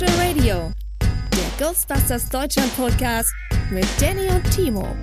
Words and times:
Spectral 0.00 0.26
Radio, 0.26 0.72
der 1.02 1.66
Ghostbusters 1.66 2.30
Deutschland 2.30 2.74
Podcast 2.74 3.34
mit 3.70 3.84
Danny 4.00 4.28
und 4.28 4.50
Timo. 4.50 4.96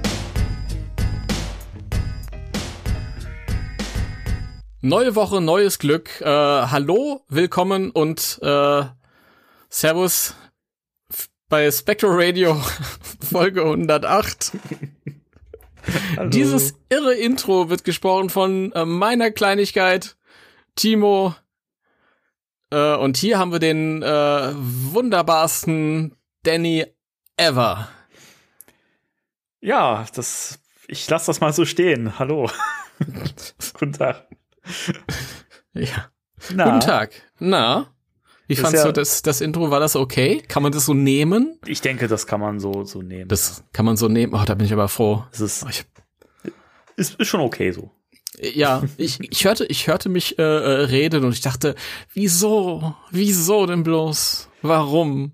Neue 4.81 5.13
Woche, 5.13 5.39
neues 5.39 5.77
Glück. 5.77 6.19
Äh, 6.21 6.25
hallo, 6.25 7.21
willkommen 7.29 7.91
und 7.91 8.39
äh, 8.41 8.85
Servus 9.69 10.33
bei 11.47 11.69
Spectral 11.69 12.13
Radio 12.15 12.55
Folge 13.29 13.65
108. 13.65 14.53
Dieses 16.29 16.73
irre 16.89 17.13
Intro 17.13 17.69
wird 17.69 17.83
gesprochen 17.83 18.31
von 18.31 18.71
äh, 18.71 18.83
meiner 18.83 19.29
Kleinigkeit 19.29 20.17
Timo. 20.73 21.35
Äh, 22.69 22.95
und 22.95 23.17
hier 23.17 23.39
haben 23.39 23.51
wir 23.51 23.59
den 23.59 24.01
äh, 24.03 24.51
wunderbarsten 24.55 26.15
Danny 26.43 26.85
ever. 27.37 27.89
Ja, 29.61 30.05
das, 30.13 30.59
ich 30.87 31.09
lasse 31.09 31.27
das 31.27 31.39
mal 31.39 31.53
so 31.53 31.65
stehen. 31.65 32.19
Hallo. 32.19 32.49
Guten 33.79 33.93
Tag. 33.93 34.27
Ja. 35.73 36.11
Na? 36.53 36.65
Guten 36.65 36.79
Tag. 36.81 37.11
Na? 37.39 37.93
Wie 38.47 38.55
das 38.55 38.61
fandst 38.63 38.83
ja, 38.83 38.85
du 38.85 38.93
das, 38.93 39.21
das 39.21 39.41
Intro? 39.41 39.71
War 39.71 39.79
das 39.79 39.95
okay? 39.95 40.41
Kann 40.47 40.63
man 40.63 40.71
das 40.71 40.85
so 40.85 40.93
nehmen? 40.93 41.59
Ich 41.65 41.81
denke, 41.81 42.07
das 42.07 42.27
kann 42.27 42.39
man 42.39 42.59
so, 42.59 42.83
so 42.83 43.01
nehmen. 43.01 43.27
Das 43.27 43.63
kann 43.73 43.85
man 43.85 43.97
so 43.97 44.07
nehmen. 44.07 44.33
Oh, 44.33 44.43
da 44.45 44.55
bin 44.55 44.65
ich 44.65 44.73
aber 44.73 44.87
froh. 44.87 45.25
Das 45.31 45.41
ist, 45.41 45.65
oh, 45.65 45.69
ich, 45.69 45.85
ist, 46.95 47.15
ist 47.15 47.27
schon 47.27 47.41
okay 47.41 47.71
so. 47.71 47.91
Ja, 48.39 48.83
ich, 48.97 49.19
ich 49.19 49.45
hörte, 49.45 49.65
ich 49.65 49.87
hörte 49.87 50.09
mich 50.09 50.37
äh, 50.37 50.43
äh, 50.43 50.85
reden 50.85 51.23
und 51.23 51.33
ich 51.33 51.41
dachte, 51.41 51.75
wieso, 52.13 52.95
wieso 53.11 53.65
denn 53.65 53.83
bloß, 53.83 54.49
warum? 54.61 55.33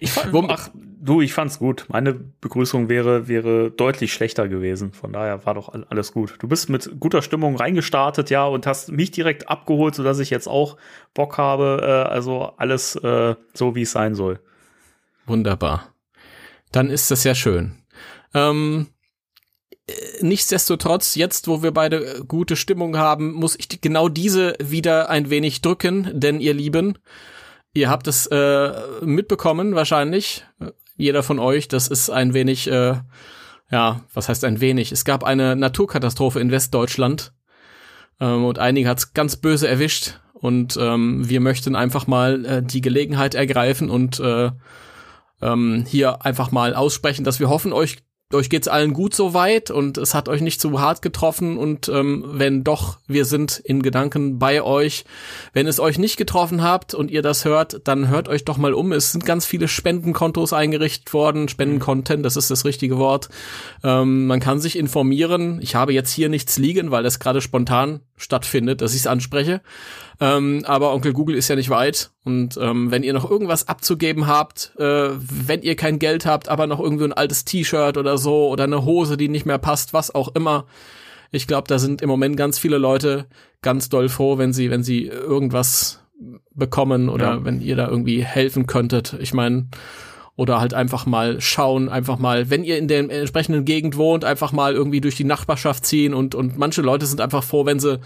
Ich 0.00 0.10
fand, 0.10 0.50
ach, 0.50 0.70
du, 0.74 1.20
ich 1.20 1.32
fand's 1.32 1.58
gut. 1.58 1.86
Meine 1.88 2.14
Begrüßung 2.14 2.88
wäre, 2.88 3.28
wäre 3.28 3.70
deutlich 3.70 4.12
schlechter 4.12 4.48
gewesen. 4.48 4.92
Von 4.92 5.12
daher 5.12 5.44
war 5.46 5.54
doch 5.54 5.72
alles 5.90 6.12
gut. 6.12 6.36
Du 6.40 6.48
bist 6.48 6.68
mit 6.68 6.98
guter 6.98 7.22
Stimmung 7.22 7.56
reingestartet, 7.56 8.30
ja, 8.30 8.46
und 8.46 8.66
hast 8.66 8.90
mich 8.90 9.10
direkt 9.10 9.48
abgeholt, 9.48 9.94
sodass 9.94 10.18
ich 10.18 10.30
jetzt 10.30 10.48
auch 10.48 10.76
Bock 11.14 11.38
habe. 11.38 11.80
Äh, 11.82 12.12
also 12.12 12.52
alles 12.56 12.96
äh, 12.96 13.36
so, 13.54 13.74
wie 13.74 13.82
es 13.82 13.92
sein 13.92 14.14
soll. 14.14 14.40
Wunderbar. 15.26 15.92
Dann 16.72 16.90
ist 16.90 17.10
das 17.10 17.24
ja 17.24 17.34
schön. 17.34 17.76
Ähm, 18.34 18.88
nichtsdestotrotz, 20.20 21.14
jetzt, 21.14 21.48
wo 21.48 21.62
wir 21.62 21.72
beide 21.72 22.24
gute 22.26 22.56
Stimmung 22.56 22.96
haben, 22.96 23.32
muss 23.32 23.56
ich 23.56 23.80
genau 23.80 24.08
diese 24.08 24.54
wieder 24.58 25.08
ein 25.10 25.30
wenig 25.30 25.62
drücken, 25.62 26.10
denn 26.12 26.40
ihr 26.40 26.54
Lieben, 26.54 26.98
ihr 27.72 27.88
habt 27.88 28.08
es 28.08 28.26
äh, 28.26 28.72
mitbekommen 29.02 29.74
wahrscheinlich, 29.74 30.44
jeder 30.96 31.22
von 31.22 31.38
euch, 31.38 31.68
das 31.68 31.88
ist 31.88 32.10
ein 32.10 32.34
wenig, 32.34 32.68
äh, 32.68 32.94
ja, 33.70 34.00
was 34.12 34.28
heißt 34.28 34.44
ein 34.44 34.60
wenig? 34.60 34.92
Es 34.92 35.04
gab 35.04 35.24
eine 35.24 35.54
Naturkatastrophe 35.54 36.40
in 36.40 36.50
Westdeutschland 36.50 37.32
ähm, 38.20 38.44
und 38.44 38.58
einige 38.58 38.88
hat's 38.88 39.14
ganz 39.14 39.36
böse 39.36 39.68
erwischt 39.68 40.18
und 40.32 40.76
ähm, 40.80 41.28
wir 41.28 41.40
möchten 41.40 41.76
einfach 41.76 42.06
mal 42.06 42.44
äh, 42.44 42.62
die 42.62 42.80
Gelegenheit 42.80 43.34
ergreifen 43.34 43.90
und 43.90 44.18
äh, 44.18 44.50
ähm, 45.42 45.84
hier 45.86 46.24
einfach 46.24 46.50
mal 46.50 46.74
aussprechen, 46.74 47.24
dass 47.24 47.40
wir 47.40 47.48
hoffen, 47.48 47.72
euch 47.72 47.98
euch 48.34 48.50
geht's 48.50 48.66
allen 48.66 48.92
gut 48.92 49.14
soweit 49.14 49.70
und 49.70 49.98
es 49.98 50.12
hat 50.12 50.28
euch 50.28 50.40
nicht 50.40 50.60
zu 50.60 50.80
hart 50.80 51.00
getroffen 51.00 51.56
und 51.56 51.88
ähm, 51.88 52.24
wenn 52.26 52.64
doch, 52.64 52.98
wir 53.06 53.24
sind 53.24 53.60
in 53.64 53.82
Gedanken 53.82 54.40
bei 54.40 54.62
euch. 54.62 55.04
Wenn 55.52 55.68
es 55.68 55.78
euch 55.78 55.96
nicht 55.96 56.16
getroffen 56.16 56.60
habt 56.60 56.92
und 56.92 57.12
ihr 57.12 57.22
das 57.22 57.44
hört, 57.44 57.82
dann 57.84 58.08
hört 58.08 58.28
euch 58.28 58.44
doch 58.44 58.56
mal 58.56 58.74
um. 58.74 58.90
Es 58.90 59.12
sind 59.12 59.24
ganz 59.24 59.46
viele 59.46 59.68
Spendenkontos 59.68 60.52
eingerichtet 60.52 61.12
worden, 61.12 61.48
Spendencontent, 61.48 62.24
das 62.24 62.36
ist 62.36 62.50
das 62.50 62.64
richtige 62.64 62.98
Wort. 62.98 63.28
Ähm, 63.84 64.26
man 64.26 64.40
kann 64.40 64.58
sich 64.58 64.76
informieren. 64.76 65.60
Ich 65.62 65.76
habe 65.76 65.92
jetzt 65.92 66.10
hier 66.10 66.28
nichts 66.28 66.58
liegen, 66.58 66.90
weil 66.90 67.04
das 67.04 67.20
gerade 67.20 67.40
spontan 67.40 68.00
stattfindet, 68.16 68.80
dass 68.80 68.94
ich 68.94 69.00
es 69.00 69.06
anspreche. 69.06 69.60
Ähm, 70.20 70.62
aber 70.66 70.92
Onkel 70.92 71.12
Google 71.12 71.36
ist 71.36 71.48
ja 71.48 71.56
nicht 71.56 71.70
weit. 71.70 72.10
Und 72.24 72.58
ähm, 72.60 72.90
wenn 72.90 73.02
ihr 73.02 73.12
noch 73.12 73.30
irgendwas 73.30 73.68
abzugeben 73.68 74.26
habt, 74.26 74.72
äh, 74.78 75.10
wenn 75.10 75.62
ihr 75.62 75.76
kein 75.76 75.98
Geld 75.98 76.26
habt, 76.26 76.48
aber 76.48 76.66
noch 76.66 76.80
irgendwie 76.80 77.04
ein 77.04 77.12
altes 77.12 77.44
T-Shirt 77.44 77.96
oder 77.96 78.16
so 78.18 78.48
oder 78.48 78.64
eine 78.64 78.84
Hose, 78.84 79.16
die 79.16 79.28
nicht 79.28 79.46
mehr 79.46 79.58
passt, 79.58 79.92
was 79.92 80.14
auch 80.14 80.34
immer. 80.34 80.66
Ich 81.30 81.46
glaube, 81.46 81.68
da 81.68 81.78
sind 81.78 82.02
im 82.02 82.08
Moment 82.08 82.36
ganz 82.36 82.58
viele 82.58 82.78
Leute 82.78 83.26
ganz 83.62 83.88
doll 83.88 84.08
froh, 84.08 84.38
wenn 84.38 84.52
sie, 84.52 84.70
wenn 84.70 84.82
sie 84.82 85.06
irgendwas 85.06 86.00
bekommen 86.54 87.08
oder 87.08 87.26
ja. 87.26 87.44
wenn 87.44 87.60
ihr 87.60 87.76
da 87.76 87.88
irgendwie 87.88 88.24
helfen 88.24 88.66
könntet. 88.66 89.16
Ich 89.20 89.34
meine, 89.34 89.68
oder 90.36 90.60
halt 90.60 90.74
einfach 90.74 91.06
mal 91.06 91.40
schauen, 91.40 91.88
einfach 91.88 92.18
mal, 92.18 92.50
wenn 92.50 92.62
ihr 92.62 92.78
in 92.78 92.88
der 92.88 93.10
entsprechenden 93.10 93.64
Gegend 93.64 93.96
wohnt, 93.96 94.24
einfach 94.24 94.52
mal 94.52 94.74
irgendwie 94.74 95.00
durch 95.00 95.16
die 95.16 95.24
Nachbarschaft 95.24 95.86
ziehen 95.86 96.14
und, 96.14 96.34
und 96.34 96.58
manche 96.58 96.82
Leute 96.82 97.06
sind 97.06 97.20
einfach 97.20 97.42
froh, 97.42 97.64
wenn 97.64 97.80
sie, 97.80 98.00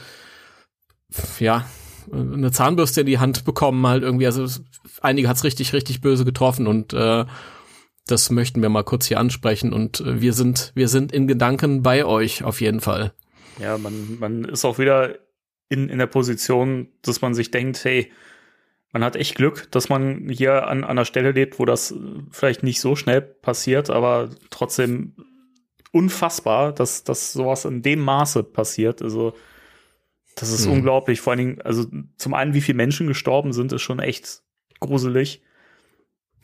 ja, 1.40 1.64
eine 2.12 2.50
Zahnbürste 2.50 3.00
in 3.00 3.06
die 3.06 3.18
Hand 3.18 3.44
bekommen, 3.44 3.86
halt 3.86 4.02
irgendwie. 4.02 4.26
Also 4.26 4.46
einige 5.00 5.28
hat's 5.28 5.44
richtig, 5.44 5.72
richtig 5.72 6.00
böse 6.00 6.24
getroffen 6.24 6.66
und 6.66 6.92
äh, 6.92 7.24
das 8.06 8.30
möchten 8.30 8.62
wir 8.62 8.68
mal 8.68 8.84
kurz 8.84 9.06
hier 9.06 9.18
ansprechen. 9.18 9.72
Und 9.72 10.00
äh, 10.00 10.20
wir 10.20 10.32
sind, 10.32 10.72
wir 10.74 10.88
sind 10.88 11.12
in 11.12 11.26
Gedanken 11.26 11.82
bei 11.82 12.04
euch 12.04 12.42
auf 12.42 12.60
jeden 12.60 12.80
Fall. 12.80 13.12
Ja, 13.60 13.78
man, 13.78 14.18
man 14.18 14.44
ist 14.44 14.64
auch 14.64 14.78
wieder 14.78 15.18
in, 15.68 15.88
in 15.88 15.98
der 15.98 16.06
Position, 16.06 16.88
dass 17.02 17.20
man 17.20 17.34
sich 17.34 17.50
denkt, 17.50 17.84
hey, 17.84 18.10
man 18.92 19.04
hat 19.04 19.16
echt 19.16 19.36
Glück, 19.36 19.70
dass 19.70 19.88
man 19.88 20.28
hier 20.28 20.66
an, 20.66 20.84
an 20.84 20.90
einer 20.90 21.04
Stelle 21.04 21.30
lebt, 21.32 21.58
wo 21.58 21.64
das 21.64 21.94
vielleicht 22.30 22.62
nicht 22.62 22.80
so 22.80 22.96
schnell 22.96 23.20
passiert, 23.20 23.88
aber 23.90 24.30
trotzdem 24.50 25.14
unfassbar, 25.92 26.72
dass, 26.72 27.04
dass 27.04 27.32
sowas 27.32 27.64
in 27.64 27.82
dem 27.82 28.00
Maße 28.00 28.42
passiert. 28.42 29.02
Also 29.02 29.34
das 30.34 30.50
ist 30.50 30.66
mhm. 30.66 30.74
unglaublich. 30.74 31.20
Vor 31.20 31.32
allen 31.32 31.38
Dingen, 31.38 31.62
also 31.62 31.86
zum 32.16 32.34
einen, 32.34 32.54
wie 32.54 32.60
viele 32.60 32.76
Menschen 32.76 33.06
gestorben 33.06 33.52
sind, 33.52 33.72
ist 33.72 33.82
schon 33.82 34.00
echt 34.00 34.42
gruselig. 34.80 35.42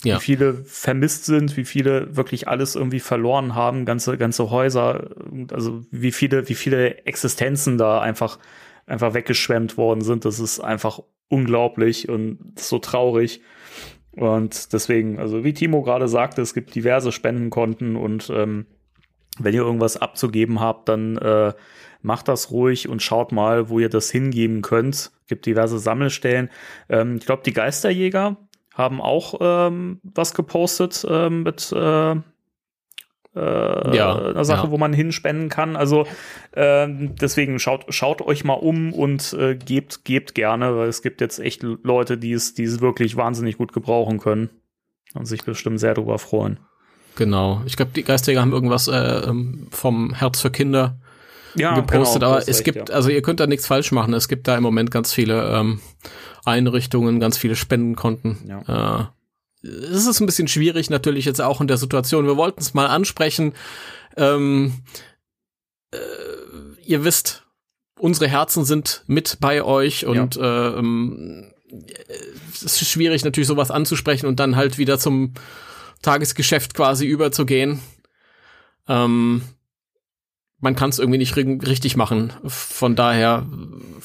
Ja. 0.04 0.16
Wie 0.16 0.20
viele 0.20 0.54
vermisst 0.64 1.24
sind, 1.24 1.56
wie 1.56 1.64
viele 1.64 2.16
wirklich 2.16 2.48
alles 2.48 2.76
irgendwie 2.76 3.00
verloren 3.00 3.54
haben, 3.54 3.86
ganze, 3.86 4.18
ganze 4.18 4.50
Häuser, 4.50 5.10
also 5.50 5.84
wie 5.90 6.12
viele, 6.12 6.48
wie 6.48 6.54
viele 6.54 7.06
Existenzen 7.06 7.78
da 7.78 8.00
einfach, 8.00 8.38
einfach 8.84 9.14
weggeschwemmt 9.14 9.78
worden 9.78 10.02
sind. 10.02 10.26
Das 10.26 10.38
ist 10.38 10.60
einfach 10.60 11.00
unglaublich 11.28 12.08
und 12.08 12.58
so 12.58 12.78
traurig. 12.78 13.40
Und 14.12 14.72
deswegen, 14.72 15.18
also 15.18 15.44
wie 15.44 15.52
Timo 15.52 15.82
gerade 15.82 16.08
sagte, 16.08 16.40
es 16.40 16.54
gibt 16.54 16.74
diverse 16.74 17.12
Spendenkonten 17.12 17.96
und 17.96 18.30
ähm, 18.34 18.66
wenn 19.38 19.54
ihr 19.54 19.60
irgendwas 19.60 19.98
abzugeben 19.98 20.60
habt, 20.60 20.88
dann 20.88 21.18
äh, 21.18 21.52
macht 22.00 22.28
das 22.28 22.50
ruhig 22.50 22.88
und 22.88 23.02
schaut 23.02 23.32
mal, 23.32 23.68
wo 23.68 23.78
ihr 23.78 23.90
das 23.90 24.10
hingeben 24.10 24.62
könnt. 24.62 25.10
Gibt 25.28 25.44
diverse 25.44 25.78
Sammelstellen. 25.78 26.50
Ähm, 26.88 27.16
ich 27.16 27.26
glaube, 27.26 27.42
die 27.44 27.52
Geisterjäger 27.52 28.36
haben 28.72 29.00
auch 29.00 29.34
ähm, 29.40 30.00
was 30.02 30.34
gepostet 30.34 31.06
ähm, 31.08 31.42
mit 31.42 31.72
äh, 31.72 32.16
äh, 33.36 33.96
ja, 33.96 34.16
einer 34.16 34.44
Sache, 34.44 34.66
ja. 34.66 34.70
wo 34.70 34.78
man 34.78 34.92
hinspenden 34.92 35.48
kann. 35.48 35.76
Also 35.76 36.06
äh, 36.52 36.88
deswegen 36.88 37.58
schaut, 37.58 37.84
schaut 37.90 38.22
euch 38.22 38.44
mal 38.44 38.54
um 38.54 38.92
und 38.92 39.32
äh, 39.34 39.54
gebt, 39.54 40.04
gebt 40.04 40.34
gerne, 40.34 40.76
weil 40.76 40.88
es 40.88 41.02
gibt 41.02 41.20
jetzt 41.20 41.38
echt 41.38 41.62
Leute, 41.62 42.18
die 42.18 42.32
es, 42.32 42.54
die 42.54 42.64
es 42.64 42.80
wirklich 42.80 43.16
wahnsinnig 43.16 43.58
gut 43.58 43.72
gebrauchen 43.72 44.18
können 44.18 44.50
und 45.14 45.26
sich 45.26 45.44
bestimmt 45.44 45.80
sehr 45.80 45.94
darüber 45.94 46.18
freuen. 46.18 46.58
Genau. 47.16 47.62
Ich 47.66 47.76
glaube, 47.76 47.92
die 47.94 48.02
Geisterjäger 48.02 48.42
haben 48.42 48.52
irgendwas 48.52 48.88
äh, 48.88 48.94
ähm, 48.94 49.68
vom 49.70 50.14
Herz 50.14 50.40
für 50.40 50.50
Kinder 50.50 50.98
ja, 51.54 51.74
gepostet, 51.74 52.20
genau, 52.20 52.32
aber 52.32 52.40
es 52.40 52.48
recht, 52.48 52.64
gibt, 52.64 52.88
ja. 52.90 52.94
also 52.94 53.08
ihr 53.08 53.22
könnt 53.22 53.40
da 53.40 53.46
nichts 53.46 53.66
falsch 53.66 53.90
machen. 53.90 54.12
Es 54.12 54.28
gibt 54.28 54.46
da 54.46 54.56
im 54.56 54.62
Moment 54.62 54.90
ganz 54.90 55.14
viele 55.14 55.48
ähm, 55.50 55.80
Einrichtungen, 56.44 57.18
ganz 57.18 57.38
viele 57.38 57.56
Spendenkonten. 57.56 58.38
Ja. 58.46 59.00
Äh, 59.00 59.04
es 59.62 60.06
ist 60.06 60.20
ein 60.20 60.26
bisschen 60.26 60.48
schwierig 60.48 60.90
natürlich 60.90 61.24
jetzt 61.24 61.40
auch 61.40 61.60
in 61.60 61.68
der 61.68 61.76
Situation. 61.76 62.26
Wir 62.26 62.36
wollten 62.36 62.60
es 62.60 62.74
mal 62.74 62.86
ansprechen. 62.86 63.54
Ähm, 64.16 64.74
äh, 65.92 65.98
ihr 66.84 67.04
wisst, 67.04 67.44
unsere 67.98 68.28
Herzen 68.28 68.64
sind 68.64 69.02
mit 69.06 69.38
bei 69.40 69.62
euch 69.62 70.06
und 70.06 70.36
ja. 70.36 70.68
äh, 70.68 70.78
ähm, 70.78 71.52
es 72.54 72.62
ist 72.62 72.88
schwierig 72.88 73.24
natürlich 73.24 73.48
sowas 73.48 73.70
anzusprechen 73.70 74.26
und 74.26 74.40
dann 74.40 74.56
halt 74.56 74.78
wieder 74.78 74.98
zum 74.98 75.34
Tagesgeschäft 76.02 76.74
quasi 76.74 77.06
überzugehen. 77.06 77.80
Ähm, 78.88 79.42
man 80.60 80.74
kann 80.74 80.90
es 80.90 80.98
irgendwie 80.98 81.18
nicht 81.18 81.36
richtig 81.36 81.96
machen. 81.96 82.32
Von 82.46 82.96
daher, 82.96 83.46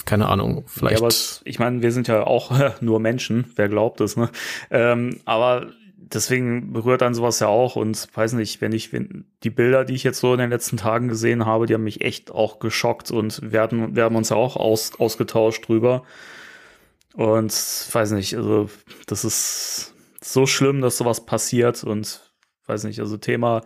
keine 0.05 0.27
Ahnung, 0.27 0.63
vielleicht. 0.67 0.99
Ja, 0.99 1.05
aber 1.05 1.13
ich 1.45 1.59
meine, 1.59 1.81
wir 1.81 1.91
sind 1.91 2.07
ja 2.07 2.25
auch 2.25 2.51
nur 2.81 2.99
Menschen, 2.99 3.51
wer 3.55 3.69
glaubt 3.69 4.01
es, 4.01 4.17
ne? 4.17 4.29
Ähm, 4.69 5.19
aber 5.25 5.71
deswegen 6.13 6.73
berührt 6.73 7.01
dann 7.01 7.13
sowas 7.13 7.39
ja 7.39 7.47
auch 7.47 7.75
und 7.75 8.07
weiß 8.13 8.33
nicht, 8.33 8.59
wenn 8.59 8.73
ich 8.73 8.91
wenn 8.91 9.25
die 9.43 9.49
Bilder, 9.49 9.85
die 9.85 9.93
ich 9.93 10.03
jetzt 10.03 10.19
so 10.19 10.33
in 10.33 10.39
den 10.39 10.49
letzten 10.49 10.77
Tagen 10.77 11.07
gesehen 11.07 11.45
habe, 11.45 11.67
die 11.67 11.73
haben 11.73 11.83
mich 11.83 12.01
echt 12.01 12.31
auch 12.31 12.59
geschockt 12.59 13.11
und 13.11 13.51
wir, 13.51 13.61
hatten, 13.61 13.95
wir 13.95 14.03
haben 14.03 14.15
uns 14.15 14.29
ja 14.29 14.35
auch 14.35 14.57
aus, 14.57 14.99
ausgetauscht 14.99 15.67
drüber. 15.67 16.03
Und 17.13 17.51
weiß 17.51 18.11
nicht, 18.11 18.35
also 18.35 18.69
das 19.05 19.25
ist 19.25 19.93
so 20.21 20.45
schlimm, 20.45 20.81
dass 20.81 20.97
sowas 20.97 21.25
passiert 21.25 21.83
und 21.83 22.21
weiß 22.67 22.85
nicht, 22.85 22.99
also 22.99 23.17
Thema 23.17 23.63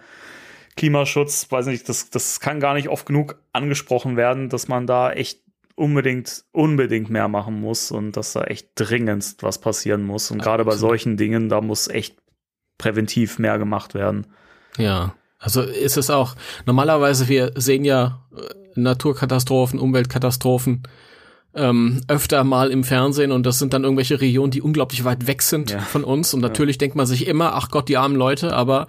Klimaschutz, 0.75 1.50
weiß 1.50 1.68
nicht, 1.68 1.88
das, 1.88 2.10
das 2.10 2.39
kann 2.39 2.60
gar 2.60 2.74
nicht 2.74 2.89
oft 2.89 3.06
genug 3.06 3.38
angesprochen 3.54 4.18
werden, 4.18 4.50
dass 4.50 4.68
man 4.68 4.88
da 4.88 5.12
echt 5.12 5.39
unbedingt, 5.75 6.45
unbedingt 6.51 7.10
mehr 7.10 7.27
machen 7.27 7.60
muss 7.60 7.92
und 7.92 8.18
dass 8.18 8.33
da 8.33 8.44
echt 8.44 8.69
dringendst 8.75 9.44
was 9.44 9.60
passieren 9.60 10.04
muss. 10.04 10.31
Und 10.31 10.42
gerade 10.42 10.66
bei 10.66 10.75
solchen 10.75 11.18
Dingen, 11.18 11.50
da 11.50 11.62
muss 11.62 11.88
echt 11.88 12.18
präventiv 12.77 13.39
mehr 13.39 13.57
gemacht 13.57 13.94
werden. 13.94 14.27
Ja, 14.77 15.16
also 15.39 15.62
ist 15.62 15.98
es 15.98 16.10
auch, 16.10 16.36
normalerweise, 16.66 17.27
wir 17.27 17.51
sehen 17.56 17.86
ja 17.86 18.25
äh, 18.36 18.42
Naturkatastrophen, 18.80 19.80
Umweltkatastrophen 19.80 20.83
ähm, 21.54 22.01
öfter 22.07 22.44
mal 22.44 22.69
im 22.69 22.83
Fernsehen 22.83 23.31
und 23.31 23.45
das 23.45 23.60
sind 23.60 23.74
dann 23.74 23.83
irgendwelche 23.83 24.19
Regionen, 24.19 24.51
die 24.51 24.62
unglaublich 24.62 25.06
weit 25.06 25.27
weg 25.27 25.42
sind 25.42 25.72
ja. 25.72 25.80
von 25.80 26.04
uns. 26.04 26.33
Und 26.33 26.42
natürlich 26.42 26.75
ja. 26.75 26.80
denkt 26.80 26.95
man 26.95 27.06
sich 27.06 27.27
immer, 27.27 27.54
ach 27.54 27.69
Gott, 27.69 27.88
die 27.88 27.98
armen 27.98 28.16
Leute, 28.16 28.54
aber 28.54 28.88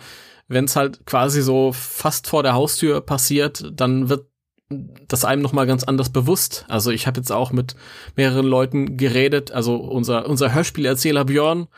wenn 0.48 0.64
es 0.64 0.76
halt 0.76 1.04
quasi 1.06 1.42
so 1.42 1.72
fast 1.72 2.26
vor 2.26 2.42
der 2.42 2.54
Haustür 2.54 3.00
passiert, 3.00 3.70
dann 3.72 4.08
wird 4.08 4.26
das 4.68 5.24
einem 5.24 5.42
noch 5.42 5.52
mal 5.52 5.66
ganz 5.66 5.84
anders 5.84 6.10
bewusst. 6.10 6.64
Also 6.68 6.90
ich 6.90 7.06
habe 7.06 7.20
jetzt 7.20 7.30
auch 7.30 7.52
mit 7.52 7.76
mehreren 8.16 8.46
Leuten 8.46 8.96
geredet. 8.96 9.52
Also 9.52 9.76
unser 9.76 10.28
unser 10.28 10.52
Hörspielerzähler 10.52 11.24
Björn, 11.24 11.68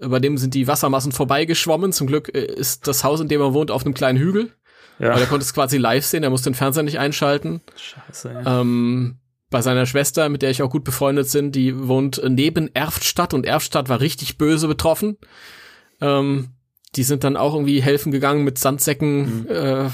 über 0.00 0.20
dem 0.20 0.36
sind 0.36 0.54
die 0.54 0.66
Wassermassen 0.66 1.12
vorbeigeschwommen. 1.12 1.92
Zum 1.92 2.06
Glück 2.06 2.34
äh, 2.34 2.44
ist 2.44 2.88
das 2.88 3.04
Haus, 3.04 3.20
in 3.20 3.28
dem 3.28 3.40
er 3.40 3.54
wohnt, 3.54 3.70
auf 3.70 3.84
einem 3.84 3.94
kleinen 3.94 4.18
Hügel. 4.18 4.52
Ja. 4.98 5.12
Aber 5.12 5.20
er 5.20 5.26
konnte 5.26 5.44
es 5.44 5.54
quasi 5.54 5.76
live 5.76 6.04
sehen. 6.04 6.22
Er 6.22 6.30
musste 6.30 6.50
den 6.50 6.54
Fernseher 6.54 6.82
nicht 6.82 6.98
einschalten. 6.98 7.60
Scheiße. 7.76 8.32
Ja. 8.32 8.60
Ähm, 8.60 9.18
bei 9.50 9.62
seiner 9.62 9.86
Schwester, 9.86 10.28
mit 10.28 10.42
der 10.42 10.50
ich 10.50 10.62
auch 10.62 10.70
gut 10.70 10.84
befreundet 10.84 11.30
bin, 11.32 11.52
die 11.52 11.86
wohnt 11.86 12.20
neben 12.26 12.74
Erftstadt 12.74 13.34
und 13.34 13.46
Erftstadt 13.46 13.88
war 13.88 14.00
richtig 14.00 14.38
böse 14.38 14.66
betroffen. 14.66 15.18
Ähm, 16.00 16.55
die 16.96 17.02
sind 17.02 17.24
dann 17.24 17.36
auch 17.36 17.54
irgendwie 17.54 17.82
helfen 17.82 18.12
gegangen 18.12 18.44
mit 18.44 18.58
Sandsäcken 18.58 19.42
mhm. 19.42 19.46
äh, 19.48 19.90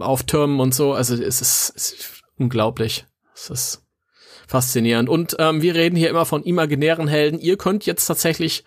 auf 0.00 0.22
Türmen 0.24 0.60
und 0.60 0.74
so. 0.74 0.92
Also 0.92 1.14
es 1.14 1.40
ist, 1.40 1.72
es 1.74 1.92
ist 1.92 2.22
unglaublich. 2.36 3.06
Es 3.34 3.50
ist 3.50 3.82
faszinierend. 4.46 5.08
Und 5.08 5.36
ähm, 5.38 5.62
wir 5.62 5.74
reden 5.74 5.96
hier 5.96 6.10
immer 6.10 6.24
von 6.24 6.42
imaginären 6.42 7.08
Helden. 7.08 7.38
Ihr 7.38 7.56
könnt 7.56 7.86
jetzt 7.86 8.06
tatsächlich 8.06 8.64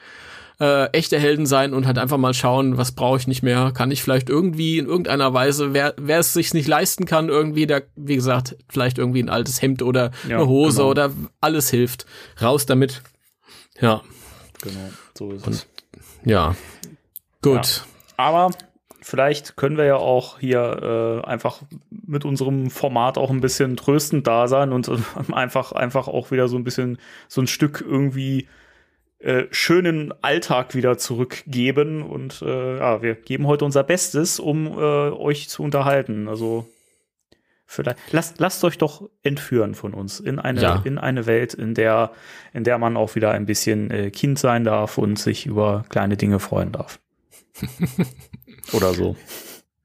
äh, 0.62 0.92
echte 0.92 1.18
Helden 1.18 1.48
sein 1.48 1.74
und 1.74 1.88
halt 1.88 1.98
einfach 1.98 2.18
mal 2.18 2.36
schauen, 2.36 2.78
was 2.78 2.92
brauche 2.92 3.18
ich 3.18 3.28
nicht 3.28 3.42
mehr, 3.42 3.72
kann 3.76 3.90
ich 3.90 4.04
vielleicht 4.04 4.30
irgendwie 4.30 4.78
in 4.78 4.86
irgendeiner 4.86 5.34
Weise, 5.34 5.74
wer, 5.74 5.96
wer 5.98 6.20
es 6.20 6.34
sich 6.34 6.54
nicht 6.54 6.68
leisten 6.68 7.06
kann, 7.06 7.30
irgendwie, 7.30 7.66
der, 7.66 7.88
wie 7.96 8.16
gesagt, 8.16 8.56
vielleicht 8.70 9.00
irgendwie 9.00 9.24
ein 9.24 9.30
altes 9.30 9.62
Hemd 9.62 9.82
oder 9.82 10.12
ja, 10.30 10.38
eine 10.38 10.48
Hose 10.48 10.78
genau. 10.78 10.90
oder 10.90 11.12
alles 11.40 11.72
hilft. 11.72 12.06
Raus 12.40 12.68
damit. 12.68 13.02
Ja. 13.80 14.04
Genau, 14.62 14.90
so 15.18 15.32
ist 15.32 15.48
und, 15.48 15.54
es. 15.54 15.68
Ja. 16.24 16.56
Gut. 17.42 17.56
Ja. 17.56 17.84
Aber 18.18 18.52
vielleicht 19.02 19.58
können 19.58 19.78
wir 19.78 19.86
ja 19.86 19.96
auch 19.96 20.40
hier 20.40 21.22
äh, 21.24 21.28
einfach 21.28 21.62
mit 21.90 22.24
unserem 22.24 22.70
Format 22.70 23.18
auch 23.18 23.32
ein 23.32 23.42
bisschen 23.42 23.76
tröstend 23.78 24.28
da 24.28 24.48
sein 24.48 24.72
und 24.72 24.88
äh, 24.88 24.98
einfach, 25.34 25.72
einfach 25.72 26.08
auch 26.08 26.32
wieder 26.32 26.48
so 26.48 26.58
ein 26.58 26.64
bisschen 26.64 27.00
so 27.28 27.42
ein 27.42 27.48
Stück 27.48 27.84
irgendwie 27.86 28.48
äh, 29.20 29.46
schönen 29.52 30.14
Alltag 30.24 30.76
wieder 30.76 30.98
zurückgeben. 30.98 32.04
Und 32.04 32.42
äh, 32.42 32.78
ja, 32.78 33.02
wir 33.02 33.16
geben 33.16 33.48
heute 33.48 33.66
unser 33.66 33.84
Bestes, 33.84 34.40
um 34.40 34.68
äh, 34.68 34.82
euch 35.12 35.50
zu 35.50 35.64
unterhalten. 35.64 36.28
Also 36.28 36.68
vielleicht 37.66 37.98
lasst, 38.12 38.40
lasst 38.40 38.64
euch 38.64 38.78
doch 38.78 39.10
entführen 39.24 39.76
von 39.76 39.94
uns 39.94 40.20
in 40.20 40.40
eine, 40.40 40.62
ja. 40.62 40.82
in 40.84 40.98
eine 40.98 41.26
Welt, 41.26 41.54
in 41.54 41.74
der, 41.74 42.12
in 42.54 42.64
der 42.64 42.78
man 42.78 42.98
auch 42.98 43.16
wieder 43.16 43.32
ein 43.32 43.46
bisschen 43.46 43.92
äh, 43.92 44.12
Kind 44.12 44.40
sein 44.40 44.64
darf 44.64 44.98
und 44.98 45.18
sich 45.18 45.46
über 45.46 45.86
kleine 45.90 46.18
Dinge 46.18 46.40
freuen 46.40 46.72
darf. 46.72 47.00
Oder 48.74 48.94
so. 48.94 49.16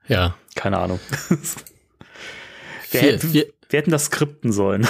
Ja. 0.09 0.37
Keine 0.55 0.79
Ahnung. 0.79 1.01
wir, 2.91 3.01
hätten, 3.01 3.33
wir, 3.33 3.47
wir 3.69 3.79
hätten 3.79 3.91
das 3.91 4.07
skripten 4.07 4.53
sollen. 4.53 4.87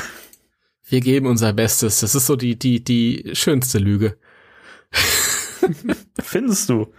Wir 0.84 1.00
geben 1.00 1.26
unser 1.26 1.52
Bestes. 1.52 2.00
Das 2.00 2.14
ist 2.14 2.26
so 2.26 2.36
die, 2.36 2.58
die, 2.58 2.82
die 2.82 3.30
schönste 3.34 3.78
Lüge. 3.78 4.16
Findest 6.22 6.68
du? 6.68 6.92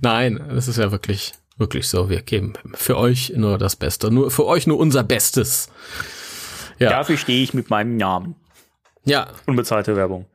Nein, 0.00 0.40
das 0.48 0.68
ist 0.68 0.78
ja 0.78 0.92
wirklich, 0.92 1.32
wirklich 1.56 1.88
so. 1.88 2.08
Wir 2.08 2.22
geben 2.22 2.54
für 2.74 2.96
euch 2.96 3.32
nur 3.36 3.58
das 3.58 3.76
Beste. 3.76 4.10
Nur, 4.10 4.30
für 4.30 4.46
euch 4.46 4.66
nur 4.66 4.78
unser 4.78 5.02
Bestes. 5.02 5.68
Ja. 6.78 6.90
Dafür 6.90 7.16
stehe 7.16 7.42
ich 7.42 7.54
mit 7.54 7.70
meinem 7.70 7.96
Namen. 7.96 8.36
Ja. 9.04 9.28
Unbezahlte 9.46 9.96
Werbung. 9.96 10.26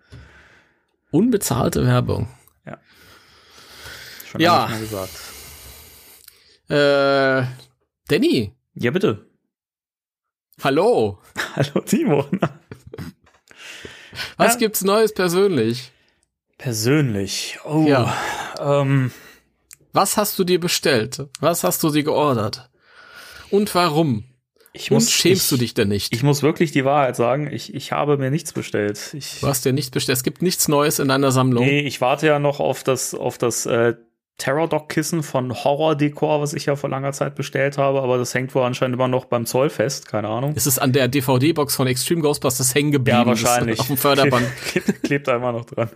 Unbezahlte 1.12 1.86
Werbung. 1.86 2.28
Ja. 4.38 4.40
Schon 4.40 4.42
ja. 4.42 4.68
Mal 4.68 4.80
gesagt. 4.80 5.12
Äh, 6.70 7.44
Danny. 8.08 8.54
Ja, 8.76 8.92
bitte. 8.92 9.28
Hallo. 10.64 11.20
Hallo, 11.56 11.82
Timo. 11.82 12.26
Was 14.38 14.54
ja. 14.54 14.60
gibt's 14.60 14.84
Neues 14.84 15.14
persönlich? 15.14 15.92
Persönlich. 16.58 17.60
Oh. 17.66 17.86
Ja. 17.88 18.16
Ähm. 18.60 19.12
Was 19.92 20.18
hast 20.18 20.40
du 20.40 20.44
dir 20.44 20.60
bestellt? 20.60 21.28
Was 21.40 21.64
hast 21.64 21.84
du 21.84 21.92
dir 21.92 22.04
geordert? 22.04 22.70
Und 23.52 23.74
warum? 23.76 24.24
Ich 24.76 24.90
muss, 24.90 25.06
Und 25.06 25.12
schämst 25.12 25.44
ich, 25.44 25.50
du 25.50 25.58
dich 25.58 25.74
denn 25.76 25.90
nicht? 25.90 26.12
Ich 26.12 26.24
muss 26.24 26.42
wirklich 26.42 26.72
die 26.72 26.84
Wahrheit 26.84 27.16
sagen, 27.16 27.48
ich, 27.52 27.76
ich 27.76 27.92
habe 27.92 28.18
mir 28.18 28.32
nichts 28.32 28.54
bestellt. 28.54 29.14
Ich, 29.14 29.42
du 29.42 29.48
hast 29.48 29.66
dir 29.66 29.74
nichts 29.74 29.92
bestellt. 29.92 30.18
Es 30.18 30.24
gibt 30.24 30.42
nichts 30.42 30.68
Neues 30.68 30.98
in 30.98 31.10
deiner 31.10 31.32
Sammlung. 31.32 31.64
Nee, 31.64 31.82
ich 31.82 32.02
warte 32.02 32.26
ja 32.26 32.40
noch 32.40 32.60
auf 32.60 32.84
das, 32.84 33.14
auf 33.14 33.38
das 33.38 33.68
äh, 33.68 33.94
Terror-Doc-Kissen 34.38 35.24
von 35.24 35.54
Horror-Dekor, 35.54 36.42
was 36.42 36.54
ich 36.54 36.66
ja 36.66 36.76
vor 36.76 36.90
langer 36.90 37.14
Zeit 37.14 37.36
bestellt 37.36 37.78
habe, 37.78 38.02
aber 38.02 38.18
das 38.18 38.34
hängt 38.34 38.54
wohl 38.56 38.64
anscheinend 38.64 38.96
immer 38.96 39.08
noch 39.08 39.26
beim 39.26 39.46
Zoll 39.46 39.70
fest, 39.70 40.08
keine 40.08 40.28
Ahnung. 40.28 40.56
Ist 40.56 40.66
es 40.66 40.80
an 40.80 40.92
der 40.92 41.08
DVD-Box 41.08 41.76
von 41.76 41.88
Extreme 41.88 42.22
Ghostbusters 42.22 42.74
hängen 42.74 42.92
geblieben? 42.92 43.20
Ja, 43.20 43.26
wahrscheinlich. 43.26 43.80
Auf 43.80 43.88
dem 43.88 43.98
Förderband. 43.98 44.48
klebt, 44.66 45.04
klebt 45.04 45.28
da 45.28 45.36
immer 45.36 45.52
noch 45.52 45.66
dran. 45.66 45.90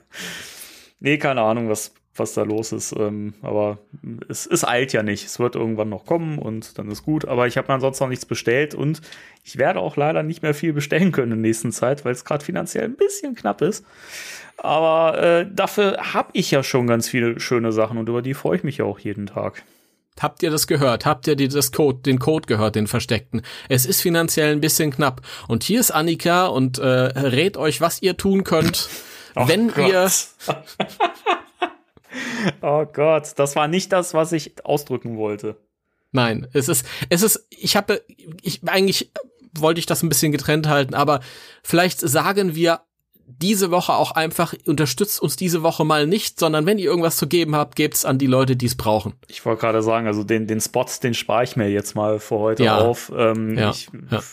Nee, 1.00 1.18
keine 1.18 1.42
Ahnung, 1.42 1.70
was, 1.70 1.94
was 2.20 2.34
da 2.34 2.44
los 2.44 2.72
ist. 2.72 2.94
Ähm, 2.98 3.34
aber 3.42 3.80
es, 4.28 4.46
es 4.46 4.64
eilt 4.66 4.94
ja 4.94 5.04
nicht. 5.04 5.26
Es 5.26 5.40
wird 5.40 5.56
irgendwann 5.56 5.90
noch 5.90 6.06
kommen 6.06 6.40
und 6.40 6.78
dann 6.78 6.90
ist 6.90 7.04
gut. 7.04 7.26
Aber 7.26 7.48
ich 7.48 7.58
habe 7.58 7.68
mir 7.68 7.76
ansonsten 7.76 8.04
noch 8.04 8.10
nichts 8.10 8.26
bestellt 8.26 8.76
und 8.76 9.02
ich 9.44 9.58
werde 9.58 9.80
auch 9.80 9.96
leider 9.96 10.24
nicht 10.24 10.42
mehr 10.42 10.54
viel 10.54 10.74
bestellen 10.74 11.12
können 11.12 11.32
in 11.32 11.42
der 11.42 11.50
nächsten 11.50 11.72
Zeit, 11.72 12.06
weil 12.06 12.12
es 12.12 12.26
gerade 12.26 12.44
finanziell 12.44 12.86
ein 12.86 12.96
bisschen 12.96 13.36
knapp 13.36 13.62
ist. 13.62 13.86
Aber 14.58 15.22
äh, 15.22 15.48
dafür 15.52 16.14
habe 16.14 16.30
ich 16.34 16.50
ja 16.52 16.64
schon 16.64 16.88
ganz 16.88 17.08
viele 17.08 17.40
schöne 17.40 17.72
Sachen 17.72 17.98
und 17.98 18.10
über 18.10 18.22
die 18.22 18.34
freue 18.34 18.58
ich 18.58 18.64
mich 18.64 18.78
ja 18.78 18.86
auch 18.86 19.00
jeden 19.00 19.28
Tag. 19.28 19.64
Habt 20.20 20.42
ihr 20.42 20.50
das 20.50 20.66
gehört? 20.66 21.06
Habt 21.06 21.28
ihr 21.28 21.36
die, 21.36 21.48
das 21.48 21.72
Code, 21.72 22.00
den 22.00 22.18
Code 22.18 22.48
gehört, 22.48 22.76
den 22.76 22.88
versteckten? 22.88 23.44
Es 23.70 23.86
ist 23.86 24.02
finanziell 24.02 24.52
ein 24.52 24.62
bisschen 24.62 24.92
knapp. 24.92 25.22
Und 25.48 25.64
hier 25.64 25.80
ist 25.80 25.92
Annika 25.92 26.48
und 26.48 26.80
äh, 26.80 26.86
rät 26.86 27.56
euch, 27.56 27.82
was 27.82 28.02
ihr 28.02 28.18
tun 28.18 28.44
könnt, 28.44 28.90
wenn 29.36 29.72
Gott. 29.72 29.88
ihr. 29.88 30.10
oh 32.62 32.86
Gott, 32.86 33.34
das 33.38 33.56
war 33.56 33.68
nicht 33.68 33.92
das, 33.92 34.14
was 34.14 34.32
ich 34.32 34.66
ausdrücken 34.66 35.18
wollte. 35.18 35.58
Nein, 36.12 36.48
es 36.54 36.70
ist, 36.70 36.86
es 37.10 37.22
ist, 37.22 37.48
ich 37.50 37.76
habe, 37.76 38.02
ich 38.42 38.62
eigentlich 38.68 39.12
wollte 39.54 39.80
ich 39.80 39.86
das 39.86 40.04
ein 40.04 40.10
bisschen 40.10 40.32
getrennt 40.32 40.68
halten, 40.68 40.94
aber 40.94 41.20
vielleicht 41.64 42.00
sagen 42.00 42.56
wir 42.56 42.82
diese 43.28 43.72
Woche 43.72 43.94
auch 43.94 44.12
einfach, 44.12 44.54
unterstützt 44.66 45.22
uns 45.22 45.36
diese 45.36 45.62
Woche 45.62 45.84
mal 45.84 46.08
nicht, 46.08 46.40
sondern 46.40 46.66
wenn 46.66 46.80
ihr 46.80 46.86
irgendwas 46.86 47.18
zu 47.18 47.28
geben 47.28 47.56
habt, 47.56 47.76
gebt's 47.76 48.06
an 48.06 48.18
die 48.18 48.26
Leute, 48.26 48.56
die 48.56 48.68
es 48.68 48.76
brauchen. 48.76 49.14
Ich 49.28 49.46
wollte 49.46 49.62
gerade 49.62 49.84
sagen, 49.84 50.08
also 50.08 50.24
den, 50.24 50.48
den 50.48 50.62
Spots, 50.62 51.02
den 51.02 51.14
spare 51.14 51.44
ich 51.44 51.58
mir 51.58 51.70
jetzt 51.70 51.96
mal 51.96 52.20
für 52.20 52.40
heute 52.40 52.64
ja. 52.64 52.78
auf. 52.78 53.12
Ähm, 53.16 53.58
ja. 53.58 53.72
Ich, 53.72 53.90
ja. 54.10 54.24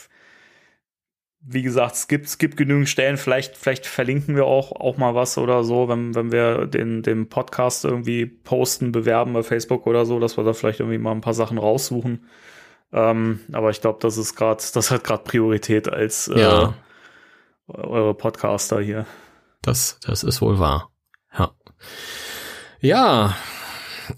Wie 1.46 1.62
gesagt, 1.62 1.94
es 1.94 2.08
gibt, 2.08 2.26
es 2.26 2.38
gibt 2.38 2.56
genügend 2.56 2.88
Stellen, 2.88 3.18
vielleicht, 3.18 3.56
vielleicht 3.56 3.86
verlinken 3.86 4.34
wir 4.34 4.46
auch, 4.46 4.72
auch 4.72 4.96
mal 4.96 5.14
was 5.14 5.36
oder 5.36 5.62
so, 5.62 5.88
wenn, 5.88 6.14
wenn 6.14 6.32
wir 6.32 6.66
den, 6.66 7.02
den 7.02 7.28
Podcast 7.28 7.84
irgendwie 7.84 8.24
posten, 8.24 8.92
bewerben 8.92 9.34
bei 9.34 9.42
Facebook 9.42 9.86
oder 9.86 10.06
so, 10.06 10.18
dass 10.20 10.38
wir 10.38 10.44
da 10.44 10.54
vielleicht 10.54 10.80
irgendwie 10.80 10.98
mal 10.98 11.12
ein 11.12 11.20
paar 11.20 11.34
Sachen 11.34 11.58
raussuchen. 11.58 12.26
Ähm, 12.92 13.40
aber 13.52 13.70
ich 13.70 13.80
glaube, 13.80 13.98
das 14.00 14.16
ist 14.16 14.36
gerade, 14.36 14.62
das 14.72 14.90
hat 14.90 15.04
gerade 15.04 15.24
Priorität 15.24 15.88
als 15.88 16.28
äh, 16.28 16.40
ja 16.40 16.74
eure 17.68 18.14
Podcaster 18.14 18.80
hier. 18.80 19.06
Das, 19.62 19.98
das 20.06 20.22
ist 20.22 20.42
wohl 20.42 20.58
wahr. 20.58 20.90
Ja. 21.36 21.52
Ja. 22.80 23.36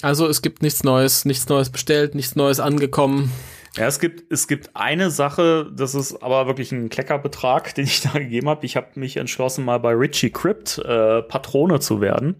Also 0.02 0.26
es 0.26 0.42
gibt 0.42 0.62
nichts 0.62 0.82
Neues, 0.82 1.24
nichts 1.24 1.48
Neues 1.48 1.70
bestellt, 1.70 2.14
nichts 2.14 2.34
Neues 2.34 2.58
angekommen. 2.58 3.32
Ja, 3.76 3.86
es 3.86 4.00
gibt, 4.00 4.32
es 4.32 4.48
gibt 4.48 4.70
eine 4.74 5.10
Sache, 5.10 5.70
das 5.74 5.94
ist 5.94 6.22
aber 6.22 6.46
wirklich 6.46 6.72
ein 6.72 6.88
Kleckerbetrag, 6.88 7.74
den 7.76 7.84
ich 7.84 8.00
da 8.00 8.18
gegeben 8.18 8.48
habe. 8.48 8.64
Ich 8.64 8.76
habe 8.76 8.88
mich 8.94 9.16
entschlossen, 9.16 9.64
mal 9.64 9.78
bei 9.78 9.92
Richie 9.92 10.30
Crypt 10.30 10.78
äh, 10.78 11.22
Patrone 11.22 11.80
zu 11.80 12.00
werden. 12.00 12.36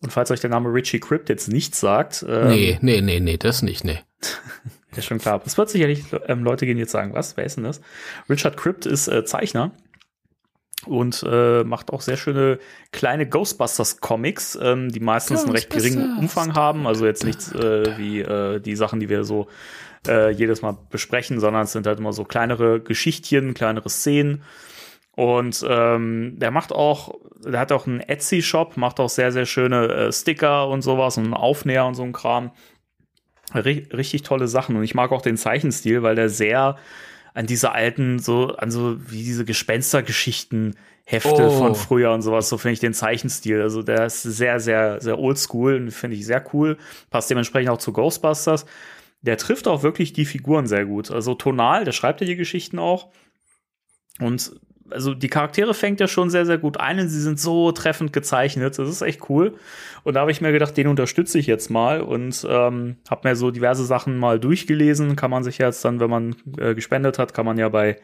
Und 0.00 0.12
falls 0.12 0.30
euch 0.30 0.40
der 0.40 0.50
Name 0.50 0.72
Richie 0.72 1.00
Crypt 1.00 1.28
jetzt 1.28 1.48
nichts 1.48 1.80
sagt. 1.80 2.24
Ähm, 2.28 2.48
nee, 2.48 2.78
nee, 2.80 3.00
nee, 3.00 3.20
nee, 3.20 3.36
das 3.36 3.62
nicht, 3.62 3.84
nee. 3.84 3.98
ja, 4.96 5.02
schon 5.02 5.18
klar. 5.18 5.40
Es 5.44 5.58
wird 5.58 5.70
sicherlich 5.70 6.04
ähm, 6.26 6.44
Leute 6.44 6.66
gehen 6.66 6.78
jetzt 6.78 6.92
sagen, 6.92 7.14
was, 7.14 7.36
wer 7.36 7.44
ist 7.44 7.56
denn 7.56 7.64
das? 7.64 7.80
Richard 8.28 8.56
Crypt 8.56 8.86
ist 8.86 9.08
äh, 9.08 9.24
Zeichner 9.24 9.72
und 10.86 11.24
äh, 11.28 11.64
macht 11.64 11.92
auch 11.92 12.00
sehr 12.00 12.16
schöne 12.16 12.60
kleine 12.92 13.28
Ghostbusters-Comics, 13.28 14.56
ähm, 14.62 14.90
die 14.90 15.00
meistens 15.00 15.42
einen 15.42 15.52
recht 15.52 15.70
geringen 15.70 16.16
Umfang 16.18 16.54
haben. 16.54 16.86
Also 16.86 17.04
jetzt 17.04 17.24
nichts 17.24 17.52
äh, 17.52 17.98
wie 17.98 18.20
äh, 18.20 18.60
die 18.60 18.76
Sachen, 18.76 19.00
die 19.00 19.08
wir 19.08 19.24
so 19.24 19.48
äh, 20.06 20.30
jedes 20.30 20.62
Mal 20.62 20.76
besprechen, 20.90 21.40
sondern 21.40 21.64
es 21.64 21.72
sind 21.72 21.86
halt 21.86 21.98
immer 21.98 22.12
so 22.12 22.24
kleinere 22.24 22.80
Geschichtchen, 22.80 23.54
kleinere 23.54 23.88
Szenen. 23.88 24.42
Und 25.12 25.64
ähm, 25.68 26.38
der 26.38 26.52
macht 26.52 26.72
auch, 26.72 27.14
der 27.44 27.58
hat 27.58 27.72
auch 27.72 27.86
einen 27.86 28.00
Etsy-Shop, 28.00 28.76
macht 28.76 29.00
auch 29.00 29.08
sehr, 29.08 29.32
sehr 29.32 29.46
schöne 29.46 29.88
äh, 29.88 30.12
Sticker 30.12 30.68
und 30.68 30.82
sowas 30.82 31.18
und 31.18 31.34
Aufnäher 31.34 31.86
und 31.86 31.94
so 31.94 32.04
ein 32.04 32.12
Kram. 32.12 32.52
R 33.52 33.64
richtig 33.64 34.22
tolle 34.22 34.46
Sachen. 34.46 34.76
Und 34.76 34.84
ich 34.84 34.94
mag 34.94 35.10
auch 35.10 35.22
den 35.22 35.36
Zeichenstil, 35.36 36.02
weil 36.02 36.14
der 36.14 36.28
sehr 36.28 36.76
an 37.34 37.46
diese 37.46 37.72
alten, 37.72 38.18
so, 38.18 38.54
an 38.56 38.70
so 38.70 38.96
wie 39.10 39.24
diese 39.24 39.44
Gespenstergeschichten 39.44 40.76
Hefte 41.04 41.48
oh. 41.48 41.50
von 41.50 41.74
früher 41.74 42.12
und 42.12 42.20
sowas, 42.20 42.50
so 42.50 42.58
finde 42.58 42.74
ich 42.74 42.80
den 42.80 42.92
Zeichenstil. 42.92 43.62
Also 43.62 43.82
der 43.82 44.06
ist 44.06 44.22
sehr, 44.22 44.60
sehr, 44.60 45.00
sehr 45.00 45.18
oldschool 45.18 45.76
und 45.76 45.90
finde 45.90 46.16
ich 46.16 46.26
sehr 46.26 46.44
cool. 46.52 46.76
Passt 47.08 47.30
dementsprechend 47.30 47.70
auch 47.70 47.78
zu 47.78 47.94
Ghostbusters. 47.94 48.66
Der 49.22 49.36
trifft 49.36 49.66
auch 49.66 49.82
wirklich 49.82 50.12
die 50.12 50.24
Figuren 50.24 50.66
sehr 50.66 50.86
gut. 50.86 51.10
Also 51.10 51.34
tonal, 51.34 51.84
der 51.84 51.92
schreibt 51.92 52.20
ja 52.20 52.26
die 52.26 52.36
Geschichten 52.36 52.78
auch. 52.78 53.10
Und 54.20 54.52
also 54.90 55.14
die 55.14 55.28
Charaktere 55.28 55.74
fängt 55.74 56.00
ja 56.00 56.08
schon 56.08 56.30
sehr, 56.30 56.46
sehr 56.46 56.58
gut 56.58 56.78
ein 56.78 56.98
und 57.00 57.08
sie 57.08 57.20
sind 57.20 57.38
so 57.38 57.72
treffend 57.72 58.12
gezeichnet. 58.12 58.78
Das 58.78 58.88
ist 58.88 59.02
echt 59.02 59.28
cool. 59.28 59.56
Und 60.04 60.14
da 60.14 60.20
habe 60.20 60.30
ich 60.30 60.40
mir 60.40 60.52
gedacht, 60.52 60.76
den 60.76 60.86
unterstütze 60.86 61.38
ich 61.38 61.46
jetzt 61.46 61.70
mal 61.70 62.00
und 62.00 62.46
ähm, 62.48 62.96
habe 63.10 63.28
mir 63.28 63.36
so 63.36 63.50
diverse 63.50 63.84
Sachen 63.84 64.16
mal 64.16 64.40
durchgelesen. 64.40 65.16
Kann 65.16 65.30
man 65.30 65.44
sich 65.44 65.58
jetzt 65.58 65.84
dann, 65.84 66.00
wenn 66.00 66.10
man 66.10 66.36
äh, 66.58 66.74
gespendet 66.74 67.18
hat, 67.18 67.34
kann 67.34 67.46
man 67.46 67.58
ja 67.58 67.68
bei 67.68 67.96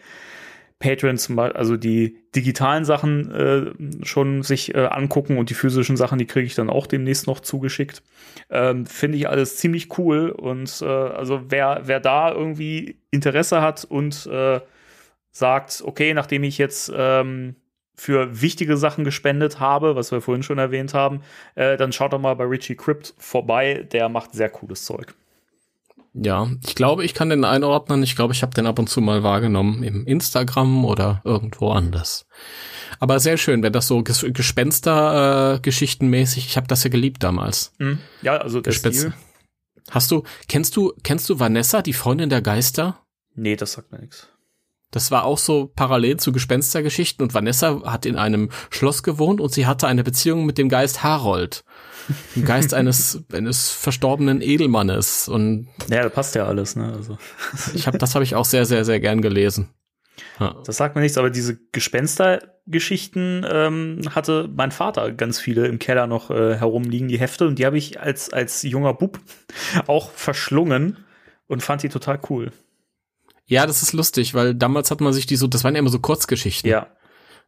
Patreon 0.79 1.17
zum 1.19 1.37
Beispiel, 1.37 1.57
also 1.57 1.77
die 1.77 2.19
digitalen 2.35 2.85
Sachen 2.85 3.31
äh, 3.31 4.05
schon 4.05 4.43
sich 4.43 4.75
äh, 4.75 4.87
angucken 4.87 5.39
und 5.39 5.51
die 5.51 5.55
physischen 5.55 5.97
Sachen, 5.97 6.19
die 6.19 6.27
kriege 6.27 6.47
ich 6.47 6.55
dann 6.55 6.69
auch 6.69 6.87
demnächst 6.87 7.27
noch 7.27 7.41
zugeschickt. 7.41 8.03
Ähm, 8.51 8.85
Finde 8.87 9.17
ich 9.19 9.29
alles 9.29 9.57
ziemlich 9.57 9.99
cool 9.99 10.31
und 10.31 10.83
äh, 10.83 10.87
also 10.87 11.43
wer, 11.49 11.83
wer 11.85 12.01
da 12.01 12.33
irgendwie 12.33 12.99
Interesse 13.11 13.63
hat 13.63 13.85
und 13.85 14.27
äh, 14.27 14.61
sagt, 15.31 15.83
okay, 15.85 16.15
nachdem 16.15 16.45
ich 16.45 16.59
jetzt 16.59 16.93
ähm, 16.95 17.57
für 17.95 18.43
wichtige 18.43 18.77
Sachen 18.77 19.05
gespendet 19.05 19.61
habe, 19.61 19.97
was 19.97 20.13
wir 20.13 20.21
vorhin 20.21 20.43
schon 20.43 20.59
erwähnt 20.59 20.95
haben, 20.95 21.23
äh, 21.55 21.77
dann 21.77 21.93
schaut 21.93 22.13
doch 22.13 22.21
mal 22.21 22.35
bei 22.35 22.45
Richie 22.45 22.77
Crypt 22.77 23.15
vorbei. 23.19 23.87
Der 23.93 24.09
macht 24.09 24.33
sehr 24.33 24.49
cooles 24.49 24.85
Zeug. 24.85 25.15
Ja, 26.15 26.49
ich 26.65 26.77
glaube, 26.77 27.05
ich 27.05 27.13
kann 27.13 27.29
den 27.29 27.45
einordnen. 27.45 28.05
Ich 28.05 28.15
glaube, 28.15 28.33
ich 28.33 28.43
habe 28.43 28.55
den 28.55 28.67
ab 28.67 28.79
und 28.79 28.89
zu 28.89 29.01
mal 29.01 29.25
wahrgenommen 29.25 29.83
im 29.83 30.07
Instagram 30.07 30.85
oder 30.85 31.21
irgendwo 31.25 31.71
anders. 31.71 32.29
Aber 33.01 33.19
sehr 33.19 33.37
schön, 33.37 33.65
wenn 33.65 33.73
das 33.73 33.89
so 33.89 34.05
Ges 34.05 34.25
Gespenster-Geschichten-mäßig. 34.29 36.47
ich 36.47 36.57
habe 36.57 36.69
das 36.69 36.85
ja 36.85 36.91
geliebt 36.91 37.25
damals. 37.25 37.73
Mhm. 37.79 37.99
Ja, 38.23 38.37
also 38.37 38.61
der 38.61 38.71
Stil. 38.73 39.13
Hast 39.91 40.13
du, 40.13 40.23
kennst 40.49 40.77
du, 40.77 40.93
kennst 41.03 41.29
du 41.29 41.41
Vanessa, 41.41 41.83
die 41.83 41.93
Freundin 41.93 42.31
der 42.31 42.43
Geister? 42.43 43.01
Nee, 43.35 43.57
das 43.57 43.73
sagt 43.73 43.91
mir 43.91 43.99
nichts. 43.99 44.29
Das 44.93 45.11
war 45.11 45.25
auch 45.25 45.39
so 45.39 45.73
parallel 45.75 46.19
zu 46.19 46.31
Gespenstergeschichten 46.31 47.25
und 47.25 47.35
Vanessa 47.35 47.83
hat 47.85 48.07
in 48.07 48.15
einem 48.17 48.51
Schloss 48.71 49.03
gewohnt 49.03 49.41
und 49.41 49.53
sie 49.53 49.67
hatte 49.67 49.89
eine 49.89 50.05
Beziehung 50.05 50.47
mit 50.47 50.57
dem 50.57 50.69
Geist 50.69 51.03
Harold. 51.03 51.65
Dem 52.37 52.45
Geist 52.45 52.75
eines, 52.75 53.25
eines 53.33 53.71
verstorbenen 53.71 54.43
Edelmannes 54.43 55.29
und. 55.29 55.69
Ja, 55.89 56.03
da 56.03 56.09
passt 56.09 56.35
ja 56.35 56.47
alles, 56.47 56.77
ne, 56.77 56.93
also. 56.93 57.19
ich 57.75 57.87
habe, 57.87 57.99
das 57.99 58.15
habe 58.15 58.25
ich 58.25 58.35
auch 58.35 58.45
sehr, 58.45 58.67
sehr, 58.67 58.85
sehr 58.85 59.01
gern 59.01 59.23
gelesen. 59.23 59.71
Ja. 60.39 60.57
Das 60.65 60.77
sagt 60.77 60.95
mir 60.95 61.03
nichts, 61.03 61.19
aber 61.19 61.31
diese 61.31 61.59
Gespenstergeschichten 61.73 63.47
ähm, 63.49 64.01
hatte 64.15 64.49
mein 64.55 64.71
Vater 64.71 65.13
ganz 65.13 65.39
viele 65.41 65.67
im 65.67 65.79
Keller 65.79 66.07
noch 66.07 66.31
äh, 66.31 66.57
herumliegen, 66.57 67.09
die 67.09 67.19
Hefte, 67.19 67.47
und 67.47 67.59
die 67.59 67.67
habe 67.67 67.79
ich 67.79 68.01
als, 68.01 68.33
als 68.33 68.63
junger 68.63 68.95
Bub 68.95 69.19
auch 69.87 70.11
verschlungen 70.11 70.99
und 71.47 71.63
fand 71.63 71.83
die 71.83 71.89
total 71.89 72.21
cool. 72.31 72.53
Ja, 73.47 73.67
das 73.67 73.83
ist 73.83 73.93
lustig, 73.93 74.35
weil 74.35 74.55
damals 74.55 74.91
hat 74.91 75.01
man 75.01 75.13
sich 75.13 75.27
die 75.27 75.37
so, 75.37 75.47
das 75.47 75.65
waren 75.65 75.75
ja 75.75 75.81
immer 75.81 75.91
so 75.91 75.99
Kurzgeschichten. 75.99 76.71
Ja. 76.71 76.89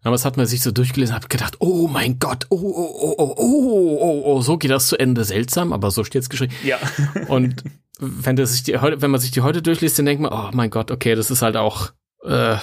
Damals 0.07 0.25
hat 0.25 0.37
man 0.37 0.47
sich 0.47 0.63
so 0.63 0.71
durchgelesen, 0.71 1.17
hat 1.17 1.29
gedacht, 1.29 1.57
oh 1.59 1.89
mein 1.89 2.21
Gott, 2.21 2.47
oh, 2.51 2.55
oh, 2.55 2.95
oh, 3.01 3.15
oh, 3.19 3.35
oh, 3.39 3.99
oh, 4.01 4.23
oh, 4.25 4.41
so 4.41 4.57
geht 4.57 4.71
das 4.71 4.87
zu 4.87 4.97
Ende. 4.97 5.25
Seltsam, 5.25 5.73
aber 5.73 5.91
so 5.91 6.05
steht's 6.05 6.31
geschrieben. 6.31 6.55
Ja. 6.63 6.79
Und 7.27 7.65
wenn 7.99 8.37
das 8.37 8.53
sich 8.53 8.63
die 8.63 8.75
wenn 8.75 9.11
man 9.11 9.21
sich 9.21 9.33
die 9.33 9.41
heute 9.41 9.63
durchliest, 9.63 9.99
dann 9.99 10.07
denkt 10.07 10.23
man, 10.23 10.33
oh 10.33 10.51
mein 10.53 10.71
Gott, 10.71 10.93
okay, 10.93 11.17
das 11.17 11.33
ist 11.33 11.43
halt 11.43 11.57
auch, 11.57 11.91
äh, 12.23 12.55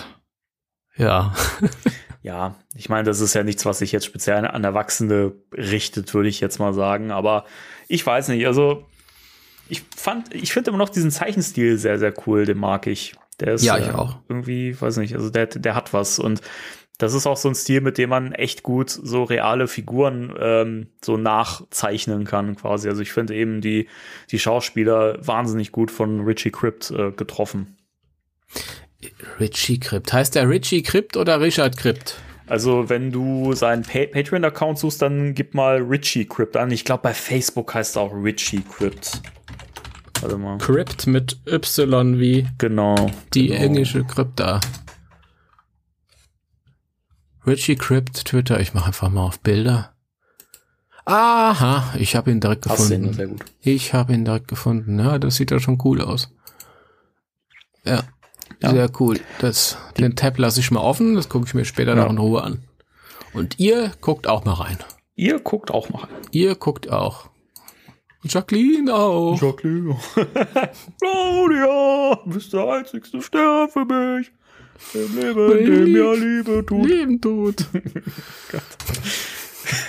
ja. 0.95 1.35
ja, 2.21 2.55
ich 2.75 2.88
meine, 2.88 3.03
das 3.03 3.19
ist 3.19 3.33
ja 3.33 3.43
nichts, 3.43 3.65
was 3.65 3.79
sich 3.79 3.91
jetzt 3.91 4.05
speziell 4.05 4.47
an 4.47 4.63
Erwachsene 4.63 5.33
richtet, 5.51 6.13
würde 6.13 6.29
ich 6.29 6.39
jetzt 6.39 6.59
mal 6.59 6.73
sagen. 6.73 7.12
Aber 7.12 7.43
ich 7.89 8.05
weiß 8.05 8.29
nicht, 8.29 8.47
also 8.47 8.85
ich 9.67 9.83
fand, 9.93 10.33
ich 10.33 10.53
finde 10.53 10.69
immer 10.69 10.77
noch 10.77 10.88
diesen 10.88 11.12
Zeichenstil 11.12 11.77
sehr, 11.77 12.00
sehr 12.00 12.13
cool, 12.25 12.45
den 12.45 12.57
mag 12.57 12.88
ich. 12.88 13.15
Der 13.41 13.55
ist 13.55 13.65
ja, 13.65 13.77
ich 13.77 13.88
äh, 13.88 13.91
auch. 13.91 14.19
irgendwie, 14.29 14.79
weiß 14.79 14.95
nicht, 14.97 15.15
also 15.15 15.29
der, 15.29 15.47
der 15.47 15.75
hat 15.75 15.91
was. 15.91 16.19
Und 16.19 16.41
das 16.97 17.13
ist 17.13 17.25
auch 17.25 17.38
so 17.38 17.50
ein 17.50 17.55
Stil, 17.55 17.81
mit 17.81 17.97
dem 17.97 18.09
man 18.09 18.33
echt 18.33 18.63
gut 18.63 18.89
so 18.89 19.23
reale 19.23 19.67
Figuren 19.67 20.33
ähm, 20.39 20.88
so 21.03 21.17
nachzeichnen 21.17 22.23
kann, 22.23 22.55
quasi. 22.55 22.88
Also 22.88 23.01
ich 23.01 23.12
finde 23.12 23.35
eben 23.35 23.62
die, 23.62 23.88
die 24.31 24.39
Schauspieler 24.39 25.17
wahnsinnig 25.25 25.71
gut 25.71 25.91
von 25.91 26.21
Richie 26.21 26.51
Crypt 26.51 26.91
äh, 26.91 27.12
getroffen. 27.12 27.77
Richie 29.39 29.79
Crypt. 29.79 30.13
Heißt 30.13 30.35
der 30.35 30.47
Richie 30.50 30.83
Crypt 30.83 31.17
oder 31.17 31.41
Richard 31.41 31.77
Crypt? 31.77 32.19
Also, 32.45 32.89
wenn 32.89 33.12
du 33.12 33.53
seinen 33.53 33.83
pa 33.83 34.05
Patreon-Account 34.05 34.77
suchst, 34.77 35.01
dann 35.01 35.33
gib 35.33 35.53
mal 35.53 35.81
Richie 35.81 36.25
Crypt 36.25 36.57
an. 36.57 36.71
Ich 36.71 36.83
glaube, 36.83 37.03
bei 37.03 37.13
Facebook 37.13 37.73
heißt 37.73 37.95
er 37.95 38.03
auch 38.03 38.13
Richie 38.13 38.62
Crypt. 38.62 39.21
Warte 40.21 40.38
mal. 40.38 40.57
Crypt 40.57 41.07
mit 41.07 41.38
Y 41.47 42.19
wie 42.19 42.45
genau, 42.57 43.09
die 43.33 43.47
genau. 43.47 43.62
englische 43.62 44.03
Krypta. 44.03 44.59
Richie 47.45 47.75
Crypt, 47.75 48.25
Twitter, 48.25 48.59
ich 48.59 48.73
mache 48.73 48.88
einfach 48.88 49.09
mal 49.09 49.23
auf 49.23 49.39
Bilder. 49.39 49.93
Aha, 51.05 51.93
ich 51.97 52.15
habe 52.15 52.31
ihn 52.31 52.39
direkt 52.39 52.63
gefunden. 52.63 53.05
Ihn, 53.05 53.13
sehr 53.13 53.27
gut. 53.27 53.43
Ich 53.59 53.93
habe 53.93 54.13
ihn 54.13 54.23
direkt 54.23 54.47
gefunden. 54.47 55.00
Ja, 55.00 55.19
das 55.19 55.35
sieht 55.35 55.51
ja 55.51 55.59
schon 55.59 55.81
cool 55.83 56.01
aus. 56.01 56.33
Ja, 57.83 58.03
ja. 58.62 58.69
sehr 58.69 58.89
cool. 59.00 59.19
Das, 59.39 59.77
den 59.97 60.15
Tab 60.15 60.38
lasse 60.38 60.62
ich 60.62 60.71
mal 60.71 60.79
offen, 60.79 61.15
das 61.15 61.27
gucke 61.27 61.45
ich 61.45 61.53
mir 61.53 61.65
später 61.65 61.95
ja. 61.95 62.03
noch 62.03 62.09
in 62.09 62.17
Ruhe 62.17 62.43
an. 62.43 62.63
Und 63.33 63.59
ihr 63.59 63.91
guckt 64.00 64.27
auch 64.27 64.45
mal 64.45 64.53
rein. 64.53 64.77
Ihr 65.15 65.39
guckt 65.39 65.71
auch 65.71 65.89
mal 65.89 66.03
rein. 66.03 66.09
Ihr 66.31 66.55
guckt 66.55 66.89
auch. 66.89 67.29
Jacqueline 68.23 68.93
auch. 68.93 69.41
Jacqueline. 69.41 69.97
Claudia, 71.01 72.19
bist 72.25 72.53
der 72.53 72.67
einzigste 72.69 73.21
Stern 73.21 73.69
für 73.69 73.83
mich. 73.83 74.31
Im 74.93 75.15
Leben, 75.15 75.65
dem 75.65 75.91
mir 75.91 76.15
Liebe 76.15 76.65
tut. 76.65 76.87
Leben 76.87 77.21
tut. 77.21 77.65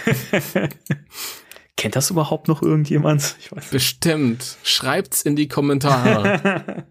Kennt 1.77 1.97
das 1.97 2.11
überhaupt 2.11 2.49
noch 2.49 2.63
irgendjemand? 2.63 3.37
Ich 3.41 3.53
weiß 3.53 3.71
Bestimmt. 3.71 4.57
Schreibt's 4.63 5.23
in 5.23 5.37
die 5.37 5.49
Kommentare. 5.49 6.87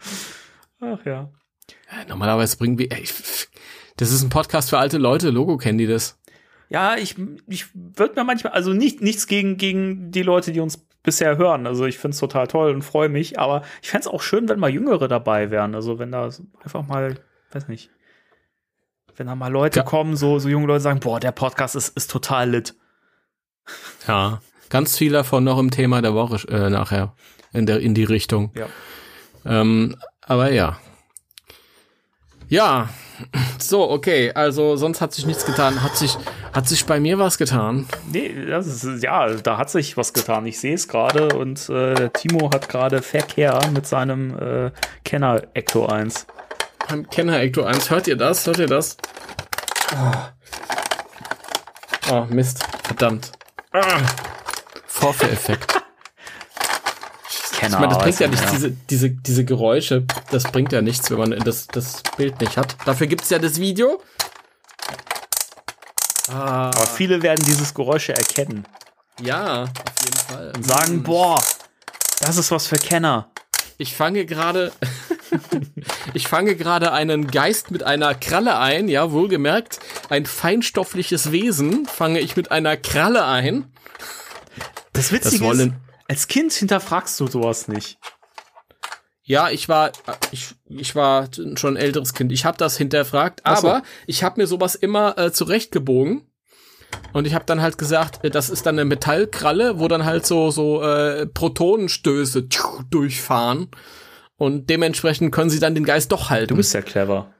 Ach 0.80 1.04
ja. 1.04 1.30
Normalerweise 2.08 2.56
bringen 2.56 2.78
wir. 2.78 2.90
Ey, 2.92 3.04
das 3.96 4.12
ist 4.12 4.22
ein 4.22 4.28
Podcast 4.28 4.70
für 4.70 4.78
alte 4.78 4.98
Leute. 4.98 5.30
Logo 5.30 5.56
kennen 5.56 5.78
die 5.78 5.86
das. 5.86 6.18
Ja, 6.68 6.96
ich, 6.96 7.16
ich 7.46 7.66
würde 7.74 8.14
mir 8.16 8.24
manchmal, 8.24 8.52
also 8.52 8.74
nicht, 8.74 9.00
nichts 9.00 9.26
gegen, 9.26 9.56
gegen 9.56 10.10
die 10.10 10.22
Leute, 10.22 10.52
die 10.52 10.60
uns 10.60 10.86
bisher 11.08 11.38
hören. 11.38 11.66
Also 11.66 11.86
ich 11.86 11.96
finde 11.96 12.14
es 12.14 12.20
total 12.20 12.46
toll 12.48 12.70
und 12.70 12.82
freue 12.82 13.08
mich, 13.08 13.38
aber 13.38 13.62
ich 13.80 13.88
fände 13.88 14.02
es 14.02 14.12
auch 14.12 14.20
schön, 14.20 14.46
wenn 14.50 14.58
mal 14.58 14.68
Jüngere 14.68 15.08
dabei 15.08 15.50
wären. 15.50 15.74
Also 15.74 15.98
wenn 15.98 16.12
da 16.12 16.28
einfach 16.62 16.86
mal, 16.86 17.18
weiß 17.52 17.68
nicht, 17.68 17.88
wenn 19.16 19.26
da 19.26 19.34
mal 19.34 19.50
Leute 19.50 19.78
ja. 19.78 19.84
kommen, 19.84 20.16
so, 20.16 20.38
so 20.38 20.50
junge 20.50 20.66
Leute 20.66 20.80
sagen, 20.80 21.00
boah, 21.00 21.18
der 21.18 21.32
Podcast 21.32 21.76
ist, 21.76 21.96
ist 21.96 22.10
total 22.10 22.50
lit. 22.50 22.74
Ja, 24.06 24.42
ganz 24.68 24.98
viel 24.98 25.12
davon 25.12 25.44
noch 25.44 25.58
im 25.58 25.70
Thema 25.70 26.02
der 26.02 26.12
Woche 26.12 26.46
äh, 26.48 26.68
nachher 26.68 27.14
in 27.54 27.64
der 27.64 27.80
in 27.80 27.94
die 27.94 28.04
Richtung. 28.04 28.52
Ja. 28.54 28.66
Ähm, 29.46 29.96
aber 30.20 30.52
ja. 30.52 30.78
Ja, 32.50 32.90
so, 33.58 33.90
okay, 33.90 34.32
also 34.32 34.76
sonst 34.76 35.00
hat 35.00 35.12
sich 35.12 35.26
nichts 35.26 35.44
getan. 35.44 35.82
Hat 35.82 35.96
sich, 35.96 36.16
hat 36.52 36.68
sich 36.68 36.86
bei 36.86 37.00
mir 37.00 37.18
was 37.18 37.38
getan? 37.38 37.86
Nee, 38.10 38.46
das 38.46 38.66
ist, 38.66 39.02
ja, 39.02 39.28
da 39.34 39.58
hat 39.58 39.70
sich 39.70 39.96
was 39.96 40.12
getan. 40.12 40.46
Ich 40.46 40.58
sehe 40.60 40.74
es 40.74 40.88
gerade 40.88 41.28
und 41.36 41.68
äh, 41.68 42.10
Timo 42.10 42.50
hat 42.52 42.68
gerade 42.68 43.02
Verkehr 43.02 43.58
mit 43.72 43.86
seinem 43.86 44.38
äh, 44.38 44.70
Kenner 45.04 45.42
Ecto 45.54 45.86
1. 45.86 46.26
Beim 46.88 47.08
Kenner 47.08 47.40
Ecto 47.40 47.64
1, 47.64 47.90
hört 47.90 48.06
ihr 48.06 48.16
das? 48.16 48.46
Hört 48.46 48.58
ihr 48.58 48.66
das? 48.66 48.96
Oh, 49.94 50.12
oh 52.12 52.26
Mist, 52.30 52.64
verdammt. 52.84 53.32
Ah. 53.72 54.00
Vorführeffekt. 54.86 55.82
Kenner. 57.58 57.74
Ich 57.74 57.80
meine, 57.80 57.94
das 57.94 58.02
bringt 58.04 58.20
ja 58.20 58.28
nichts, 58.28 58.50
diese, 58.52 58.70
diese, 58.70 59.10
diese 59.10 59.44
Geräusche, 59.44 60.04
das 60.30 60.44
bringt 60.44 60.72
ja 60.72 60.80
nichts, 60.80 61.10
wenn 61.10 61.18
man 61.18 61.30
das, 61.40 61.66
das 61.66 62.02
Bild 62.16 62.40
nicht 62.40 62.56
hat. 62.56 62.76
Dafür 62.84 63.06
gibt's 63.08 63.30
ja 63.30 63.38
das 63.38 63.58
Video. 63.58 64.00
Ah, 66.30 66.70
Aber 66.74 66.86
viele 66.86 67.22
werden 67.22 67.44
dieses 67.46 67.72
Geräusche 67.74 68.12
erkennen 68.14 68.64
ja, 69.20 69.64
auf 69.64 69.70
jeden 70.04 70.16
Fall. 70.18 70.52
und 70.54 70.64
sagen, 70.66 71.02
boah, 71.02 71.42
das 72.20 72.36
ist 72.36 72.50
was 72.52 72.66
für 72.68 72.76
Kenner. 72.76 73.28
Ich 73.78 73.94
fange 73.96 74.24
gerade, 74.26 74.70
ich 76.14 76.28
fange 76.28 76.54
gerade 76.54 76.92
einen 76.92 77.28
Geist 77.28 77.70
mit 77.72 77.82
einer 77.82 78.14
Kralle 78.14 78.58
ein, 78.58 78.88
ja, 78.88 79.10
wohlgemerkt, 79.10 79.80
ein 80.10 80.26
feinstoffliches 80.26 81.32
Wesen 81.32 81.86
fange 81.86 82.20
ich 82.20 82.36
mit 82.36 82.52
einer 82.52 82.76
Kralle 82.76 83.24
ein. 83.24 83.64
Das 84.92 85.10
Witzige 85.12 85.38
Das 85.38 85.40
wollen- 85.40 85.68
ist, 85.70 85.87
als 86.08 86.26
Kind 86.26 86.52
hinterfragst 86.52 87.20
du 87.20 87.26
sowas 87.26 87.68
nicht. 87.68 87.98
Ja, 89.22 89.50
ich 89.50 89.68
war, 89.68 89.92
ich, 90.30 90.54
ich 90.70 90.94
war 90.94 91.28
schon 91.56 91.74
ein 91.74 91.76
älteres 91.76 92.14
Kind. 92.14 92.32
Ich 92.32 92.46
habe 92.46 92.56
das 92.56 92.78
hinterfragt, 92.78 93.42
so. 93.44 93.52
aber 93.52 93.82
ich 94.06 94.24
habe 94.24 94.40
mir 94.40 94.46
sowas 94.46 94.74
immer 94.74 95.18
äh, 95.18 95.30
zurechtgebogen. 95.32 96.22
Und 97.12 97.26
ich 97.26 97.34
habe 97.34 97.44
dann 97.44 97.60
halt 97.60 97.76
gesagt, 97.76 98.24
äh, 98.24 98.30
das 98.30 98.48
ist 98.48 98.64
dann 98.64 98.76
eine 98.76 98.86
Metallkralle, 98.86 99.78
wo 99.78 99.86
dann 99.86 100.06
halt 100.06 100.24
so 100.24 100.50
so 100.50 100.82
äh, 100.82 101.26
Protonenstöße 101.26 102.48
tschuh, 102.48 102.84
durchfahren. 102.88 103.68
Und 104.38 104.70
dementsprechend 104.70 105.30
können 105.30 105.50
sie 105.50 105.60
dann 105.60 105.74
den 105.74 105.84
Geist 105.84 106.10
doch 106.10 106.30
halten. 106.30 106.48
Du 106.48 106.56
bist 106.56 106.72
ja 106.72 106.80
clever. 106.80 107.34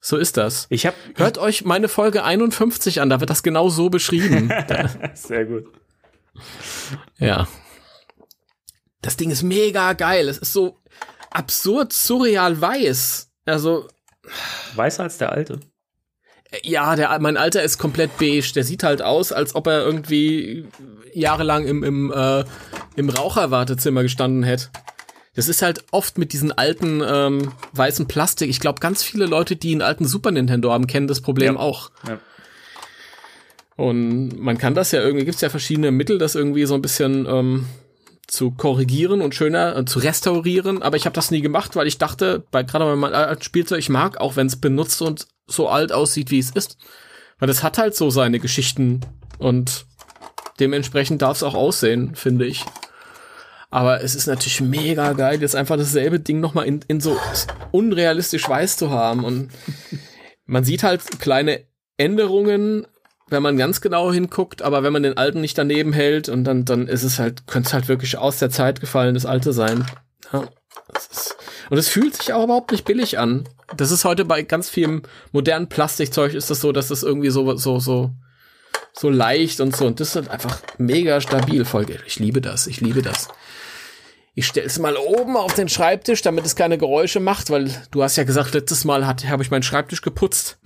so 0.00 0.16
ist 0.16 0.36
das. 0.36 0.66
Ich 0.68 0.84
habe 0.86 0.96
Hört 1.14 1.38
euch 1.38 1.64
meine 1.64 1.86
Folge 1.86 2.24
51 2.24 3.00
an, 3.00 3.08
da 3.08 3.20
wird 3.20 3.30
das 3.30 3.44
genau 3.44 3.68
so 3.68 3.88
beschrieben. 3.88 4.50
sehr 5.14 5.44
gut. 5.44 5.66
Ja. 7.18 7.46
Das 9.02 9.16
Ding 9.16 9.30
ist 9.30 9.42
mega 9.42 9.92
geil. 9.92 10.28
Es 10.28 10.38
ist 10.38 10.52
so 10.52 10.80
absurd 11.30 11.92
surreal 11.92 12.60
weiß. 12.60 13.30
Also 13.44 13.86
Weißer 14.74 15.04
als 15.04 15.18
der 15.18 15.32
alte. 15.32 15.60
Ja, 16.62 16.96
der, 16.96 17.16
mein 17.20 17.36
Alter 17.36 17.62
ist 17.62 17.78
komplett 17.78 18.16
beige. 18.18 18.52
Der 18.54 18.64
sieht 18.64 18.82
halt 18.82 19.02
aus, 19.02 19.32
als 19.32 19.54
ob 19.54 19.66
er 19.66 19.82
irgendwie 19.84 20.66
jahrelang 21.12 21.66
im, 21.66 21.82
im, 21.84 22.12
äh, 22.12 22.44
im 22.96 23.08
Raucherwartezimmer 23.10 24.02
gestanden 24.02 24.42
hätte. 24.42 24.68
Das 25.34 25.48
ist 25.48 25.60
halt 25.62 25.84
oft 25.90 26.18
mit 26.18 26.32
diesen 26.32 26.50
alten 26.50 27.02
ähm, 27.06 27.52
weißen 27.72 28.08
Plastik. 28.08 28.48
Ich 28.48 28.58
glaube, 28.60 28.80
ganz 28.80 29.02
viele 29.02 29.26
Leute, 29.26 29.54
die 29.54 29.72
einen 29.72 29.82
alten 29.82 30.06
Super 30.06 30.30
Nintendo 30.30 30.72
haben, 30.72 30.86
kennen 30.86 31.08
das 31.08 31.20
Problem 31.20 31.54
Ja. 31.54 31.60
auch. 31.60 31.90
Ja. 32.08 32.18
Und 33.76 34.38
man 34.40 34.58
kann 34.58 34.74
das 34.74 34.92
ja 34.92 35.02
irgendwie, 35.02 35.24
gibt's 35.24 35.42
ja 35.42 35.50
verschiedene 35.50 35.90
Mittel, 35.90 36.18
das 36.18 36.34
irgendwie 36.34 36.64
so 36.64 36.74
ein 36.74 36.82
bisschen 36.82 37.26
ähm, 37.26 37.66
zu 38.26 38.50
korrigieren 38.50 39.20
und 39.20 39.34
schöner 39.34 39.76
äh, 39.76 39.84
zu 39.84 39.98
restaurieren. 39.98 40.82
Aber 40.82 40.96
ich 40.96 41.04
habe 41.04 41.14
das 41.14 41.30
nie 41.30 41.42
gemacht, 41.42 41.76
weil 41.76 41.86
ich 41.86 41.98
dachte, 41.98 42.44
bei 42.50 42.62
gerade 42.62 42.86
bei 42.86 42.96
meinem 42.96 43.14
alten 43.14 43.42
Spielzeug, 43.42 43.78
ich 43.78 43.88
mag, 43.88 44.18
auch 44.18 44.36
wenn 44.36 44.46
es 44.46 44.56
benutzt 44.56 45.02
und 45.02 45.28
so 45.46 45.68
alt 45.68 45.92
aussieht, 45.92 46.30
wie 46.30 46.38
es 46.38 46.50
ist. 46.50 46.78
Weil 47.38 47.48
das 47.48 47.62
hat 47.62 47.78
halt 47.78 47.94
so 47.94 48.08
seine 48.08 48.40
Geschichten 48.40 49.00
und 49.38 49.86
dementsprechend 50.58 51.20
darf 51.20 51.36
es 51.36 51.42
auch 51.42 51.54
aussehen, 51.54 52.14
finde 52.14 52.46
ich. 52.46 52.64
Aber 53.70 54.02
es 54.02 54.14
ist 54.14 54.26
natürlich 54.26 54.60
mega 54.60 55.12
geil, 55.12 55.40
jetzt 55.40 55.56
einfach 55.56 55.76
dasselbe 55.76 56.18
Ding 56.18 56.40
nochmal 56.40 56.66
in, 56.66 56.80
in 56.88 57.00
so 57.00 57.18
unrealistisch 57.72 58.48
weiß 58.48 58.76
zu 58.78 58.90
haben. 58.90 59.24
Und 59.24 59.50
man 60.46 60.64
sieht 60.64 60.82
halt 60.82 61.02
kleine 61.20 61.64
Änderungen, 61.98 62.86
wenn 63.28 63.42
man 63.42 63.56
ganz 63.56 63.80
genau 63.80 64.12
hinguckt, 64.12 64.62
aber 64.62 64.82
wenn 64.82 64.92
man 64.92 65.02
den 65.02 65.16
alten 65.16 65.40
nicht 65.40 65.58
daneben 65.58 65.92
hält 65.92 66.28
und 66.28 66.44
dann, 66.44 66.64
dann 66.64 66.86
ist 66.86 67.02
es 67.02 67.18
halt, 67.18 67.46
könnte 67.46 67.68
es 67.68 67.72
halt 67.74 67.88
wirklich 67.88 68.18
aus 68.18 68.38
der 68.38 68.50
Zeit 68.50 68.80
gefallen, 68.80 69.14
das 69.14 69.26
alte 69.26 69.52
sein. 69.52 69.84
Ja, 70.32 70.48
das 70.92 71.06
ist, 71.06 71.36
und 71.70 71.78
es 71.78 71.88
fühlt 71.88 72.14
sich 72.14 72.32
auch 72.32 72.44
überhaupt 72.44 72.70
nicht 72.70 72.84
billig 72.84 73.18
an. 73.18 73.48
Das 73.76 73.90
ist 73.90 74.04
heute 74.04 74.24
bei 74.24 74.42
ganz 74.42 74.68
vielem 74.68 75.02
modernen 75.32 75.68
Plastikzeug 75.68 76.34
ist 76.34 76.50
das 76.50 76.60
so, 76.60 76.72
dass 76.72 76.88
das 76.88 77.02
irgendwie 77.02 77.30
so, 77.30 77.56
so, 77.56 77.80
so, 77.80 78.12
so 78.92 79.10
leicht 79.10 79.60
und 79.60 79.74
so. 79.74 79.86
Und 79.86 79.98
das 79.98 80.14
ist 80.14 80.28
einfach 80.28 80.60
mega 80.78 81.20
stabil. 81.20 81.64
Folge. 81.64 81.98
Ich 82.06 82.20
liebe 82.20 82.40
das. 82.40 82.66
Ich 82.68 82.80
liebe 82.80 83.02
das. 83.02 83.28
Ich 84.34 84.46
stelle 84.46 84.66
es 84.66 84.78
mal 84.78 84.96
oben 84.96 85.36
auf 85.36 85.54
den 85.54 85.68
Schreibtisch, 85.68 86.22
damit 86.22 86.44
es 86.44 86.56
keine 86.56 86.78
Geräusche 86.78 87.20
macht, 87.20 87.50
weil 87.50 87.70
du 87.90 88.02
hast 88.02 88.16
ja 88.16 88.24
gesagt, 88.24 88.54
letztes 88.54 88.84
Mal 88.84 89.06
habe 89.06 89.42
ich 89.42 89.50
meinen 89.50 89.62
Schreibtisch 89.62 90.02
geputzt. 90.02 90.58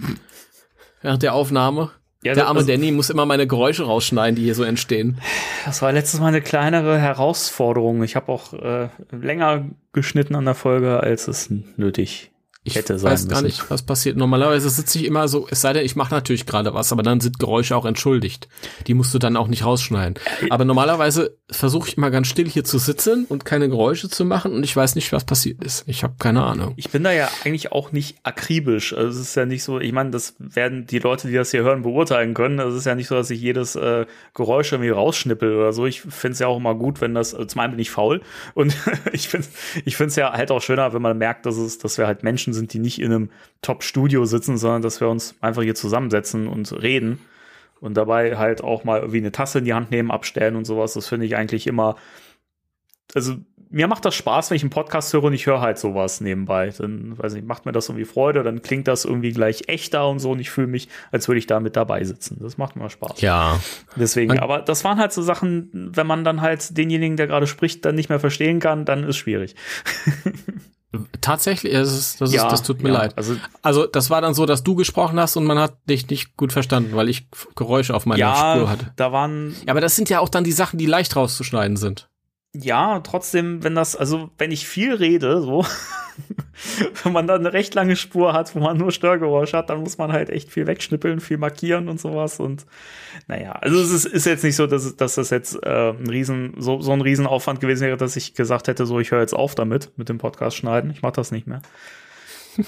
Während 1.01 1.23
der 1.23 1.35
Aufnahme. 1.35 1.92
Ja, 2.22 2.35
der 2.35 2.48
arme 2.48 2.61
also- 2.61 2.70
Danny 2.70 2.92
muss 2.92 3.11
immer 3.11 3.24
meine 3.24 3.46
Geräusche 3.46 3.85
rausschneiden, 3.85 4.37
die 4.37 4.42
hier 4.42 4.54
so 4.54 4.62
entstehen. 4.64 5.18
Das 5.64 5.80
war 5.80 5.92
letztes 5.92 6.20
Mal 6.20 6.28
eine 6.28 6.42
kleinere 6.42 6.98
Herausforderung. 6.98 8.02
Ich 8.02 8.16
habe 8.16 8.30
auch 8.30 8.52
äh, 8.52 8.88
länger 9.11 9.64
geschnitten 9.92 10.35
an 10.35 10.44
der 10.44 10.54
Folge, 10.54 11.00
als 11.00 11.28
es 11.28 11.50
nötig 11.76 12.30
Ich 12.62 12.75
hätte 12.75 12.99
sein 12.99 13.12
weiß 13.12 13.29
gar 13.29 13.42
müssen. 13.42 13.46
nicht, 13.46 13.70
was 13.70 13.83
passiert. 13.83 14.18
Normalerweise 14.18 14.68
sitze 14.68 14.99
ich 14.99 15.07
immer 15.07 15.29
so, 15.29 15.49
es 15.51 15.62
sei 15.62 15.73
denn, 15.73 15.85
ich 15.85 15.96
mache 15.96 16.12
natürlich 16.14 16.44
gerade 16.44 16.75
was, 16.75 16.92
aber 16.92 17.03
dann 17.03 17.20
sind 17.20 17.38
Geräusche 17.38 17.75
auch 17.75 17.87
entschuldigt. 17.87 18.49
Die 18.87 18.92
musst 18.92 19.14
du 19.14 19.18
dann 19.18 19.37
auch 19.37 19.49
nicht 19.49 19.64
rausschneiden. 19.64 20.14
Aber 20.51 20.66
normalerweise 20.66 21.38
versuche 21.51 21.88
ich 21.88 21.96
immer 21.96 22.11
ganz 22.11 22.27
still 22.29 22.49
hier 22.49 22.62
zu 22.62 22.79
sitzen 22.79 23.25
und 23.31 23.46
keine 23.46 23.68
Geräusche 23.70 24.11
zu 24.11 24.27
machen 24.27 24.53
und 24.53 24.62
ich 24.62 24.77
weiß 24.77 24.94
nicht, 24.94 25.11
was 25.12 25.25
passiert 25.25 25.64
ist. 25.64 25.85
Ich 25.87 26.03
habe 26.05 26.14
keine 26.18 26.42
Ahnung. 26.42 26.75
Ich 26.77 26.90
bin 26.90 27.03
da 27.03 27.12
ja 27.12 27.31
eigentlich 27.44 27.73
auch 27.73 27.92
nicht 27.92 28.18
akribisch. 28.25 28.92
Also 28.92 29.09
es 29.18 29.29
ist 29.29 29.35
ja 29.37 29.46
nicht 29.46 29.64
so, 29.64 29.81
ich 29.81 29.92
meine, 29.92 30.11
das 30.11 30.35
werden 30.38 30.87
die 30.87 30.99
Leute, 30.99 31.29
die 31.29 31.35
das 31.35 31.51
hier 31.53 31.62
hören, 31.62 31.81
beurteilen 31.83 32.35
können. 32.35 32.61
Also 32.61 32.73
Es 32.75 32.81
ist 32.81 32.87
ja 32.87 32.94
nicht 32.94 33.09
so, 33.09 33.14
dass 33.14 33.31
ich 33.31 33.40
jedes 33.40 33.75
äh, 33.75 34.05
Geräusch 34.35 34.70
irgendwie 34.73 34.90
rausschnippel 34.90 35.57
oder 35.57 35.73
so. 35.73 35.87
Ich 35.87 36.03
finde 36.03 36.33
es 36.35 36.38
ja 36.40 36.46
auch 36.46 36.59
immer 36.59 36.75
gut, 36.75 37.01
wenn 37.01 37.14
das, 37.14 37.31
zum 37.31 37.61
einen 37.61 37.73
bin 37.73 37.81
ich 37.81 37.90
faul 37.90 38.20
und 38.55 38.77
ich 39.12 39.29
finde 39.29 39.49
ich 39.87 39.96
finde 39.96 40.11
es 40.11 40.16
ja 40.16 40.33
halt 40.33 40.51
auch 40.51 40.61
schöner, 40.61 40.92
wenn 40.92 41.01
man 41.03 41.16
merkt, 41.16 41.46
dass 41.46 41.57
es, 41.57 41.79
dass 41.79 41.96
wir 41.96 42.07
halt 42.07 42.23
Menschen 42.23 42.53
sind, 42.53 42.60
die 42.68 42.79
nicht 42.79 43.01
in 43.01 43.12
einem 43.12 43.31
Top-Studio 43.62 44.25
sitzen, 44.25 44.57
sondern 44.57 44.83
dass 44.83 45.01
wir 45.01 45.09
uns 45.09 45.35
einfach 45.40 45.62
hier 45.62 45.75
zusammensetzen 45.75 46.46
und 46.49 46.73
reden 46.83 47.18
und 47.81 47.94
dabei 47.96 48.37
halt 48.37 48.62
auch 48.62 48.85
mal 48.85 49.01
irgendwie 49.01 49.18
eine 49.18 49.33
Tasse 49.33 49.59
in 49.59 49.64
die 49.64 49.75
Hand 49.75 49.90
nehmen, 49.90 50.11
abstellen 50.11 50.57
und 50.57 50.64
sowas. 50.64 50.94
Das 50.94 51.09
finde 51.09 51.27
ich 51.27 51.37
eigentlich 51.37 51.66
immer 51.66 51.96
also 53.14 53.37
mir 53.73 53.87
macht 53.87 54.05
das 54.05 54.16
Spaß, 54.16 54.51
wenn 54.51 54.57
ich 54.57 54.62
einen 54.64 54.70
Podcast 54.70 55.12
höre 55.12 55.23
und 55.25 55.33
ich 55.33 55.46
höre 55.46 55.61
halt 55.61 55.79
sowas 55.79 56.20
nebenbei. 56.20 56.70
Dann, 56.77 57.16
weiß 57.16 57.35
nicht, 57.35 57.46
macht 57.46 57.66
mir 57.66 57.73
das 57.73 57.88
irgendwie 57.88 58.05
Freude, 58.05 58.42
dann 58.42 58.62
klingt 58.62 58.88
das 58.88 59.05
irgendwie 59.05 59.33
gleich 59.33 59.68
echter 59.68 60.09
und 60.09 60.18
so 60.18 60.33
und 60.33 60.40
ich 60.40 60.51
fühle 60.51 60.66
mich, 60.66 60.88
als 61.12 61.29
würde 61.29 61.38
ich 61.38 61.46
da 61.46 61.61
mit 61.61 61.77
dabei 61.77 62.03
sitzen. 62.03 62.38
Das 62.42 62.59
macht 62.59 62.75
mir 62.75 62.90
Spaß. 62.90 63.20
Ja. 63.20 63.61
Deswegen, 63.94 64.29
Man- 64.29 64.40
aber 64.40 64.61
das 64.62 64.83
waren 64.83 64.99
halt 64.99 65.12
so 65.12 65.23
Sachen, 65.23 65.70
wenn 65.73 66.07
man 66.07 66.25
dann 66.25 66.40
halt 66.40 66.77
denjenigen, 66.77 67.16
der 67.16 67.29
gerade 67.29 67.46
spricht, 67.46 67.85
dann 67.85 67.94
nicht 67.94 68.09
mehr 68.09 68.18
verstehen 68.18 68.59
kann, 68.59 68.85
dann 68.85 69.05
ist 69.05 69.16
schwierig. 69.16 69.55
Tatsächlich, 71.20 71.72
das, 71.72 71.92
ist, 71.92 72.20
das, 72.20 72.35
ist, 72.35 72.42
das 72.42 72.62
tut 72.64 72.83
mir 72.83 72.88
ja, 72.88 72.98
leid. 72.98 73.12
Also 73.16 73.37
Also 73.62 73.87
das 73.87 74.11
war 74.11 74.20
dann 74.20 74.35
so, 74.35 74.44
dass 74.44 74.64
du 74.64 74.74
gesprochen 74.74 75.20
hast 75.20 75.37
und 75.37 75.44
man 75.44 75.59
hat 75.59 75.76
dich 75.88 76.09
nicht 76.09 76.37
gut 76.37 76.53
verstanden, 76.53 76.96
weil 76.96 77.09
ich 77.09 77.29
Geräusche 77.55 77.94
auf 77.94 78.07
meiner 78.07 78.35
Spur 78.35 78.62
ja, 78.64 78.68
hatte. 78.68 78.92
da 78.96 79.12
waren 79.12 79.55
Ja, 79.66 79.72
aber 79.72 79.81
das 79.81 79.94
sind 79.94 80.09
ja 80.09 80.18
auch 80.18 80.29
dann 80.29 80.42
die 80.42 80.53
Sachen, 80.53 80.79
die 80.79 80.87
leicht 80.87 81.14
rauszuschneiden 81.14 81.76
sind. 81.76 82.09
Ja, 82.53 82.98
trotzdem, 83.00 83.62
wenn 83.62 83.76
das, 83.76 83.94
also 83.94 84.31
wenn 84.37 84.50
ich 84.50 84.66
viel 84.66 84.92
rede, 84.92 85.40
so, 85.42 85.64
wenn 87.02 87.12
man 87.12 87.26
dann 87.26 87.40
eine 87.40 87.52
recht 87.52 87.74
lange 87.74 87.96
Spur 87.96 88.33
hat, 88.33 88.54
wo 88.54 88.61
man 88.61 88.76
nur 88.76 88.92
Störgeräusche 88.92 89.56
hat, 89.56 89.70
dann 89.70 89.80
muss 89.80 89.98
man 89.98 90.12
halt 90.12 90.30
echt 90.30 90.50
viel 90.50 90.66
wegschnippeln, 90.66 91.20
viel 91.20 91.38
markieren 91.38 91.88
und 91.88 92.00
sowas. 92.00 92.40
Und 92.40 92.66
naja, 93.26 93.52
also 93.52 93.80
es 93.80 93.90
ist, 93.90 94.04
ist 94.06 94.26
jetzt 94.26 94.44
nicht 94.44 94.56
so, 94.56 94.66
dass, 94.66 94.96
dass 94.96 95.14
das 95.16 95.30
jetzt 95.30 95.59
äh, 95.64 95.90
ein 95.90 96.09
Riesen, 96.09 96.54
so, 96.59 96.80
so 96.80 96.92
ein 96.92 97.00
Riesenaufwand 97.00 97.61
gewesen 97.61 97.87
wäre, 97.87 97.96
dass 97.96 98.16
ich 98.16 98.35
gesagt 98.35 98.68
hätte, 98.68 98.87
so 98.87 99.00
ich 99.00 99.11
höre 99.11 99.20
jetzt 99.20 99.35
auf 99.35 99.54
damit, 99.54 99.92
mit 99.96 100.09
dem 100.09 100.18
Podcast 100.18 100.56
schneiden. 100.56 100.90
Ich 100.90 101.02
mache 101.02 101.14
das 101.14 101.30
nicht 101.30 101.46
mehr. 101.46 101.62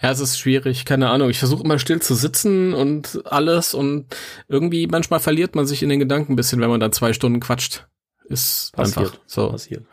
Ja, 0.00 0.12
es 0.12 0.20
ist 0.20 0.38
schwierig, 0.38 0.84
keine 0.84 1.10
Ahnung. 1.10 1.28
Ich 1.28 1.40
versuche 1.40 1.64
immer 1.64 1.80
still 1.80 2.00
zu 2.00 2.14
sitzen 2.14 2.72
und 2.72 3.20
alles 3.24 3.74
und 3.74 4.06
irgendwie 4.46 4.86
manchmal 4.86 5.18
verliert 5.18 5.56
man 5.56 5.66
sich 5.66 5.82
in 5.82 5.88
den 5.88 5.98
Gedanken 5.98 6.32
ein 6.32 6.36
bisschen, 6.36 6.60
wenn 6.60 6.70
man 6.70 6.78
dann 6.78 6.92
zwei 6.92 7.12
Stunden 7.12 7.40
quatscht. 7.40 7.88
Ist 8.28 8.72
Passiert. 8.74 8.98
einfach 8.98 9.18
so. 9.26 9.50
Passiert. 9.50 9.84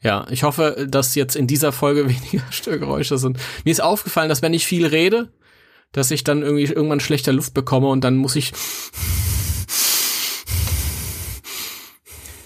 Ja, 0.00 0.26
ich 0.30 0.44
hoffe, 0.44 0.86
dass 0.88 1.14
jetzt 1.14 1.34
in 1.34 1.46
dieser 1.46 1.72
Folge 1.72 2.08
weniger 2.08 2.44
Störgeräusche 2.50 3.18
sind. 3.18 3.38
Mir 3.64 3.70
ist 3.70 3.80
aufgefallen, 3.82 4.28
dass 4.28 4.42
wenn 4.42 4.54
ich 4.54 4.66
viel 4.66 4.86
rede, 4.86 5.32
dass 5.92 6.10
ich 6.10 6.22
dann 6.24 6.42
irgendwie 6.42 6.64
irgendwann 6.64 7.00
schlechter 7.00 7.32
Luft 7.32 7.54
bekomme 7.54 7.88
und 7.88 8.04
dann 8.04 8.16
muss 8.16 8.36
ich 8.36 8.52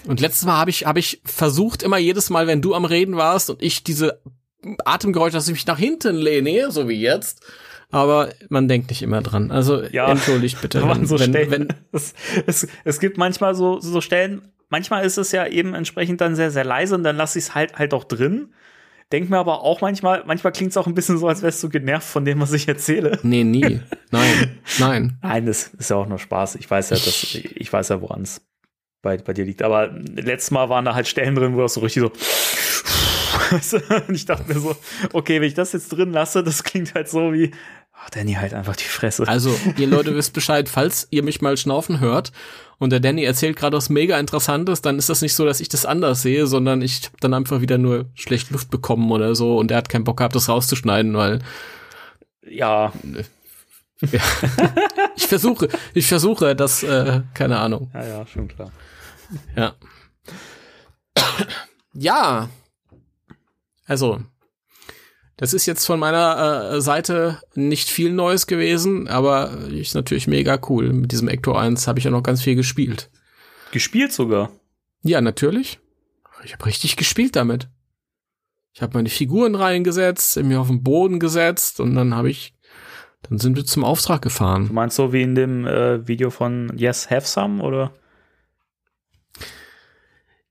und 0.05 0.19
letztes 0.19 0.45
Mal 0.45 0.57
habe 0.57 0.69
ich 0.69 0.85
habe 0.85 0.99
ich 0.99 1.21
versucht 1.25 1.83
immer 1.83 1.97
jedes 1.97 2.29
Mal, 2.29 2.47
wenn 2.47 2.61
du 2.61 2.73
am 2.73 2.85
Reden 2.85 3.15
warst 3.15 3.49
und 3.49 3.61
ich 3.61 3.83
diese 3.83 4.21
Atemgeräusch, 4.85 5.33
dass 5.33 5.47
ich 5.47 5.53
mich 5.53 5.65
nach 5.67 5.77
hinten 5.77 6.15
lehne, 6.15 6.71
so 6.71 6.87
wie 6.87 6.99
jetzt. 6.99 7.41
Aber 7.91 8.29
man 8.49 8.67
denkt 8.67 8.89
nicht 8.89 9.01
immer 9.03 9.21
dran. 9.21 9.51
Also 9.51 9.83
Ja. 9.83 10.09
entschuldigt 10.09 10.59
bitte, 10.61 10.81
wenn, 10.87 11.05
so 11.05 11.19
wenn, 11.19 11.33
wenn, 11.33 11.67
es, 11.91 12.13
es, 12.47 12.67
es 12.85 12.99
gibt 12.99 13.17
manchmal 13.17 13.55
so, 13.55 13.79
so 13.79 14.01
Stellen, 14.01 14.52
manchmal 14.73 15.05
ist 15.05 15.17
es 15.17 15.31
ja 15.31 15.45
eben 15.45 15.75
entsprechend 15.75 16.19
dann 16.19 16.35
sehr, 16.35 16.49
sehr 16.49 16.63
leise 16.63 16.95
und 16.95 17.03
dann 17.03 17.15
lasse 17.15 17.37
ich 17.37 17.45
es 17.45 17.55
halt 17.55 17.77
halt 17.77 17.93
auch 17.93 18.05
drin. 18.05 18.55
Denk 19.11 19.29
mir 19.29 19.37
aber 19.37 19.61
auch 19.61 19.81
manchmal, 19.81 20.23
manchmal 20.25 20.51
klingt 20.51 20.71
es 20.71 20.77
auch 20.77 20.87
ein 20.87 20.95
bisschen 20.95 21.19
so, 21.19 21.27
als 21.27 21.43
wärst 21.43 21.61
du 21.61 21.69
genervt 21.69 22.07
von 22.07 22.25
dem, 22.25 22.41
was 22.41 22.53
ich 22.53 22.67
erzähle. 22.67 23.19
Nee, 23.21 23.43
nie. 23.43 23.81
Nein, 24.09 24.57
nein. 24.79 25.17
Nein, 25.21 25.45
das 25.45 25.67
ist 25.77 25.91
ja 25.91 25.97
auch 25.97 26.07
nur 26.07 26.17
Spaß. 26.17 26.55
Ich 26.55 26.71
weiß 26.71 26.89
ja, 26.89 26.95
dass, 26.95 27.35
ich 27.35 27.71
weiß 27.71 27.89
ja, 27.89 28.01
woran 28.01 28.23
es 28.23 28.41
bei, 29.03 29.17
bei 29.17 29.33
dir 29.33 29.45
liegt. 29.45 29.61
Aber 29.61 29.91
letztes 30.15 30.49
Mal 30.49 30.69
waren 30.69 30.85
da 30.85 30.95
halt 30.95 31.07
Stellen 31.07 31.35
drin, 31.35 31.53
wo 31.55 31.61
das 31.61 31.75
so 31.75 31.81
richtig 31.81 32.01
so. 32.01 32.11
Und 34.07 34.15
ich 34.15 34.25
dachte 34.25 34.51
mir 34.51 34.59
so, 34.59 34.75
okay, 35.11 35.39
wenn 35.39 35.47
ich 35.47 35.53
das 35.53 35.73
jetzt 35.73 35.89
drin 35.89 36.11
lasse, 36.11 36.43
das 36.43 36.63
klingt 36.63 36.95
halt 36.95 37.07
so 37.09 37.31
wie, 37.31 37.51
ach, 37.91 38.09
Danny 38.09 38.33
halt 38.33 38.55
einfach 38.55 38.75
die 38.75 38.85
Fresse. 38.85 39.27
Also, 39.27 39.55
ihr 39.77 39.87
Leute 39.87 40.15
wisst 40.15 40.33
Bescheid, 40.33 40.67
falls 40.67 41.07
ihr 41.11 41.21
mich 41.21 41.41
mal 41.41 41.57
schnaufen 41.57 41.99
hört 41.99 42.31
und 42.83 42.91
der 42.91 42.99
Danny 42.99 43.23
erzählt 43.23 43.55
gerade 43.55 43.77
was 43.77 43.89
mega 43.89 44.19
Interessantes, 44.19 44.81
dann 44.81 44.97
ist 44.97 45.09
das 45.09 45.21
nicht 45.21 45.33
so, 45.33 45.45
dass 45.45 45.59
ich 45.59 45.69
das 45.69 45.85
anders 45.85 46.21
sehe, 46.21 46.47
sondern 46.47 46.81
ich 46.81 47.01
hab 47.05 47.19
dann 47.21 47.33
einfach 47.33 47.61
wieder 47.61 47.77
nur 47.77 48.05
schlecht 48.13 48.51
Luft 48.51 48.69
bekommen 48.69 49.11
oder 49.11 49.35
so 49.35 49.57
und 49.57 49.71
er 49.71 49.77
hat 49.77 49.89
keinen 49.89 50.03
Bock 50.03 50.17
gehabt, 50.17 50.35
das 50.35 50.49
rauszuschneiden, 50.49 51.15
weil 51.15 51.39
ja, 52.47 52.91
ich 55.15 55.27
versuche, 55.27 55.69
ich 55.93 56.07
versuche 56.07 56.55
das, 56.55 56.83
äh, 56.83 57.21
keine 57.33 57.59
Ahnung. 57.59 57.89
ja, 57.93 58.05
ja, 58.05 58.27
schon 58.27 58.47
klar. 58.47 58.71
Ja. 59.55 59.73
Ja. 61.93 62.49
Also, 63.85 64.21
das 65.37 65.53
ist 65.53 65.65
jetzt 65.65 65.85
von 65.85 65.99
meiner 65.99 66.71
äh, 66.73 66.81
Seite 66.81 67.39
nicht 67.55 67.89
viel 67.89 68.11
Neues 68.11 68.47
gewesen, 68.47 69.07
aber 69.07 69.51
ist 69.71 69.95
natürlich 69.95 70.27
mega 70.27 70.59
cool. 70.69 70.93
Mit 70.93 71.11
diesem 71.11 71.27
Ecto 71.27 71.53
1 71.53 71.87
habe 71.87 71.99
ich 71.99 72.05
ja 72.05 72.11
noch 72.11 72.23
ganz 72.23 72.41
viel 72.41 72.55
gespielt. 72.55 73.09
Gespielt 73.71 74.13
sogar. 74.13 74.51
Ja, 75.01 75.21
natürlich. 75.21 75.79
Ich 76.45 76.53
habe 76.53 76.65
richtig 76.65 76.95
gespielt 76.97 77.35
damit. 77.35 77.67
Ich 78.73 78.81
habe 78.81 78.95
meine 78.95 79.09
Figuren 79.09 79.55
reingesetzt, 79.55 80.37
mir 80.43 80.59
auf 80.59 80.67
den 80.67 80.83
Boden 80.83 81.19
gesetzt 81.19 81.79
und 81.79 81.95
dann 81.95 82.15
habe 82.15 82.29
ich, 82.29 82.53
dann 83.29 83.37
sind 83.37 83.55
wir 83.55 83.65
zum 83.65 83.83
Auftrag 83.83 84.21
Du 84.21 84.29
gefahren. 84.29 84.69
meinst 84.71 84.95
so 84.95 85.13
wie 85.13 85.21
in 85.21 85.35
dem 85.35 85.65
äh, 85.67 86.07
Video 86.07 86.29
von 86.29 86.71
Yes 86.75 87.09
Have 87.09 87.27
Some 87.27 87.61
oder? 87.63 87.91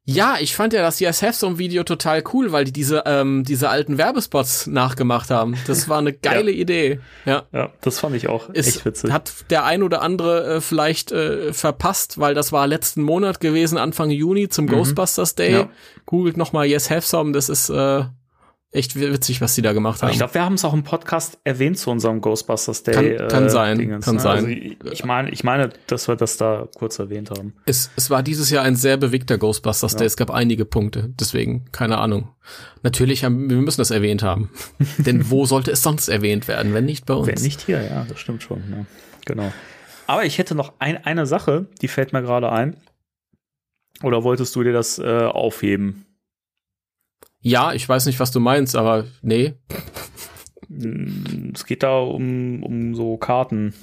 Ja, 0.05 0.37
ich 0.41 0.57
fand 0.57 0.73
ja 0.73 0.83
das 0.83 0.99
Yes 0.99 1.23
Have 1.23 1.35
Some 1.35 1.59
Video 1.59 1.85
total 1.85 2.25
cool, 2.33 2.51
weil 2.51 2.65
die 2.65 2.73
diese 2.73 3.05
ähm, 3.07 3.45
diese 3.45 3.69
alten 3.69 3.99
Werbespots 3.99 4.67
nachgemacht 4.67 5.31
haben. 5.31 5.55
Das 5.69 5.89
war 5.89 5.99
eine 5.99 6.13
geile 6.31 6.51
Idee. 6.51 6.99
Ja. 7.25 7.45
Ja, 7.53 7.71
das 7.83 8.01
fand 8.01 8.17
ich 8.17 8.29
auch 8.29 8.49
Es 8.53 8.67
echt 8.67 8.85
witzig. 8.85 9.13
hat 9.13 9.33
der 9.51 9.65
ein 9.65 9.85
oder 9.85 10.03
andere 10.03 10.57
äh, 10.57 10.61
vielleicht 10.61 11.13
äh, 11.13 11.53
verpasst, 11.53 12.19
weil 12.19 12.35
das 12.35 12.51
war 12.51 12.67
letzten 12.67 13.03
Monat 13.03 13.39
gewesen, 13.39 13.79
Anfang 13.79 14.11
Juni 14.11 14.49
zum 14.49 14.67
Ghostbusters 14.67 15.37
Day. 15.37 15.51
Mhm. 15.51 15.57
Ja. 15.57 15.69
Googelt 16.07 16.37
noch 16.37 16.53
mal 16.53 16.67
Yes 16.67 16.91
Have 16.91 17.07
Some, 17.07 17.33
das 17.33 17.49
ist 17.49 17.69
äh, 17.71 18.03
echt 18.73 18.99
witzig, 18.99 19.41
was 19.43 19.55
die 19.55 19.63
da 19.63 19.75
gemacht 19.75 20.01
Aber 20.01 20.09
haben. 20.09 20.13
ich 20.13 20.19
glaube, 20.19 20.35
wir 20.35 20.45
haben 20.45 20.55
es 20.55 20.65
auch 20.65 20.73
im 20.73 20.83
Podcast 20.83 21.39
erwähnt 21.45 21.79
zu 21.79 21.91
unserem 21.91 22.21
Ghostbusters 22.23 22.83
Day. 22.83 23.17
Kann- 23.17 23.29
kann 23.29 23.51
sein, 23.51 23.79
Dingens, 23.79 24.05
kann 24.05 24.17
ne? 24.17 24.21
sein. 24.21 24.37
Also 24.37 24.49
ich, 24.93 25.05
meine, 25.05 25.31
ich 25.31 25.45
meine, 25.45 25.71
dass 25.87 26.09
wir 26.09 26.17
das 26.17 26.39
da 26.39 26.69
kurz 26.77 26.99
erwähnt 26.99 27.31
haben. 27.31 27.55
Es, 27.67 27.91
es 27.97 28.09
war 28.09 28.23
dieses 28.23 28.49
Jahr 28.51 28.65
ein 28.65 28.75
sehr 28.75 28.97
bewegter 28.97 29.37
Ghostbusters 29.37 29.97
Day. 29.97 30.07
Es 30.07 30.17
gab 30.17 30.31
einige 30.31 30.65
Punkte. 30.65 31.13
Deswegen, 31.21 31.67
keine 31.71 31.99
Ahnung. 31.99 32.29
Natürlich 32.83 33.25
haben, 33.25 33.51
wir 33.51 33.57
müssen 33.59 33.81
das 33.81 33.91
erwähnt 33.91 34.23
haben. 34.23 34.51
Denn 34.99 35.31
wo 35.31 35.45
sollte 35.45 35.71
es 35.71 35.83
sonst 35.83 36.09
erwähnt 36.09 36.49
werden, 36.49 36.73
wenn 36.73 36.87
nicht 36.87 37.05
bei 37.05 37.15
uns? 37.15 37.29
Wenn 37.29 37.43
nicht 37.43 37.61
hier, 37.61 37.83
ja, 37.83 38.07
das 38.09 38.19
stimmt 38.19 38.43
schon. 38.43 38.69
Ne? 38.71 38.87
Genau. 39.27 39.53
Aber 40.07 40.25
ich 40.25 40.39
hätte 40.39 40.55
noch 40.55 40.73
ein, 40.79 41.05
eine 41.05 41.27
Sache, 41.27 41.67
die 41.83 41.89
fällt 41.89 42.13
mir 42.13 42.23
gerade 42.23 42.51
ein. 42.51 42.77
Oder 44.03 44.25
wolltest 44.25 44.57
du 44.57 44.63
dir 44.63 44.73
das 44.73 44.99
äh, 44.99 45.25
aufheben? 45.27 46.07
Ja, 47.43 47.73
ich 47.73 47.89
weiß 47.89 48.07
nicht, 48.07 48.21
was 48.21 48.31
du 48.31 48.41
meinst, 48.41 48.77
aber 48.77 49.05
nee. 49.21 49.55
Es 51.53 51.67
geht 51.67 51.83
da 51.83 51.99
um, 51.99 52.63
um 52.63 52.95
so 52.95 53.17
Karten. 53.17 53.75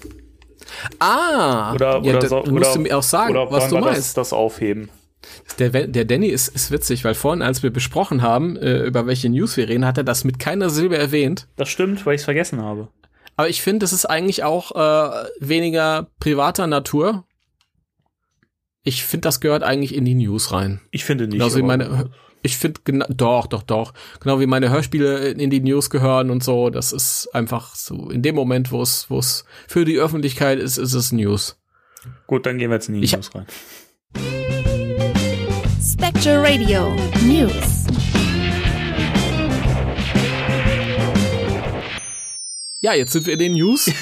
Ah! 1.00 1.74
Oder, 1.74 2.02
ja, 2.04 2.18
oder, 2.18 2.28
so, 2.28 2.38
musst 2.38 2.52
oder, 2.52 2.74
du 2.74 2.80
mir 2.80 2.98
auch 2.98 3.04
sagen, 3.04 3.32
oder 3.36 3.52
was 3.52 3.68
du 3.68 3.78
meinst. 3.78 3.98
Das, 3.98 4.14
das 4.14 4.34
aufheben. 4.34 4.90
Der, 5.60 5.70
der 5.70 6.06
Danny 6.06 6.28
ist, 6.28 6.48
ist 6.48 6.72
witzig, 6.72 7.04
weil 7.04 7.14
vorhin, 7.14 7.42
als 7.42 7.62
wir 7.62 7.72
besprochen 7.72 8.22
haben, 8.22 8.56
äh, 8.56 8.84
über 8.84 9.06
welche 9.06 9.30
News 9.30 9.58
wir 9.58 9.68
reden, 9.68 9.86
hat 9.86 9.98
er 9.98 10.06
das 10.06 10.24
mit 10.24 10.40
keiner 10.40 10.70
Silbe 10.70 10.98
erwähnt. 10.98 11.48
Das 11.58 11.70
stimmt, 11.70 12.06
weil 12.06 12.16
ich 12.16 12.22
es 12.22 12.26
vergessen 12.26 12.62
habe. 12.62 12.88
Aber 13.36 13.50
ich 13.50 13.62
finde, 13.62 13.80
das 13.80 13.94
ist 13.94 14.06
eigentlich 14.06 14.44
auch 14.44 14.72
äh, 14.76 15.26
weniger 15.40 16.08
privater 16.20 16.68
Natur. 16.68 17.26
Ich 18.84 19.04
finde, 19.04 19.24
das 19.24 19.42
gehört 19.42 19.64
eigentlich 19.64 19.94
in 19.94 20.06
die 20.06 20.16
News 20.16 20.54
rein. 20.54 20.80
Ich 20.92 21.04
finde 21.04 21.26
nicht. 21.26 21.34
Genauso 21.34 21.58
wie 21.58 21.64
meine, 21.64 22.10
ich 22.42 22.58
finde, 22.58 22.82
genau, 22.84 23.06
doch, 23.10 23.48
doch, 23.48 23.64
doch. 23.64 23.94
Genau 24.22 24.40
wie 24.40 24.46
meine 24.46 24.70
Hörspiele 24.70 25.30
in 25.30 25.50
die 25.50 25.60
News 25.60 25.90
gehören 25.90 26.30
und 26.30 26.44
so. 26.44 26.70
Das 26.70 26.94
ist 26.94 27.30
einfach 27.34 27.76
so, 27.76 28.10
in 28.10 28.22
dem 28.22 28.36
Moment, 28.36 28.72
wo 28.72 28.82
es, 28.82 29.10
wo 29.10 29.20
es 29.20 29.46
für 29.68 29.86
die 29.86 29.98
Öffentlichkeit 29.98 30.60
ist, 30.60 30.78
ist 30.78 30.94
es 30.94 31.12
News. 31.12 31.58
Gut, 32.28 32.46
dann 32.46 32.58
gehen 32.58 32.70
wir 32.70 32.76
jetzt 32.76 32.88
in 32.88 32.96
die 32.96 33.04
Ich 33.04 33.14
News 33.14 33.36
rein. 33.36 33.46
Spectre 35.82 36.42
Radio 36.42 36.96
News. 37.26 37.86
Ja, 42.82 42.94
jetzt 42.94 43.12
sind 43.12 43.26
wir 43.26 43.34
in 43.34 43.40
den 43.40 43.54
News. 43.54 43.92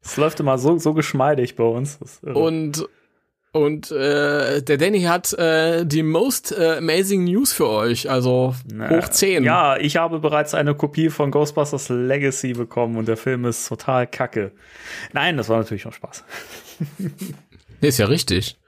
Es 0.00 0.16
läuft 0.16 0.40
immer 0.40 0.56
so, 0.56 0.78
so 0.78 0.94
geschmeidig 0.94 1.54
bei 1.54 1.64
uns. 1.64 1.98
Und 2.22 2.88
und 3.58 3.90
äh, 3.90 4.62
der 4.62 4.76
Danny 4.76 5.02
hat 5.02 5.32
äh, 5.34 5.84
die 5.84 6.02
most 6.02 6.52
äh, 6.52 6.76
amazing 6.78 7.24
News 7.24 7.52
für 7.52 7.68
euch, 7.68 8.10
also 8.10 8.54
Na, 8.72 8.90
hoch 8.90 9.08
10. 9.08 9.44
Ja, 9.44 9.76
ich 9.76 9.96
habe 9.96 10.18
bereits 10.18 10.54
eine 10.54 10.74
Kopie 10.74 11.10
von 11.10 11.30
Ghostbusters 11.30 11.88
Legacy 11.88 12.52
bekommen 12.52 12.96
und 12.96 13.08
der 13.08 13.16
Film 13.16 13.44
ist 13.44 13.68
total 13.68 14.06
kacke. 14.06 14.52
Nein, 15.12 15.36
das 15.36 15.48
war 15.48 15.58
natürlich 15.58 15.84
noch 15.84 15.92
Spaß. 15.92 16.24
Nee, 16.98 17.08
ist 17.88 17.98
ja 17.98 18.06
richtig. 18.06 18.58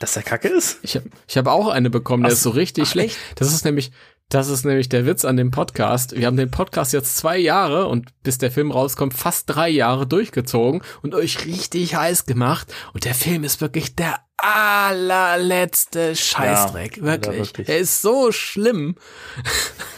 Dass 0.00 0.14
der 0.14 0.22
kacke 0.22 0.48
ist? 0.48 0.80
Ich 0.82 0.96
habe 0.96 1.06
ich 1.28 1.36
hab 1.36 1.46
auch 1.46 1.68
eine 1.68 1.90
bekommen, 1.90 2.24
der 2.24 2.32
Ach 2.32 2.36
ist 2.36 2.42
so 2.42 2.50
richtig 2.50 2.84
ach, 2.84 2.92
schlecht. 2.92 3.16
Das 3.36 3.52
ist 3.52 3.64
nämlich 3.64 3.92
das 4.34 4.48
ist 4.48 4.64
nämlich 4.64 4.88
der 4.88 5.06
Witz 5.06 5.24
an 5.24 5.36
dem 5.36 5.52
Podcast. 5.52 6.16
Wir 6.16 6.26
haben 6.26 6.36
den 6.36 6.50
Podcast 6.50 6.92
jetzt 6.92 7.16
zwei 7.16 7.38
Jahre 7.38 7.86
und 7.86 8.10
bis 8.24 8.36
der 8.36 8.50
Film 8.50 8.72
rauskommt, 8.72 9.14
fast 9.14 9.44
drei 9.46 9.68
Jahre 9.68 10.08
durchgezogen 10.08 10.82
und 11.02 11.14
euch 11.14 11.46
richtig 11.46 11.94
heiß 11.94 12.26
gemacht. 12.26 12.74
Und 12.92 13.04
der 13.04 13.14
Film 13.14 13.44
ist 13.44 13.60
wirklich 13.60 13.94
der 13.94 14.18
allerletzte 14.36 16.16
Scheißdreck. 16.16 16.96
Ja, 16.96 17.02
wirklich. 17.04 17.36
ja, 17.36 17.44
wirklich. 17.44 17.68
Er 17.68 17.78
ist 17.78 18.02
so 18.02 18.32
schlimm. 18.32 18.96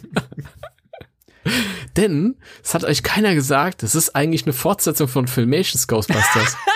Denn, 1.96 2.38
es 2.64 2.74
hat 2.74 2.86
euch 2.86 3.04
keiner 3.04 3.36
gesagt, 3.36 3.84
es 3.84 3.94
ist 3.94 4.16
eigentlich 4.16 4.46
eine 4.46 4.54
Fortsetzung 4.54 5.08
von 5.08 5.28
Filmations 5.28 5.88
Ghostbusters. 5.88 6.58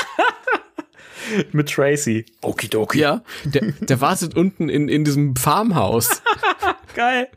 Mit 1.51 1.69
Tracy. 1.69 2.25
Okidoki. 2.41 2.99
Ja, 2.99 3.23
der, 3.43 3.73
der 3.79 4.01
wartet 4.01 4.35
unten 4.35 4.69
in, 4.69 4.87
in 4.89 5.03
diesem 5.03 5.35
Farmhaus. 5.35 6.21
Geil. 6.95 7.29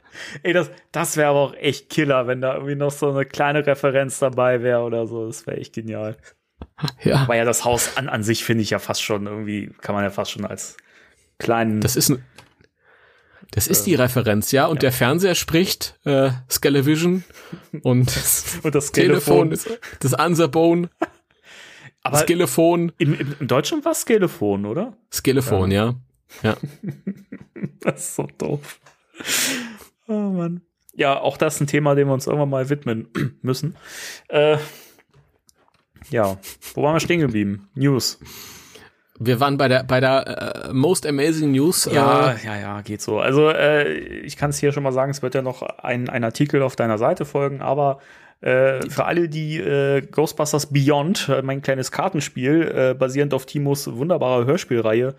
Ey, 0.42 0.52
das, 0.52 0.70
das 0.92 1.16
wäre 1.16 1.30
aber 1.30 1.40
auch 1.40 1.54
echt 1.54 1.90
Killer, 1.90 2.26
wenn 2.26 2.40
da 2.40 2.54
irgendwie 2.54 2.74
noch 2.74 2.90
so 2.90 3.11
eine 3.11 3.24
kleine 3.24 3.66
Referenz 3.66 4.18
dabei 4.18 4.62
wäre 4.62 4.83
oder 4.83 5.07
so. 5.07 5.26
Das 5.26 5.46
wäre 5.46 5.57
echt 5.59 5.74
genial. 5.74 6.16
Ja, 7.02 7.28
Weil 7.28 7.38
ja 7.38 7.44
das 7.44 7.64
Haus 7.64 7.96
an, 7.96 8.09
an 8.09 8.22
sich 8.22 8.44
finde 8.44 8.62
ich 8.62 8.70
ja 8.70 8.78
fast 8.78 9.02
schon 9.02 9.26
irgendwie, 9.26 9.70
kann 9.80 9.94
man 9.94 10.04
ja 10.04 10.11
fast 10.11 10.33
schon 10.33 10.44
als 10.44 10.76
kleinen. 11.38 11.80
das 11.80 11.94
ist 11.96 12.11
ein, 12.11 12.24
das 13.50 13.68
ist 13.68 13.87
die 13.87 13.94
Referenz, 13.94 14.50
ja. 14.50 14.66
Und 14.66 14.83
der 14.83 14.90
Fernseher 14.90 15.37
spricht 15.37 15.98
äh, 16.04 16.30
Skelevision 16.50 17.22
und 17.83 18.07
das 18.16 18.59
und 18.62 18.74
das 18.74 18.90
Telefon 18.90 19.50
Telefon. 19.50 19.74
ist 19.76 19.80
das 20.00 20.14
Answerbone, 20.14 20.90
aber 22.05 22.19
Skelefon, 22.19 22.93
im, 22.99 23.14
im, 23.14 23.35
im 23.40 23.49
Deutschen 23.49 23.85
war 23.85 23.93
es 23.93 24.05
Telefon, 24.05 24.67
oder? 24.67 24.97
Skelefon, 25.12 25.71
ja. 25.73 25.95
Ja. 26.43 26.57
Das 27.81 28.01
ist 28.01 28.17
so 28.17 28.27
doof. 28.38 28.81
Oh 30.09 30.12
Mann. 30.12 30.62
Ja, 30.95 31.21
auch 31.21 31.37
das 31.37 31.57
ist 31.57 31.61
ein 31.61 31.67
Thema, 31.67 31.95
dem 31.95 32.09
wir 32.09 32.14
uns 32.14 32.27
irgendwann 32.27 32.49
mal 32.51 32.71
widmen 32.71 33.09
müssen. 33.43 33.77
Äh, 34.29 34.57
ja, 36.11 36.38
wo 36.75 36.83
waren 36.83 36.95
wir 36.95 37.01
stehen 37.01 37.21
geblieben? 37.21 37.69
News. 37.75 38.19
Wir 39.19 39.38
waren 39.38 39.59
bei 39.59 39.69
der 39.69 39.85
bei 39.85 40.01
der 40.01 40.67
äh, 40.67 40.73
Most 40.73 41.07
Amazing 41.07 41.53
News. 41.53 41.85
Ja, 41.90 42.33
Äh, 42.33 42.45
ja, 42.45 42.59
ja, 42.59 42.81
geht 42.83 43.01
so. 43.01 43.21
Also 43.21 43.51
äh, 43.51 43.93
ich 43.93 44.37
kann 44.37 44.51
es 44.51 44.59
hier 44.59 44.73
schon 44.73 44.83
mal 44.83 44.93
sagen, 44.93 45.11
es 45.11 45.23
wird 45.23 45.35
ja 45.35 45.43
noch 45.43 45.62
ein, 45.62 46.09
ein 46.09 46.25
Artikel 46.25 46.62
auf 46.62 46.75
deiner 46.77 46.99
Seite 46.99 47.25
folgen, 47.25 47.61
aber 47.62 48.01
äh, 48.40 48.88
für 48.88 49.05
alle, 49.05 49.29
die 49.29 49.59
äh, 49.59 50.03
Ghostbusters 50.03 50.73
Beyond, 50.73 51.29
äh, 51.29 51.42
mein 51.42 51.62
kleines 51.62 51.92
Kartenspiel, 51.92 52.62
äh, 52.62 52.94
basierend 52.94 53.35
auf 53.35 53.47
Timos 53.47 53.90
wunderbarer 53.92 54.47
Hörspielreihe, 54.47 55.14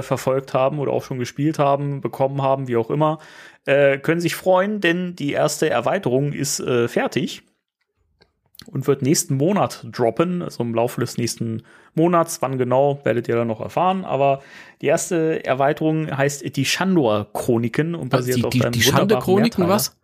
verfolgt 0.00 0.52
haben 0.52 0.80
oder 0.80 0.92
auch 0.92 1.02
schon 1.02 1.18
gespielt 1.18 1.58
haben, 1.58 2.02
bekommen 2.02 2.42
haben, 2.42 2.68
wie 2.68 2.76
auch 2.76 2.90
immer, 2.90 3.20
können 3.64 4.20
sich 4.20 4.34
freuen, 4.34 4.82
denn 4.82 5.16
die 5.16 5.32
erste 5.32 5.70
Erweiterung 5.70 6.34
ist 6.34 6.62
fertig 6.88 7.42
und 8.66 8.86
wird 8.86 9.02
nächsten 9.02 9.34
Monat 9.36 9.86
droppen, 9.90 10.42
also 10.42 10.62
im 10.62 10.74
Laufe 10.74 11.00
des 11.00 11.16
nächsten 11.16 11.62
Monats. 11.94 12.42
Wann 12.42 12.58
genau, 12.58 13.00
werdet 13.04 13.28
ihr 13.28 13.36
dann 13.36 13.48
noch 13.48 13.60
erfahren. 13.60 14.04
Aber 14.04 14.42
die 14.82 14.86
erste 14.86 15.44
Erweiterung 15.44 16.14
heißt 16.14 16.54
die 16.56 16.64
Shandor-Chroniken 16.64 17.94
und 17.94 18.10
basiert 18.10 18.38
die, 18.38 18.44
auf 18.44 18.52
die, 18.52 18.62
einem 18.62 18.72
die 18.72 18.82
Schande-Chroniken, 18.82 19.68
was? 19.68 19.96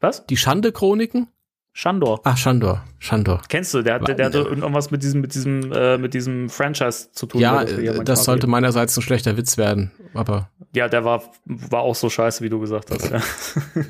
Was? 0.00 0.26
Die 0.26 0.36
Schande-Chroniken? 0.36 1.28
Shandor. 1.76 2.20
Ah, 2.22 2.36
Shandor. 2.36 2.84
Shandor. 3.00 3.42
Kennst 3.48 3.74
du? 3.74 3.82
Der, 3.82 3.98
der, 3.98 4.14
der 4.14 4.26
hatte 4.26 4.38
irgendwas 4.38 4.92
mit 4.92 5.02
diesem, 5.02 5.20
mit 5.20 5.34
diesem, 5.34 5.72
äh, 5.72 5.98
mit 5.98 6.14
diesem 6.14 6.48
Franchise 6.48 7.10
zu 7.10 7.26
tun. 7.26 7.40
Ja, 7.40 7.64
das, 7.64 8.04
das 8.04 8.24
sollte 8.24 8.46
meinerseits 8.46 8.96
ein 8.96 9.02
schlechter 9.02 9.36
Witz 9.36 9.58
werden, 9.58 9.90
aber. 10.14 10.48
Ja, 10.72 10.88
der 10.88 11.04
war, 11.04 11.24
war 11.44 11.80
auch 11.80 11.96
so 11.96 12.08
scheiße, 12.08 12.44
wie 12.44 12.48
du 12.48 12.60
gesagt 12.60 12.92
hast. 12.92 13.10
Ja. 13.10 13.20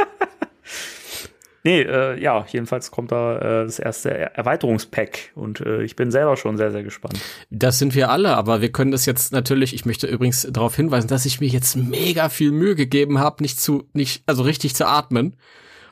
nee, 1.64 1.80
äh, 1.80 2.22
ja, 2.22 2.44
jedenfalls 2.46 2.90
kommt 2.90 3.10
da 3.10 3.38
äh, 3.38 3.64
das 3.64 3.78
erste 3.78 4.10
Erweiterungspack 4.10 5.30
und 5.34 5.60
äh, 5.60 5.82
ich 5.82 5.96
bin 5.96 6.10
selber 6.10 6.36
schon 6.36 6.58
sehr, 6.58 6.70
sehr 6.70 6.82
gespannt. 6.82 7.18
Das 7.48 7.78
sind 7.78 7.94
wir 7.94 8.10
alle, 8.10 8.36
aber 8.36 8.60
wir 8.60 8.70
können 8.70 8.90
das 8.90 9.06
jetzt 9.06 9.32
natürlich, 9.32 9.72
ich 9.72 9.86
möchte 9.86 10.06
übrigens 10.06 10.46
darauf 10.50 10.76
hinweisen, 10.76 11.08
dass 11.08 11.24
ich 11.24 11.40
mir 11.40 11.48
jetzt 11.48 11.74
mega 11.74 12.28
viel 12.28 12.52
Mühe 12.52 12.74
gegeben 12.74 13.18
habe, 13.18 13.42
nicht 13.42 13.58
zu, 13.58 13.88
nicht, 13.94 14.24
also 14.26 14.42
richtig 14.42 14.74
zu 14.74 14.86
atmen 14.86 15.36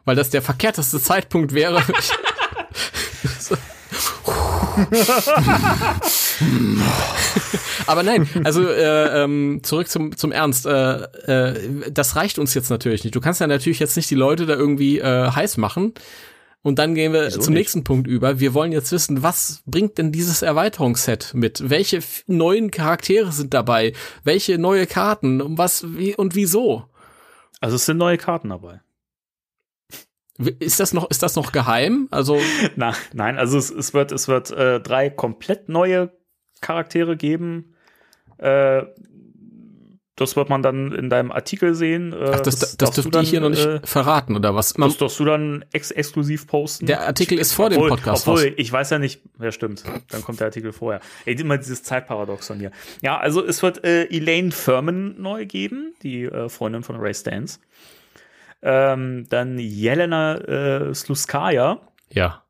weil 0.05 0.17
das 0.17 0.31
der 0.31 0.43
verkehrteste 0.43 1.01
Zeitpunkt 1.01 1.55
wäre. 1.55 1.83
Aber 7.87 8.03
nein, 8.03 8.29
also 8.45 8.69
äh, 8.69 9.25
ähm, 9.25 9.61
zurück 9.63 9.89
zum, 9.89 10.17
zum 10.17 10.33
Ernst. 10.33 10.67
Äh, 10.67 11.03
äh, 11.27 11.91
das 11.91 12.17
reicht 12.17 12.39
uns 12.39 12.55
jetzt 12.55 12.71
natürlich 12.71 13.05
nicht. 13.05 13.15
Du 13.15 13.21
kannst 13.21 13.41
ja 13.41 13.47
natürlich 13.47 13.79
jetzt 13.79 13.97
nicht 13.97 14.11
die 14.11 14.15
Leute 14.15 14.47
da 14.47 14.55
irgendwie 14.55 14.99
äh, 14.99 15.31
heiß 15.31 15.57
machen. 15.57 15.95
Und 16.63 16.79
dann 16.79 16.95
gehen 16.95 17.13
wir 17.13 17.27
Wieso 17.27 17.41
zum 17.41 17.55
nicht? 17.55 17.61
nächsten 17.61 17.85
Punkt 17.85 18.09
über. 18.09 18.41
Wir 18.41 18.53
wollen 18.53 18.73
jetzt 18.73 18.91
wissen, 18.93 19.23
was 19.23 19.63
bringt 19.65 19.97
denn 19.97 20.13
dieses 20.13 20.43
Erweiterungsset 20.43 21.33
mit? 21.35 21.71
Welche 21.71 22.01
neuen 22.27 22.71
Charaktere 22.71 23.31
sind 23.33 23.55
dabei? 23.55 23.93
Welche 24.25 24.59
neue 24.59 24.87
Karten? 24.87 25.41
Um 25.41 25.57
was 25.57 25.85
wie 25.97 26.17
und 26.17 26.35
wieso? 26.35 26.85
Also 27.61 27.77
es 27.77 27.87
sind 27.87 27.97
neue 27.97 28.19
Karten 28.19 28.51
dabei. 28.51 28.81
Ist 30.61 30.79
das 30.79 30.93
noch, 30.93 31.11
ist 31.11 31.23
das 31.23 31.35
noch 31.37 31.53
geheim? 31.53 32.09
Also 32.11 32.39
Na, 32.77 32.95
nein, 33.13 33.39
also 33.39 33.59
es, 33.59 33.71
es 33.71 33.93
wird, 33.93 34.13
es 34.13 34.29
wird 34.29 34.51
äh, 34.51 34.81
drei 34.81 35.11
komplett 35.11 35.69
neue 35.69 36.11
Charaktere 36.61 37.17
geben. 37.17 37.75
Äh, 38.39 38.83
das 40.19 40.35
wird 40.35 40.49
man 40.49 40.63
dann 40.63 40.93
in 40.93 41.11
deinem 41.11 41.31
Artikel 41.31 41.75
sehen. 41.75 42.13
Äh, 42.13 42.33
Ach, 42.35 42.41
das, 42.41 42.59
das, 42.59 42.77
das 42.77 42.91
dürfte 42.93 43.21
ich 43.21 43.31
hier 43.31 43.41
noch 43.41 43.51
nicht 43.51 43.65
äh, 43.65 43.81
verraten, 43.85 44.35
oder 44.35 44.55
was? 44.55 44.77
Man, 44.77 44.89
das 44.89 44.99
darfst 44.99 45.21
du 45.21 45.25
dann 45.25 45.65
ex 45.73 45.93
exklusiv 45.93 46.47
posten. 46.49 46.87
Der 46.87 47.03
Artikel 47.03 47.39
ist 47.39 47.53
vor 47.53 47.67
obwohl, 47.67 47.89
dem 47.89 47.89
Podcast. 47.89 48.27
Obwohl, 48.27 48.45
raus. 48.45 48.55
ich 48.57 48.73
weiß 48.73 48.91
ja 48.91 48.99
nicht, 48.99 49.23
ja 49.41 49.53
stimmt, 49.53 49.85
dann 50.11 50.23
kommt 50.23 50.41
der 50.41 50.49
Artikel 50.49 50.73
vorher. 50.73 51.01
Ey, 51.25 51.35
immer 51.35 51.57
dieses 51.57 51.85
Zeitparadoxon 51.85 52.59
hier. 52.59 52.73
Ja, 53.01 53.19
also 53.19 53.45
es 53.45 53.63
wird 53.63 53.85
äh, 53.85 54.05
Elaine 54.07 54.51
Furman 54.51 55.21
neu 55.21 55.47
geben, 55.47 55.95
die 56.03 56.25
äh, 56.25 56.49
Freundin 56.49 56.83
von 56.83 56.97
Ray 56.97 57.15
Stans. 57.15 57.61
Ähm, 58.63 59.27
dann 59.29 59.59
Jelena 59.59 60.37
äh, 60.37 60.95
Sluskaya. 60.95 61.81
Ja. 62.11 62.45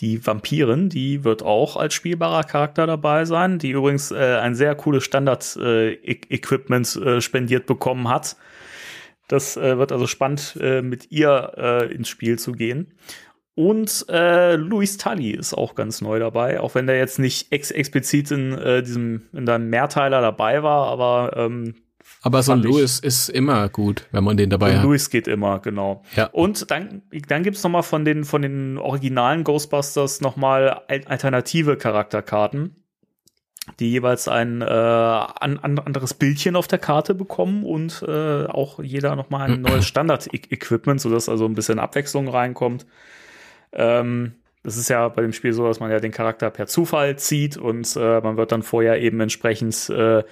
Die 0.00 0.24
Vampirin, 0.24 0.88
die 0.90 1.24
wird 1.24 1.42
auch 1.42 1.76
als 1.76 1.94
spielbarer 1.94 2.44
Charakter 2.44 2.86
dabei 2.86 3.24
sein, 3.24 3.58
die 3.58 3.70
übrigens 3.70 4.10
äh, 4.10 4.38
ein 4.40 4.54
sehr 4.54 4.74
cooles 4.74 5.04
Standard-Equipment 5.04 6.96
äh, 6.96 7.20
spendiert 7.22 7.66
bekommen 7.66 8.08
hat. 8.08 8.36
Das 9.28 9.56
äh, 9.56 9.78
wird 9.78 9.92
also 9.92 10.06
spannend, 10.06 10.58
äh, 10.60 10.82
mit 10.82 11.10
ihr 11.10 11.52
äh, 11.56 11.92
ins 11.92 12.08
Spiel 12.08 12.38
zu 12.38 12.52
gehen. 12.52 12.92
Und 13.56 14.04
äh, 14.10 14.56
Luis 14.56 14.98
Tully 14.98 15.30
ist 15.30 15.54
auch 15.54 15.74
ganz 15.74 16.02
neu 16.02 16.18
dabei, 16.18 16.60
auch 16.60 16.74
wenn 16.74 16.86
der 16.86 16.98
jetzt 16.98 17.18
nicht 17.18 17.50
ex 17.52 17.70
explizit 17.70 18.30
in 18.30 18.52
äh, 18.52 18.82
diesem 18.82 19.22
in 19.32 19.46
deinem 19.46 19.70
Mehrteiler 19.70 20.20
dabei 20.20 20.62
war, 20.62 20.88
aber 20.88 21.32
ähm, 21.36 21.74
aber 22.22 22.42
so 22.42 22.52
ein 22.52 22.62
Louis 22.62 22.98
ist 22.98 23.28
immer 23.28 23.68
gut, 23.68 24.06
wenn 24.10 24.24
man 24.24 24.36
den 24.36 24.50
dabei 24.50 24.76
hat. 24.76 24.84
Louis 24.84 25.10
geht 25.10 25.28
immer, 25.28 25.60
genau. 25.60 26.02
Ja. 26.16 26.26
Und 26.26 26.70
dann, 26.70 27.02
dann 27.28 27.42
gibt's 27.42 27.62
noch 27.62 27.70
mal 27.70 27.82
von 27.82 28.04
den, 28.04 28.24
von 28.24 28.42
den 28.42 28.78
originalen 28.78 29.44
Ghostbusters 29.44 30.20
noch 30.20 30.36
mal 30.36 30.82
alternative 30.88 31.76
Charakterkarten, 31.76 32.82
die 33.78 33.90
jeweils 33.90 34.28
ein 34.28 34.62
äh, 34.62 34.64
an, 34.64 35.58
an 35.58 35.78
anderes 35.78 36.14
Bildchen 36.14 36.56
auf 36.56 36.66
der 36.66 36.78
Karte 36.78 37.14
bekommen 37.14 37.64
und 37.64 38.04
äh, 38.06 38.46
auch 38.46 38.80
jeder 38.80 39.14
noch 39.14 39.30
mal 39.30 39.50
ein 39.50 39.60
neues 39.60 39.86
Standard-Equipment, 39.86 41.00
sodass 41.00 41.28
also 41.28 41.44
ein 41.44 41.54
bisschen 41.54 41.78
Abwechslung 41.78 42.28
reinkommt. 42.28 42.86
Ähm, 43.72 44.32
das 44.66 44.76
ist 44.76 44.88
ja 44.88 45.08
bei 45.08 45.22
dem 45.22 45.32
Spiel 45.32 45.52
so, 45.52 45.64
dass 45.64 45.78
man 45.78 45.92
ja 45.92 46.00
den 46.00 46.10
Charakter 46.10 46.50
per 46.50 46.66
Zufall 46.66 47.16
zieht 47.16 47.56
und 47.56 47.94
äh, 47.94 48.20
man 48.20 48.36
wird 48.36 48.50
dann 48.50 48.64
vorher 48.64 49.00
eben 49.00 49.20
entsprechend 49.20 49.88
äh, 49.90 50.24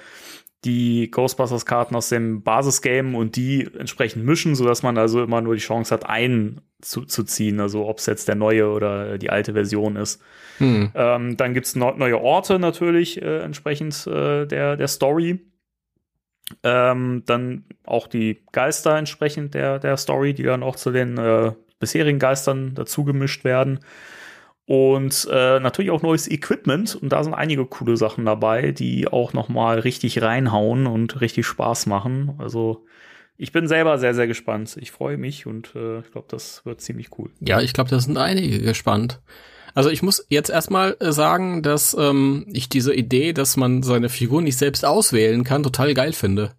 die 0.64 1.10
Ghostbusters-Karten 1.10 1.94
aus 1.94 2.08
dem 2.08 2.42
Basisgame 2.42 3.16
und 3.16 3.36
die 3.36 3.68
entsprechend 3.78 4.24
mischen, 4.24 4.54
sodass 4.54 4.82
man 4.82 4.96
also 4.96 5.22
immer 5.22 5.40
nur 5.40 5.54
die 5.54 5.60
Chance 5.60 5.92
hat, 5.92 6.08
einen 6.08 6.62
zu, 6.80 7.04
zu 7.04 7.24
ziehen, 7.24 7.60
also 7.60 7.86
ob 7.86 7.98
es 7.98 8.06
jetzt 8.06 8.28
der 8.28 8.34
neue 8.34 8.68
oder 8.68 9.18
die 9.18 9.30
alte 9.30 9.52
Version 9.52 9.96
ist. 9.96 10.22
Hm. 10.58 10.90
Ähm, 10.94 11.36
dann 11.36 11.54
gibt's 11.54 11.76
no 11.76 11.92
neue 11.96 12.20
Orte 12.20 12.58
natürlich 12.58 13.20
äh, 13.20 13.40
entsprechend 13.40 14.06
äh, 14.06 14.46
der, 14.46 14.76
der 14.76 14.88
Story. 14.88 15.40
Ähm, 16.62 17.22
dann 17.26 17.64
auch 17.84 18.06
die 18.06 18.42
Geister 18.52 18.96
entsprechend 18.96 19.54
der, 19.54 19.78
der 19.78 19.96
Story, 19.96 20.34
die 20.34 20.42
dann 20.42 20.62
auch 20.62 20.76
zu 20.76 20.90
den 20.90 21.16
äh, 21.18 21.52
bisherigen 21.80 22.18
Geistern 22.18 22.74
dazu 22.74 23.04
gemischt 23.04 23.44
werden. 23.44 23.80
Und 24.66 25.28
äh, 25.30 25.60
natürlich 25.60 25.90
auch 25.90 26.02
neues 26.02 26.30
Equipment. 26.30 26.94
Und 26.94 27.10
da 27.10 27.22
sind 27.22 27.34
einige 27.34 27.66
coole 27.66 27.96
Sachen 27.96 28.24
dabei, 28.24 28.72
die 28.72 29.08
auch 29.08 29.32
noch 29.32 29.48
mal 29.48 29.78
richtig 29.78 30.22
reinhauen 30.22 30.86
und 30.86 31.20
richtig 31.20 31.46
Spaß 31.46 31.86
machen. 31.86 32.34
Also 32.38 32.84
ich 33.36 33.52
bin 33.52 33.68
selber 33.68 33.98
sehr, 33.98 34.14
sehr 34.14 34.26
gespannt. 34.26 34.76
Ich 34.80 34.90
freue 34.90 35.18
mich 35.18 35.46
und 35.46 35.74
äh, 35.74 36.00
ich 36.00 36.10
glaube, 36.12 36.28
das 36.30 36.64
wird 36.64 36.80
ziemlich 36.80 37.18
cool. 37.18 37.30
Ja, 37.40 37.60
ich 37.60 37.72
glaube, 37.72 37.90
da 37.90 38.00
sind 38.00 38.16
einige 38.16 38.60
gespannt. 38.60 39.20
Also 39.74 39.90
ich 39.90 40.02
muss 40.02 40.24
jetzt 40.28 40.50
erstmal 40.50 40.96
äh, 41.00 41.12
sagen, 41.12 41.62
dass 41.62 41.94
ähm, 41.98 42.46
ich 42.52 42.68
diese 42.68 42.94
Idee, 42.94 43.32
dass 43.32 43.56
man 43.56 43.82
seine 43.82 44.08
Figur 44.08 44.40
nicht 44.40 44.56
selbst 44.56 44.84
auswählen 44.84 45.44
kann, 45.44 45.62
total 45.62 45.92
geil 45.94 46.12
finde 46.12 46.52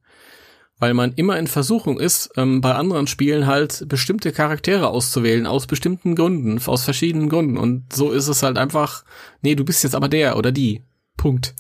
weil 0.78 0.94
man 0.94 1.14
immer 1.14 1.38
in 1.40 1.48
Versuchung 1.48 2.00
ist, 2.00 2.32
ähm, 2.36 2.62
bei 2.62 2.74
anderen 2.74 3.08
Spielen 3.08 3.48
halt 3.48 3.86
bestimmte 3.88 4.32
Charaktere 4.32 4.88
auszuwählen, 4.88 5.48
aus 5.48 5.68
bestimmten 5.68 6.16
Gründen, 6.16 6.60
aus 6.66 6.84
verschiedenen 6.84 7.30
Gründen. 7.30 7.58
Und 7.58 7.94
so 7.94 8.12
ist 8.12 8.28
es 8.28 8.44
halt 8.44 8.58
einfach, 8.58 9.06
nee, 9.42 9.56
du 9.56 9.64
bist 9.64 9.84
jetzt 9.84 9.96
aber 9.96 10.10
der 10.10 10.38
oder 10.38 10.52
die. 10.52 10.84
Punkt. 11.18 11.56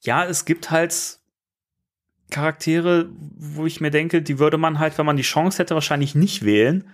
Ja, 0.00 0.24
es 0.24 0.44
gibt 0.46 0.70
halt 0.70 1.18
Charaktere, 2.30 3.08
wo 3.36 3.66
ich 3.66 3.80
mir 3.80 3.90
denke, 3.90 4.22
die 4.22 4.38
würde 4.38 4.58
man 4.58 4.78
halt, 4.78 4.96
wenn 4.98 5.06
man 5.06 5.16
die 5.16 5.22
Chance 5.22 5.58
hätte, 5.58 5.74
wahrscheinlich 5.74 6.14
nicht 6.14 6.44
wählen, 6.44 6.88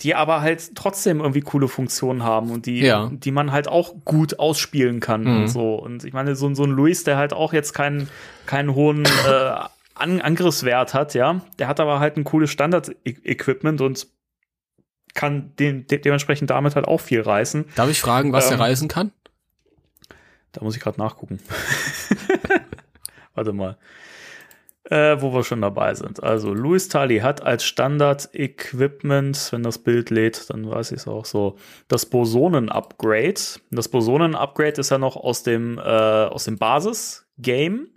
die 0.00 0.14
aber 0.14 0.40
halt 0.40 0.74
trotzdem 0.74 1.20
irgendwie 1.20 1.40
coole 1.40 1.68
Funktionen 1.68 2.22
haben 2.22 2.50
und 2.50 2.66
die, 2.66 2.80
ja. 2.80 3.10
die 3.12 3.30
man 3.30 3.52
halt 3.52 3.68
auch 3.68 3.94
gut 4.04 4.38
ausspielen 4.38 5.00
kann 5.00 5.24
mhm. 5.24 5.36
und 5.36 5.48
so. 5.48 5.74
Und 5.74 6.04
ich 6.04 6.12
meine, 6.12 6.36
so, 6.36 6.52
so 6.54 6.64
ein 6.64 6.70
Luis, 6.70 7.04
der 7.04 7.16
halt 7.16 7.32
auch 7.32 7.52
jetzt 7.52 7.74
keinen, 7.74 8.08
keinen 8.46 8.74
hohen 8.74 9.04
äh, 9.04 9.60
an 9.96 10.20
Angriffswert 10.20 10.94
hat, 10.94 11.14
ja. 11.14 11.40
Der 11.58 11.68
hat 11.68 11.80
aber 11.80 12.00
halt 12.00 12.16
ein 12.16 12.24
cooles 12.24 12.50
Standard-Equipment 12.50 13.80
und 13.80 14.06
kann 15.14 15.54
den, 15.56 15.86
de 15.86 15.98
dementsprechend 15.98 16.50
damit 16.50 16.76
halt 16.76 16.86
auch 16.86 17.00
viel 17.00 17.22
reißen. 17.22 17.64
Darf 17.74 17.90
ich 17.90 18.00
fragen, 18.00 18.32
was 18.32 18.46
ähm, 18.50 18.58
er 18.58 18.60
reißen 18.60 18.88
kann? 18.88 19.12
Da 20.52 20.62
muss 20.62 20.76
ich 20.76 20.82
gerade 20.82 20.98
nachgucken. 20.98 21.38
Warte 23.34 23.52
mal. 23.52 23.76
Äh, 24.84 25.20
wo 25.20 25.34
wir 25.34 25.42
schon 25.42 25.62
dabei 25.62 25.94
sind. 25.94 26.22
Also, 26.22 26.54
Louis 26.54 26.88
Tully 26.88 27.18
hat 27.18 27.42
als 27.42 27.64
Standard-Equipment, 27.64 29.48
wenn 29.50 29.64
das 29.64 29.78
Bild 29.78 30.10
lädt, 30.10 30.48
dann 30.48 30.70
weiß 30.70 30.92
ich 30.92 30.98
es 30.98 31.08
auch 31.08 31.24
so, 31.24 31.56
das 31.88 32.06
Bosonen-Upgrade. 32.06 33.40
Das 33.72 33.88
Bosonen-Upgrade 33.88 34.80
ist 34.80 34.90
ja 34.90 34.98
noch 34.98 35.16
aus 35.16 35.42
dem, 35.42 35.78
äh, 35.78 35.80
aus 35.80 36.44
dem 36.44 36.56
Basis-Game. 36.56 37.88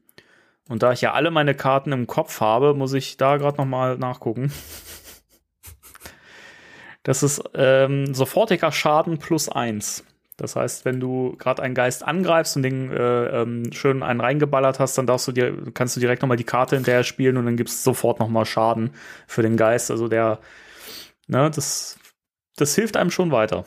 Und 0.70 0.84
da 0.84 0.94
ich 0.94 1.02
ja 1.02 1.14
alle 1.14 1.32
meine 1.32 1.56
Karten 1.56 1.92
im 1.92 2.08
Kopf 2.08 2.40
habe, 2.40 2.74
muss 2.74 2.94
ich 2.94 3.18
da 3.18 3.38
gerade 3.38 3.58
noch 3.58 3.66
mal 3.66 3.98
nachgucken. 3.98 4.54
Das 7.04 7.24
ist 7.24 7.42
ähm, 7.56 8.14
sofortiger 8.14 8.74
Schaden 8.74 9.18
plus 9.20 9.48
eins. 9.48 10.04
Das 10.36 10.58
heißt, 10.58 10.84
wenn 10.84 11.00
du 11.00 11.36
gerade 11.38 11.64
einen 11.64 11.74
Geist 11.74 12.04
angreifst 12.06 12.58
und 12.58 12.64
den 12.64 12.92
äh, 12.92 13.42
ähm, 13.42 13.72
schön 13.72 14.04
einen 14.04 14.22
reingeballert 14.22 14.80
hast, 14.80 14.98
dann 14.98 15.08
darfst 15.08 15.28
du 15.28 15.32
dir, 15.32 15.72
kannst 15.74 15.96
du 15.96 16.02
direkt 16.02 16.22
noch 16.22 16.30
mal 16.30 16.36
die 16.36 16.44
Karte 16.44 16.76
hinterher 16.76 17.06
spielen 17.06 17.38
und 17.38 17.46
dann 17.46 17.56
gibt's 17.56 17.84
sofort 17.84 18.20
noch 18.20 18.28
mal 18.28 18.46
Schaden 18.46 18.92
für 19.28 19.42
den 19.42 19.58
Geist. 19.58 19.90
Also 19.90 20.08
der, 20.10 20.40
ne, 21.28 21.50
das, 21.50 21.98
das 22.58 22.76
hilft 22.76 22.98
einem 22.98 23.12
schon 23.12 23.32
weiter. 23.32 23.66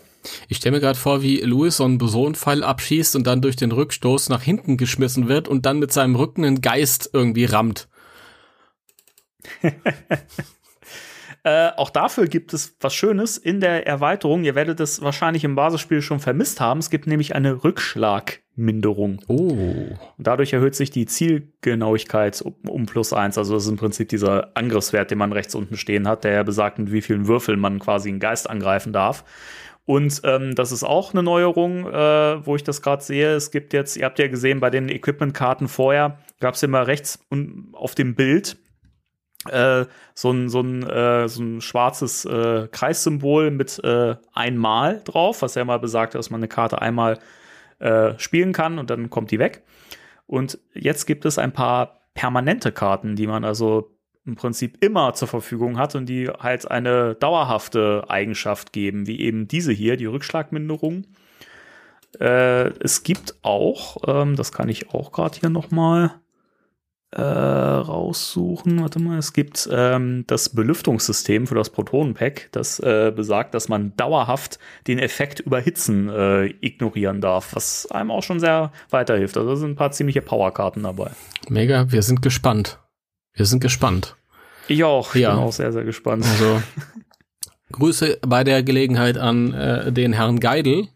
Ich 0.49 0.59
stelle 0.59 0.77
mir 0.77 0.81
gerade 0.81 0.99
vor, 0.99 1.23
wie 1.23 1.41
Louis 1.41 1.77
so 1.77 1.85
einen 1.85 1.99
Boson-Pfeil 1.99 2.63
abschießt 2.63 3.17
und 3.17 3.27
dann 3.27 3.43
durch 3.43 3.57
den 3.57 3.73
Rückstoß 3.73 4.29
nach 4.29 4.43
hinten 4.43 4.77
geschmissen 4.77 5.29
wird 5.29 5.49
und 5.49 5.67
dann 5.67 5.79
mit 5.79 5.93
seinem 5.93 6.17
Rücken 6.17 6.45
einen 6.45 6.61
Geist 6.61 7.11
irgendwie 7.13 7.45
rammt. 7.45 7.89
Äh, 11.45 11.71
auch 11.77 11.91
dafür 11.91 12.29
gibt 12.29 12.55
es 12.55 12.77
was 12.81 12.95
Schönes 12.95 13.37
in 13.37 13.61
der 13.61 13.85
Erweiterung. 13.85 14.45
Ihr 14.45 14.55
werdet 14.55 14.79
es 14.79 15.03
wahrscheinlich 15.03 15.43
im 15.43 15.57
Basisspiel 15.57 16.01
schon 16.01 16.21
vermisst 16.21 16.61
haben. 16.61 16.79
Es 16.79 16.89
gibt 16.89 17.09
nämlich 17.09 17.35
eine 17.35 17.65
Rückschlagminderung. 17.65 19.23
Oh. 19.27 19.57
Dadurch 20.19 20.53
erhöht 20.53 20.77
sich 20.77 20.93
die 20.93 21.07
Zielgenauigkeit 21.07 22.41
um, 22.43 22.55
um 22.69 22.87
plus 22.87 23.13
eins. 23.13 23.39
Also 23.39 23.55
das 23.55 23.65
ist 23.65 23.71
im 23.71 23.77
Prinzip 23.77 24.09
dieser 24.09 24.57
Angriffswert, 24.57 25.11
den 25.11 25.19
man 25.19 25.33
rechts 25.33 25.57
unten 25.57 25.77
stehen 25.77 26.07
hat, 26.07 26.23
der 26.23 26.45
besagt, 26.45 26.79
mit 26.79 26.93
wie 26.93 27.03
vielen 27.03 27.27
Würfeln 27.27 27.59
man 27.59 27.81
quasi 27.81 28.11
einen 28.11 28.21
Geist 28.21 28.49
angreifen 28.49 28.93
darf. 28.93 29.25
Und 29.85 30.21
ähm, 30.25 30.55
das 30.55 30.71
ist 30.71 30.85
auch 30.85 31.13
eine 31.13 31.23
Neuerung, 31.23 31.87
äh, 31.87 32.47
wo 32.47 32.55
ich 32.55 32.63
das 32.63 32.83
gerade 32.83 33.03
sehe. 33.03 33.35
Es 33.35 33.51
gibt 33.51 33.73
jetzt, 33.73 33.97
ihr 33.97 34.05
habt 34.05 34.19
ja 34.19 34.29
gesehen, 34.29 34.61
bei 34.61 34.71
den 34.71 34.89
Equipment-Karten 34.89 35.67
vorher 35.69 36.19
gab 36.41 36.55
es 36.55 36.63
immer 36.63 36.87
rechts 36.87 37.19
auf 37.73 37.95
dem 37.95 38.15
Bild 38.15 38.57
äh, 39.49 39.87
so 40.15 40.31
ein, 40.31 40.49
so 40.49 40.61
ein, 40.61 40.83
äh, 40.89 41.29
so 41.29 41.43
ein 41.43 41.61
schwarzes 41.61 42.25
äh, 42.25 42.69
Kreissymbol 42.71 43.51
mit 43.51 43.83
äh, 43.83 44.17
einmal 44.33 45.01
drauf, 45.05 45.43
was 45.43 45.55
ja 45.55 45.65
mal 45.65 45.79
besagt, 45.79 46.15
dass 46.15 46.31
man 46.31 46.41
eine 46.41 46.49
Karte 46.49 46.81
einmal 46.81 47.19
äh, 47.79 48.19
spielen 48.19 48.53
kann 48.53 48.79
und 48.79 48.91
dann 48.91 49.11
kommt 49.11 49.31
die 49.31 49.39
weg. 49.39 49.65
Und 50.27 50.59
jetzt 50.75 51.07
gibt 51.07 51.25
es 51.25 51.39
ein 51.39 51.53
paar 51.53 52.01
permanente 52.15 52.73
Karten, 52.73 53.17
die 53.17 53.27
man 53.27 53.45
also 53.45 53.91
im 54.25 54.37
Prinzip 54.37 54.83
immer 54.85 55.15
zur 55.15 55.29
Verfügung 55.29 55.79
hat 55.79 55.95
und 55.95 56.07
die 56.07 56.29
halt 56.29 56.71
eine 56.71 57.15
dauerhafte 57.15 58.05
Eigenschaft 58.09 58.73
geben, 58.73 59.07
wie 59.07 59.21
eben 59.21 59.49
diese 59.49 59.73
hier, 59.73 59.97
die 59.97 60.07
Rückschlagminderung. 60.07 61.07
Äh, 62.21 62.69
es 62.81 63.03
gibt 63.03 63.35
auch, 63.43 63.97
ähm, 64.07 64.37
das 64.37 64.53
kann 64.53 64.69
ich 64.69 64.91
auch 64.91 65.13
gerade 65.13 65.41
hier 65.41 65.51
noch 65.51 65.71
mal 65.71 66.21
äh, 67.11 67.21
raussuchen. 67.21 68.81
Warte 68.81 68.99
mal, 68.99 69.19
es 69.19 69.33
gibt 69.33 69.69
ähm, 69.71 70.25
das 70.27 70.51
Belüftungssystem 70.51 71.47
für 71.47 71.55
das 71.55 71.71
Protonenpack, 71.71 72.49
das 72.53 72.79
äh, 72.81 73.13
besagt, 73.15 73.55
dass 73.55 73.69
man 73.69 73.95
dauerhaft 73.97 74.59
den 74.87 74.99
Effekt 74.99 75.41
Überhitzen 75.41 76.09
äh, 76.09 76.47
ignorieren 76.61 77.21
darf, 77.21 77.55
was 77.55 77.91
einem 77.91 78.11
auch 78.11 78.23
schon 78.23 78.41
sehr 78.41 78.73
weiterhilft. 78.91 79.37
Also 79.37 79.51
da 79.51 79.57
sind 79.57 79.71
ein 79.71 79.77
paar 79.77 79.93
ziemliche 79.93 80.23
Powerkarten 80.23 80.83
dabei. 80.83 81.11
Mega, 81.49 81.91
wir 81.91 82.03
sind 82.03 82.23
gespannt. 82.23 82.79
Wir 83.35 83.47
sind 83.47 83.61
gespannt. 83.61 84.17
Ich 84.69 84.85
auch. 84.85 85.15
Ich 85.15 85.23
Ja. 85.23 85.35
bin 85.35 85.45
auch 85.45 85.53
sehr, 85.53 85.73
sehr 85.73 85.85
gespannt. 85.85 86.25
Also 86.25 86.63
Grüße 87.73 88.19
bei 88.27 88.45
der 88.45 88.63
Gelegenheit 88.63 89.17
an 89.17 89.55
äh, 89.55 89.91
den 89.93 90.13
Herrn 90.13 90.41
Geidel, 90.41 90.89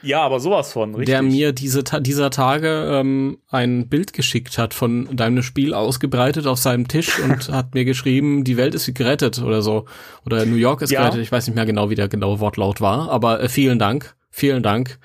Ja, 0.00 0.22
aber 0.22 0.40
sowas 0.40 0.72
von, 0.72 0.90
richtig. 0.94 1.06
der 1.06 1.22
mir 1.22 1.52
diese 1.52 1.84
Ta 1.84 2.00
dieser 2.00 2.30
Tage 2.30 2.88
ähm, 3.00 3.38
ein 3.50 3.88
Bild 3.88 4.12
geschickt 4.14 4.56
hat 4.56 4.72
von 4.72 5.14
deinem 5.14 5.42
Spiel 5.42 5.74
ausgebreitet 5.74 6.46
auf 6.46 6.58
seinem 6.58 6.88
Tisch 6.88 7.18
und 7.18 7.48
hat 7.52 7.74
mir 7.74 7.84
geschrieben, 7.84 8.42
die 8.44 8.56
Welt 8.56 8.74
ist 8.74 8.92
gerettet 8.94 9.38
oder 9.42 9.60
so. 9.60 9.84
Oder 10.24 10.46
New 10.46 10.56
York 10.56 10.80
ist 10.82 10.90
Ja. 10.90 11.00
gerettet. 11.02 11.20
Ich 11.20 11.30
weiß 11.32 11.46
nicht 11.46 11.56
mehr 11.56 11.66
genau, 11.66 11.90
wie 11.90 11.94
der 11.94 12.08
genaue 12.08 12.40
Wortlaut 12.40 12.80
war, 12.80 13.10
aber 13.10 13.42
äh, 13.42 13.48
vielen 13.50 13.78
Dank. 13.78 14.14
Vielen 14.30 14.62
Dank. 14.62 14.98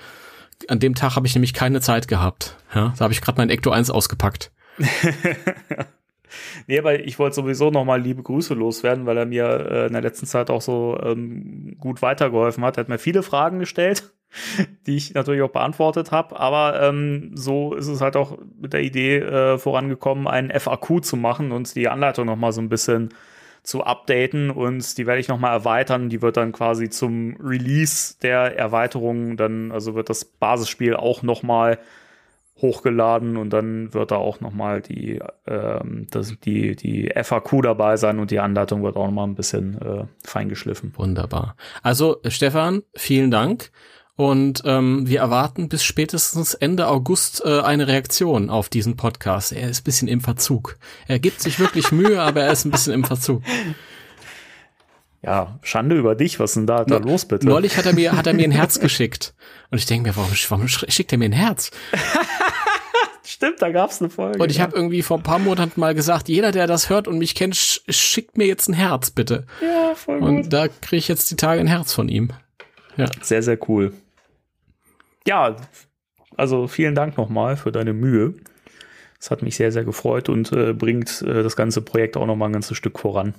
An 0.69 0.79
dem 0.79 0.95
Tag 0.95 1.17
habe 1.17 1.27
ich 1.27 1.35
nämlich 1.35 1.53
keine 1.53 1.81
Zeit 1.81 2.07
gehabt. 2.07 2.55
Ja, 2.73 2.93
da 2.97 3.03
habe 3.03 3.13
ich 3.13 3.19
gerade 3.21 3.37
mein 3.37 3.49
Ecto 3.49 3.71
1 3.71 3.89
ausgepackt. 3.89 4.51
Nee, 6.67 6.79
aber 6.79 6.99
ich 6.99 7.19
wollte 7.19 7.35
sowieso 7.35 7.71
noch 7.71 7.85
mal 7.85 8.01
liebe 8.01 8.23
Grüße 8.23 8.53
loswerden, 8.53 9.05
weil 9.05 9.17
er 9.17 9.25
mir 9.25 9.45
äh, 9.45 9.87
in 9.87 9.93
der 9.93 10.01
letzten 10.01 10.25
Zeit 10.25 10.49
auch 10.49 10.61
so 10.61 10.97
ähm, 11.03 11.75
gut 11.79 12.01
weitergeholfen 12.01 12.63
hat. 12.63 12.77
Er 12.77 12.81
hat 12.81 12.89
mir 12.89 12.99
viele 12.99 13.23
Fragen 13.23 13.59
gestellt, 13.59 14.13
die 14.87 14.95
ich 14.95 15.13
natürlich 15.13 15.41
auch 15.41 15.51
beantwortet 15.51 16.11
habe. 16.11 16.39
Aber 16.39 16.81
ähm, 16.81 17.31
so 17.35 17.73
ist 17.73 17.87
es 17.87 18.01
halt 18.01 18.15
auch 18.15 18.37
mit 18.59 18.73
der 18.73 18.81
Idee 18.81 19.17
äh, 19.17 19.57
vorangekommen, 19.57 20.27
einen 20.27 20.51
FAQ 20.51 21.03
zu 21.03 21.17
machen 21.17 21.51
und 21.51 21.75
die 21.75 21.89
Anleitung 21.89 22.25
noch 22.25 22.37
mal 22.37 22.51
so 22.51 22.61
ein 22.61 22.69
bisschen 22.69 23.09
zu 23.63 23.83
updaten 23.83 24.51
und 24.51 24.97
die 24.97 25.07
werde 25.07 25.21
ich 25.21 25.29
noch 25.29 25.39
mal 25.39 25.53
erweitern. 25.53 26.09
Die 26.09 26.21
wird 26.21 26.35
dann 26.35 26.51
quasi 26.51 26.89
zum 26.89 27.37
Release 27.41 28.15
der 28.21 28.57
Erweiterung 28.57 29.37
dann, 29.37 29.71
also 29.71 29.95
wird 29.95 30.09
das 30.09 30.25
Basisspiel 30.25 30.95
auch 30.95 31.23
noch 31.23 31.43
mal 31.43 31.79
hochgeladen 32.63 33.37
und 33.37 33.51
dann 33.51 33.93
wird 33.93 34.09
da 34.09 34.15
auch 34.15 34.39
noch 34.39 34.53
mal 34.53 34.81
die, 34.81 35.19
ähm, 35.45 36.07
das, 36.09 36.33
die, 36.43 36.75
die 36.75 37.11
FAQ 37.13 37.61
dabei 37.61 37.97
sein 37.97 38.17
und 38.17 38.31
die 38.31 38.39
Anleitung 38.39 38.81
wird 38.81 38.95
auch 38.95 39.05
noch 39.05 39.13
mal 39.13 39.25
ein 39.25 39.35
bisschen 39.35 39.79
äh, 39.79 40.05
feingeschliffen. 40.23 40.93
Wunderbar. 40.95 41.55
Also 41.83 42.17
Stefan, 42.27 42.81
vielen 42.95 43.29
Dank. 43.29 43.71
Und 44.15 44.61
ähm, 44.65 45.07
wir 45.07 45.19
erwarten 45.19 45.69
bis 45.69 45.83
spätestens 45.83 46.53
Ende 46.53 46.87
August 46.87 47.43
äh, 47.45 47.61
eine 47.61 47.87
Reaktion 47.87 48.49
auf 48.49 48.69
diesen 48.69 48.95
Podcast. 48.95 49.51
Er 49.51 49.69
ist 49.69 49.81
bisschen 49.81 50.07
im 50.07 50.21
Verzug. 50.21 50.77
Er 51.07 51.19
gibt 51.19 51.41
sich 51.41 51.59
wirklich 51.59 51.91
Mühe, 51.91 52.21
aber 52.21 52.43
er 52.43 52.51
ist 52.51 52.65
ein 52.65 52.71
bisschen 52.71 52.93
im 52.93 53.03
Verzug. 53.03 53.41
Ja, 55.23 55.57
Schande 55.61 55.97
über 55.97 56.15
dich, 56.15 56.39
was 56.39 56.53
denn 56.53 56.67
da, 56.67 56.83
da 56.83 56.97
los 56.97 57.25
bitte? 57.25 57.47
Neulich 57.47 57.77
hat 57.77 57.85
er 57.85 57.93
mir 57.93 58.11
hat 58.11 58.27
er 58.27 58.33
mir 58.33 58.43
ein 58.43 58.51
Herz 58.51 58.79
geschickt 58.81 59.33
und 59.71 59.77
ich 59.77 59.85
denke 59.85 60.09
mir, 60.09 60.17
warum, 60.17 60.31
warum 60.49 60.67
schickt 60.67 61.11
er 61.13 61.17
mir 61.17 61.25
ein 61.25 61.31
Herz? 61.31 61.71
Stimmt, 63.25 63.61
da 63.61 63.71
gab's 63.71 64.01
eine 64.01 64.09
Folge. 64.09 64.43
Und 64.43 64.51
ich 64.51 64.59
habe 64.59 64.75
irgendwie 64.75 65.01
vor 65.01 65.17
ein 65.17 65.23
paar 65.23 65.39
Monaten 65.39 65.79
mal 65.79 65.95
gesagt, 65.95 66.27
jeder, 66.27 66.51
der 66.51 66.67
das 66.67 66.89
hört 66.89 67.07
und 67.07 67.17
mich 67.19 67.35
kennt, 67.35 67.55
sch 67.55 67.79
schickt 67.87 68.37
mir 68.37 68.47
jetzt 68.47 68.67
ein 68.67 68.73
Herz, 68.73 69.11
bitte. 69.11 69.45
ja, 69.61 69.95
voll 69.95 70.19
gut. 70.19 70.27
Und 70.27 70.53
da 70.53 70.67
kriege 70.67 70.97
ich 70.97 71.07
jetzt 71.07 71.31
die 71.31 71.37
Tage 71.37 71.61
ein 71.61 71.67
Herz 71.67 71.93
von 71.93 72.09
ihm. 72.09 72.31
Ja. 72.97 73.05
Sehr, 73.21 73.41
sehr 73.41 73.57
cool. 73.69 73.93
Ja, 75.25 75.55
also 76.35 76.67
vielen 76.67 76.95
Dank 76.95 77.17
nochmal 77.17 77.55
für 77.55 77.71
deine 77.71 77.93
Mühe. 77.93 78.33
Das 79.19 79.31
hat 79.31 79.41
mich 79.41 79.55
sehr, 79.55 79.71
sehr 79.71 79.85
gefreut 79.85 80.27
und 80.27 80.51
äh, 80.51 80.73
bringt 80.73 81.21
äh, 81.21 81.43
das 81.43 81.55
ganze 81.55 81.81
Projekt 81.81 82.17
auch 82.17 82.25
nochmal 82.25 82.49
ein 82.49 82.53
ganzes 82.53 82.75
Stück 82.75 82.99
voran. 82.99 83.33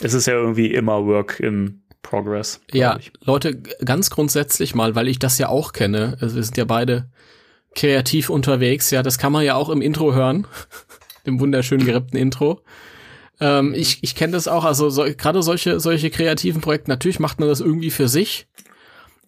Es 0.00 0.14
ist 0.14 0.26
ja 0.26 0.34
irgendwie 0.34 0.72
immer 0.72 1.06
Work 1.06 1.40
in 1.40 1.82
Progress. 2.02 2.60
Ja, 2.72 2.96
ich. 2.98 3.12
Leute, 3.24 3.60
ganz 3.84 4.10
grundsätzlich 4.10 4.74
mal, 4.74 4.94
weil 4.94 5.08
ich 5.08 5.18
das 5.18 5.38
ja 5.38 5.48
auch 5.48 5.72
kenne. 5.72 6.16
Also 6.20 6.36
wir 6.36 6.42
sind 6.42 6.56
ja 6.56 6.64
beide 6.64 7.08
kreativ 7.74 8.30
unterwegs. 8.30 8.90
Ja, 8.90 9.02
das 9.02 9.18
kann 9.18 9.32
man 9.32 9.44
ja 9.44 9.54
auch 9.54 9.68
im 9.70 9.82
Intro 9.82 10.14
hören. 10.14 10.46
Im 11.24 11.40
wunderschön 11.40 11.84
gerippten 11.84 12.16
Intro. 12.16 12.60
Ähm, 13.40 13.74
ich 13.74 13.98
ich 14.02 14.14
kenne 14.14 14.34
das 14.34 14.46
auch. 14.46 14.64
Also 14.64 14.90
so, 14.90 15.04
gerade 15.04 15.42
solche, 15.42 15.80
solche 15.80 16.08
kreativen 16.08 16.60
Projekte, 16.60 16.88
natürlich 16.88 17.18
macht 17.18 17.40
man 17.40 17.48
das 17.48 17.60
irgendwie 17.60 17.90
für 17.90 18.06
sich. 18.06 18.46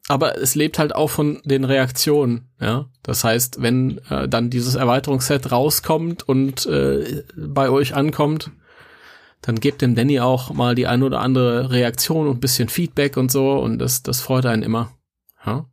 Aber 0.07 0.39
es 0.39 0.55
lebt 0.55 0.79
halt 0.79 0.95
auch 0.95 1.11
von 1.11 1.41
den 1.45 1.65
Reaktionen, 1.65 2.49
ja. 2.61 2.87
Das 3.03 3.25
heißt, 3.25 3.61
wenn 3.61 4.01
äh, 4.09 4.27
dann 4.27 4.49
dieses 4.49 4.75
Erweiterungsset 4.75 5.53
rauskommt 5.53 6.27
und 6.27 6.65
äh, 6.67 7.25
bei 7.37 7.69
euch 7.69 7.95
ankommt, 7.95 8.51
dann 9.43 9.61
gebt 9.61 9.83
dem 9.83 9.95
Danny 9.95 10.21
auch 10.21 10.53
mal 10.53 10.75
die 10.75 10.87
ein 10.87 11.03
oder 11.03 11.21
andere 11.21 11.71
Reaktion 11.71 12.27
und 12.27 12.37
ein 12.39 12.41
bisschen 12.41 12.69
Feedback 12.69 13.17
und 13.17 13.31
so 13.31 13.53
und 13.53 13.79
das, 13.79 14.03
das 14.03 14.21
freut 14.21 14.47
einen 14.47 14.63
immer. 14.63 14.93
Ja? 15.47 15.67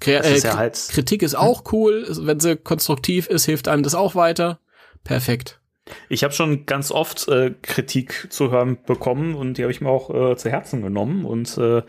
Kre 0.00 0.18
Das 0.18 0.26
äh, 0.26 0.34
ist 0.36 0.44
ja 0.44 0.56
halt- 0.56 0.88
Kritik 0.90 1.22
ist 1.22 1.34
auch 1.34 1.72
cool, 1.72 2.06
wenn 2.08 2.40
sie 2.40 2.56
konstruktiv 2.56 3.26
ist, 3.28 3.46
hilft 3.46 3.68
einem 3.68 3.82
das 3.82 3.94
auch 3.94 4.14
weiter. 4.14 4.60
Perfekt. 5.04 5.60
Ich 6.08 6.22
habe 6.22 6.32
schon 6.32 6.64
ganz 6.66 6.92
oft 6.92 7.26
äh, 7.28 7.54
Kritik 7.62 8.28
zu 8.30 8.50
hören 8.50 8.78
bekommen 8.86 9.34
und 9.34 9.58
die 9.58 9.62
habe 9.62 9.72
ich 9.72 9.80
mir 9.80 9.88
auch 9.88 10.10
äh, 10.32 10.36
zu 10.36 10.48
Herzen 10.48 10.82
genommen. 10.82 11.24
Und 11.24 11.58
äh, 11.58 11.82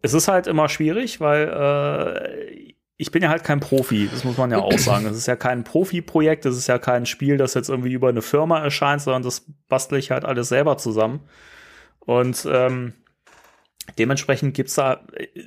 es 0.00 0.14
ist 0.14 0.28
halt 0.28 0.46
immer 0.46 0.68
schwierig, 0.68 1.20
weil 1.20 1.48
äh, 1.48 2.74
ich 2.96 3.10
bin 3.10 3.22
ja 3.22 3.28
halt 3.28 3.42
kein 3.42 3.60
Profi, 3.60 4.08
das 4.10 4.24
muss 4.24 4.36
man 4.36 4.50
ja 4.50 4.58
auch 4.58 4.78
sagen. 4.78 5.06
Es 5.06 5.16
ist 5.16 5.26
ja 5.26 5.34
kein 5.34 5.64
Profi-Projekt, 5.64 6.46
es 6.46 6.56
ist 6.56 6.68
ja 6.68 6.78
kein 6.78 7.06
Spiel, 7.06 7.36
das 7.36 7.54
jetzt 7.54 7.68
irgendwie 7.68 7.92
über 7.92 8.08
eine 8.08 8.22
Firma 8.22 8.60
erscheint, 8.60 9.02
sondern 9.02 9.22
das 9.22 9.46
bastle 9.68 9.98
ich 9.98 10.12
halt 10.12 10.24
alles 10.24 10.48
selber 10.48 10.78
zusammen. 10.78 11.20
Und 11.98 12.46
ähm, 12.48 12.92
dementsprechend 13.98 14.54
gibt's 14.54 14.74
da, 14.74 15.04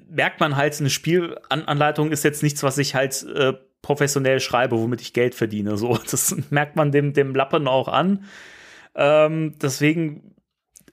merkt 0.09 0.41
man 0.41 0.57
halt, 0.57 0.78
eine 0.80 0.89
Spielanleitung 0.89 2.11
ist 2.11 2.24
jetzt 2.24 2.43
nichts, 2.43 2.63
was 2.63 2.78
ich 2.78 2.95
halt 2.95 3.24
äh, 3.24 3.53
professionell 3.82 4.41
schreibe, 4.41 4.78
womit 4.78 4.99
ich 4.99 5.13
Geld 5.13 5.34
verdiene. 5.34 5.78
So, 5.78 5.97
das 6.11 6.36
merkt 6.49 6.76
man 6.76 6.91
dem, 6.91 7.13
dem 7.13 7.34
Lappen 7.34 7.67
auch 7.69 7.88
an. 7.88 8.26
Ähm, 8.93 9.55
deswegen 9.61 10.36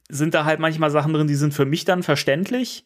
sind 0.09 0.35
da 0.35 0.45
halt 0.45 0.61
manchmal 0.61 0.91
Sachen 0.91 1.13
drin, 1.13 1.27
die 1.27 1.35
sind 1.35 1.53
für 1.53 1.65
mich 1.65 1.85
dann 1.85 2.05
verständlich. 2.05 2.85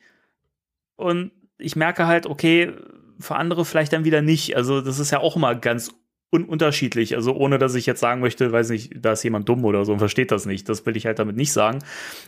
Und 0.97 1.32
ich 1.59 1.76
merke 1.76 2.07
halt, 2.07 2.26
okay, 2.26 2.72
für 3.19 3.37
andere 3.37 3.64
vielleicht 3.64 3.93
dann 3.93 4.05
wieder 4.05 4.23
nicht. 4.23 4.57
Also, 4.57 4.81
das 4.81 4.99
ist 4.99 5.11
ja 5.11 5.21
auch 5.21 5.37
immer 5.37 5.55
ganz 5.55 5.91
un 6.31 6.45
unterschiedlich. 6.45 7.14
Also 7.16 7.35
ohne, 7.35 7.59
dass 7.59 7.75
ich 7.75 7.87
jetzt 7.87 8.01
sagen 8.01 8.21
möchte, 8.21 8.53
weiß 8.53 8.69
nicht, 8.71 8.93
da 8.97 9.12
ist 9.12 9.23
jemand 9.23 9.49
dumm 9.49 9.64
oder 9.64 9.85
so 9.85 9.93
und 9.93 9.99
versteht 9.99 10.31
das 10.31 10.45
nicht. 10.45 10.69
Das 10.69 10.85
will 10.85 10.97
ich 10.97 11.07
halt 11.07 11.19
damit 11.19 11.37
nicht 11.37 11.53
sagen. 11.53 11.79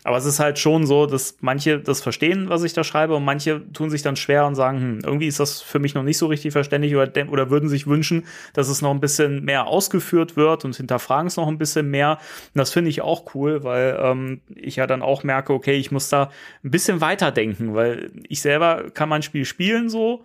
Aber 0.05 0.16
es 0.16 0.24
ist 0.24 0.41
halt 0.41 0.59
schon 0.59 0.86
so, 0.86 1.05
dass 1.05 1.36
manche 1.41 1.78
das 1.78 2.01
verstehen, 2.01 2.49
was 2.49 2.62
ich 2.62 2.72
da 2.72 2.82
schreibe 2.82 3.14
und 3.14 3.24
manche 3.24 3.70
tun 3.72 3.91
sich 3.91 4.01
dann 4.01 4.16
schwer 4.16 4.47
und 4.47 4.55
sagen, 4.55 4.80
hm, 4.80 4.99
irgendwie 5.05 5.26
ist 5.26 5.38
das 5.38 5.61
für 5.61 5.78
mich 5.78 5.95
noch 5.95 6.03
nicht 6.03 6.16
so 6.16 6.26
richtig 6.26 6.53
verständlich 6.53 6.97
oder, 6.97 7.11
oder 7.30 7.51
würden 7.51 7.68
sich 7.68 7.86
wünschen, 7.86 8.24
dass 8.55 8.68
es 8.68 8.80
noch 8.80 8.91
ein 8.91 9.01
bisschen 9.01 9.45
mehr 9.45 9.66
ausgeführt 9.66 10.34
wird 10.34 10.64
und 10.64 10.74
hinterfragen 10.74 11.26
es 11.26 11.36
noch 11.36 11.49
ein 11.49 11.59
bisschen 11.59 11.91
mehr. 11.91 12.18
Und 12.55 12.59
das 12.59 12.72
finde 12.72 12.88
ich 12.88 13.03
auch 13.03 13.34
cool, 13.34 13.64
weil 13.64 13.99
ähm, 14.03 14.41
ich 14.55 14.76
ja 14.76 14.86
dann 14.86 15.03
auch 15.03 15.24
merke, 15.24 15.53
okay, 15.53 15.74
ich 15.74 15.91
muss 15.91 16.09
da 16.09 16.30
ein 16.64 16.70
bisschen 16.70 17.03
weiterdenken, 17.03 17.74
weil 17.74 18.11
ich 18.28 18.41
selber 18.41 18.91
kann 18.95 19.11
mein 19.11 19.22
Spiel 19.22 19.45
spielen 19.45 19.91
so 19.91 20.24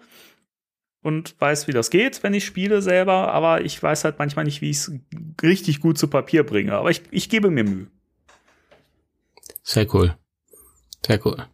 und 1.06 1.40
weiß, 1.40 1.68
wie 1.68 1.72
das 1.72 1.92
geht, 1.92 2.24
wenn 2.24 2.34
ich 2.34 2.46
spiele 2.46 2.82
selber, 2.82 3.32
aber 3.32 3.64
ich 3.64 3.82
weiß 3.82 4.06
halt 4.06 4.18
manchmal 4.18 4.44
nicht, 4.44 4.62
wie 4.62 4.72
ich 4.72 4.78
es 4.78 4.92
richtig 5.44 5.80
gut 5.80 6.00
zu 6.00 6.08
Papier 6.08 6.44
bringe. 6.44 6.74
Aber 6.74 6.90
ich, 6.90 7.04
ich 7.12 7.30
gebe 7.30 7.52
mir 7.52 7.64
Mühe. 7.64 7.86
Sehr 9.62 9.86
cool. 9.94 10.16
Sehr 11.06 11.24
cool. 11.24 11.46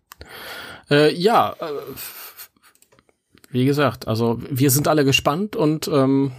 Äh, 0.89 1.13
ja, 1.13 1.53
äh, 1.59 1.65
wie 3.49 3.65
gesagt, 3.65 4.07
also 4.07 4.39
wir 4.49 4.71
sind 4.71 4.87
alle 4.87 5.03
gespannt 5.03 5.57
und 5.57 5.89
ähm, 5.89 6.31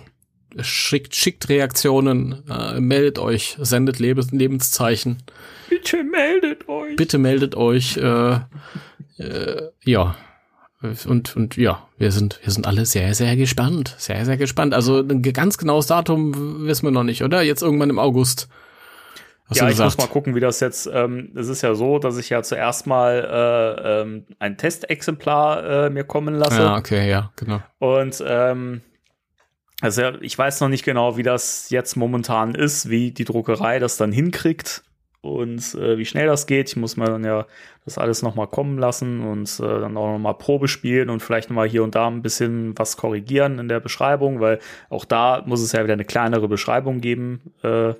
schickt, 0.59 1.15
schickt 1.15 1.51
Reaktionen, 1.51 2.45
äh, 2.49 2.81
meldet 2.81 3.19
euch, 3.19 3.59
sendet 3.61 3.99
Lebens 3.99 4.33
Lebenszeichen. 4.33 5.23
Bitte 5.69 6.03
meldet 6.03 6.67
euch. 6.67 6.97
Bitte 6.97 7.19
meldet 7.19 7.57
euch. 7.57 7.99
Äh, 7.99 8.41
äh, 9.19 9.69
ja. 9.85 10.17
Und, 10.83 11.37
und 11.37 11.57
ja, 11.57 11.87
wir 11.97 12.11
sind, 12.11 12.41
wir 12.43 12.53
sind 12.53 12.67
alle 12.67 12.87
sehr, 12.87 13.15
sehr 13.15 13.37
gespannt. 13.37 13.95
Sehr, 13.99 14.25
sehr 14.25 14.37
gespannt. 14.37 14.75
Also 14.75 14.99
ein 14.99 15.23
ganz 15.23 15.59
genaues 15.59 15.87
Datum 15.87 16.67
wissen 16.67 16.87
wir 16.87 16.91
noch 16.91 17.05
nicht, 17.05 17.23
oder? 17.23 17.43
Jetzt 17.43 17.63
irgendwann 17.63 17.91
im 17.91 17.99
August. 17.99 18.49
Hast 19.47 19.61
ja, 19.61 19.69
ich 19.69 19.79
muss 19.79 19.99
mal 19.99 20.07
gucken, 20.07 20.35
wie 20.35 20.41
das 20.41 20.61
jetzt. 20.61 20.89
Ähm, 20.93 21.31
es 21.37 21.49
ist 21.49 21.63
ja 21.63 21.75
so, 21.75 21.99
dass 21.99 22.17
ich 22.17 22.31
ja 22.31 22.43
zuerst 22.43 22.87
mal 22.87 23.77
äh, 23.79 24.01
ähm, 24.03 24.27
ein 24.39 24.57
Testexemplar 24.57 25.87
äh, 25.87 25.91
mir 25.91 26.05
kommen 26.05 26.35
lasse. 26.35 26.63
Ja, 26.63 26.77
okay, 26.77 27.09
ja, 27.09 27.33
genau. 27.37 27.61
Und 27.79 28.23
ähm, 28.27 28.81
also 29.81 30.03
ich 30.21 30.39
weiß 30.39 30.61
noch 30.61 30.69
nicht 30.69 30.85
genau, 30.85 31.17
wie 31.17 31.23
das 31.23 31.71
jetzt 31.71 31.97
momentan 31.97 32.55
ist, 32.55 32.89
wie 32.89 33.11
die 33.11 33.25
Druckerei 33.25 33.79
das 33.79 33.97
dann 33.97 34.13
hinkriegt 34.13 34.83
und 35.23 35.75
äh, 35.77 35.97
wie 35.97 36.05
schnell 36.05 36.27
das 36.27 36.47
geht. 36.47 36.69
Ich 36.69 36.77
muss 36.77 36.97
mir 36.97 37.07
dann 37.07 37.25
ja 37.25 37.47
das 37.85 37.97
alles 37.97 38.23
nochmal 38.23 38.49
kommen 38.49 38.77
lassen 38.77 39.23
und 39.23 39.49
äh, 39.61 39.81
dann 39.81 39.97
auch 39.97 40.13
nochmal 40.13 40.35
Probe 40.35 40.69
spielen 40.69 41.09
und 41.09 41.21
vielleicht 41.21 41.49
nochmal 41.49 41.69
hier 41.69 41.83
und 41.85 41.95
da 41.95 42.09
ein 42.09 42.23
bisschen 42.23 42.77
was 42.77 42.97
korrigieren 42.97 43.59
in 43.59 43.69
der 43.69 43.81
Beschreibung, 43.81 44.41
weil 44.41 44.59
auch 44.91 45.05
da 45.05 45.43
muss 45.47 45.63
es 45.63 45.73
ja 45.73 45.83
wieder 45.85 45.95
eine 45.95 46.05
kleinere 46.05 46.49
Beschreibung 46.49 47.01
geben, 47.01 47.53
äh, 47.63 47.95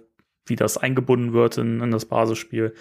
wie 0.47 0.57
das 0.57 0.77
eingebunden 0.77 1.33
wird 1.33 1.59
in, 1.59 1.81
in 1.81 1.93
das 1.93 2.05
Basisspiel. 2.05 2.75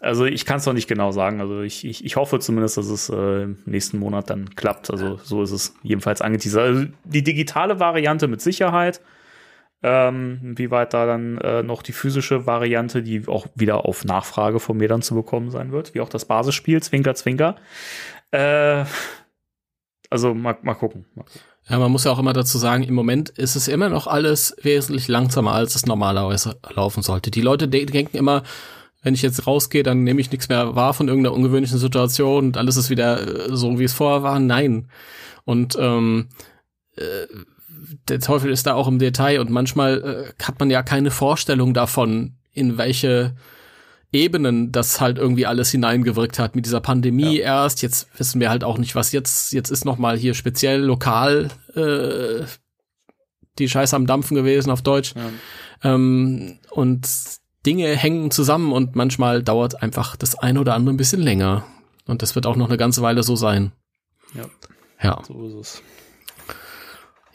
Also 0.00 0.24
ich 0.24 0.44
kann 0.46 0.58
es 0.58 0.66
noch 0.66 0.72
nicht 0.72 0.88
genau 0.88 1.12
sagen. 1.12 1.40
Also 1.40 1.60
ich, 1.60 1.84
ich, 1.84 2.04
ich 2.04 2.16
hoffe 2.16 2.38
zumindest, 2.38 2.78
dass 2.78 2.86
es 2.86 3.08
äh, 3.10 3.42
im 3.42 3.58
nächsten 3.66 3.98
Monat 3.98 4.30
dann 4.30 4.54
klappt. 4.54 4.90
Also 4.90 5.18
so 5.22 5.42
ist 5.42 5.52
es 5.52 5.74
jedenfalls 5.82 6.22
angeteasert. 6.22 6.62
Also 6.62 6.86
die 7.04 7.22
digitale 7.22 7.78
Variante 7.78 8.26
mit 8.26 8.40
Sicherheit. 8.40 9.00
Ähm, 9.82 10.54
wie 10.56 10.70
weit 10.70 10.94
da 10.94 11.06
dann 11.06 11.38
äh, 11.38 11.62
noch 11.62 11.82
die 11.82 11.92
physische 11.92 12.46
Variante, 12.46 13.02
die 13.02 13.28
auch 13.28 13.46
wieder 13.54 13.84
auf 13.84 14.04
Nachfrage 14.04 14.58
von 14.58 14.76
mir 14.76 14.88
dann 14.88 15.02
zu 15.02 15.14
bekommen 15.14 15.50
sein 15.50 15.70
wird, 15.70 15.94
wie 15.94 16.00
auch 16.00 16.08
das 16.08 16.24
Basisspiel, 16.24 16.82
Zwinker, 16.82 17.14
Zwinker. 17.14 17.56
Äh, 18.30 18.84
also 20.10 20.34
mal, 20.34 20.56
mal 20.62 20.74
gucken. 20.74 21.04
Ja, 21.68 21.78
man 21.78 21.90
muss 21.90 22.04
ja 22.04 22.12
auch 22.12 22.18
immer 22.18 22.32
dazu 22.32 22.58
sagen, 22.58 22.84
im 22.84 22.94
Moment 22.94 23.28
ist 23.30 23.56
es 23.56 23.68
immer 23.68 23.88
noch 23.88 24.06
alles 24.06 24.56
wesentlich 24.62 25.08
langsamer, 25.08 25.52
als 25.52 25.74
es 25.74 25.84
normalerweise 25.84 26.58
laufen 26.74 27.02
sollte. 27.02 27.30
Die 27.30 27.40
Leute 27.40 27.68
de 27.68 27.84
denken 27.86 28.16
immer, 28.16 28.44
wenn 29.02 29.14
ich 29.14 29.22
jetzt 29.22 29.46
rausgehe, 29.46 29.82
dann 29.82 30.04
nehme 30.04 30.20
ich 30.20 30.30
nichts 30.30 30.48
mehr 30.48 30.74
wahr 30.74 30.94
von 30.94 31.08
irgendeiner 31.08 31.34
ungewöhnlichen 31.34 31.78
Situation 31.78 32.46
und 32.46 32.56
alles 32.56 32.76
ist 32.76 32.90
wieder 32.90 33.48
äh, 33.48 33.56
so, 33.56 33.78
wie 33.78 33.84
es 33.84 33.92
vorher 33.92 34.22
war. 34.22 34.38
Nein. 34.38 34.88
Und 35.44 35.76
ähm, 35.78 36.28
äh, 36.96 37.26
der 38.08 38.20
Teufel 38.20 38.50
ist 38.50 38.66
da 38.66 38.74
auch 38.74 38.88
im 38.88 38.98
Detail 38.98 39.40
und 39.40 39.50
manchmal 39.50 40.34
äh, 40.38 40.44
hat 40.44 40.58
man 40.60 40.70
ja 40.70 40.82
keine 40.82 41.10
Vorstellung 41.10 41.74
davon, 41.74 42.36
in 42.52 42.78
welche 42.78 43.34
Ebenen 44.12 44.72
das 44.72 45.00
halt 45.00 45.18
irgendwie 45.18 45.46
alles 45.46 45.70
hineingewirkt 45.70 46.38
hat 46.38 46.56
mit 46.56 46.64
dieser 46.64 46.80
Pandemie 46.80 47.38
ja. 47.38 47.62
erst. 47.62 47.82
Jetzt 47.82 48.08
wissen 48.18 48.40
wir 48.40 48.50
halt 48.50 48.64
auch 48.64 48.78
nicht, 48.78 48.94
was 48.94 49.12
jetzt 49.12 49.52
jetzt 49.52 49.70
ist 49.70 49.84
noch 49.84 49.98
mal 49.98 50.16
hier 50.16 50.34
speziell 50.34 50.80
lokal 50.82 51.48
äh, 51.74 52.44
die 53.58 53.68
Scheiße 53.68 53.96
am 53.96 54.06
Dampfen 54.06 54.34
gewesen 54.34 54.70
auf 54.70 54.82
Deutsch. 54.82 55.14
Ja. 55.14 55.94
Ähm, 55.94 56.58
und 56.70 57.08
Dinge 57.64 57.88
hängen 57.96 58.30
zusammen 58.30 58.72
und 58.72 58.94
manchmal 58.94 59.42
dauert 59.42 59.82
einfach 59.82 60.16
das 60.16 60.36
eine 60.36 60.60
oder 60.60 60.74
andere 60.74 60.94
ein 60.94 60.98
bisschen 60.98 61.20
länger. 61.20 61.66
Und 62.06 62.22
das 62.22 62.34
wird 62.34 62.46
auch 62.46 62.56
noch 62.56 62.68
eine 62.68 62.76
ganze 62.76 63.02
Weile 63.02 63.22
so 63.22 63.34
sein. 63.34 63.72
Ja. 64.34 64.44
Ja. 65.02 65.22
So 65.26 65.46
ist 65.46 65.54
es. 65.54 65.82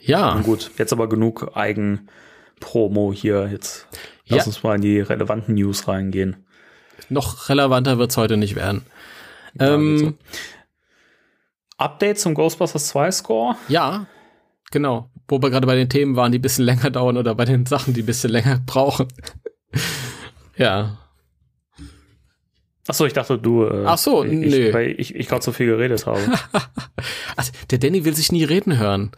Ja. 0.04 0.32
Und 0.32 0.44
gut, 0.44 0.70
jetzt 0.78 0.92
aber 0.92 1.08
genug 1.08 1.52
Eigenpromo 1.54 3.12
hier. 3.12 3.48
Jetzt 3.50 3.86
lass 4.26 4.40
ja. 4.40 4.46
uns 4.46 4.62
mal 4.62 4.76
in 4.76 4.82
die 4.82 5.00
relevanten 5.00 5.54
News 5.54 5.88
reingehen. 5.88 6.44
Noch 7.08 7.48
relevanter 7.48 7.98
wird's 7.98 8.16
heute 8.16 8.36
nicht 8.36 8.56
werden. 8.56 8.82
Ja, 9.58 9.74
ähm, 9.74 10.16
Update 11.76 12.18
zum 12.18 12.34
Ghostbusters 12.34 12.88
2 12.88 13.10
Score? 13.10 13.56
Ja, 13.68 14.06
genau. 14.70 15.10
Wo 15.28 15.40
wir 15.42 15.50
gerade 15.50 15.66
bei 15.66 15.74
den 15.74 15.88
Themen 15.88 16.16
waren, 16.16 16.32
die 16.32 16.38
ein 16.38 16.42
bisschen 16.42 16.64
länger 16.66 16.90
dauern 16.90 17.16
oder 17.16 17.34
bei 17.34 17.44
den 17.44 17.66
Sachen, 17.66 17.94
die 17.94 18.02
ein 18.02 18.06
bisschen 18.06 18.30
länger 18.30 18.60
brauchen. 18.66 19.08
ja. 20.56 20.98
Ach 22.88 22.94
so, 22.94 23.06
ich 23.06 23.12
dachte, 23.12 23.38
du. 23.38 23.64
Äh, 23.64 23.84
Ach 23.86 23.98
so, 23.98 24.24
ich, 24.24 24.32
nö. 24.32 24.72
Weil 24.72 24.98
ich, 24.98 25.14
ich 25.14 25.28
gerade 25.28 25.44
so 25.44 25.52
viel 25.52 25.66
geredet 25.66 26.04
habe. 26.06 26.20
also, 27.36 27.52
der 27.70 27.78
Danny 27.78 28.04
will 28.04 28.14
sich 28.14 28.32
nie 28.32 28.42
reden 28.42 28.76
hören. 28.76 29.12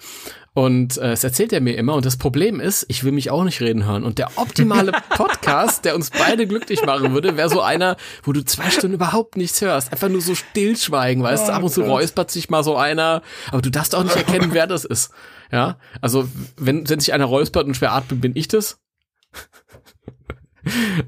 Und 0.57 0.99
äh, 0.99 1.11
das 1.11 1.25
erzählt 1.25 1.53
er 1.53 1.61
mir 1.61 1.77
immer. 1.77 1.95
Und 1.95 2.07
das 2.07 2.17
Problem 2.17 2.61
ist, 2.61 2.87
ich 2.89 3.03
will 3.03 3.11
mich 3.11 3.31
auch 3.31 3.43
nicht 3.43 3.61
reden 3.61 3.85
hören. 3.85 4.05
Und 4.05 4.19
der 4.19 4.39
optimale 4.39 4.93
Podcast, 5.11 5.85
der 5.85 5.97
uns 5.97 6.11
beide 6.11 6.47
glücklich 6.47 6.85
machen 6.87 7.13
würde, 7.13 7.37
wäre 7.37 7.49
so 7.49 7.61
einer, 7.61 7.97
wo 8.23 8.33
du 8.33 8.45
zwei 8.45 8.71
Stunden 8.71 8.95
überhaupt 8.95 9.37
nichts 9.37 9.61
hörst. 9.61 9.93
Einfach 9.93 10.09
nur 10.09 10.21
so 10.21 10.37
stillschweigen, 10.37 11.25
weißt 11.25 11.49
du? 11.49 11.53
Oh, 11.53 11.55
Ab 11.57 11.63
und 11.65 11.71
zu 11.71 11.83
räuspert 11.83 12.31
sich 12.31 12.51
mal 12.51 12.63
so 12.63 12.77
einer. 12.77 13.23
Aber 13.51 13.63
du 13.63 13.71
darfst 13.71 13.97
auch 13.97 14.05
nicht 14.05 14.15
erkennen, 14.15 14.51
wer 14.53 14.69
das 14.69 14.85
ist. 14.85 15.11
Ja, 15.51 15.77
also 16.01 16.29
wenn, 16.57 16.89
wenn 16.89 17.01
sich 17.01 17.13
einer 17.13 17.25
räuspert 17.25 17.67
und 17.67 17.77
schwer 17.77 17.93
atmet, 17.93 18.21
bin 18.21 18.37
ich 18.37 18.47
das. 18.47 18.79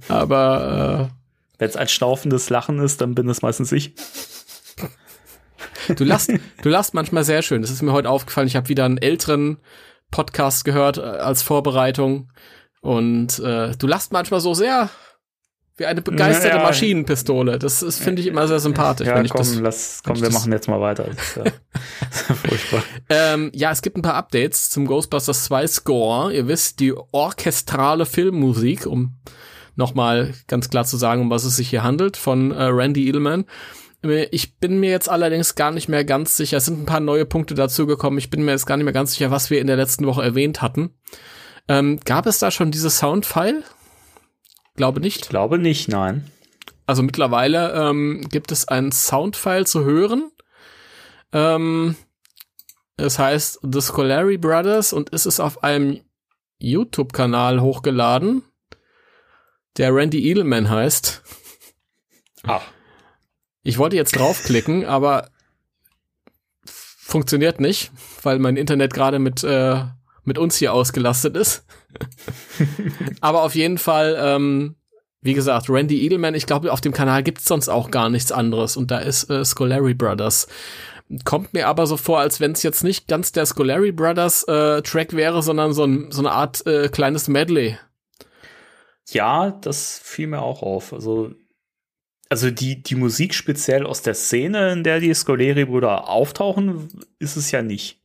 Aber 0.08 1.10
äh, 1.10 1.58
wenn 1.58 1.68
es 1.68 1.76
ein 1.76 1.88
schnaufendes 1.88 2.50
Lachen 2.50 2.80
ist, 2.80 3.00
dann 3.00 3.14
bin 3.14 3.28
es 3.28 3.42
meistens 3.42 3.70
ich. 3.70 3.94
Du 5.96 6.04
lachst, 6.04 6.32
du 6.62 6.68
lachst 6.68 6.94
manchmal 6.94 7.24
sehr 7.24 7.42
schön. 7.42 7.62
Das 7.62 7.70
ist 7.70 7.82
mir 7.82 7.92
heute 7.92 8.10
aufgefallen. 8.10 8.48
Ich 8.48 8.56
habe 8.56 8.68
wieder 8.68 8.84
einen 8.84 8.98
älteren 8.98 9.58
Podcast 10.10 10.64
gehört 10.64 10.98
äh, 10.98 11.02
als 11.02 11.42
Vorbereitung. 11.42 12.32
Und 12.80 13.38
äh, 13.40 13.72
du 13.76 13.86
lachst 13.86 14.12
manchmal 14.12 14.40
so 14.40 14.54
sehr 14.54 14.90
wie 15.78 15.84
eine 15.84 16.00
begeisterte 16.00 16.56
ja, 16.56 16.62
Maschinenpistole. 16.62 17.58
Das 17.58 17.82
ist, 17.82 17.98
finde 17.98 18.22
ich, 18.22 18.28
immer 18.28 18.48
sehr 18.48 18.60
sympathisch. 18.60 19.08
Ja, 19.08 19.16
wenn 19.16 19.26
ich 19.26 19.30
komm, 19.30 19.40
das, 19.40 19.56
lass, 19.56 20.02
komm, 20.02 20.20
wir 20.22 20.30
machen 20.30 20.50
jetzt 20.52 20.68
mal 20.68 20.80
weiter. 20.80 21.04
Das 21.04 21.16
ist, 21.16 21.36
ja, 21.36 21.44
furchtbar. 22.34 22.82
Ähm, 23.10 23.50
ja, 23.54 23.70
es 23.72 23.82
gibt 23.82 23.98
ein 23.98 24.02
paar 24.02 24.14
Updates 24.14 24.70
zum 24.70 24.86
Ghostbusters 24.86 25.44
2 25.44 25.66
Score. 25.66 26.32
Ihr 26.32 26.48
wisst, 26.48 26.80
die 26.80 26.94
orchestrale 27.12 28.06
Filmmusik, 28.06 28.86
um 28.86 29.18
nochmal 29.74 30.32
ganz 30.46 30.70
klar 30.70 30.86
zu 30.86 30.96
sagen, 30.96 31.20
um 31.20 31.30
was 31.30 31.44
es 31.44 31.56
sich 31.56 31.68
hier 31.68 31.82
handelt, 31.82 32.16
von 32.16 32.52
äh, 32.52 32.62
Randy 32.64 33.06
Edelman. 33.08 33.44
Ich 34.10 34.58
bin 34.58 34.80
mir 34.80 34.90
jetzt 34.90 35.08
allerdings 35.08 35.54
gar 35.54 35.70
nicht 35.70 35.88
mehr 35.88 36.04
ganz 36.04 36.36
sicher. 36.36 36.58
Es 36.58 36.66
sind 36.66 36.82
ein 36.82 36.86
paar 36.86 37.00
neue 37.00 37.26
Punkte 37.26 37.54
dazugekommen. 37.54 38.18
Ich 38.18 38.30
bin 38.30 38.44
mir 38.44 38.52
jetzt 38.52 38.66
gar 38.66 38.76
nicht 38.76 38.84
mehr 38.84 38.92
ganz 38.92 39.12
sicher, 39.12 39.30
was 39.30 39.50
wir 39.50 39.60
in 39.60 39.66
der 39.66 39.76
letzten 39.76 40.06
Woche 40.06 40.22
erwähnt 40.22 40.62
hatten. 40.62 40.94
Ähm, 41.68 42.00
gab 42.04 42.26
es 42.26 42.38
da 42.38 42.50
schon 42.50 42.70
dieses 42.70 42.98
Soundfile? 42.98 43.62
Glaube 44.76 45.00
nicht. 45.00 45.22
Ich 45.22 45.28
glaube 45.28 45.58
nicht, 45.58 45.88
nein. 45.88 46.30
Also 46.86 47.02
mittlerweile 47.02 47.72
ähm, 47.72 48.26
gibt 48.30 48.52
es 48.52 48.68
ein 48.68 48.92
Soundfile 48.92 49.64
zu 49.64 49.84
hören. 49.84 50.30
Ähm, 51.32 51.96
es 52.96 53.18
heißt 53.18 53.60
The 53.62 53.80
Scolari 53.80 54.38
Brothers 54.38 54.92
und 54.92 55.10
ist 55.10 55.26
es 55.26 55.40
auf 55.40 55.64
einem 55.64 56.00
YouTube-Kanal 56.58 57.60
hochgeladen, 57.60 58.42
der 59.76 59.94
Randy 59.94 60.30
Edelman 60.30 60.70
heißt. 60.70 61.22
Ah. 62.44 62.62
Ich 63.66 63.78
wollte 63.78 63.96
jetzt 63.96 64.16
draufklicken, 64.16 64.84
aber 64.86 65.28
funktioniert 66.64 67.60
nicht, 67.60 67.90
weil 68.22 68.38
mein 68.38 68.56
Internet 68.56 68.94
gerade 68.94 69.18
mit, 69.18 69.42
äh, 69.42 69.82
mit 70.24 70.38
uns 70.38 70.56
hier 70.56 70.72
ausgelastet 70.72 71.36
ist. 71.36 71.66
aber 73.20 73.42
auf 73.42 73.56
jeden 73.56 73.78
Fall, 73.78 74.16
ähm, 74.20 74.76
wie 75.20 75.34
gesagt, 75.34 75.68
Randy 75.68 76.04
Edelman, 76.04 76.36
ich 76.36 76.46
glaube, 76.46 76.72
auf 76.72 76.80
dem 76.80 76.92
Kanal 76.92 77.24
gibt's 77.24 77.46
sonst 77.46 77.68
auch 77.68 77.90
gar 77.90 78.08
nichts 78.08 78.30
anderes. 78.30 78.76
Und 78.76 78.92
da 78.92 78.98
ist 78.98 79.28
äh, 79.30 79.44
Scolari 79.44 79.94
Brothers. 79.94 80.46
Kommt 81.24 81.52
mir 81.52 81.66
aber 81.66 81.88
so 81.88 81.96
vor, 81.96 82.20
als 82.20 82.38
wenn 82.38 82.52
es 82.52 82.62
jetzt 82.62 82.84
nicht 82.84 83.08
ganz 83.08 83.32
der 83.32 83.46
Scolari 83.46 83.90
Brothers 83.90 84.44
äh, 84.44 84.80
Track 84.82 85.14
wäre, 85.14 85.42
sondern 85.42 85.72
so, 85.72 85.84
ein, 85.84 86.12
so 86.12 86.20
eine 86.20 86.30
Art 86.30 86.64
äh, 86.66 86.88
kleines 86.88 87.26
Medley. 87.26 87.76
Ja, 89.08 89.50
das 89.50 90.00
fiel 90.02 90.28
mir 90.28 90.42
auch 90.42 90.62
auf. 90.62 90.92
Also, 90.92 91.32
also 92.28 92.50
die, 92.50 92.82
die 92.82 92.94
Musik 92.94 93.34
speziell 93.34 93.86
aus 93.86 94.02
der 94.02 94.14
Szene, 94.14 94.72
in 94.72 94.84
der 94.84 95.00
die 95.00 95.14
Scoleri-Brüder 95.14 96.08
auftauchen, 96.08 96.88
ist 97.18 97.36
es 97.36 97.50
ja 97.50 97.62
nicht. 97.62 98.00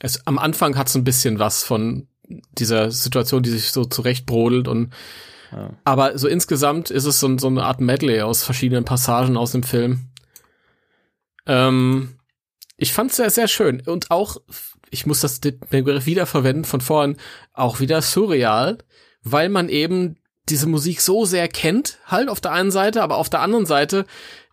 Es, 0.00 0.26
am 0.26 0.38
Anfang 0.38 0.76
hat 0.76 0.88
es 0.88 0.94
ein 0.94 1.04
bisschen 1.04 1.38
was 1.38 1.62
von 1.62 2.08
dieser 2.52 2.90
Situation, 2.90 3.42
die 3.42 3.50
sich 3.50 3.70
so 3.70 3.84
zurechtbrodelt 3.84 4.66
und 4.66 4.94
ja. 5.52 5.70
aber 5.84 6.18
so 6.18 6.26
insgesamt 6.26 6.90
ist 6.90 7.04
es 7.04 7.20
so, 7.20 7.38
so 7.38 7.46
eine 7.46 7.64
Art 7.64 7.80
Medley 7.80 8.22
aus 8.22 8.42
verschiedenen 8.42 8.84
Passagen 8.84 9.36
aus 9.36 9.52
dem 9.52 9.62
Film. 9.62 10.08
Ähm, 11.46 12.18
ich 12.76 12.92
fand 12.92 13.10
es 13.10 13.16
sehr, 13.16 13.30
sehr 13.30 13.48
schön. 13.48 13.82
Und 13.86 14.10
auch, 14.10 14.38
ich 14.90 15.06
muss 15.06 15.20
das 15.20 15.38
Begriff 15.40 16.06
wiederverwenden 16.06 16.64
von 16.64 16.80
vorhin, 16.80 17.16
auch 17.52 17.80
wieder 17.80 18.02
surreal, 18.02 18.78
weil 19.22 19.48
man 19.48 19.68
eben 19.68 20.16
diese 20.48 20.66
Musik 20.66 21.00
so 21.00 21.24
sehr 21.24 21.48
kennt, 21.48 21.98
halt 22.06 22.28
auf 22.28 22.40
der 22.40 22.52
einen 22.52 22.70
Seite, 22.70 23.02
aber 23.02 23.16
auf 23.16 23.30
der 23.30 23.40
anderen 23.40 23.66
Seite 23.66 24.04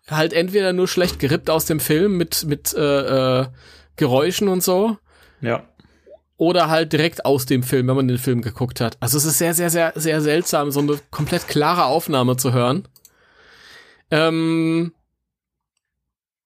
halt 0.09 0.33
entweder 0.33 0.73
nur 0.73 0.87
schlecht 0.87 1.19
gerippt 1.19 1.49
aus 1.49 1.65
dem 1.65 1.79
Film 1.79 2.17
mit, 2.17 2.45
mit 2.45 2.73
äh, 2.73 3.41
äh, 3.41 3.45
Geräuschen 3.95 4.47
und 4.47 4.63
so. 4.63 4.97
Ja. 5.41 5.63
Oder 6.37 6.69
halt 6.69 6.91
direkt 6.91 7.25
aus 7.25 7.45
dem 7.45 7.61
Film, 7.61 7.87
wenn 7.87 7.95
man 7.95 8.07
den 8.07 8.17
Film 8.17 8.41
geguckt 8.41 8.81
hat. 8.81 8.97
Also 8.99 9.17
es 9.17 9.25
ist 9.25 9.37
sehr, 9.37 9.53
sehr, 9.53 9.69
sehr, 9.69 9.93
sehr 9.95 10.21
seltsam, 10.21 10.71
so 10.71 10.79
eine 10.79 10.99
komplett 11.11 11.47
klare 11.47 11.85
Aufnahme 11.85 12.35
zu 12.35 12.51
hören. 12.51 12.87
Ähm, 14.09 14.93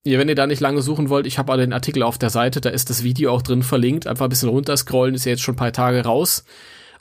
ja, 0.03 0.19
wenn 0.19 0.29
ihr 0.29 0.35
da 0.35 0.47
nicht 0.47 0.59
lange 0.59 0.81
suchen 0.81 1.09
wollt, 1.09 1.25
ich 1.25 1.37
habe 1.37 1.53
aber 1.53 1.61
den 1.61 1.73
Artikel 1.73 2.03
auf 2.03 2.17
der 2.17 2.29
Seite, 2.29 2.61
da 2.61 2.69
ist 2.69 2.89
das 2.89 3.03
Video 3.03 3.31
auch 3.31 3.41
drin 3.41 3.63
verlinkt. 3.63 4.05
Einfach 4.05 4.25
ein 4.25 4.29
bisschen 4.29 4.49
runterscrollen, 4.49 5.15
ist 5.15 5.25
ja 5.25 5.31
jetzt 5.31 5.41
schon 5.41 5.55
ein 5.55 5.57
paar 5.57 5.71
Tage 5.71 6.03
raus. 6.03 6.43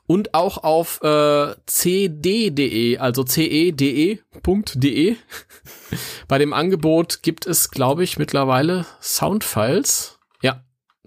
Und 0.07 0.35
auch 0.35 0.59
auf 0.59 1.01
äh, 1.03 1.55
cd.de, 1.67 2.99
also 2.99 3.25
cede.de.de. 3.25 4.19
.de. 4.75 5.17
Bei 6.29 6.39
dem 6.39 6.53
Angebot 6.53 7.23
gibt 7.23 7.47
es, 7.47 7.71
glaube 7.71 8.05
ich, 8.05 8.19
mittlerweile 8.19 8.87
Soundfiles. 9.01 10.19
Ja, 10.43 10.63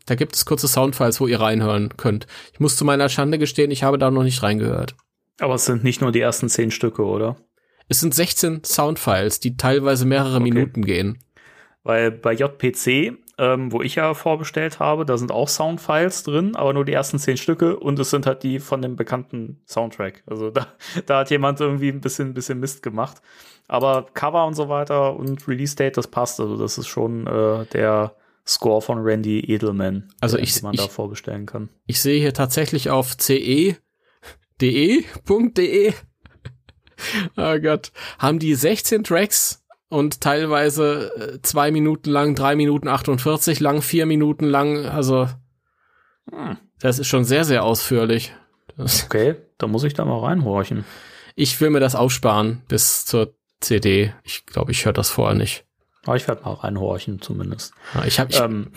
da 0.06 0.16
gibt 0.16 0.36
es 0.36 0.45
kurze 0.45 0.68
Soundfiles, 0.68 1.20
wo 1.22 1.28
ihr 1.28 1.39
reinhören 1.39 1.95
könnt. 1.98 2.28
Ich 2.54 2.60
muss 2.60 2.76
zu 2.76 2.86
meiner 2.86 3.10
Schande 3.10 3.38
gestehen, 3.38 3.72
ich 3.72 3.84
habe 3.84 3.98
da 3.98 4.10
noch 4.10 4.24
nicht 4.24 4.41
reingehört. 4.41 4.95
Aber 5.39 5.56
es 5.56 5.66
sind 5.66 5.84
nicht 5.84 6.02
nur 6.02 6.12
die 6.12 6.22
ersten 6.22 6.50
zehn 6.50 6.72
Stücke, 6.72 7.04
oder? 7.04 7.38
Es 7.89 8.00
sind 8.00 8.14
16 8.14 8.64
Soundfiles, 8.64 9.39
die 9.39 9.56
teilweise 9.56 10.06
mehrere 10.06 10.38
okay. 10.38 10.43
Minuten 10.43 10.84
gehen. 10.84 11.20
Weil 11.84 12.12
bei 12.12 12.34
JPC, 12.34 13.14
ähm, 13.38 13.72
wo 13.72 13.82
ich 13.82 13.96
ja 13.96 14.14
vorbestellt 14.14 14.80
habe, 14.80 15.06
da 15.06 15.18
sind 15.18 15.32
auch 15.32 15.48
Soundfiles 15.48 16.24
drin, 16.24 16.56
aber 16.56 16.74
nur 16.74 16.86
die 16.86 16.94
ersten 16.94 17.20
zehn 17.20 17.38
Stücke 17.38 17.78
und 17.80 18.00
es 18.00 18.10
sind 18.10 18.26
halt 18.26 18.44
die 18.44 18.60
von 18.60 18.82
dem 18.82 18.96
bekannten 18.96 19.62
Soundtrack. 19.68 20.24
Also 20.26 20.50
da, 20.50 20.68
da 21.06 21.20
hat 21.20 21.30
jemand 21.30 21.60
irgendwie 21.60 21.90
ein 21.90 22.02
bisschen, 22.02 22.34
bisschen 22.34 22.60
Mist 22.60 22.82
gemacht. 22.82 23.22
Aber 23.68 24.06
Cover 24.14 24.46
und 24.46 24.54
so 24.54 24.70
weiter 24.70 25.16
und 25.16 25.48
Release 25.48 25.76
Date, 25.76 25.98
das 25.98 26.08
passt. 26.08 26.40
Also 26.40 26.58
das 26.58 26.78
ist 26.78 26.88
schon 26.88 27.28
äh, 27.28 27.66
der 27.68 28.16
Score 28.46 28.82
von 28.82 29.00
Randy 29.00 29.42
Edelman, 29.42 30.08
also 30.22 30.38
ich, 30.38 30.62
man 30.64 30.74
ich, 30.74 30.80
da 30.80 30.88
vorbestellen 30.88 31.46
kann. 31.46 31.70
Ich 31.86 32.02
sehe 32.02 32.20
hier 32.20 32.34
tatsächlich 32.34 32.90
auf 32.90 33.18
ce.de.de 33.18 33.78
.de. 34.60 35.94
oh 37.38 37.60
Gott, 37.60 37.92
haben 38.20 38.40
die 38.40 38.56
16 38.56 39.04
Tracks 39.04 39.66
und 39.90 40.22
teilweise 40.22 41.12
äh, 41.16 41.42
zwei 41.42 41.72
Minuten 41.72 42.10
lang, 42.10 42.36
drei 42.36 42.56
Minuten 42.56 42.88
48 42.88 43.60
lang, 43.60 43.82
vier 43.82 44.06
Minuten 44.06 44.46
lang. 44.46 44.86
Also 44.86 45.30
hm. 46.32 46.58
das 46.80 47.00
ist 47.00 47.08
schon 47.08 47.26
sehr, 47.26 47.46
sehr 47.46 47.64
ausführlich. 47.64 48.34
Das 48.76 49.06
okay, 49.06 49.36
da 49.58 49.68
muss 49.68 49.84
ich 49.84 49.94
da 49.94 50.06
mal 50.06 50.20
reinhorchen. 50.20 50.86
Ich 51.36 51.60
will 51.62 51.70
mir 51.70 51.80
das 51.80 51.96
aufsparen 51.96 52.64
bis 52.68 53.06
zur 53.06 53.34
CD. 53.60 54.14
Ich 54.24 54.46
glaube, 54.46 54.72
ich 54.72 54.86
höre 54.86 54.94
das 54.94 55.10
vorher 55.10 55.36
nicht. 55.36 55.66
Aber 56.06 56.16
ich 56.16 56.28
werde 56.28 56.44
mal 56.44 56.54
reinhorchen 56.54 57.22
zumindest. 57.22 57.74
Ja, 57.94 58.06
ich 58.06 58.20
habe 58.20 58.34
ähm, 58.36 58.72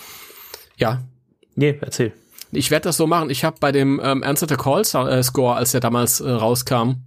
ja. 0.76 1.02
Nee, 1.54 1.78
erzähl. 1.80 2.12
Ich 2.52 2.70
werde 2.70 2.84
das 2.84 2.96
so 2.96 3.06
machen. 3.06 3.30
Ich 3.30 3.44
habe 3.44 3.56
bei 3.60 3.70
dem 3.70 4.00
ähm, 4.02 4.22
Answer 4.22 4.48
the 4.48 4.56
Call 4.56 4.80
äh, 4.80 5.22
Score, 5.22 5.54
als 5.54 5.72
der 5.72 5.80
damals 5.80 6.20
äh, 6.20 6.30
rauskam, 6.30 7.04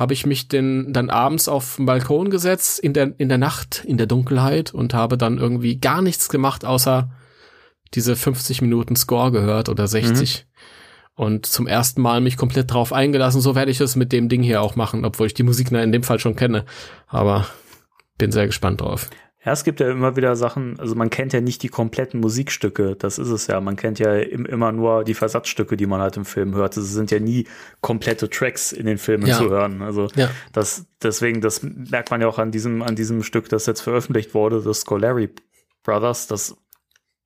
habe 0.00 0.14
ich 0.14 0.24
mich 0.24 0.48
denn 0.48 0.94
dann 0.94 1.10
abends 1.10 1.46
auf 1.46 1.76
den 1.76 1.84
Balkon 1.84 2.30
gesetzt 2.30 2.78
in 2.78 2.94
der 2.94 3.12
in 3.18 3.28
der 3.28 3.36
Nacht 3.36 3.84
in 3.84 3.98
der 3.98 4.06
Dunkelheit 4.06 4.72
und 4.72 4.94
habe 4.94 5.18
dann 5.18 5.36
irgendwie 5.36 5.78
gar 5.78 6.00
nichts 6.00 6.30
gemacht 6.30 6.64
außer 6.64 7.10
diese 7.92 8.16
50 8.16 8.62
Minuten 8.62 8.96
Score 8.96 9.30
gehört 9.30 9.68
oder 9.68 9.86
60 9.86 10.46
mhm. 10.46 11.22
und 11.22 11.44
zum 11.44 11.66
ersten 11.66 12.00
Mal 12.00 12.22
mich 12.22 12.38
komplett 12.38 12.72
drauf 12.72 12.94
eingelassen. 12.94 13.42
So 13.42 13.54
werde 13.54 13.70
ich 13.70 13.80
es 13.82 13.94
mit 13.94 14.10
dem 14.10 14.30
Ding 14.30 14.42
hier 14.42 14.62
auch 14.62 14.74
machen, 14.74 15.04
obwohl 15.04 15.26
ich 15.26 15.34
die 15.34 15.42
Musik 15.42 15.70
in 15.70 15.92
dem 15.92 16.02
Fall 16.02 16.18
schon 16.18 16.34
kenne, 16.34 16.64
aber 17.06 17.46
bin 18.16 18.32
sehr 18.32 18.46
gespannt 18.46 18.80
drauf. 18.80 19.10
Ja, 19.42 19.52
es 19.52 19.64
gibt 19.64 19.80
ja 19.80 19.90
immer 19.90 20.16
wieder 20.16 20.36
Sachen, 20.36 20.78
also 20.78 20.94
man 20.94 21.08
kennt 21.08 21.32
ja 21.32 21.40
nicht 21.40 21.62
die 21.62 21.68
kompletten 21.68 22.20
Musikstücke, 22.20 22.94
das 22.94 23.18
ist 23.18 23.30
es 23.30 23.46
ja. 23.46 23.58
Man 23.62 23.76
kennt 23.76 23.98
ja 23.98 24.14
immer 24.16 24.70
nur 24.70 25.02
die 25.02 25.14
Versatzstücke, 25.14 25.78
die 25.78 25.86
man 25.86 26.00
halt 26.00 26.18
im 26.18 26.26
Film 26.26 26.54
hört. 26.54 26.76
Es 26.76 26.92
sind 26.92 27.10
ja 27.10 27.20
nie 27.20 27.46
komplette 27.80 28.28
Tracks 28.28 28.70
in 28.72 28.84
den 28.84 28.98
Filmen 28.98 29.26
ja. 29.26 29.38
zu 29.38 29.48
hören. 29.48 29.80
Also 29.80 30.08
ja. 30.14 30.28
das, 30.52 30.84
deswegen, 31.02 31.40
das 31.40 31.62
merkt 31.62 32.10
man 32.10 32.20
ja 32.20 32.28
auch 32.28 32.38
an 32.38 32.50
diesem, 32.50 32.82
an 32.82 32.96
diesem 32.96 33.22
Stück, 33.22 33.48
das 33.48 33.64
jetzt 33.64 33.80
veröffentlicht 33.80 34.34
wurde, 34.34 34.60
das 34.60 34.80
Scolari 34.82 35.30
Brothers, 35.84 36.26
das 36.26 36.54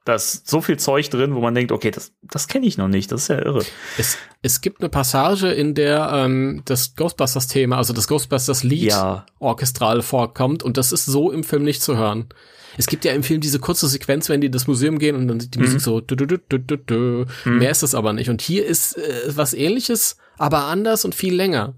da 0.05 0.15
ist 0.15 0.49
so 0.49 0.61
viel 0.61 0.79
Zeug 0.79 1.09
drin, 1.09 1.35
wo 1.35 1.41
man 1.41 1.55
denkt, 1.55 1.73
okay, 1.73 1.91
das, 1.91 2.13
das 2.23 2.47
kenne 2.47 2.67
ich 2.67 2.77
noch 2.77 2.89
nicht, 2.89 3.11
das 3.11 3.23
ist 3.23 3.29
ja 3.29 3.39
irre. 3.39 3.65
Es, 3.97 4.19
es 4.43 4.61
gibt 4.61 4.81
eine 4.81 4.91
Passage, 4.91 5.49
in 5.49 5.75
der 5.75 6.11
ähm, 6.13 6.63
das 6.67 6.95
Ghostbusters-Thema, 6.95 7.79
also 7.79 7.95
das 7.95 8.07
Ghostbusters-Lied 8.09 8.91
ja. 8.91 9.25
orchestral 9.39 10.03
vorkommt 10.03 10.63
und 10.63 10.77
das 10.77 10.93
ist 10.93 11.07
so 11.07 11.33
im 11.33 11.43
Film 11.43 11.65
nicht 11.65 11.83
zu 11.83 11.97
hören. 11.97 12.29
Es 12.77 12.87
gibt 12.87 13.05
ja 13.05 13.13
im 13.13 13.23
Film 13.23 13.41
diese 13.41 13.61
kurze 13.61 13.89
Sequenz, 13.89 14.29
wenn 14.29 14.41
die 14.41 14.49
in 14.49 14.53
das 14.53 14.67
Museum 14.67 14.99
gehen 14.99 15.17
und 15.17 15.29
dann 15.29 15.39
die 15.39 15.59
mhm. 15.59 15.65
Musik 15.65 15.81
so 15.81 16.01
du, 16.01 16.17
du, 16.17 16.27
du, 16.27 16.39
du, 16.39 16.59
du, 16.59 16.77
du. 16.77 17.25
Mhm. 17.45 17.59
mehr 17.59 17.71
ist 17.71 17.83
es 17.83 17.95
aber 17.95 18.13
nicht. 18.13 18.29
Und 18.29 18.43
hier 18.43 18.67
ist 18.67 18.99
äh, 18.99 19.23
was 19.29 19.55
ähnliches, 19.55 20.19
aber 20.37 20.65
anders 20.65 21.05
und 21.05 21.15
viel 21.15 21.35
länger. 21.35 21.75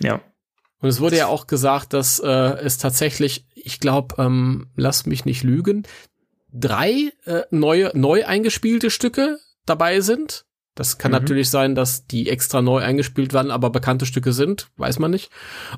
Ja. 0.00 0.20
Und 0.80 0.88
es 0.88 1.00
wurde 1.00 1.16
ja 1.16 1.28
auch 1.28 1.46
gesagt, 1.46 1.92
dass 1.92 2.18
äh, 2.18 2.28
es 2.28 2.76
tatsächlich, 2.76 3.46
ich 3.54 3.78
glaube, 3.78 4.16
ähm, 4.18 4.66
lasst 4.74 5.06
mich 5.06 5.24
nicht 5.24 5.44
lügen, 5.44 5.84
drei 6.52 7.12
äh, 7.24 7.42
neue, 7.50 7.90
neu 7.94 8.24
eingespielte 8.24 8.90
Stücke 8.90 9.38
dabei 9.66 10.00
sind. 10.00 10.44
Das 10.74 10.96
kann 10.96 11.10
mhm. 11.10 11.18
natürlich 11.18 11.50
sein, 11.50 11.74
dass 11.74 12.06
die 12.06 12.30
extra 12.30 12.62
neu 12.62 12.82
eingespielt 12.82 13.34
werden, 13.34 13.50
aber 13.50 13.68
bekannte 13.68 14.06
Stücke 14.06 14.32
sind, 14.32 14.68
weiß 14.76 14.98
man 14.98 15.10
nicht. 15.10 15.30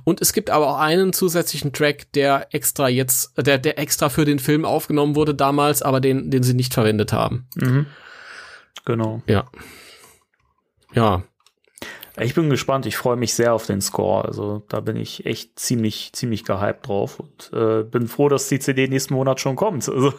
Und 0.04 0.20
es 0.20 0.32
gibt 0.32 0.50
aber 0.50 0.68
auch 0.68 0.78
einen 0.78 1.12
zusätzlichen 1.12 1.72
Track, 1.72 2.12
der 2.12 2.48
extra 2.52 2.88
jetzt, 2.88 3.36
der, 3.36 3.58
der 3.58 3.78
extra 3.78 4.08
für 4.08 4.24
den 4.24 4.38
Film 4.38 4.64
aufgenommen 4.64 5.16
wurde 5.16 5.34
damals, 5.34 5.82
aber 5.82 6.00
den, 6.00 6.30
den 6.30 6.44
sie 6.44 6.54
nicht 6.54 6.74
verwendet 6.74 7.12
haben. 7.12 7.48
Mhm. 7.56 7.86
Genau. 8.84 9.22
Ja. 9.26 9.46
Ja. 10.94 11.24
Ich 12.16 12.34
bin 12.34 12.48
gespannt. 12.48 12.86
Ich 12.86 12.96
freue 12.96 13.16
mich 13.16 13.34
sehr 13.34 13.54
auf 13.54 13.66
den 13.66 13.80
Score. 13.80 14.24
Also 14.24 14.62
da 14.68 14.80
bin 14.80 14.96
ich 14.96 15.26
echt 15.26 15.58
ziemlich, 15.58 16.12
ziemlich 16.12 16.44
gehypt 16.44 16.86
drauf 16.86 17.18
und 17.18 17.50
äh, 17.52 17.82
bin 17.82 18.06
froh, 18.06 18.28
dass 18.28 18.48
die 18.48 18.60
CD 18.60 18.86
nächsten 18.86 19.14
Monat 19.14 19.40
schon 19.40 19.56
kommt. 19.56 19.88
Also 19.88 20.14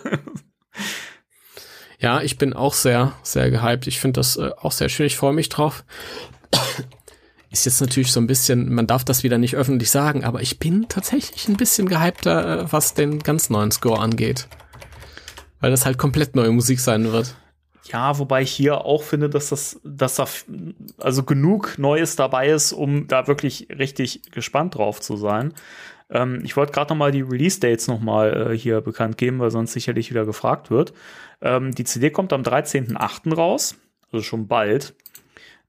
ja, 2.00 2.22
ich 2.22 2.38
bin 2.38 2.54
auch 2.54 2.74
sehr, 2.74 3.14
sehr 3.24 3.50
gehypt. 3.50 3.88
Ich 3.88 4.00
finde 4.00 4.20
das 4.20 4.36
äh, 4.36 4.52
auch 4.58 4.72
sehr 4.72 4.90
schön. 4.90 5.06
Ich 5.06 5.16
freue 5.16 5.34
mich 5.34 5.50
drauf. 5.50 5.86
Ist 7.52 7.66
jetzt 7.66 7.80
natürlich 7.80 8.12
so 8.12 8.20
ein 8.20 8.28
bisschen, 8.28 8.74
man 8.74 8.88
darf 8.88 9.06
das 9.06 9.24
wieder 9.24 9.38
nicht 9.38 9.56
öffentlich 9.56 9.90
sagen, 9.90 10.26
aber 10.26 10.42
ich 10.42 10.60
bin 10.60 10.88
tatsächlich 10.90 11.48
ein 11.48 11.56
bisschen 11.56 11.88
gehypter, 11.88 12.64
äh, 12.64 12.72
was 12.72 12.94
den 12.94 13.20
ganz 13.20 13.50
neuen 13.50 13.72
Score 13.72 14.02
angeht. 14.02 14.50
Weil 15.62 15.72
das 15.72 15.86
halt 15.86 15.98
komplett 15.98 16.36
neue 16.36 16.52
Musik 16.52 16.82
sein 16.82 17.14
wird. 17.14 17.36
Ja, 17.92 18.18
wobei 18.18 18.42
ich 18.42 18.52
hier 18.52 18.84
auch 18.84 19.04
finde, 19.04 19.30
dass 19.30 19.50
das, 19.50 19.80
dass 19.84 20.16
da 20.16 20.26
also 20.98 21.24
genug 21.24 21.78
Neues 21.78 22.16
dabei 22.16 22.50
ist, 22.50 22.74
um 22.74 23.08
da 23.08 23.28
wirklich 23.28 23.68
richtig 23.70 24.32
gespannt 24.32 24.76
drauf 24.76 25.00
zu 25.02 25.18
sein. 25.18 25.54
Ähm, 26.10 26.42
ich 26.44 26.58
wollte 26.58 26.72
gerade 26.72 26.92
noch 26.94 26.98
mal 26.98 27.12
die 27.12 27.22
Release-Dates 27.22 27.88
noch 27.88 28.00
mal 28.00 28.52
äh, 28.52 28.58
hier 28.58 28.82
bekannt 28.82 29.18
geben, 29.18 29.40
weil 29.40 29.52
sonst 29.52 29.74
sicherlich 29.74 30.10
wieder 30.10 30.26
gefragt 30.26 30.72
wird. 30.72 30.94
Ähm, 31.42 31.74
die 31.74 31.84
CD 31.84 32.10
kommt 32.10 32.34
am 32.34 32.42
13.8. 32.42 33.36
raus, 33.36 33.76
also 34.12 34.24
schon 34.24 34.48
bald. 34.48 34.96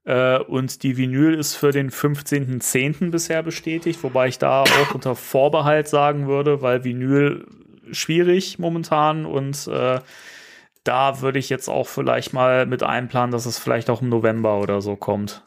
Äh, 0.04 0.38
und 0.38 0.82
die 0.84 0.96
Vinyl 0.96 1.34
ist 1.34 1.54
für 1.54 1.70
den 1.70 1.90
15.10. 1.90 3.10
bisher 3.10 3.42
bestätigt, 3.42 4.02
wobei 4.02 4.28
ich 4.28 4.38
da 4.38 4.62
auch 4.62 4.94
unter 4.94 5.16
Vorbehalt 5.16 5.88
sagen 5.88 6.28
würde, 6.28 6.62
weil 6.62 6.84
Vinyl 6.84 7.46
schwierig 7.90 8.58
momentan 8.58 9.26
und 9.26 9.66
äh, 9.68 10.00
da 10.86 11.20
würde 11.20 11.38
ich 11.38 11.48
jetzt 11.48 11.68
auch 11.68 11.88
vielleicht 11.88 12.32
mal 12.32 12.66
mit 12.66 12.82
einplanen, 12.82 13.32
dass 13.32 13.46
es 13.46 13.58
vielleicht 13.58 13.90
auch 13.90 14.02
im 14.02 14.08
November 14.08 14.60
oder 14.60 14.80
so 14.80 14.96
kommt. 14.96 15.42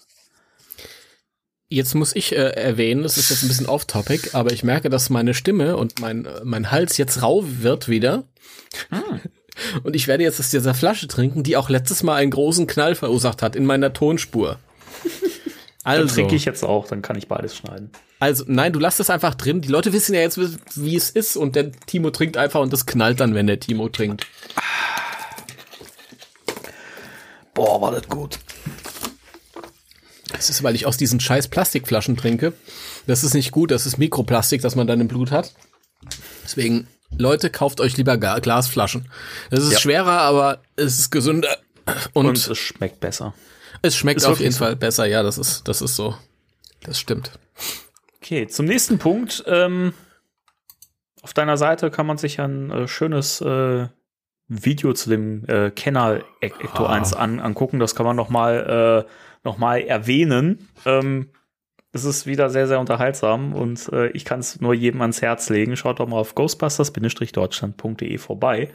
Jetzt 1.71 1.93
muss 1.93 2.15
ich 2.15 2.31
äh, 2.31 2.49
erwähnen, 2.49 3.03
das 3.03 3.17
ist 3.17 3.29
jetzt 3.29 3.43
ein 3.43 3.47
bisschen 3.47 3.67
off-topic, 3.67 4.31
aber 4.33 4.51
ich 4.51 4.63
merke, 4.63 4.89
dass 4.89 5.11
meine 5.11 5.35
Stimme 5.35 5.77
und 5.77 5.99
mein, 5.99 6.27
mein 6.43 6.71
Hals 6.71 6.97
jetzt 6.97 7.21
rau 7.21 7.43
wird 7.45 7.87
wieder. 7.87 8.23
Hm. 8.89 9.21
Und 9.83 9.95
ich 9.95 10.07
werde 10.07 10.23
jetzt 10.23 10.39
aus 10.39 10.49
dieser 10.49 10.73
Flasche 10.73 11.07
trinken, 11.07 11.43
die 11.43 11.57
auch 11.57 11.69
letztes 11.69 12.01
Mal 12.01 12.15
einen 12.15 12.31
großen 12.31 12.65
Knall 12.65 12.95
verursacht 12.95 13.41
hat 13.41 13.55
in 13.55 13.65
meiner 13.65 13.93
Tonspur. 13.93 14.59
Also. 15.85 16.05
Dann 16.05 16.13
trinke 16.13 16.35
ich 16.35 16.45
jetzt 16.45 16.63
auch, 16.63 16.87
dann 16.87 17.01
kann 17.01 17.17
ich 17.17 17.29
beides 17.29 17.55
schneiden. 17.55 17.89
Also, 18.19 18.43
nein, 18.47 18.73
du 18.73 18.79
lass 18.79 18.97
das 18.97 19.09
einfach 19.09 19.33
drin. 19.33 19.61
Die 19.61 19.69
Leute 19.69 19.93
wissen 19.93 20.13
ja 20.13 20.19
jetzt, 20.19 20.37
wie 20.75 20.95
es 20.95 21.09
ist 21.09 21.37
und 21.37 21.55
der 21.55 21.71
Timo 21.71 22.11
trinkt 22.11 22.35
einfach 22.35 22.59
und 22.59 22.73
das 22.73 22.85
knallt 22.85 23.21
dann, 23.21 23.33
wenn 23.33 23.47
der 23.47 23.61
Timo 23.61 23.87
trinkt. 23.87 24.27
Boah, 27.59 27.81
war 27.81 27.91
das 27.91 28.07
gut. 28.07 28.39
Das 30.31 30.49
ist, 30.49 30.63
weil 30.63 30.75
ich 30.75 30.85
aus 30.85 30.95
diesen 30.95 31.19
scheiß 31.19 31.49
Plastikflaschen 31.49 32.15
trinke. 32.15 32.53
Das 33.05 33.25
ist 33.25 33.33
nicht 33.33 33.51
gut, 33.51 33.71
das 33.71 33.85
ist 33.85 33.97
Mikroplastik, 33.97 34.61
das 34.61 34.77
man 34.77 34.87
dann 34.87 35.01
im 35.01 35.09
Blut 35.09 35.29
hat. 35.31 35.53
Deswegen, 36.41 36.87
Leute, 37.17 37.49
kauft 37.49 37.81
euch 37.81 37.97
lieber 37.97 38.15
Glasflaschen. 38.17 39.11
Das 39.49 39.61
ist 39.61 39.73
ja. 39.73 39.79
schwerer, 39.79 40.21
aber 40.21 40.61
es 40.77 40.99
ist 40.99 41.11
gesünder. 41.11 41.57
Und, 42.13 42.27
und 42.27 42.37
es 42.37 42.57
schmeckt 42.57 43.01
besser. 43.01 43.33
Es 43.81 43.97
schmeckt 43.97 44.21
ist 44.21 44.27
auf 44.27 44.39
jeden 44.39 44.53
so. 44.53 44.59
Fall 44.59 44.77
besser, 44.77 45.05
ja, 45.05 45.21
das 45.21 45.37
ist, 45.37 45.67
das 45.67 45.81
ist 45.81 45.97
so. 45.97 46.15
Das 46.83 46.97
stimmt. 46.97 47.31
Okay, 48.21 48.47
zum 48.47 48.67
nächsten 48.67 48.99
Punkt. 48.99 49.43
Ähm, 49.47 49.93
auf 51.23 51.33
deiner 51.33 51.57
Seite 51.57 51.91
kann 51.91 52.05
man 52.05 52.17
sich 52.17 52.39
ein 52.39 52.71
äh, 52.71 52.87
schönes 52.87 53.41
äh, 53.41 53.89
Video 54.49 54.93
zu 54.93 55.09
dem 55.09 55.45
äh, 55.47 55.71
Kenner 55.71 56.21
Ecto 56.41 56.85
ah. 56.85 56.93
1 56.93 57.13
an, 57.13 57.39
angucken. 57.39 57.79
Das 57.79 57.95
kann 57.95 58.05
man 58.05 58.15
noch 58.15 58.29
mal, 58.29 59.05
äh, 59.05 59.09
noch 59.43 59.57
mal 59.57 59.79
erwähnen. 59.79 60.67
Ähm, 60.85 61.29
es 61.91 62.03
ist 62.03 62.25
wieder 62.25 62.49
sehr, 62.49 62.67
sehr 62.67 62.79
unterhaltsam 62.79 63.53
und 63.53 63.89
äh, 63.93 64.09
ich 64.09 64.25
kann 64.25 64.39
es 64.39 64.59
nur 64.59 64.73
jedem 64.73 65.01
ans 65.01 65.21
Herz 65.21 65.49
legen. 65.49 65.75
Schaut 65.75 65.99
doch 65.99 66.07
mal 66.07 66.17
auf 66.17 66.35
ghostbusters-deutschland.de 66.35 68.17
vorbei 68.17 68.69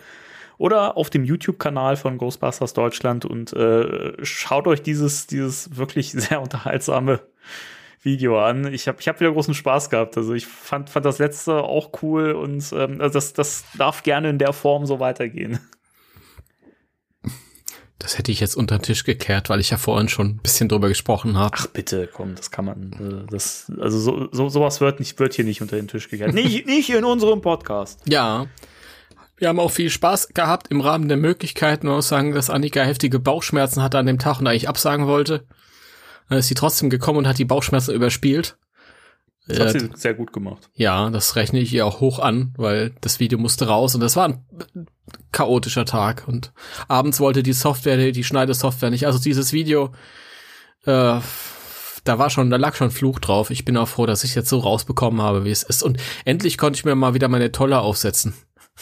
oder 0.59 0.97
auf 0.97 1.11
dem 1.11 1.25
YouTube-Kanal 1.25 1.97
von 1.97 2.19
Ghostbusters 2.19 2.75
Deutschland 2.75 3.25
und 3.25 3.53
äh, 3.53 4.13
schaut 4.25 4.67
euch 4.67 4.83
dieses, 4.83 5.27
dieses 5.27 5.77
wirklich 5.77 6.13
sehr 6.13 6.41
unterhaltsame 6.41 7.21
Video 8.05 8.39
an. 8.41 8.73
Ich 8.73 8.89
habe 8.89 8.99
ich 9.01 9.09
hab 9.09 9.21
wieder 9.21 9.33
großen 9.33 9.55
Spaß 9.55 9.91
gehabt. 9.91 10.17
Also 10.17 10.35
ich 10.35 10.47
fand, 10.47 10.91
fand 10.91 11.07
das 11.07 11.19
letzte 11.19 11.63
auch 11.63 11.91
cool 12.03 12.33
und 12.33 12.73
ähm, 12.73 13.01
also 13.01 13.15
das, 13.15 13.33
das 13.33 13.65
darf 13.77 14.03
gerne 14.03 14.31
in 14.31 14.39
der 14.39 14.53
Form 14.53 14.87
so 14.87 15.01
weitergehen. 15.01 15.59
Das 17.99 18.19
hätte 18.19 18.31
ich 18.31 18.41
jetzt 18.41 18.55
unter 18.55 18.77
den 18.77 18.83
Tisch 18.83 19.05
gekehrt, 19.05 19.49
weil 19.49 19.61
ich 19.61 19.71
ja 19.71 19.79
vorhin 19.79 20.11
schon 20.11 20.27
ein 20.27 20.37
bisschen 20.37 20.69
drüber 20.69 20.89
gesprochen 20.89 21.39
habe. 21.39 21.57
Ach 21.59 21.67
bitte, 21.69 22.07
komm, 22.13 22.35
das 22.35 22.51
kann 22.51 22.67
man. 22.67 22.93
Äh, 22.93 23.31
das, 23.31 23.73
also 23.81 23.99
so, 23.99 24.29
so, 24.31 24.51
sowas 24.51 24.83
wird, 24.83 24.99
nicht, 25.01 25.19
wird 25.19 25.33
hier 25.33 25.47
nicht 25.47 25.63
unter 25.63 25.77
den 25.77 25.89
Tisch 25.89 26.11
gekehrt. 26.11 26.35
nicht, 26.35 26.67
nicht 26.67 26.91
in 26.91 27.05
unserem 27.05 27.41
Podcast. 27.41 28.03
Ja. 28.07 28.47
Wir 29.39 29.49
haben 29.49 29.59
auch 29.59 29.71
viel 29.71 29.89
Spaß 29.89 30.29
gehabt 30.29 30.69
im 30.69 30.83
Rahmen 30.83 31.09
der 31.09 31.17
Möglichkeiten. 31.17 31.87
Man 31.87 31.97
muss 31.97 32.09
sagen, 32.09 32.33
dass 32.35 32.51
Annika 32.51 32.83
heftige 32.83 33.19
Bauchschmerzen 33.19 33.83
hatte 33.83 33.99
an 33.99 34.07
dem 34.07 34.19
Tag 34.19 34.39
und 34.39 34.47
eigentlich 34.47 34.69
absagen 34.69 35.07
wollte. 35.07 35.47
Dann 36.29 36.39
ist 36.39 36.49
sie 36.49 36.55
trotzdem 36.55 36.91
gekommen 36.91 37.19
und 37.19 37.29
hat 37.29 37.39
die 37.39 37.45
Bauchschmerzen 37.45 37.95
überspielt. 37.95 38.57
Das 39.47 39.59
hat 39.59 39.81
sie 39.81 39.91
sehr 39.95 40.15
gut 40.15 40.33
gemacht. 40.33 40.71
Ja, 40.75 41.11
das 41.11 41.37
rechne 41.37 41.61
ich 41.61 41.73
ihr 41.75 41.85
auch 41.85 42.01
hoch 42.01 42.19
an, 42.19 42.55
weil 42.57 42.95
das 43.03 43.21
Video 43.21 43.39
musste 43.39 43.67
raus 43.67 43.95
und 43.95 44.01
das 44.01 44.17
war 44.17 44.29
ein 44.29 44.45
chaotischer 45.33 45.85
Tag 45.85 46.27
und 46.27 46.53
abends 46.89 47.21
wollte 47.21 47.43
die 47.43 47.53
Software, 47.53 48.13
die 48.13 48.25
Schneidesoftware 48.25 48.91
nicht. 48.91 49.07
Also 49.07 49.19
dieses 49.19 49.53
Video, 49.53 49.93
äh, 50.87 51.21
da 52.05 52.19
war 52.19 52.31
schon, 52.31 52.49
da 52.49 52.57
lag 52.57 52.75
schon 52.75 52.91
Fluch 52.91 53.19
drauf. 53.19 53.51
Ich 53.51 53.67
bin 53.67 53.77
auch 53.77 53.89
froh, 53.89 54.07
dass 54.07 54.25
ich 54.25 54.35
jetzt 54.35 54.49
so 54.49 54.59
rausbekommen 54.59 55.21
habe, 55.21 55.45
wie 55.45 55.51
es 55.51 55.63
ist. 55.63 55.83
Und 55.83 55.99
endlich 56.25 56.57
konnte 56.57 56.79
ich 56.79 56.85
mir 56.87 56.95
mal 56.95 57.15
wieder 57.15 57.29
meine 57.29 57.53
Tolle 57.53 57.81
aufsetzen. 57.81 58.35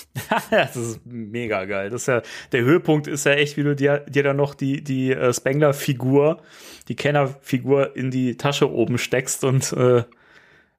das 0.51 0.77
ist 0.77 1.01
mega 1.05 1.65
geil. 1.65 1.91
Das 1.91 2.03
ist 2.03 2.07
ja, 2.07 2.23
der 2.53 2.63
Höhepunkt 2.63 3.07
ist 3.07 3.25
ja 3.25 3.33
echt, 3.33 3.57
wie 3.57 3.63
du 3.63 3.77
dir, 3.77 4.01
dir 4.09 4.23
dann 4.23 4.37
noch 4.37 4.55
die, 4.55 4.83
die 4.83 5.13
äh, 5.13 5.33
Spengler-Figur, 5.33 6.41
die 6.85 6.97
Kenner-Figur 6.97 7.97
in 7.97 8.11
die 8.11 8.37
Tasche 8.37 8.71
oben 8.71 8.99
steckst 8.99 9.45
und 9.45 9.73
äh, 9.73 10.05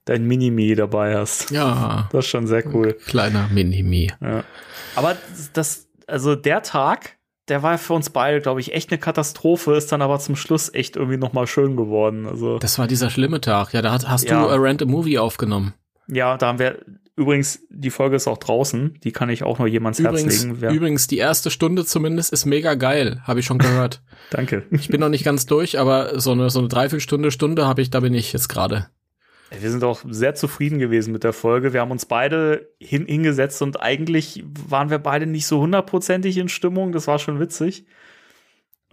dein 0.05 0.25
Minimi 0.25 0.75
dabei 0.75 1.15
hast. 1.17 1.51
Ja. 1.51 2.09
Das 2.11 2.25
ist 2.25 2.31
schon 2.31 2.47
sehr 2.47 2.65
cool. 2.73 2.93
Kleiner 3.05 3.47
Minimi. 3.51 4.11
Ja. 4.21 4.43
Aber 4.95 5.15
das, 5.53 5.87
also 6.07 6.35
der 6.35 6.61
Tag, 6.63 7.17
der 7.47 7.63
war 7.63 7.77
für 7.77 7.93
uns 7.93 8.09
beide, 8.09 8.41
glaube 8.41 8.59
ich, 8.59 8.73
echt 8.73 8.91
eine 8.91 8.99
Katastrophe, 8.99 9.75
ist 9.75 9.91
dann 9.91 10.01
aber 10.01 10.19
zum 10.19 10.35
Schluss 10.35 10.73
echt 10.73 10.95
irgendwie 10.95 11.17
nochmal 11.17 11.47
schön 11.47 11.75
geworden. 11.75 12.27
Also. 12.27 12.59
Das 12.59 12.79
war 12.79 12.87
dieser 12.87 13.09
schlimme 13.09 13.41
Tag. 13.41 13.73
Ja, 13.73 13.81
da 13.81 13.91
hast, 13.91 14.07
hast 14.07 14.29
ja. 14.29 14.41
du 14.41 14.49
A 14.49 14.55
Rent 14.55 14.81
a 14.81 14.85
Movie 14.85 15.17
aufgenommen. 15.19 15.73
Ja, 16.07 16.37
da 16.37 16.47
haben 16.47 16.59
wir 16.59 16.79
Übrigens, 17.15 17.61
die 17.69 17.91
Folge 17.91 18.15
ist 18.15 18.27
auch 18.27 18.39
draußen. 18.39 18.99
Die 19.03 19.11
kann 19.11 19.29
ich 19.29 19.43
auch 19.43 19.59
nur 19.59 19.67
jemands 19.67 19.99
übrigens, 19.99 20.23
Herz 20.23 20.43
legen. 20.43 20.61
Wer 20.61 20.71
übrigens, 20.71 21.07
die 21.07 21.19
erste 21.19 21.51
Stunde 21.51 21.85
zumindest 21.85 22.33
ist 22.33 22.45
mega 22.45 22.73
geil. 22.73 23.21
Habe 23.23 23.39
ich 23.39 23.45
schon 23.45 23.59
gehört. 23.59 24.01
Danke. 24.31 24.65
Ich 24.71 24.87
bin 24.87 24.99
noch 24.99 25.09
nicht 25.09 25.23
ganz 25.23 25.45
durch, 25.45 25.77
aber 25.77 26.19
so 26.19 26.31
eine, 26.31 26.49
so 26.49 26.59
eine 26.59 26.69
Dreiviertelstunde, 26.69 27.29
Stunde 27.29 27.67
habe 27.67 27.83
ich, 27.83 27.91
da 27.91 27.99
bin 27.99 28.15
ich 28.15 28.33
jetzt 28.33 28.47
gerade. 28.49 28.87
Wir 29.59 29.69
sind 29.69 29.83
auch 29.83 30.01
sehr 30.09 30.33
zufrieden 30.33 30.79
gewesen 30.79 31.13
mit 31.13 31.23
der 31.23 31.33
Folge. 31.33 31.73
Wir 31.73 31.81
haben 31.81 31.91
uns 31.91 32.07
beide 32.07 32.69
hin, 32.79 33.05
hingesetzt 33.05 33.61
und 33.61 33.79
eigentlich 33.79 34.43
waren 34.67 34.89
wir 34.89 34.97
beide 34.97 35.27
nicht 35.27 35.45
so 35.45 35.59
hundertprozentig 35.59 36.37
in 36.37 36.49
Stimmung. 36.49 36.91
Das 36.91 37.05
war 37.05 37.19
schon 37.19 37.39
witzig. 37.39 37.85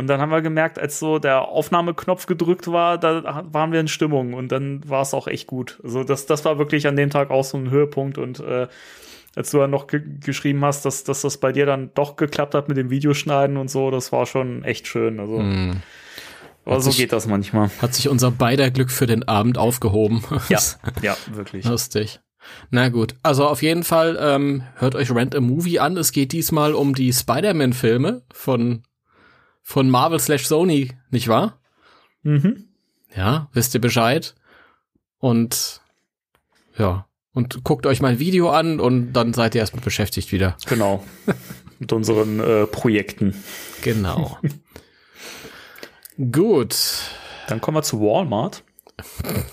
Und 0.01 0.07
dann 0.07 0.18
haben 0.18 0.32
wir 0.32 0.40
gemerkt, 0.40 0.78
als 0.78 0.98
so 0.98 1.18
der 1.18 1.42
Aufnahmeknopf 1.48 2.24
gedrückt 2.24 2.72
war, 2.72 2.96
da 2.96 3.44
waren 3.53 3.70
wir 3.70 3.80
in 3.80 3.86
Stimmung 3.86 4.32
und 4.32 4.51
dann 4.51 4.80
war 4.88 5.03
es 5.03 5.12
auch 5.12 5.26
echt 5.26 5.46
gut. 5.46 5.78
Also 5.84 6.05
das, 6.05 6.24
das 6.24 6.42
war 6.46 6.57
wirklich 6.57 6.86
an 6.86 6.96
dem 6.96 7.11
Tag 7.11 7.28
auch 7.28 7.44
so 7.44 7.59
ein 7.59 7.68
Höhepunkt 7.68 8.16
und 8.16 8.40
äh, 8.40 8.66
als 9.36 9.51
du 9.51 9.59
dann 9.59 9.68
noch 9.68 9.88
ge 9.88 10.01
geschrieben 10.24 10.64
hast, 10.64 10.86
dass, 10.86 11.05
dass 11.05 11.20
das 11.20 11.36
bei 11.36 11.53
dir 11.53 11.66
dann 11.66 11.90
doch 11.92 12.16
geklappt 12.16 12.55
hat 12.55 12.66
mit 12.68 12.78
dem 12.78 12.88
Videoschneiden 12.88 13.59
und 13.59 13.70
so, 13.70 13.90
das 13.90 14.11
war 14.11 14.24
schon 14.24 14.64
echt 14.64 14.88
schön. 14.88 15.20
Also, 15.20 15.38
mm. 15.38 15.82
aber 16.64 16.80
so 16.80 16.90
sich, 16.90 17.01
geht 17.01 17.12
das 17.12 17.26
manchmal. 17.26 17.70
Hat 17.82 17.92
sich 17.92 18.09
unser 18.09 18.30
beider 18.30 18.70
Glück 18.70 18.90
für 18.90 19.07
den 19.07 19.28
Abend 19.28 19.59
aufgehoben. 19.59 20.24
Ja, 20.48 20.61
ja, 21.03 21.14
wirklich. 21.30 21.66
Lustig. 21.66 22.20
Na 22.70 22.88
gut, 22.88 23.16
also 23.22 23.46
auf 23.46 23.61
jeden 23.61 23.84
Fall 23.84 24.16
ähm, 24.18 24.62
hört 24.76 24.94
euch 24.94 25.14
Rent 25.14 25.36
a 25.36 25.42
Movie 25.42 25.78
an. 25.78 25.98
Es 25.98 26.11
geht 26.11 26.32
diesmal 26.32 26.72
um 26.72 26.94
die 26.94 27.12
Spider-Man-Filme 27.12 28.22
von 28.32 28.82
von 29.62 29.88
Marvel 29.88 30.20
slash 30.20 30.46
Sony, 30.46 30.92
nicht 31.11 31.28
wahr? 31.28 31.61
Mhm. 32.22 32.68
Ja, 33.14 33.48
wisst 33.52 33.74
ihr 33.74 33.80
Bescheid? 33.80 34.34
Und 35.18 35.80
ja, 36.78 37.06
und 37.32 37.62
guckt 37.62 37.86
euch 37.86 38.00
mein 38.00 38.18
Video 38.18 38.50
an 38.50 38.80
und 38.80 39.12
dann 39.12 39.32
seid 39.34 39.54
ihr 39.54 39.61
erstmal 39.61 39.84
beschäftigt 39.84 40.32
wieder. 40.32 40.56
Genau. 40.66 41.04
Mit 41.78 41.92
unseren 41.92 42.40
äh, 42.40 42.66
Projekten. 42.66 43.34
Genau. 43.82 44.38
Gut. 46.32 46.76
Dann 47.48 47.61
kommen 47.61 47.76
wir 47.76 47.82
zu 47.82 48.00
Walmart. 48.00 48.64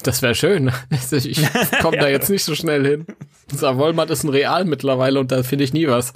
Das 0.03 0.21
wäre 0.21 0.35
schön. 0.35 0.71
Ich 1.11 1.41
komme 1.81 1.97
da 1.97 2.09
jetzt 2.09 2.29
nicht 2.29 2.43
so 2.43 2.53
schnell 2.53 2.85
hin. 2.85 3.05
Unser 3.51 3.77
Walmart 3.77 4.09
ist 4.09 4.23
ein 4.23 4.29
Real 4.29 4.65
mittlerweile 4.65 5.19
und 5.19 5.31
da 5.31 5.43
finde 5.43 5.63
ich 5.63 5.71
nie 5.71 5.87
was. 5.87 6.11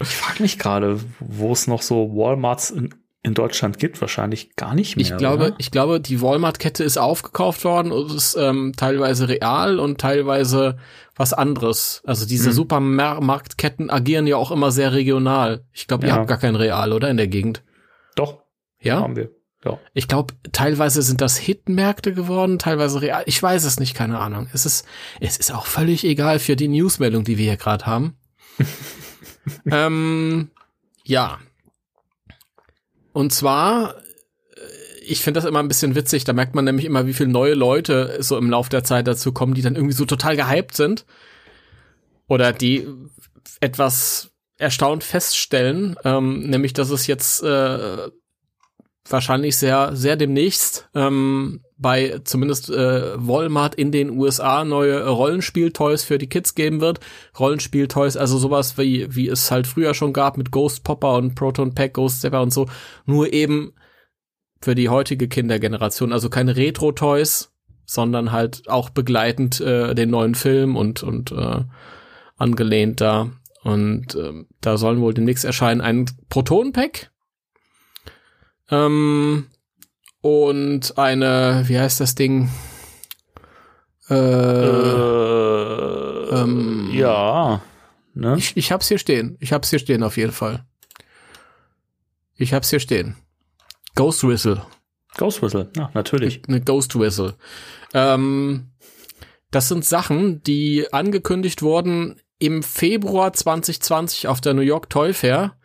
Ich 0.00 0.16
frage 0.16 0.42
mich 0.42 0.58
gerade, 0.58 1.00
wo 1.18 1.52
es 1.52 1.66
noch 1.66 1.82
so 1.82 2.14
Walmarts 2.14 2.70
in, 2.70 2.94
in, 3.22 3.34
Deutschland 3.34 3.78
gibt. 3.78 4.00
Wahrscheinlich 4.00 4.54
gar 4.54 4.74
nicht 4.74 4.96
mehr. 4.96 5.04
Ich 5.04 5.16
glaube, 5.16 5.46
oder? 5.46 5.54
ich 5.58 5.70
glaube, 5.70 6.00
die 6.00 6.22
Walmart-Kette 6.22 6.84
ist 6.84 6.98
aufgekauft 6.98 7.64
worden 7.64 7.90
und 7.90 8.14
ist 8.14 8.36
ähm, 8.36 8.74
teilweise 8.76 9.28
real 9.28 9.80
und 9.80 10.00
teilweise 10.00 10.78
was 11.16 11.32
anderes. 11.32 12.02
Also 12.06 12.26
diese 12.26 12.50
hm. 12.50 12.52
Supermarktketten 12.52 13.90
agieren 13.90 14.26
ja 14.26 14.36
auch 14.36 14.52
immer 14.52 14.70
sehr 14.70 14.92
regional. 14.92 15.64
Ich 15.72 15.88
glaube, 15.88 16.06
ihr 16.06 16.10
ja. 16.10 16.16
habt 16.16 16.28
gar 16.28 16.38
kein 16.38 16.54
Real, 16.54 16.92
oder 16.92 17.10
in 17.10 17.16
der 17.16 17.28
Gegend? 17.28 17.62
Doch. 18.14 18.42
Ja. 18.80 19.00
Haben 19.00 19.16
wir. 19.16 19.30
Ja. 19.64 19.78
Ich 19.92 20.06
glaube, 20.06 20.34
teilweise 20.52 21.02
sind 21.02 21.20
das 21.20 21.36
Hitmärkte 21.36 22.14
geworden, 22.14 22.60
teilweise 22.60 23.02
real. 23.02 23.24
Ich 23.26 23.42
weiß 23.42 23.64
es 23.64 23.80
nicht, 23.80 23.94
keine 23.94 24.20
Ahnung. 24.20 24.48
Es 24.52 24.64
ist, 24.64 24.86
es 25.18 25.36
ist 25.36 25.52
auch 25.52 25.66
völlig 25.66 26.04
egal 26.04 26.38
für 26.38 26.54
die 26.54 26.68
Newsmeldung, 26.68 27.24
die 27.24 27.38
wir 27.38 27.46
hier 27.46 27.56
gerade 27.56 27.86
haben. 27.86 28.16
ähm, 29.70 30.50
ja. 31.04 31.38
Und 33.12 33.32
zwar, 33.32 33.96
äh, 33.96 34.00
ich 35.06 35.22
finde 35.22 35.38
das 35.38 35.48
immer 35.48 35.60
ein 35.60 35.68
bisschen 35.68 35.94
witzig, 35.94 36.24
da 36.24 36.32
merkt 36.32 36.54
man 36.54 36.64
nämlich 36.64 36.84
immer, 36.84 37.06
wie 37.06 37.14
viele 37.14 37.30
neue 37.30 37.54
Leute 37.54 38.18
so 38.20 38.36
im 38.36 38.50
Lauf 38.50 38.68
der 38.68 38.84
Zeit 38.84 39.06
dazu 39.06 39.32
kommen, 39.32 39.54
die 39.54 39.62
dann 39.62 39.74
irgendwie 39.76 39.94
so 39.94 40.04
total 40.04 40.36
gehypt 40.36 40.74
sind. 40.76 41.04
Oder 42.26 42.52
die 42.52 42.86
etwas 43.60 44.30
erstaunt 44.58 45.04
feststellen, 45.04 45.96
ähm, 46.04 46.40
nämlich 46.40 46.72
dass 46.72 46.90
es 46.90 47.06
jetzt 47.06 47.42
äh, 47.42 48.08
wahrscheinlich 49.12 49.56
sehr, 49.56 49.94
sehr 49.96 50.16
demnächst 50.16 50.88
ähm, 50.94 51.60
bei 51.76 52.20
zumindest 52.24 52.70
äh, 52.70 53.12
Walmart 53.16 53.74
in 53.74 53.92
den 53.92 54.10
USA 54.10 54.64
neue 54.64 55.06
Rollenspiel-Toys 55.06 56.04
für 56.04 56.18
die 56.18 56.28
Kids 56.28 56.54
geben 56.54 56.80
wird. 56.80 57.00
Rollenspiel-Toys, 57.38 58.16
also 58.16 58.38
sowas 58.38 58.78
wie, 58.78 59.14
wie 59.14 59.28
es 59.28 59.50
halt 59.50 59.66
früher 59.66 59.94
schon 59.94 60.12
gab 60.12 60.36
mit 60.36 60.50
Ghost 60.50 60.84
Popper 60.84 61.14
und 61.16 61.34
Proton 61.34 61.74
Pack, 61.74 61.94
Ghost 61.94 62.18
Stepper 62.18 62.42
und 62.42 62.52
so. 62.52 62.66
Nur 63.06 63.32
eben 63.32 63.72
für 64.60 64.74
die 64.74 64.88
heutige 64.88 65.28
Kindergeneration. 65.28 66.12
Also 66.12 66.28
keine 66.30 66.56
Retro-Toys, 66.56 67.52
sondern 67.84 68.32
halt 68.32 68.68
auch 68.68 68.90
begleitend 68.90 69.60
äh, 69.60 69.94
den 69.94 70.10
neuen 70.10 70.34
Film 70.34 70.76
und, 70.76 71.02
und 71.02 71.32
äh, 71.32 71.62
angelehnt 72.36 73.00
da. 73.00 73.30
Und 73.62 74.14
ähm, 74.14 74.46
da 74.60 74.76
sollen 74.76 75.00
wohl 75.00 75.14
demnächst 75.14 75.44
erscheinen 75.44 75.80
ein 75.80 76.06
Proton-Pack. 76.28 77.10
Ähm, 78.70 79.46
und 80.20 80.98
eine, 80.98 81.64
wie 81.66 81.78
heißt 81.78 82.00
das 82.00 82.14
Ding? 82.14 82.50
Äh, 84.08 84.14
Äh, 84.14 85.28
ähm, 86.30 86.90
ja. 86.92 87.62
Ne? 88.14 88.36
ich, 88.36 88.56
ich 88.56 88.72
hab's 88.72 88.88
hier 88.88 88.98
stehen. 88.98 89.36
Ich 89.40 89.52
hab's 89.52 89.70
hier 89.70 89.78
stehen 89.78 90.02
auf 90.02 90.16
jeden 90.16 90.32
Fall. 90.32 90.64
Ich 92.36 92.52
hab's 92.52 92.70
hier 92.70 92.80
stehen. 92.80 93.16
Ghost 93.94 94.26
Whistle. 94.26 94.62
Ghost 95.16 95.42
Whistle, 95.42 95.70
ja, 95.76 95.90
natürlich. 95.94 96.42
Eine 96.46 96.60
Ghost 96.60 96.98
Whistle. 96.98 97.34
Ähm, 97.94 98.70
das 99.50 99.68
sind 99.68 99.84
Sachen, 99.84 100.42
die 100.42 100.92
angekündigt 100.92 101.62
wurden 101.62 102.20
im 102.38 102.62
Februar 102.62 103.32
2020 103.32 104.28
auf 104.28 104.40
der 104.40 104.54
New 104.54 104.62
York 104.62 104.90
Toy 104.90 105.12
Fair. 105.12 105.56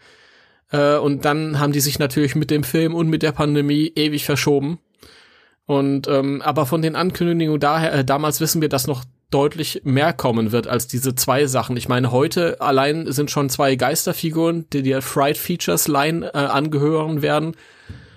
Äh, 0.74 0.98
und 0.98 1.24
dann 1.24 1.60
haben 1.60 1.72
die 1.72 1.80
sich 1.80 2.00
natürlich 2.00 2.36
mit 2.36 2.52
dem 2.52 2.64
Film 2.64 2.96
und 2.96 3.08
mit 3.08 3.24
der 3.24 3.32
Pandemie 3.32 3.94
ewig 3.96 4.26
verschoben. 4.26 4.80
Und 5.66 6.08
ähm, 6.10 6.42
aber 6.42 6.66
von 6.66 6.82
den 6.82 6.98
Ankündigungen 6.98 7.62
daher, 7.62 7.94
äh, 7.94 8.04
damals 8.04 8.42
wissen 8.42 8.62
wir, 8.62 8.68
dass 8.68 8.88
noch 8.88 9.06
deutlich 9.30 9.82
mehr 9.86 10.12
kommen 10.14 10.52
wird 10.52 10.68
als 10.68 10.88
diese 10.88 11.16
zwei 11.16 11.46
Sachen. 11.46 11.78
Ich 11.78 11.88
meine, 11.88 12.12
heute 12.12 12.60
allein 12.60 13.10
sind 13.12 13.32
schon 13.32 13.50
zwei 13.50 13.76
Geisterfiguren, 13.76 14.66
die 14.74 14.82
der 14.82 15.02
Fright 15.02 15.38
Features 15.38 15.88
Line 15.88 16.32
äh, 16.34 16.38
angehören 16.38 17.22
werden, 17.22 17.56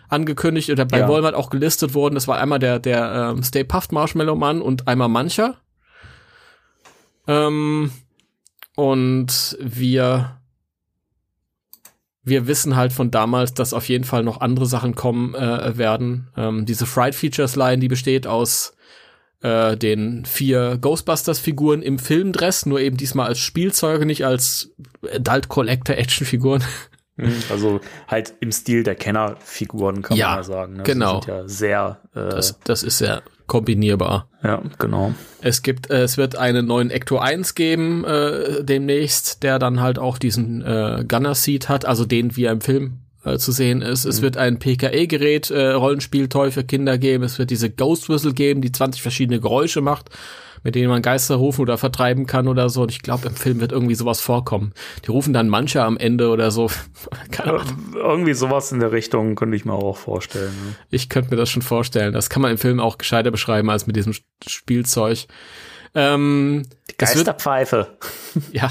angekündigt 0.08 0.70
oder 0.70 0.84
bei 0.84 1.00
Ja. 1.00 1.08
Walmart 1.08 1.34
auch 1.34 1.50
gelistet 1.50 1.94
worden. 1.94 2.14
Das 2.14 2.26
war 2.26 2.38
einmal 2.38 2.58
der 2.58 2.80
der 2.80 3.32
ähm, 3.36 3.42
Stay 3.42 3.64
Puft 3.64 3.92
Marshmallow 3.92 4.34
Mann 4.34 4.60
und 4.60 4.88
einmal 4.88 5.08
mancher. 5.08 5.56
Ähm, 7.28 7.92
und 8.74 9.56
wir 9.60 10.38
wir 12.26 12.48
wissen 12.48 12.74
halt 12.74 12.92
von 12.92 13.12
damals, 13.12 13.54
dass 13.54 13.72
auf 13.72 13.88
jeden 13.88 14.04
Fall 14.04 14.24
noch 14.24 14.40
andere 14.40 14.66
Sachen 14.66 14.96
kommen 14.96 15.34
äh, 15.36 15.78
werden. 15.78 16.26
Ähm, 16.36 16.66
diese 16.66 16.84
Fright 16.84 17.14
Features 17.14 17.54
Line, 17.54 17.78
die 17.78 17.86
besteht 17.86 18.26
aus 18.26 18.76
äh, 19.42 19.76
den 19.76 20.24
vier 20.24 20.76
Ghostbusters-Figuren 20.80 21.82
im 21.82 22.00
Filmdress, 22.00 22.66
nur 22.66 22.80
eben 22.80 22.96
diesmal 22.96 23.28
als 23.28 23.38
Spielzeuge, 23.38 24.06
nicht 24.06 24.26
als 24.26 24.72
Adult 25.14 25.48
Collector 25.48 25.96
Action-Figuren. 25.96 26.64
Mhm, 27.16 27.32
Also 27.50 27.80
halt 28.08 28.34
im 28.40 28.52
Stil 28.52 28.82
der 28.82 28.94
Kennerfiguren, 28.94 30.02
kann 30.02 30.16
Ja, 30.16 30.28
man 30.28 30.36
ja 30.38 30.42
sagen. 30.44 30.72
Ne? 30.74 30.82
genau. 30.82 31.20
Die 31.20 31.26
sind 31.26 31.34
ja 31.34 31.48
sehr, 31.48 31.98
äh, 32.14 32.28
Das, 32.30 32.58
das 32.64 32.82
ist 32.82 32.98
sehr 32.98 33.22
kombinierbar. 33.46 34.28
ja, 34.42 34.60
genau. 34.78 35.14
Es 35.40 35.62
gibt, 35.62 35.90
äh, 35.90 36.02
es 36.02 36.16
wird 36.16 36.36
einen 36.36 36.66
neuen 36.66 36.90
Ecto 36.90 37.18
1 37.18 37.54
geben 37.54 38.04
äh, 38.04 38.64
demnächst, 38.64 39.42
der 39.42 39.58
dann 39.58 39.80
halt 39.80 39.98
auch 39.98 40.18
diesen 40.18 40.62
äh, 40.62 41.04
Gunner 41.08 41.34
Seat 41.34 41.68
hat, 41.68 41.84
also 41.84 42.04
den 42.04 42.36
wie 42.36 42.44
er 42.44 42.52
im 42.52 42.60
Film 42.60 42.98
äh, 43.24 43.38
zu 43.38 43.52
sehen 43.52 43.82
ist. 43.82 44.04
Es 44.04 44.20
wird 44.20 44.36
ein 44.36 44.58
PKE-Gerät, 44.58 45.50
äh, 45.50 45.68
Rollenspieltoy 45.70 46.50
für 46.50 46.64
Kinder 46.64 46.98
geben. 46.98 47.22
Es 47.24 47.38
wird 47.38 47.50
diese 47.50 47.70
Ghost 47.70 48.08
Whistle 48.08 48.34
geben, 48.34 48.60
die 48.60 48.72
20 48.72 49.00
verschiedene 49.00 49.40
Geräusche 49.40 49.80
macht, 49.80 50.10
mit 50.66 50.74
denen 50.74 50.88
man 50.88 51.00
Geister 51.00 51.36
rufen 51.36 51.60
oder 51.60 51.78
vertreiben 51.78 52.26
kann 52.26 52.48
oder 52.48 52.68
so. 52.68 52.82
Und 52.82 52.90
ich 52.90 53.00
glaube, 53.00 53.28
im 53.28 53.36
Film 53.36 53.60
wird 53.60 53.70
irgendwie 53.70 53.94
sowas 53.94 54.20
vorkommen. 54.20 54.72
Die 55.04 55.12
rufen 55.12 55.32
dann 55.32 55.48
manche 55.48 55.80
am 55.84 55.96
Ende 55.96 56.28
oder 56.28 56.50
so. 56.50 56.68
Ahnung. 57.38 57.62
Irgendwie 57.94 58.34
sowas 58.34 58.72
in 58.72 58.80
der 58.80 58.90
Richtung 58.90 59.36
könnte 59.36 59.56
ich 59.56 59.64
mir 59.64 59.74
auch 59.74 59.96
vorstellen. 59.96 60.50
Ne? 60.50 60.74
Ich 60.90 61.08
könnte 61.08 61.30
mir 61.30 61.36
das 61.36 61.50
schon 61.50 61.62
vorstellen. 61.62 62.12
Das 62.12 62.30
kann 62.30 62.42
man 62.42 62.50
im 62.50 62.58
Film 62.58 62.80
auch 62.80 62.98
gescheiter 62.98 63.30
beschreiben 63.30 63.70
als 63.70 63.86
mit 63.86 63.94
diesem 63.94 64.12
Spielzeug. 64.44 65.28
Ähm, 65.94 66.64
wird, 66.88 66.98
Geisterpfeife. 66.98 67.96
ja, 68.52 68.68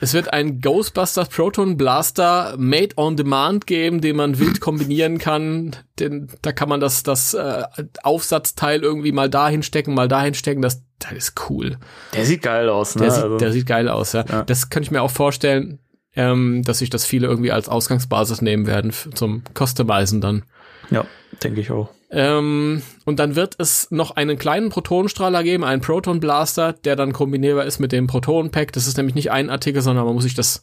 es 0.00 0.14
wird 0.14 0.32
ein 0.32 0.60
Ghostbusters 0.60 1.28
Proton 1.28 1.76
Blaster 1.76 2.54
Made 2.58 2.96
on 2.96 3.16
Demand 3.16 3.66
geben, 3.66 4.00
den 4.00 4.16
man 4.16 4.38
wild 4.38 4.60
kombinieren 4.60 5.18
kann. 5.18 5.74
Den, 5.98 6.28
da 6.42 6.52
kann 6.52 6.68
man 6.68 6.80
das, 6.80 7.02
das 7.02 7.34
äh, 7.34 7.64
Aufsatzteil 8.02 8.82
irgendwie 8.82 9.12
mal 9.12 9.28
dahin 9.28 9.62
stecken, 9.62 9.94
mal 9.94 10.08
dahin 10.08 10.34
stecken. 10.34 10.62
Das, 10.62 10.82
das 10.98 11.12
ist 11.12 11.34
cool. 11.50 11.76
Der 12.14 12.24
sieht 12.24 12.42
geil 12.42 12.68
aus, 12.68 12.94
ne? 12.96 13.02
Der, 13.02 13.10
sieht, 13.10 13.22
Also- 13.24 13.36
der 13.38 13.52
sieht 13.52 13.66
geil 13.66 13.88
aus, 13.88 14.12
ja. 14.12 14.24
Ja. 14.28 14.42
Das 14.44 14.70
könnte 14.70 14.86
ich 14.86 14.90
mir 14.90 15.02
auch 15.02 15.10
vorstellen, 15.10 15.78
ähm, 16.14 16.62
dass 16.64 16.78
sich 16.78 16.90
das 16.90 17.04
viele 17.04 17.26
irgendwie 17.26 17.52
als 17.52 17.68
Ausgangsbasis 17.68 18.40
nehmen 18.42 18.66
werden 18.66 18.92
zum 19.14 19.42
Customizen 19.54 20.20
dann. 20.20 20.44
ja, 20.90 21.04
denke 21.42 21.60
ich 21.60 21.70
auch. 21.70 21.90
Ähm, 22.10 22.82
und 23.04 23.18
dann 23.18 23.34
wird 23.34 23.56
es 23.58 23.90
noch 23.90 24.12
einen 24.12 24.38
kleinen 24.38 24.68
Protonenstrahler 24.70 25.42
geben, 25.42 25.64
einen 25.64 25.82
Proton 25.82 26.20
Blaster, 26.20 26.72
der 26.72 26.94
dann 26.96 27.12
kombinierbar 27.12 27.64
ist 27.66 27.80
mit 27.80 27.90
dem 27.92 28.06
Proton-Pack. 28.06 28.72
Das 28.72 28.86
ist 28.86 28.96
nämlich 28.96 29.16
nicht 29.16 29.32
ein 29.32 29.50
Artikel, 29.50 29.82
sondern 29.82 30.04
man 30.06 30.14
muss 30.14 30.22
sich 30.22 30.34
das 30.34 30.62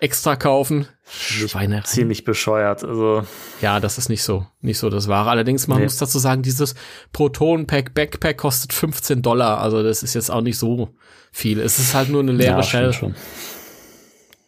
extra 0.00 0.36
kaufen. 0.36 0.86
Schweine. 1.10 1.82
Ziemlich 1.84 2.24
bescheuert. 2.24 2.84
Also, 2.84 3.24
Ja, 3.60 3.80
das 3.80 3.98
ist 3.98 4.08
nicht 4.08 4.22
so, 4.22 4.46
nicht 4.60 4.78
so 4.78 4.90
das 4.90 5.08
Wahre. 5.08 5.30
Allerdings, 5.30 5.66
man 5.66 5.78
Nee. 5.78 5.84
muss 5.84 5.96
dazu 5.96 6.18
sagen, 6.18 6.42
dieses 6.42 6.74
Proton-Pack 7.12 7.94
Backpack 7.94 8.38
kostet 8.38 8.72
15 8.72 9.22
Dollar. 9.22 9.58
Also 9.60 9.82
das 9.82 10.02
ist 10.02 10.14
jetzt 10.14 10.30
auch 10.30 10.42
nicht 10.42 10.58
so 10.58 10.90
viel. 11.32 11.60
Es 11.60 11.78
ist 11.78 11.94
halt 11.94 12.10
nur 12.10 12.20
eine 12.20 12.32
leere 12.32 12.58
ja, 12.58 12.62
Shell. 12.62 12.92
schon. 12.92 13.14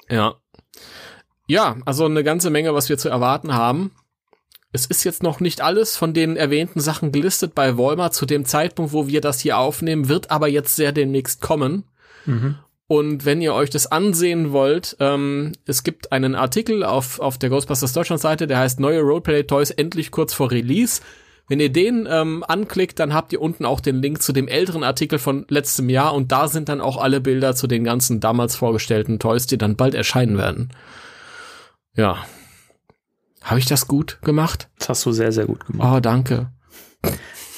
Ja. 0.08 0.34
Ja, 1.46 1.76
also 1.84 2.04
eine 2.04 2.22
ganze 2.22 2.50
Menge, 2.50 2.74
was 2.74 2.88
wir 2.88 2.98
zu 2.98 3.08
erwarten 3.08 3.54
haben. 3.54 3.90
Es 4.72 4.86
ist 4.86 5.02
jetzt 5.02 5.22
noch 5.24 5.40
nicht 5.40 5.62
alles 5.62 5.96
von 5.96 6.14
den 6.14 6.36
erwähnten 6.36 6.78
Sachen 6.78 7.10
gelistet 7.10 7.56
bei 7.56 7.76
Walmart 7.76 8.14
zu 8.14 8.24
dem 8.24 8.44
Zeitpunkt, 8.44 8.92
wo 8.92 9.08
wir 9.08 9.20
das 9.20 9.40
hier 9.40 9.58
aufnehmen, 9.58 10.08
wird 10.08 10.30
aber 10.30 10.46
jetzt 10.46 10.76
sehr 10.76 10.92
demnächst 10.92 11.40
kommen. 11.40 11.84
Mhm. 12.24 12.56
Und 12.90 13.24
wenn 13.24 13.40
ihr 13.40 13.54
euch 13.54 13.70
das 13.70 13.86
ansehen 13.86 14.50
wollt, 14.50 14.96
ähm, 14.98 15.52
es 15.64 15.84
gibt 15.84 16.10
einen 16.10 16.34
Artikel 16.34 16.82
auf, 16.82 17.20
auf 17.20 17.38
der 17.38 17.48
Ghostbusters 17.48 17.92
Deutschland 17.92 18.20
Seite, 18.20 18.48
der 18.48 18.58
heißt 18.58 18.80
Neue 18.80 19.02
Roleplay 19.02 19.44
Toys 19.44 19.70
endlich 19.70 20.10
kurz 20.10 20.34
vor 20.34 20.50
Release. 20.50 21.00
Wenn 21.46 21.60
ihr 21.60 21.70
den 21.70 22.08
ähm, 22.10 22.42
anklickt, 22.48 22.98
dann 22.98 23.14
habt 23.14 23.32
ihr 23.32 23.40
unten 23.40 23.64
auch 23.64 23.78
den 23.78 24.02
Link 24.02 24.20
zu 24.22 24.32
dem 24.32 24.48
älteren 24.48 24.82
Artikel 24.82 25.20
von 25.20 25.46
letztem 25.48 25.88
Jahr 25.88 26.14
und 26.14 26.32
da 26.32 26.48
sind 26.48 26.68
dann 26.68 26.80
auch 26.80 26.96
alle 26.96 27.20
Bilder 27.20 27.54
zu 27.54 27.68
den 27.68 27.84
ganzen 27.84 28.18
damals 28.18 28.56
vorgestellten 28.56 29.20
Toys, 29.20 29.46
die 29.46 29.56
dann 29.56 29.76
bald 29.76 29.94
erscheinen 29.94 30.36
werden. 30.36 30.72
Ja. 31.94 32.26
Habe 33.40 33.60
ich 33.60 33.66
das 33.66 33.86
gut 33.86 34.18
gemacht? 34.22 34.68
Das 34.80 34.88
hast 34.88 35.06
du 35.06 35.12
sehr, 35.12 35.30
sehr 35.30 35.46
gut 35.46 35.64
gemacht. 35.64 35.96
Oh, 35.96 36.00
danke. 36.00 36.50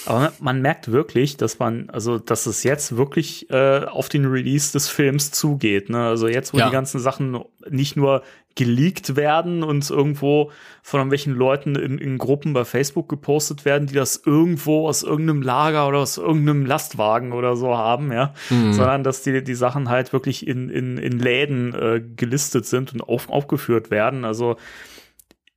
Aber 0.07 0.33
man 0.41 0.61
merkt 0.63 0.91
wirklich, 0.91 1.37
dass 1.37 1.59
man, 1.59 1.89
also 1.91 2.19
dass 2.19 2.47
es 2.47 2.63
jetzt 2.65 2.97
wirklich 2.97 3.49
äh, 3.51 3.85
auf 3.85 4.09
den 4.09 4.25
Release 4.27 4.73
des 4.73 4.89
Films 4.89 5.31
zugeht. 5.31 5.91
Ne? 5.91 6.05
Also 6.07 6.29
jetzt, 6.29 6.53
wo 6.53 6.59
Ja. 6.59 6.67
die 6.67 6.73
ganzen 6.73 6.99
Sachen 7.01 7.39
nicht 7.69 7.97
nur 7.97 8.23
geleakt 8.55 9.17
werden 9.17 9.63
und 9.63 9.89
irgendwo 9.89 10.51
von 10.83 11.01
irgendwelchen 11.01 11.35
Leuten 11.35 11.75
in, 11.75 11.97
in 11.97 12.19
Gruppen 12.19 12.53
bei 12.53 12.67
Facebook 12.67 13.09
gepostet 13.09 13.65
werden, 13.65 13.87
die 13.87 13.95
das 13.95 14.21
irgendwo 14.27 14.89
aus 14.89 15.03
irgendeinem 15.05 15.41
Lager 15.41 15.89
oder 15.89 15.99
aus 16.01 16.19
irgendeinem 16.19 16.67
Lastwagen 16.67 17.33
oder 17.33 17.57
so 17.57 17.79
haben, 17.79 18.13
ja, 18.13 18.35
Mhm. 18.51 18.75
sondern 18.75 19.05
dass 19.05 19.23
die, 19.23 19.43
die 19.43 19.55
Sachen 19.55 19.89
halt 19.89 20.13
wirklich 20.13 20.47
in, 20.47 20.69
in, 20.69 20.99
in 20.99 21.19
Läden 21.19 21.73
äh, 21.75 22.03
gelistet 22.17 22.67
sind 22.67 22.93
und 22.93 23.01
auf, 23.01 23.31
aufgeführt 23.31 23.91
werden. 23.91 24.27
Also 24.27 24.57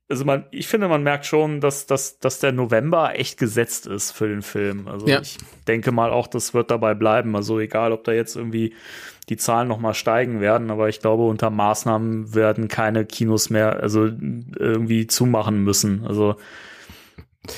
also 0.08 0.24
man, 0.24 0.44
ich 0.52 0.68
finde, 0.68 0.88
man 0.88 1.02
merkt 1.02 1.26
schon, 1.26 1.60
dass, 1.60 1.86
dass, 1.86 2.18
dass 2.18 2.38
der 2.38 2.52
November 2.52 3.18
echt 3.18 3.38
gesetzt 3.38 3.86
ist 3.86 4.12
für 4.12 4.28
den 4.28 4.42
Film. 4.42 4.86
Also 4.86 5.06
Ja. 5.08 5.20
ich 5.20 5.36
denke 5.66 5.90
mal 5.90 6.10
auch, 6.10 6.28
das 6.28 6.54
wird 6.54 6.70
dabei 6.70 6.94
bleiben. 6.94 7.34
Also 7.34 7.58
egal, 7.58 7.92
ob 7.92 8.04
da 8.04 8.12
jetzt 8.12 8.36
irgendwie 8.36 8.74
die 9.28 9.36
Zahlen 9.36 9.66
noch 9.66 9.80
mal 9.80 9.94
steigen 9.94 10.40
werden, 10.40 10.70
aber 10.70 10.88
ich 10.88 11.00
glaube, 11.00 11.24
unter 11.24 11.50
Maßnahmen 11.50 12.34
werden 12.34 12.68
keine 12.68 13.04
Kinos 13.04 13.50
mehr, 13.50 13.80
also 13.80 14.04
irgendwie 14.04 15.08
zumachen 15.08 15.64
müssen. 15.64 16.06
Also 16.06 16.36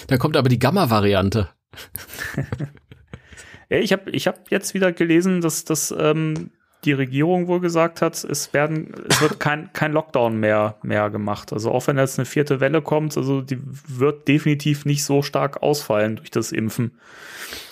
Dann 0.07 0.19
kommt 0.19 0.37
aber 0.39 0.49
die 0.49 0.59
Gamma-Variante. 0.59 1.51
ich 3.69 3.93
habe 3.93 4.11
ich 4.11 4.27
hab 4.27 4.51
jetzt 4.51 4.73
wieder 4.73 4.93
gelesen, 4.93 5.43
dass, 5.43 5.65
dass 5.65 5.95
ähm, 5.97 6.51
die 6.85 6.93
Regierung 6.93 7.49
wohl 7.49 7.61
gesagt 7.61 8.03
hat, 8.03 8.23
es 8.25 8.53
werden, 8.53 8.95
es 9.09 9.21
wird 9.21 9.41
kein, 9.41 9.73
kein 9.73 9.93
Lockdown 9.93 10.39
mehr, 10.39 10.77
mehr 10.83 11.11
gemacht. 11.11 11.53
Also 11.53 11.71
auch 11.73 11.87
wenn 11.87 11.99
jetzt 11.99 12.19
eine 12.19 12.27
vierte 12.27 12.61
Welle 12.61 12.83
kommt, 12.83 13.17
also 13.17 13.41
die 13.41 13.59
wird 13.63 14.29
definitiv 14.29 14.85
nicht 14.85 15.05
so 15.05 15.23
stark 15.23 15.63
ausfallen 15.63 16.17
durch 16.17 16.31
das 16.31 16.53
Impfen. 16.53 16.99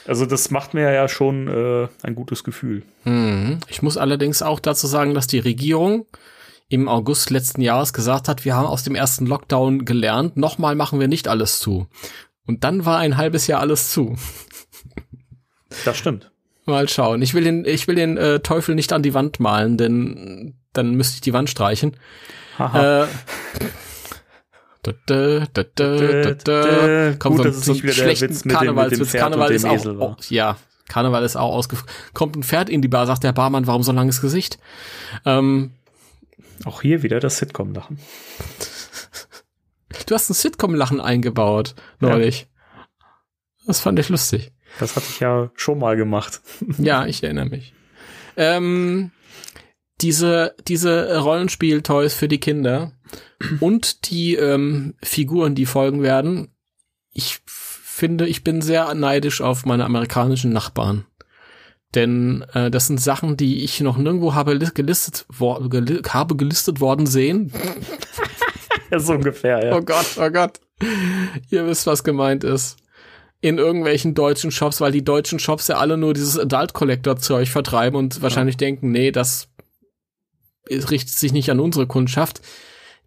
Also 0.07 0.27
das 0.27 0.51
macht 0.51 0.75
mir 0.75 0.93
ja 0.93 1.09
schon 1.09 1.49
äh, 1.49 1.89
ein 2.03 2.15
gutes 2.15 2.45
Gefühl. 2.45 2.83
Mhm. 3.05 3.59
Ich 3.69 3.83
muss 3.83 3.97
allerdings 3.97 4.43
auch 4.43 4.61
dazu 4.61 4.87
sagen, 4.87 5.15
dass 5.15 5.27
die 5.27 5.39
Regierung 5.39 6.07
im 6.69 6.89
August 6.89 7.31
letzten 7.31 7.61
Jahres 7.61 7.93
gesagt 7.93 8.29
hat, 8.29 8.45
wir 8.45 8.55
haben 8.57 8.67
aus 8.67 8.83
dem 8.83 8.95
ersten 8.95 9.27
Lockdown 9.27 9.85
gelernt, 9.85 10.37
nochmal 10.37 10.75
machen 10.75 10.99
wir 10.99 11.09
nicht 11.09 11.29
alles 11.29 11.61
zu. 11.61 11.87
Und 12.47 12.65
dann 12.65 12.85
war 12.85 12.99
ein 12.99 13.17
halbes 13.17 13.47
Jahr 13.47 13.61
alles 13.61 13.91
zu. 13.91 14.17
Das 15.85 15.97
stimmt. 15.97 16.31
Mal 16.67 16.89
schauen. 16.89 17.23
Ich 17.23 17.33
will 17.33 17.45
den, 17.45 17.65
ich 17.65 17.87
will 17.87 17.95
den 17.95 18.17
äh, 18.17 18.41
Teufel 18.41 18.75
nicht 18.75 18.93
an 18.93 19.03
die 19.03 19.15
Wand 19.15 19.41
malen, 19.41 19.77
denn 19.77 20.55
dann 20.73 20.95
müsste 20.95 21.15
ich 21.15 21.21
die 21.21 21.33
Wand 21.33 21.49
streichen. 21.49 21.97
Haha. 22.59 23.09
Kommt 24.83 24.99
Gut, 27.39 27.55
so 27.55 27.73
ein 27.73 27.79
schlechten 27.79 28.49
Karnevalswitz. 28.49 29.11
Pferd 29.11 29.23
Karneval 29.23 29.53
ist 29.53 29.65
auch, 29.65 29.87
oh, 29.87 30.17
ja, 30.29 30.57
Karneval 30.89 31.25
ist 31.25 31.37
auch 31.37 31.53
ausgefallen. 31.53 31.91
Kommt 32.15 32.37
ein 32.37 32.43
Pferd 32.43 32.69
in 32.69 32.83
die 32.83 32.89
Bar, 32.89 33.07
sagt 33.07 33.25
der 33.25 33.33
Barmann, 33.33 33.67
warum 33.67 33.83
so 33.83 33.93
ein 33.93 33.97
langes 33.97 34.21
Gesicht? 34.21 34.59
Ähm, 35.25 35.73
Auch 36.65 36.83
hier 36.83 37.03
wieder 37.03 37.21
das 37.21 37.39
Sitcom-Lachen. 37.39 37.99
Du 40.07 40.15
hast 40.15 40.31
ein 40.31 40.35
Sitcom-Lachen 40.35 41.01
eingebaut, 41.01 41.75
neulich. 41.99 42.43
Ja. 42.43 42.47
Das 43.67 43.81
fand 43.81 43.99
ich 43.99 44.09
lustig. 44.09 44.53
Das 44.79 44.97
hatte 44.97 45.07
ich 45.09 45.21
ja 45.21 45.51
schon 45.55 45.79
mal 45.79 45.97
gemacht. 45.97 46.41
ja, 46.79 47.07
ich 47.07 47.23
erinnere 47.23 47.47
mich. 47.47 47.75
Ähm, 48.37 49.11
diese, 50.01 50.55
diese 50.69 51.19
Rollenspiel-Toys 51.19 52.15
für 52.15 52.29
die 52.29 52.41
Kinder 52.41 52.93
und 53.61 54.11
die 54.11 54.35
ähm, 54.35 54.95
Figuren, 55.03 55.55
die 55.55 55.67
folgen 55.67 56.03
werden. 56.03 56.55
Ich 57.13 57.41
finde, 57.47 58.27
ich 58.27 58.45
bin 58.45 58.61
sehr 58.61 58.95
neidisch 58.95 59.41
auf 59.41 59.65
meine 59.65 59.85
amerikanischen 59.85 60.53
Nachbarn. 60.53 61.07
Denn 61.95 62.45
äh, 62.53 62.71
das 62.71 62.89
sind 62.89 63.01
Sachen, 63.01 63.39
die 63.39 63.65
ich 63.65 63.81
noch 63.81 63.97
nirgendwo 63.97 64.35
habe 64.35 64.59
gelistet, 64.59 65.25
wo, 65.31 65.55
gel 65.69 66.03
habe 66.09 66.37
gelistet 66.37 66.81
worden 66.81 67.07
sehen. 67.07 67.53
so 68.97 69.15
ungefähr, 69.15 69.65
ja. 69.65 69.75
Oh 69.75 69.81
Gott, 69.81 70.19
oh 70.19 70.31
Gott. 70.31 70.61
Ihr 71.49 71.67
wisst, 71.67 71.87
was 71.87 72.05
gemeint 72.05 72.45
ist. 72.45 72.77
In 73.47 73.59
irgendwelchen 73.59 74.15
deutschen 74.15 74.51
Shops, 74.51 74.81
weil 74.81 74.91
die 74.91 75.05
deutschen 75.05 75.39
Shops 75.39 75.69
ja 75.69 75.77
alle 75.77 75.97
nur 75.97 76.15
dieses 76.15 76.39
Adult 76.39 76.73
Collector 76.73 77.17
Zeug 77.17 77.49
vertreiben 77.49 77.97
und 77.97 78.21
wahrscheinlich 78.21 78.55
ja. 78.55 78.59
denken, 78.59 78.91
nee, 78.91 79.13
das 79.13 79.49
richtet 80.69 81.17
sich 81.17 81.33
nicht 81.33 81.51
an 81.51 81.61
unsere 81.61 81.87
Kundschaft. 81.87 82.41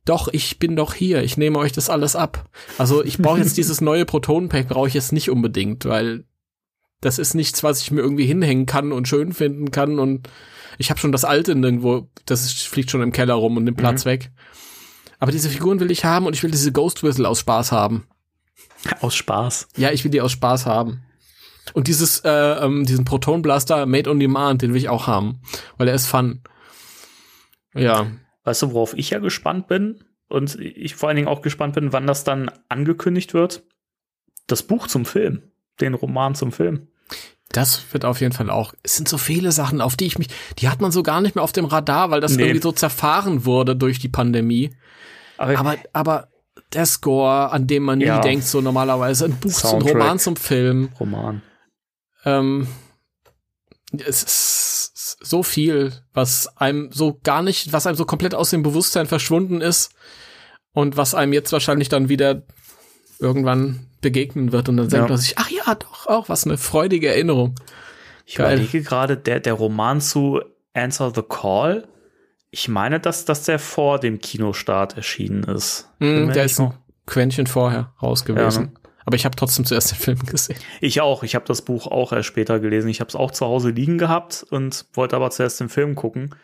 Doch, 0.05 0.29
ich 0.31 0.57
bin 0.57 0.77
doch 0.77 0.93
hier, 0.93 1.23
ich 1.23 1.35
nehme 1.35 1.59
euch 1.59 1.73
das 1.73 1.89
alles 1.89 2.15
ab. 2.15 2.49
Also 2.77 3.03
ich 3.03 3.17
brauche 3.17 3.39
jetzt 3.39 3.57
dieses 3.57 3.81
neue 3.81 4.05
Protonenpack, 4.05 4.69
brauche 4.69 4.87
ich 4.87 4.93
jetzt 4.93 5.11
nicht 5.11 5.29
unbedingt, 5.29 5.83
weil 5.85 6.23
das 7.01 7.19
ist 7.19 7.33
nichts, 7.33 7.61
was 7.63 7.81
ich 7.81 7.91
mir 7.91 7.99
irgendwie 7.99 8.25
hinhängen 8.25 8.65
kann 8.65 8.93
und 8.93 9.07
schön 9.07 9.33
finden 9.33 9.71
kann 9.71 9.99
und 9.99 10.29
ich 10.77 10.89
habe 10.89 10.99
schon 11.01 11.11
das 11.11 11.25
alte 11.25 11.53
nirgendwo, 11.55 12.07
das 12.25 12.45
ist, 12.45 12.67
fliegt 12.67 12.91
schon 12.91 13.01
im 13.01 13.11
Keller 13.11 13.33
rum 13.33 13.57
und 13.57 13.65
nimmt 13.65 13.77
Platz 13.77 14.05
mhm. 14.05 14.09
weg. 14.09 14.31
Aber 15.19 15.33
diese 15.33 15.49
Figuren 15.49 15.81
will 15.81 15.91
ich 15.91 16.05
haben 16.05 16.25
und 16.25 16.33
ich 16.33 16.43
will 16.43 16.51
diese 16.51 16.71
Ghost 16.71 17.03
Whistle 17.03 17.27
aus 17.27 17.41
Spaß 17.41 17.73
haben. 17.73 18.07
Aus 19.01 19.15
Spaß? 19.15 19.67
Ja, 19.77 19.91
ich 19.91 20.03
will 20.03 20.11
die 20.11 20.21
aus 20.21 20.31
Spaß 20.31 20.65
haben. 20.65 21.03
Und 21.73 21.87
dieses, 21.87 22.19
äh, 22.21 22.29
ähm, 22.29 22.85
diesen 22.85 23.05
Proton 23.05 23.41
Blaster 23.41 23.85
Made 23.85 24.09
on 24.09 24.19
Demand, 24.19 24.61
den 24.61 24.71
will 24.71 24.79
ich 24.79 24.89
auch 24.89 25.07
haben, 25.07 25.41
weil 25.77 25.87
er 25.87 25.93
ist 25.93 26.07
fun. 26.07 26.41
Ja. 27.75 28.07
Weißt 28.43 28.61
du, 28.63 28.73
worauf 28.73 28.93
ich 28.95 29.11
ja 29.11 29.19
gespannt 29.19 29.67
bin? 29.67 30.03
Und 30.27 30.59
ich 30.59 30.95
vor 30.95 31.09
allen 31.09 31.15
Dingen 31.15 31.27
auch 31.27 31.41
gespannt 31.41 31.75
bin, 31.75 31.91
wann 31.91 32.07
das 32.07 32.23
dann 32.23 32.51
angekündigt 32.69 33.33
wird? 33.33 33.63
Das 34.47 34.63
Buch 34.63 34.87
zum 34.87 35.05
Film. 35.05 35.43
Den 35.81 35.93
Roman 35.93 36.35
zum 36.35 36.51
Film. 36.51 36.87
Das 37.51 37.83
wird 37.93 38.05
auf 38.05 38.21
jeden 38.21 38.33
Fall 38.33 38.49
auch. 38.51 38.73
Es 38.83 38.95
sind 38.95 39.07
so 39.07 39.17
viele 39.17 39.51
Sachen, 39.51 39.81
auf 39.81 39.95
die 39.95 40.05
ich 40.05 40.19
mich, 40.19 40.27
die 40.59 40.69
hat 40.69 40.81
man 40.81 40.91
so 40.91 41.01
gar 41.01 41.19
nicht 41.19 41.35
mehr 41.35 41.43
auf 41.43 41.51
dem 41.51 41.65
Radar, 41.65 42.11
weil 42.11 42.21
das 42.21 42.35
nee. 42.35 42.43
irgendwie 42.43 42.61
so 42.61 42.71
zerfahren 42.71 43.45
wurde 43.45 43.75
durch 43.75 43.97
die 43.97 44.09
Pandemie. 44.09 44.75
Aber, 45.37 45.57
aber, 45.57 45.75
aber 45.93 46.27
der 46.73 46.85
Score, 46.85 47.51
an 47.51 47.67
dem 47.67 47.83
man 47.83 47.99
nie 47.99 48.05
ja. 48.05 48.19
denkt, 48.19 48.45
so 48.45 48.61
normalerweise 48.61 49.25
ein 49.25 49.39
Buch 49.39 49.51
Soundtrack. 49.51 49.91
zum 49.91 50.01
Roman 50.01 50.19
zum 50.19 50.35
Film. 50.35 50.89
Roman. 50.99 51.41
Ähm, 52.25 52.67
es 53.91 54.23
ist 54.23 55.17
so 55.21 55.43
viel, 55.43 55.93
was 56.13 56.55
einem 56.57 56.91
so 56.91 57.19
gar 57.23 57.41
nicht, 57.41 57.73
was 57.73 57.87
einem 57.87 57.95
so 57.95 58.05
komplett 58.05 58.35
aus 58.35 58.51
dem 58.51 58.63
Bewusstsein 58.63 59.07
verschwunden 59.07 59.61
ist 59.61 59.91
und 60.73 60.97
was 60.97 61.15
einem 61.15 61.33
jetzt 61.33 61.51
wahrscheinlich 61.51 61.89
dann 61.89 62.09
wieder 62.09 62.43
irgendwann 63.19 63.87
begegnen 64.01 64.51
wird 64.51 64.69
und 64.69 64.77
dann 64.77 64.89
denkt 64.89 65.09
man 65.09 65.17
sich, 65.17 65.37
ach 65.37 65.49
ja, 65.49 65.75
doch, 65.75 66.07
auch 66.07 66.29
was 66.29 66.45
eine 66.45 66.57
freudige 66.57 67.09
Erinnerung. 67.09 67.55
Ich 68.25 68.35
Geil. 68.35 68.53
überlege 68.53 68.83
gerade, 68.83 69.17
der, 69.17 69.39
der 69.39 69.53
Roman 69.53 70.01
zu 70.01 70.41
Answer 70.73 71.11
the 71.13 71.23
Call, 71.27 71.87
ich 72.51 72.67
meine, 72.67 72.99
dass, 72.99 73.25
dass 73.25 73.43
der 73.43 73.59
vor 73.59 73.99
dem 73.99 74.19
Kinostart 74.19 74.97
erschienen 74.97 75.43
ist. 75.43 75.89
Mm, 75.99 76.31
der 76.31 76.45
ist 76.45 76.59
ein 76.59 76.73
Quäntchen 77.05 77.47
vorher 77.47 77.93
raus 78.01 78.25
gewesen. 78.25 78.61
Ja, 78.61 78.67
ne? 78.67 78.73
Aber 79.05 79.15
ich 79.15 79.25
habe 79.25 79.35
trotzdem 79.35 79.65
zuerst 79.65 79.91
den 79.91 79.97
Film 79.97 80.19
gesehen. 80.25 80.59
Ich 80.81 81.01
auch. 81.01 81.23
Ich 81.23 81.35
habe 81.35 81.45
das 81.45 81.63
Buch 81.63 81.87
auch 81.87 82.13
erst 82.13 82.27
später 82.27 82.59
gelesen. 82.59 82.89
Ich 82.89 82.99
habe 82.99 83.07
es 83.07 83.15
auch 83.15 83.31
zu 83.31 83.45
Hause 83.45 83.71
liegen 83.71 83.97
gehabt 83.97 84.45
und 84.49 84.85
wollte 84.93 85.15
aber 85.15 85.31
zuerst 85.31 85.59
den 85.59 85.69
Film 85.69 85.95
gucken 85.95 86.35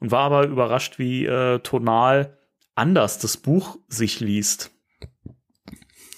und 0.00 0.10
war 0.10 0.24
aber 0.24 0.46
überrascht, 0.46 0.98
wie 0.98 1.24
äh, 1.24 1.60
tonal 1.60 2.36
anders 2.74 3.18
das 3.18 3.36
Buch 3.36 3.78
sich 3.88 4.20
liest. 4.20 4.70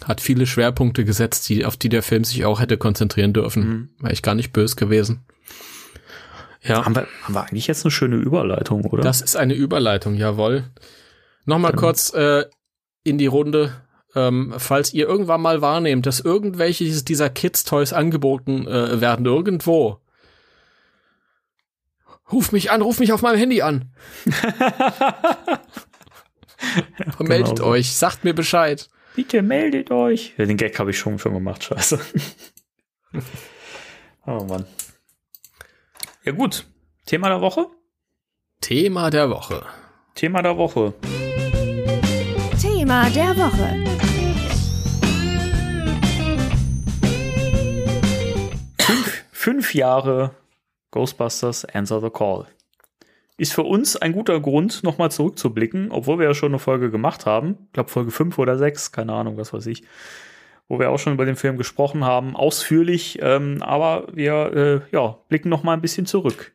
Hat 0.05 0.21
viele 0.21 0.47
Schwerpunkte 0.47 1.05
gesetzt, 1.05 1.49
die, 1.49 1.65
auf 1.65 1.77
die 1.77 1.89
der 1.89 2.03
Film 2.03 2.25
sich 2.25 2.45
auch 2.45 2.61
hätte 2.61 2.79
konzentrieren 2.79 3.33
dürfen. 3.33 3.69
Mhm. 3.69 3.89
War 4.01 4.13
ich 4.13 4.23
gar 4.23 4.35
nicht 4.35 4.53
böse 4.53 4.77
gewesen. 4.77 5.25
Ja. 6.67 6.85
Haben 6.85 6.95
wir, 6.95 7.07
haben 7.23 7.35
wir 7.35 7.43
eigentlich 7.43 7.67
jetzt 7.67 7.85
eine 7.85 7.91
schöne 7.91 8.17
Überleitung, 8.17 8.85
oder? 8.85 9.03
Das 9.03 9.21
ist 9.21 9.37
eine 9.37 9.55
Überleitung, 9.55 10.15
jawohl. 10.15 10.65
Nochmal 11.45 11.73
Dann. 11.73 11.81
kurz 11.81 12.13
äh, 12.15 12.45
in 13.05 13.19
die 13.19 13.27
Runde 13.27 13.73
ähm, 14.17 14.55
falls 14.57 14.95
ihr 14.95 15.07
irgendwann 15.07 15.43
mal 15.43 15.61
wahrnehmt, 15.61 16.07
dass 16.07 16.21
irgendwelche 16.21 16.87
dieser 17.05 17.29
Kids-Toys 17.29 17.93
angeboten 17.93 18.67
äh, 18.67 19.01
werden 19.01 19.27
irgendwo, 19.27 20.01
ruf 22.33 22.51
mich 22.51 22.71
an, 22.71 22.81
ruf 22.81 22.99
mich 22.99 23.13
auf 23.13 23.21
meinem 23.21 23.39
Handy 23.39 23.63
an. 23.63 23.93
genau. 24.25 24.41
Meldet 27.21 27.61
euch, 27.61 27.95
sagt 27.95 28.25
mir 28.25 28.35
Bescheid. 28.35 28.89
Bitte 29.15 29.43
meldet 29.43 29.91
euch. 29.91 30.35
Den 30.37 30.57
Gag 30.57 30.79
habe 30.79 30.91
ich 30.91 30.99
schon, 30.99 31.19
schon 31.19 31.33
gemacht, 31.33 31.65
scheiße. 31.65 31.99
oh 34.27 34.45
Mann. 34.45 34.67
Ja 36.27 36.33
gut, 36.33 36.67
Thema 37.05 37.29
der 37.29 37.41
Woche? 37.41 37.69
Thema 38.61 39.11
der 39.11 39.31
Woche. 39.31 39.65
Thema 40.17 40.43
der 40.43 40.59
Woche. 40.59 40.93
Thema 42.61 43.09
der 43.11 43.37
Woche. 43.37 43.85
Fünf, 48.81 49.25
fünf 49.31 49.73
Jahre 49.73 50.33
Ghostbusters 50.91 51.65
Answer 51.67 52.01
the 52.01 52.11
Call. 52.11 52.47
Ist 53.37 53.53
für 53.53 53.63
uns 53.63 53.95
ein 53.95 54.11
guter 54.11 54.41
Grund, 54.41 54.83
nochmal 54.83 55.13
zurückzublicken, 55.13 55.93
obwohl 55.93 56.19
wir 56.19 56.27
ja 56.27 56.35
schon 56.35 56.51
eine 56.51 56.59
Folge 56.59 56.91
gemacht 56.91 57.25
haben. 57.25 57.57
Ich 57.67 57.73
glaube, 57.75 57.91
Folge 57.91 58.11
5 58.11 58.37
oder 58.39 58.59
6, 58.59 58.91
keine 58.91 59.13
Ahnung, 59.13 59.37
was 59.37 59.53
weiß 59.53 59.67
ich. 59.67 59.85
Wo 60.69 60.79
wir 60.79 60.91
auch 60.91 60.99
schon 60.99 61.13
über 61.13 61.25
den 61.25 61.37
Film 61.37 61.57
gesprochen 61.57 62.05
haben, 62.05 62.35
ausführlich. 62.35 63.19
Ähm, 63.23 63.63
aber 63.63 64.09
wir 64.13 64.83
äh, 64.91 64.95
ja, 64.95 65.19
blicken 65.29 65.49
nochmal 65.49 65.77
ein 65.77 65.83
bisschen 65.83 66.07
zurück. 66.07 66.53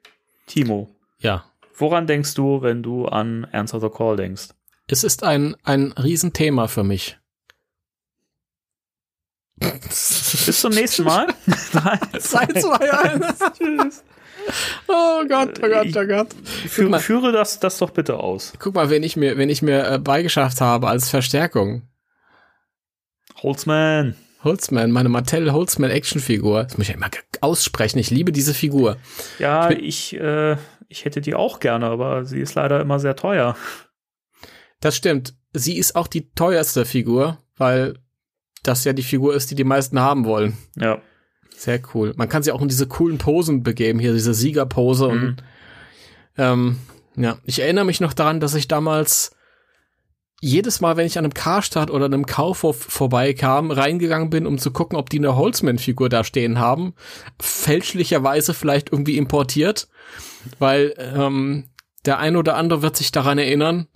Timo. 0.47 0.89
Ja. 1.19 1.45
Woran 1.75 2.07
denkst 2.07 2.33
du, 2.33 2.61
wenn 2.61 2.83
du 2.83 3.05
an 3.05 3.45
Answer 3.51 3.79
the 3.79 3.89
Call 3.89 4.17
denkst? 4.17 4.49
Es 4.87 5.03
ist 5.03 5.23
ein, 5.23 5.55
ein 5.63 5.93
Riesenthema 5.93 6.67
für 6.67 6.83
mich. 6.83 7.17
Bis 9.61 10.59
zum 10.59 10.73
nächsten 10.73 11.03
Mal. 11.03 11.27
3, 11.71 12.19
2, 12.19 12.93
1. 12.93 13.39
Tschüss. 13.57 14.03
Oh 14.87 15.23
Gott, 15.27 15.59
oh 15.63 15.67
Gott, 15.67 15.95
oh 15.95 16.07
Gott. 16.07 16.27
Führe, 16.67 16.89
mal, 16.89 16.99
führe 16.99 17.31
das, 17.31 17.59
das 17.59 17.77
doch 17.77 17.91
bitte 17.91 18.17
aus. 18.17 18.53
Guck 18.59 18.73
mal, 18.73 18.89
wenn 18.89 19.03
ich 19.03 19.15
mir, 19.15 19.37
wenn 19.37 19.49
ich 19.49 19.61
mir 19.61 19.87
äh, 19.87 19.99
beigeschafft 19.99 20.61
habe 20.61 20.87
als 20.87 21.09
Verstärkung. 21.09 21.83
Holzman. 23.43 24.15
Holzman, 24.43 24.91
meine 24.91 25.09
Mattel 25.09 25.51
Holzman 25.51 25.91
Actionfigur. 25.91 26.63
Das 26.63 26.77
muss 26.77 26.87
ich 26.87 26.89
ja 26.89 26.95
immer 26.95 27.09
aussprechen. 27.41 27.99
Ich 27.99 28.09
liebe 28.09 28.31
diese 28.31 28.53
Figur. 28.53 28.97
Ja, 29.39 29.69
ich, 29.69 30.13
ich, 30.13 30.19
äh, 30.19 30.57
ich 30.87 31.05
hätte 31.05 31.21
die 31.21 31.35
auch 31.35 31.59
gerne, 31.59 31.87
aber 31.87 32.25
sie 32.25 32.39
ist 32.39 32.55
leider 32.55 32.81
immer 32.81 32.99
sehr 32.99 33.15
teuer. 33.15 33.55
Das 34.79 34.95
stimmt. 34.95 35.35
Sie 35.53 35.77
ist 35.77 35.95
auch 35.95 36.07
die 36.07 36.31
teuerste 36.31 36.85
Figur, 36.85 37.37
weil 37.57 37.99
das 38.63 38.83
ja 38.83 38.93
die 38.93 39.03
Figur 39.03 39.35
ist, 39.35 39.51
die 39.51 39.55
die 39.55 39.63
meisten 39.63 39.99
haben 39.99 40.25
wollen. 40.25 40.57
Ja. 40.75 41.01
Sehr 41.55 41.79
cool. 41.93 42.13
Man 42.15 42.29
kann 42.29 42.41
sie 42.41 42.51
auch 42.51 42.61
in 42.61 42.69
diese 42.69 42.87
coolen 42.87 43.17
Posen 43.17 43.61
begeben, 43.61 43.99
hier 43.99 44.13
diese 44.13 44.33
Siegerpose 44.33 45.07
mhm. 45.07 45.11
und 45.11 45.43
ähm, 46.37 46.77
ja, 47.15 47.37
ich 47.43 47.59
erinnere 47.59 47.85
mich 47.85 47.99
noch 47.99 48.13
daran, 48.13 48.39
dass 48.39 48.55
ich 48.55 48.67
damals 48.67 49.35
jedes 50.43 50.81
Mal, 50.81 50.97
wenn 50.97 51.05
ich 51.05 51.19
an 51.19 51.23
einem 51.23 51.35
Karstadt 51.35 51.91
oder 51.91 52.05
einem 52.05 52.25
Kaufhof 52.25 52.75
vorbeikam, 52.75 53.69
reingegangen 53.69 54.31
bin, 54.31 54.47
um 54.47 54.57
zu 54.57 54.71
gucken, 54.71 54.97
ob 54.97 55.09
die 55.09 55.19
eine 55.19 55.35
Holzman-Figur 55.35 56.09
da 56.09 56.23
stehen 56.23 56.57
haben. 56.57 56.95
Fälschlicherweise 57.39 58.55
vielleicht 58.55 58.91
irgendwie 58.91 59.17
importiert, 59.17 59.87
weil 60.57 60.95
ähm, 60.97 61.69
der 62.05 62.17
ein 62.17 62.35
oder 62.35 62.55
andere 62.55 62.81
wird 62.81 62.97
sich 62.97 63.11
daran 63.11 63.37
erinnern, 63.37 63.87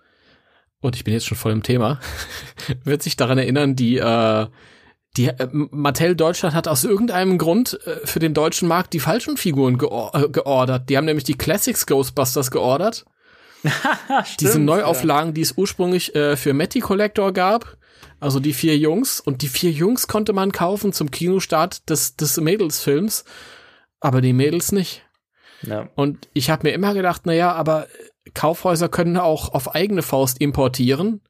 und 0.81 0.95
ich 0.95 1.03
bin 1.03 1.15
jetzt 1.15 1.25
schon 1.25 1.37
voll 1.37 1.51
im 1.51 1.63
Thema, 1.63 1.99
wird 2.83 3.01
sich 3.01 3.17
daran 3.17 3.39
erinnern, 3.39 3.75
die, 3.75 3.97
äh, 3.97 4.45
die 5.17 5.29
äh, 5.29 5.47
Mattel 5.51 6.15
Deutschland 6.15 6.53
hat 6.53 6.67
aus 6.67 6.83
irgendeinem 6.83 7.39
Grund 7.39 7.79
äh, 7.87 8.05
für 8.05 8.19
den 8.19 8.35
deutschen 8.35 8.67
Markt 8.67 8.93
die 8.93 8.99
falschen 8.99 9.37
Figuren 9.37 9.79
geor 9.79 10.13
äh, 10.13 10.29
geordert. 10.29 10.91
Die 10.91 10.97
haben 10.97 11.05
nämlich 11.05 11.23
die 11.23 11.39
Classics 11.39 11.87
Ghostbusters 11.87 12.51
geordert. 12.51 13.05
Stimmt, 14.25 14.41
Diese 14.41 14.59
Neuauflagen, 14.59 15.29
ja. 15.29 15.33
die 15.33 15.41
es 15.41 15.57
ursprünglich 15.57 16.15
äh, 16.15 16.35
für 16.37 16.53
Matty 16.53 16.79
Collector 16.79 17.33
gab. 17.33 17.77
Also 18.19 18.39
die 18.39 18.53
vier 18.53 18.77
Jungs. 18.77 19.19
Und 19.19 19.41
die 19.41 19.47
vier 19.47 19.71
Jungs 19.71 20.07
konnte 20.07 20.33
man 20.33 20.51
kaufen 20.51 20.93
zum 20.93 21.11
Kinostart 21.11 21.89
des, 21.89 22.15
des 22.15 22.37
Mädelsfilms. 22.37 23.25
Aber 23.99 24.21
die 24.21 24.33
Mädels 24.33 24.71
nicht. 24.71 25.03
Ja. 25.61 25.89
Und 25.95 26.27
ich 26.33 26.49
habe 26.49 26.67
mir 26.67 26.73
immer 26.73 26.93
gedacht, 26.93 27.23
na 27.25 27.33
ja, 27.33 27.53
aber 27.53 27.87
Kaufhäuser 28.33 28.89
können 28.89 29.17
auch 29.17 29.53
auf 29.53 29.73
eigene 29.75 30.01
Faust 30.01 30.39
importieren. 30.41 31.21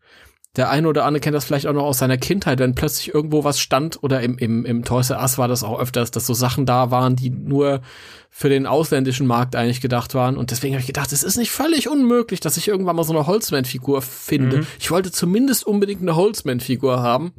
Der 0.55 0.69
eine 0.69 0.87
oder 0.87 1.03
andere 1.03 1.19
kennt 1.19 1.35
das 1.35 1.45
vielleicht 1.45 1.67
auch 1.67 1.73
noch 1.73 1.83
aus 1.83 1.97
seiner 1.97 2.17
Kindheit, 2.17 2.59
wenn 2.59 2.75
plötzlich 2.75 3.13
irgendwo 3.13 3.43
was 3.43 3.59
stand 3.59 4.01
oder 4.01 4.21
im, 4.21 4.37
im, 4.37 4.65
im 4.65 4.85
Toys 4.85 5.09
R 5.09 5.19
Us 5.19 5.37
war 5.37 5.47
das 5.47 5.63
auch 5.63 5.79
öfters, 5.79 6.11
dass 6.11 6.25
so 6.25 6.33
Sachen 6.33 6.65
da 6.65 6.91
waren, 6.91 7.15
die 7.15 7.29
nur 7.29 7.81
für 8.29 8.49
den 8.49 8.65
ausländischen 8.65 9.27
Markt 9.27 9.55
eigentlich 9.55 9.81
gedacht 9.81 10.13
waren. 10.13 10.37
Und 10.37 10.51
deswegen 10.51 10.75
habe 10.75 10.81
ich 10.81 10.87
gedacht, 10.87 11.11
es 11.11 11.23
ist 11.23 11.37
nicht 11.37 11.51
völlig 11.51 11.89
unmöglich, 11.89 12.39
dass 12.39 12.57
ich 12.57 12.67
irgendwann 12.67 12.95
mal 12.95 13.03
so 13.03 13.13
eine 13.13 13.27
Holzman-Figur 13.27 14.01
finde. 14.01 14.57
Mhm. 14.59 14.67
Ich 14.79 14.91
wollte 14.91 15.11
zumindest 15.11 15.65
unbedingt 15.65 16.01
eine 16.01 16.15
Holzman-Figur 16.15 17.01
haben. 17.01 17.33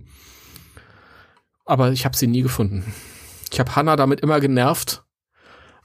Aber 1.65 1.93
ich 1.93 2.05
habe 2.05 2.17
sie 2.17 2.27
nie 2.27 2.43
gefunden. 2.43 2.95
Ich 3.51 3.61
habe 3.61 3.75
Hannah 3.77 3.97
damit 3.97 4.21
immer 4.21 4.41
genervt. 4.41 5.06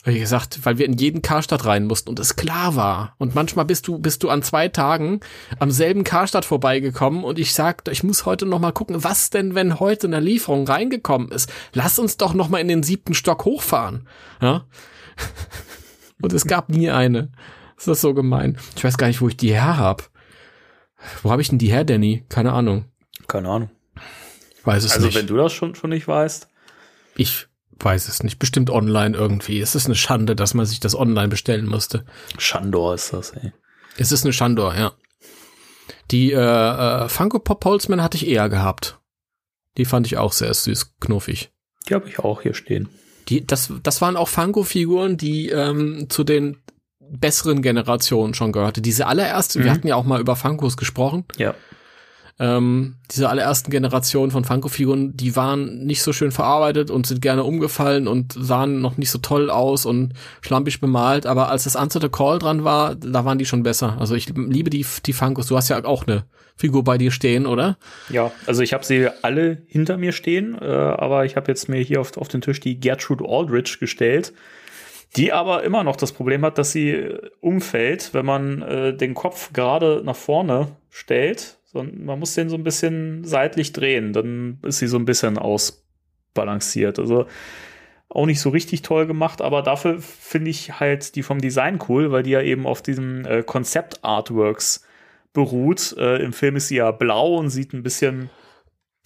Wie 0.03 0.17
gesagt, 0.19 0.65
weil 0.65 0.79
wir 0.79 0.87
in 0.87 0.93
jeden 0.93 1.21
Karstadt 1.21 1.65
rein 1.65 1.85
mussten 1.85 2.09
und 2.09 2.17
es 2.19 2.35
klar 2.35 2.75
war. 2.75 3.13
Und 3.19 3.35
manchmal 3.35 3.65
bist 3.65 3.87
du, 3.87 3.99
bist 3.99 4.23
du 4.23 4.29
an 4.29 4.41
zwei 4.41 4.67
Tagen 4.67 5.19
am 5.59 5.69
selben 5.69 6.03
Karstadt 6.03 6.43
vorbeigekommen 6.43 7.23
und 7.23 7.37
ich 7.37 7.53
sagte, 7.53 7.91
ich 7.91 8.03
muss 8.03 8.25
heute 8.25 8.47
noch 8.47 8.57
mal 8.59 8.71
gucken, 8.71 9.03
was 9.03 9.29
denn, 9.29 9.53
wenn 9.53 9.79
heute 9.79 10.07
eine 10.07 10.19
Lieferung 10.19 10.67
reingekommen 10.67 11.29
ist? 11.31 11.51
Lass 11.73 11.99
uns 11.99 12.17
doch 12.17 12.33
noch 12.33 12.49
mal 12.49 12.57
in 12.57 12.67
den 12.67 12.81
siebten 12.81 13.13
Stock 13.13 13.45
hochfahren. 13.45 14.07
Ja? 14.41 14.65
Und 16.21 16.33
es 16.33 16.45
gab 16.45 16.69
nie 16.69 16.89
eine. 16.89 17.31
Das 17.77 17.87
ist 17.87 18.01
so 18.01 18.13
gemein. 18.13 18.57
Ich 18.75 18.83
weiß 18.83 18.97
gar 18.97 19.07
nicht, 19.07 19.21
wo 19.21 19.27
ich 19.27 19.37
die 19.37 19.51
her 19.53 19.77
hab. 19.77 20.09
Wo 21.23 21.31
habe 21.31 21.41
ich 21.41 21.49
denn 21.49 21.57
die 21.57 21.71
her, 21.71 21.83
Danny? 21.83 22.25
Keine 22.29 22.53
Ahnung. 22.53 22.85
Keine 23.27 23.49
Ahnung. 23.49 23.71
Ich 24.55 24.65
weiß 24.65 24.83
es 24.83 24.91
Also 24.93 25.07
nicht. 25.07 25.15
wenn 25.17 25.25
du 25.27 25.35
das 25.37 25.51
schon, 25.53 25.73
schon 25.75 25.89
nicht 25.89 26.07
weißt. 26.07 26.47
ich 27.15 27.47
weiß 27.83 28.07
es 28.07 28.23
nicht. 28.23 28.39
Bestimmt 28.39 28.69
online 28.69 29.15
irgendwie. 29.17 29.59
Es 29.59 29.75
ist 29.75 29.85
eine 29.85 29.95
Schande, 29.95 30.35
dass 30.35 30.53
man 30.53 30.65
sich 30.65 30.79
das 30.79 30.95
online 30.95 31.27
bestellen 31.29 31.65
musste. 31.67 32.05
Shandor 32.37 32.93
ist 32.95 33.13
das, 33.13 33.31
ey. 33.31 33.51
Es 33.97 34.11
ist 34.11 34.23
eine 34.23 34.33
Schandor, 34.33 34.75
ja. 34.75 34.91
Die 36.11 36.31
äh, 36.31 36.37
äh, 36.37 37.09
Funko 37.09 37.39
Pop 37.39 37.63
Holzman 37.65 38.01
hatte 38.01 38.17
ich 38.17 38.27
eher 38.27 38.49
gehabt. 38.49 38.99
Die 39.77 39.85
fand 39.85 40.07
ich 40.07 40.17
auch 40.17 40.33
sehr 40.33 40.53
süß, 40.53 40.95
knuffig. 40.99 41.51
Die 41.89 41.93
habe 41.95 42.07
ich 42.09 42.19
auch 42.19 42.41
hier 42.41 42.53
stehen. 42.53 42.89
Die, 43.29 43.45
das, 43.45 43.71
das 43.83 44.01
waren 44.01 44.17
auch 44.17 44.27
Funko-Figuren, 44.27 45.15
die 45.17 45.49
ähm, 45.49 46.07
zu 46.09 46.23
den 46.23 46.57
besseren 46.99 47.61
Generationen 47.61 48.33
schon 48.33 48.51
gehörte. 48.51 48.81
Diese 48.81 49.07
allererste, 49.07 49.59
wir 49.59 49.65
Mhm. 49.67 49.75
hatten 49.75 49.87
ja 49.87 49.95
auch 49.95 50.03
mal 50.05 50.19
über 50.19 50.35
Funkos 50.35 50.75
gesprochen. 50.77 51.25
Ja. 51.37 51.55
Ähm, 52.39 52.95
diese 53.11 53.29
allerersten 53.29 53.71
Generationen 53.71 54.31
von 54.31 54.45
Funko-Figuren, 54.45 55.15
die 55.15 55.35
waren 55.35 55.85
nicht 55.85 56.01
so 56.01 56.13
schön 56.13 56.31
verarbeitet 56.31 56.89
und 56.89 57.05
sind 57.05 57.21
gerne 57.21 57.43
umgefallen 57.43 58.07
und 58.07 58.33
sahen 58.33 58.81
noch 58.81 58.97
nicht 58.97 59.11
so 59.11 59.19
toll 59.19 59.49
aus 59.49 59.85
und 59.85 60.13
schlampig 60.41 60.81
bemalt. 60.81 61.25
Aber 61.25 61.49
als 61.49 61.65
das 61.65 61.75
Answer 61.75 62.01
the 62.01 62.09
Call 62.09 62.39
dran 62.39 62.63
war, 62.63 62.95
da 62.95 63.25
waren 63.25 63.37
die 63.37 63.45
schon 63.45 63.63
besser. 63.63 63.97
Also 63.99 64.15
ich 64.15 64.29
liebe 64.29 64.69
die, 64.69 64.85
die 65.05 65.13
Funkos. 65.13 65.47
Du 65.47 65.57
hast 65.57 65.69
ja 65.69 65.83
auch 65.85 66.07
eine 66.07 66.23
Figur 66.55 66.83
bei 66.83 66.97
dir 66.97 67.11
stehen, 67.11 67.45
oder? 67.45 67.77
Ja, 68.09 68.31
also 68.45 68.61
ich 68.61 68.73
habe 68.73 68.85
sie 68.85 69.09
alle 69.23 69.63
hinter 69.67 69.97
mir 69.97 70.11
stehen, 70.11 70.57
äh, 70.61 70.65
aber 70.65 71.25
ich 71.25 71.35
habe 71.35 71.51
jetzt 71.51 71.69
mir 71.69 71.81
hier 71.81 71.99
auf, 71.99 72.15
auf 72.17 72.27
den 72.27 72.41
Tisch 72.41 72.59
die 72.59 72.79
Gertrude 72.79 73.25
Aldrich 73.27 73.79
gestellt, 73.79 74.33
die 75.15 75.33
aber 75.33 75.63
immer 75.63 75.83
noch 75.83 75.95
das 75.95 76.11
Problem 76.11 76.45
hat, 76.45 76.57
dass 76.57 76.71
sie 76.71 76.91
äh, 76.91 77.29
umfällt, 77.39 78.13
wenn 78.13 78.25
man 78.25 78.61
äh, 78.61 78.95
den 78.95 79.15
Kopf 79.15 79.51
gerade 79.53 80.01
nach 80.05 80.15
vorne 80.15 80.67
stellt. 80.89 81.57
So, 81.71 81.83
man 81.83 82.19
muss 82.19 82.35
den 82.35 82.49
so 82.49 82.57
ein 82.57 82.65
bisschen 82.65 83.23
seitlich 83.23 83.71
drehen, 83.71 84.11
dann 84.11 84.59
ist 84.63 84.79
sie 84.79 84.87
so 84.87 84.97
ein 84.97 85.05
bisschen 85.05 85.37
ausbalanciert. 85.37 86.99
Also 86.99 87.27
auch 88.09 88.25
nicht 88.25 88.41
so 88.41 88.49
richtig 88.49 88.81
toll 88.81 89.07
gemacht, 89.07 89.41
aber 89.41 89.61
dafür 89.61 90.01
finde 90.01 90.49
ich 90.49 90.81
halt 90.81 91.15
die 91.15 91.23
vom 91.23 91.39
Design 91.39 91.79
cool, 91.87 92.11
weil 92.11 92.23
die 92.23 92.31
ja 92.31 92.41
eben 92.41 92.67
auf 92.67 92.81
diesen 92.81 93.25
äh, 93.25 93.41
Konzept-Artworks 93.45 94.85
beruht. 95.31 95.95
Äh, 95.97 96.21
Im 96.21 96.33
Film 96.33 96.57
ist 96.57 96.67
sie 96.67 96.75
ja 96.75 96.91
blau 96.91 97.37
und 97.37 97.49
sieht 97.49 97.71
ein 97.71 97.83
bisschen, 97.83 98.29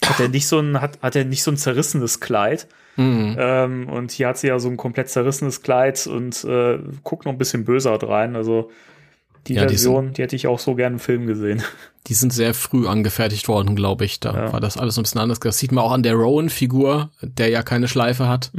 hat 0.04 0.20
er 0.20 0.30
nicht 0.30 0.48
so 0.48 0.58
ein, 0.58 0.82
hat, 0.82 1.00
hat 1.04 1.16
er 1.16 1.24
nicht 1.24 1.44
so 1.44 1.52
ein 1.52 1.58
zerrissenes 1.58 2.20
Kleid. 2.20 2.68
Mhm. 2.96 3.36
Ähm, 3.38 3.90
und 3.90 4.12
hier 4.12 4.30
hat 4.30 4.40
sie 4.40 4.48
ja 4.48 4.58
so 4.58 4.70
ein 4.70 4.78
komplett 4.78 5.10
zerrissenes 5.10 5.62
Kleid 5.62 6.08
und 6.08 6.44
äh, 6.46 6.80
guckt 7.04 7.26
noch 7.26 7.34
ein 7.34 7.38
bisschen 7.38 7.64
böser 7.64 8.02
rein. 8.02 8.36
Also 8.36 8.72
die 9.48 9.54
Ja, 9.56 9.66
die 9.66 9.76
Version, 9.76 10.14
die 10.14 10.22
hätte 10.22 10.36
ich 10.36 10.48
auch 10.48 10.60
so 10.60 10.76
gerne 10.76 10.96
im 10.96 11.00
Film 11.00 11.26
gesehen. 11.28 11.62
Die 12.08 12.14
sind 12.14 12.32
sehr 12.32 12.54
früh 12.54 12.88
angefertigt 12.88 13.48
worden, 13.48 13.76
glaube 13.76 14.06
ich. 14.06 14.20
Da 14.20 14.32
Ja. 14.36 14.54
war 14.54 14.60
das 14.60 14.78
alles 14.78 14.96
ein 14.98 15.02
bisschen 15.02 15.22
anders. 15.22 15.40
Das 15.40 15.58
sieht 15.58 15.72
man 15.72 15.84
auch 15.84 15.92
an 15.92 16.04
der 16.04 16.14
Rowan-Figur, 16.14 17.10
der 17.24 17.50
ja 17.50 17.64
keine 17.64 17.88
Schleife 17.88 18.28
hat. 18.28 18.52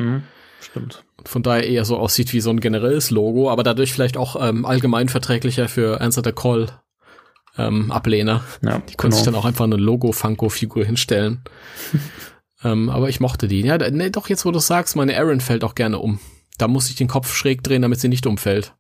Stimmt. 0.60 1.04
und 1.16 1.28
von 1.28 1.44
daher 1.44 1.64
eher 1.64 1.84
so 1.84 1.96
aussieht 1.96 2.32
wie 2.32 2.40
so 2.40 2.50
ein 2.50 2.58
generelles 2.58 3.10
Logo, 3.10 3.48
aber 3.48 3.62
dadurch 3.62 3.92
vielleicht 3.92 4.16
auch 4.16 4.34
ähm, 4.44 4.64
allgemein 4.64 5.08
verträglicher 5.08 5.68
für 5.68 6.00
Answer 6.00 6.22
the 6.24 6.32
Call 6.32 6.66
ähm, 7.56 7.92
Ablehner. 7.92 8.42
Ja, 8.62 8.80
Die 8.80 8.96
können 8.96 9.12
sich 9.12 9.22
dann 9.22 9.36
auch 9.36 9.44
einfach 9.44 9.64
eine 9.64 9.76
Logo-Funko-Figur 9.76 10.84
hinstellen. 10.84 11.42
ähm, 12.64 12.90
aber 12.90 13.08
ich 13.08 13.20
mochte 13.20 13.46
die. 13.46 13.60
Ja, 13.60 13.78
nee, 13.90 14.10
doch 14.10 14.28
jetzt, 14.28 14.44
wo 14.44 14.50
du 14.50 14.58
sagst, 14.58 14.96
meine 14.96 15.16
Aaron 15.16 15.40
fällt 15.40 15.62
auch 15.62 15.76
gerne 15.76 16.00
um. 16.00 16.18
Da 16.58 16.66
muss 16.66 16.90
ich 16.90 16.96
den 16.96 17.06
Kopf 17.06 17.32
schräg 17.32 17.62
drehen, 17.62 17.82
damit 17.82 18.00
sie 18.00 18.08
nicht 18.08 18.26
umfällt. 18.26 18.74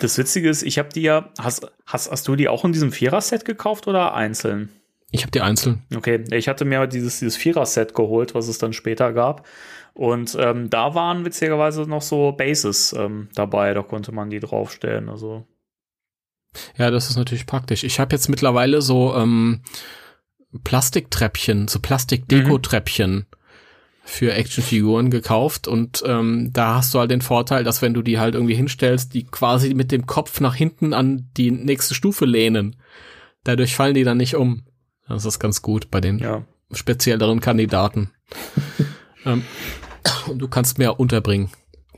Das 0.00 0.18
Witzige 0.18 0.48
ist, 0.48 0.62
ich 0.62 0.78
habe 0.78 0.88
die 0.88 1.02
ja, 1.02 1.30
hast, 1.38 1.70
hast, 1.86 2.10
hast 2.10 2.26
du 2.26 2.34
die 2.34 2.48
auch 2.48 2.64
in 2.64 2.72
diesem 2.72 2.90
Vierer-Set 2.90 3.44
gekauft 3.44 3.86
oder 3.86 4.14
einzeln? 4.14 4.70
Ich 5.10 5.22
habe 5.22 5.30
die 5.30 5.40
einzeln. 5.40 5.82
Okay, 5.94 6.24
ich 6.30 6.48
hatte 6.48 6.64
mir 6.64 6.86
dieses, 6.86 7.18
dieses 7.18 7.36
Vierer-Set 7.36 7.94
geholt, 7.94 8.34
was 8.34 8.48
es 8.48 8.58
dann 8.58 8.72
später 8.72 9.12
gab. 9.12 9.46
Und 9.92 10.36
ähm, 10.40 10.70
da 10.70 10.94
waren 10.94 11.24
witzigerweise 11.24 11.82
noch 11.82 12.02
so 12.02 12.32
Bases 12.32 12.94
ähm, 12.96 13.28
dabei, 13.34 13.74
da 13.74 13.82
konnte 13.82 14.12
man 14.12 14.30
die 14.30 14.40
draufstellen. 14.40 15.08
Also, 15.08 15.46
Ja, 16.78 16.90
das 16.90 17.10
ist 17.10 17.16
natürlich 17.16 17.46
praktisch. 17.46 17.84
Ich 17.84 18.00
habe 18.00 18.14
jetzt 18.14 18.28
mittlerweile 18.28 18.82
so 18.82 19.14
ähm, 19.14 19.62
Plastiktreppchen, 20.64 21.68
so 21.68 21.80
Plastik-Deko-Treppchen 21.80 23.26
für 24.10 24.34
Actionfiguren 24.34 25.10
gekauft 25.10 25.68
und 25.68 26.02
ähm, 26.04 26.50
da 26.52 26.76
hast 26.76 26.92
du 26.92 26.98
halt 26.98 27.10
den 27.10 27.22
Vorteil, 27.22 27.64
dass 27.64 27.80
wenn 27.80 27.94
du 27.94 28.02
die 28.02 28.18
halt 28.18 28.34
irgendwie 28.34 28.54
hinstellst, 28.54 29.14
die 29.14 29.24
quasi 29.24 29.72
mit 29.72 29.92
dem 29.92 30.06
Kopf 30.06 30.40
nach 30.40 30.54
hinten 30.54 30.92
an 30.92 31.30
die 31.36 31.50
nächste 31.50 31.94
Stufe 31.94 32.26
lehnen. 32.26 32.76
Dadurch 33.44 33.74
fallen 33.74 33.94
die 33.94 34.04
dann 34.04 34.18
nicht 34.18 34.34
um. 34.34 34.64
Das 35.08 35.24
ist 35.24 35.38
ganz 35.38 35.62
gut 35.62 35.90
bei 35.90 36.00
den 36.00 36.18
ja. 36.18 36.44
spezielleren 36.72 37.40
Kandidaten. 37.40 38.10
ähm, 39.24 39.44
und 40.26 40.38
du 40.38 40.48
kannst 40.48 40.78
mehr 40.78 41.00
unterbringen. 41.00 41.50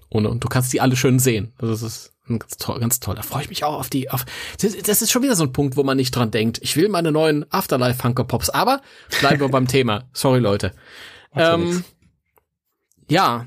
Ohne, 0.08 0.28
und 0.28 0.44
du 0.44 0.48
kannst 0.48 0.72
die 0.72 0.80
alle 0.80 0.96
schön 0.96 1.18
sehen. 1.18 1.52
Also 1.58 1.72
das 1.72 1.82
ist 1.82 2.12
ganz 2.28 2.56
toll, 2.58 2.78
ganz 2.78 3.00
toll. 3.00 3.14
Da 3.14 3.22
freue 3.22 3.42
ich 3.42 3.48
mich 3.48 3.64
auch 3.64 3.78
auf 3.78 3.88
die, 3.88 4.10
auf, 4.10 4.24
das, 4.60 4.76
das 4.76 5.02
ist 5.02 5.10
schon 5.10 5.22
wieder 5.22 5.34
so 5.34 5.44
ein 5.44 5.52
Punkt, 5.52 5.76
wo 5.76 5.82
man 5.82 5.96
nicht 5.96 6.14
dran 6.14 6.30
denkt. 6.30 6.58
Ich 6.62 6.76
will 6.76 6.88
meine 6.88 7.10
neuen 7.10 7.50
Afterlife 7.50 8.00
Funko 8.00 8.24
Pops, 8.24 8.50
aber 8.50 8.82
bleiben 9.20 9.40
wir 9.40 9.48
beim 9.50 9.66
Thema. 9.66 10.04
Sorry, 10.12 10.40
Leute. 10.40 10.72
Ähm. 11.34 11.84
Ja, 13.08 13.46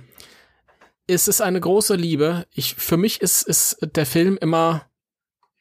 es 1.07 1.27
ist 1.27 1.41
eine 1.41 1.59
große 1.59 1.95
Liebe. 1.95 2.45
Ich, 2.51 2.75
für 2.75 2.97
mich 2.97 3.21
ist, 3.21 3.43
ist 3.43 3.77
der 3.81 4.05
Film 4.05 4.37
immer, 4.41 4.85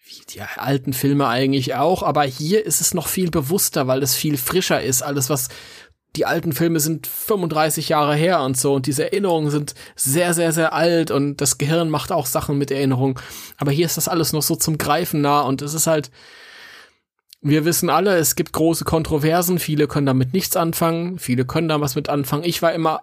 wie 0.04 0.24
die 0.28 0.40
alten 0.40 0.92
Filme 0.92 1.28
eigentlich 1.28 1.74
auch, 1.74 2.02
aber 2.02 2.24
hier 2.24 2.64
ist 2.64 2.80
es 2.80 2.94
noch 2.94 3.08
viel 3.08 3.30
bewusster, 3.30 3.86
weil 3.86 4.02
es 4.02 4.14
viel 4.14 4.36
frischer 4.36 4.82
ist. 4.82 5.02
Alles, 5.02 5.30
was 5.30 5.48
die 6.16 6.26
alten 6.26 6.52
Filme 6.52 6.78
sind 6.78 7.06
35 7.06 7.88
Jahre 7.88 8.14
her 8.14 8.42
und 8.42 8.56
so 8.56 8.74
und 8.74 8.86
diese 8.86 9.04
Erinnerungen 9.04 9.50
sind 9.50 9.74
sehr, 9.96 10.32
sehr, 10.32 10.52
sehr 10.52 10.72
alt 10.72 11.10
und 11.10 11.40
das 11.40 11.58
Gehirn 11.58 11.90
macht 11.90 12.12
auch 12.12 12.26
Sachen 12.26 12.56
mit 12.56 12.70
Erinnerung. 12.70 13.18
Aber 13.56 13.72
hier 13.72 13.86
ist 13.86 13.96
das 13.96 14.08
alles 14.08 14.32
noch 14.32 14.42
so 14.42 14.54
zum 14.54 14.78
Greifen 14.78 15.20
nah 15.20 15.40
und 15.40 15.60
es 15.60 15.74
ist 15.74 15.88
halt, 15.88 16.10
wir 17.40 17.64
wissen 17.64 17.90
alle, 17.90 18.16
es 18.16 18.36
gibt 18.36 18.52
große 18.52 18.84
Kontroversen, 18.84 19.58
viele 19.58 19.88
können 19.88 20.06
damit 20.06 20.32
nichts 20.32 20.56
anfangen, 20.56 21.18
viele 21.18 21.44
können 21.44 21.68
da 21.68 21.80
was 21.80 21.96
mit 21.96 22.08
anfangen. 22.08 22.44
Ich 22.44 22.62
war 22.62 22.72
immer, 22.72 23.02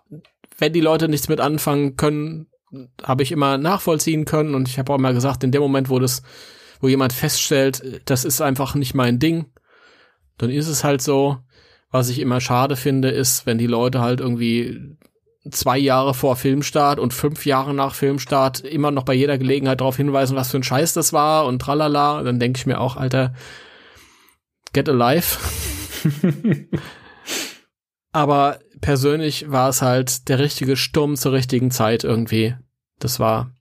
wenn 0.57 0.73
die 0.73 0.81
Leute 0.81 1.07
nichts 1.07 1.27
mit 1.29 1.39
anfangen 1.39 1.95
können, 1.95 2.47
habe 3.03 3.23
ich 3.23 3.31
immer 3.31 3.57
nachvollziehen 3.57 4.25
können 4.25 4.55
und 4.55 4.67
ich 4.67 4.79
habe 4.79 4.91
auch 4.93 4.97
immer 4.97 5.13
gesagt, 5.13 5.43
in 5.43 5.51
dem 5.51 5.61
Moment, 5.61 5.89
wo 5.89 5.99
das, 5.99 6.23
wo 6.79 6.87
jemand 6.87 7.13
feststellt, 7.13 8.01
das 8.05 8.25
ist 8.25 8.41
einfach 8.41 8.75
nicht 8.75 8.93
mein 8.93 9.19
Ding, 9.19 9.47
dann 10.37 10.49
ist 10.49 10.67
es 10.67 10.83
halt 10.83 11.01
so. 11.01 11.37
Was 11.93 12.07
ich 12.07 12.19
immer 12.19 12.39
schade 12.39 12.77
finde, 12.77 13.09
ist, 13.09 13.45
wenn 13.45 13.57
die 13.57 13.67
Leute 13.67 13.99
halt 13.99 14.21
irgendwie 14.21 14.95
zwei 15.49 15.77
Jahre 15.77 16.13
vor 16.13 16.35
Filmstart 16.35 16.99
und 16.99 17.13
fünf 17.13 17.45
Jahre 17.45 17.73
nach 17.73 17.95
Filmstart 17.95 18.61
immer 18.61 18.91
noch 18.91 19.03
bei 19.03 19.13
jeder 19.13 19.37
Gelegenheit 19.37 19.81
darauf 19.81 19.97
hinweisen, 19.97 20.37
was 20.37 20.51
für 20.51 20.57
ein 20.57 20.63
Scheiß 20.63 20.93
das 20.93 21.11
war 21.11 21.45
und 21.45 21.59
tralala. 21.59 22.23
Dann 22.23 22.39
denke 22.39 22.59
ich 22.59 22.65
mir 22.65 22.79
auch, 22.79 22.95
Alter, 22.95 23.33
get 24.71 24.87
alive. 24.87 25.37
Aber 28.13 28.59
persönlich 28.81 29.49
war 29.49 29.69
es 29.69 29.81
halt 29.81 30.27
der 30.27 30.39
richtige 30.39 30.75
Sturm 30.75 31.15
zur 31.15 31.31
richtigen 31.31 31.71
Zeit 31.71 32.03
irgendwie. 32.03 32.55
Das 32.99 33.19
war. 33.19 33.55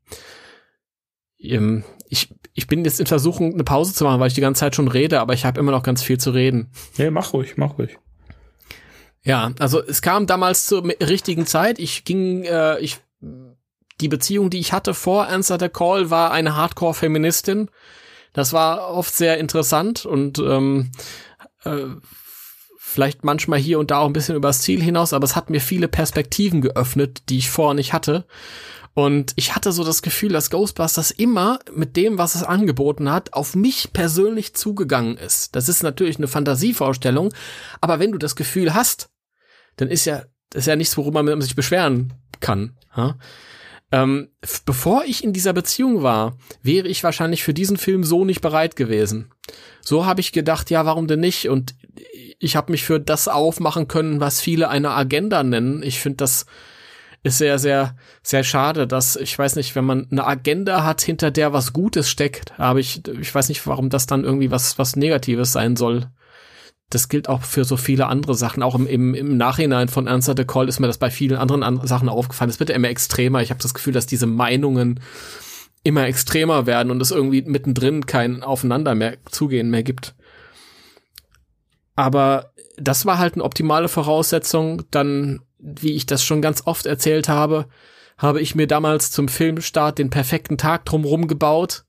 Ähm, 1.38 1.84
ich, 2.08 2.34
ich 2.54 2.66
bin 2.66 2.84
jetzt 2.84 3.00
in 3.00 3.06
Versuchung, 3.06 3.54
eine 3.54 3.64
Pause 3.64 3.94
zu 3.94 4.04
machen, 4.04 4.20
weil 4.20 4.28
ich 4.28 4.34
die 4.34 4.40
ganze 4.40 4.60
Zeit 4.60 4.74
schon 4.74 4.88
rede, 4.88 5.20
aber 5.20 5.32
ich 5.32 5.44
habe 5.44 5.60
immer 5.60 5.72
noch 5.72 5.82
ganz 5.82 6.02
viel 6.02 6.18
zu 6.18 6.32
reden. 6.32 6.70
Nee, 6.98 7.10
mach 7.10 7.32
ruhig, 7.32 7.56
mach 7.56 7.78
ruhig. 7.78 7.98
Ja, 9.22 9.52
also 9.58 9.82
es 9.82 10.02
kam 10.02 10.26
damals 10.26 10.66
zur 10.66 10.84
richtigen 10.84 11.46
Zeit. 11.46 11.78
Ich 11.78 12.04
ging, 12.04 12.44
äh, 12.44 12.78
ich 12.80 12.98
die 14.00 14.08
Beziehung, 14.08 14.50
die 14.50 14.58
ich 14.58 14.72
hatte 14.72 14.94
vor 14.94 15.28
Answer 15.28 15.58
the 15.60 15.68
Call, 15.68 16.10
war 16.10 16.32
eine 16.32 16.56
Hardcore-Feministin. 16.56 17.70
Das 18.32 18.52
war 18.52 18.88
oft 18.88 19.14
sehr 19.14 19.38
interessant 19.38 20.06
und 20.06 20.38
ähm, 20.38 20.90
äh, 21.64 21.86
vielleicht 22.90 23.24
manchmal 23.24 23.58
hier 23.58 23.78
und 23.78 23.90
da 23.90 23.98
auch 23.98 24.06
ein 24.06 24.12
bisschen 24.12 24.36
übers 24.36 24.62
Ziel 24.62 24.82
hinaus, 24.82 25.12
aber 25.12 25.24
es 25.24 25.36
hat 25.36 25.48
mir 25.48 25.60
viele 25.60 25.88
Perspektiven 25.88 26.60
geöffnet, 26.60 27.22
die 27.28 27.38
ich 27.38 27.50
vorher 27.50 27.74
nicht 27.74 27.92
hatte. 27.92 28.26
Und 28.92 29.32
ich 29.36 29.54
hatte 29.54 29.70
so 29.70 29.84
das 29.84 30.02
Gefühl, 30.02 30.32
dass 30.32 30.50
Ghostbusters 30.50 31.12
immer 31.12 31.60
mit 31.72 31.96
dem, 31.96 32.18
was 32.18 32.34
es 32.34 32.42
angeboten 32.42 33.10
hat, 33.10 33.32
auf 33.32 33.54
mich 33.54 33.92
persönlich 33.92 34.54
zugegangen 34.54 35.16
ist. 35.16 35.54
Das 35.54 35.68
ist 35.68 35.82
natürlich 35.82 36.16
eine 36.16 36.28
Fantasievorstellung, 36.28 37.32
aber 37.80 38.00
wenn 38.00 38.10
du 38.10 38.18
das 38.18 38.34
Gefühl 38.34 38.74
hast, 38.74 39.10
dann 39.76 39.88
ist 39.88 40.06
ja, 40.06 40.24
ist 40.52 40.66
ja 40.66 40.74
nichts, 40.74 40.96
worüber 40.96 41.22
man 41.22 41.40
sich 41.40 41.54
beschweren 41.54 42.12
kann. 42.40 42.76
Ha? 42.96 43.16
Ähm, 43.92 44.28
bevor 44.66 45.04
ich 45.04 45.24
in 45.24 45.32
dieser 45.32 45.52
Beziehung 45.52 46.02
war, 46.02 46.36
wäre 46.62 46.86
ich 46.86 47.02
wahrscheinlich 47.02 47.42
für 47.42 47.54
diesen 47.54 47.76
Film 47.76 48.04
so 48.04 48.24
nicht 48.24 48.40
bereit 48.40 48.76
gewesen. 48.76 49.30
So 49.80 50.06
habe 50.06 50.20
ich 50.20 50.32
gedacht, 50.32 50.70
ja, 50.70 50.86
warum 50.86 51.08
denn 51.08 51.20
nicht? 51.20 51.48
Und 51.48 51.74
ich 52.38 52.56
habe 52.56 52.72
mich 52.72 52.84
für 52.84 53.00
das 53.00 53.28
aufmachen 53.28 53.88
können, 53.88 54.20
was 54.20 54.40
viele 54.40 54.68
eine 54.68 54.90
Agenda 54.90 55.42
nennen. 55.42 55.82
Ich 55.82 56.00
finde 56.00 56.18
das 56.18 56.46
ist 57.22 57.36
sehr, 57.36 57.58
sehr, 57.58 57.96
sehr 58.22 58.44
schade, 58.44 58.86
dass, 58.86 59.16
ich 59.16 59.38
weiß 59.38 59.56
nicht, 59.56 59.76
wenn 59.76 59.84
man 59.84 60.08
eine 60.10 60.26
Agenda 60.26 60.84
hat, 60.84 61.02
hinter 61.02 61.30
der 61.30 61.52
was 61.52 61.74
Gutes 61.74 62.08
steckt, 62.08 62.58
aber 62.58 62.78
ich, 62.78 63.06
ich 63.06 63.34
weiß 63.34 63.50
nicht, 63.50 63.66
warum 63.66 63.90
das 63.90 64.06
dann 64.06 64.24
irgendwie 64.24 64.50
was, 64.50 64.78
was 64.78 64.96
Negatives 64.96 65.52
sein 65.52 65.76
soll 65.76 66.08
das 66.90 67.08
gilt 67.08 67.28
auch 67.28 67.42
für 67.42 67.64
so 67.64 67.76
viele 67.76 68.08
andere 68.08 68.34
Sachen. 68.34 68.62
Auch 68.62 68.74
im, 68.74 68.86
im, 68.86 69.14
im 69.14 69.36
Nachhinein 69.36 69.88
von 69.88 70.08
Answer 70.08 70.34
the 70.36 70.44
Call 70.44 70.68
ist 70.68 70.80
mir 70.80 70.88
das 70.88 70.98
bei 70.98 71.10
vielen 71.10 71.36
anderen 71.36 71.62
an 71.62 71.86
Sachen 71.86 72.08
aufgefallen. 72.08 72.50
Es 72.50 72.58
wird 72.58 72.70
immer 72.70 72.88
extremer. 72.88 73.40
Ich 73.40 73.50
habe 73.50 73.62
das 73.62 73.74
Gefühl, 73.74 73.92
dass 73.92 74.06
diese 74.06 74.26
Meinungen 74.26 75.00
immer 75.84 76.06
extremer 76.06 76.66
werden 76.66 76.90
und 76.90 77.00
es 77.00 77.12
irgendwie 77.12 77.42
mittendrin 77.42 78.06
kein 78.06 78.42
Aufeinander 78.42 78.96
mehr 78.96 79.16
zugehen 79.24 79.70
mehr 79.70 79.84
gibt. 79.84 80.14
Aber 82.00 82.54
das 82.78 83.04
war 83.04 83.18
halt 83.18 83.34
eine 83.34 83.44
optimale 83.44 83.88
Voraussetzung. 83.88 84.84
Dann, 84.90 85.42
wie 85.58 85.92
ich 85.92 86.06
das 86.06 86.24
schon 86.24 86.40
ganz 86.40 86.62
oft 86.64 86.86
erzählt 86.86 87.28
habe, 87.28 87.68
habe 88.16 88.40
ich 88.40 88.54
mir 88.54 88.66
damals 88.66 89.10
zum 89.10 89.28
Filmstart 89.28 89.98
den 89.98 90.08
perfekten 90.08 90.56
Tag 90.56 90.86
drumherum 90.86 91.28
gebaut. 91.28 91.84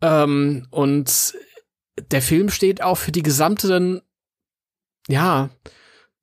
Ähm, 0.00 0.66
und 0.70 1.34
der 2.10 2.22
Film 2.22 2.48
steht 2.48 2.82
auch 2.82 2.96
für 2.96 3.12
die 3.12 3.22
gesamten 3.22 4.00
ja, 5.08 5.50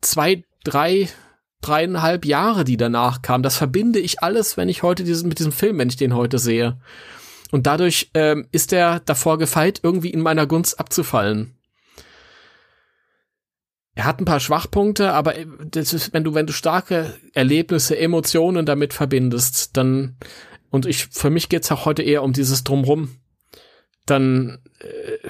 zwei, 0.01 0.43
drei, 0.63 1.07
dreieinhalb 1.61 2.25
Jahre, 2.25 2.63
die 2.63 2.77
danach 2.77 3.21
kamen. 3.21 3.43
Das 3.43 3.55
verbinde 3.55 3.99
ich 3.99 4.23
alles, 4.23 4.57
wenn 4.57 4.67
ich 4.67 4.81
heute 4.81 5.03
diesen, 5.03 5.29
mit 5.29 5.37
diesem 5.37 5.51
Film, 5.51 5.77
wenn 5.77 5.89
ich 5.89 5.97
den 5.97 6.15
heute 6.15 6.39
sehe. 6.39 6.79
Und 7.51 7.67
dadurch 7.67 8.09
ähm, 8.15 8.47
ist 8.51 8.73
er 8.73 8.99
davor 8.99 9.37
gefeit, 9.37 9.81
irgendwie 9.83 10.09
in 10.09 10.21
meiner 10.21 10.47
Gunst 10.47 10.79
abzufallen. 10.79 11.55
Er 13.95 14.03
hat 14.03 14.19
ein 14.19 14.25
paar 14.25 14.41
Schwachpunkte, 14.41 15.13
aber 15.13 15.37
äh, 15.37 15.47
das 15.71 15.93
ist, 15.93 16.13
wenn 16.13 16.25
du, 16.25 16.33
wenn 16.33 16.45
du 16.45 16.53
starke 16.53 17.15
Erlebnisse, 17.33 17.97
Emotionen 17.97 18.65
damit 18.65 18.93
verbindest, 18.93 19.77
dann, 19.77 20.17
und 20.69 20.85
ich, 20.85 21.07
für 21.07 21.29
mich 21.29 21.47
geht's 21.47 21.71
auch 21.71 21.85
heute 21.85 22.03
eher 22.03 22.21
um 22.21 22.33
dieses 22.33 22.65
Drumrum, 22.65 23.15
dann, 24.05 24.59
äh, 24.79 25.29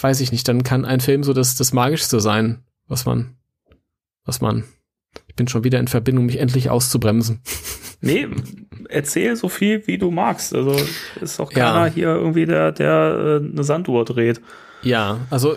weiß 0.00 0.20
ich 0.20 0.32
nicht, 0.32 0.48
dann 0.48 0.64
kann 0.64 0.86
ein 0.86 1.00
Film 1.00 1.22
so 1.22 1.34
das, 1.34 1.56
das 1.56 1.74
Magischste 1.74 2.20
sein, 2.20 2.64
was 2.88 3.04
man, 3.04 3.36
was 4.24 4.40
man, 4.40 4.64
ich 5.28 5.34
bin 5.34 5.46
schon 5.46 5.62
wieder 5.62 5.78
in 5.78 5.88
Verbindung, 5.88 6.26
mich 6.26 6.38
endlich 6.40 6.70
auszubremsen. 6.70 7.40
Nee, 8.02 8.28
erzähl 8.90 9.36
so 9.36 9.48
viel, 9.48 9.86
wie 9.86 9.96
du 9.96 10.10
magst. 10.10 10.54
Also 10.54 10.76
ist 11.22 11.40
auch 11.40 11.50
keiner 11.50 11.86
ja. 11.86 11.92
hier 11.92 12.08
irgendwie 12.08 12.44
der, 12.44 12.70
der 12.70 13.40
äh, 13.42 13.50
eine 13.50 13.64
Sanduhr 13.64 14.04
dreht. 14.04 14.42
Ja, 14.82 15.26
also 15.30 15.56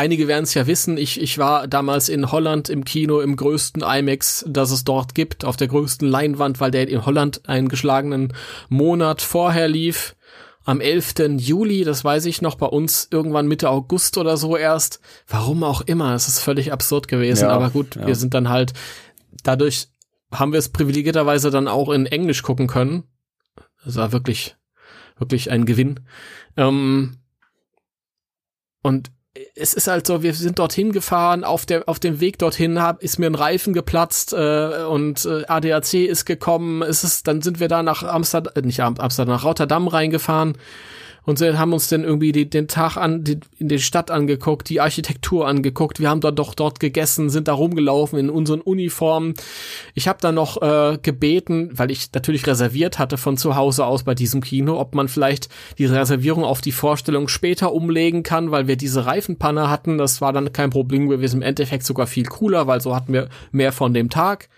einige 0.00 0.28
werden 0.28 0.44
es 0.44 0.54
ja 0.54 0.66
wissen, 0.66 0.96
ich, 0.96 1.20
ich 1.20 1.36
war 1.36 1.68
damals 1.68 2.08
in 2.08 2.32
Holland 2.32 2.70
im 2.70 2.84
Kino 2.84 3.20
im 3.20 3.36
größten 3.36 3.82
IMAX, 3.82 4.46
das 4.48 4.70
es 4.70 4.82
dort 4.82 5.14
gibt, 5.14 5.44
auf 5.44 5.58
der 5.58 5.68
größten 5.68 6.08
Leinwand, 6.08 6.58
weil 6.58 6.70
der 6.70 6.88
in 6.88 7.04
Holland 7.04 7.46
einen 7.46 7.68
geschlagenen 7.68 8.32
Monat 8.70 9.20
vorher 9.20 9.68
lief 9.68 10.16
am 10.64 10.80
11. 10.80 11.36
Juli, 11.36 11.84
das 11.84 12.02
weiß 12.02 12.24
ich 12.24 12.40
noch, 12.40 12.54
bei 12.54 12.66
uns 12.66 13.08
irgendwann 13.10 13.46
Mitte 13.46 13.68
August 13.68 14.16
oder 14.16 14.38
so 14.38 14.56
erst. 14.56 15.00
Warum 15.26 15.62
auch 15.64 15.82
immer, 15.82 16.14
es 16.14 16.28
ist 16.28 16.40
völlig 16.40 16.72
absurd 16.72 17.06
gewesen, 17.06 17.44
ja, 17.44 17.50
aber 17.50 17.68
gut, 17.68 17.96
ja. 17.96 18.06
wir 18.06 18.14
sind 18.14 18.32
dann 18.32 18.48
halt, 18.48 18.72
dadurch 19.42 19.88
haben 20.32 20.52
wir 20.52 20.58
es 20.58 20.70
privilegierterweise 20.70 21.50
dann 21.50 21.68
auch 21.68 21.90
in 21.90 22.06
Englisch 22.06 22.42
gucken 22.42 22.68
können. 22.68 23.04
Das 23.84 23.96
war 23.96 24.12
wirklich, 24.12 24.56
wirklich 25.18 25.50
ein 25.50 25.66
Gewinn. 25.66 26.00
Ähm, 26.56 27.16
und 28.82 29.10
es 29.54 29.74
ist 29.74 29.86
halt 29.86 30.06
so, 30.06 30.22
wir 30.22 30.34
sind 30.34 30.58
dorthin 30.58 30.92
gefahren, 30.92 31.44
auf 31.44 31.64
der 31.64 31.88
auf 31.88 32.00
dem 32.00 32.20
Weg 32.20 32.38
dorthin 32.38 32.82
hab, 32.82 33.02
ist 33.02 33.18
mir 33.18 33.26
ein 33.26 33.36
Reifen 33.36 33.72
geplatzt 33.72 34.32
äh, 34.32 34.84
und 34.88 35.24
äh, 35.24 35.44
ADAC 35.46 35.94
ist 35.94 36.24
gekommen. 36.24 36.82
Es 36.82 37.04
ist, 37.04 37.28
dann 37.28 37.40
sind 37.40 37.60
wir 37.60 37.68
da 37.68 37.82
nach 37.82 38.02
Amsterdam, 38.02 38.52
äh, 38.56 38.62
nicht 38.62 38.80
Amsterdam, 38.80 39.34
nach 39.34 39.44
Rotterdam 39.44 39.86
reingefahren 39.86 40.56
und 41.24 41.40
haben 41.40 41.72
uns 41.72 41.88
dann 41.88 42.04
irgendwie 42.04 42.32
die, 42.32 42.48
den 42.48 42.68
Tag 42.68 42.96
an, 42.96 43.24
die, 43.24 43.40
in 43.58 43.68
die 43.68 43.78
Stadt 43.78 44.10
angeguckt, 44.10 44.68
die 44.68 44.80
Architektur 44.80 45.46
angeguckt. 45.46 46.00
Wir 46.00 46.08
haben 46.08 46.20
dort 46.20 46.38
doch 46.38 46.54
dort 46.54 46.80
gegessen, 46.80 47.30
sind 47.30 47.48
da 47.48 47.52
rumgelaufen 47.52 48.18
in 48.18 48.30
unseren 48.30 48.60
Uniformen. 48.60 49.34
Ich 49.94 50.08
habe 50.08 50.18
dann 50.20 50.34
noch 50.34 50.60
äh, 50.62 50.98
gebeten, 51.00 51.70
weil 51.72 51.90
ich 51.90 52.12
natürlich 52.12 52.46
reserviert 52.46 52.98
hatte 52.98 53.16
von 53.16 53.36
zu 53.36 53.56
Hause 53.56 53.84
aus 53.86 54.04
bei 54.04 54.14
diesem 54.14 54.40
Kino, 54.40 54.78
ob 54.78 54.94
man 54.94 55.08
vielleicht 55.08 55.48
die 55.78 55.86
Reservierung 55.86 56.44
auf 56.44 56.60
die 56.60 56.72
Vorstellung 56.72 57.28
später 57.28 57.72
umlegen 57.72 58.22
kann, 58.22 58.50
weil 58.50 58.66
wir 58.66 58.76
diese 58.76 59.06
Reifenpanne 59.06 59.70
hatten. 59.70 59.98
Das 59.98 60.20
war 60.20 60.32
dann 60.32 60.52
kein 60.52 60.70
Problem 60.70 61.08
gewesen. 61.08 61.36
Im 61.36 61.42
Endeffekt 61.42 61.84
sogar 61.84 62.06
viel 62.06 62.26
cooler, 62.26 62.66
weil 62.66 62.80
so 62.80 62.94
hatten 62.94 63.12
wir 63.12 63.28
mehr 63.52 63.72
von 63.72 63.94
dem 63.94 64.10
Tag. 64.10 64.48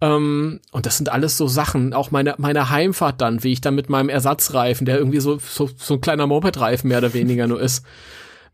Ähm, 0.00 0.60
und 0.72 0.86
das 0.86 0.96
sind 0.96 1.10
alles 1.10 1.36
so 1.36 1.46
Sachen, 1.46 1.92
auch 1.92 2.10
meine, 2.10 2.34
meine 2.38 2.70
Heimfahrt 2.70 3.20
dann, 3.20 3.44
wie 3.44 3.52
ich 3.52 3.60
dann 3.60 3.74
mit 3.74 3.88
meinem 3.90 4.08
Ersatzreifen, 4.08 4.86
der 4.86 4.98
irgendwie 4.98 5.20
so, 5.20 5.38
so, 5.38 5.68
so 5.76 5.94
ein 5.94 6.00
kleiner 6.00 6.26
Mopedreifen 6.26 6.88
mehr 6.88 6.98
oder 6.98 7.12
weniger 7.12 7.46
nur 7.46 7.60
ist, 7.60 7.84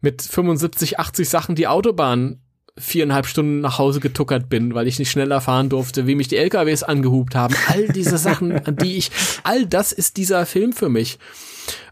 mit 0.01 0.23
75, 0.23 0.99
80 0.99 1.29
Sachen 1.29 1.55
die 1.55 1.69
Autobahn 1.69 2.41
viereinhalb 2.79 3.27
Stunden 3.27 3.61
nach 3.61 3.79
Hause 3.79 4.01
getuckert 4.01 4.49
bin, 4.49 4.75
weil 4.75 4.87
ich 4.87 4.99
nicht 4.99 5.11
schneller 5.11 5.41
fahren 5.41 5.71
durfte, 5.71 6.07
wie 6.07 6.15
mich 6.15 6.29
die 6.29 6.37
LKWs 6.37 6.83
angehubt 6.83 7.35
haben. 7.35 7.55
All 7.69 7.89
diese 7.89 8.19
Sachen, 8.19 8.53
an 8.67 8.77
die 8.77 8.97
ich, 8.97 9.11
all 9.45 9.67
das 9.67 9.93
ist 9.93 10.17
dieser 10.19 10.45
Film 10.45 10.73
für 10.73 10.91
mich. 10.91 11.19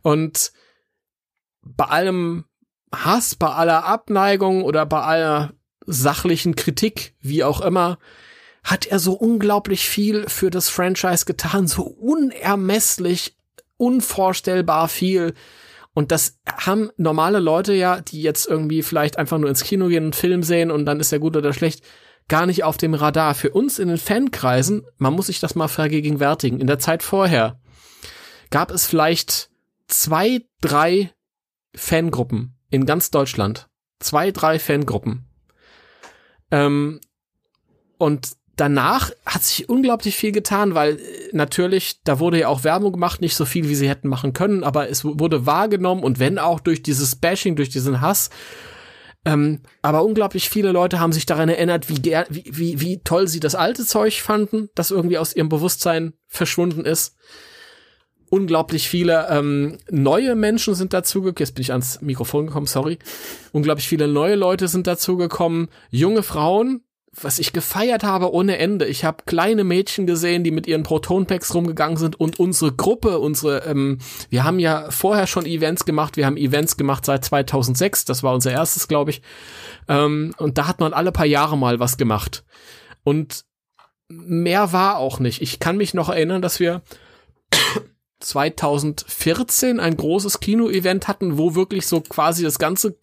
Und 0.02 0.52
bei 1.62 1.86
allem 1.86 2.44
Hass, 2.94 3.34
bei 3.34 3.48
aller 3.48 3.84
Abneigung 3.86 4.62
oder 4.62 4.84
bei 4.84 5.00
aller 5.00 5.54
sachlichen 5.86 6.54
Kritik, 6.54 7.14
wie 7.20 7.44
auch 7.44 7.60
immer, 7.60 7.98
hat 8.64 8.86
er 8.86 8.98
so 8.98 9.12
unglaublich 9.12 9.88
viel 9.88 10.28
für 10.28 10.50
das 10.50 10.70
Franchise 10.70 11.26
getan, 11.26 11.68
so 11.68 11.82
unermesslich, 11.82 13.36
unvorstellbar 13.76 14.88
viel. 14.88 15.34
Und 15.92 16.10
das 16.10 16.38
haben 16.48 16.90
normale 16.96 17.38
Leute 17.38 17.74
ja, 17.74 18.00
die 18.00 18.22
jetzt 18.22 18.48
irgendwie 18.48 18.82
vielleicht 18.82 19.18
einfach 19.18 19.38
nur 19.38 19.50
ins 19.50 19.62
Kino 19.62 19.88
gehen 19.88 20.06
und 20.06 20.16
Film 20.16 20.42
sehen 20.42 20.70
und 20.70 20.86
dann 20.86 20.98
ist 20.98 21.12
er 21.12 21.18
gut 21.18 21.36
oder 21.36 21.52
schlecht, 21.52 21.84
gar 22.26 22.46
nicht 22.46 22.64
auf 22.64 22.78
dem 22.78 22.94
Radar. 22.94 23.34
Für 23.34 23.50
uns 23.50 23.78
in 23.78 23.88
den 23.88 23.98
Fankreisen, 23.98 24.86
man 24.96 25.12
muss 25.12 25.26
sich 25.26 25.40
das 25.40 25.54
mal 25.54 25.68
vergegenwärtigen, 25.68 26.58
in 26.58 26.66
der 26.66 26.78
Zeit 26.78 27.02
vorher 27.02 27.60
gab 28.50 28.70
es 28.70 28.86
vielleicht 28.86 29.50
zwei, 29.88 30.46
drei 30.60 31.10
Fangruppen 31.74 32.56
in 32.70 32.86
ganz 32.86 33.10
Deutschland. 33.10 33.68
Zwei, 33.98 34.30
drei 34.30 34.58
Fangruppen. 34.58 35.26
Ähm, 36.50 37.00
und 37.98 38.36
danach 38.56 39.10
hat 39.26 39.42
sich 39.42 39.68
unglaublich 39.68 40.16
viel 40.16 40.32
getan, 40.32 40.74
weil 40.74 40.96
äh, 40.96 41.00
natürlich, 41.32 42.00
da 42.04 42.18
wurde 42.18 42.40
ja 42.40 42.48
auch 42.48 42.64
Werbung 42.64 42.92
gemacht, 42.92 43.20
nicht 43.20 43.36
so 43.36 43.44
viel, 43.44 43.68
wie 43.68 43.74
sie 43.74 43.88
hätten 43.88 44.08
machen 44.08 44.32
können, 44.32 44.64
aber 44.64 44.88
es 44.88 45.04
wurde 45.04 45.46
wahrgenommen 45.46 46.02
und 46.02 46.18
wenn 46.18 46.38
auch 46.38 46.60
durch 46.60 46.82
dieses 46.82 47.16
Bashing, 47.16 47.56
durch 47.56 47.70
diesen 47.70 48.00
Hass. 48.00 48.30
Ähm, 49.26 49.60
aber 49.80 50.04
unglaublich 50.04 50.50
viele 50.50 50.72
Leute 50.72 51.00
haben 51.00 51.12
sich 51.12 51.24
daran 51.24 51.48
erinnert, 51.48 51.88
wie, 51.88 52.02
wie, 52.28 52.44
wie, 52.44 52.80
wie 52.80 53.00
toll 53.00 53.26
sie 53.26 53.40
das 53.40 53.54
alte 53.54 53.86
Zeug 53.86 54.20
fanden, 54.20 54.68
das 54.74 54.90
irgendwie 54.90 55.18
aus 55.18 55.34
ihrem 55.34 55.48
Bewusstsein 55.48 56.12
verschwunden 56.26 56.84
ist. 56.84 57.16
Unglaublich 58.28 58.88
viele 58.88 59.28
ähm, 59.30 59.78
neue 59.90 60.34
Menschen 60.34 60.74
sind 60.74 60.92
dazugekommen. 60.92 61.38
Jetzt 61.38 61.54
bin 61.54 61.62
ich 61.62 61.70
ans 61.70 62.00
Mikrofon 62.02 62.46
gekommen, 62.46 62.66
sorry. 62.66 62.98
Unglaublich 63.52 63.88
viele 63.88 64.08
neue 64.08 64.34
Leute 64.34 64.68
sind 64.68 64.86
dazugekommen. 64.86 65.68
Junge 65.90 66.22
Frauen, 66.22 66.82
was 67.20 67.38
ich 67.38 67.52
gefeiert 67.52 68.02
habe 68.02 68.32
ohne 68.32 68.58
Ende. 68.58 68.86
Ich 68.86 69.04
habe 69.04 69.24
kleine 69.26 69.64
Mädchen 69.64 70.06
gesehen, 70.06 70.44
die 70.44 70.50
mit 70.50 70.66
ihren 70.66 70.82
Proton-Packs 70.82 71.54
rumgegangen 71.54 71.96
sind 71.96 72.18
und 72.18 72.38
unsere 72.38 72.72
Gruppe, 72.72 73.18
unsere, 73.18 73.64
ähm, 73.66 73.98
wir 74.30 74.44
haben 74.44 74.58
ja 74.58 74.90
vorher 74.90 75.26
schon 75.26 75.46
Events 75.46 75.84
gemacht, 75.84 76.16
wir 76.16 76.26
haben 76.26 76.36
Events 76.36 76.76
gemacht 76.76 77.04
seit 77.04 77.24
2006, 77.24 78.04
das 78.04 78.22
war 78.22 78.34
unser 78.34 78.52
erstes, 78.52 78.88
glaube 78.88 79.10
ich, 79.10 79.22
ähm, 79.88 80.34
und 80.38 80.58
da 80.58 80.66
hat 80.66 80.80
man 80.80 80.92
alle 80.92 81.12
paar 81.12 81.26
Jahre 81.26 81.56
mal 81.56 81.80
was 81.80 81.96
gemacht. 81.96 82.44
Und 83.04 83.44
mehr 84.08 84.72
war 84.72 84.96
auch 84.96 85.18
nicht. 85.18 85.42
Ich 85.42 85.58
kann 85.60 85.76
mich 85.76 85.94
noch 85.94 86.08
erinnern, 86.08 86.42
dass 86.42 86.60
wir 86.60 86.82
2014 88.20 89.80
ein 89.80 89.96
großes 89.96 90.40
Kino-Event 90.40 91.08
hatten, 91.08 91.38
wo 91.38 91.54
wirklich 91.54 91.86
so 91.86 92.00
quasi 92.00 92.42
das 92.42 92.58
ganze 92.58 92.98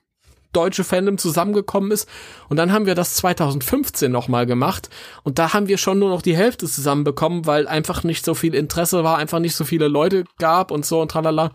deutsche 0.52 0.84
Fandom 0.84 1.18
zusammengekommen 1.18 1.92
ist. 1.92 2.08
Und 2.50 2.58
dann 2.58 2.72
haben 2.72 2.86
wir 2.86 2.96
das 2.96 3.16
2015 3.16 4.12
nochmal 4.12 4.46
gemacht. 4.46 4.90
Und 5.24 5.40
da 5.40 5.54
haben 5.54 5.68
wir 5.68 5.78
schon 5.78 6.00
nur 6.00 6.10
noch 6.10 6.22
die 6.22 6.36
Hälfte 6.36 6.68
zusammenbekommen, 6.68 7.46
weil 7.46 7.68
einfach 7.68 8.04
nicht 8.04 8.26
so 8.26 8.34
viel 8.34 8.56
Interesse 8.56 9.04
war, 9.04 9.18
einfach 9.18 9.40
nicht 9.40 9.56
so 9.56 9.64
viele 9.64 9.88
Leute 9.88 10.26
gab 10.38 10.72
und 10.72 10.86
so 10.86 11.02
und 11.02 11.12
tralala. 11.12 11.52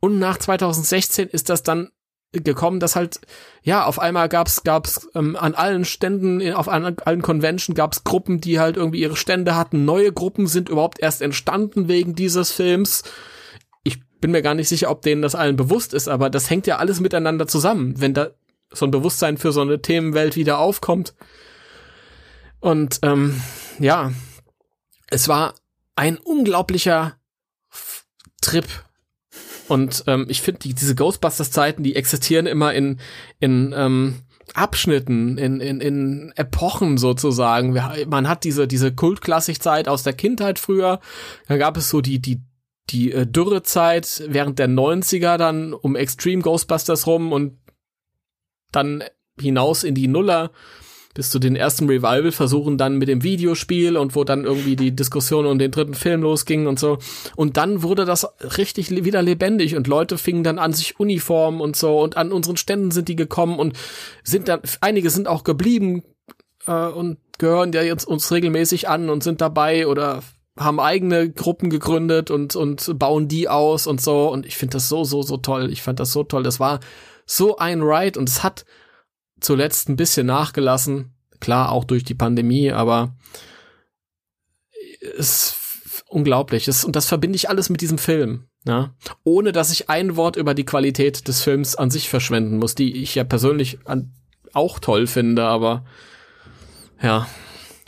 Und 0.00 0.18
nach 0.18 0.38
2016 0.38 1.28
ist 1.28 1.48
das 1.48 1.62
dann 1.62 1.90
gekommen, 2.32 2.80
dass 2.80 2.96
halt, 2.96 3.20
ja, 3.62 3.84
auf 3.84 3.98
einmal 3.98 4.28
gab's, 4.28 4.64
gab's 4.64 5.08
ähm, 5.14 5.36
an 5.36 5.54
allen 5.54 5.84
Ständen, 5.84 6.40
in, 6.40 6.54
auf 6.54 6.68
allen, 6.68 6.98
allen 7.00 7.22
Convention 7.22 7.74
gab's 7.74 8.04
Gruppen, 8.04 8.40
die 8.40 8.58
halt 8.58 8.76
irgendwie 8.76 9.00
ihre 9.00 9.16
Stände 9.16 9.54
hatten. 9.54 9.84
Neue 9.84 10.12
Gruppen 10.12 10.46
sind 10.46 10.68
überhaupt 10.68 11.00
erst 11.00 11.20
entstanden 11.20 11.88
wegen 11.88 12.14
dieses 12.14 12.50
Films. 12.50 13.04
Bin 14.22 14.30
mir 14.30 14.40
gar 14.40 14.54
nicht 14.54 14.68
sicher, 14.68 14.90
ob 14.90 15.02
denen 15.02 15.20
das 15.20 15.34
allen 15.34 15.56
bewusst 15.56 15.92
ist, 15.92 16.08
aber 16.08 16.30
das 16.30 16.48
hängt 16.48 16.66
ja 16.66 16.78
alles 16.78 17.00
miteinander 17.00 17.46
zusammen, 17.46 18.00
wenn 18.00 18.14
da 18.14 18.30
so 18.70 18.86
ein 18.86 18.90
Bewusstsein 18.90 19.36
für 19.36 19.52
so 19.52 19.60
eine 19.60 19.82
Themenwelt 19.82 20.36
wieder 20.36 20.58
aufkommt. 20.58 21.12
Und 22.60 23.00
ähm, 23.02 23.42
ja, 23.78 24.12
es 25.10 25.28
war 25.28 25.54
ein 25.96 26.16
unglaublicher 26.16 27.16
Trip 28.40 28.66
und 29.68 30.04
ähm, 30.06 30.26
ich 30.28 30.42
finde, 30.42 30.60
die, 30.60 30.74
diese 30.74 30.94
Ghostbusters-Zeiten, 30.94 31.82
die 31.82 31.96
existieren 31.96 32.46
immer 32.46 32.74
in, 32.74 33.00
in 33.40 33.72
ähm, 33.76 34.20
Abschnitten, 34.54 35.38
in, 35.38 35.60
in, 35.60 35.80
in 35.80 36.32
Epochen 36.36 36.98
sozusagen. 36.98 37.72
Man 38.06 38.28
hat 38.28 38.44
diese, 38.44 38.68
diese 38.68 38.92
Kultklassik-Zeit 38.92 39.88
aus 39.88 40.02
der 40.02 40.12
Kindheit 40.12 40.58
früher. 40.58 41.00
Dann 41.48 41.58
gab 41.58 41.76
es 41.76 41.88
so 41.88 42.00
die, 42.00 42.18
die, 42.20 42.42
die 42.90 43.12
äh, 43.12 43.26
Dürrezeit 43.26 44.24
während 44.26 44.58
der 44.58 44.68
90er 44.68 45.36
dann 45.36 45.72
um 45.72 45.96
Extreme 45.96 46.42
Ghostbusters 46.42 47.06
rum 47.06 47.32
und 47.32 47.58
dann 48.70 49.04
hinaus 49.40 49.84
in 49.84 49.94
die 49.94 50.08
Nuller 50.08 50.50
bis 51.14 51.30
zu 51.30 51.38
den 51.38 51.56
ersten 51.56 51.88
Revival-Versuchen 51.88 52.78
dann 52.78 52.96
mit 52.96 53.08
dem 53.08 53.22
Videospiel 53.22 53.96
und 53.96 54.16
wo 54.16 54.24
dann 54.24 54.44
irgendwie 54.44 54.76
die 54.76 54.96
Diskussion 54.96 55.46
um 55.46 55.58
den 55.58 55.70
dritten 55.70 55.94
Film 55.94 56.22
losging 56.22 56.66
und 56.66 56.78
so. 56.78 56.98
Und 57.36 57.56
dann 57.58 57.82
wurde 57.82 58.04
das 58.04 58.26
richtig 58.56 58.90
wieder 58.90 59.22
lebendig 59.22 59.76
und 59.76 59.86
Leute 59.86 60.16
fingen 60.16 60.42
dann 60.42 60.58
an 60.58 60.72
sich 60.72 60.98
Uniformen 60.98 61.60
und 61.60 61.76
so 61.76 62.00
und 62.00 62.16
an 62.16 62.32
unseren 62.32 62.56
Ständen 62.56 62.90
sind 62.90 63.08
die 63.08 63.16
gekommen 63.16 63.58
und 63.58 63.76
sind 64.24 64.48
dann, 64.48 64.60
einige 64.80 65.10
sind 65.10 65.28
auch 65.28 65.44
geblieben 65.44 66.02
äh, 66.66 66.86
und 66.86 67.18
gehören 67.38 67.72
ja 67.72 67.82
jetzt 67.82 68.06
uns 68.06 68.30
regelmäßig 68.32 68.88
an 68.88 69.10
und 69.10 69.22
sind 69.22 69.40
dabei 69.40 69.86
oder 69.86 70.22
haben 70.58 70.80
eigene 70.80 71.30
Gruppen 71.30 71.70
gegründet 71.70 72.30
und, 72.30 72.56
und 72.56 72.98
bauen 72.98 73.28
die 73.28 73.48
aus 73.48 73.86
und 73.86 74.00
so. 74.00 74.30
Und 74.30 74.46
ich 74.46 74.56
finde 74.56 74.74
das 74.74 74.88
so, 74.88 75.04
so, 75.04 75.22
so 75.22 75.38
toll. 75.38 75.72
Ich 75.72 75.82
fand 75.82 75.98
das 76.00 76.12
so 76.12 76.24
toll. 76.24 76.42
Das 76.42 76.60
war 76.60 76.80
so 77.24 77.56
ein 77.56 77.82
Ride 77.82 78.18
und 78.18 78.28
es 78.28 78.42
hat 78.42 78.64
zuletzt 79.40 79.88
ein 79.88 79.96
bisschen 79.96 80.26
nachgelassen. 80.26 81.14
Klar, 81.40 81.72
auch 81.72 81.84
durch 81.84 82.04
die 82.04 82.14
Pandemie, 82.14 82.70
aber 82.70 83.16
es 85.00 85.18
ist 85.18 86.04
unglaublich. 86.08 86.68
Es, 86.68 86.84
und 86.84 86.94
das 86.94 87.06
verbinde 87.06 87.36
ich 87.36 87.48
alles 87.48 87.70
mit 87.70 87.80
diesem 87.80 87.98
Film. 87.98 88.44
Ja? 88.64 88.94
Ohne 89.24 89.52
dass 89.52 89.72
ich 89.72 89.88
ein 89.88 90.16
Wort 90.16 90.36
über 90.36 90.54
die 90.54 90.66
Qualität 90.66 91.26
des 91.26 91.42
Films 91.42 91.74
an 91.74 91.90
sich 91.90 92.08
verschwenden 92.08 92.58
muss, 92.58 92.74
die 92.74 93.02
ich 93.02 93.14
ja 93.14 93.24
persönlich 93.24 93.78
an, 93.84 94.12
auch 94.52 94.78
toll 94.78 95.06
finde, 95.06 95.44
aber 95.44 95.84
ja, 97.02 97.26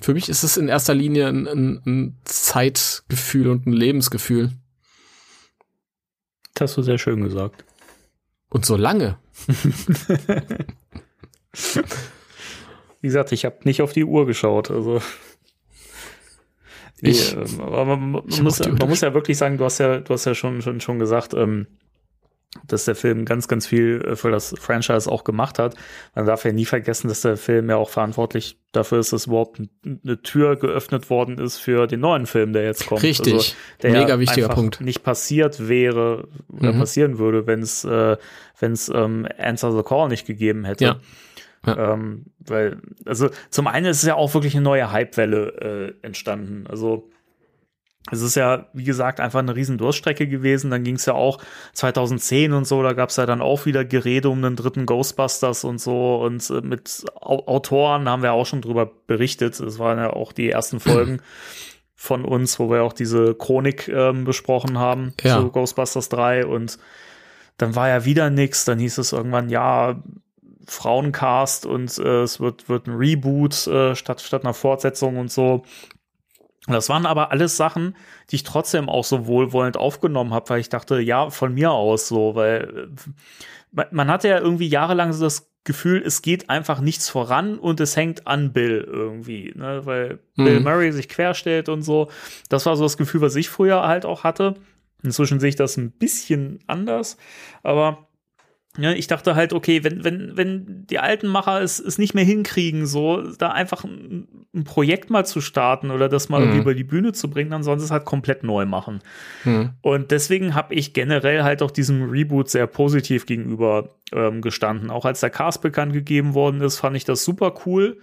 für 0.04 0.14
mich 0.14 0.28
ist 0.28 0.44
es 0.44 0.58
in 0.58 0.68
erster 0.68 0.94
Linie 0.94 1.28
ein, 1.28 1.48
ein, 1.48 1.82
ein 1.86 2.18
Zeitgefühl 2.24 3.48
und 3.48 3.66
ein 3.66 3.72
Lebensgefühl. 3.72 4.52
Das 6.52 6.70
hast 6.70 6.76
du 6.76 6.82
sehr 6.82 6.98
schön 6.98 7.22
gesagt. 7.22 7.64
Und 8.50 8.66
so 8.66 8.76
lange. 8.76 9.16
Wie 13.00 13.08
gesagt, 13.08 13.32
ich 13.32 13.46
habe 13.46 13.56
nicht 13.64 13.80
auf 13.80 13.92
die 13.92 14.04
Uhr 14.04 14.26
geschaut. 14.26 14.70
Also 14.70 15.00
ich, 17.00 17.34
nee, 17.34 17.42
aber 17.60 17.84
man, 17.86 18.12
man, 18.12 18.22
muss, 18.42 18.60
man 18.60 18.88
muss, 18.88 19.00
ja 19.00 19.14
wirklich 19.14 19.38
sagen, 19.38 19.56
du 19.56 19.64
hast 19.64 19.78
ja, 19.78 20.00
du 20.00 20.12
hast 20.12 20.26
ja 20.26 20.34
schon, 20.34 20.60
schon, 20.60 20.80
schon 20.80 20.98
gesagt, 20.98 21.32
ähm, 21.32 21.66
dass 22.66 22.84
der 22.84 22.94
Film 22.94 23.24
ganz, 23.24 23.48
ganz 23.48 23.66
viel 23.66 24.02
äh, 24.04 24.16
für 24.16 24.30
das 24.30 24.54
Franchise 24.58 25.10
auch 25.10 25.24
gemacht 25.24 25.58
hat. 25.58 25.74
Man 26.14 26.26
darf 26.26 26.44
ja 26.44 26.52
nie 26.52 26.64
vergessen, 26.64 27.08
dass 27.08 27.22
der 27.22 27.36
Film 27.36 27.68
ja 27.68 27.76
auch 27.76 27.90
verantwortlich 27.90 28.58
dafür 28.72 28.98
ist, 28.98 29.12
dass 29.12 29.26
überhaupt 29.26 29.60
eine 29.84 30.22
Tür 30.22 30.56
geöffnet 30.56 31.10
worden 31.10 31.38
ist 31.38 31.58
für 31.58 31.86
den 31.86 32.00
neuen 32.00 32.26
Film, 32.26 32.52
der 32.52 32.64
jetzt 32.64 32.86
kommt. 32.86 33.02
Richtig, 33.02 33.34
also, 33.34 33.52
der 33.82 33.92
mega 33.92 34.08
ja 34.08 34.20
wichtiger 34.20 34.48
Punkt. 34.48 34.80
Nicht 34.80 35.02
passiert 35.02 35.68
wäre 35.68 36.28
oder 36.48 36.72
mhm. 36.72 36.78
passieren 36.78 37.18
würde, 37.18 37.46
wenn 37.46 37.60
es, 37.60 37.84
äh, 37.84 38.16
wenn 38.58 38.72
es 38.72 38.88
ähm, 38.88 39.26
Answer 39.38 39.72
the 39.72 39.82
Call 39.82 40.08
nicht 40.08 40.26
gegeben 40.26 40.64
hätte. 40.64 40.84
Ja. 40.84 41.00
Ja. 41.66 41.94
Ähm, 41.94 42.26
weil, 42.40 42.78
also 43.06 43.30
zum 43.48 43.66
einen 43.66 43.86
ist 43.86 43.98
es 43.98 44.08
ja 44.08 44.16
auch 44.16 44.34
wirklich 44.34 44.54
eine 44.54 44.64
neue 44.64 44.92
Hypewelle 44.92 45.94
äh, 46.02 46.06
entstanden. 46.06 46.66
Also 46.68 47.08
es 48.10 48.20
ist 48.20 48.34
ja, 48.34 48.66
wie 48.74 48.84
gesagt, 48.84 49.18
einfach 49.18 49.38
eine 49.38 49.56
riesen 49.56 49.78
Durststrecke 49.78 50.28
gewesen. 50.28 50.70
Dann 50.70 50.84
ging 50.84 50.96
es 50.96 51.06
ja 51.06 51.14
auch 51.14 51.38
2010 51.72 52.52
und 52.52 52.66
so, 52.66 52.82
da 52.82 52.92
gab 52.92 53.08
es 53.08 53.16
ja 53.16 53.24
dann 53.24 53.40
auch 53.40 53.64
wieder 53.64 53.84
Gerede 53.84 54.28
um 54.28 54.42
den 54.42 54.56
dritten 54.56 54.84
Ghostbusters 54.84 55.64
und 55.64 55.80
so. 55.80 56.16
Und 56.16 56.48
äh, 56.50 56.60
mit 56.60 57.04
Autoren 57.20 58.08
haben 58.08 58.22
wir 58.22 58.32
auch 58.32 58.46
schon 58.46 58.60
drüber 58.60 58.90
berichtet. 59.06 59.58
Das 59.58 59.78
waren 59.78 59.98
ja 59.98 60.10
auch 60.10 60.32
die 60.32 60.50
ersten 60.50 60.80
Folgen 60.80 61.20
von 61.94 62.26
uns, 62.26 62.58
wo 62.58 62.70
wir 62.70 62.82
auch 62.82 62.92
diese 62.92 63.34
Chronik 63.34 63.88
ähm, 63.88 64.24
besprochen 64.24 64.78
haben 64.78 65.14
ja. 65.22 65.40
zu 65.40 65.50
Ghostbusters 65.50 66.10
3. 66.10 66.44
Und 66.44 66.78
dann 67.56 67.74
war 67.74 67.88
ja 67.88 68.04
wieder 68.04 68.28
nichts. 68.28 68.66
Dann 68.66 68.78
hieß 68.78 68.98
es 68.98 69.12
irgendwann, 69.12 69.48
ja, 69.48 70.02
Frauencast 70.66 71.66
und 71.66 71.98
äh, 71.98 72.22
es 72.22 72.40
wird, 72.40 72.68
wird 72.68 72.86
ein 72.86 72.96
Reboot 72.96 73.66
äh, 73.66 73.94
statt, 73.94 74.20
statt 74.20 74.44
einer 74.44 74.54
Fortsetzung 74.54 75.18
und 75.18 75.30
so. 75.30 75.62
Das 76.66 76.88
waren 76.88 77.04
aber 77.04 77.30
alles 77.30 77.56
Sachen, 77.56 77.94
die 78.30 78.36
ich 78.36 78.42
trotzdem 78.42 78.88
auch 78.88 79.04
so 79.04 79.26
wohlwollend 79.26 79.76
aufgenommen 79.76 80.32
habe, 80.32 80.48
weil 80.50 80.60
ich 80.60 80.70
dachte, 80.70 80.98
ja, 80.98 81.28
von 81.30 81.52
mir 81.52 81.72
aus 81.72 82.08
so, 82.08 82.34
weil 82.34 82.88
äh, 83.76 83.84
man 83.90 84.08
hatte 84.08 84.28
ja 84.28 84.38
irgendwie 84.38 84.68
jahrelang 84.68 85.12
so 85.12 85.24
das 85.24 85.50
Gefühl, 85.64 86.02
es 86.04 86.22
geht 86.22 86.50
einfach 86.50 86.80
nichts 86.80 87.08
voran 87.08 87.58
und 87.58 87.80
es 87.80 87.96
hängt 87.96 88.26
an 88.26 88.52
Bill 88.52 88.86
irgendwie, 88.86 89.52
ne, 89.56 89.84
weil 89.84 90.20
mhm. 90.36 90.44
Bill 90.44 90.60
Murray 90.60 90.92
sich 90.92 91.08
querstellt 91.08 91.68
und 91.68 91.82
so. 91.82 92.10
Das 92.48 92.66
war 92.66 92.76
so 92.76 92.84
das 92.84 92.96
Gefühl, 92.96 93.20
was 93.20 93.36
ich 93.36 93.48
früher 93.48 93.86
halt 93.86 94.04
auch 94.04 94.24
hatte. 94.24 94.54
Inzwischen 95.02 95.40
sehe 95.40 95.50
ich 95.50 95.56
das 95.56 95.76
ein 95.76 95.90
bisschen 95.90 96.60
anders, 96.66 97.18
aber 97.62 98.08
ja, 98.76 98.92
ich 98.92 99.06
dachte 99.06 99.36
halt, 99.36 99.52
okay, 99.52 99.84
wenn, 99.84 100.02
wenn, 100.02 100.36
wenn 100.36 100.86
die 100.88 100.98
alten 100.98 101.28
Macher 101.28 101.62
es, 101.62 101.78
es 101.78 101.96
nicht 101.96 102.12
mehr 102.12 102.24
hinkriegen, 102.24 102.86
so 102.86 103.22
da 103.38 103.50
einfach 103.50 103.84
ein, 103.84 104.26
ein 104.52 104.64
Projekt 104.64 105.10
mal 105.10 105.24
zu 105.24 105.40
starten 105.40 105.92
oder 105.92 106.08
das 106.08 106.28
mal 106.28 106.44
mhm. 106.44 106.58
über 106.58 106.74
die 106.74 106.82
Bühne 106.82 107.12
zu 107.12 107.30
bringen, 107.30 107.50
dann 107.50 107.62
sollen 107.62 107.78
sie 107.78 107.84
es 107.84 107.92
halt 107.92 108.04
komplett 108.04 108.42
neu 108.42 108.66
machen. 108.66 109.00
Mhm. 109.44 109.70
Und 109.80 110.10
deswegen 110.10 110.56
habe 110.56 110.74
ich 110.74 110.92
generell 110.92 111.44
halt 111.44 111.62
auch 111.62 111.70
diesem 111.70 112.10
Reboot 112.10 112.50
sehr 112.50 112.66
positiv 112.66 113.26
gegenüber 113.26 113.94
ähm, 114.12 114.42
gestanden. 114.42 114.90
Auch 114.90 115.04
als 115.04 115.20
der 115.20 115.30
Cast 115.30 115.62
bekannt 115.62 115.92
gegeben 115.92 116.34
worden 116.34 116.60
ist, 116.60 116.78
fand 116.78 116.96
ich 116.96 117.04
das 117.04 117.24
super 117.24 117.54
cool. 117.66 117.98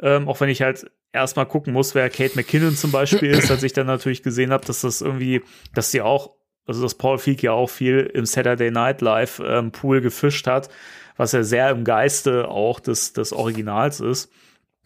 Ähm, 0.00 0.26
auch 0.26 0.40
wenn 0.40 0.48
ich 0.48 0.62
halt 0.62 0.90
erstmal 1.12 1.46
gucken 1.46 1.74
muss, 1.74 1.94
wer 1.94 2.08
Kate 2.08 2.34
McKinnon 2.34 2.76
zum 2.76 2.92
Beispiel 2.92 3.30
ist, 3.30 3.50
als 3.50 3.62
ich 3.62 3.74
dann 3.74 3.86
natürlich 3.86 4.22
gesehen 4.22 4.52
habe, 4.52 4.64
dass 4.64 4.80
das 4.80 5.02
irgendwie, 5.02 5.42
dass 5.74 5.90
sie 5.90 6.00
auch 6.00 6.37
also 6.68 6.82
dass 6.82 6.94
Paul 6.94 7.18
Feig 7.18 7.42
ja 7.42 7.52
auch 7.52 7.70
viel 7.70 8.10
im 8.14 8.26
Saturday 8.26 8.70
Night 8.70 9.00
Live 9.00 9.40
ähm, 9.44 9.72
Pool 9.72 10.00
gefischt 10.00 10.46
hat, 10.46 10.68
was 11.16 11.32
ja 11.32 11.42
sehr 11.42 11.70
im 11.70 11.84
Geiste 11.84 12.48
auch 12.48 12.78
des, 12.78 13.14
des 13.14 13.32
Originals 13.32 14.00
ist. 14.00 14.30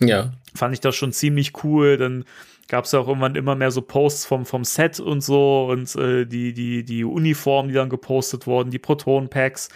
Ja. 0.00 0.32
Fand 0.54 0.74
ich 0.74 0.80
das 0.80 0.96
schon 0.96 1.12
ziemlich 1.12 1.64
cool. 1.64 1.96
Dann 1.96 2.24
gab 2.68 2.84
es 2.84 2.92
ja 2.92 3.00
auch 3.00 3.08
irgendwann 3.08 3.34
immer 3.34 3.54
mehr 3.54 3.70
so 3.70 3.82
Posts 3.82 4.26
vom, 4.26 4.46
vom 4.46 4.64
Set 4.64 5.00
und 5.00 5.22
so 5.22 5.68
und 5.70 5.94
äh, 5.96 6.24
die, 6.24 6.52
die, 6.54 6.84
die 6.84 7.04
Uniformen, 7.04 7.68
die 7.68 7.74
dann 7.74 7.90
gepostet 7.90 8.46
wurden, 8.46 8.70
die 8.70 8.78
Proton-Packs. 8.78 9.68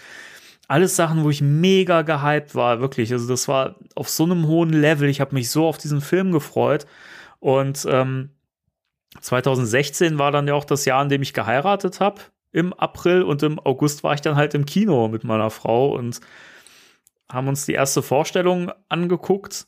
Alles 0.67 0.95
Sachen, 0.95 1.23
wo 1.23 1.29
ich 1.29 1.41
mega 1.41 2.01
gehypt 2.01 2.55
war, 2.55 2.81
wirklich. 2.81 3.13
Also 3.13 3.27
das 3.27 3.47
war 3.47 3.75
auf 3.95 4.09
so 4.09 4.23
einem 4.23 4.47
hohen 4.47 4.71
Level. 4.71 5.07
Ich 5.07 5.21
habe 5.21 5.35
mich 5.35 5.49
so 5.49 5.65
auf 5.65 5.77
diesen 5.77 6.01
Film 6.01 6.31
gefreut. 6.31 6.85
Und 7.39 7.85
ähm, 7.89 8.31
2016 9.21 10.19
war 10.19 10.31
dann 10.31 10.47
ja 10.47 10.53
auch 10.53 10.65
das 10.65 10.85
Jahr, 10.85 11.01
in 11.01 11.09
dem 11.09 11.21
ich 11.21 11.33
geheiratet 11.33 11.99
habe 11.99 12.21
im 12.51 12.73
April 12.73 13.23
und 13.23 13.43
im 13.43 13.59
August 13.59 14.03
war 14.03 14.13
ich 14.13 14.21
dann 14.21 14.35
halt 14.35 14.53
im 14.53 14.65
Kino 14.65 15.07
mit 15.07 15.23
meiner 15.23 15.49
Frau 15.49 15.95
und 15.95 16.19
haben 17.29 17.47
uns 17.47 17.65
die 17.65 17.73
erste 17.73 18.01
Vorstellung 18.01 18.71
angeguckt, 18.89 19.67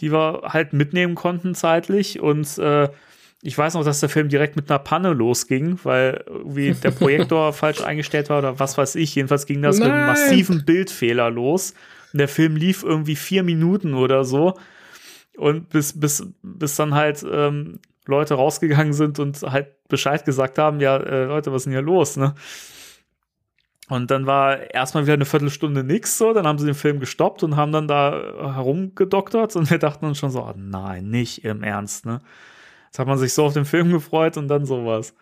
die 0.00 0.10
wir 0.10 0.42
halt 0.44 0.72
mitnehmen 0.72 1.14
konnten 1.14 1.54
zeitlich 1.54 2.20
und 2.20 2.58
äh, 2.58 2.88
ich 3.46 3.58
weiß 3.58 3.74
noch, 3.74 3.84
dass 3.84 4.00
der 4.00 4.08
Film 4.08 4.30
direkt 4.30 4.56
mit 4.56 4.70
einer 4.70 4.78
Panne 4.78 5.12
losging, 5.12 5.78
weil 5.82 6.24
irgendwie 6.26 6.72
der 6.72 6.90
Projektor 6.92 7.52
falsch 7.52 7.82
eingestellt 7.82 8.30
war 8.30 8.38
oder 8.38 8.58
was 8.58 8.78
weiß 8.78 8.94
ich. 8.94 9.14
Jedenfalls 9.14 9.44
ging 9.44 9.60
das 9.60 9.78
Nein. 9.78 9.88
mit 9.88 9.96
einem 9.96 10.06
massiven 10.06 10.64
Bildfehler 10.64 11.28
los. 11.28 11.74
Und 12.14 12.20
der 12.20 12.28
Film 12.28 12.56
lief 12.56 12.82
irgendwie 12.82 13.16
vier 13.16 13.42
Minuten 13.42 13.92
oder 13.92 14.24
so. 14.24 14.54
Und 15.36 15.68
bis, 15.68 16.00
bis, 16.00 16.26
bis 16.42 16.76
dann 16.76 16.94
halt 16.94 17.22
ähm, 17.30 17.80
Leute 18.06 18.34
rausgegangen 18.34 18.92
sind 18.92 19.18
und 19.18 19.42
halt 19.42 19.68
Bescheid 19.88 20.24
gesagt 20.24 20.58
haben, 20.58 20.80
ja, 20.80 20.96
äh, 20.96 21.24
Leute, 21.24 21.52
was 21.52 21.62
ist 21.62 21.64
denn 21.64 21.72
hier 21.72 21.82
los, 21.82 22.16
ne? 22.16 22.34
Und 23.90 24.10
dann 24.10 24.26
war 24.26 24.72
erstmal 24.72 25.04
wieder 25.04 25.12
eine 25.12 25.26
Viertelstunde 25.26 25.84
nix 25.84 26.16
so, 26.16 26.32
dann 26.32 26.46
haben 26.46 26.58
sie 26.58 26.64
den 26.64 26.74
Film 26.74 27.00
gestoppt 27.00 27.42
und 27.42 27.56
haben 27.56 27.70
dann 27.70 27.86
da 27.86 28.54
herumgedoktert 28.54 29.56
und 29.56 29.70
wir 29.70 29.78
dachten 29.78 30.06
uns 30.06 30.18
schon 30.18 30.30
so, 30.30 30.42
oh 30.42 30.54
nein, 30.56 31.10
nicht 31.10 31.44
im 31.44 31.62
Ernst, 31.62 32.06
ne? 32.06 32.20
Jetzt 32.86 32.98
hat 32.98 33.06
man 33.06 33.18
sich 33.18 33.34
so 33.34 33.44
auf 33.44 33.54
den 33.54 33.64
Film 33.64 33.90
gefreut 33.90 34.36
und 34.36 34.48
dann 34.48 34.64
sowas. 34.64 35.14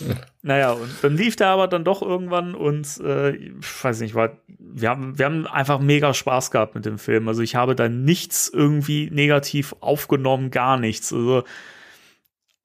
Naja, 0.42 0.72
und 0.72 0.88
dann 1.02 1.16
lief 1.18 1.36
der 1.36 1.48
aber 1.48 1.68
dann 1.68 1.84
doch 1.84 2.00
irgendwann 2.00 2.54
und 2.54 2.98
äh, 3.04 3.32
ich 3.32 3.84
weiß 3.84 4.00
nicht, 4.00 4.14
war, 4.14 4.38
wir, 4.48 4.88
haben, 4.88 5.18
wir 5.18 5.26
haben 5.26 5.46
einfach 5.46 5.80
mega 5.80 6.14
Spaß 6.14 6.50
gehabt 6.50 6.74
mit 6.74 6.86
dem 6.86 6.98
Film. 6.98 7.28
Also 7.28 7.42
ich 7.42 7.56
habe 7.56 7.74
da 7.74 7.90
nichts 7.90 8.48
irgendwie 8.48 9.10
negativ 9.10 9.74
aufgenommen, 9.80 10.50
gar 10.50 10.78
nichts. 10.78 11.12
Also 11.12 11.44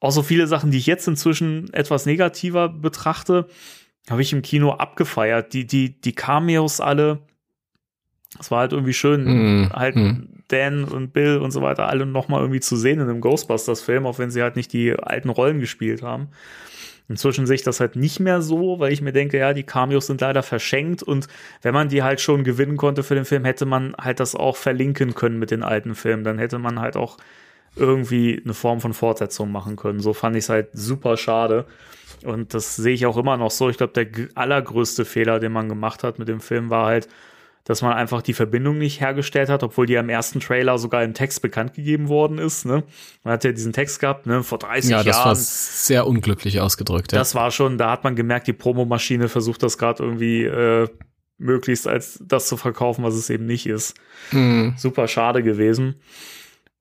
auch 0.05 0.11
so 0.11 0.23
viele 0.23 0.47
Sachen, 0.47 0.71
die 0.71 0.77
ich 0.77 0.85
jetzt 0.85 1.07
inzwischen 1.07 1.73
etwas 1.73 2.05
negativer 2.05 2.69
betrachte, 2.69 3.47
habe 4.09 4.21
ich 4.21 4.33
im 4.33 4.41
Kino 4.41 4.71
abgefeiert. 4.71 5.53
Die, 5.53 5.65
die, 5.65 5.99
die 5.99 6.13
Cameos 6.13 6.79
alle, 6.79 7.19
es 8.39 8.51
war 8.51 8.59
halt 8.59 8.71
irgendwie 8.71 8.93
schön, 8.93 9.63
mm, 9.63 9.73
halt 9.73 9.95
mm. 9.95 10.43
Dan 10.47 10.83
und 10.83 11.11
Bill 11.11 11.37
und 11.37 11.51
so 11.51 11.61
weiter 11.61 11.89
alle 11.89 12.05
nochmal 12.05 12.41
irgendwie 12.41 12.59
zu 12.59 12.75
sehen 12.75 12.99
in 12.99 13.09
einem 13.09 13.21
Ghostbusters-Film, 13.21 14.05
auch 14.05 14.19
wenn 14.19 14.29
sie 14.29 14.43
halt 14.43 14.55
nicht 14.55 14.73
die 14.73 14.93
alten 14.93 15.29
Rollen 15.29 15.59
gespielt 15.59 16.03
haben. 16.03 16.29
Inzwischen 17.07 17.45
sehe 17.45 17.55
ich 17.55 17.63
das 17.63 17.79
halt 17.79 17.95
nicht 17.95 18.19
mehr 18.19 18.41
so, 18.41 18.79
weil 18.79 18.91
ich 18.91 19.01
mir 19.01 19.11
denke, 19.11 19.37
ja, 19.37 19.53
die 19.53 19.63
Cameos 19.63 20.07
sind 20.07 20.21
leider 20.21 20.41
verschenkt 20.41 21.03
und 21.03 21.27
wenn 21.61 21.73
man 21.73 21.89
die 21.89 22.01
halt 22.01 22.19
schon 22.19 22.43
gewinnen 22.43 22.77
konnte 22.77 23.03
für 23.03 23.15
den 23.15 23.25
Film, 23.25 23.45
hätte 23.45 23.65
man 23.65 23.95
halt 23.95 24.19
das 24.19 24.35
auch 24.35 24.55
verlinken 24.55 25.13
können 25.13 25.37
mit 25.37 25.51
den 25.51 25.61
alten 25.61 25.93
Filmen. 25.93 26.23
Dann 26.23 26.39
hätte 26.39 26.57
man 26.57 26.79
halt 26.79 26.95
auch 26.95 27.17
irgendwie 27.75 28.41
eine 28.43 28.53
Form 28.53 28.81
von 28.81 28.93
Fortsetzung 28.93 29.51
machen 29.51 29.75
können. 29.75 29.99
So 29.99 30.13
fand 30.13 30.35
ich 30.35 30.45
es 30.45 30.49
halt 30.49 30.69
super 30.73 31.17
schade. 31.17 31.65
Und 32.23 32.53
das 32.53 32.75
sehe 32.75 32.93
ich 32.93 33.05
auch 33.05 33.17
immer 33.17 33.37
noch 33.37 33.51
so. 33.51 33.69
Ich 33.69 33.77
glaube, 33.77 33.93
der 33.93 34.07
allergrößte 34.35 35.05
Fehler, 35.05 35.39
den 35.39 35.51
man 35.51 35.69
gemacht 35.69 36.03
hat 36.03 36.19
mit 36.19 36.27
dem 36.27 36.39
Film, 36.39 36.69
war 36.69 36.85
halt, 36.85 37.07
dass 37.65 37.81
man 37.81 37.93
einfach 37.93 38.21
die 38.21 38.33
Verbindung 38.33 38.77
nicht 38.77 39.01
hergestellt 39.01 39.49
hat, 39.49 39.63
obwohl 39.63 39.87
die 39.87 39.93
ja 39.93 39.99
im 39.99 40.09
ersten 40.09 40.39
Trailer 40.39 40.77
sogar 40.77 41.03
im 41.03 41.13
Text 41.13 41.41
bekannt 41.41 41.73
gegeben 41.73 42.07
worden 42.07 42.37
ist. 42.37 42.65
Ne? 42.65 42.83
Man 43.23 43.33
hat 43.33 43.43
ja 43.43 43.51
diesen 43.51 43.73
Text 43.73 43.99
gehabt, 43.99 44.27
ne, 44.27 44.43
vor 44.43 44.59
30 44.59 44.91
Jahren. 44.91 45.05
Ja, 45.05 45.11
das 45.11 45.17
Jahren. 45.17 45.27
war 45.29 45.35
sehr 45.35 46.07
unglücklich 46.07 46.61
ausgedrückt. 46.61 47.11
Ja. 47.11 47.17
Das 47.17 47.33
war 47.33 47.49
schon, 47.51 47.77
da 47.77 47.91
hat 47.91 48.03
man 48.03 48.15
gemerkt, 48.15 48.47
die 48.47 48.53
Promomaschine 48.53 49.29
versucht 49.29 49.63
das 49.63 49.79
gerade 49.79 50.03
irgendwie 50.03 50.43
äh, 50.43 50.87
möglichst 51.37 51.87
als 51.87 52.21
das 52.23 52.47
zu 52.47 52.55
verkaufen, 52.55 53.03
was 53.03 53.15
es 53.15 53.29
eben 53.31 53.47
nicht 53.47 53.65
ist. 53.65 53.95
Mhm. 54.31 54.75
Super 54.77 55.07
schade 55.07 55.41
gewesen. 55.41 55.95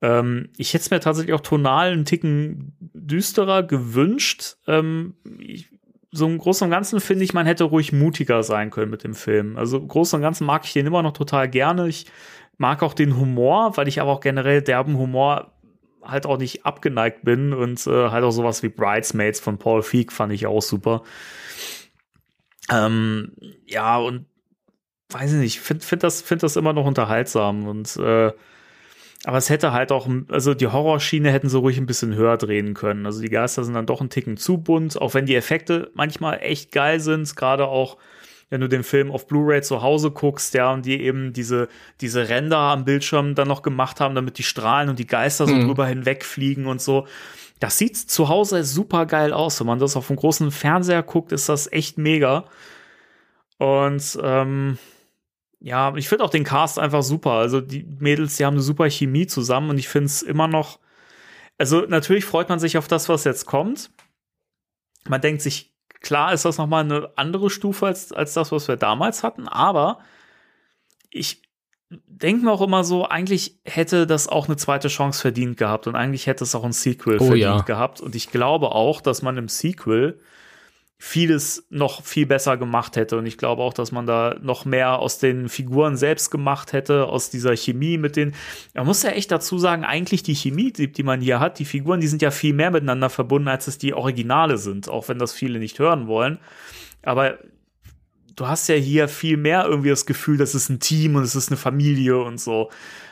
Ähm, 0.04 0.50
ich 0.58 0.74
hätte 0.74 0.82
es 0.82 0.90
mir 0.90 1.00
tatsächlich 1.00 1.32
auch 1.32 1.40
tonal 1.40 1.90
einen 1.90 2.04
Ticken 2.04 2.76
düsterer 2.92 3.62
gewünscht. 3.62 4.56
Ähm, 4.66 5.14
ich, 5.38 5.70
so 6.10 6.26
im 6.26 6.36
Großen 6.36 6.66
und 6.66 6.70
Ganzen 6.70 7.00
finde 7.00 7.24
ich, 7.24 7.32
man 7.32 7.46
hätte 7.46 7.64
ruhig 7.64 7.90
mutiger 7.92 8.42
sein 8.42 8.68
können 8.68 8.90
mit 8.90 9.02
dem 9.02 9.14
Film. 9.14 9.56
Also 9.56 9.78
im 9.78 9.88
Großen 9.88 10.18
und 10.18 10.22
Ganzen 10.22 10.46
mag 10.46 10.66
ich 10.66 10.74
den 10.74 10.86
immer 10.86 11.02
noch 11.02 11.14
total 11.14 11.48
gerne. 11.48 11.88
Ich 11.88 12.04
mag 12.58 12.82
auch 12.82 12.92
den 12.92 13.16
Humor, 13.16 13.78
weil 13.78 13.88
ich 13.88 13.98
aber 13.98 14.12
auch 14.12 14.20
generell 14.20 14.60
derben 14.60 14.98
Humor 14.98 15.52
halt 16.02 16.26
auch 16.26 16.36
nicht 16.36 16.66
abgeneigt 16.66 17.24
bin 17.24 17.54
und 17.54 17.86
äh, 17.86 18.10
halt 18.10 18.24
auch 18.24 18.30
sowas 18.30 18.62
wie 18.62 18.68
Bridesmaids 18.68 19.40
von 19.40 19.56
Paul 19.56 19.82
Feig 19.82 20.12
fand 20.12 20.34
ich 20.34 20.46
auch 20.46 20.60
super. 20.60 21.02
Ähm, 22.70 23.32
ja, 23.64 23.96
und 23.96 24.26
weiß 25.08 25.32
ich 25.32 25.38
nicht, 25.38 25.60
finde 25.60 25.82
find 25.82 26.02
das, 26.02 26.20
find 26.20 26.42
das 26.42 26.56
immer 26.56 26.74
noch 26.74 26.84
unterhaltsam 26.84 27.66
und 27.66 27.96
äh, 27.96 28.32
aber 29.24 29.38
es 29.38 29.48
hätte 29.48 29.72
halt 29.72 29.90
auch, 29.90 30.06
also 30.28 30.54
die 30.54 30.66
Horrorschiene 30.66 31.32
hätten 31.32 31.48
so 31.48 31.60
ruhig 31.60 31.78
ein 31.78 31.86
bisschen 31.86 32.14
höher 32.14 32.36
drehen 32.36 32.74
können. 32.74 33.06
Also 33.06 33.22
die 33.22 33.30
Geister 33.30 33.64
sind 33.64 33.74
dann 33.74 33.86
doch 33.86 34.00
ein 34.00 34.10
Ticken 34.10 34.36
zu 34.36 34.58
bunt, 34.58 35.00
auch 35.00 35.14
wenn 35.14 35.24
die 35.24 35.34
Effekte 35.34 35.90
manchmal 35.94 36.40
echt 36.42 36.72
geil 36.72 37.00
sind, 37.00 37.34
gerade 37.34 37.66
auch 37.66 37.96
wenn 38.50 38.60
du 38.60 38.68
den 38.68 38.84
Film 38.84 39.10
auf 39.10 39.26
Blu-ray 39.26 39.62
zu 39.62 39.82
Hause 39.82 40.10
guckst, 40.10 40.52
ja, 40.52 40.72
und 40.72 40.84
die 40.84 41.00
eben 41.00 41.32
diese, 41.32 41.68
diese 42.02 42.28
Ränder 42.28 42.58
am 42.58 42.84
Bildschirm 42.84 43.34
dann 43.34 43.48
noch 43.48 43.62
gemacht 43.62 43.98
haben, 43.98 44.14
damit 44.14 44.36
die 44.36 44.42
Strahlen 44.42 44.90
und 44.90 44.98
die 44.98 45.06
Geister 45.06 45.46
so 45.46 45.54
mhm. 45.54 45.66
drüber 45.66 45.86
hinwegfliegen 45.86 46.66
und 46.66 46.82
so. 46.82 47.06
Das 47.58 47.78
sieht 47.78 47.96
zu 47.96 48.28
Hause 48.28 48.62
super 48.62 49.06
geil 49.06 49.32
aus. 49.32 49.58
Wenn 49.58 49.66
man 49.66 49.78
das 49.78 49.96
auf 49.96 50.10
einem 50.10 50.18
großen 50.18 50.50
Fernseher 50.50 51.02
guckt, 51.02 51.32
ist 51.32 51.48
das 51.48 51.72
echt 51.72 51.96
mega. 51.96 52.44
Und 53.58 54.18
ähm, 54.22 54.78
ja, 55.64 55.96
ich 55.96 56.10
finde 56.10 56.24
auch 56.24 56.30
den 56.30 56.44
Cast 56.44 56.78
einfach 56.78 57.02
super. 57.02 57.30
Also 57.30 57.62
die 57.62 57.84
Mädels, 57.98 58.36
die 58.36 58.44
haben 58.44 58.52
eine 58.52 58.62
super 58.62 58.90
Chemie 58.90 59.26
zusammen 59.26 59.70
und 59.70 59.78
ich 59.78 59.88
finde 59.88 60.06
es 60.06 60.20
immer 60.20 60.46
noch. 60.46 60.78
Also 61.56 61.86
natürlich 61.88 62.26
freut 62.26 62.50
man 62.50 62.58
sich 62.58 62.76
auf 62.76 62.86
das, 62.86 63.08
was 63.08 63.24
jetzt 63.24 63.46
kommt. 63.46 63.90
Man 65.08 65.22
denkt 65.22 65.40
sich, 65.40 65.72
klar 66.00 66.34
ist 66.34 66.44
das 66.44 66.58
noch 66.58 66.66
mal 66.66 66.84
eine 66.84 67.08
andere 67.16 67.48
Stufe 67.48 67.86
als, 67.86 68.12
als 68.12 68.34
das, 68.34 68.52
was 68.52 68.68
wir 68.68 68.76
damals 68.76 69.22
hatten, 69.22 69.48
aber 69.48 70.00
ich 71.08 71.40
denke 71.88 72.44
mir 72.44 72.52
auch 72.52 72.60
immer 72.60 72.84
so, 72.84 73.06
eigentlich 73.06 73.58
hätte 73.64 74.06
das 74.06 74.28
auch 74.28 74.48
eine 74.48 74.56
zweite 74.56 74.88
Chance 74.88 75.18
verdient 75.18 75.56
gehabt 75.56 75.86
und 75.86 75.96
eigentlich 75.96 76.26
hätte 76.26 76.44
es 76.44 76.54
auch 76.54 76.64
ein 76.64 76.72
Sequel 76.72 77.16
oh, 77.20 77.24
verdient 77.24 77.40
ja. 77.40 77.60
gehabt. 77.62 78.02
Und 78.02 78.14
ich 78.14 78.30
glaube 78.30 78.72
auch, 78.72 79.00
dass 79.00 79.22
man 79.22 79.38
im 79.38 79.48
Sequel 79.48 80.20
vieles 80.98 81.66
noch 81.70 82.02
viel 82.04 82.26
besser 82.26 82.56
gemacht 82.56 82.96
hätte. 82.96 83.18
Und 83.18 83.26
ich 83.26 83.36
glaube 83.36 83.62
auch, 83.62 83.74
dass 83.74 83.92
man 83.92 84.06
da 84.06 84.36
noch 84.40 84.64
mehr 84.64 84.98
aus 85.00 85.18
den 85.18 85.48
Figuren 85.48 85.96
selbst 85.96 86.30
gemacht 86.30 86.72
hätte, 86.72 87.06
aus 87.06 87.30
dieser 87.30 87.56
Chemie 87.56 87.98
mit 87.98 88.16
den. 88.16 88.34
Man 88.74 88.86
muss 88.86 89.02
ja 89.02 89.10
echt 89.10 89.30
dazu 89.30 89.58
sagen, 89.58 89.84
eigentlich 89.84 90.22
die 90.22 90.34
Chemie, 90.34 90.72
die, 90.72 90.90
die 90.90 91.02
man 91.02 91.20
hier 91.20 91.40
hat, 91.40 91.58
die 91.58 91.64
Figuren, 91.64 92.00
die 92.00 92.06
sind 92.06 92.22
ja 92.22 92.30
viel 92.30 92.54
mehr 92.54 92.70
miteinander 92.70 93.10
verbunden, 93.10 93.48
als 93.48 93.66
es 93.66 93.76
die 93.76 93.92
Originale 93.92 94.56
sind, 94.56 94.88
auch 94.88 95.08
wenn 95.08 95.18
das 95.18 95.32
viele 95.32 95.58
nicht 95.58 95.78
hören 95.78 96.06
wollen. 96.06 96.38
Aber 97.02 97.38
du 98.36 98.46
hast 98.46 98.68
ja 98.68 98.76
hier 98.76 99.08
viel 99.08 99.36
mehr 99.36 99.66
irgendwie 99.66 99.90
das 99.90 100.06
Gefühl, 100.06 100.36
das 100.36 100.54
ist 100.54 100.68
ein 100.68 100.80
Team 100.80 101.16
und 101.16 101.22
es 101.22 101.34
ist 101.34 101.48
eine 101.48 101.56
Familie 101.56 102.22
und 102.22 102.40
so. 102.40 102.70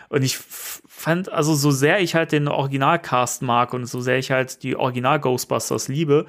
Und 0.08 0.22
ich 0.22 0.38
fand, 0.38 1.32
also 1.32 1.54
so 1.54 1.70
sehr 1.70 2.00
ich 2.00 2.14
halt 2.14 2.32
den 2.32 2.48
Originalcast 2.48 3.42
mag 3.42 3.72
und 3.72 3.86
so 3.86 4.00
sehr 4.00 4.18
ich 4.18 4.30
halt 4.30 4.62
die 4.62 4.76
Original 4.76 5.18
Ghostbusters 5.18 5.88
liebe, 5.88 6.26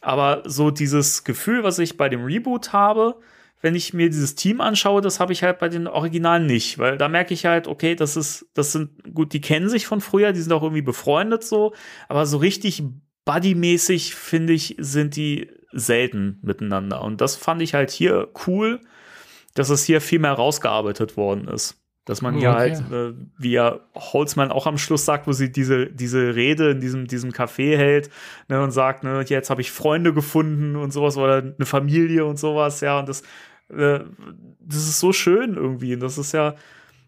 aber 0.00 0.42
so 0.46 0.70
dieses 0.70 1.24
Gefühl, 1.24 1.64
was 1.64 1.78
ich 1.78 1.96
bei 1.96 2.08
dem 2.08 2.24
Reboot 2.24 2.72
habe, 2.72 3.20
wenn 3.60 3.74
ich 3.74 3.92
mir 3.92 4.08
dieses 4.08 4.34
Team 4.36 4.60
anschaue, 4.60 5.00
das 5.00 5.18
habe 5.18 5.32
ich 5.32 5.42
halt 5.42 5.58
bei 5.58 5.68
den 5.68 5.88
Originalen 5.88 6.46
nicht, 6.46 6.78
weil 6.78 6.96
da 6.96 7.08
merke 7.08 7.34
ich 7.34 7.44
halt, 7.44 7.66
okay, 7.66 7.96
das 7.96 8.16
ist, 8.16 8.46
das 8.54 8.72
sind, 8.72 9.14
gut, 9.14 9.32
die 9.32 9.40
kennen 9.40 9.68
sich 9.68 9.86
von 9.86 10.00
früher, 10.00 10.32
die 10.32 10.40
sind 10.40 10.52
auch 10.52 10.62
irgendwie 10.62 10.82
befreundet 10.82 11.42
so, 11.42 11.74
aber 12.08 12.24
so 12.26 12.38
richtig 12.38 12.84
buddymäßig, 13.24 14.14
finde 14.14 14.52
ich, 14.52 14.76
sind 14.78 15.16
die 15.16 15.50
selten 15.72 16.38
miteinander. 16.42 17.02
Und 17.02 17.20
das 17.20 17.36
fand 17.36 17.60
ich 17.60 17.74
halt 17.74 17.90
hier 17.90 18.28
cool, 18.46 18.80
dass 19.54 19.70
es 19.70 19.84
hier 19.84 20.00
viel 20.00 20.20
mehr 20.20 20.32
rausgearbeitet 20.32 21.16
worden 21.16 21.48
ist. 21.48 21.82
Dass 22.08 22.22
man 22.22 22.36
hier 22.36 22.48
okay. 22.48 22.58
halt, 22.58 22.90
äh, 22.90 23.12
wie 23.36 23.50
ja 23.50 23.80
Holzmann 23.94 24.50
auch 24.50 24.66
am 24.66 24.78
Schluss 24.78 25.04
sagt, 25.04 25.26
wo 25.26 25.32
sie 25.32 25.52
diese, 25.52 25.88
diese 25.88 26.34
Rede 26.34 26.70
in 26.70 26.80
diesem, 26.80 27.06
diesem 27.06 27.32
Café 27.32 27.76
hält 27.76 28.08
ne, 28.48 28.62
und 28.62 28.70
sagt, 28.70 29.04
ne, 29.04 29.22
jetzt 29.28 29.50
habe 29.50 29.60
ich 29.60 29.70
Freunde 29.70 30.14
gefunden 30.14 30.74
und 30.74 30.90
sowas 30.90 31.18
oder 31.18 31.42
eine 31.42 31.66
Familie 31.66 32.24
und 32.24 32.38
sowas, 32.38 32.80
ja, 32.80 32.98
und 32.98 33.10
das, 33.10 33.20
äh, 33.68 34.00
das 34.60 34.88
ist 34.88 35.00
so 35.00 35.12
schön 35.12 35.54
irgendwie. 35.54 35.92
Und 35.92 36.00
das 36.00 36.16
ist 36.16 36.32
ja, 36.32 36.54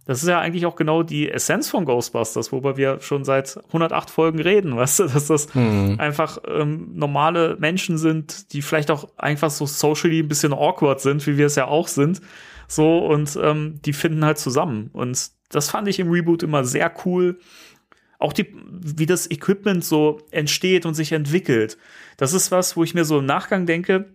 das 0.04 0.22
ist 0.22 0.28
ja 0.28 0.38
eigentlich 0.38 0.66
auch 0.66 0.76
genau 0.76 1.02
die 1.02 1.30
Essenz 1.30 1.70
von 1.70 1.86
Ghostbusters, 1.86 2.52
worüber 2.52 2.76
wir 2.76 3.00
schon 3.00 3.24
seit 3.24 3.58
108 3.68 4.10
Folgen 4.10 4.38
reden, 4.38 4.76
weißt 4.76 4.98
du, 4.98 5.04
dass 5.04 5.28
das 5.28 5.54
mhm. 5.54 5.96
einfach 5.96 6.36
ähm, 6.46 6.90
normale 6.92 7.56
Menschen 7.58 7.96
sind, 7.96 8.52
die 8.52 8.60
vielleicht 8.60 8.90
auch 8.90 9.08
einfach 9.16 9.50
so 9.50 9.64
socially 9.64 10.18
ein 10.18 10.28
bisschen 10.28 10.52
awkward 10.52 11.00
sind, 11.00 11.26
wie 11.26 11.38
wir 11.38 11.46
es 11.46 11.54
ja 11.54 11.68
auch 11.68 11.88
sind 11.88 12.20
so, 12.70 12.98
und 12.98 13.36
ähm, 13.42 13.80
die 13.84 13.92
finden 13.92 14.24
halt 14.24 14.38
zusammen. 14.38 14.90
Und 14.92 15.32
das 15.48 15.70
fand 15.70 15.88
ich 15.88 15.98
im 15.98 16.08
Reboot 16.08 16.44
immer 16.44 16.64
sehr 16.64 16.92
cool. 17.04 17.40
Auch 18.20 18.32
die, 18.32 18.54
wie 18.70 19.06
das 19.06 19.28
Equipment 19.28 19.84
so 19.84 20.20
entsteht 20.30 20.86
und 20.86 20.94
sich 20.94 21.10
entwickelt. 21.10 21.78
Das 22.16 22.32
ist 22.32 22.52
was, 22.52 22.76
wo 22.76 22.84
ich 22.84 22.94
mir 22.94 23.04
so 23.04 23.18
im 23.18 23.26
Nachgang 23.26 23.66
denke, 23.66 24.14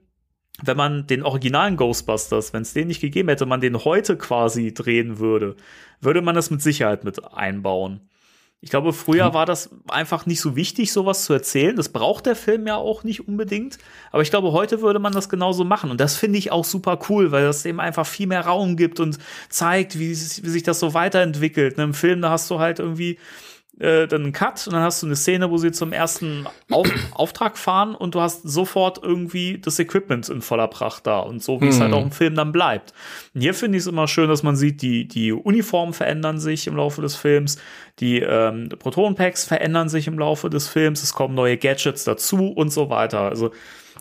wenn 0.63 0.77
man 0.77 1.05
den 1.05 1.23
originalen 1.23 1.75
Ghostbusters, 1.75 2.53
wenn 2.53 2.61
es 2.61 2.71
den 2.71 2.87
nicht 2.87 3.01
gegeben 3.01 3.27
hätte, 3.27 3.45
man 3.45 3.59
den 3.59 3.83
heute 3.83 4.15
quasi 4.15 4.73
drehen 4.73 5.19
würde, 5.19 5.57
würde 5.99 6.21
man 6.21 6.33
das 6.33 6.49
mit 6.49 6.61
Sicherheit 6.61 7.03
mit 7.03 7.25
einbauen. 7.33 8.07
Ich 8.65 8.71
glaube, 8.71 8.93
früher 8.93 9.29
mhm. 9.29 9.33
war 9.35 9.45
das 9.45 9.69
einfach 9.89 10.25
nicht 10.25 10.41
so 10.41 10.55
wichtig, 10.55 10.91
sowas 10.91 11.23
zu 11.23 11.33
erzählen. 11.33 11.75
Das 11.75 11.89
braucht 11.89 12.25
der 12.25 12.35
Film 12.35 12.65
ja 12.65 12.77
auch 12.77 13.03
nicht 13.03 13.27
unbedingt. 13.27 13.77
Aber 14.11 14.23
ich 14.23 14.31
glaube, 14.31 14.53
heute 14.53 14.81
würde 14.81 14.97
man 14.97 15.13
das 15.13 15.29
genauso 15.29 15.63
machen. 15.63 15.91
Und 15.91 16.01
das 16.01 16.15
finde 16.17 16.39
ich 16.39 16.51
auch 16.51 16.65
super 16.65 16.97
cool, 17.07 17.31
weil 17.31 17.43
das 17.43 17.63
eben 17.67 17.79
einfach 17.79 18.07
viel 18.07 18.25
mehr 18.25 18.41
Raum 18.41 18.75
gibt 18.75 18.99
und 18.99 19.19
zeigt, 19.49 19.99
wie, 19.99 20.09
wie 20.09 20.15
sich 20.15 20.63
das 20.63 20.79
so 20.79 20.95
weiterentwickelt. 20.95 21.75
In 21.75 21.83
einem 21.83 21.93
Film, 21.93 22.23
da 22.23 22.31
hast 22.31 22.49
du 22.49 22.57
halt 22.57 22.79
irgendwie 22.79 23.19
äh, 23.79 24.07
dann 24.07 24.23
einen 24.23 24.33
Cut 24.33 24.67
und 24.67 24.73
dann 24.73 24.83
hast 24.83 25.01
du 25.01 25.07
eine 25.07 25.15
Szene, 25.15 25.51
wo 25.51 25.57
sie 25.57 25.71
zum 25.71 25.91
ersten 25.91 26.47
Auf 26.71 26.87
Auftrag 27.11 27.57
fahren 27.57 27.95
und 27.95 28.15
du 28.15 28.21
hast 28.21 28.43
sofort 28.43 29.01
irgendwie 29.03 29.57
das 29.57 29.79
Equipment 29.79 30.29
in 30.29 30.41
voller 30.41 30.67
Pracht 30.67 31.07
da 31.07 31.19
und 31.19 31.43
so, 31.43 31.59
wie 31.61 31.67
es 31.67 31.79
halt 31.79 31.93
auch 31.93 32.03
im 32.03 32.11
Film 32.11 32.35
dann 32.35 32.51
bleibt. 32.51 32.93
Und 33.33 33.41
hier 33.41 33.53
finde 33.53 33.77
ich 33.77 33.83
es 33.83 33.87
immer 33.87 34.07
schön, 34.07 34.29
dass 34.29 34.43
man 34.43 34.55
sieht, 34.55 34.81
die, 34.81 35.07
die 35.07 35.33
Uniformen 35.33 35.93
verändern 35.93 36.39
sich 36.39 36.67
im 36.67 36.75
Laufe 36.75 37.01
des 37.01 37.15
Films, 37.15 37.57
die 37.99 38.19
ähm, 38.19 38.69
Proton-Packs 38.69 39.45
verändern 39.45 39.89
sich 39.89 40.07
im 40.07 40.19
Laufe 40.19 40.49
des 40.49 40.67
Films, 40.67 41.03
es 41.03 41.13
kommen 41.13 41.35
neue 41.35 41.57
Gadgets 41.57 42.03
dazu 42.03 42.49
und 42.49 42.71
so 42.71 42.89
weiter. 42.89 43.21
Also 43.21 43.51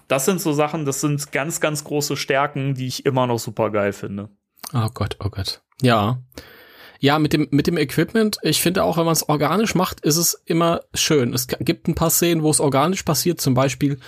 das 0.09 0.24
sind 0.24 0.40
so 0.40 0.52
Sachen, 0.52 0.84
das 0.84 1.01
sind 1.01 1.32
ganz, 1.32 1.60
ganz 1.60 1.84
große 1.84 2.16
Stärken, 2.16 2.74
die 2.74 2.86
ich 2.86 3.06
immer 3.06 3.26
noch 3.26 3.38
super 3.38 3.70
geil 3.70 3.92
finde. 3.92 4.28
Oh 4.72 4.88
Gott, 4.92 5.16
oh 5.24 5.30
Gott. 5.30 5.62
Ja. 5.82 6.18
Ja, 7.05 7.18
mit 7.18 7.35
dem, 7.35 7.48
mit 7.51 7.66
dem 7.66 7.76
Equipment, 7.76 8.39
ich 8.40 8.62
finde 8.62 8.82
auch, 8.82 8.97
wenn 8.97 9.05
man 9.05 9.12
es 9.12 9.28
organisch 9.28 9.74
macht, 9.74 10.01
ist 10.01 10.16
es 10.16 10.40
immer 10.47 10.81
schön. 10.94 11.35
Es 11.35 11.48
gibt 11.48 11.86
ein 11.86 11.94
paar 11.94 12.09
Szenen, 12.09 12.43
wo 12.43 12.48
es 12.48 12.60
organisch 12.60 13.02
passiert, 13.02 13.43
zum 13.43 13.52
Beispiel, 13.52 13.98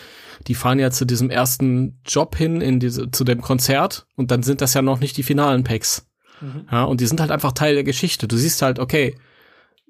die 0.47 0.55
fahren 0.55 0.79
ja 0.79 0.91
zu 0.91 1.05
diesem 1.05 1.29
ersten 1.29 2.01
Job 2.07 2.35
hin, 2.37 2.63
in 2.63 2.81
diese, 2.81 3.11
zu 3.11 3.25
dem 3.25 3.43
Konzert, 3.43 4.07
und 4.17 4.31
dann 4.31 4.43
sind 4.43 4.63
das 4.63 4.73
ja 4.73 4.81
noch 4.81 4.99
nicht 4.99 5.19
die 5.19 5.25
finalen 5.25 5.63
Packs. 5.63 6.07
Mhm. 6.41 6.69
Ja, 6.73 6.85
und 6.85 7.03
die 7.03 7.07
sind 7.07 7.21
halt 7.21 7.31
einfach 7.31 7.53
Teil 7.53 7.75
der 7.75 7.85
Geschichte. 7.85 8.29
Du 8.29 8.39
siehst 8.39 8.63
halt, 8.63 8.79
okay, 8.79 9.15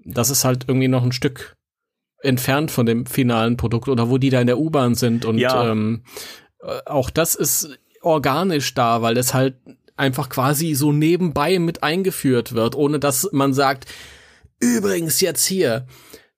das 0.04 0.30
ist 0.30 0.44
halt 0.44 0.64
irgendwie 0.66 0.88
noch 0.88 1.04
ein 1.04 1.12
Stück 1.12 1.54
entfernt 2.22 2.72
von 2.72 2.86
dem 2.86 3.06
finalen 3.06 3.56
Produkt 3.56 3.88
oder 3.88 4.10
wo 4.10 4.18
die 4.18 4.30
da 4.30 4.40
in 4.40 4.48
der 4.48 4.58
U-Bahn 4.58 4.96
sind 4.96 5.24
und 5.24 5.38
ja. 5.38 5.70
ähm, 5.70 6.02
äh, 6.60 6.80
auch 6.86 7.10
das 7.10 7.36
ist 7.36 7.78
organisch 8.02 8.74
da, 8.74 9.00
weil 9.00 9.16
es 9.16 9.32
halt 9.32 9.58
einfach 9.96 10.28
quasi 10.28 10.74
so 10.74 10.92
nebenbei 10.92 11.58
mit 11.58 11.82
eingeführt 11.82 12.52
wird, 12.54 12.74
ohne 12.74 12.98
dass 12.98 13.28
man 13.32 13.54
sagt, 13.54 13.86
übrigens 14.60 15.20
jetzt 15.20 15.44
hier. 15.46 15.86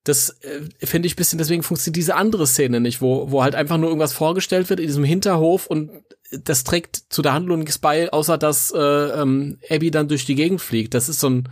Das 0.05 0.30
äh, 0.40 0.86
finde 0.86 1.06
ich 1.06 1.16
bisschen, 1.16 1.39
deswegen 1.39 1.62
funktioniert 1.62 1.97
diese 1.97 2.16
andere 2.16 2.47
Szene 2.47 2.80
nicht, 2.80 3.02
wo, 3.02 3.30
wo 3.30 3.43
halt 3.43 3.55
einfach 3.55 3.76
nur 3.76 3.89
irgendwas 3.89 4.12
vorgestellt 4.12 4.70
wird 4.70 4.80
in 4.80 4.86
diesem 4.86 5.05
Hinterhof 5.05 5.66
und 5.66 5.90
das 6.30 6.64
trägt 6.64 6.97
zu 7.09 7.22
der 7.22 7.32
Handlung 7.32 7.60
nichts 7.60 7.78
bei, 7.78 8.12
außer 8.12 8.39
dass 8.39 8.70
äh, 8.70 8.78
ähm, 8.78 9.59
Abby 9.70 9.90
dann 9.90 10.09
durch 10.09 10.24
die 10.24 10.35
Gegend 10.35 10.60
fliegt. 10.60 10.94
Das 10.94 11.09
ist 11.09 11.20
so 11.20 11.30
ein 11.30 11.48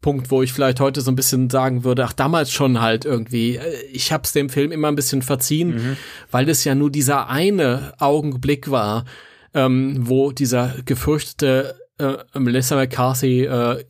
Punkt, 0.00 0.30
wo 0.30 0.42
ich 0.42 0.52
vielleicht 0.52 0.80
heute 0.80 1.00
so 1.00 1.10
ein 1.10 1.16
bisschen 1.16 1.48
sagen 1.48 1.84
würde, 1.84 2.04
ach, 2.04 2.12
damals 2.12 2.50
schon 2.50 2.80
halt 2.80 3.04
irgendwie. 3.04 3.56
Äh, 3.56 3.82
ich 3.92 4.12
hab's 4.12 4.32
dem 4.32 4.50
Film 4.50 4.72
immer 4.72 4.88
ein 4.88 4.96
bisschen 4.96 5.22
verziehen, 5.22 5.74
mhm. 5.74 5.96
weil 6.30 6.48
es 6.48 6.64
ja 6.64 6.74
nur 6.74 6.90
dieser 6.90 7.28
eine 7.28 7.94
Augenblick 7.98 8.70
war, 8.70 9.04
ähm, 9.54 9.96
wo 10.00 10.32
dieser 10.32 10.74
gefürchtete 10.84 11.76
äh, 11.98 12.16
Melissa 12.38 12.76
McCarthy 12.76 13.44
äh, 13.44 13.84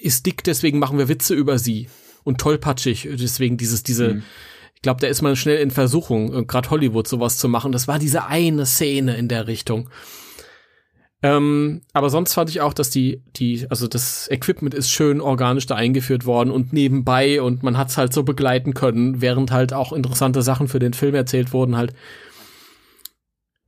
ist 0.00 0.26
dick, 0.26 0.44
deswegen 0.44 0.78
machen 0.78 0.98
wir 0.98 1.08
Witze 1.08 1.34
über 1.34 1.58
sie 1.58 1.88
und 2.24 2.40
tollpatschig, 2.40 3.08
deswegen 3.12 3.56
dieses 3.56 3.82
diese 3.82 4.14
mhm. 4.14 4.22
Ich 4.74 4.84
glaube, 4.84 5.00
da 5.00 5.06
ist 5.06 5.22
man 5.22 5.36
schnell 5.36 5.58
in 5.58 5.70
Versuchung, 5.70 6.34
äh, 6.34 6.44
gerade 6.44 6.68
Hollywood 6.70 7.06
sowas 7.06 7.38
zu 7.38 7.48
machen. 7.48 7.70
Das 7.70 7.86
war 7.86 8.00
diese 8.00 8.26
eine 8.26 8.66
Szene 8.66 9.14
in 9.14 9.28
der 9.28 9.46
Richtung. 9.46 9.88
Ähm, 11.22 11.82
aber 11.92 12.10
sonst 12.10 12.34
fand 12.34 12.50
ich 12.50 12.60
auch, 12.60 12.74
dass 12.74 12.90
die, 12.90 13.22
die, 13.36 13.64
also 13.70 13.86
das 13.86 14.28
Equipment 14.28 14.74
ist 14.74 14.90
schön 14.90 15.20
organisch 15.20 15.66
da 15.66 15.76
eingeführt 15.76 16.26
worden 16.26 16.50
und 16.50 16.72
nebenbei 16.72 17.40
und 17.40 17.62
man 17.62 17.78
hat 17.78 17.90
es 17.90 17.96
halt 17.96 18.12
so 18.12 18.24
begleiten 18.24 18.74
können, 18.74 19.20
während 19.20 19.52
halt 19.52 19.72
auch 19.72 19.92
interessante 19.92 20.42
Sachen 20.42 20.66
für 20.66 20.80
den 20.80 20.94
Film 20.94 21.14
erzählt 21.14 21.52
wurden 21.52 21.76
halt. 21.76 21.94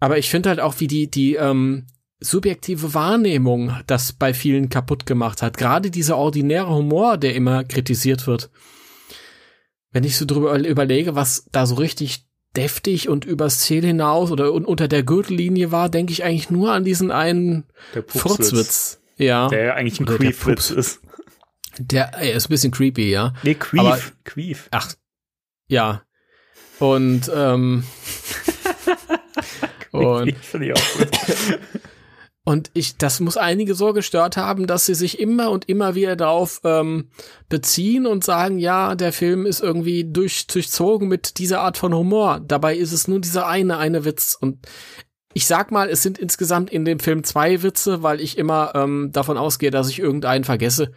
Aber 0.01 0.19
ich 0.19 0.31
finde 0.31 0.51
halt 0.51 0.61
auch, 0.61 0.81
wie 0.81 0.87
die, 0.87 1.11
die 1.11 1.35
ähm, 1.35 1.87
subjektive 2.21 2.95
Wahrnehmung 2.95 3.77
das 3.87 4.12
bei 4.12 4.35
vielen 4.35 4.69
kaputt 4.69 5.07
gemacht 5.07 5.43
hat. 5.43 5.57
Gerade 5.57 5.91
dieser 5.91 6.16
ordinäre 6.16 6.75
Humor, 6.75 7.16
der 7.19 7.35
immer 7.35 7.65
kritisiert 7.65 8.27
wird. 8.27 8.51
Wenn 9.93 10.05
ich 10.05 10.16
so 10.16 10.25
drüber 10.25 10.59
überlege, 10.59 11.15
was 11.15 11.47
da 11.53 11.66
so 11.66 11.77
richtig 11.77 12.27
deftig 12.57 13.09
und 13.09 13.25
übers 13.25 13.61
Ziel 13.61 13.85
hinaus 13.85 14.31
oder 14.31 14.53
unter 14.53 14.89
der 14.89 15.03
Gürtellinie 15.03 15.73
war, 15.73 15.89
denke 15.89 16.12
ich 16.12 16.25
eigentlich 16.25 16.51
nur 16.51 16.73
an 16.73 16.85
diesen 16.85 17.11
einen 17.11 17.65
Furzwitz. 18.07 19.01
Ja. 19.16 19.49
Der 19.49 19.65
ja 19.65 19.75
eigentlich 19.75 20.01
ein 20.01 20.07
Queef-Witz 20.07 20.71
ist. 20.71 21.01
Der 21.79 22.15
er 22.15 22.35
ist 22.35 22.47
ein 22.47 22.51
bisschen 22.51 22.73
creepy, 22.73 23.11
ja. 23.11 23.35
Nee, 23.43 23.55
Queef. 23.55 23.81
Aber, 23.81 23.99
Queef. 24.25 24.69
Ach, 24.71 24.93
ja. 25.69 26.03
Und, 26.79 27.31
ähm, 27.35 27.85
und. 29.95 30.35
Und 32.47 32.71
ich, 32.75 32.99
das 32.99 33.21
muss 33.21 33.39
einige 33.39 33.75
so 33.75 33.95
gestört 33.95 34.37
haben, 34.37 34.66
dass 34.66 34.85
sie 34.85 34.95
sich 34.95 35.19
immer 35.19 35.51
und 35.51 35.66
immer 35.66 35.95
wieder 35.95 36.15
darauf 36.15 36.61
ähm, 36.65 37.09
beziehen 37.49 38.07
und 38.07 38.23
sagen, 38.23 38.59
ja, 38.59 38.95
der 38.95 39.15
Film 39.15 39.47
ist 39.47 39.62
irgendwie 39.62 40.05
durch, 40.05 40.47
durchzogen 40.47 41.09
mit 41.09 41.39
dieser 41.39 41.62
Art 41.62 41.79
von 41.79 41.95
Humor. 41.95 42.43
Dabei 42.47 42.77
ist 42.77 42.93
es 42.93 43.09
nur 43.09 43.19
dieser 43.19 43.47
eine, 43.47 43.79
eine 43.79 44.05
Witz. 44.05 44.37
Und 44.39 44.59
ich 45.33 45.47
sag 45.47 45.73
mal, 45.73 45.89
es 45.89 46.03
sind 46.03 46.19
insgesamt 46.19 46.71
in 46.71 46.85
dem 46.85 47.01
Film 47.01 47.25
zwei 47.25 47.62
Witze, 47.62 48.03
weil 48.03 48.21
ich 48.21 48.37
immer 48.37 48.73
ähm, 48.75 49.09
davon 49.11 49.39
ausgehe, 49.39 49.71
dass 49.71 49.89
ich 49.89 49.99
irgendeinen 49.99 50.45
vergesse. 50.45 50.93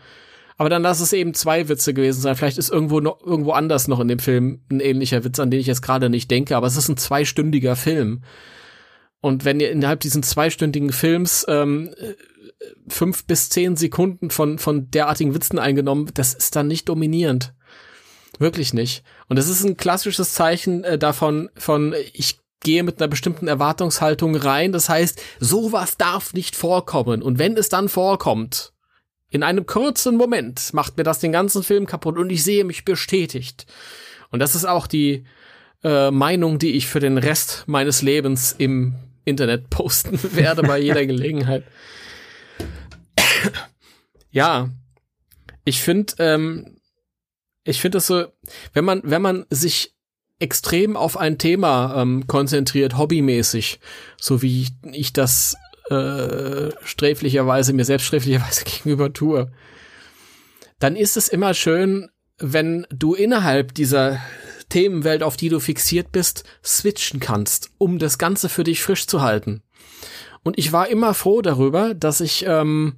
Aber 0.57 0.69
dann 0.69 0.81
lass 0.81 0.99
es 0.99 1.13
eben 1.13 1.33
zwei 1.33 1.69
Witze 1.69 1.93
gewesen 1.93 2.19
sein. 2.19 2.35
Vielleicht 2.35 2.57
ist 2.57 2.69
irgendwo 2.69 2.99
noch, 2.99 3.21
irgendwo 3.25 3.51
anders 3.51 3.87
noch 3.87 4.01
in 4.01 4.09
dem 4.09 4.19
Film 4.19 4.63
ein 4.69 4.81
ähnlicher 4.81 5.23
Witz, 5.23 5.39
an 5.39 5.49
den 5.49 5.61
ich 5.61 5.67
jetzt 5.67 5.81
gerade 5.81 6.09
nicht 6.09 6.29
denke. 6.29 6.57
Aber 6.57 6.67
es 6.67 6.75
ist 6.75 6.89
ein 6.89 6.97
zweistündiger 6.97 7.77
Film. 7.77 8.23
Und 9.21 9.45
wenn 9.45 9.59
ihr 9.59 9.71
innerhalb 9.71 9.99
diesen 9.99 10.23
zweistündigen 10.23 10.91
Films 10.91 11.45
ähm, 11.47 11.93
fünf 12.87 13.25
bis 13.25 13.49
zehn 13.49 13.75
Sekunden 13.75 14.29
von, 14.29 14.59
von 14.59 14.89
derartigen 14.91 15.33
Witzen 15.33 15.59
eingenommen, 15.59 16.09
das 16.13 16.33
ist 16.33 16.55
dann 16.55 16.67
nicht 16.67 16.87
dominierend. 16.87 17.53
Wirklich 18.39 18.73
nicht. 18.73 19.03
Und 19.27 19.37
das 19.37 19.47
ist 19.47 19.63
ein 19.63 19.77
klassisches 19.77 20.33
Zeichen 20.33 20.83
äh, 20.83 20.97
davon, 20.97 21.49
von 21.55 21.95
ich 22.13 22.39
gehe 22.61 22.83
mit 22.83 22.99
einer 22.99 23.07
bestimmten 23.07 23.47
Erwartungshaltung 23.47 24.35
rein. 24.35 24.71
Das 24.71 24.89
heißt, 24.89 25.21
sowas 25.39 25.97
darf 25.97 26.33
nicht 26.33 26.55
vorkommen. 26.55 27.21
Und 27.21 27.39
wenn 27.39 27.57
es 27.57 27.69
dann 27.69 27.89
vorkommt, 27.89 28.73
in 29.29 29.43
einem 29.43 29.65
kurzen 29.65 30.15
Moment 30.15 30.73
macht 30.73 30.97
mir 30.97 31.03
das 31.03 31.19
den 31.19 31.31
ganzen 31.31 31.63
Film 31.63 31.85
kaputt 31.85 32.17
und 32.17 32.29
ich 32.29 32.43
sehe 32.43 32.63
mich 32.63 32.85
bestätigt. 32.85 33.65
Und 34.29 34.39
das 34.39 34.55
ist 34.55 34.65
auch 34.65 34.87
die 34.87 35.25
äh, 35.83 36.11
Meinung, 36.11 36.59
die 36.59 36.71
ich 36.71 36.87
für 36.87 36.99
den 36.99 37.17
Rest 37.17 37.63
meines 37.67 38.01
Lebens 38.01 38.55
im 38.57 38.95
Internet 39.27 39.69
posten 39.69 40.19
werde 40.35 40.63
bei 40.63 40.79
jeder 40.79 41.05
Gelegenheit. 41.05 41.63
ja, 44.31 44.69
ich 45.65 45.81
finde, 45.81 46.13
ähm, 46.19 46.79
ich 47.63 47.81
finde 47.81 47.97
das 47.97 48.07
so, 48.07 48.25
wenn 48.73 48.85
man, 48.85 49.01
wenn 49.03 49.21
man 49.21 49.45
sich 49.49 49.93
extrem 50.39 50.95
auf 50.95 51.17
ein 51.17 51.37
Thema 51.37 52.01
ähm, 52.01 52.27
konzentriert, 52.27 52.97
hobbymäßig, 52.97 53.79
so 54.19 54.41
wie 54.41 54.67
ich, 54.91 55.13
das 55.13 55.55
äh, 55.89 56.69
sträflicherweise, 56.83 57.73
mir 57.73 57.85
selbst 57.85 58.05
sträflicherweise 58.05 58.63
gegenüber 58.65 59.13
tue, 59.13 59.51
dann 60.79 60.95
ist 60.95 61.17
es 61.17 61.27
immer 61.27 61.53
schön, 61.53 62.09
wenn 62.39 62.85
du 62.91 63.15
innerhalb 63.15 63.73
dieser 63.73 64.21
Themenwelt, 64.69 65.23
auf 65.23 65.37
die 65.37 65.49
du 65.49 65.59
fixiert 65.59 66.11
bist, 66.11 66.43
switchen 66.63 67.19
kannst, 67.19 67.71
um 67.77 67.99
das 67.99 68.17
Ganze 68.17 68.49
für 68.49 68.63
dich 68.63 68.81
frisch 68.81 69.07
zu 69.07 69.21
halten. 69.21 69.61
Und 70.43 70.57
ich 70.57 70.71
war 70.71 70.89
immer 70.89 71.13
froh 71.13 71.41
darüber, 71.41 71.93
dass 71.93 72.21
ich 72.21 72.45
ähm, 72.47 72.97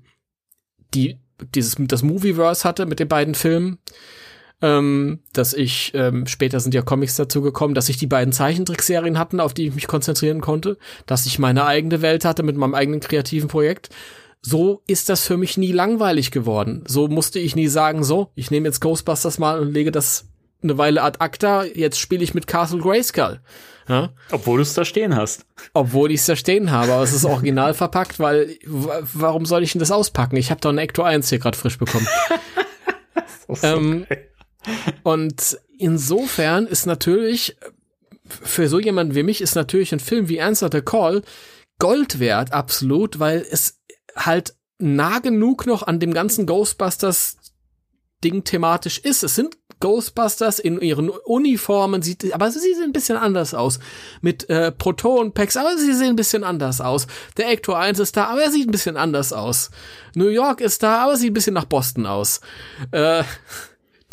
die 0.94 1.20
dieses 1.56 1.76
das 1.80 2.04
Movieverse 2.04 2.68
hatte 2.68 2.86
mit 2.86 3.00
den 3.00 3.08
beiden 3.08 3.36
Filmen, 3.36 3.80
ähm, 4.62 5.20
dass 5.34 5.54
ich 5.54 5.92
ähm, 5.94 6.28
später 6.28 6.60
sind 6.60 6.74
ja 6.74 6.82
Comics 6.82 7.16
dazu 7.16 7.42
gekommen, 7.42 7.74
dass 7.74 7.90
ich 7.90 7.98
die 7.98 8.08
beiden 8.08 8.34
Zeichentrickserien 8.34 9.18
hatten, 9.18 9.40
auf 9.40 9.54
die 9.54 9.68
ich 9.68 9.76
mich 9.76 9.88
konzentrieren 9.88 10.42
konnte, 10.42 10.78
dass 11.06 11.26
ich 11.26 11.40
meine 11.40 11.66
eigene 11.66 12.02
Welt 12.02 12.26
hatte 12.26 12.44
mit 12.44 12.58
meinem 12.58 12.76
eigenen 12.76 13.00
kreativen 13.00 13.48
Projekt. 13.48 13.90
So 14.42 14.84
ist 14.88 15.10
das 15.10 15.26
für 15.26 15.38
mich 15.38 15.58
nie 15.58 15.72
langweilig 15.72 16.32
geworden. 16.32 16.84
So 16.88 17.08
musste 17.08 17.40
ich 17.40 17.56
nie 17.56 17.68
sagen, 17.68 18.04
so, 18.04 18.32
ich 18.36 18.52
nehme 18.52 18.68
jetzt 18.68 18.80
Ghostbusters 18.80 19.38
mal 19.38 19.60
und 19.60 19.74
lege 19.74 19.92
das 19.92 20.29
eine 20.62 20.78
Weile 20.78 21.02
ad 21.02 21.20
acta, 21.20 21.64
jetzt 21.64 22.00
spiele 22.00 22.24
ich 22.24 22.34
mit 22.34 22.48
Castle 22.48 22.80
Grayskull. 22.80 23.40
Ja? 23.88 24.14
Obwohl 24.32 24.58
du 24.58 24.62
es 24.62 24.74
da 24.74 24.86
stehen 24.86 25.16
hast. 25.16 25.46
Obwohl 25.74 26.12
ich 26.12 26.20
es 26.22 26.26
da 26.28 26.36
stehen 26.36 26.70
habe, 26.72 26.94
aber 26.94 27.04
es 27.04 27.14
ist 27.14 27.26
original 27.26 27.74
verpackt, 27.74 28.20
weil 28.20 28.58
warum 28.66 29.46
soll 29.46 29.64
ich 29.64 29.72
denn 29.72 29.80
das 29.80 29.92
auspacken? 29.92 30.38
Ich 30.38 30.52
habe 30.52 30.62
doch 30.62 30.70
ein 30.70 30.78
Ecto 30.78 31.02
1 31.02 31.30
hier 31.30 31.40
gerade 31.40 31.58
frisch 31.58 31.78
bekommen. 31.78 32.08
so 33.48 33.68
ähm, 33.68 34.06
und 35.04 35.60
insofern 35.78 36.68
ist 36.68 36.86
natürlich 36.86 37.58
für 38.28 38.68
so 38.68 38.80
jemanden 38.80 39.16
wie 39.16 39.24
mich 39.24 39.42
ist 39.42 39.56
natürlich 39.56 39.92
ein 39.92 40.00
Film 40.00 40.30
wie 40.30 40.42
Answer 40.42 40.70
the 40.72 40.82
Call 40.82 41.24
Gold 41.80 42.20
wert, 42.20 42.52
absolut, 42.52 43.20
weil 43.20 43.46
es 43.50 43.80
halt 44.16 44.56
nah 44.78 45.20
genug 45.20 45.66
noch 45.66 45.84
an 45.84 46.00
dem 46.00 46.14
ganzen 46.14 46.46
Ghostbusters 46.46 47.38
Ding 48.24 48.44
thematisch 48.44 49.00
ist. 49.00 49.24
Es 49.24 49.36
sind 49.36 49.58
Ghostbusters 49.80 50.60
in 50.60 50.80
ihren 50.82 51.10
Uniformen, 51.10 52.02
sieht, 52.02 52.34
aber 52.34 52.52
sie 52.52 52.60
sehen 52.60 52.84
ein 52.84 52.94
bisschen 52.94 53.18
anders 53.18 53.54
aus. 53.54 53.80
Mit 54.22 54.50
äh, 54.50 54.72
Proton-Packs, 54.72 55.58
aber 55.58 55.78
sie 55.78 55.94
sehen 55.94 56.10
ein 56.10 56.16
bisschen 56.16 56.44
anders 56.44 56.82
aus. 56.82 57.08
Der 57.38 57.50
Ecto 57.50 57.74
1 57.74 58.00
ist 58.00 58.18
da, 58.18 58.26
aber 58.26 58.44
er 58.44 58.52
sieht 58.52 58.68
ein 58.68 58.72
bisschen 58.72 58.98
anders 58.98 59.34
aus. 59.34 59.72
New 60.16 60.28
York 60.28 60.62
ist 60.62 60.84
da, 60.84 61.04
aber 61.04 61.16
sieht 61.16 61.32
ein 61.32 61.34
bisschen 61.34 61.54
nach 61.54 61.66
Boston 61.66 62.06
aus. 62.06 62.42
Äh, 62.92 63.24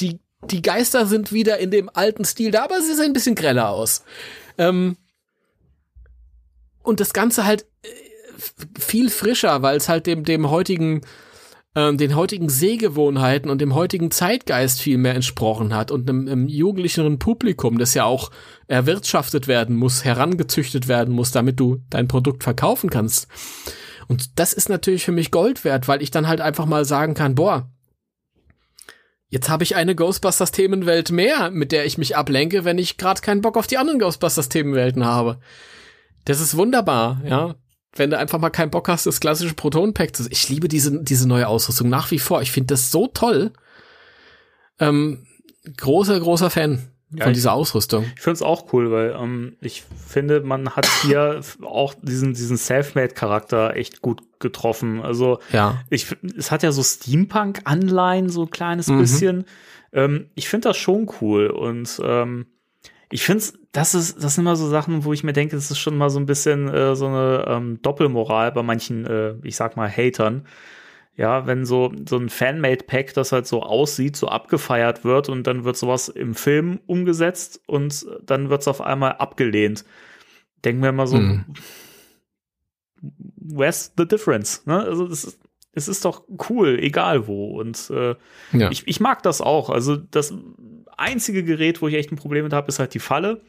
die, 0.00 0.20
die 0.50 0.62
Geister 0.62 1.06
sind 1.06 1.32
wieder 1.32 1.58
in 1.58 1.70
dem 1.70 1.90
alten 1.92 2.24
Stil 2.24 2.50
da, 2.50 2.64
aber 2.64 2.80
sie 2.80 2.94
sehen 2.94 3.06
ein 3.06 3.12
bisschen 3.12 3.34
greller 3.34 3.70
aus. 3.70 4.04
Ähm, 4.58 4.96
und 6.82 7.00
das 7.00 7.12
Ganze 7.12 7.44
halt 7.44 7.66
äh, 7.82 7.88
viel 8.78 9.10
frischer, 9.10 9.62
weil 9.62 9.76
es 9.76 9.88
halt 9.88 10.06
dem, 10.06 10.24
dem 10.24 10.50
heutigen, 10.50 11.00
ähm, 11.76 11.98
den 11.98 12.16
heutigen 12.16 12.48
Sehgewohnheiten 12.48 13.50
und 13.50 13.60
dem 13.60 13.74
heutigen 13.74 14.10
Zeitgeist 14.10 14.80
viel 14.80 14.96
mehr 14.96 15.14
entsprochen 15.14 15.74
hat 15.74 15.90
und 15.90 16.08
einem, 16.08 16.26
einem 16.26 16.48
jugendlicheren 16.48 17.18
Publikum, 17.18 17.78
das 17.78 17.92
ja 17.92 18.04
auch 18.04 18.30
erwirtschaftet 18.66 19.46
werden 19.46 19.76
muss, 19.76 20.02
herangezüchtet 20.02 20.88
werden 20.88 21.14
muss, 21.14 21.30
damit 21.30 21.60
du 21.60 21.82
dein 21.90 22.08
Produkt 22.08 22.42
verkaufen 22.42 22.88
kannst. 22.88 23.28
Und 24.08 24.38
das 24.38 24.54
ist 24.54 24.70
natürlich 24.70 25.04
für 25.04 25.12
mich 25.12 25.30
Gold 25.30 25.64
wert, 25.64 25.86
weil 25.86 26.02
ich 26.02 26.10
dann 26.10 26.26
halt 26.26 26.40
einfach 26.40 26.66
mal 26.66 26.84
sagen 26.84 27.14
kann, 27.14 27.36
boah, 27.36 27.70
Jetzt 29.28 29.48
habe 29.48 29.64
ich 29.64 29.74
eine 29.74 29.96
Ghostbusters-Themenwelt 29.96 31.10
mehr, 31.10 31.50
mit 31.50 31.72
der 31.72 31.84
ich 31.84 31.98
mich 31.98 32.16
ablenke, 32.16 32.64
wenn 32.64 32.78
ich 32.78 32.96
gerade 32.96 33.20
keinen 33.20 33.40
Bock 33.40 33.56
auf 33.56 33.66
die 33.66 33.76
anderen 33.76 33.98
Ghostbusters-Themenwelten 33.98 35.04
habe. 35.04 35.40
Das 36.24 36.40
ist 36.40 36.56
wunderbar, 36.56 37.20
ja. 37.24 37.56
Wenn 37.96 38.10
du 38.10 38.18
einfach 38.18 38.38
mal 38.38 38.50
keinen 38.50 38.70
Bock 38.70 38.88
hast, 38.88 39.06
das 39.06 39.20
klassische 39.20 39.54
Proton-Pack 39.54 40.14
zu. 40.16 40.26
Ich 40.30 40.48
liebe 40.48 40.68
diese, 40.68 41.02
diese 41.02 41.26
neue 41.28 41.48
Ausrüstung 41.48 41.88
nach 41.88 42.10
wie 42.10 42.18
vor. 42.18 42.42
Ich 42.42 42.52
finde 42.52 42.74
das 42.74 42.90
so 42.90 43.06
toll. 43.08 43.52
Ähm, 44.78 45.26
großer, 45.76 46.18
großer 46.20 46.50
Fan 46.50 46.90
Ja, 47.10 47.24
von 47.24 47.32
ich- 47.32 47.38
dieser 47.38 47.52
Ausrüstung. 47.52 48.04
Ich 48.16 48.20
finde 48.22 48.34
es 48.34 48.42
auch 48.42 48.72
cool, 48.72 48.90
weil 48.90 49.16
ähm, 49.18 49.56
ich 49.60 49.84
finde, 50.06 50.40
man 50.40 50.70
hat 50.70 50.86
hier 51.02 51.40
auch 51.62 51.94
diesen, 52.02 52.34
diesen 52.34 52.56
Selfmade-Charakter 52.56 53.74
echt 53.76 54.02
gut 54.02 54.22
getroffen. 54.40 55.00
Also 55.02 55.38
Ja. 55.52 55.82
ich, 55.88 56.14
es 56.36 56.50
hat 56.50 56.62
ja 56.62 56.72
so 56.72 56.82
Steampunk-Anleihen, 56.82 58.28
so 58.28 58.42
ein 58.42 58.50
kleines 58.50 58.88
Mhm. 58.88 58.98
bisschen. 58.98 59.44
Ähm, 59.92 60.30
ich 60.34 60.48
finde 60.48 60.68
das 60.68 60.76
schon 60.76 61.08
cool 61.20 61.46
und 61.48 62.00
ähm, 62.04 62.46
ich 63.10 63.24
finde 63.24 63.38
es, 63.38 63.58
das 63.72 63.94
ist, 63.94 64.22
das 64.22 64.34
sind 64.34 64.44
immer 64.44 64.56
so 64.56 64.68
Sachen, 64.68 65.04
wo 65.04 65.12
ich 65.12 65.22
mir 65.24 65.32
denke, 65.32 65.54
das 65.56 65.70
ist 65.70 65.78
schon 65.78 65.96
mal 65.96 66.10
so 66.10 66.18
ein 66.18 66.26
bisschen 66.26 66.68
äh, 66.68 66.96
so 66.96 67.06
eine 67.06 67.44
ähm, 67.48 67.80
Doppelmoral 67.82 68.52
bei 68.52 68.62
manchen, 68.62 69.06
äh, 69.06 69.34
ich 69.44 69.56
sag 69.56 69.76
mal, 69.76 69.88
Hatern. 69.90 70.46
Ja, 71.18 71.46
wenn 71.46 71.64
so, 71.64 71.92
so 72.06 72.18
ein 72.18 72.28
Fanmade-Pack, 72.28 73.14
das 73.14 73.32
halt 73.32 73.46
so 73.46 73.62
aussieht, 73.62 74.16
so 74.16 74.28
abgefeiert 74.28 75.02
wird 75.04 75.30
und 75.30 75.46
dann 75.46 75.64
wird 75.64 75.76
sowas 75.78 76.08
im 76.08 76.34
Film 76.34 76.78
umgesetzt 76.86 77.62
und 77.66 78.06
dann 78.22 78.50
wird 78.50 78.60
es 78.60 78.68
auf 78.68 78.82
einmal 78.82 79.12
abgelehnt. 79.12 79.84
Denken 80.64 80.82
wir 80.82 80.92
mal 80.92 81.06
so, 81.06 81.16
Mhm. 81.16 81.44
where's 83.38 83.92
the 83.96 84.06
difference? 84.06 84.66
Ne? 84.66 84.78
Also 84.82 85.06
das 85.08 85.24
ist, 85.24 85.38
es 85.72 85.88
ist 85.88 86.04
doch 86.04 86.24
cool, 86.50 86.78
egal 86.80 87.26
wo. 87.26 87.58
Und 87.58 87.90
äh, 87.90 88.14
Ja. 88.52 88.70
ich, 88.70 88.86
ich 88.88 89.00
mag 89.00 89.22
das 89.22 89.40
auch. 89.40 89.70
Also 89.70 89.96
das 89.96 90.34
einzige 90.96 91.44
Gerät, 91.44 91.82
wo 91.82 91.88
ich 91.88 91.94
echt 91.94 92.12
ein 92.12 92.16
Problem 92.16 92.44
mit 92.44 92.52
habe, 92.52 92.68
ist 92.68 92.78
halt 92.78 92.94
die 92.94 92.98
Falle. 92.98 93.42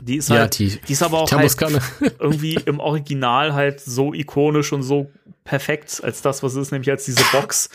Die 0.00 0.16
ist 0.16 0.28
ja, 0.28 0.38
halt, 0.38 0.58
die 0.58 0.80
die 0.86 0.92
ist 0.92 1.02
aber 1.02 1.18
auch 1.18 1.30
halt 1.30 1.56
irgendwie 2.20 2.54
im 2.54 2.78
Original 2.78 3.54
halt 3.54 3.80
so 3.80 4.14
ikonisch 4.14 4.72
und 4.72 4.82
so 4.82 5.10
perfekt 5.44 6.00
als 6.04 6.22
das, 6.22 6.42
was 6.42 6.52
es 6.54 6.66
ist, 6.66 6.72
nämlich 6.72 6.90
als 6.90 7.04
diese 7.04 7.24
Box. 7.32 7.70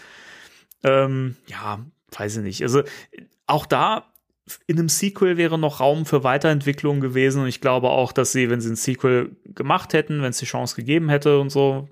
Ähm, 0.83 1.35
ja, 1.47 1.79
weiß 2.17 2.37
ich 2.37 2.43
nicht. 2.43 2.61
Also 2.61 2.83
auch 3.47 3.65
da 3.65 4.13
in 4.67 4.77
einem 4.77 4.89
Sequel 4.89 5.37
wäre 5.37 5.57
noch 5.57 5.79
Raum 5.79 6.05
für 6.05 6.23
Weiterentwicklung 6.23 6.99
gewesen 6.99 7.41
und 7.43 7.47
ich 7.47 7.61
glaube 7.61 7.89
auch, 7.89 8.11
dass 8.11 8.31
sie, 8.31 8.49
wenn 8.49 8.61
sie 8.61 8.71
ein 8.71 8.75
Sequel 8.75 9.35
gemacht 9.45 9.93
hätten, 9.93 10.21
wenn 10.21 10.31
es 10.31 10.37
die 10.37 10.45
Chance 10.45 10.75
gegeben 10.75 11.09
hätte 11.09 11.39
und 11.39 11.49
so, 11.49 11.87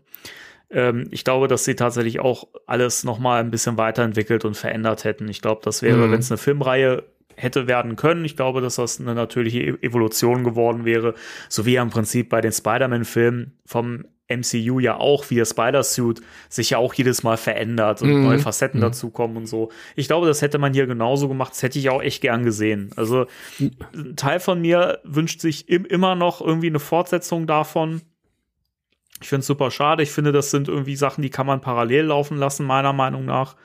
ähm, 0.72 1.07
ich 1.11 1.23
glaube, 1.23 1.48
dass 1.48 1.65
sie 1.65 1.76
tatsächlich 1.76 2.19
auch 2.19 2.48
alles 2.68 3.03
noch 3.03 3.19
mal 3.19 3.39
ein 3.39 3.52
bisschen 3.52 3.77
weiterentwickelt 3.77 4.45
und 4.45 4.56
verändert 4.57 5.03
hätten. 5.03 5.27
Ich 5.30 5.41
glaube, 5.41 5.61
das 5.64 5.81
wäre, 5.81 6.07
Mhm. 6.07 6.11
wenn 6.11 6.19
es 6.19 6.31
eine 6.31 6.38
Filmreihe 6.38 7.03
hätte 7.35 7.68
werden 7.68 7.95
können. 7.95 8.23
Ich 8.26 8.35
glaube, 8.35 8.61
dass 8.61 8.76
das 8.76 8.99
eine 8.99 9.15
natürliche 9.15 9.60
E- 9.60 9.77
Evolution 9.81 10.43
geworden 10.43 10.85
wäre, 10.85 11.15
so 11.49 11.65
wie 11.65 11.73
ja 11.73 11.81
im 11.81 11.89
Prinzip 11.89 12.30
bei 12.30 12.41
den 12.41 12.52
Spider-Man-Filmen 12.52 13.53
vom 13.65 14.06
MCU 14.27 14.80
ja 14.80 14.95
auch, 14.98 15.30
wie 15.30 15.35
der 15.35 15.45
Spider-Suit 15.45 16.22
sich 16.48 16.69
ja 16.69 16.77
auch 16.77 16.93
jedes 16.93 17.22
Mal 17.23 17.35
verändert 17.38 18.02
und 18.02 18.10
Mhm. 18.14 18.23
neue 18.23 18.39
Facetten 18.39 18.80
Mhm. 18.80 18.84
dazukommen 18.84 19.35
und 19.38 19.45
so. 19.45 19.72
Ich 19.95 20.07
glaube, 20.07 20.26
das 20.27 20.41
hätte 20.41 20.57
man 20.57 20.73
hier 20.73 20.88
genauso 20.88 21.27
gemacht. 21.27 21.52
Das 21.52 21.64
hätte 21.64 21.80
ich 21.80 21.89
auch 21.89 22.02
echt 22.02 22.22
gern 22.22 22.45
gesehen. 22.45 22.91
Also 22.95 23.26
ein 23.60 24.15
Teil 24.15 24.39
von 24.39 24.61
mir 24.61 24.99
wünscht 25.03 25.41
sich 25.41 25.68
im, 25.68 25.84
immer 25.85 26.15
noch 26.15 26.39
irgendwie 26.41 26.68
eine 26.68 26.80
Fortsetzung 26.80 27.45
davon. 27.45 28.02
Ich 29.22 29.30
finde 29.30 29.41
es 29.41 29.48
super 29.48 29.72
schade. 29.72 30.03
Ich 30.03 30.11
finde, 30.11 30.31
das 30.31 30.52
sind 30.52 30.68
irgendwie 30.68 30.95
Sachen, 30.95 31.22
die 31.22 31.30
kann 31.30 31.45
man 31.45 31.61
parallel 31.61 32.06
laufen 32.06 32.38
lassen, 32.38 32.65
meiner 32.65 32.93
Meinung 32.93 33.26
nach. 33.26 33.56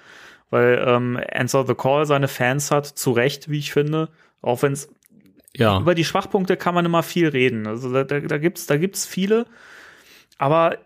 Weil 0.50 0.84
ähm, 0.86 1.20
Answer 1.32 1.66
the 1.66 1.74
Call 1.74 2.06
seine 2.06 2.28
Fans 2.28 2.70
hat, 2.70 2.86
zu 2.86 3.12
Recht, 3.12 3.50
wie 3.50 3.58
ich 3.58 3.72
finde. 3.72 4.08
Auch 4.42 4.62
wenn 4.62 4.72
es 4.72 4.88
ja. 5.56 5.80
über 5.80 5.94
die 5.94 6.04
Schwachpunkte 6.04 6.56
kann 6.56 6.74
man 6.74 6.84
immer 6.84 7.02
viel 7.02 7.28
reden. 7.28 7.66
Also 7.66 7.92
da, 7.92 8.04
da, 8.04 8.20
da 8.20 8.38
gibt's 8.38 8.66
da 8.66 8.76
gibt's 8.76 9.06
viele. 9.06 9.46
Aber 10.38 10.78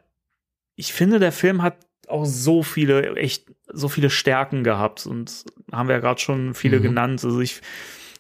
ich 0.76 0.92
finde, 0.92 1.18
der 1.18 1.32
Film 1.32 1.62
hat 1.62 1.76
auch 2.09 2.24
so 2.24 2.62
viele, 2.62 3.16
echt, 3.16 3.51
so 3.66 3.88
viele 3.88 4.10
Stärken 4.10 4.64
gehabt. 4.64 5.06
Und 5.06 5.44
haben 5.72 5.88
wir 5.88 5.97
ja 5.97 6.01
gerade 6.01 6.20
schon 6.20 6.55
viele 6.55 6.78
Mhm. 6.78 6.82
genannt. 6.82 7.24
Also 7.24 7.40
ich 7.40 7.60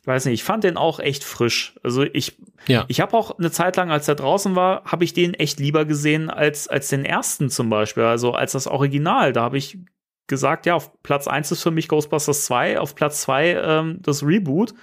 weiß 0.04 0.24
nicht, 0.26 0.34
ich 0.34 0.44
fand 0.44 0.64
den 0.64 0.76
auch 0.76 0.98
echt 0.98 1.24
frisch. 1.24 1.74
Also 1.82 2.02
ich, 2.02 2.38
Ja. 2.66 2.84
ich 2.88 3.00
habe 3.00 3.16
auch 3.16 3.38
eine 3.38 3.50
Zeit 3.50 3.76
lang, 3.76 3.90
als 3.90 4.08
er 4.08 4.14
draußen 4.14 4.56
war, 4.56 4.84
habe 4.84 5.04
ich 5.04 5.12
den 5.12 5.34
echt 5.34 5.60
lieber 5.60 5.84
gesehen 5.84 6.30
als, 6.30 6.68
als 6.68 6.88
den 6.88 7.04
ersten 7.04 7.50
zum 7.50 7.68
Beispiel. 7.70 8.04
Also 8.04 8.32
als 8.32 8.52
das 8.52 8.66
Original. 8.66 9.32
Da 9.32 9.42
habe 9.42 9.58
ich 9.58 9.78
gesagt, 10.26 10.64
ja, 10.66 10.74
auf 10.74 11.02
Platz 11.02 11.26
1 11.26 11.50
ist 11.52 11.62
für 11.62 11.70
mich 11.70 11.88
Ghostbusters 11.88 12.44
2, 12.46 12.78
auf 12.78 12.94
Platz 12.94 13.22
2 13.22 13.54
ähm, 13.62 13.98
das 14.02 14.22
Reboot 14.22 14.74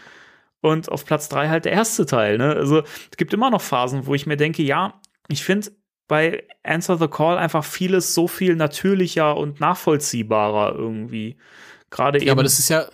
und 0.61 0.91
auf 0.91 1.05
Platz 1.05 1.29
3 1.29 1.49
halt 1.49 1.65
der 1.65 1.71
erste 1.71 2.05
Teil. 2.05 2.37
Ne? 2.37 2.53
Also 2.55 2.79
es 2.79 3.17
gibt 3.17 3.33
immer 3.33 3.49
noch 3.49 3.61
Phasen, 3.61 4.05
wo 4.05 4.13
ich 4.13 4.25
mir 4.25 4.37
denke, 4.37 4.61
ja, 4.63 4.99
ich 5.29 5.43
finde 5.43 5.71
bei 6.07 6.43
Answer 6.63 6.97
the 6.97 7.07
Call 7.07 7.37
einfach 7.37 7.63
vieles 7.65 8.13
so 8.13 8.27
viel 8.27 8.55
natürlicher 8.55 9.35
und 9.35 9.59
nachvollziehbarer 9.59 10.75
irgendwie. 10.75 11.37
Gerade 11.89 12.19
eben 12.19 12.27
ja, 12.27 12.33
aber 12.33 12.43
das 12.43 12.59
ist 12.59 12.69
ja. 12.69 12.85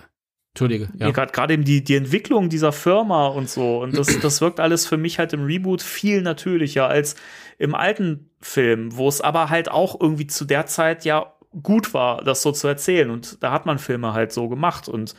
Entschuldige. 0.54 0.90
ja. 1.00 1.08
Ja. 1.08 1.12
gerade 1.12 1.32
gerade 1.32 1.54
eben 1.56 1.64
die, 1.64 1.84
die 1.84 1.96
Entwicklung 1.96 2.48
dieser 2.50 2.72
Firma 2.72 3.28
und 3.28 3.50
so. 3.50 3.82
Und 3.82 3.98
das, 3.98 4.08
das 4.22 4.40
wirkt 4.40 4.60
alles 4.60 4.86
für 4.86 4.98
mich 4.98 5.18
halt 5.18 5.34
im 5.34 5.46
Reboot 5.46 5.82
viel 5.82 6.22
natürlicher 6.22 6.88
als 6.88 7.16
im 7.58 7.74
alten 7.74 8.30
Film, 8.40 8.96
wo 8.96 9.08
es 9.08 9.20
aber 9.20 9.50
halt 9.50 9.72
auch 9.72 10.00
irgendwie 10.00 10.28
zu 10.28 10.46
der 10.46 10.68
Zeit 10.68 11.06
ja 11.06 11.34
gut 11.62 11.94
war, 11.94 12.24
das 12.24 12.44
so 12.44 12.52
zu 12.52 12.68
erzählen. 12.68 13.10
Und 13.10 13.42
da 13.42 13.52
hat 13.52 13.66
man 13.66 13.80
Filme 13.80 14.14
halt 14.14 14.32
so 14.32 14.48
gemacht. 14.48 14.88
Und 14.88 15.16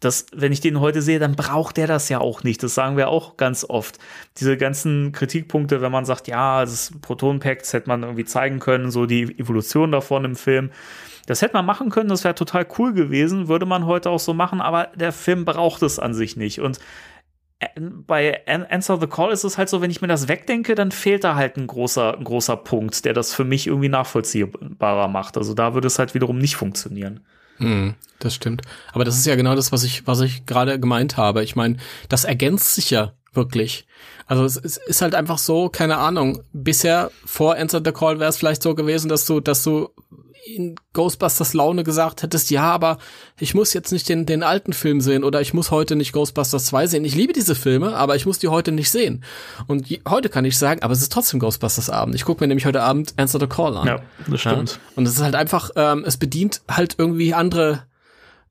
das, 0.00 0.26
wenn 0.34 0.52
ich 0.52 0.60
den 0.60 0.80
heute 0.80 1.00
sehe, 1.00 1.18
dann 1.18 1.36
braucht 1.36 1.76
der 1.76 1.86
das 1.86 2.08
ja 2.08 2.18
auch 2.18 2.42
nicht. 2.42 2.62
Das 2.62 2.74
sagen 2.74 2.96
wir 2.96 3.08
auch 3.08 3.36
ganz 3.36 3.64
oft. 3.64 3.98
Diese 4.38 4.56
ganzen 4.56 5.12
Kritikpunkte, 5.12 5.80
wenn 5.80 5.92
man 5.92 6.04
sagt, 6.04 6.28
ja, 6.28 6.60
das 6.60 6.92
Proton-Packs 7.00 7.72
hätte 7.72 7.88
man 7.88 8.02
irgendwie 8.02 8.24
zeigen 8.24 8.58
können, 8.58 8.90
so 8.90 9.06
die 9.06 9.38
Evolution 9.38 9.92
davon 9.92 10.24
im 10.24 10.36
Film. 10.36 10.70
Das 11.26 11.42
hätte 11.42 11.54
man 11.54 11.66
machen 11.66 11.90
können, 11.90 12.08
das 12.08 12.24
wäre 12.24 12.34
total 12.34 12.66
cool 12.78 12.94
gewesen, 12.94 13.48
würde 13.48 13.66
man 13.66 13.86
heute 13.86 14.10
auch 14.10 14.20
so 14.20 14.32
machen, 14.32 14.60
aber 14.60 14.88
der 14.94 15.12
Film 15.12 15.44
braucht 15.44 15.82
es 15.82 15.98
an 15.98 16.14
sich 16.14 16.36
nicht. 16.36 16.60
Und 16.60 16.78
äh, 17.58 17.68
bei 17.80 18.46
An- 18.46 18.64
Answer 18.64 18.98
the 19.00 19.06
Call 19.06 19.32
ist 19.32 19.44
es 19.44 19.58
halt 19.58 19.68
so, 19.68 19.80
wenn 19.80 19.90
ich 19.90 20.00
mir 20.00 20.08
das 20.08 20.28
wegdenke, 20.28 20.74
dann 20.74 20.92
fehlt 20.92 21.24
da 21.24 21.34
halt 21.34 21.56
ein 21.56 21.66
großer, 21.66 22.16
ein 22.16 22.24
großer 22.24 22.56
Punkt, 22.56 23.04
der 23.04 23.12
das 23.12 23.34
für 23.34 23.44
mich 23.44 23.66
irgendwie 23.66 23.88
nachvollziehbarer 23.88 25.08
macht. 25.08 25.36
Also 25.36 25.54
da 25.54 25.74
würde 25.74 25.88
es 25.88 25.98
halt 25.98 26.14
wiederum 26.14 26.38
nicht 26.38 26.56
funktionieren. 26.56 27.20
Mhm, 27.58 27.94
das 28.18 28.34
stimmt. 28.34 28.62
Aber 28.92 29.04
das 29.04 29.16
ist 29.16 29.26
ja 29.26 29.34
genau 29.34 29.54
das, 29.54 29.72
was 29.72 29.84
ich, 29.84 30.06
was 30.06 30.20
ich 30.20 30.46
gerade 30.46 30.78
gemeint 30.78 31.16
habe. 31.16 31.42
Ich 31.42 31.56
meine, 31.56 31.76
das 32.08 32.24
ergänzt 32.24 32.74
sich 32.74 32.90
ja 32.90 33.12
wirklich. 33.32 33.86
Also 34.26 34.44
es, 34.44 34.56
es 34.56 34.76
ist 34.76 35.02
halt 35.02 35.14
einfach 35.14 35.38
so, 35.38 35.68
keine 35.68 35.96
Ahnung. 35.98 36.42
Bisher 36.52 37.10
vor 37.24 37.54
Answer 37.56 37.80
the 37.84 37.92
Call 37.92 38.18
wäre 38.18 38.28
es 38.30 38.36
vielleicht 38.36 38.62
so 38.62 38.74
gewesen, 38.74 39.08
dass 39.08 39.24
du, 39.24 39.40
dass 39.40 39.62
du 39.62 39.90
in 40.46 40.76
Ghostbusters 40.92 41.54
Laune 41.54 41.84
gesagt 41.84 42.22
hättest, 42.22 42.50
ja, 42.50 42.62
aber 42.62 42.98
ich 43.38 43.54
muss 43.54 43.72
jetzt 43.72 43.92
nicht 43.92 44.08
den, 44.08 44.26
den 44.26 44.42
alten 44.42 44.72
Film 44.72 45.00
sehen 45.00 45.24
oder 45.24 45.40
ich 45.40 45.54
muss 45.54 45.70
heute 45.70 45.96
nicht 45.96 46.12
Ghostbusters 46.12 46.66
2 46.66 46.86
sehen. 46.86 47.04
Ich 47.04 47.14
liebe 47.14 47.32
diese 47.32 47.54
Filme, 47.54 47.96
aber 47.96 48.16
ich 48.16 48.26
muss 48.26 48.38
die 48.38 48.48
heute 48.48 48.72
nicht 48.72 48.90
sehen. 48.90 49.24
Und 49.66 49.88
je, 49.88 50.00
heute 50.08 50.28
kann 50.28 50.44
ich 50.44 50.56
sagen, 50.56 50.82
aber 50.82 50.92
es 50.92 51.02
ist 51.02 51.12
trotzdem 51.12 51.40
Ghostbusters 51.40 51.90
Abend. 51.90 52.14
Ich 52.14 52.24
gucke 52.24 52.42
mir 52.42 52.48
nämlich 52.48 52.66
heute 52.66 52.82
Abend 52.82 53.14
Answer 53.16 53.40
the 53.40 53.46
Call 53.46 53.76
an. 53.76 53.86
Ja, 53.86 54.00
das 54.28 54.40
stimmt. 54.40 54.78
Und 54.94 55.06
es 55.06 55.14
ist 55.14 55.22
halt 55.22 55.34
einfach, 55.34 55.70
ähm, 55.76 56.04
es 56.06 56.16
bedient 56.16 56.62
halt 56.68 56.94
irgendwie 56.98 57.34
andere 57.34 57.82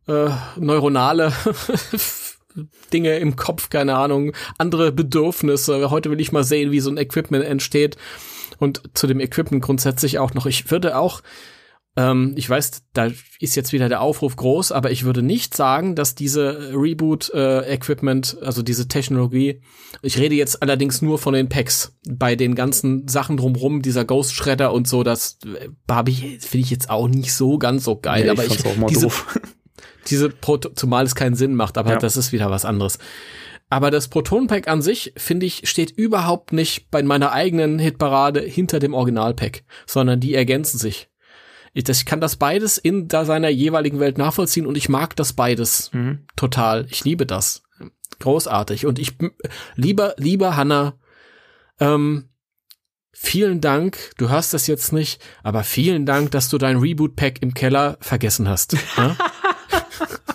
äh, 0.07 0.29
neuronale 0.57 1.33
Dinge 2.93 3.17
im 3.17 3.35
Kopf, 3.35 3.69
keine 3.69 3.95
Ahnung, 3.95 4.33
andere 4.57 4.91
Bedürfnisse. 4.91 5.89
Heute 5.89 6.11
will 6.11 6.21
ich 6.21 6.31
mal 6.31 6.43
sehen, 6.43 6.71
wie 6.71 6.79
so 6.79 6.89
ein 6.89 6.97
Equipment 6.97 7.43
entsteht. 7.43 7.97
Und 8.57 8.81
zu 8.93 9.07
dem 9.07 9.19
Equipment 9.19 9.61
grundsätzlich 9.61 10.19
auch 10.19 10.33
noch. 10.33 10.45
Ich 10.45 10.71
würde 10.71 10.97
auch, 10.97 11.21
ähm, 11.97 12.33
ich 12.35 12.49
weiß, 12.49 12.83
da 12.93 13.09
ist 13.39 13.55
jetzt 13.55 13.71
wieder 13.71 13.87
der 13.87 14.01
Aufruf 14.01 14.35
groß, 14.35 14.71
aber 14.73 14.91
ich 14.91 15.05
würde 15.05 15.21
nicht 15.21 15.55
sagen, 15.55 15.95
dass 15.95 16.13
diese 16.13 16.71
Reboot-Equipment, 16.73 18.37
also 18.41 18.61
diese 18.63 18.87
Technologie, 18.87 19.61
ich 20.01 20.17
rede 20.17 20.35
jetzt 20.35 20.61
allerdings 20.61 21.01
nur 21.01 21.19
von 21.19 21.33
den 21.33 21.47
Packs, 21.47 21.95
bei 22.07 22.35
den 22.35 22.55
ganzen 22.55 23.07
Sachen 23.07 23.37
drumrum, 23.37 23.81
dieser 23.81 24.03
Ghost 24.03 24.33
Shredder 24.33 24.73
und 24.73 24.87
so, 24.87 25.03
das 25.03 25.39
äh, 25.45 25.69
habe 25.89 26.11
ich, 26.11 26.39
finde 26.41 26.65
ich 26.65 26.69
jetzt 26.71 26.89
auch 26.89 27.07
nicht 27.07 27.33
so 27.33 27.57
ganz 27.57 27.85
so 27.85 27.97
geil. 27.97 28.23
Nee, 28.23 28.29
aber 28.29 28.45
ich, 28.45 28.65
auch 28.65 28.75
mal 28.75 28.87
diese, 28.87 29.03
doof. 29.03 29.39
diese 30.07 30.29
Proto 30.29 30.69
zumal 30.69 31.05
es 31.05 31.15
keinen 31.15 31.35
Sinn 31.35 31.55
macht, 31.55 31.77
aber 31.77 31.91
Ja. 31.91 31.97
das 31.97 32.17
ist 32.17 32.33
wieder 32.33 32.51
was 32.51 32.65
anderes. 32.65 32.99
Aber 33.69 33.89
das 33.89 34.09
Proton-Pack 34.09 34.67
an 34.67 34.81
sich, 34.81 35.13
finde 35.17 35.45
ich, 35.45 35.67
steht 35.67 35.91
überhaupt 35.91 36.53
nicht 36.53 36.91
bei 36.91 37.01
meiner 37.01 37.31
eigenen 37.31 37.79
Hitparade 37.79 38.41
hinter 38.41 38.79
dem 38.79 38.93
Original-Pack, 38.93 39.63
sondern 39.87 40.19
die 40.19 40.35
ergänzen 40.35 40.77
sich. 40.77 41.09
Ich, 41.75 41.87
ich 41.87 42.05
kann 42.05 42.21
das 42.21 42.37
beides 42.37 42.77
in 42.79 43.07
da 43.09 43.25
seiner 43.25 43.49
jeweiligen 43.49 43.99
Welt 43.99 44.17
nachvollziehen 44.17 44.65
und 44.65 44.75
ich 44.77 44.89
mag 44.89 45.15
das 45.15 45.33
beides 45.33 45.91
Mhm. 45.93 46.25
total. 46.35 46.87
Ich 46.89 47.03
liebe 47.03 47.25
das. 47.25 47.61
Großartig. 48.19 48.85
Und 48.85 48.97
ich, 48.97 49.13
lieber, 49.75 50.15
lieber 50.17 50.55
Hanna, 50.55 50.93
ähm, 51.81 52.29
vielen 53.11 53.59
Dank, 53.59 54.11
du 54.17 54.29
hörst 54.29 54.53
das 54.53 54.67
jetzt 54.67 54.93
nicht, 54.93 55.21
aber 55.43 55.63
vielen 55.63 56.05
Dank, 56.05 56.31
dass 56.31 56.49
du 56.49 56.57
dein 56.57 56.77
Reboot-Pack 56.77 57.41
im 57.41 57.53
Keller 57.53 57.97
vergessen 57.99 58.47
hast. 58.47 58.77
Ja? 58.95 59.17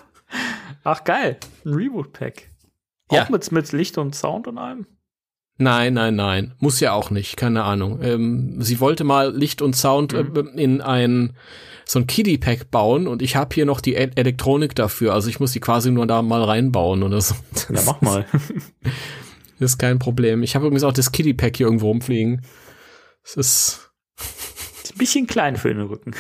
Ach 0.85 1.05
geil, 1.05 1.39
ein 1.65 1.75
Reboot-Pack. 1.75 2.51
Ja. 3.11 3.25
Auch 3.25 3.29
mit, 3.31 3.51
mit 3.51 3.73
Licht 3.73 3.97
und 3.99 4.15
Sound 4.15 4.47
und 4.47 4.59
allem? 4.59 4.87
Nein, 5.61 5.93
nein, 5.95 6.17
nein. 6.17 6.55
Muss 6.59 6.81
ja 6.81 6.93
auch 6.93 7.11
nicht, 7.11 7.37
keine 7.37 7.65
Ahnung. 7.65 8.01
Ähm, 8.03 8.63
sie 8.63 8.81
wollte 8.81 9.05
mal 9.05 9.37
Licht 9.37 9.61
und 9.61 9.77
Sound 9.77 10.15
äh, 10.15 10.25
in 10.57 10.81
ein 10.81 11.35
so 11.85 11.99
ein 11.99 12.07
Kiddie-Pack 12.07 12.71
bauen 12.71 13.07
und 13.07 13.21
ich 13.21 13.37
habe 13.37 13.55
hier 13.55 13.67
noch 13.67 13.81
die 13.81 13.95
E- 13.95 14.11
Elektronik 14.15 14.75
dafür. 14.75 15.13
Also 15.13 15.29
ich 15.29 15.39
muss 15.41 15.53
die 15.53 15.61
quasi 15.61 15.91
nur 15.91 16.07
da 16.07 16.23
mal 16.23 16.43
reinbauen 16.43 17.03
oder 17.03 17.21
so. 17.21 17.35
Ja, 17.69 17.83
mach 17.85 18.01
mal. 18.01 18.27
Das 19.59 19.73
ist 19.73 19.79
kein 19.79 19.99
Problem. 19.99 20.43
Ich 20.43 20.55
habe 20.55 20.67
übrigens 20.67 20.85
auch 20.85 20.93
das 20.93 21.13
Kiddie-Pack 21.13 21.57
hier 21.59 21.67
irgendwo 21.67 21.89
rumfliegen. 21.89 22.41
Es 23.23 23.35
ist 23.35 23.91
Ist 24.83 24.95
ein 24.95 24.99
bisschen 24.99 25.27
klein 25.27 25.57
für 25.57 25.75
den 25.75 25.83
Rücken. 25.83 26.15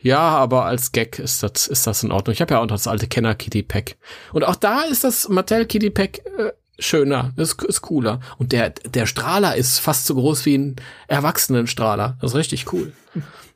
Ja, 0.00 0.18
aber 0.20 0.64
als 0.64 0.90
Gag 0.90 1.18
ist 1.20 1.42
das, 1.44 1.66
ist 1.68 1.86
das 1.86 2.02
in 2.02 2.10
Ordnung. 2.10 2.32
Ich 2.32 2.40
habe 2.40 2.54
ja 2.54 2.58
auch 2.60 2.64
noch 2.66 2.70
das 2.74 2.88
alte 2.88 3.06
Kenner 3.06 3.34
Kitty 3.34 3.62
Pack. 3.62 3.96
Und 4.32 4.42
auch 4.44 4.56
da 4.56 4.82
ist 4.82 5.04
das 5.04 5.28
Mattel 5.28 5.64
Kitty 5.66 5.90
Pack 5.90 6.22
äh, 6.38 6.52
schöner, 6.78 7.32
ist, 7.36 7.62
ist 7.62 7.82
cooler. 7.82 8.20
Und 8.38 8.52
der, 8.52 8.70
der 8.70 9.06
Strahler 9.06 9.56
ist 9.56 9.78
fast 9.78 10.06
so 10.06 10.14
groß 10.14 10.46
wie 10.46 10.56
ein 10.58 10.76
Erwachsenenstrahler. 11.08 12.16
Das 12.20 12.32
ist 12.32 12.36
richtig 12.36 12.72
cool. 12.72 12.92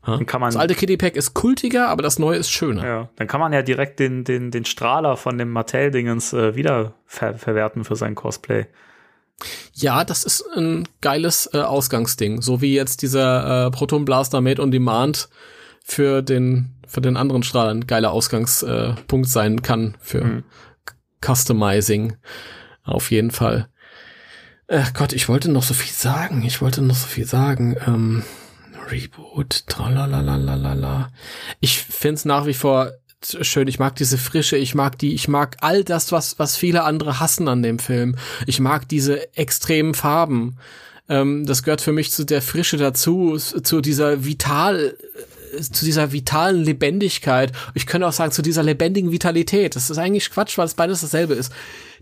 Dann 0.04 0.24
kann 0.26 0.40
man, 0.40 0.50
Das 0.50 0.56
alte 0.60 0.76
Kitty 0.76 0.96
Pack 0.96 1.16
ist 1.16 1.34
kultiger, 1.34 1.88
aber 1.88 2.02
das 2.02 2.20
neue 2.20 2.36
ist 2.38 2.50
schöner. 2.50 2.86
ja, 2.86 3.08
dann 3.16 3.26
kann 3.26 3.40
man 3.40 3.52
ja 3.52 3.62
direkt 3.62 3.98
den, 3.98 4.22
den, 4.22 4.52
den 4.52 4.64
Strahler 4.64 5.16
von 5.16 5.36
dem 5.36 5.50
Mattel-Dingens 5.50 6.32
äh, 6.32 6.54
wieder 6.54 6.92
ver 7.06 7.34
verwerten 7.38 7.82
für 7.82 7.96
sein 7.96 8.14
Cosplay. 8.14 8.66
Ja, 9.74 10.04
das 10.04 10.22
ist 10.22 10.44
ein 10.56 10.88
geiles 11.00 11.50
äh, 11.52 11.58
Ausgangsding. 11.58 12.40
So 12.40 12.60
wie 12.60 12.74
jetzt 12.74 13.02
dieser 13.02 13.66
äh, 13.66 13.70
Proton 13.72 14.04
Blaster 14.04 14.40
Made 14.40 14.62
on 14.62 14.70
Demand 14.70 15.28
für 15.84 16.22
den, 16.22 16.70
für 16.86 17.00
den 17.00 17.16
anderen 17.16 17.42
Strahler 17.42 17.72
ein 17.72 17.86
geiler 17.88 18.12
Ausgangspunkt 18.12 19.26
äh, 19.26 19.30
sein 19.30 19.60
kann 19.62 19.96
für 20.00 20.22
Mhm. 20.24 20.44
Customizing. 21.20 22.16
Auf 22.86 23.10
jeden 23.10 23.30
Fall. 23.30 23.68
Ach 24.68 24.94
Gott, 24.94 25.12
ich 25.12 25.28
wollte 25.28 25.50
noch 25.50 25.62
so 25.62 25.74
viel 25.74 25.92
sagen. 25.92 26.42
Ich 26.44 26.60
wollte 26.62 26.82
noch 26.82 26.96
so 26.96 27.06
viel 27.06 27.26
sagen. 27.26 27.76
Ähm, 27.86 28.24
Reboot, 28.90 29.64
tralalalalala. 29.66 31.10
Ich 31.60 31.78
find's 31.78 32.24
nach 32.24 32.46
wie 32.46 32.54
vor 32.54 32.92
schön. 33.22 33.68
Ich 33.68 33.78
mag 33.78 33.96
diese 33.96 34.18
Frische, 34.18 34.56
ich 34.56 34.74
mag 34.74 34.98
die, 34.98 35.14
ich 35.14 35.28
mag 35.28 35.56
all 35.60 35.84
das, 35.84 36.12
was, 36.12 36.38
was 36.38 36.56
viele 36.56 36.84
andere 36.84 37.20
hassen 37.20 37.48
an 37.48 37.62
dem 37.62 37.78
Film. 37.78 38.16
Ich 38.46 38.60
mag 38.60 38.88
diese 38.88 39.34
extremen 39.36 39.94
Farben. 39.94 40.56
Ähm, 41.08 41.46
das 41.46 41.62
gehört 41.62 41.80
für 41.80 41.92
mich 41.92 42.10
zu 42.12 42.24
der 42.24 42.42
Frische 42.42 42.76
dazu, 42.76 43.36
zu 43.36 43.80
dieser 43.80 44.24
vital, 44.24 44.96
äh, 45.56 45.60
zu 45.60 45.84
dieser 45.84 46.12
vitalen 46.12 46.64
Lebendigkeit. 46.64 47.52
Ich 47.74 47.86
könnte 47.86 48.06
auch 48.06 48.12
sagen, 48.12 48.32
zu 48.32 48.42
dieser 48.42 48.62
lebendigen 48.62 49.12
Vitalität. 49.12 49.76
Das 49.76 49.90
ist 49.90 49.98
eigentlich 49.98 50.30
Quatsch, 50.30 50.58
weil 50.58 50.66
es 50.66 50.74
beides 50.74 51.00
dasselbe 51.00 51.34
ist. 51.34 51.52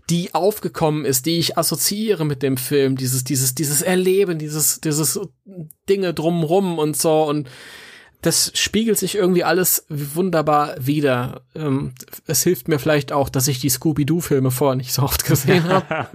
Die 0.09 0.33
aufgekommen 0.35 1.05
ist, 1.05 1.25
die 1.25 1.39
ich 1.39 1.57
assoziiere 1.57 2.25
mit 2.25 2.43
dem 2.43 2.57
Film, 2.57 2.95
dieses, 2.95 3.23
dieses, 3.23 3.55
dieses 3.55 3.81
Erleben, 3.81 4.37
dieses, 4.37 4.79
dieses 4.81 5.19
Dinge 5.89 6.13
drumrum 6.13 6.77
und 6.77 6.95
so 6.95 7.23
und 7.23 7.49
das 8.25 8.51
spiegelt 8.55 8.97
sich 8.97 9.15
irgendwie 9.15 9.43
alles 9.43 9.85
wunderbar 9.87 10.75
wieder. 10.79 11.41
Ähm, 11.53 11.93
es 12.25 12.41
hilft 12.41 12.67
mir 12.67 12.79
vielleicht 12.79 13.11
auch, 13.11 13.29
dass 13.29 13.47
ich 13.47 13.59
die 13.59 13.69
Scooby-Doo-Filme 13.69 14.49
vorher 14.49 14.75
nicht 14.75 14.93
so 14.93 15.03
oft 15.03 15.25
gesehen 15.25 15.63
habe. 15.69 16.07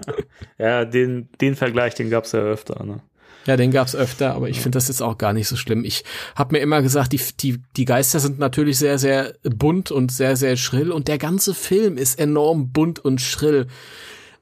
Ja, 0.59 0.85
den, 0.85 1.29
den 1.41 1.55
Vergleich, 1.55 1.95
den 1.95 2.11
gab's 2.11 2.33
ja 2.33 2.41
öfter. 2.41 2.85
Ne? 2.85 3.01
Ja, 3.47 3.57
den 3.57 3.71
gab's 3.71 3.97
öfter, 3.97 4.35
aber 4.35 4.49
ich 4.49 4.61
finde 4.61 4.77
das 4.77 4.89
jetzt 4.89 5.03
auch 5.03 5.17
gar 5.17 5.33
nicht 5.33 5.49
so 5.49 5.57
schlimm. 5.57 5.85
Ich 5.85 6.05
habe 6.37 6.57
mir 6.57 6.61
immer 6.61 6.83
gesagt, 6.83 7.13
die, 7.13 7.21
die, 7.41 7.63
die 7.77 7.85
Geister 7.85 8.21
sind 8.21 8.39
natürlich 8.39 8.79
sehr, 8.79 8.99
sehr 8.99 9.35
bunt 9.43 9.91
und 9.91 10.13
sehr, 10.13 10.37
sehr 10.37 10.57
schrill 10.57 10.93
und 10.93 11.09
der 11.09 11.19
ganze 11.19 11.55
Film 11.55 11.97
ist 11.97 12.19
enorm 12.19 12.73
bunt 12.73 12.99
und 12.99 13.21
schrill. 13.21 13.67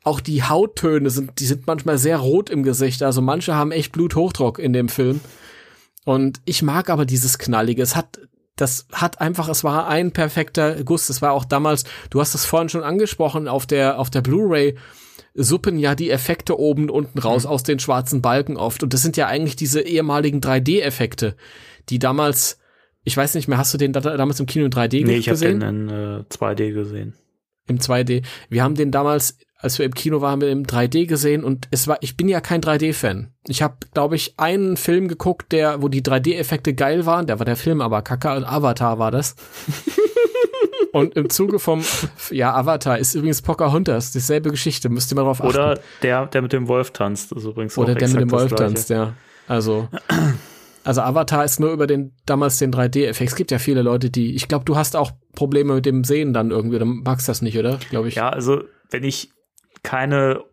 Auch 0.02 0.20
die 0.20 0.42
Hauttöne 0.42 1.10
sind, 1.10 1.38
die 1.38 1.46
sind 1.46 1.66
manchmal 1.66 1.98
sehr 1.98 2.18
rot 2.18 2.50
im 2.50 2.62
Gesicht. 2.62 3.02
Also 3.02 3.20
manche 3.20 3.54
haben 3.54 3.72
echt 3.72 3.92
Bluthochdruck 3.92 4.58
in 4.58 4.72
dem 4.72 4.88
Film. 4.88 5.20
Und 6.04 6.40
ich 6.44 6.62
mag 6.62 6.88
aber 6.88 7.04
dieses 7.04 7.38
Knallige. 7.38 7.82
Es 7.82 7.94
hat, 7.94 8.18
das 8.56 8.86
hat 8.92 9.20
einfach, 9.20 9.48
es 9.48 9.64
war 9.64 9.86
ein 9.88 10.12
perfekter 10.12 10.82
Guss. 10.82 11.10
Es 11.10 11.20
war 11.20 11.32
auch 11.32 11.44
damals, 11.44 11.84
du 12.10 12.20
hast 12.20 12.34
es 12.34 12.44
vorhin 12.46 12.68
schon 12.68 12.82
angesprochen, 12.82 13.48
auf 13.48 13.66
der, 13.66 13.98
auf 13.98 14.08
der 14.08 14.22
Blu-ray 14.22 14.76
suppen 15.42 15.78
ja 15.78 15.94
die 15.94 16.10
Effekte 16.10 16.58
oben 16.58 16.84
und 16.84 16.90
unten 16.90 17.18
raus 17.18 17.46
aus 17.46 17.62
den 17.62 17.78
schwarzen 17.78 18.20
Balken 18.22 18.56
oft. 18.56 18.82
Und 18.82 18.92
das 18.92 19.02
sind 19.02 19.16
ja 19.16 19.26
eigentlich 19.26 19.56
diese 19.56 19.80
ehemaligen 19.80 20.40
3D-Effekte, 20.40 21.36
die 21.88 21.98
damals, 21.98 22.58
ich 23.04 23.16
weiß 23.16 23.34
nicht 23.34 23.48
mehr, 23.48 23.56
hast 23.58 23.72
du 23.72 23.78
den 23.78 23.92
da, 23.92 24.00
damals 24.00 24.40
im 24.40 24.46
Kino 24.46 24.64
in 24.64 24.72
3D 24.72 25.04
Nee, 25.06 25.16
ich 25.16 25.28
habe 25.28 25.38
gesehen? 25.38 25.60
den 25.60 25.88
in 25.88 25.88
äh, 25.88 26.24
2D 26.30 26.72
gesehen. 26.72 27.14
Im 27.68 27.78
2D. 27.78 28.24
Wir 28.48 28.62
haben 28.62 28.74
den 28.74 28.90
damals, 28.90 29.38
als 29.60 29.78
wir 29.78 29.86
im 29.86 29.94
Kino 29.94 30.20
waren, 30.20 30.40
im 30.40 30.64
3D 30.64 31.06
gesehen 31.06 31.42
und 31.42 31.66
es 31.72 31.88
war, 31.88 31.98
ich 32.00 32.16
bin 32.16 32.28
ja 32.28 32.40
kein 32.40 32.60
3D-Fan. 32.60 33.32
Ich 33.48 33.60
habe, 33.60 33.74
glaube 33.92 34.14
ich, 34.14 34.34
einen 34.36 34.76
Film 34.76 35.08
geguckt, 35.08 35.50
der, 35.50 35.82
wo 35.82 35.88
die 35.88 36.02
3D-Effekte 36.02 36.74
geil 36.74 37.06
waren, 37.06 37.26
der 37.26 37.40
war 37.40 37.44
der 37.44 37.56
Film 37.56 37.80
aber 37.80 38.02
kacke, 38.02 38.30
Avatar 38.30 39.00
war 39.00 39.10
das. 39.10 39.34
und 40.92 41.16
im 41.16 41.28
Zuge 41.28 41.58
vom, 41.58 41.82
ja, 42.30 42.54
Avatar 42.54 42.98
ist 42.98 43.16
übrigens 43.16 43.42
Pocahontas, 43.42 44.12
dieselbe 44.12 44.50
Geschichte, 44.50 44.88
müsst 44.88 45.10
ihr 45.10 45.16
mal 45.16 45.24
drauf 45.24 45.40
achten. 45.40 45.48
Oder 45.48 45.80
der, 46.02 46.26
der 46.26 46.42
mit 46.42 46.52
dem 46.52 46.68
Wolf 46.68 46.92
tanzt, 46.92 47.32
ist 47.32 47.44
übrigens 47.44 47.76
Oder 47.76 47.96
der 47.96 48.08
mit 48.08 48.20
dem 48.20 48.30
Wolf 48.30 48.54
tanzt, 48.54 48.90
ja. 48.90 49.14
Also, 49.48 49.88
also 50.84 51.00
Avatar 51.00 51.44
ist 51.44 51.58
nur 51.58 51.72
über 51.72 51.88
den, 51.88 52.14
damals 52.26 52.58
den 52.58 52.72
3D-Effekt. 52.72 53.30
Es 53.30 53.36
gibt 53.36 53.50
ja 53.50 53.58
viele 53.58 53.82
Leute, 53.82 54.08
die, 54.08 54.36
ich 54.36 54.46
glaube, 54.46 54.64
du 54.64 54.76
hast 54.76 54.94
auch 54.94 55.10
Probleme 55.34 55.74
mit 55.74 55.86
dem 55.86 56.04
Sehen 56.04 56.32
dann 56.32 56.52
irgendwie, 56.52 56.78
du 56.78 56.84
magst 56.84 57.28
das 57.28 57.42
nicht, 57.42 57.58
oder? 57.58 57.80
Glaube 57.90 58.06
ich. 58.06 58.14
Ja, 58.14 58.28
also 58.28 58.62
wenn 58.90 59.02
ich 59.02 59.30
keine 59.88 60.44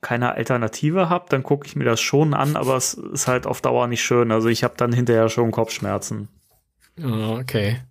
keine 0.00 0.32
Alternative 0.32 1.10
habe, 1.10 1.26
dann 1.28 1.42
gucke 1.42 1.66
ich 1.66 1.76
mir 1.76 1.84
das 1.84 2.00
schon 2.00 2.32
an, 2.32 2.56
aber 2.56 2.76
es 2.76 2.94
ist 2.94 3.28
halt 3.28 3.46
auf 3.46 3.60
Dauer 3.60 3.86
nicht 3.86 4.02
schön. 4.02 4.32
Also 4.32 4.48
ich 4.48 4.64
habe 4.64 4.74
dann 4.76 4.92
hinterher 4.92 5.28
schon 5.28 5.50
Kopfschmerzen. 5.50 6.28
Ah, 7.00 7.36
okay. 7.38 7.82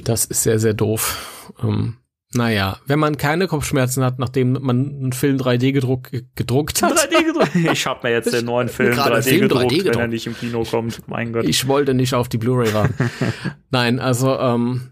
Das 0.00 0.24
ist 0.24 0.42
sehr, 0.42 0.58
sehr 0.58 0.74
doof. 0.74 1.52
Ähm, 1.62 1.98
naja, 2.34 2.78
wenn 2.86 2.98
man 2.98 3.16
keine 3.16 3.46
Kopfschmerzen 3.46 4.04
hat, 4.04 4.18
nachdem 4.18 4.52
man 4.54 4.88
einen 4.88 5.12
Film 5.12 5.36
3D 5.36 5.72
gedruck, 5.72 6.10
gedruckt 6.34 6.82
hat. 6.82 6.92
3D 6.92 7.24
gedruckt. 7.24 7.54
Ich 7.72 7.86
habe 7.86 8.06
mir 8.06 8.14
jetzt 8.14 8.32
den 8.32 8.44
neuen 8.44 8.68
Film 8.68 8.94
Gerade 8.94 9.18
3D, 9.18 9.22
Film 9.22 9.40
gedruckt, 9.42 9.64
3D 9.64 9.70
wenn 9.70 9.78
er 9.78 9.84
gedruckt. 9.84 10.10
nicht 10.10 10.26
im 10.26 10.36
Kino 10.36 10.64
kommt. 10.64 11.08
Mein 11.08 11.32
Gott. 11.32 11.44
Ich 11.44 11.68
wollte 11.68 11.94
nicht 11.94 12.14
auf 12.14 12.28
die 12.28 12.38
Blu-ray 12.38 12.74
warten. 12.74 13.10
Nein, 13.70 14.00
also 14.00 14.36
ähm, 14.38 14.90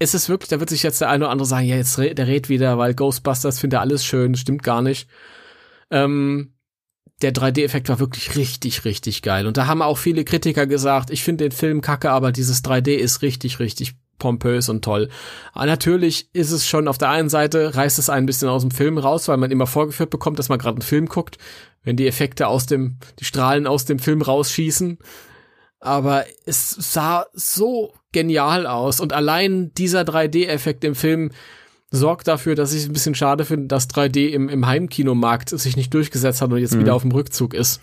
es 0.00 0.14
ist 0.14 0.28
wirklich, 0.28 0.48
da 0.48 0.58
wird 0.58 0.70
sich 0.70 0.82
jetzt 0.82 1.00
der 1.00 1.10
eine 1.10 1.24
oder 1.24 1.30
andere 1.30 1.46
sagen, 1.46 1.66
ja, 1.66 1.76
jetzt 1.76 1.98
re- 1.98 2.14
der 2.14 2.26
redet 2.26 2.48
wieder, 2.48 2.78
weil 2.78 2.94
Ghostbusters 2.94 3.60
findet 3.60 3.76
er 3.78 3.80
alles 3.82 4.04
schön, 4.04 4.34
stimmt 4.34 4.62
gar 4.62 4.80
nicht. 4.82 5.08
Ähm, 5.90 6.54
der 7.20 7.34
3D-Effekt 7.34 7.90
war 7.90 8.00
wirklich 8.00 8.34
richtig, 8.34 8.86
richtig 8.86 9.20
geil. 9.20 9.46
Und 9.46 9.58
da 9.58 9.66
haben 9.66 9.82
auch 9.82 9.98
viele 9.98 10.24
Kritiker 10.24 10.66
gesagt, 10.66 11.10
ich 11.10 11.22
finde 11.22 11.44
den 11.44 11.52
Film 11.52 11.82
kacke, 11.82 12.10
aber 12.10 12.32
dieses 12.32 12.64
3D 12.64 12.94
ist 12.94 13.20
richtig, 13.20 13.60
richtig 13.60 13.94
pompös 14.18 14.70
und 14.70 14.82
toll. 14.82 15.10
Aber 15.52 15.66
natürlich 15.66 16.30
ist 16.34 16.50
es 16.50 16.66
schon 16.66 16.88
auf 16.88 16.96
der 16.96 17.10
einen 17.10 17.28
Seite, 17.28 17.74
reißt 17.74 17.98
es 17.98 18.08
ein 18.08 18.24
bisschen 18.24 18.48
aus 18.48 18.62
dem 18.62 18.70
Film 18.70 18.96
raus, 18.96 19.28
weil 19.28 19.36
man 19.36 19.50
immer 19.50 19.66
vorgeführt 19.66 20.10
bekommt, 20.10 20.38
dass 20.38 20.48
man 20.48 20.58
gerade 20.58 20.76
einen 20.76 20.82
Film 20.82 21.06
guckt, 21.06 21.36
wenn 21.82 21.96
die 21.96 22.06
Effekte 22.06 22.46
aus 22.46 22.64
dem, 22.64 22.98
die 23.18 23.24
Strahlen 23.26 23.66
aus 23.66 23.84
dem 23.84 23.98
Film 23.98 24.22
rausschießen. 24.22 24.98
Aber 25.78 26.24
es 26.46 26.70
sah 26.70 27.26
so 27.34 27.92
genial 28.12 28.66
aus. 28.66 29.00
Und 29.00 29.12
allein 29.12 29.72
dieser 29.74 30.02
3D-Effekt 30.02 30.84
im 30.84 30.94
Film 30.94 31.30
sorgt 31.90 32.28
dafür, 32.28 32.54
dass 32.54 32.72
ich 32.72 32.82
es 32.82 32.86
ein 32.88 32.92
bisschen 32.92 33.14
schade 33.14 33.44
finde, 33.44 33.66
dass 33.66 33.88
3D 33.88 34.28
im, 34.28 34.48
im 34.48 34.66
Heimkinomarkt 34.66 35.48
sich 35.50 35.76
nicht 35.76 35.92
durchgesetzt 35.92 36.40
hat 36.40 36.52
und 36.52 36.58
jetzt 36.58 36.74
Mhm. 36.74 36.80
wieder 36.80 36.94
auf 36.94 37.02
dem 37.02 37.12
Rückzug 37.12 37.54
ist. 37.54 37.80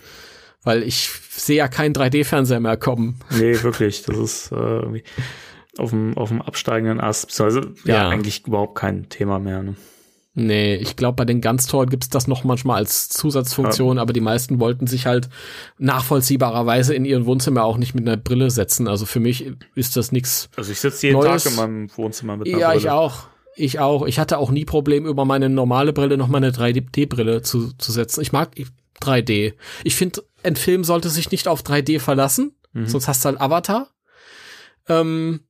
Weil 0.64 0.82
ich 0.82 1.10
sehe 1.30 1.56
ja 1.56 1.68
keinen 1.68 1.94
3D-Fernseher 1.94 2.60
mehr 2.60 2.76
kommen. 2.76 3.20
Nee, 3.30 3.62
wirklich. 3.62 4.02
Das 4.02 4.16
ist 4.16 4.52
äh, 4.52 4.56
irgendwie 4.56 5.04
auf 5.76 5.90
dem, 5.90 6.16
auf 6.16 6.30
dem 6.30 6.42
absteigenden 6.42 7.00
Ast. 7.00 7.38
Also 7.40 7.60
ja, 7.84 7.94
Ja. 7.94 8.08
eigentlich 8.08 8.46
überhaupt 8.46 8.76
kein 8.78 9.08
Thema 9.08 9.38
mehr. 9.38 9.62
Ne? 9.62 9.76
Nee, 10.34 10.76
ich 10.76 10.94
glaube, 10.94 11.16
bei 11.16 11.24
den 11.24 11.40
ganz 11.40 11.66
tollen 11.66 11.90
gibt's 11.90 12.10
das 12.10 12.28
noch 12.28 12.44
manchmal 12.44 12.76
als 12.76 13.08
Zusatzfunktion, 13.08 13.96
ja. 13.96 14.02
aber 14.02 14.12
die 14.12 14.20
meisten 14.20 14.60
wollten 14.60 14.86
sich 14.86 15.06
halt 15.06 15.28
nachvollziehbarerweise 15.78 16.94
in 16.94 17.04
ihren 17.04 17.26
Wohnzimmer 17.26 17.64
auch 17.64 17.76
nicht 17.76 17.94
mit 17.94 18.06
einer 18.06 18.16
Brille 18.16 18.50
setzen. 18.50 18.86
Also 18.86 19.04
für 19.04 19.20
mich 19.20 19.52
ist 19.74 19.96
das 19.96 20.12
nichts. 20.12 20.48
Also 20.56 20.70
ich 20.70 20.78
sitze 20.78 21.08
jeden 21.08 21.20
Neues. 21.20 21.44
Tag 21.44 21.52
in 21.52 21.56
meinem 21.56 21.96
Wohnzimmer 21.96 22.36
mit 22.36 22.46
einer 22.46 22.58
ja, 22.58 22.68
Brille. 22.68 22.84
Ja, 22.84 22.88
ich 22.88 22.90
auch. 22.90 23.26
Ich 23.56 23.80
auch. 23.80 24.06
Ich 24.06 24.20
hatte 24.20 24.38
auch 24.38 24.50
nie 24.52 24.64
Problem, 24.64 25.06
über 25.06 25.24
meine 25.24 25.48
normale 25.48 25.92
Brille 25.92 26.16
noch 26.16 26.28
mal 26.28 26.38
eine 26.38 26.52
3D-Brille 26.52 27.42
zu, 27.42 27.72
zu 27.72 27.90
setzen. 27.90 28.20
Ich 28.20 28.30
mag 28.30 28.50
3D. 29.02 29.54
Ich 29.82 29.96
finde, 29.96 30.22
ein 30.44 30.54
Film 30.54 30.84
sollte 30.84 31.08
sich 31.08 31.32
nicht 31.32 31.48
auf 31.48 31.62
3D 31.62 31.98
verlassen, 31.98 32.56
mhm. 32.72 32.86
sonst 32.86 33.08
hast 33.08 33.24
du 33.24 33.30
halt 33.30 33.40
Avatar. 33.40 33.88
Ähm, 34.88 35.40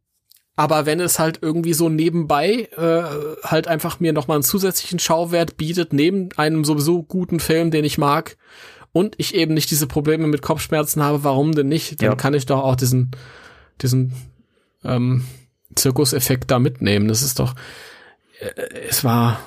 aber 0.59 0.87
wenn 0.87 0.99
es 0.99 1.21
halt 1.21 1.39
irgendwie 1.41 1.73
so 1.73 1.89
nebenbei 1.89 2.69
äh, 2.77 3.03
halt 3.45 3.69
einfach 3.69 4.01
mir 4.01 4.13
noch 4.13 4.27
mal 4.27 4.35
einen 4.35 4.43
zusätzlichen 4.43 4.99
Schauwert 4.99 5.57
bietet, 5.57 5.93
neben 5.93 6.31
einem 6.37 6.65
sowieso 6.65 7.05
guten 7.05 7.39
Film, 7.39 7.71
den 7.71 7.85
ich 7.85 7.97
mag, 7.97 8.37
und 8.93 9.15
ich 9.19 9.37
eben 9.37 9.55
nicht 9.55 9.71
diese 9.71 9.87
Probleme 9.87 10.27
mit 10.27 10.43
Kopfschmerzen 10.43 11.01
habe, 11.01 11.23
warum 11.23 11.55
denn 11.55 11.69
nicht? 11.69 12.03
Dann 12.03 12.09
ja. 12.11 12.15
kann 12.17 12.35
ich 12.35 12.45
doch 12.45 12.65
auch 12.65 12.75
diesen, 12.75 13.13
diesen 13.81 14.13
ähm, 14.83 15.25
Zirkuseffekt 15.77 16.51
da 16.51 16.59
mitnehmen. 16.59 17.07
Das 17.07 17.23
ist 17.23 17.39
doch, 17.39 17.55
äh, 18.41 18.61
es 18.89 19.05
war 19.05 19.39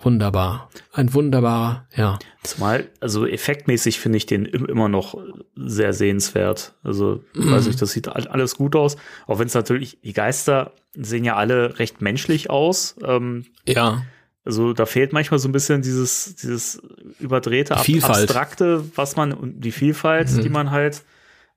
wunderbar. 0.00 0.70
Ein 0.92 1.12
wunderbarer, 1.14 1.86
ja. 1.94 2.18
Zumal, 2.42 2.88
also 3.00 3.26
effektmäßig 3.26 4.00
finde 4.00 4.16
ich 4.16 4.26
den 4.26 4.46
immer 4.46 4.88
noch 4.88 5.16
sehr 5.54 5.92
sehenswert. 5.92 6.74
Also, 6.82 7.22
mm. 7.34 7.50
weiß 7.50 7.66
ich, 7.66 7.76
das 7.76 7.92
sieht 7.92 8.08
alles 8.08 8.56
gut 8.56 8.76
aus. 8.76 8.96
Auch 9.26 9.38
wenn 9.38 9.46
es 9.46 9.54
natürlich, 9.54 10.00
die 10.02 10.12
Geister 10.12 10.72
sehen 10.94 11.24
ja 11.24 11.36
alle 11.36 11.78
recht 11.78 12.00
menschlich 12.00 12.50
aus. 12.50 12.96
Ähm, 13.04 13.46
ja. 13.66 14.02
Also 14.44 14.72
da 14.72 14.86
fehlt 14.86 15.12
manchmal 15.12 15.38
so 15.38 15.48
ein 15.48 15.52
bisschen 15.52 15.82
dieses, 15.82 16.34
dieses 16.36 16.82
überdrehte, 17.18 17.76
ab 17.76 17.84
Vielfalt. 17.84 18.22
abstrakte, 18.22 18.84
was 18.96 19.16
man 19.16 19.32
und 19.32 19.60
die 19.60 19.72
Vielfalt, 19.72 20.30
mhm. 20.32 20.42
die 20.42 20.48
man 20.48 20.70
halt 20.70 21.02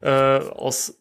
äh, 0.01 0.39
aus 0.39 0.99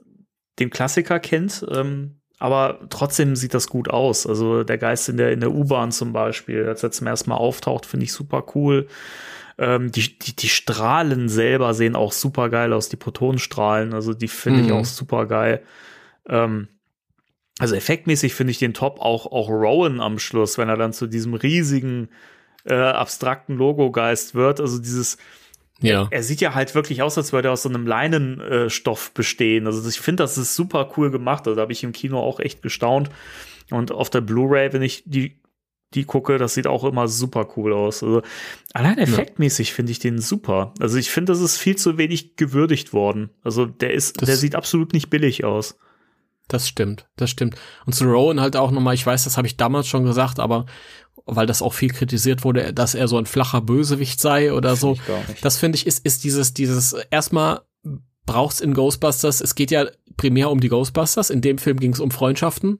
dem 0.59 0.71
Klassiker 0.71 1.19
kennt. 1.19 1.67
Ähm, 1.71 2.22
aber 2.43 2.81
trotzdem 2.91 3.37
sieht 3.37 3.55
das 3.55 3.69
gut 3.69 3.89
aus. 3.89 4.27
Also 4.27 4.65
der 4.65 4.77
Geist 4.77 5.09
in 5.09 5.17
der, 5.17 5.31
in 5.31 5.39
der 5.39 5.53
U-Bahn 5.53 5.93
zum 5.93 6.13
Beispiel, 6.13 6.67
als 6.67 6.83
er 6.83 6.91
zum 6.91 7.07
ersten 7.07 7.31
Mal 7.31 7.37
auftaucht, 7.37 7.87
finde 7.87 8.03
ich 8.03 8.13
super 8.13 8.45
cool. 8.57 8.89
Ähm, 9.59 9.93
die, 9.93 10.19
die, 10.19 10.35
die 10.35 10.49
Strahlen 10.49 11.29
selber 11.29 11.73
sehen 11.73 11.95
auch 11.95 12.11
super 12.11 12.49
geil 12.49 12.73
aus, 12.73 12.89
die 12.89 12.97
Protonenstrahlen, 12.97 13.95
also 13.95 14.13
die 14.13 14.27
finde 14.27 14.59
mhm. 14.59 14.67
ich 14.67 14.73
auch 14.73 14.85
super 14.85 15.27
geil. 15.27 15.63
Ähm, 16.29 16.67
also 17.61 17.77
effektmäßig 17.77 18.35
finde 18.35 18.51
ich 18.51 18.59
den 18.59 18.75
Top 18.75 18.99
auch, 19.01 19.27
auch 19.27 19.49
Rowan 19.49 20.01
am 20.01 20.19
Schluss, 20.19 20.59
wenn 20.59 20.69
er 20.69 20.77
dann 20.77 20.93
zu 20.93 21.07
diesem 21.07 21.35
riesigen, 21.35 22.09
äh, 22.65 22.75
abstrakten 22.75 23.57
Logo-Geist 23.57 24.35
wird. 24.35 24.59
Also 24.59 24.81
dieses, 24.81 25.17
ja. 25.83 26.09
Er, 26.11 26.23
sieht 26.23 26.41
ja 26.41 26.55
halt 26.55 26.75
wirklich 26.75 27.03
aus, 27.03 27.19
als 27.19 27.33
würde 27.33 27.49
er 27.49 27.53
aus 27.53 27.63
so 27.63 27.69
einem 27.69 27.87
Leinenstoff 27.87 29.09
äh, 29.09 29.11
bestehen. 29.15 29.67
Also 29.67 29.89
ich 29.89 30.01
finde, 30.01 30.23
das 30.23 30.39
ist 30.39 30.55
super 30.55 30.91
cool 30.97 31.11
gemacht. 31.11 31.47
Also 31.47 31.57
da 31.57 31.63
habe 31.63 31.73
ich 31.73 31.83
im 31.85 31.93
Kino 31.93 32.19
auch 32.19 32.41
echt 32.41 32.63
gestaunt. 32.63 33.11
Und 33.71 33.93
auf 33.93 34.11
der 34.11 34.21
Blu-ray, 34.21 34.73
wenn 34.73 34.83
ich 34.83 35.03
die, 35.07 35.41
die 35.95 36.05
gucke, 36.05 36.39
das 36.39 36.55
sieht 36.55 36.67
auch 36.67 36.85
immer 36.85 37.09
super 37.09 37.49
cool 37.57 37.73
aus. 37.73 38.03
Also 38.03 38.23
allein 38.73 38.99
effektmäßig 38.99 39.69
ja. 39.69 39.75
finde 39.75 39.93
ich 39.93 39.99
den 39.99 40.19
super. 40.19 40.75
Also 40.81 40.99
ich 40.99 41.11
finde, 41.11 41.33
das 41.33 41.41
ist 41.41 41.59
viel 41.59 41.77
zu 41.77 41.99
wenig 41.99 42.37
gewürdigt 42.37 42.93
worden. 42.93 43.31
Also 43.43 43.67
der 43.67 43.93
ist, 43.93 44.21
das 44.21 44.27
der 44.27 44.37
sieht 44.37 44.55
absolut 44.55 44.93
nicht 44.93 45.11
billig 45.11 45.45
aus. 45.45 45.79
Das 46.49 46.69
stimmt, 46.69 47.07
das 47.17 47.31
stimmt. 47.31 47.57
Und 47.87 47.95
zu 47.95 48.05
Rowan 48.05 48.41
halt 48.41 48.57
auch 48.57 48.71
nochmal, 48.73 48.95
ich 48.95 49.07
weiß, 49.07 49.25
das 49.25 49.37
habe 49.37 49.47
ich 49.47 49.57
damals 49.57 49.87
schon 49.87 50.05
gesagt, 50.05 50.39
aber 50.39 50.67
weil 51.27 51.47
das 51.47 51.63
auch 51.63 51.75
viel 51.75 51.91
kritisiert 51.91 52.45
wurde, 52.45 52.73
dass 52.73 52.95
er 52.95 53.09
so 53.09 53.19
ein 53.19 53.27
flacher 53.27 53.61
Bösewicht 53.61 54.21
sei 54.21 54.53
oder 54.53 54.77
so. 54.77 54.97
Das 55.43 55.57
finde 55.59 55.77
ich 55.77 55.87
ist 55.87 56.05
ist 56.05 56.25
dieses 56.25 56.55
dieses 56.55 56.95
erstmal 57.11 57.61
braucht's 58.27 58.61
in 58.61 58.75
Ghostbusters. 58.75 59.41
Es 59.41 59.55
geht 59.55 59.71
ja 59.71 59.87
primär 60.17 60.51
um 60.51 60.61
die 60.61 60.69
Ghostbusters. 60.69 61.31
In 61.31 61.41
dem 61.41 61.59
Film 61.59 61.79
ging 61.81 61.93
es 61.93 62.01
um 62.01 62.11
Freundschaften. 62.11 62.79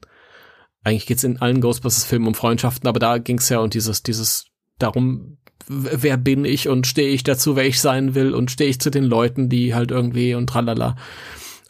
Eigentlich 0.85 1.07
geht's 1.07 1.25
in 1.25 1.41
allen 1.41 1.61
Ghostbusters-Filmen 1.61 2.29
um 2.29 2.35
Freundschaften, 2.35 2.89
aber 2.89 2.99
da 2.99 3.19
ging's 3.19 3.49
ja 3.49 3.61
um 3.61 3.71
dieses 3.71 4.03
dieses 4.03 4.47
darum, 4.79 5.39
wer 5.69 6.17
bin 6.17 6.45
ich 6.45 6.69
und 6.69 6.87
stehe 6.87 7.09
ich 7.11 7.23
dazu, 7.23 7.57
wer 7.57 7.67
ich 7.67 7.81
sein 7.81 8.15
will 8.15 8.35
und 8.35 8.51
stehe 8.51 8.71
ich 8.71 8.81
zu 8.81 8.91
den 8.91 9.05
Leuten, 9.05 9.49
die 9.49 9.75
halt 9.75 9.91
irgendwie 9.91 10.35
und 10.35 10.49
tralala. 10.49 10.97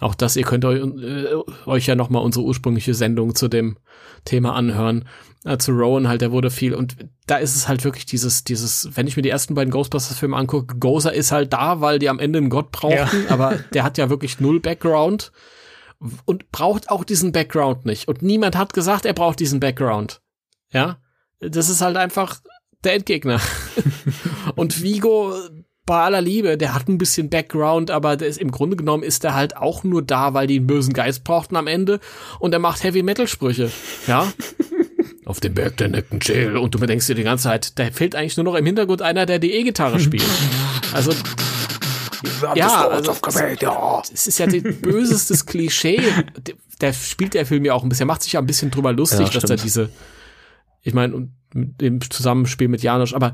Auch 0.02 0.14
das, 0.14 0.36
ihr 0.36 0.44
könnt 0.44 0.64
euch, 0.64 0.80
äh, 0.80 1.34
euch 1.66 1.86
ja 1.86 1.94
noch 1.94 2.10
mal 2.10 2.18
unsere 2.18 2.44
ursprüngliche 2.44 2.94
Sendung 2.94 3.34
zu 3.34 3.48
dem 3.48 3.78
Thema 4.24 4.54
anhören 4.54 5.04
äh, 5.44 5.58
zu 5.58 5.72
Rowan 5.72 6.08
halt, 6.08 6.20
der 6.20 6.32
wurde 6.32 6.50
viel 6.50 6.74
und 6.74 6.96
da 7.26 7.36
ist 7.36 7.56
es 7.56 7.68
halt 7.68 7.84
wirklich 7.84 8.06
dieses, 8.06 8.44
dieses, 8.44 8.90
wenn 8.94 9.06
ich 9.06 9.16
mir 9.16 9.22
die 9.22 9.30
ersten 9.30 9.54
beiden 9.54 9.70
Ghostbusters-Filme 9.70 10.36
angucke, 10.36 10.76
Gozer 10.78 11.12
ist 11.12 11.32
halt 11.32 11.52
da, 11.52 11.80
weil 11.80 11.98
die 11.98 12.08
am 12.08 12.18
Ende 12.18 12.38
einen 12.38 12.50
Gott 12.50 12.70
brauchten, 12.70 13.24
ja. 13.24 13.28
aber 13.30 13.58
der 13.72 13.82
hat 13.82 13.98
ja 13.98 14.10
wirklich 14.10 14.40
null 14.40 14.60
Background 14.60 15.32
und 16.24 16.50
braucht 16.50 16.90
auch 16.90 17.04
diesen 17.04 17.32
Background 17.32 17.84
nicht. 17.86 18.08
Und 18.08 18.22
niemand 18.22 18.56
hat 18.56 18.72
gesagt, 18.72 19.06
er 19.06 19.12
braucht 19.12 19.40
diesen 19.40 19.60
Background. 19.60 20.20
Ja, 20.72 20.98
das 21.38 21.68
ist 21.68 21.80
halt 21.80 21.96
einfach 21.96 22.40
der 22.82 22.94
Endgegner. 22.94 23.40
und 24.56 24.82
Vigo, 24.82 25.34
bei 25.84 26.00
aller 26.00 26.20
Liebe, 26.20 26.56
der 26.56 26.74
hat 26.74 26.88
ein 26.88 26.98
bisschen 26.98 27.28
Background, 27.28 27.90
aber 27.90 28.20
ist, 28.20 28.38
im 28.38 28.50
Grunde 28.50 28.76
genommen 28.76 29.02
ist 29.02 29.24
er 29.24 29.34
halt 29.34 29.56
auch 29.56 29.82
nur 29.82 30.02
da, 30.02 30.32
weil 30.32 30.46
die 30.46 30.58
einen 30.58 30.66
bösen 30.66 30.92
Geist 30.92 31.24
brauchten 31.24 31.56
am 31.56 31.66
Ende 31.66 31.98
und 32.38 32.52
er 32.52 32.60
macht 32.60 32.84
Heavy 32.84 33.02
Metal 33.02 33.26
Sprüche. 33.26 33.70
Ja 34.06 34.32
auf 35.24 35.40
dem 35.40 35.54
Berg 35.54 35.76
der 35.76 35.88
neckten 35.88 36.20
Chill 36.20 36.56
und 36.56 36.74
du 36.74 36.78
denkst 36.78 37.06
dir 37.06 37.14
die 37.14 37.22
ganze 37.22 37.44
Zeit, 37.44 37.78
da 37.78 37.90
fehlt 37.90 38.14
eigentlich 38.14 38.36
nur 38.36 38.44
noch 38.44 38.54
im 38.54 38.66
Hintergrund 38.66 39.02
einer, 39.02 39.24
der 39.24 39.38
die 39.38 39.52
E-Gitarre 39.52 40.00
spielt. 40.00 40.24
Also 40.92 41.10
ja, 42.54 42.86
also, 42.86 43.16
es 44.12 44.26
ist 44.26 44.38
ja 44.38 44.46
das 44.46 44.62
bösestes 44.82 45.46
Klischee. 45.46 46.02
Der 46.82 46.92
spielt 46.92 47.32
der 47.32 47.46
Film 47.46 47.64
ja 47.64 47.72
auch 47.72 47.82
ein 47.82 47.88
bisschen, 47.88 48.06
macht 48.06 48.22
sich 48.22 48.34
ja 48.34 48.40
ein 48.40 48.46
bisschen 48.46 48.70
drüber 48.70 48.92
lustig, 48.92 49.32
ja, 49.32 49.40
dass 49.40 49.48
er 49.48 49.56
diese, 49.56 49.88
ich 50.82 50.92
meine, 50.92 51.30
im 51.54 52.00
Zusammenspiel 52.10 52.68
mit 52.68 52.82
Janosch, 52.82 53.14
aber 53.14 53.32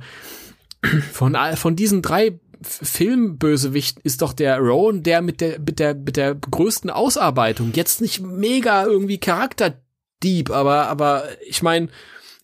von, 1.13 1.37
von 1.57 1.77
diesen 1.77 2.03
drei 2.03 2.39
Filmbösewichten 2.61 4.03
ist 4.05 4.23
doch 4.23 4.33
der 4.33 4.59
Rowan 4.59 5.03
der 5.03 5.23
mit 5.23 5.41
der, 5.41 5.61
mit 5.61 5.79
der, 5.79 5.95
mit 5.95 6.17
der 6.17 6.35
größten 6.35 6.91
Ausarbeitung. 6.91 7.73
Jetzt 7.75 8.01
nicht 8.01 8.21
mega 8.21 8.85
irgendwie 8.85 9.19
Charakter 9.19 9.81
Dieb, 10.23 10.51
aber, 10.51 10.89
aber 10.89 11.25
ich 11.47 11.63
meine, 11.63 11.89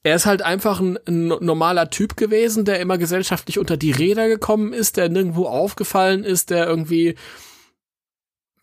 er 0.04 0.14
ist 0.14 0.26
halt 0.26 0.42
einfach 0.42 0.80
ein, 0.80 0.98
ein, 1.08 1.26
normaler 1.26 1.90
Typ 1.90 2.16
gewesen, 2.16 2.64
der 2.64 2.78
immer 2.78 2.98
gesellschaftlich 2.98 3.58
unter 3.58 3.76
die 3.76 3.90
Räder 3.90 4.28
gekommen 4.28 4.72
ist, 4.72 4.96
der 4.96 5.08
nirgendwo 5.08 5.46
aufgefallen 5.46 6.22
ist, 6.22 6.50
der 6.50 6.66
irgendwie 6.66 7.16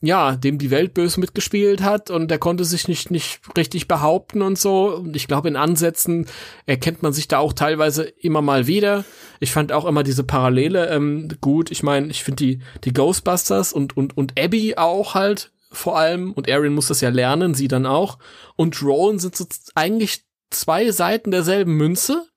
ja, 0.02 0.36
dem 0.36 0.58
die 0.58 0.72
Welt 0.72 0.94
böse 0.94 1.20
mitgespielt 1.20 1.82
hat 1.82 2.10
und 2.10 2.30
der 2.30 2.40
konnte 2.40 2.66
sich 2.66 2.88
nicht, 2.88 3.12
nicht 3.12 3.40
richtig 3.56 3.88
behaupten 3.88 4.42
und 4.42 4.58
so. 4.58 4.96
Und 4.96 5.16
ich 5.16 5.28
glaube, 5.28 5.48
in 5.48 5.56
Ansätzen 5.56 6.28
erkennt 6.66 7.04
man 7.04 7.14
sich 7.14 7.28
da 7.28 7.38
auch 7.38 7.54
teilweise 7.54 8.04
immer 8.04 8.42
mal 8.42 8.66
wieder. 8.66 9.06
Ich 9.40 9.52
fand 9.52 9.72
auch 9.72 9.86
immer 9.86 10.04
diese 10.04 10.24
Parallele 10.24 10.90
ähm, 10.90 11.30
gut. 11.40 11.70
Ich 11.70 11.84
meine, 11.84 12.08
ich 12.08 12.24
finde 12.24 12.44
die, 12.44 12.60
die 12.84 12.94
Ghostbusters 12.94 13.74
und, 13.74 13.96
und, 13.96 14.18
und 14.18 14.40
Abby 14.40 14.76
auch 14.76 15.14
halt 15.14 15.52
vor 15.72 15.98
allem, 15.98 16.34
und 16.34 16.50
Arian 16.50 16.74
muss 16.74 16.88
das 16.88 17.00
ja 17.00 17.10
lernen, 17.10 17.54
sie 17.54 17.70
dann 17.70 17.86
auch. 17.86 18.18
Und 18.58 18.82
Rowan 18.84 19.20
sind 19.20 19.38
so 19.38 19.46
eigentlich 19.74 20.26
zwei 20.50 20.92
Seiten 20.92 21.32
derselben 21.32 21.76
Münze. 21.76 22.28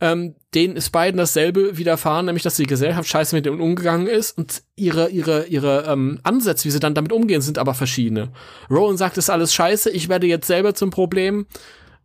Ähm, 0.00 0.36
denen 0.54 0.76
ist 0.76 0.90
beiden 0.90 1.18
dasselbe 1.18 1.76
widerfahren, 1.76 2.26
nämlich 2.26 2.44
dass 2.44 2.54
die 2.54 2.66
Gesellschaft 2.66 3.08
scheiße 3.08 3.34
mit 3.34 3.46
ihnen 3.46 3.60
umgegangen 3.60 4.06
ist 4.06 4.38
und 4.38 4.62
ihre, 4.76 5.08
ihre, 5.10 5.46
ihre 5.46 5.86
ähm, 5.88 6.20
Ansätze, 6.22 6.66
wie 6.66 6.70
sie 6.70 6.78
dann 6.78 6.94
damit 6.94 7.12
umgehen, 7.12 7.40
sind 7.42 7.58
aber 7.58 7.74
verschiedene. 7.74 8.30
Rowan 8.70 8.96
sagt, 8.96 9.18
es 9.18 9.24
ist 9.24 9.30
alles 9.30 9.52
scheiße, 9.52 9.90
ich 9.90 10.08
werde 10.08 10.28
jetzt 10.28 10.46
selber 10.46 10.74
zum 10.74 10.90
Problem 10.90 11.46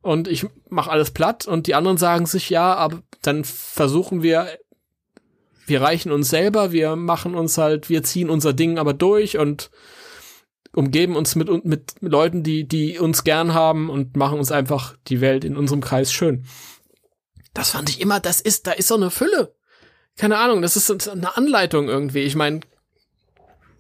und 0.02 0.28
ich 0.28 0.48
mach 0.70 0.88
alles 0.88 1.12
platt 1.12 1.48
und 1.48 1.68
die 1.68 1.76
anderen 1.76 1.98
sagen 1.98 2.26
sich, 2.26 2.50
ja, 2.50 2.74
aber 2.74 3.04
dann 3.22 3.44
versuchen 3.44 4.24
wir, 4.24 4.48
wir 5.68 5.82
reichen 5.82 6.12
uns 6.12 6.30
selber, 6.30 6.72
wir 6.72 6.96
machen 6.96 7.36
uns 7.36 7.60
halt, 7.60 7.90
wir 7.90 8.02
ziehen 8.02 8.32
unser 8.32 8.54
Ding 8.54 8.80
aber 8.80 8.94
durch 8.94 9.38
und 9.38 9.70
umgeben 10.76 11.16
uns 11.16 11.36
mit, 11.36 11.66
mit 11.66 11.94
Leuten, 12.02 12.44
die, 12.44 12.68
die 12.68 13.00
uns 13.00 13.24
gern 13.24 13.54
haben 13.54 13.90
und 13.90 14.18
machen 14.18 14.40
uns 14.40 14.52
einfach 14.52 14.96
die 15.08 15.22
Welt 15.22 15.46
in 15.46 15.56
unserem 15.56 15.82
Kreis 15.82 16.12
schön. 16.12 16.46
Das 17.54 17.72
fand 17.72 17.90
ich 17.90 18.02
immer, 18.02 18.20
das 18.20 18.42
ist, 18.42 18.68
da 18.68 18.72
ist 18.72 18.88
so 18.88 18.96
eine 18.96 19.12
Fülle. 19.12 19.54
Keine 20.18 20.38
Ahnung, 20.38 20.62
das 20.62 20.76
ist 20.76 21.10
eine 21.10 21.38
Anleitung 21.38 21.88
irgendwie. 21.88 22.22
Ich 22.22 22.36
meine, 22.36 22.62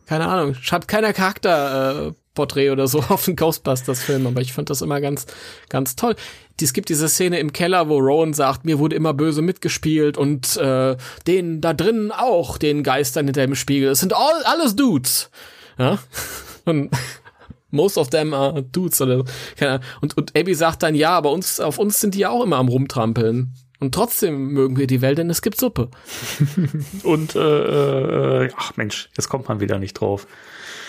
keine 0.06 0.28
Ahnung, 0.28 0.56
schreibt 0.56 0.88
keiner 0.88 1.14
Charakterporträt 1.14 2.68
äh, 2.68 2.72
oder 2.72 2.88
so 2.88 3.00
auf 3.10 3.26
den 3.26 3.36
Ghostbusters-Film, 3.36 4.28
aber 4.28 4.42
ich 4.42 4.54
fand 4.54 4.70
das 4.70 4.82
immer 4.82 5.02
ganz, 5.02 5.26
ganz 5.70 5.96
toll. 5.96 6.16
Es 6.62 6.74
gibt 6.74 6.90
diese 6.90 7.10
Szene 7.10 7.40
im 7.40 7.52
Keller, 7.52 7.90
wo 7.90 7.98
Rowan 7.98 8.34
sagt, 8.34 8.64
mir 8.64 8.80
wurde 8.80 8.96
immer 8.96 9.14
böse 9.14 9.42
mitgespielt 9.42 10.18
und 10.18 10.56
äh, 10.58 10.96
den 11.28 11.62
da 11.62 11.74
drinnen 11.74 12.12
auch, 12.12 12.58
den 12.58 12.84
Geistern 12.84 13.26
hinter 13.26 13.42
dem 13.42 13.56
Spiegel. 13.56 13.90
Es 13.90 14.00
sind 14.00 14.14
all, 14.14 14.44
alles 14.46 14.76
Dudes. 14.76 15.30
Ja? 15.78 16.00
Und 16.66 16.92
most 17.72 17.98
of 17.98 18.10
them 18.10 18.34
are 18.34 18.64
dudes 18.64 19.02
oder 19.02 19.26
keine 19.58 19.72
Ahnung. 19.72 19.86
Und, 20.02 20.18
und 20.18 20.38
Abby 20.38 20.56
sagt 20.56 20.84
dann, 20.84 20.96
ja, 20.96 21.10
aber 21.10 21.32
uns, 21.32 21.60
auf 21.60 21.78
uns 21.78 22.00
sind 22.00 22.16
die 22.16 22.20
ja 22.20 22.30
auch 22.30 22.44
immer 22.44 22.58
am 22.58 22.70
rumtrampeln. 22.70 23.54
Und 23.84 23.94
trotzdem 23.94 24.54
mögen 24.54 24.78
wir 24.78 24.88
die 24.88 25.02
Welt, 25.02 25.18
denn 25.18 25.30
es 25.30 25.42
gibt 25.42 25.60
Suppe. 25.60 25.90
Und, 27.04 27.36
äh, 27.36 28.46
äh, 28.46 28.50
ach 28.56 28.78
Mensch, 28.78 29.10
jetzt 29.18 29.28
kommt 29.28 29.50
man 29.50 29.60
wieder 29.60 29.78
nicht 29.78 29.96
drauf. 29.96 30.26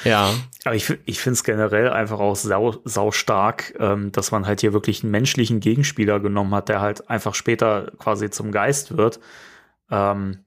Ja. 0.05 0.33
Aber 0.65 0.77
ich, 0.77 0.97
ich 1.07 1.19
finde 1.19 1.35
es 1.35 1.43
generell 1.43 1.91
einfach 1.91 2.21
auch 2.21 2.37
sau, 2.37 2.77
sau 2.85 3.11
stark, 3.11 3.75
ähm, 3.81 4.13
dass 4.13 4.31
man 4.31 4.47
halt 4.47 4.61
hier 4.61 4.73
wirklich 4.73 5.03
einen 5.03 5.11
menschlichen 5.11 5.59
Gegenspieler 5.59 6.21
genommen 6.21 6.55
hat, 6.55 6.69
der 6.69 6.81
halt 6.81 7.11
einfach 7.11 7.35
später 7.35 7.91
quasi 7.99 8.31
zum 8.31 8.53
Geist 8.53 8.97
wird. 8.97 9.19
Ähm, 9.91 10.45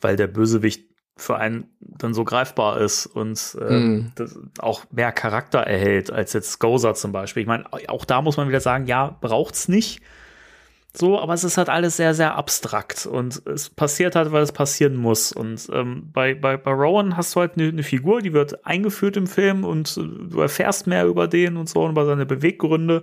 weil 0.00 0.14
der 0.14 0.28
Bösewicht 0.28 0.84
für 1.16 1.36
einen 1.36 1.74
dann 1.80 2.14
so 2.14 2.22
greifbar 2.22 2.78
ist 2.78 3.06
und 3.06 3.58
äh, 3.60 3.72
mm. 3.72 4.12
auch 4.58 4.84
mehr 4.92 5.10
Charakter 5.10 5.60
erhält 5.60 6.12
als 6.12 6.32
jetzt 6.32 6.60
Gozer 6.60 6.94
zum 6.94 7.10
Beispiel. 7.10 7.40
Ich 7.40 7.48
meine, 7.48 7.64
auch 7.88 8.04
da 8.04 8.22
muss 8.22 8.36
man 8.36 8.46
wieder 8.46 8.60
sagen, 8.60 8.86
ja, 8.86 9.16
braucht's 9.20 9.66
nicht. 9.66 10.00
So, 10.98 11.20
aber 11.20 11.34
es 11.34 11.44
ist 11.44 11.58
halt 11.58 11.68
alles 11.68 11.98
sehr, 11.98 12.14
sehr 12.14 12.36
abstrakt 12.36 13.04
und 13.04 13.42
es 13.46 13.68
passiert 13.68 14.16
halt, 14.16 14.32
weil 14.32 14.42
es 14.42 14.52
passieren 14.52 14.96
muss. 14.96 15.30
Und 15.30 15.68
ähm, 15.70 16.08
bei, 16.10 16.34
bei, 16.34 16.56
bei 16.56 16.70
Rowan 16.70 17.18
hast 17.18 17.36
du 17.36 17.40
halt 17.40 17.58
eine, 17.58 17.68
eine 17.68 17.82
Figur, 17.82 18.22
die 18.22 18.32
wird 18.32 18.64
eingeführt 18.64 19.18
im 19.18 19.26
Film 19.26 19.64
und 19.64 19.94
äh, 19.98 20.30
du 20.30 20.40
erfährst 20.40 20.86
mehr 20.86 21.06
über 21.06 21.28
den 21.28 21.58
und 21.58 21.68
so 21.68 21.82
und 21.82 21.90
über 21.90 22.06
seine 22.06 22.24
Beweggründe. 22.24 23.02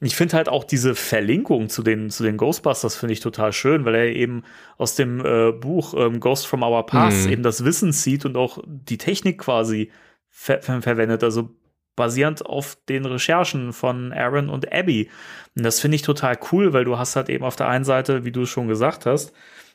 Ich 0.00 0.16
finde 0.16 0.36
halt 0.36 0.48
auch 0.48 0.64
diese 0.64 0.94
Verlinkung 0.94 1.68
zu 1.68 1.82
den, 1.82 2.08
zu 2.08 2.22
den 2.22 2.38
Ghostbusters 2.38 2.96
finde 2.96 3.12
ich 3.12 3.20
total 3.20 3.52
schön, 3.52 3.84
weil 3.84 3.96
er 3.96 4.06
eben 4.06 4.44
aus 4.78 4.94
dem 4.94 5.20
äh, 5.22 5.52
Buch 5.52 5.92
ähm, 5.98 6.20
Ghost 6.20 6.46
from 6.46 6.62
Our 6.62 6.86
Past 6.86 7.26
mhm. 7.26 7.32
eben 7.32 7.42
das 7.42 7.62
Wissen 7.62 7.92
zieht 7.92 8.24
und 8.24 8.38
auch 8.38 8.62
die 8.64 8.96
Technik 8.96 9.38
quasi 9.38 9.90
ver 10.30 10.62
ver 10.62 10.80
verwendet. 10.80 11.22
Also 11.24 11.50
basierend 11.98 12.46
auf 12.46 12.78
den 12.88 13.04
Recherchen 13.04 13.74
von 13.74 14.12
Aaron 14.12 14.48
und 14.48 14.72
Abby. 14.72 15.10
Und 15.54 15.64
das 15.64 15.80
finde 15.80 15.96
ich 15.96 16.02
total 16.02 16.38
cool, 16.50 16.72
weil 16.72 16.84
du 16.84 16.96
hast 16.96 17.16
halt 17.16 17.28
eben 17.28 17.44
auf 17.44 17.56
der 17.56 17.68
einen 17.68 17.84
Seite, 17.84 18.24
wie 18.24 18.32
du 18.32 18.46
schon 18.46 18.68
gesagt 18.68 19.04
hast, 19.04 19.32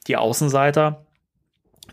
die 0.08 0.18
Außenseiter, 0.18 1.06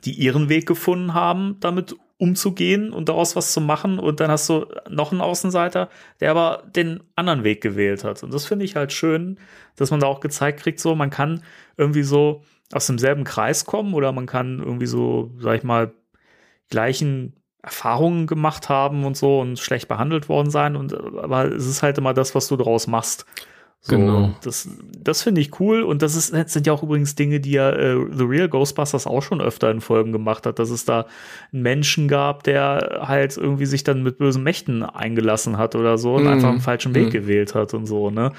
die 0.04 0.12
ihren 0.12 0.48
Weg 0.48 0.66
gefunden 0.66 1.12
haben, 1.12 1.56
damit 1.60 1.96
umzugehen 2.16 2.92
und 2.92 3.08
daraus 3.08 3.34
was 3.34 3.52
zu 3.52 3.60
machen. 3.60 3.98
Und 3.98 4.20
dann 4.20 4.30
hast 4.30 4.48
du 4.48 4.66
noch 4.88 5.10
einen 5.10 5.20
Außenseiter, 5.20 5.88
der 6.20 6.30
aber 6.30 6.62
den 6.74 7.02
anderen 7.16 7.44
Weg 7.44 7.62
gewählt 7.62 8.04
hat. 8.04 8.22
Und 8.22 8.32
das 8.32 8.46
finde 8.46 8.64
ich 8.64 8.76
halt 8.76 8.92
schön, 8.92 9.38
dass 9.76 9.90
man 9.90 10.00
da 10.00 10.06
auch 10.06 10.20
gezeigt 10.20 10.60
kriegt, 10.60 10.80
so 10.80 10.94
man 10.94 11.10
kann 11.10 11.42
irgendwie 11.76 12.02
so 12.02 12.42
aus 12.72 12.86
demselben 12.86 13.24
Kreis 13.24 13.64
kommen 13.64 13.94
oder 13.94 14.12
man 14.12 14.26
kann 14.26 14.60
irgendwie 14.60 14.86
so, 14.86 15.32
sag 15.38 15.56
ich 15.56 15.64
mal, 15.64 15.92
gleichen 16.68 17.34
Erfahrungen 17.62 18.26
gemacht 18.26 18.68
haben 18.68 19.04
und 19.04 19.16
so 19.16 19.40
und 19.40 19.58
schlecht 19.58 19.88
behandelt 19.88 20.28
worden 20.28 20.50
sein. 20.50 20.76
Und 20.76 20.94
aber 20.94 21.44
es 21.52 21.66
ist 21.66 21.82
halt 21.82 21.98
immer 21.98 22.14
das, 22.14 22.34
was 22.34 22.48
du 22.48 22.56
daraus 22.56 22.86
machst. 22.86 23.26
So, 23.82 23.96
genau. 23.96 24.34
Das, 24.42 24.68
das 24.98 25.22
finde 25.22 25.40
ich 25.40 25.58
cool. 25.58 25.82
Und 25.82 26.02
das, 26.02 26.14
ist, 26.14 26.34
das 26.34 26.52
sind 26.52 26.66
ja 26.66 26.72
auch 26.72 26.82
übrigens 26.82 27.14
Dinge, 27.14 27.40
die 27.40 27.52
ja 27.52 27.70
äh, 27.70 27.96
The 28.12 28.24
Real 28.24 28.48
Ghostbusters 28.48 29.06
auch 29.06 29.22
schon 29.22 29.40
öfter 29.40 29.70
in 29.70 29.80
Folgen 29.80 30.12
gemacht 30.12 30.46
hat, 30.46 30.58
dass 30.58 30.68
es 30.68 30.84
da 30.84 31.06
einen 31.52 31.62
Menschen 31.62 32.06
gab, 32.06 32.42
der 32.42 33.00
halt 33.06 33.38
irgendwie 33.38 33.64
sich 33.64 33.82
dann 33.82 34.02
mit 34.02 34.18
bösen 34.18 34.42
Mächten 34.42 34.82
eingelassen 34.82 35.56
hat 35.56 35.76
oder 35.76 35.96
so 35.96 36.16
und 36.16 36.24
mm. 36.24 36.28
einfach 36.28 36.50
einen 36.50 36.60
falschen 36.60 36.94
Weg 36.94 37.08
mm. 37.08 37.10
gewählt 37.10 37.54
hat 37.54 37.72
und 37.72 37.86
so, 37.86 38.10
ne? 38.10 38.32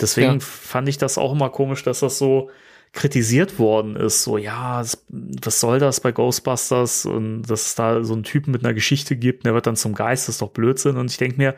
Deswegen 0.00 0.34
ja. 0.34 0.40
fand 0.40 0.88
ich 0.88 0.96
das 0.96 1.18
auch 1.18 1.32
immer 1.32 1.50
komisch, 1.50 1.82
dass 1.82 2.00
das 2.00 2.18
so 2.18 2.50
kritisiert 2.92 3.58
worden 3.58 3.96
ist. 3.96 4.24
So, 4.24 4.38
ja, 4.38 4.82
was 5.08 5.60
soll 5.60 5.78
das 5.78 6.00
bei 6.00 6.12
Ghostbusters? 6.12 7.06
Und 7.06 7.42
dass 7.42 7.66
es 7.66 7.74
da 7.74 8.02
so 8.02 8.14
einen 8.14 8.24
Typen 8.24 8.50
mit 8.50 8.64
einer 8.64 8.74
Geschichte 8.74 9.16
gibt, 9.16 9.46
der 9.46 9.54
wird 9.54 9.66
dann 9.66 9.76
zum 9.76 9.94
Geist, 9.94 10.28
das 10.28 10.36
ist 10.36 10.42
doch 10.42 10.50
Blödsinn. 10.50 10.96
Und 10.96 11.10
ich 11.10 11.18
denke 11.18 11.36
mir, 11.36 11.54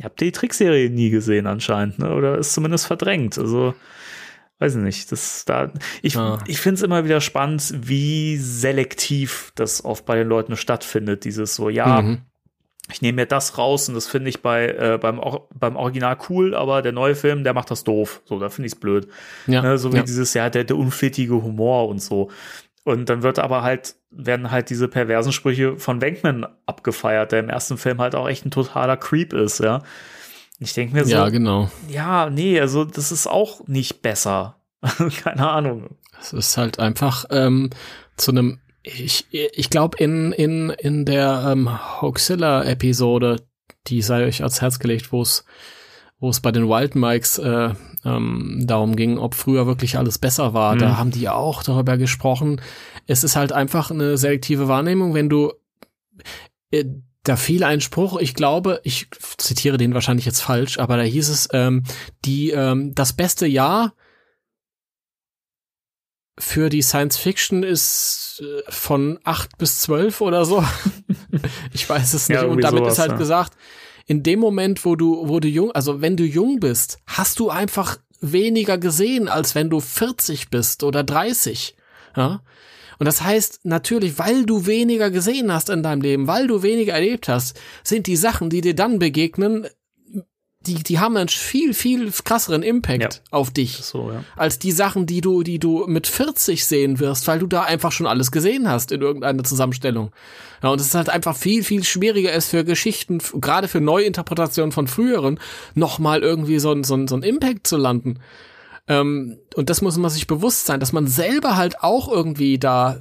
Ihr 0.00 0.04
habt 0.04 0.20
die 0.20 0.32
Trickserie 0.32 0.90
nie 0.90 1.10
gesehen 1.10 1.46
anscheinend, 1.46 1.98
ne? 1.98 2.14
Oder 2.14 2.36
ist 2.36 2.52
zumindest 2.52 2.86
verdrängt. 2.86 3.38
Also, 3.38 3.74
weiß 4.58 4.76
ich 4.76 4.82
nicht. 4.82 5.10
Das 5.10 5.44
da, 5.46 5.72
ich, 6.02 6.16
ah. 6.16 6.38
ich 6.46 6.60
finde 6.60 6.74
es 6.76 6.82
immer 6.82 7.04
wieder 7.04 7.20
spannend, 7.20 7.72
wie 7.74 8.36
selektiv 8.36 9.52
das 9.54 9.84
oft 9.84 10.04
bei 10.04 10.16
den 10.16 10.28
Leuten 10.28 10.56
stattfindet. 10.56 11.24
Dieses 11.24 11.54
so, 11.54 11.70
ja, 11.70 12.02
mhm. 12.02 12.22
Ich 12.90 13.02
nehme 13.02 13.16
mir 13.16 13.26
das 13.26 13.58
raus 13.58 13.88
und 13.88 13.94
das 13.94 14.06
finde 14.06 14.30
ich 14.30 14.42
bei 14.42 14.68
äh, 14.68 14.98
beim, 15.00 15.20
beim 15.54 15.76
Original 15.76 16.16
cool, 16.28 16.54
aber 16.54 16.82
der 16.82 16.92
neue 16.92 17.14
Film, 17.14 17.42
der 17.42 17.54
macht 17.54 17.70
das 17.70 17.84
doof. 17.84 18.22
So, 18.24 18.38
da 18.38 18.48
finde 18.48 18.66
ich 18.66 18.74
es 18.74 18.80
blöd. 18.80 19.08
Ja. 19.46 19.62
Ne? 19.62 19.78
So 19.78 19.92
wie 19.92 19.96
ja. 19.96 20.02
dieses, 20.02 20.34
ja, 20.34 20.50
der, 20.50 20.64
der 20.64 20.76
unflätige 20.76 21.42
Humor 21.42 21.88
und 21.88 22.00
so. 22.00 22.30
Und 22.84 23.08
dann 23.08 23.24
wird 23.24 23.40
aber 23.40 23.62
halt, 23.62 23.96
werden 24.10 24.52
halt 24.52 24.70
diese 24.70 24.86
perversen 24.86 25.32
Sprüche 25.32 25.76
von 25.76 26.00
Wenkman 26.00 26.46
abgefeiert, 26.66 27.32
der 27.32 27.40
im 27.40 27.48
ersten 27.48 27.78
Film 27.78 28.00
halt 28.00 28.14
auch 28.14 28.28
echt 28.28 28.46
ein 28.46 28.52
totaler 28.52 28.96
Creep 28.96 29.32
ist, 29.32 29.58
ja. 29.58 29.82
Ich 30.58 30.72
denke 30.72 30.94
mir 30.94 31.04
so. 31.04 31.10
Ja, 31.10 31.28
genau. 31.28 31.68
Ja, 31.88 32.30
nee, 32.30 32.60
also 32.60 32.84
das 32.84 33.10
ist 33.10 33.26
auch 33.26 33.66
nicht 33.66 34.02
besser. 34.02 34.56
Keine 35.22 35.50
Ahnung. 35.50 35.96
Es 36.20 36.32
ist 36.32 36.56
halt 36.56 36.78
einfach 36.78 37.24
ähm, 37.30 37.70
zu 38.16 38.30
einem, 38.30 38.60
ich, 38.86 39.26
ich 39.30 39.70
glaube, 39.70 39.98
in, 39.98 40.32
in, 40.32 40.70
in 40.70 41.04
der 41.04 41.48
ähm, 41.50 41.68
Hoaxilla-Episode, 42.00 43.42
die 43.88 44.02
sei 44.02 44.26
euch 44.26 44.40
ans 44.42 44.60
Herz 44.60 44.78
gelegt, 44.78 45.12
wo 45.12 45.22
es 45.22 45.44
wo 46.18 46.30
es 46.30 46.40
bei 46.40 46.50
den 46.50 46.66
Wild 46.66 46.94
Mikes 46.94 47.38
äh, 47.38 47.74
ähm, 48.04 48.64
darum 48.66 48.96
ging, 48.96 49.18
ob 49.18 49.34
früher 49.34 49.66
wirklich 49.66 49.98
alles 49.98 50.18
besser 50.18 50.54
war. 50.54 50.74
Mhm. 50.74 50.78
Da 50.78 50.96
haben 50.96 51.10
die 51.10 51.28
auch 51.28 51.62
darüber 51.62 51.98
gesprochen. 51.98 52.60
Es 53.06 53.22
ist 53.22 53.36
halt 53.36 53.52
einfach 53.52 53.90
eine 53.90 54.16
selektive 54.16 54.66
Wahrnehmung, 54.66 55.12
wenn 55.12 55.28
du 55.28 55.52
äh, 56.70 56.84
da 57.22 57.36
fiel 57.36 57.64
ein 57.64 57.80
Spruch, 57.80 58.18
ich 58.18 58.34
glaube, 58.34 58.80
ich 58.84 59.08
zitiere 59.36 59.76
den 59.76 59.94
wahrscheinlich 59.94 60.26
jetzt 60.26 60.40
falsch, 60.40 60.78
aber 60.78 60.96
da 60.96 61.02
hieß 61.02 61.28
es, 61.28 61.48
ähm, 61.52 61.82
die 62.24 62.50
ähm, 62.50 62.94
das 62.94 63.12
beste 63.12 63.46
Jahr 63.46 63.94
für 66.38 66.68
die 66.68 66.82
Science 66.82 67.16
Fiction 67.16 67.62
ist 67.62 68.42
äh, 68.42 68.70
von 68.70 69.18
acht 69.24 69.56
bis 69.58 69.80
zwölf 69.80 70.20
oder 70.20 70.44
so. 70.44 70.62
ich 71.72 71.88
weiß 71.88 72.14
es 72.14 72.28
nicht. 72.28 72.40
Ja, 72.40 72.46
Und 72.46 72.62
damit 72.62 72.80
sowas, 72.80 72.94
ist 72.94 72.98
halt 72.98 73.12
ja. 73.12 73.16
gesagt, 73.16 73.54
in 74.06 74.22
dem 74.22 74.38
Moment, 74.38 74.84
wo 74.84 74.96
du, 74.96 75.28
wo 75.28 75.40
du 75.40 75.48
jung, 75.48 75.72
also 75.72 76.00
wenn 76.00 76.16
du 76.16 76.24
jung 76.24 76.60
bist, 76.60 76.98
hast 77.06 77.40
du 77.40 77.50
einfach 77.50 77.98
weniger 78.20 78.78
gesehen, 78.78 79.28
als 79.28 79.54
wenn 79.54 79.70
du 79.70 79.80
40 79.80 80.50
bist 80.50 80.84
oder 80.84 81.02
30. 81.02 81.76
Ja? 82.16 82.42
Und 82.98 83.06
das 83.06 83.22
heißt 83.22 83.60
natürlich, 83.64 84.18
weil 84.18 84.46
du 84.46 84.66
weniger 84.66 85.10
gesehen 85.10 85.52
hast 85.52 85.70
in 85.70 85.82
deinem 85.82 86.00
Leben, 86.00 86.26
weil 86.26 86.46
du 86.46 86.62
weniger 86.62 86.94
erlebt 86.94 87.28
hast, 87.28 87.58
sind 87.82 88.06
die 88.06 88.16
Sachen, 88.16 88.48
die 88.48 88.60
dir 88.60 88.74
dann 88.74 88.98
begegnen, 88.98 89.66
die, 90.66 90.82
die 90.82 90.98
haben 90.98 91.16
einen 91.16 91.28
viel, 91.28 91.74
viel 91.74 92.10
krasseren 92.10 92.62
Impact 92.62 93.02
ja. 93.02 93.20
auf 93.30 93.50
dich. 93.50 93.76
So, 93.76 94.10
ja. 94.10 94.24
Als 94.36 94.58
die 94.58 94.72
Sachen, 94.72 95.06
die 95.06 95.20
du, 95.20 95.42
die 95.42 95.58
du 95.58 95.86
mit 95.86 96.06
40 96.06 96.64
sehen 96.64 96.98
wirst, 96.98 97.26
weil 97.28 97.38
du 97.38 97.46
da 97.46 97.62
einfach 97.62 97.92
schon 97.92 98.06
alles 98.06 98.30
gesehen 98.30 98.68
hast 98.68 98.92
in 98.92 99.00
irgendeiner 99.00 99.44
Zusammenstellung. 99.44 100.10
Ja, 100.62 100.70
und 100.70 100.80
es 100.80 100.88
ist 100.88 100.94
halt 100.94 101.10
einfach 101.10 101.36
viel, 101.36 101.62
viel 101.64 101.84
schwieriger 101.84 102.32
ist 102.32 102.50
für 102.50 102.64
Geschichten, 102.64 103.18
gerade 103.40 103.68
für 103.68 103.80
Neuinterpretationen 103.80 104.72
von 104.72 104.86
früheren, 104.86 105.38
nochmal 105.74 106.22
irgendwie 106.22 106.58
so, 106.58 106.82
so, 106.82 107.06
so 107.06 107.16
ein 107.16 107.22
Impact 107.22 107.66
zu 107.66 107.76
landen. 107.76 108.20
Ähm, 108.88 109.38
und 109.54 109.70
das 109.70 109.82
muss 109.82 109.96
man 109.96 110.10
sich 110.10 110.26
bewusst 110.26 110.66
sein, 110.66 110.80
dass 110.80 110.92
man 110.92 111.06
selber 111.06 111.56
halt 111.56 111.82
auch 111.82 112.10
irgendwie 112.10 112.58
da, 112.58 112.98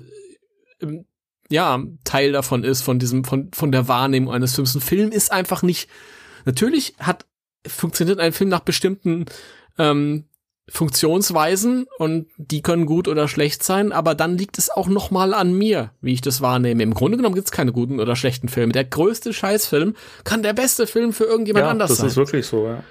ähm, 0.82 1.06
ja, 1.50 1.82
Teil 2.04 2.32
davon 2.32 2.64
ist, 2.64 2.82
von 2.82 3.00
diesem, 3.00 3.24
von, 3.24 3.52
von 3.54 3.72
der 3.72 3.88
Wahrnehmung 3.88 4.34
eines 4.34 4.56
Films. 4.56 4.76
Ein 4.76 4.82
Film 4.82 5.12
ist 5.12 5.32
einfach 5.32 5.62
nicht, 5.62 5.90
natürlich 6.46 6.96
hat 7.00 7.26
funktioniert 7.68 8.20
ein 8.20 8.34
Film 8.34 8.50
nach 8.50 8.62
bestimmten 8.62 9.26
ähm, 9.78 10.26
Funktionsweisen 10.68 11.86
und 12.00 12.28
die 12.38 12.64
können 12.64 12.88
gut 12.88 13.08
oder 13.08 13.28
schlecht 13.28 13.64
sein, 13.64 13.92
aber 13.92 14.16
dann 14.16 14.36
liegt 14.36 14.58
es 14.58 14.72
auch 14.72 14.88
noch 14.88 15.12
mal 15.12 15.36
an 15.36 15.54
mir, 15.54 15.92
wie 16.02 16.14
ich 16.14 16.22
das 16.22 16.42
wahrnehme. 16.42 16.82
Im 16.82 16.96
Grunde 16.96 17.18
genommen 17.18 17.36
gibt 17.36 17.48
es 17.48 17.52
keine 17.52 17.72
guten 17.72 18.00
oder 18.00 18.16
schlechten 18.16 18.50
Filme. 18.50 18.74
Der 18.74 18.84
größte 18.84 19.32
Scheißfilm 19.32 19.96
kann 20.24 20.42
der 20.42 20.54
beste 20.54 20.88
Film 20.88 21.14
für 21.14 21.26
irgendjemand 21.26 21.66
ja, 21.66 21.70
anders 21.70 21.90
das 21.90 21.98
sein. 22.00 22.06
Das 22.08 22.14
ist 22.14 22.18
wirklich 22.18 22.48
so, 22.48 22.66
ja. 22.66 22.84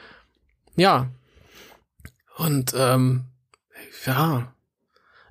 Ja. 0.77 1.09
Und 2.37 2.75
ähm, 2.77 3.25
ja, 4.07 4.53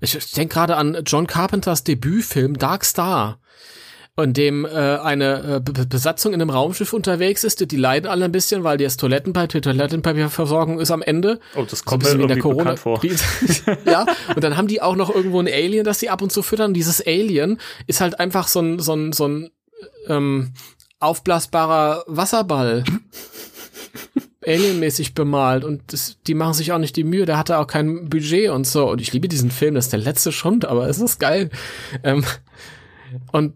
ich, 0.01 0.15
ich 0.15 0.31
denke 0.33 0.53
gerade 0.53 0.75
an 0.75 1.01
John 1.05 1.27
Carpenters 1.27 1.85
Debütfilm 1.85 2.57
Dark 2.57 2.83
Star 2.83 3.39
in 4.21 4.33
dem 4.33 4.65
äh, 4.65 4.69
eine 4.69 5.63
äh, 5.65 5.85
Besatzung 5.85 6.33
in 6.33 6.41
einem 6.41 6.51
Raumschiff 6.51 6.93
unterwegs 6.93 7.43
ist. 7.43 7.71
Die 7.71 7.75
leiden 7.75 8.07
alle 8.07 8.25
ein 8.25 8.31
bisschen, 8.31 8.63
weil 8.63 8.77
die 8.77 8.83
das 8.83 8.97
Toilettenpapier, 8.97 9.61
die 9.61 9.69
Toilettenpapierversorgung 9.69 10.79
ist 10.79 10.91
am 10.91 11.01
Ende. 11.01 11.39
Oh, 11.55 11.65
das 11.67 11.83
kommt 11.83 12.05
so 12.05 12.15
mir 12.15 12.23
irgendwie 12.23 12.39
Corona 12.39 12.75
vor. 12.75 13.01
ja, 13.85 14.05
und 14.35 14.43
dann 14.43 14.55
haben 14.55 14.67
die 14.67 14.83
auch 14.83 14.95
noch 14.95 15.13
irgendwo 15.13 15.39
ein 15.39 15.47
Alien, 15.47 15.83
das 15.83 15.99
sie 15.99 16.09
ab 16.09 16.21
und 16.21 16.31
zu 16.31 16.43
füttern. 16.43 16.75
Dieses 16.75 17.05
Alien 17.05 17.59
ist 17.87 18.01
halt 18.01 18.19
einfach 18.19 18.47
so 18.47 18.59
ein, 18.59 18.79
so 18.79 18.93
ein, 18.93 19.13
so 19.13 19.27
ein 19.27 19.49
ähm, 20.07 20.53
aufblasbarer 20.99 22.03
Wasserball. 22.07 22.83
alienmäßig 24.45 25.13
bemalt 25.13 25.63
und 25.63 25.93
das, 25.93 26.17
die 26.27 26.33
machen 26.33 26.53
sich 26.53 26.73
auch 26.73 26.77
nicht 26.77 26.97
die 26.97 27.05
Mühe, 27.05 27.25
der 27.25 27.37
hatte 27.37 27.59
auch 27.59 27.67
kein 27.67 28.09
Budget 28.09 28.49
und 28.49 28.67
so 28.67 28.91
und 28.91 28.99
ich 28.99 29.13
liebe 29.13 29.29
diesen 29.29 29.51
Film, 29.51 29.75
das 29.75 29.85
ist 29.85 29.93
der 29.93 30.01
letzte 30.01 30.33
Schund, 30.33 30.65
aber 30.65 30.89
es 30.89 30.99
ist 30.99 31.17
geil. 31.17 31.49
Ähm, 32.03 32.25
und 33.31 33.53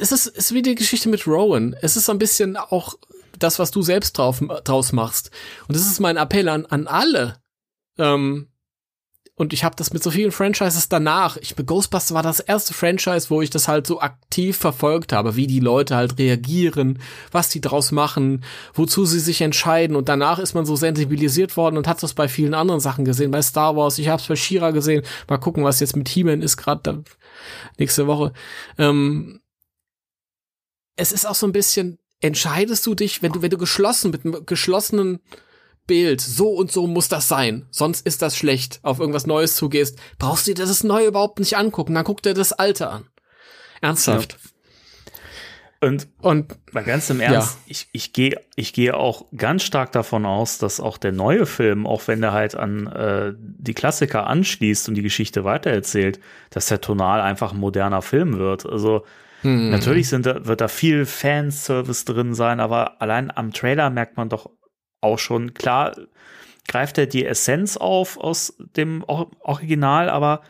es 0.00 0.12
ist, 0.12 0.26
es 0.26 0.36
ist 0.36 0.54
wie 0.54 0.62
die 0.62 0.74
Geschichte 0.74 1.08
mit 1.08 1.26
Rowan. 1.26 1.76
Es 1.80 1.96
ist 1.96 2.06
so 2.06 2.12
ein 2.12 2.18
bisschen 2.18 2.56
auch 2.56 2.94
das, 3.38 3.58
was 3.58 3.70
du 3.70 3.82
selbst 3.82 4.18
drauf, 4.18 4.42
draus 4.64 4.92
machst. 4.92 5.30
Und 5.68 5.76
das 5.76 5.86
ist 5.86 6.00
mein 6.00 6.16
Appell 6.16 6.48
an, 6.48 6.66
an 6.66 6.86
alle. 6.86 7.36
Ähm, 7.98 8.48
und 9.34 9.54
ich 9.54 9.64
habe 9.64 9.74
das 9.74 9.94
mit 9.94 10.02
so 10.02 10.10
vielen 10.10 10.32
Franchises 10.32 10.90
danach. 10.90 11.38
Ich 11.38 11.56
Ghostbusters 11.56 12.12
war 12.12 12.22
das 12.22 12.40
erste 12.40 12.74
Franchise, 12.74 13.30
wo 13.30 13.40
ich 13.40 13.48
das 13.48 13.68
halt 13.68 13.86
so 13.86 13.98
aktiv 14.00 14.58
verfolgt 14.58 15.14
habe, 15.14 15.34
wie 15.34 15.46
die 15.46 15.60
Leute 15.60 15.96
halt 15.96 16.18
reagieren, 16.18 16.98
was 17.32 17.48
die 17.48 17.62
draus 17.62 17.90
machen, 17.90 18.44
wozu 18.74 19.06
sie 19.06 19.20
sich 19.20 19.40
entscheiden. 19.40 19.96
Und 19.96 20.10
danach 20.10 20.38
ist 20.38 20.52
man 20.52 20.66
so 20.66 20.76
sensibilisiert 20.76 21.56
worden 21.56 21.78
und 21.78 21.88
hat 21.88 22.02
das 22.02 22.12
bei 22.12 22.28
vielen 22.28 22.52
anderen 22.52 22.80
Sachen 22.80 23.06
gesehen, 23.06 23.30
bei 23.30 23.40
Star 23.40 23.76
Wars. 23.76 23.98
Ich 23.98 24.08
habe 24.08 24.20
es 24.20 24.28
bei 24.28 24.36
Shira 24.36 24.72
gesehen. 24.72 25.02
Mal 25.26 25.38
gucken, 25.38 25.64
was 25.64 25.80
jetzt 25.80 25.96
mit 25.96 26.10
He-Man 26.10 26.42
ist 26.42 26.58
gerade 26.58 27.02
nächste 27.78 28.06
Woche. 28.06 28.34
Ähm, 28.76 29.40
es 31.00 31.12
ist 31.12 31.26
auch 31.26 31.34
so 31.34 31.46
ein 31.46 31.52
bisschen, 31.52 31.98
entscheidest 32.20 32.86
du 32.86 32.94
dich, 32.94 33.22
wenn 33.22 33.32
du 33.32 33.42
wenn 33.42 33.50
du 33.50 33.58
geschlossen 33.58 34.10
mit 34.10 34.24
einem 34.24 34.44
geschlossenen 34.44 35.20
Bild, 35.86 36.20
so 36.20 36.50
und 36.50 36.70
so 36.70 36.86
muss 36.86 37.08
das 37.08 37.26
sein, 37.26 37.66
sonst 37.70 38.06
ist 38.06 38.22
das 38.22 38.36
schlecht, 38.36 38.80
auf 38.82 39.00
irgendwas 39.00 39.26
Neues 39.26 39.56
zugehst, 39.56 39.98
brauchst 40.18 40.46
du 40.46 40.54
dir 40.54 40.66
das 40.66 40.84
Neue 40.84 41.06
überhaupt 41.06 41.40
nicht 41.40 41.56
angucken, 41.56 41.94
dann 41.94 42.04
guck 42.04 42.22
dir 42.22 42.34
das 42.34 42.52
Alte 42.52 42.90
an. 42.90 43.06
Ernsthaft. 43.80 44.32
Ja. 44.32 45.88
Und, 45.88 46.08
und 46.20 46.54
mal 46.74 46.84
ganz 46.84 47.08
im 47.08 47.20
Ernst, 47.20 47.54
ja. 47.54 47.60
ich, 47.66 47.88
ich 47.92 48.12
gehe 48.12 48.36
ich 48.54 48.74
gehe 48.74 48.94
auch 48.94 49.24
ganz 49.34 49.62
stark 49.62 49.92
davon 49.92 50.26
aus, 50.26 50.58
dass 50.58 50.78
auch 50.78 50.98
der 50.98 51.12
neue 51.12 51.46
Film, 51.46 51.86
auch 51.86 52.06
wenn 52.06 52.22
er 52.22 52.32
halt 52.32 52.54
an 52.54 52.86
äh, 52.86 53.32
die 53.38 53.72
Klassiker 53.72 54.26
anschließt 54.26 54.90
und 54.90 54.94
die 54.94 55.02
Geschichte 55.02 55.42
weitererzählt, 55.44 56.20
dass 56.50 56.66
der 56.66 56.82
tonal 56.82 57.22
einfach 57.22 57.52
ein 57.52 57.58
moderner 57.58 58.02
Film 58.02 58.36
wird. 58.38 58.66
Also 58.66 59.06
hm. 59.42 59.70
natürlich 59.70 60.08
sind 60.08 60.26
wird 60.26 60.60
da 60.60 60.68
viel 60.68 61.06
Fanservice 61.06 62.04
drin 62.04 62.34
sein, 62.34 62.60
aber 62.60 63.00
allein 63.00 63.30
am 63.34 63.52
Trailer 63.52 63.90
merkt 63.90 64.16
man 64.16 64.28
doch 64.28 64.50
auch 65.00 65.18
schon. 65.18 65.54
Klar 65.54 65.96
greift 66.68 66.98
er 66.98 67.06
die 67.06 67.24
Essenz 67.24 67.76
auf 67.76 68.18
aus 68.18 68.56
dem 68.58 69.02
Original, 69.04 70.08
aber 70.08 70.42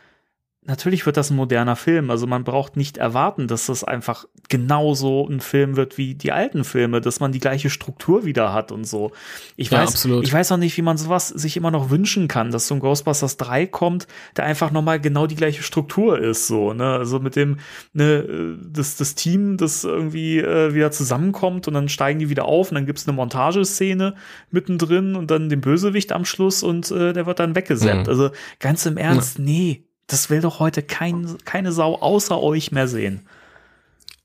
natürlich 0.63 1.07
wird 1.07 1.17
das 1.17 1.31
ein 1.31 1.35
moderner 1.35 1.75
Film. 1.75 2.11
Also 2.11 2.27
man 2.27 2.43
braucht 2.43 2.77
nicht 2.77 2.97
erwarten, 2.97 3.47
dass 3.47 3.65
das 3.65 3.83
einfach 3.83 4.25
genauso 4.47 5.27
ein 5.27 5.39
Film 5.39 5.75
wird 5.75 5.97
wie 5.97 6.13
die 6.13 6.31
alten 6.31 6.63
Filme, 6.63 7.01
dass 7.01 7.19
man 7.19 7.31
die 7.31 7.39
gleiche 7.39 7.71
Struktur 7.71 8.25
wieder 8.25 8.53
hat 8.53 8.71
und 8.71 8.85
so. 8.85 9.11
Ich 9.55 9.71
weiß, 9.71 9.89
absolut. 9.89 10.23
ich 10.23 10.31
weiß 10.31 10.51
auch 10.51 10.57
nicht, 10.57 10.77
wie 10.77 10.83
man 10.83 10.97
sowas 10.97 11.29
sich 11.29 11.57
immer 11.57 11.71
noch 11.71 11.89
wünschen 11.89 12.27
kann, 12.27 12.51
dass 12.51 12.67
so 12.67 12.75
ein 12.75 12.79
Ghostbusters 12.79 13.37
3 13.37 13.65
kommt, 13.65 14.07
der 14.37 14.45
einfach 14.45 14.71
nochmal 14.71 14.99
genau 14.99 15.25
die 15.25 15.35
gleiche 15.35 15.63
Struktur 15.63 16.19
ist, 16.19 16.47
so, 16.47 16.73
ne, 16.73 16.85
also 16.85 17.19
mit 17.19 17.35
dem, 17.35 17.57
ne, 17.93 18.57
das, 18.63 18.97
das 18.97 19.15
Team, 19.15 19.57
das 19.57 19.83
irgendwie 19.83 20.39
äh, 20.39 20.75
wieder 20.75 20.91
zusammenkommt 20.91 21.67
und 21.67 21.73
dann 21.73 21.89
steigen 21.89 22.19
die 22.19 22.29
wieder 22.29 22.45
auf 22.45 22.69
und 22.69 22.75
dann 22.75 22.85
gibt's 22.85 23.07
eine 23.07 23.15
Montageszene 23.15 24.15
mittendrin 24.51 25.15
und 25.15 25.31
dann 25.31 25.49
den 25.49 25.61
Bösewicht 25.61 26.11
am 26.11 26.25
Schluss 26.25 26.61
und 26.61 26.91
äh, 26.91 27.13
der 27.13 27.25
wird 27.25 27.39
dann 27.39 27.55
weggesetzt. 27.55 28.03
Mhm. 28.03 28.09
Also 28.09 28.29
ganz 28.59 28.85
im 28.85 28.97
Ernst, 28.97 29.39
mhm. 29.39 29.45
nee, 29.45 29.85
das 30.11 30.29
will 30.29 30.41
doch 30.41 30.59
heute 30.59 30.83
kein, 30.83 31.37
keine 31.45 31.71
Sau 31.71 31.95
außer 31.95 32.41
euch 32.41 32.71
mehr 32.71 32.87
sehen. 32.87 33.27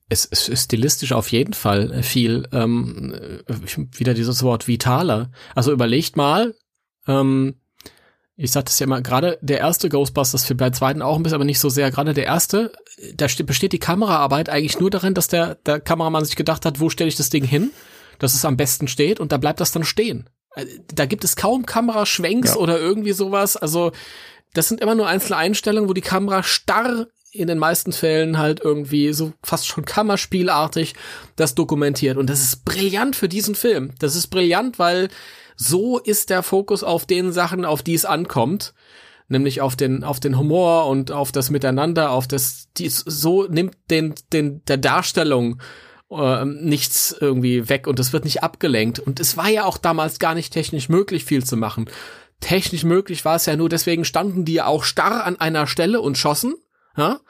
Es, 0.08 0.26
es 0.30 0.48
ist 0.48 0.64
stilistisch 0.64 1.12
auf 1.12 1.32
jeden 1.32 1.52
Fall 1.52 2.02
viel, 2.02 2.48
ähm, 2.52 3.42
wieder 3.92 4.14
dieses 4.14 4.42
Wort 4.42 4.68
vitaler. 4.68 5.30
Also 5.54 5.72
überlegt 5.72 6.16
mal, 6.16 6.54
ähm, 7.08 7.56
ich 8.36 8.50
sagte 8.52 8.70
es 8.70 8.78
ja 8.78 8.84
immer, 8.84 9.00
gerade 9.00 9.38
der 9.40 9.58
erste 9.58 9.88
Ghostbusters 9.88 10.44
für 10.44 10.54
bei 10.54 10.70
zweiten 10.70 11.02
auch 11.02 11.16
ein 11.16 11.22
bisschen, 11.22 11.36
aber 11.36 11.44
nicht 11.44 11.58
so 11.58 11.70
sehr. 11.70 11.90
Gerade 11.90 12.12
der 12.12 12.26
erste, 12.26 12.70
da 13.14 13.26
besteht 13.44 13.72
die 13.72 13.78
Kameraarbeit 13.78 14.48
eigentlich 14.48 14.78
nur 14.78 14.90
darin, 14.90 15.14
dass 15.14 15.28
der, 15.28 15.54
der 15.54 15.80
Kameramann 15.80 16.24
sich 16.24 16.36
gedacht 16.36 16.66
hat, 16.66 16.78
wo 16.78 16.90
stelle 16.90 17.08
ich 17.08 17.16
das 17.16 17.30
Ding 17.30 17.44
hin, 17.44 17.70
dass 18.18 18.34
es 18.34 18.44
am 18.44 18.56
besten 18.56 18.88
steht 18.88 19.20
und 19.20 19.32
da 19.32 19.38
bleibt 19.38 19.60
das 19.60 19.72
dann 19.72 19.84
stehen. 19.84 20.28
Äh, 20.54 20.66
da 20.94 21.06
gibt 21.06 21.24
es 21.24 21.34
kaum 21.34 21.64
Kameraschwenks 21.64 22.54
ja. 22.54 22.56
oder 22.56 22.78
irgendwie 22.78 23.12
sowas. 23.12 23.56
Also 23.56 23.92
das 24.56 24.68
sind 24.68 24.80
immer 24.80 24.94
nur 24.94 25.06
einzelne 25.06 25.36
Einstellungen, 25.36 25.88
wo 25.88 25.92
die 25.92 26.00
Kamera 26.00 26.42
starr 26.42 27.08
in 27.30 27.48
den 27.48 27.58
meisten 27.58 27.92
Fällen 27.92 28.38
halt 28.38 28.60
irgendwie 28.64 29.12
so 29.12 29.34
fast 29.42 29.66
schon 29.66 29.84
Kammerspielartig 29.84 30.94
das 31.36 31.54
dokumentiert. 31.54 32.16
Und 32.16 32.30
das 32.30 32.42
ist 32.42 32.64
brillant 32.64 33.16
für 33.16 33.28
diesen 33.28 33.54
Film. 33.54 33.92
Das 33.98 34.16
ist 34.16 34.28
brillant, 34.28 34.78
weil 34.78 35.08
so 35.56 35.98
ist 35.98 36.30
der 36.30 36.42
Fokus 36.42 36.82
auf 36.82 37.04
den 37.04 37.32
Sachen, 37.32 37.66
auf 37.66 37.82
die 37.82 37.94
es 37.94 38.06
ankommt. 38.06 38.72
Nämlich 39.28 39.60
auf 39.60 39.76
den, 39.76 40.04
auf 40.04 40.20
den 40.20 40.38
Humor 40.38 40.86
und 40.86 41.10
auf 41.10 41.32
das 41.32 41.50
Miteinander, 41.50 42.12
auf 42.12 42.28
das, 42.28 42.68
die, 42.76 42.88
so 42.88 43.44
nimmt 43.44 43.76
den, 43.90 44.14
den, 44.32 44.64
der 44.66 44.76
Darstellung 44.76 45.60
äh, 46.10 46.44
nichts 46.44 47.14
irgendwie 47.20 47.68
weg 47.68 47.88
und 47.88 47.98
es 47.98 48.12
wird 48.12 48.24
nicht 48.24 48.44
abgelenkt. 48.44 49.00
Und 49.00 49.18
es 49.18 49.36
war 49.36 49.48
ja 49.48 49.64
auch 49.64 49.78
damals 49.78 50.20
gar 50.20 50.34
nicht 50.34 50.52
technisch 50.52 50.88
möglich, 50.88 51.24
viel 51.24 51.44
zu 51.44 51.56
machen 51.56 51.90
technisch 52.40 52.84
möglich 52.84 53.24
war 53.24 53.36
es 53.36 53.46
ja 53.46 53.56
nur, 53.56 53.68
deswegen 53.68 54.04
standen 54.04 54.44
die 54.44 54.62
auch 54.62 54.84
starr 54.84 55.24
an 55.24 55.36
einer 55.36 55.66
Stelle 55.66 56.00
und 56.00 56.18
schossen. 56.18 56.54
Ja? 56.96 57.20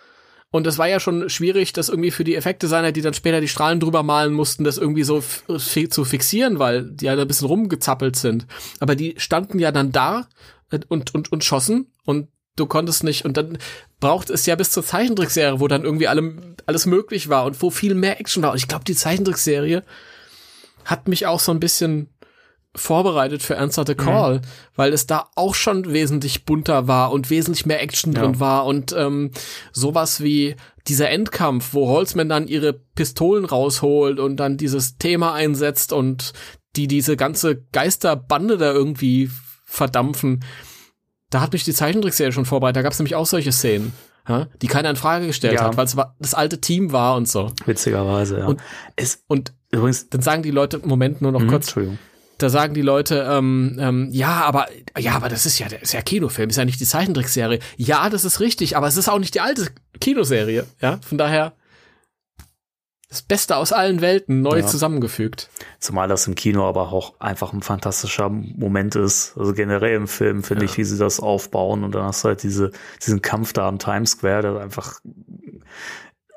Und 0.50 0.66
es 0.66 0.78
war 0.78 0.88
ja 0.88 1.00
schon 1.00 1.28
schwierig, 1.28 1.72
das 1.72 1.88
irgendwie 1.88 2.10
für 2.10 2.24
die 2.24 2.34
Effekte-Designer, 2.34 2.92
die 2.92 3.02
dann 3.02 3.14
später 3.14 3.40
die 3.40 3.48
Strahlen 3.48 3.80
drüber 3.80 4.02
malen 4.02 4.32
mussten, 4.32 4.64
das 4.64 4.78
irgendwie 4.78 5.02
so 5.02 5.20
zu 5.20 6.04
fixieren, 6.04 6.58
weil 6.58 6.84
die 6.90 7.06
ja 7.06 7.12
ein 7.12 7.28
bisschen 7.28 7.48
rumgezappelt 7.48 8.16
sind. 8.16 8.46
Aber 8.80 8.94
die 8.94 9.14
standen 9.18 9.58
ja 9.58 9.72
dann 9.72 9.92
da 9.92 10.28
äh, 10.70 10.80
und, 10.88 11.14
und, 11.14 11.32
und 11.32 11.44
schossen 11.44 11.92
und 12.04 12.28
du 12.56 12.66
konntest 12.66 13.04
nicht. 13.04 13.24
Und 13.24 13.36
dann 13.36 13.58
braucht 14.00 14.30
es 14.30 14.46
ja 14.46 14.56
bis 14.56 14.70
zur 14.70 14.84
Zeichentrickserie, 14.84 15.60
wo 15.60 15.68
dann 15.68 15.84
irgendwie 15.84 16.08
allem, 16.08 16.56
alles 16.64 16.86
möglich 16.86 17.28
war 17.28 17.44
und 17.44 17.60
wo 17.60 17.70
viel 17.70 17.94
mehr 17.94 18.20
Action 18.20 18.42
war. 18.42 18.52
Und 18.52 18.58
ich 18.58 18.68
glaube, 18.68 18.84
die 18.84 18.96
Zeichentrickserie 18.96 19.82
hat 20.84 21.08
mich 21.08 21.26
auch 21.26 21.40
so 21.40 21.52
ein 21.52 21.60
bisschen 21.60 22.08
vorbereitet 22.76 23.42
für 23.42 23.58
Answer 23.58 23.84
the 23.86 23.94
Call, 23.94 24.36
mhm. 24.36 24.40
weil 24.76 24.92
es 24.92 25.06
da 25.06 25.28
auch 25.34 25.54
schon 25.54 25.92
wesentlich 25.92 26.44
bunter 26.44 26.86
war 26.86 27.10
und 27.10 27.30
wesentlich 27.30 27.66
mehr 27.66 27.82
Action 27.82 28.12
ja. 28.12 28.22
drin 28.22 28.38
war 28.38 28.66
und 28.66 28.94
ähm, 28.96 29.30
sowas 29.72 30.22
wie 30.22 30.56
dieser 30.86 31.10
Endkampf, 31.10 31.74
wo 31.74 31.88
Holzman 31.88 32.28
dann 32.28 32.46
ihre 32.46 32.72
Pistolen 32.72 33.44
rausholt 33.44 34.20
und 34.20 34.36
dann 34.36 34.56
dieses 34.56 34.98
Thema 34.98 35.32
einsetzt 35.32 35.92
und 35.92 36.32
die 36.76 36.86
diese 36.86 37.16
ganze 37.16 37.64
Geisterbande 37.72 38.58
da 38.58 38.72
irgendwie 38.72 39.30
verdampfen. 39.64 40.44
Da 41.30 41.40
hat 41.40 41.52
mich 41.52 41.64
die 41.64 41.72
Zeichentrickserie 41.72 42.32
schon 42.32 42.44
vorbereitet. 42.44 42.76
Da 42.76 42.82
gab 42.82 42.92
es 42.92 42.98
nämlich 42.98 43.16
auch 43.16 43.26
solche 43.26 43.50
Szenen, 43.50 43.92
ja, 44.28 44.46
die 44.62 44.68
keiner 44.68 44.90
in 44.90 44.96
Frage 44.96 45.26
gestellt 45.26 45.54
ja. 45.54 45.64
hat, 45.64 45.76
weil 45.76 45.86
es 45.86 45.96
das 46.20 46.34
alte 46.34 46.60
Team 46.60 46.92
war 46.92 47.16
und 47.16 47.26
so. 47.26 47.50
Witzigerweise, 47.64 48.38
ja. 48.38 48.46
Und, 48.46 48.60
es, 48.94 49.24
und 49.26 49.54
übrigens, 49.72 50.08
dann 50.08 50.22
sagen 50.22 50.42
die 50.42 50.52
Leute, 50.52 50.78
Moment, 50.84 51.20
nur 51.20 51.32
noch 51.32 51.40
mhm, 51.40 51.48
kurz. 51.48 51.66
Entschuldigung 51.66 51.98
da 52.38 52.50
sagen 52.50 52.74
die 52.74 52.82
Leute, 52.82 53.26
ähm, 53.28 53.76
ähm, 53.80 54.08
ja, 54.10 54.42
aber 54.42 54.66
ja, 54.98 55.12
aber 55.12 55.28
das 55.28 55.46
ist 55.46 55.58
ja, 55.58 55.68
das 55.68 55.82
ist 55.82 55.92
ja 55.92 56.02
Kinofilm, 56.02 56.50
ist 56.50 56.56
ja 56.56 56.64
nicht 56.64 56.80
die 56.80 56.86
Zeichentrickserie. 56.86 57.60
Ja, 57.76 58.10
das 58.10 58.24
ist 58.24 58.40
richtig, 58.40 58.76
aber 58.76 58.86
es 58.86 58.96
ist 58.96 59.08
auch 59.08 59.18
nicht 59.18 59.34
die 59.34 59.40
alte 59.40 59.68
Kinoserie. 60.00 60.66
Ja, 60.80 60.98
von 61.02 61.18
daher 61.18 61.54
das 63.08 63.22
Beste 63.22 63.56
aus 63.56 63.72
allen 63.72 64.00
Welten 64.00 64.42
neu 64.42 64.58
ja. 64.58 64.66
zusammengefügt. 64.66 65.48
Zumal 65.78 66.08
das 66.08 66.26
im 66.26 66.34
Kino 66.34 66.66
aber 66.68 66.92
auch 66.92 67.18
einfach 67.20 67.52
ein 67.52 67.62
fantastischer 67.62 68.28
Moment 68.28 68.96
ist. 68.96 69.36
Also 69.38 69.54
generell 69.54 69.94
im 69.94 70.08
Film 70.08 70.42
finde 70.42 70.64
ja. 70.64 70.70
ich, 70.70 70.76
wie 70.76 70.84
sie 70.84 70.98
das 70.98 71.20
aufbauen 71.20 71.84
und 71.84 71.94
dann 71.94 72.04
hast 72.04 72.24
du 72.24 72.28
halt 72.28 72.42
diese, 72.42 72.72
diesen 73.04 73.22
Kampf 73.22 73.52
da 73.52 73.68
am 73.68 73.78
Times 73.78 74.12
Square, 74.12 74.42
der 74.42 74.60
einfach 74.60 75.00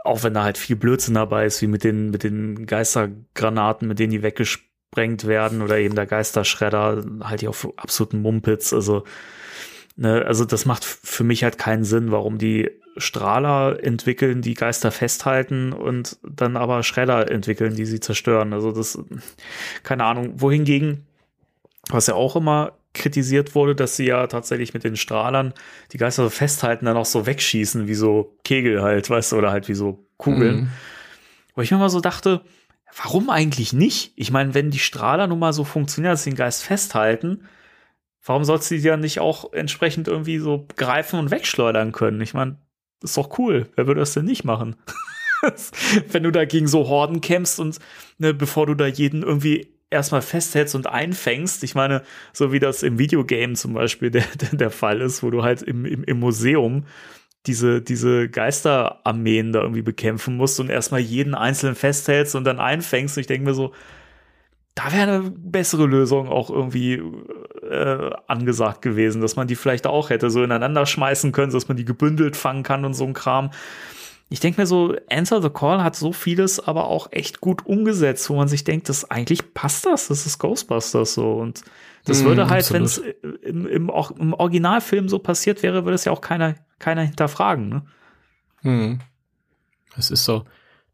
auch 0.05 0.23
wenn 0.23 0.33
da 0.33 0.43
halt 0.43 0.57
viel 0.57 0.75
Blödsinn 0.75 1.15
dabei 1.15 1.45
ist, 1.45 1.61
wie 1.61 1.67
mit 1.67 1.83
den, 1.83 2.09
mit 2.09 2.23
den 2.23 2.65
Geistergranaten, 2.65 3.87
mit 3.87 3.99
denen 3.99 4.11
die 4.11 4.23
weggespielt 4.23 4.68
gesprengt 4.89 5.27
werden 5.27 5.61
oder 5.61 5.77
eben 5.77 5.95
der 5.95 6.05
Geisterschredder 6.05 7.05
halt 7.21 7.39
hier 7.41 7.49
auf 7.49 7.67
absoluten 7.77 8.21
Mumpitz. 8.21 8.73
Also, 8.73 9.03
ne, 9.95 10.25
also 10.25 10.45
das 10.45 10.65
macht 10.65 10.83
für 10.83 11.23
mich 11.23 11.43
halt 11.43 11.57
keinen 11.57 11.83
Sinn, 11.83 12.11
warum 12.11 12.37
die 12.37 12.71
Strahler 12.97 13.81
entwickeln, 13.81 14.41
die 14.41 14.55
Geister 14.55 14.91
festhalten 14.91 15.73
und 15.73 16.17
dann 16.23 16.57
aber 16.57 16.83
Schredder 16.83 17.29
entwickeln, 17.31 17.75
die 17.75 17.85
sie 17.85 17.99
zerstören. 17.99 18.51
Also 18.51 18.71
das, 18.71 18.99
keine 19.83 20.03
Ahnung. 20.05 20.41
Wohingegen, 20.41 21.05
was 21.89 22.07
ja 22.07 22.15
auch 22.15 22.35
immer 22.35 22.73
kritisiert 22.93 23.53
wurde, 23.53 23.75
dass 23.75 23.95
sie 23.95 24.07
ja 24.07 24.25
tatsächlich 24.27 24.73
mit 24.73 24.83
den 24.83 24.97
Strahlern 24.97 25.53
die 25.93 25.97
Geister 25.97 26.23
so 26.23 26.29
festhalten, 26.29 26.85
dann 26.85 26.97
auch 26.97 27.05
so 27.05 27.27
wegschießen, 27.27 27.87
wie 27.87 27.93
so 27.93 28.35
Kegel 28.43 28.81
halt, 28.81 29.09
weißt 29.09 29.31
du, 29.31 29.37
oder 29.37 29.51
halt 29.51 29.69
wie 29.69 29.75
so 29.75 30.03
Kugeln. 30.17 30.55
Mhm. 30.55 30.69
Wo 31.55 31.61
ich 31.61 31.71
mir 31.71 31.77
mal 31.77 31.89
so 31.89 32.01
dachte, 32.01 32.41
Warum 32.95 33.29
eigentlich 33.29 33.73
nicht? 33.73 34.13
Ich 34.15 34.31
meine, 34.31 34.53
wenn 34.53 34.71
die 34.71 34.79
Strahler 34.79 35.27
nun 35.27 35.39
mal 35.39 35.53
so 35.53 35.63
funktionieren, 35.63 36.13
dass 36.13 36.23
sie 36.23 36.31
den 36.31 36.37
Geist 36.37 36.63
festhalten, 36.63 37.47
warum 38.23 38.43
sollst 38.43 38.69
du 38.71 38.75
die 38.75 38.81
dann 38.81 38.99
nicht 38.99 39.19
auch 39.19 39.53
entsprechend 39.53 40.07
irgendwie 40.07 40.39
so 40.39 40.67
greifen 40.75 41.19
und 41.19 41.31
wegschleudern 41.31 41.91
können? 41.91 42.21
Ich 42.21 42.33
meine, 42.33 42.57
ist 43.01 43.17
doch 43.17 43.37
cool. 43.37 43.69
Wer 43.75 43.87
würde 43.87 44.01
das 44.01 44.13
denn 44.13 44.25
nicht 44.25 44.43
machen? 44.43 44.75
wenn 46.11 46.23
du 46.23 46.31
da 46.31 46.45
gegen 46.45 46.67
so 46.67 46.87
Horden 46.87 47.21
kämpfst 47.21 47.59
und 47.59 47.79
ne, 48.17 48.33
bevor 48.33 48.65
du 48.65 48.75
da 48.75 48.87
jeden 48.87 49.23
irgendwie 49.23 49.73
erstmal 49.89 50.21
festhältst 50.21 50.75
und 50.75 50.87
einfängst, 50.87 51.63
ich 51.63 51.75
meine, 51.75 52.03
so 52.33 52.51
wie 52.51 52.59
das 52.59 52.83
im 52.83 52.99
Videogame 52.99 53.53
zum 53.53 53.73
Beispiel 53.73 54.11
der, 54.11 54.25
der, 54.35 54.57
der 54.57 54.71
Fall 54.71 55.01
ist, 55.01 55.23
wo 55.23 55.29
du 55.29 55.43
halt 55.43 55.61
im, 55.61 55.85
im, 55.85 56.03
im 56.03 56.19
Museum 56.19 56.85
diese, 57.45 57.81
diese 57.81 58.29
Geisterarmeen 58.29 59.53
da 59.53 59.61
irgendwie 59.61 59.81
bekämpfen 59.81 60.35
musst 60.37 60.59
und 60.59 60.69
erstmal 60.69 60.99
jeden 60.99 61.35
einzelnen 61.35 61.75
festhältst 61.75 62.35
und 62.35 62.43
dann 62.43 62.59
einfängst. 62.59 63.17
Und 63.17 63.21
ich 63.21 63.27
denke 63.27 63.45
mir 63.45 63.53
so, 63.53 63.73
da 64.75 64.91
wäre 64.93 65.03
eine 65.03 65.31
bessere 65.31 65.85
Lösung 65.85 66.29
auch 66.29 66.49
irgendwie 66.49 67.01
äh, 67.69 68.11
angesagt 68.27 68.81
gewesen, 68.81 69.21
dass 69.21 69.35
man 69.35 69.47
die 69.47 69.55
vielleicht 69.55 69.87
auch 69.87 70.09
hätte 70.09 70.29
so 70.29 70.43
ineinander 70.43 70.85
schmeißen 70.85 71.31
können, 71.31 71.51
dass 71.51 71.67
man 71.67 71.77
die 71.77 71.85
gebündelt 71.85 72.37
fangen 72.37 72.63
kann 72.63 72.85
und 72.85 72.93
so 72.93 73.05
ein 73.05 73.13
Kram. 73.13 73.51
Ich 74.29 74.39
denke 74.39 74.61
mir 74.61 74.67
so, 74.67 74.95
Answer 75.09 75.41
the 75.41 75.49
Call 75.49 75.83
hat 75.83 75.95
so 75.95 76.13
vieles 76.13 76.59
aber 76.59 76.85
auch 76.85 77.11
echt 77.11 77.41
gut 77.41 77.65
umgesetzt, 77.65 78.29
wo 78.29 78.35
man 78.35 78.47
sich 78.47 78.63
denkt, 78.63 78.87
das 78.87 79.09
eigentlich 79.09 79.53
passt 79.53 79.85
das, 79.85 80.07
das 80.07 80.25
ist 80.25 80.37
Ghostbusters 80.37 81.15
so 81.15 81.33
und 81.33 81.63
das 82.05 82.21
mm, 82.21 82.25
würde 82.25 82.49
halt, 82.49 82.71
wenn 82.71 82.83
es 82.83 82.99
im, 82.99 83.65
im, 83.65 83.89
im, 83.89 84.33
Originalfilm 84.33 85.09
so 85.09 85.19
passiert 85.19 85.63
wäre, 85.63 85.83
würde 85.83 85.95
es 85.95 86.05
ja 86.05 86.11
auch 86.11 86.21
keiner, 86.21 86.55
keiner 86.79 87.03
hinterfragen, 87.03 87.69
ne? 87.69 87.85
Hm. 88.61 88.99
Das 89.95 90.11
ist 90.11 90.25
so. 90.25 90.45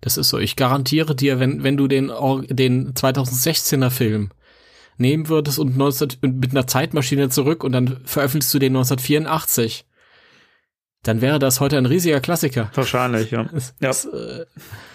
Das 0.01 0.17
ist 0.17 0.29
so. 0.29 0.37
Ich 0.37 0.55
garantiere 0.55 1.15
dir, 1.15 1.39
wenn, 1.39 1.63
wenn 1.63 1.77
du 1.77 1.87
den, 1.87 2.07
den 2.49 2.93
2016er 2.93 3.89
Film 3.89 4.31
nehmen 4.97 5.29
würdest 5.29 5.59
und 5.59 5.77
19, 5.77 6.09
mit 6.21 6.51
einer 6.51 6.67
Zeitmaschine 6.67 7.29
zurück 7.29 7.63
und 7.63 7.71
dann 7.71 8.01
veröffentlichst 8.05 8.53
du 8.53 8.59
den 8.59 8.75
1984, 8.75 9.85
dann 11.03 11.21
wäre 11.21 11.39
das 11.39 11.59
heute 11.59 11.77
ein 11.77 11.85
riesiger 11.85 12.19
Klassiker. 12.19 12.71
Wahrscheinlich, 12.73 13.31
ja. 13.31 13.49
ja. 13.79 13.91
Äh, 13.91 14.45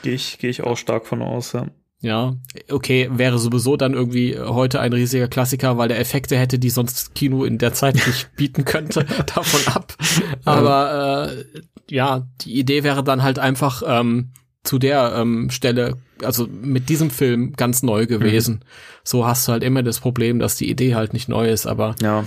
Gehe 0.02 0.14
ich, 0.14 0.38
geh 0.38 0.48
ich 0.48 0.62
auch 0.62 0.76
stark 0.76 1.06
von 1.06 1.22
aus, 1.22 1.52
ja. 1.52 1.66
Ja, 2.02 2.34
okay, 2.70 3.10
wäre 3.12 3.38
sowieso 3.38 3.76
dann 3.76 3.92
irgendwie 3.92 4.38
heute 4.38 4.80
ein 4.80 4.94
riesiger 4.94 5.28
Klassiker, 5.28 5.76
weil 5.76 5.88
der 5.88 6.00
Effekte 6.00 6.38
hätte, 6.38 6.58
die 6.58 6.70
sonst 6.70 7.14
Kino 7.14 7.44
in 7.44 7.58
der 7.58 7.74
Zeit 7.74 7.94
nicht 7.94 8.30
bieten 8.36 8.64
könnte, 8.64 9.04
davon 9.34 9.60
ab. 9.66 9.94
Aber 10.44 11.30
äh, 11.30 11.44
ja, 11.90 12.26
die 12.40 12.58
Idee 12.58 12.84
wäre 12.84 13.04
dann 13.04 13.22
halt 13.22 13.38
einfach 13.38 13.82
ähm, 13.86 14.32
zu 14.64 14.78
der 14.78 15.14
ähm, 15.16 15.50
Stelle, 15.50 15.98
also 16.22 16.46
mit 16.46 16.88
diesem 16.88 17.10
Film 17.10 17.52
ganz 17.52 17.82
neu 17.82 18.06
gewesen. 18.06 18.54
Mhm. 18.54 18.66
So 19.04 19.26
hast 19.26 19.46
du 19.46 19.52
halt 19.52 19.62
immer 19.62 19.82
das 19.82 20.00
Problem, 20.00 20.38
dass 20.38 20.56
die 20.56 20.70
Idee 20.70 20.94
halt 20.94 21.12
nicht 21.12 21.28
neu 21.28 21.50
ist, 21.50 21.66
aber 21.66 21.96
ja. 22.00 22.26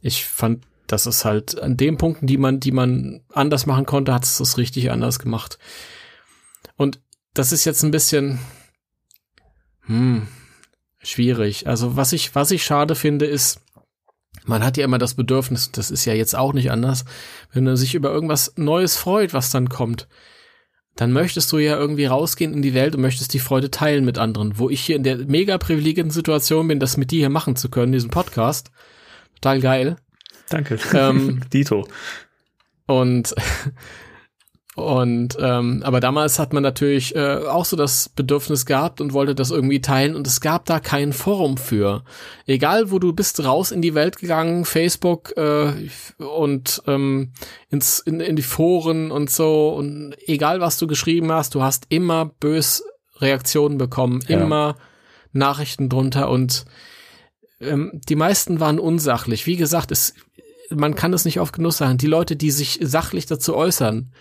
ich 0.00 0.24
fand, 0.24 0.64
dass 0.86 1.04
es 1.04 1.26
halt 1.26 1.60
an 1.60 1.76
den 1.76 1.98
Punkten, 1.98 2.26
die 2.26 2.38
man, 2.38 2.58
die 2.58 2.72
man 2.72 3.20
anders 3.32 3.66
machen 3.66 3.84
konnte, 3.84 4.14
hat 4.14 4.24
es 4.24 4.38
das 4.38 4.56
richtig 4.56 4.90
anders 4.90 5.18
gemacht. 5.18 5.58
Und 6.76 7.00
das 7.34 7.52
ist 7.52 7.66
jetzt 7.66 7.82
ein 7.82 7.90
bisschen 7.90 8.38
hm, 9.90 10.28
schwierig. 11.02 11.66
Also 11.66 11.96
was 11.96 12.12
ich, 12.12 12.34
was 12.34 12.52
ich 12.52 12.62
schade 12.62 12.94
finde, 12.94 13.26
ist, 13.26 13.60
man 14.44 14.64
hat 14.64 14.76
ja 14.76 14.84
immer 14.84 14.98
das 14.98 15.14
Bedürfnis, 15.14 15.72
das 15.72 15.90
ist 15.90 16.04
ja 16.04 16.14
jetzt 16.14 16.36
auch 16.36 16.52
nicht 16.52 16.70
anders, 16.70 17.04
wenn 17.52 17.64
man 17.64 17.76
sich 17.76 17.96
über 17.96 18.10
irgendwas 18.10 18.54
Neues 18.56 18.96
freut, 18.96 19.34
was 19.34 19.50
dann 19.50 19.68
kommt, 19.68 20.06
dann 20.94 21.12
möchtest 21.12 21.50
du 21.50 21.58
ja 21.58 21.76
irgendwie 21.76 22.06
rausgehen 22.06 22.54
in 22.54 22.62
die 22.62 22.74
Welt 22.74 22.94
und 22.94 23.00
möchtest 23.00 23.34
die 23.34 23.40
Freude 23.40 23.70
teilen 23.70 24.04
mit 24.04 24.16
anderen. 24.16 24.58
Wo 24.58 24.70
ich 24.70 24.80
hier 24.80 24.96
in 24.96 25.02
der 25.02 25.18
mega 25.18 25.58
privilegierten 25.58 26.12
Situation 26.12 26.68
bin, 26.68 26.78
das 26.78 26.96
mit 26.96 27.10
dir 27.10 27.18
hier 27.18 27.30
machen 27.30 27.56
zu 27.56 27.68
können, 27.68 27.90
diesen 27.90 28.10
Podcast. 28.10 28.70
Total 29.34 29.60
geil. 29.60 29.96
Danke. 30.50 30.78
Ähm, 30.94 31.40
Dito. 31.52 31.88
Und 32.86 33.34
und 34.80 35.36
ähm, 35.40 35.82
aber 35.84 36.00
damals 36.00 36.38
hat 36.38 36.52
man 36.52 36.62
natürlich 36.62 37.14
äh, 37.14 37.36
auch 37.46 37.64
so 37.64 37.76
das 37.76 38.08
Bedürfnis 38.08 38.66
gehabt 38.66 39.00
und 39.00 39.12
wollte 39.12 39.34
das 39.34 39.50
irgendwie 39.50 39.80
teilen 39.80 40.16
und 40.16 40.26
es 40.26 40.40
gab 40.40 40.64
da 40.64 40.80
kein 40.80 41.12
Forum 41.12 41.56
für. 41.56 42.02
Egal 42.46 42.90
wo 42.90 42.98
du 42.98 43.12
bist, 43.12 43.44
raus 43.44 43.70
in 43.70 43.82
die 43.82 43.94
Welt 43.94 44.18
gegangen, 44.18 44.64
Facebook 44.64 45.36
äh, 45.36 45.72
und 46.18 46.82
ähm, 46.86 47.32
ins 47.68 48.00
in, 48.00 48.20
in 48.20 48.36
die 48.36 48.42
Foren 48.42 49.10
und 49.10 49.30
so 49.30 49.70
und 49.70 50.14
egal 50.26 50.60
was 50.60 50.78
du 50.78 50.86
geschrieben 50.86 51.30
hast, 51.30 51.54
du 51.54 51.62
hast 51.62 51.86
immer 51.88 52.26
bös 52.40 52.82
Reaktionen 53.18 53.78
bekommen, 53.78 54.20
ja. 54.26 54.40
immer 54.40 54.76
Nachrichten 55.32 55.88
drunter 55.88 56.30
und 56.30 56.64
ähm, 57.60 58.00
die 58.08 58.16
meisten 58.16 58.58
waren 58.58 58.78
unsachlich. 58.78 59.46
Wie 59.46 59.56
gesagt, 59.56 59.92
es 59.92 60.14
man 60.70 60.94
kann 60.94 61.12
es 61.12 61.24
nicht 61.24 61.40
oft 61.40 61.52
genug 61.52 61.72
sagen. 61.72 61.98
Die 61.98 62.06
Leute, 62.06 62.36
die 62.36 62.50
sich 62.50 62.78
sachlich 62.82 63.26
dazu 63.26 63.56
äußern, 63.56 64.12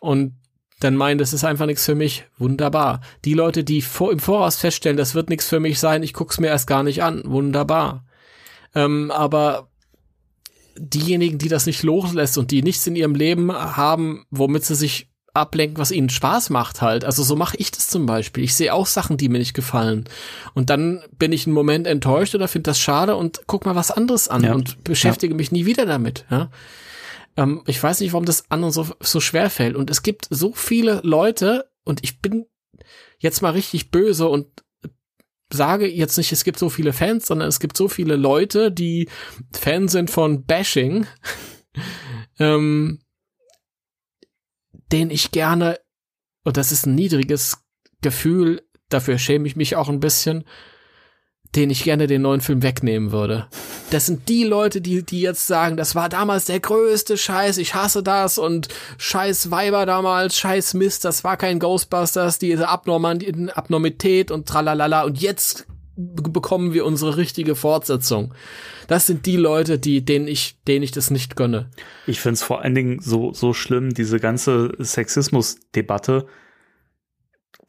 und 0.00 0.34
dann 0.80 0.94
meinen, 0.94 1.18
das 1.18 1.32
ist 1.32 1.44
einfach 1.44 1.66
nichts 1.66 1.84
für 1.84 1.94
mich. 1.94 2.24
Wunderbar. 2.38 3.00
Die 3.24 3.34
Leute, 3.34 3.64
die 3.64 3.82
vor, 3.82 4.12
im 4.12 4.20
Voraus 4.20 4.56
feststellen, 4.56 4.96
das 4.96 5.14
wird 5.14 5.28
nichts 5.28 5.48
für 5.48 5.60
mich 5.60 5.80
sein, 5.80 6.02
ich 6.02 6.14
guck's 6.14 6.38
mir 6.38 6.48
erst 6.48 6.68
gar 6.68 6.82
nicht 6.82 7.02
an. 7.02 7.22
Wunderbar. 7.24 8.04
Ähm, 8.74 9.10
aber 9.10 9.68
diejenigen, 10.76 11.38
die 11.38 11.48
das 11.48 11.66
nicht 11.66 11.82
loslässt 11.82 12.38
und 12.38 12.52
die 12.52 12.62
nichts 12.62 12.86
in 12.86 12.94
ihrem 12.94 13.16
Leben 13.16 13.52
haben, 13.52 14.24
womit 14.30 14.64
sie 14.64 14.76
sich 14.76 15.08
ablenken, 15.34 15.78
was 15.78 15.90
ihnen 15.90 16.08
Spaß 16.08 16.50
macht 16.50 16.82
halt. 16.82 17.04
Also 17.04 17.22
so 17.22 17.36
mache 17.36 17.56
ich 17.56 17.70
das 17.70 17.86
zum 17.88 18.06
Beispiel. 18.06 18.44
Ich 18.44 18.54
sehe 18.54 18.72
auch 18.72 18.86
Sachen, 18.86 19.16
die 19.16 19.28
mir 19.28 19.38
nicht 19.38 19.54
gefallen. 19.54 20.04
Und 20.54 20.70
dann 20.70 21.02
bin 21.18 21.32
ich 21.32 21.46
einen 21.46 21.54
Moment 21.54 21.86
enttäuscht 21.86 22.34
oder 22.34 22.48
finde 22.48 22.70
das 22.70 22.80
schade 22.80 23.16
und 23.16 23.42
guck 23.46 23.66
mal 23.66 23.76
was 23.76 23.90
anderes 23.90 24.28
an 24.28 24.44
ja. 24.44 24.54
und 24.54 24.82
beschäftige 24.84 25.34
ja. 25.34 25.36
mich 25.36 25.52
nie 25.52 25.66
wieder 25.66 25.86
damit. 25.86 26.24
Ja? 26.30 26.50
Ähm, 27.38 27.62
ich 27.66 27.80
weiß 27.80 28.00
nicht, 28.00 28.12
warum 28.12 28.26
das 28.26 28.50
anderen 28.50 28.72
so, 28.72 28.86
so 29.00 29.20
schwer 29.20 29.48
fällt. 29.48 29.76
Und 29.76 29.90
es 29.90 30.02
gibt 30.02 30.26
so 30.28 30.52
viele 30.52 31.00
Leute, 31.04 31.70
und 31.84 32.02
ich 32.02 32.20
bin 32.20 32.44
jetzt 33.18 33.40
mal 33.40 33.52
richtig 33.52 33.90
böse 33.90 34.28
und 34.28 34.64
sage 35.50 35.86
jetzt 35.86 36.18
nicht, 36.18 36.32
es 36.32 36.44
gibt 36.44 36.58
so 36.58 36.68
viele 36.68 36.92
Fans, 36.92 37.26
sondern 37.26 37.48
es 37.48 37.60
gibt 37.60 37.76
so 37.76 37.88
viele 37.88 38.16
Leute, 38.16 38.70
die 38.70 39.08
Fans 39.52 39.92
sind 39.92 40.10
von 40.10 40.44
Bashing, 40.44 41.06
ähm, 42.38 43.00
den 44.92 45.10
ich 45.10 45.30
gerne, 45.30 45.78
und 46.44 46.56
das 46.56 46.72
ist 46.72 46.86
ein 46.86 46.96
niedriges 46.96 47.58
Gefühl, 48.02 48.62
dafür 48.88 49.16
schäme 49.16 49.46
ich 49.46 49.54
mich 49.54 49.76
auch 49.76 49.88
ein 49.88 50.00
bisschen, 50.00 50.44
den 51.56 51.70
ich 51.70 51.84
gerne 51.84 52.06
den 52.06 52.22
neuen 52.22 52.40
Film 52.40 52.62
wegnehmen 52.62 53.12
würde. 53.12 53.46
Das 53.90 54.06
sind 54.06 54.28
die 54.28 54.44
Leute, 54.44 54.80
die, 54.80 55.02
die 55.02 55.20
jetzt 55.20 55.46
sagen, 55.46 55.76
das 55.76 55.94
war 55.94 56.08
damals 56.08 56.44
der 56.44 56.60
größte 56.60 57.16
Scheiß, 57.16 57.58
ich 57.58 57.74
hasse 57.74 58.02
das 58.02 58.38
und 58.38 58.68
scheiß 58.98 59.50
Weiber 59.50 59.86
damals, 59.86 60.36
scheiß 60.36 60.74
Mist, 60.74 61.04
das 61.04 61.24
war 61.24 61.36
kein 61.36 61.58
Ghostbusters, 61.58 62.38
diese 62.38 62.68
Abnorm 62.68 63.06
Abnormität 63.54 64.30
und 64.30 64.46
tralalala 64.46 65.04
und 65.04 65.20
jetzt 65.20 65.66
bekommen 65.98 66.74
wir 66.74 66.84
unsere 66.84 67.16
richtige 67.16 67.56
Fortsetzung. 67.56 68.32
Das 68.86 69.06
sind 69.06 69.26
die 69.26 69.36
Leute, 69.36 69.78
die, 69.78 70.04
denen 70.04 70.28
ich, 70.28 70.58
denen 70.66 70.82
ich 70.82 70.92
das 70.92 71.10
nicht 71.10 71.34
gönne. 71.34 71.70
Ich 72.06 72.20
find's 72.20 72.42
vor 72.42 72.62
allen 72.62 72.74
Dingen 72.74 73.00
so, 73.00 73.32
so 73.32 73.52
schlimm, 73.52 73.92
diese 73.94 74.20
ganze 74.20 74.72
Sexismus-Debatte, 74.78 76.26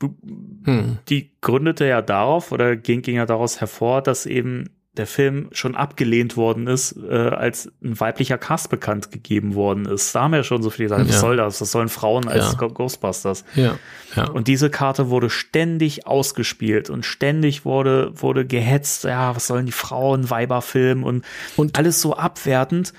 hm. 0.02 1.00
die 1.10 1.32
gründete 1.42 1.86
ja 1.86 2.02
darauf 2.02 2.52
oder 2.52 2.76
ging, 2.76 3.02
ging 3.02 3.16
ja 3.16 3.26
daraus 3.26 3.60
hervor, 3.60 4.02
dass 4.02 4.26
eben 4.26 4.70
der 4.98 5.08
Film 5.08 5.48
schon 5.52 5.76
abgelehnt 5.76 6.36
worden 6.36 6.68
ist, 6.68 6.96
äh, 6.98 7.14
als 7.14 7.72
ein 7.82 8.00
weiblicher 8.00 8.38
Cast 8.38 8.70
bekannt 8.70 9.12
gegeben 9.12 9.56
worden 9.56 9.86
ist. 9.86 10.14
Da 10.14 10.24
haben 10.24 10.34
ja 10.34 10.44
schon 10.44 10.62
so 10.62 10.70
viele 10.70 10.90
gesagt, 10.90 11.08
ja. 11.08 11.14
was 11.14 11.22
soll 11.22 11.38
das? 11.38 11.62
Was 11.62 11.72
sollen 11.72 11.90
Frauen 11.90 12.28
als 12.28 12.58
ja. 12.60 12.68
Ghostbusters? 12.68 13.46
Ja. 13.56 13.78
ja. 14.16 14.26
Und 14.26 14.48
diese 14.48 14.70
Karte 14.70 15.10
wurde 15.10 15.30
ständig 15.30 16.06
ausgespielt 16.08 16.90
und 16.90 17.06
ständig 17.06 17.66
wurde, 17.66 18.12
wurde 18.16 18.46
gehetzt, 18.46 19.06
ja, 19.06 19.36
was 19.36 19.48
sollen 19.48 19.68
die 19.68 19.72
Frauen, 19.72 20.30
Weiberfilm 20.30 21.04
und, 21.04 21.24
und 21.56 21.78
alles 21.78 22.02
so 22.02 22.16
abwertend. 22.16 22.94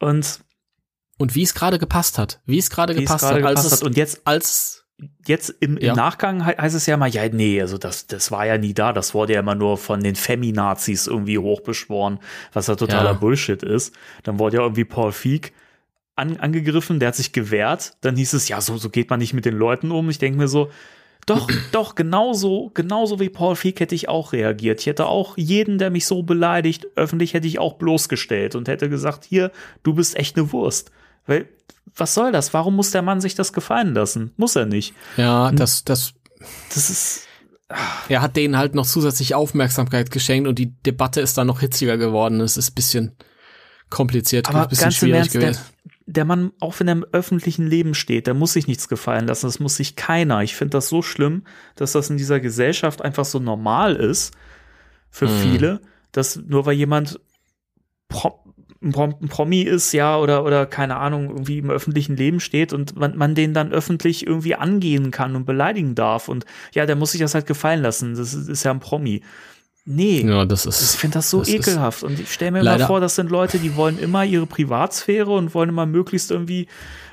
Und 0.00 0.40
und 1.16 1.34
wie 1.34 1.42
es 1.42 1.54
gerade 1.54 1.78
gepasst 1.78 2.18
hat, 2.18 2.40
wie 2.44 2.58
es 2.58 2.70
gerade 2.70 2.94
gepasst, 2.94 3.24
hat, 3.24 3.42
als 3.44 3.64
es, 3.64 3.82
und 3.82 3.96
jetzt 3.96 4.26
als 4.26 4.83
jetzt 5.26 5.50
im, 5.60 5.76
im 5.76 5.86
ja. 5.86 5.94
Nachgang 5.94 6.44
heißt 6.44 6.74
es 6.74 6.86
ja 6.86 6.96
mal, 6.96 7.08
ja, 7.08 7.28
nee, 7.28 7.60
also 7.60 7.78
das, 7.78 8.06
das 8.06 8.30
war 8.30 8.46
ja 8.46 8.58
nie 8.58 8.74
da. 8.74 8.92
Das 8.92 9.14
wurde 9.14 9.34
ja 9.34 9.40
immer 9.40 9.54
nur 9.54 9.76
von 9.76 10.02
den 10.02 10.14
Feminazis 10.14 11.06
irgendwie 11.06 11.38
hochbeschworen, 11.38 12.18
was 12.52 12.68
ja 12.68 12.76
totaler 12.76 13.12
ja. 13.12 13.12
Bullshit 13.14 13.62
ist. 13.62 13.94
Dann 14.22 14.38
wurde 14.38 14.58
ja 14.58 14.62
irgendwie 14.62 14.84
Paul 14.84 15.12
Feig 15.12 15.52
an, 16.16 16.36
angegriffen, 16.36 17.00
der 17.00 17.08
hat 17.08 17.16
sich 17.16 17.32
gewehrt. 17.32 17.96
Dann 18.02 18.16
hieß 18.16 18.34
es, 18.34 18.48
ja, 18.48 18.60
so, 18.60 18.76
so 18.76 18.90
geht 18.90 19.10
man 19.10 19.18
nicht 19.18 19.34
mit 19.34 19.44
den 19.44 19.56
Leuten 19.56 19.90
um. 19.90 20.10
Ich 20.10 20.18
denke 20.18 20.38
mir 20.38 20.48
so, 20.48 20.70
doch, 21.26 21.48
doch, 21.72 21.94
genauso, 21.94 22.70
genauso 22.74 23.18
wie 23.18 23.28
Paul 23.28 23.56
Feig 23.56 23.80
hätte 23.80 23.94
ich 23.94 24.08
auch 24.08 24.32
reagiert. 24.32 24.80
Ich 24.80 24.86
hätte 24.86 25.06
auch 25.06 25.36
jeden, 25.36 25.78
der 25.78 25.90
mich 25.90 26.06
so 26.06 26.22
beleidigt, 26.22 26.86
öffentlich 26.96 27.34
hätte 27.34 27.48
ich 27.48 27.58
auch 27.58 27.74
bloßgestellt 27.74 28.54
und 28.54 28.68
hätte 28.68 28.88
gesagt, 28.88 29.24
hier, 29.24 29.50
du 29.82 29.94
bist 29.94 30.16
echt 30.16 30.36
eine 30.36 30.52
Wurst. 30.52 30.92
Weil, 31.26 31.48
was 31.96 32.14
soll 32.14 32.32
das? 32.32 32.52
Warum 32.54 32.76
muss 32.76 32.90
der 32.90 33.02
Mann 33.02 33.20
sich 33.20 33.34
das 33.34 33.52
gefallen 33.52 33.94
lassen? 33.94 34.32
Muss 34.36 34.56
er 34.56 34.66
nicht. 34.66 34.94
Ja, 35.16 35.52
das, 35.52 35.84
das, 35.84 36.14
das 36.72 36.90
ist, 36.90 37.26
er 38.08 38.22
hat 38.22 38.36
denen 38.36 38.56
halt 38.56 38.74
noch 38.74 38.86
zusätzlich 38.86 39.34
Aufmerksamkeit 39.34 40.10
geschenkt 40.10 40.48
und 40.48 40.58
die 40.58 40.74
Debatte 40.82 41.20
ist 41.20 41.38
dann 41.38 41.46
noch 41.46 41.60
hitziger 41.60 41.96
geworden. 41.96 42.40
Es 42.40 42.56
ist 42.56 42.70
ein 42.70 42.74
bisschen 42.74 43.16
kompliziert, 43.90 44.48
Aber 44.48 44.62
ein 44.62 44.68
bisschen 44.68 44.84
ganz 44.84 44.96
schwierig 44.96 45.16
Ernst, 45.16 45.32
gewesen. 45.32 45.60
Der, 45.84 45.92
der 46.06 46.24
Mann, 46.24 46.52
auch 46.60 46.78
wenn 46.78 46.88
er 46.88 46.92
im 46.92 47.06
öffentlichen 47.12 47.66
Leben 47.66 47.94
steht, 47.94 48.26
der 48.26 48.34
muss 48.34 48.52
sich 48.52 48.66
nichts 48.66 48.88
gefallen 48.88 49.26
lassen. 49.26 49.46
Das 49.46 49.60
muss 49.60 49.76
sich 49.76 49.96
keiner. 49.96 50.42
Ich 50.42 50.56
finde 50.56 50.72
das 50.72 50.88
so 50.88 51.00
schlimm, 51.00 51.44
dass 51.76 51.92
das 51.92 52.10
in 52.10 52.16
dieser 52.16 52.40
Gesellschaft 52.40 53.02
einfach 53.02 53.24
so 53.24 53.38
normal 53.38 53.96
ist 53.96 54.34
für 55.10 55.28
mhm. 55.28 55.38
viele, 55.38 55.80
dass 56.12 56.36
nur 56.36 56.66
weil 56.66 56.74
jemand 56.74 57.14
ein, 57.14 57.20
Prom 58.08 58.43
ein 58.84 59.28
Promi 59.28 59.62
ist, 59.62 59.92
ja, 59.92 60.18
oder, 60.18 60.44
oder 60.44 60.66
keine 60.66 60.96
Ahnung, 60.96 61.30
irgendwie 61.30 61.58
im 61.58 61.70
öffentlichen 61.70 62.16
Leben 62.16 62.40
steht 62.40 62.72
und 62.72 62.96
man, 62.96 63.16
man 63.16 63.34
den 63.34 63.54
dann 63.54 63.72
öffentlich 63.72 64.26
irgendwie 64.26 64.54
angehen 64.54 65.10
kann 65.10 65.34
und 65.36 65.46
beleidigen 65.46 65.94
darf. 65.94 66.28
Und 66.28 66.44
ja, 66.74 66.84
der 66.86 66.96
muss 66.96 67.12
sich 67.12 67.20
das 67.20 67.34
halt 67.34 67.46
gefallen 67.46 67.82
lassen. 67.82 68.14
Das 68.14 68.34
ist, 68.34 68.48
ist 68.48 68.62
ja 68.64 68.70
ein 68.70 68.80
Promi. 68.80 69.22
Nee. 69.86 70.22
Ja, 70.26 70.44
das 70.46 70.64
ist. 70.66 70.94
Ich 70.94 71.00
finde 71.00 71.18
das 71.18 71.30
so 71.30 71.40
das 71.40 71.48
ekelhaft. 71.48 72.02
Und 72.02 72.18
ich 72.18 72.32
stelle 72.32 72.52
mir 72.52 72.58
mal 72.58 72.64
leider- 72.72 72.86
vor, 72.86 73.00
das 73.00 73.14
sind 73.16 73.30
Leute, 73.30 73.58
die 73.58 73.76
wollen 73.76 73.98
immer 73.98 74.24
ihre 74.24 74.46
Privatsphäre 74.46 75.30
und 75.30 75.54
wollen 75.54 75.68
immer 75.68 75.86
möglichst 75.86 76.30
irgendwie 76.30 76.68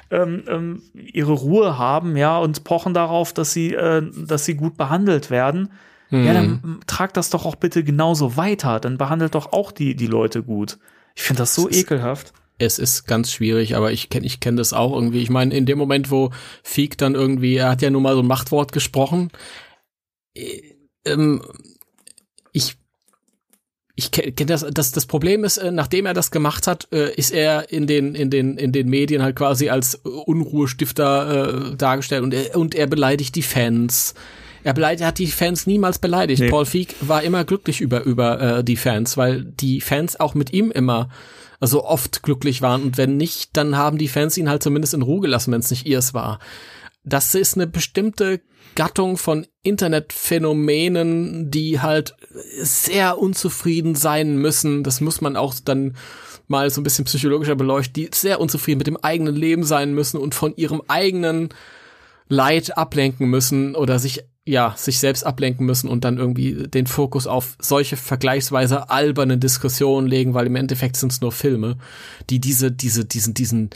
ähm, 0.10 0.44
ähm, 0.48 0.82
ihre 0.94 1.32
Ruhe 1.34 1.78
haben, 1.78 2.18
ja, 2.18 2.38
und 2.38 2.66
pochen 2.66 2.94
darauf, 2.94 3.32
dass 3.34 3.54
sie, 3.54 3.74
äh, 3.74 4.02
dass 4.28 4.44
sie 4.46 4.56
gut 4.56 4.76
behandelt 4.78 5.30
werden. 5.30 5.70
Mhm. 6.10 6.26
Ja, 6.26 6.34
dann 6.34 6.60
m, 6.64 6.80
tragt 6.86 7.16
das 7.16 7.30
doch 7.30 7.46
auch 7.46 7.56
bitte 7.56 7.84
genauso 7.86 8.36
weiter. 8.36 8.80
Dann 8.82 8.98
behandelt 8.98 9.36
doch 9.36 9.54
auch 9.54 9.72
die, 9.72 9.96
die 9.96 10.08
Leute 10.08 10.44
gut. 10.44 10.78
Ich 11.16 11.24
finde 11.24 11.40
das 11.42 11.56
so 11.56 11.68
Es 11.70 11.76
ist- 11.78 11.84
ekelhaft. 11.84 12.34
es 12.58 12.80
ist 12.80 13.06
ganz 13.06 13.32
schwierig, 13.32 13.76
aber 13.76 13.92
ich 13.92 14.10
kenne 14.10 14.26
ich 14.26 14.40
kenn 14.40 14.56
das 14.56 14.74
auch 14.74 14.94
irgendwie. 14.94 15.22
Ich 15.22 15.30
meine, 15.30 15.54
in 15.56 15.66
dem 15.66 15.78
Moment, 15.78 16.12
wo 16.12 16.32
Feek 16.64 16.98
dann 16.98 17.16
irgendwie, 17.16 17.56
er 17.56 17.70
hat 17.70 17.82
ja 17.82 17.90
nun 17.90 18.04
mal 18.04 18.14
so 18.16 18.22
ein 18.22 18.28
Machtwort 18.28 18.72
gesprochen, 18.72 19.30
äh, 20.36 20.62
ähm, 21.06 21.42
ich 22.54 22.76
ich 23.96 24.10
kenne 24.12 24.32
kenn 24.32 24.48
das, 24.48 24.66
das, 24.72 24.92
das 24.94 25.06
Problem 25.06 25.44
ist, 25.44 25.58
äh, 25.58 25.70
nachdem 25.72 26.06
er 26.06 26.14
das 26.14 26.32
gemacht 26.32 26.66
hat, 26.66 26.88
äh, 26.92 27.14
ist 27.14 27.32
er 27.32 27.72
in 27.72 27.88
den, 27.88 28.16
in 28.16 28.30
den, 28.30 28.58
in 28.58 28.72
den 28.72 28.90
Medien 28.90 29.22
halt 29.22 29.36
quasi 29.36 29.70
als 29.70 29.96
Unruhestifter 29.96 31.72
äh, 31.72 31.76
dargestellt 31.76 32.24
und 32.24 32.34
er, 32.34 32.56
und 32.58 32.74
er 32.74 32.88
beleidigt 32.88 33.36
die 33.36 33.42
Fans. 33.44 34.14
Er 34.64 34.74
beleidigt, 34.74 35.06
hat 35.06 35.18
die 35.18 35.28
Fans 35.28 35.66
niemals 35.68 36.00
beleidigt. 36.00 36.42
Nee. 36.42 36.50
Paul 36.50 36.66
Feig 36.66 36.96
war 37.02 37.24
immer 37.24 37.44
glücklich 37.46 37.82
über, 37.82 38.04
über 38.04 38.60
äh, 38.60 38.64
die 38.64 38.78
Fans, 38.78 39.18
weil 39.18 39.44
die 39.44 39.82
Fans 39.82 40.20
auch 40.20 40.36
mit 40.36 40.54
ihm 40.54 40.72
immer 40.72 41.10
so 41.60 41.86
oft 41.86 42.24
glücklich 42.24 42.62
waren 42.62 42.82
und 42.84 42.98
wenn 42.98 43.18
nicht, 43.18 43.56
dann 43.56 43.78
haben 43.78 43.98
die 43.98 44.08
Fans 44.08 44.38
ihn 44.38 44.50
halt 44.50 44.64
zumindest 44.64 44.94
in 44.94 45.04
Ruhe 45.04 45.22
gelassen, 45.22 45.52
wenn 45.52 45.60
es 45.60 45.70
nicht 45.70 45.86
ihrs 45.86 46.14
war. 46.14 46.40
Das 47.04 47.34
ist 47.36 47.56
eine 47.56 47.68
bestimmte 47.68 48.42
Gattung 48.76 49.18
von 49.18 49.48
Internetphänomenen, 49.64 51.52
die 51.52 51.80
halt 51.80 52.16
sehr 52.62 53.18
unzufrieden 53.18 53.96
sein 53.96 54.38
müssen. 54.38 54.84
Das 54.84 55.02
muss 55.02 55.22
man 55.22 55.36
auch 55.36 55.56
dann 55.64 55.96
mal 56.48 56.70
so 56.70 56.82
ein 56.82 56.84
bisschen 56.84 57.06
psychologischer 57.06 57.56
beleuchten, 57.56 57.94
die 57.94 58.10
sehr 58.14 58.40
unzufrieden 58.40 58.78
mit 58.78 58.88
dem 58.88 58.98
eigenen 58.98 59.36
Leben 59.36 59.64
sein 59.64 59.94
müssen 59.94 60.18
und 60.18 60.36
von 60.36 60.56
ihrem 60.56 60.82
eigenen 60.88 61.50
Leid 62.28 62.78
ablenken 62.78 63.30
müssen 63.30 63.76
oder 63.76 64.00
sich 64.00 64.24
ja, 64.46 64.74
sich 64.76 65.00
selbst 65.00 65.24
ablenken 65.24 65.66
müssen 65.66 65.88
und 65.88 66.04
dann 66.04 66.18
irgendwie 66.18 66.68
den 66.68 66.88
Fokus 66.88 67.28
auf 67.28 67.58
solche 67.60 67.96
vergleichsweise 67.96 68.90
albernen 68.90 69.40
Diskussionen 69.40 70.08
legen, 70.08 70.34
weil 70.34 70.48
im 70.48 70.56
Endeffekt 70.56 70.98
sind 70.98 71.12
es 71.12 71.22
nur 71.22 71.32
Filme, 71.32 71.78
die 72.30 72.40
diese, 72.40 72.72
diese, 72.72 73.06
diesen, 73.06 73.36
diesen, 73.36 73.70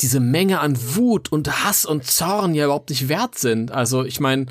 diese 0.00 0.20
Menge 0.20 0.60
an 0.60 0.78
Wut 0.94 1.30
und 1.32 1.64
Hass 1.64 1.84
und 1.84 2.04
Zorn 2.04 2.54
ja 2.54 2.66
überhaupt 2.66 2.90
nicht 2.90 3.08
wert 3.08 3.36
sind. 3.36 3.72
Also 3.72 4.04
ich 4.04 4.20
meine, 4.20 4.46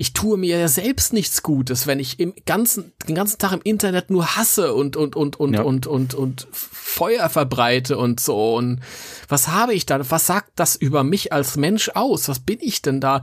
ich 0.00 0.14
tue 0.14 0.38
mir 0.38 0.58
ja 0.58 0.66
selbst 0.66 1.12
nichts 1.12 1.42
Gutes, 1.42 1.86
wenn 1.86 2.00
ich 2.00 2.18
im 2.20 2.32
ganzen, 2.46 2.94
den 3.06 3.14
ganzen 3.14 3.38
Tag 3.38 3.52
im 3.52 3.60
Internet 3.64 4.08
nur 4.08 4.34
hasse 4.34 4.72
und, 4.72 4.96
und, 4.96 5.14
und, 5.14 5.38
und, 5.38 5.52
Ja. 5.52 5.60
und, 5.60 5.86
und, 5.86 6.14
und 6.14 6.48
Feuer 6.52 7.28
verbreite 7.28 7.98
und 7.98 8.18
so. 8.18 8.54
Und 8.56 8.80
was 9.28 9.48
habe 9.48 9.74
ich 9.74 9.84
da? 9.84 10.00
Was 10.10 10.26
sagt 10.26 10.52
das 10.56 10.74
über 10.74 11.04
mich 11.04 11.34
als 11.34 11.58
Mensch 11.58 11.90
aus? 11.90 12.30
Was 12.30 12.38
bin 12.38 12.56
ich 12.62 12.80
denn 12.80 13.02
da? 13.02 13.20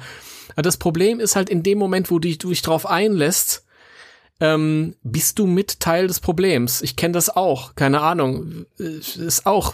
Das 0.56 0.78
Problem 0.78 1.20
ist 1.20 1.36
halt 1.36 1.50
in 1.50 1.64
dem 1.64 1.80
Moment, 1.80 2.12
wo 2.12 2.20
du 2.20 2.30
dich, 2.30 2.62
drauf 2.62 2.86
einlässt, 2.86 3.66
ähm, 4.40 4.94
bist 5.02 5.40
du 5.40 5.48
mit 5.48 5.80
Teil 5.80 6.06
des 6.06 6.20
Problems. 6.20 6.84
Ich 6.84 6.96
kenne 6.96 7.14
das 7.14 7.36
auch, 7.36 7.74
keine 7.74 8.02
Ahnung. 8.02 8.68
Ist 8.78 9.48
auch, 9.48 9.74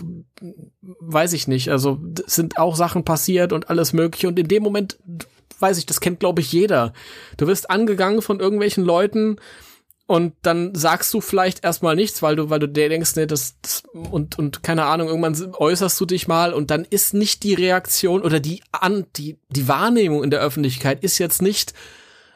weiß 1.02 1.34
ich 1.34 1.50
nicht. 1.50 1.68
Also 1.70 2.00
sind 2.28 2.58
auch 2.58 2.78
Sachen 2.78 3.04
passiert 3.04 3.52
und 3.52 3.70
alles 3.70 3.92
mögliche. 3.92 4.30
Und 4.30 4.40
in 4.40 4.48
dem 4.48 4.64
Moment, 4.64 5.00
weiß 5.60 5.78
ich, 5.78 5.86
das 5.86 6.02
kennt 6.02 6.20
glaube 6.20 6.42
ich 6.42 6.52
jeder. 6.52 6.94
Du 7.38 7.48
wirst 7.48 7.70
angegangen 7.70 8.22
von 8.22 8.40
irgendwelchen 8.40 8.84
Leuten 8.84 9.38
und 10.06 10.34
dann 10.42 10.76
sagst 10.76 11.14
du 11.14 11.22
vielleicht 11.22 11.64
erstmal 11.64 11.96
nichts, 11.96 12.22
weil 12.22 12.36
du, 12.36 12.50
weil 12.50 12.60
du 12.60 12.68
dir 12.68 12.90
denkst, 12.90 13.16
nee, 13.16 13.26
das, 13.26 13.56
das 13.62 13.84
und, 13.94 14.38
und 14.38 14.62
keine 14.62 14.86
Ahnung, 14.86 15.08
irgendwann 15.08 15.56
äußerst 15.56 16.00
du 16.00 16.06
dich 16.06 16.28
mal 16.28 16.54
und 16.54 16.72
dann 16.72 16.86
ist 16.90 17.14
nicht 17.14 17.44
die 17.44 17.54
Reaktion 17.54 18.22
oder 18.22 18.40
die 18.40 18.62
an, 18.72 19.06
die, 19.16 19.38
die 19.50 19.68
Wahrnehmung 19.68 20.24
in 20.24 20.30
der 20.30 20.42
Öffentlichkeit 20.42 21.04
ist 21.04 21.20
jetzt 21.20 21.42
nicht, 21.42 21.74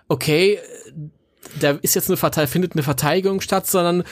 okay, 0.07 0.59
da 1.59 1.71
ist 1.81 1.95
jetzt 1.95 2.09
eine 2.09 2.17
Partei, 2.17 2.47
findet 2.47 2.73
eine 2.73 2.83
Verteidigung 2.83 3.41
statt, 3.41 3.67
sondern 3.67 4.03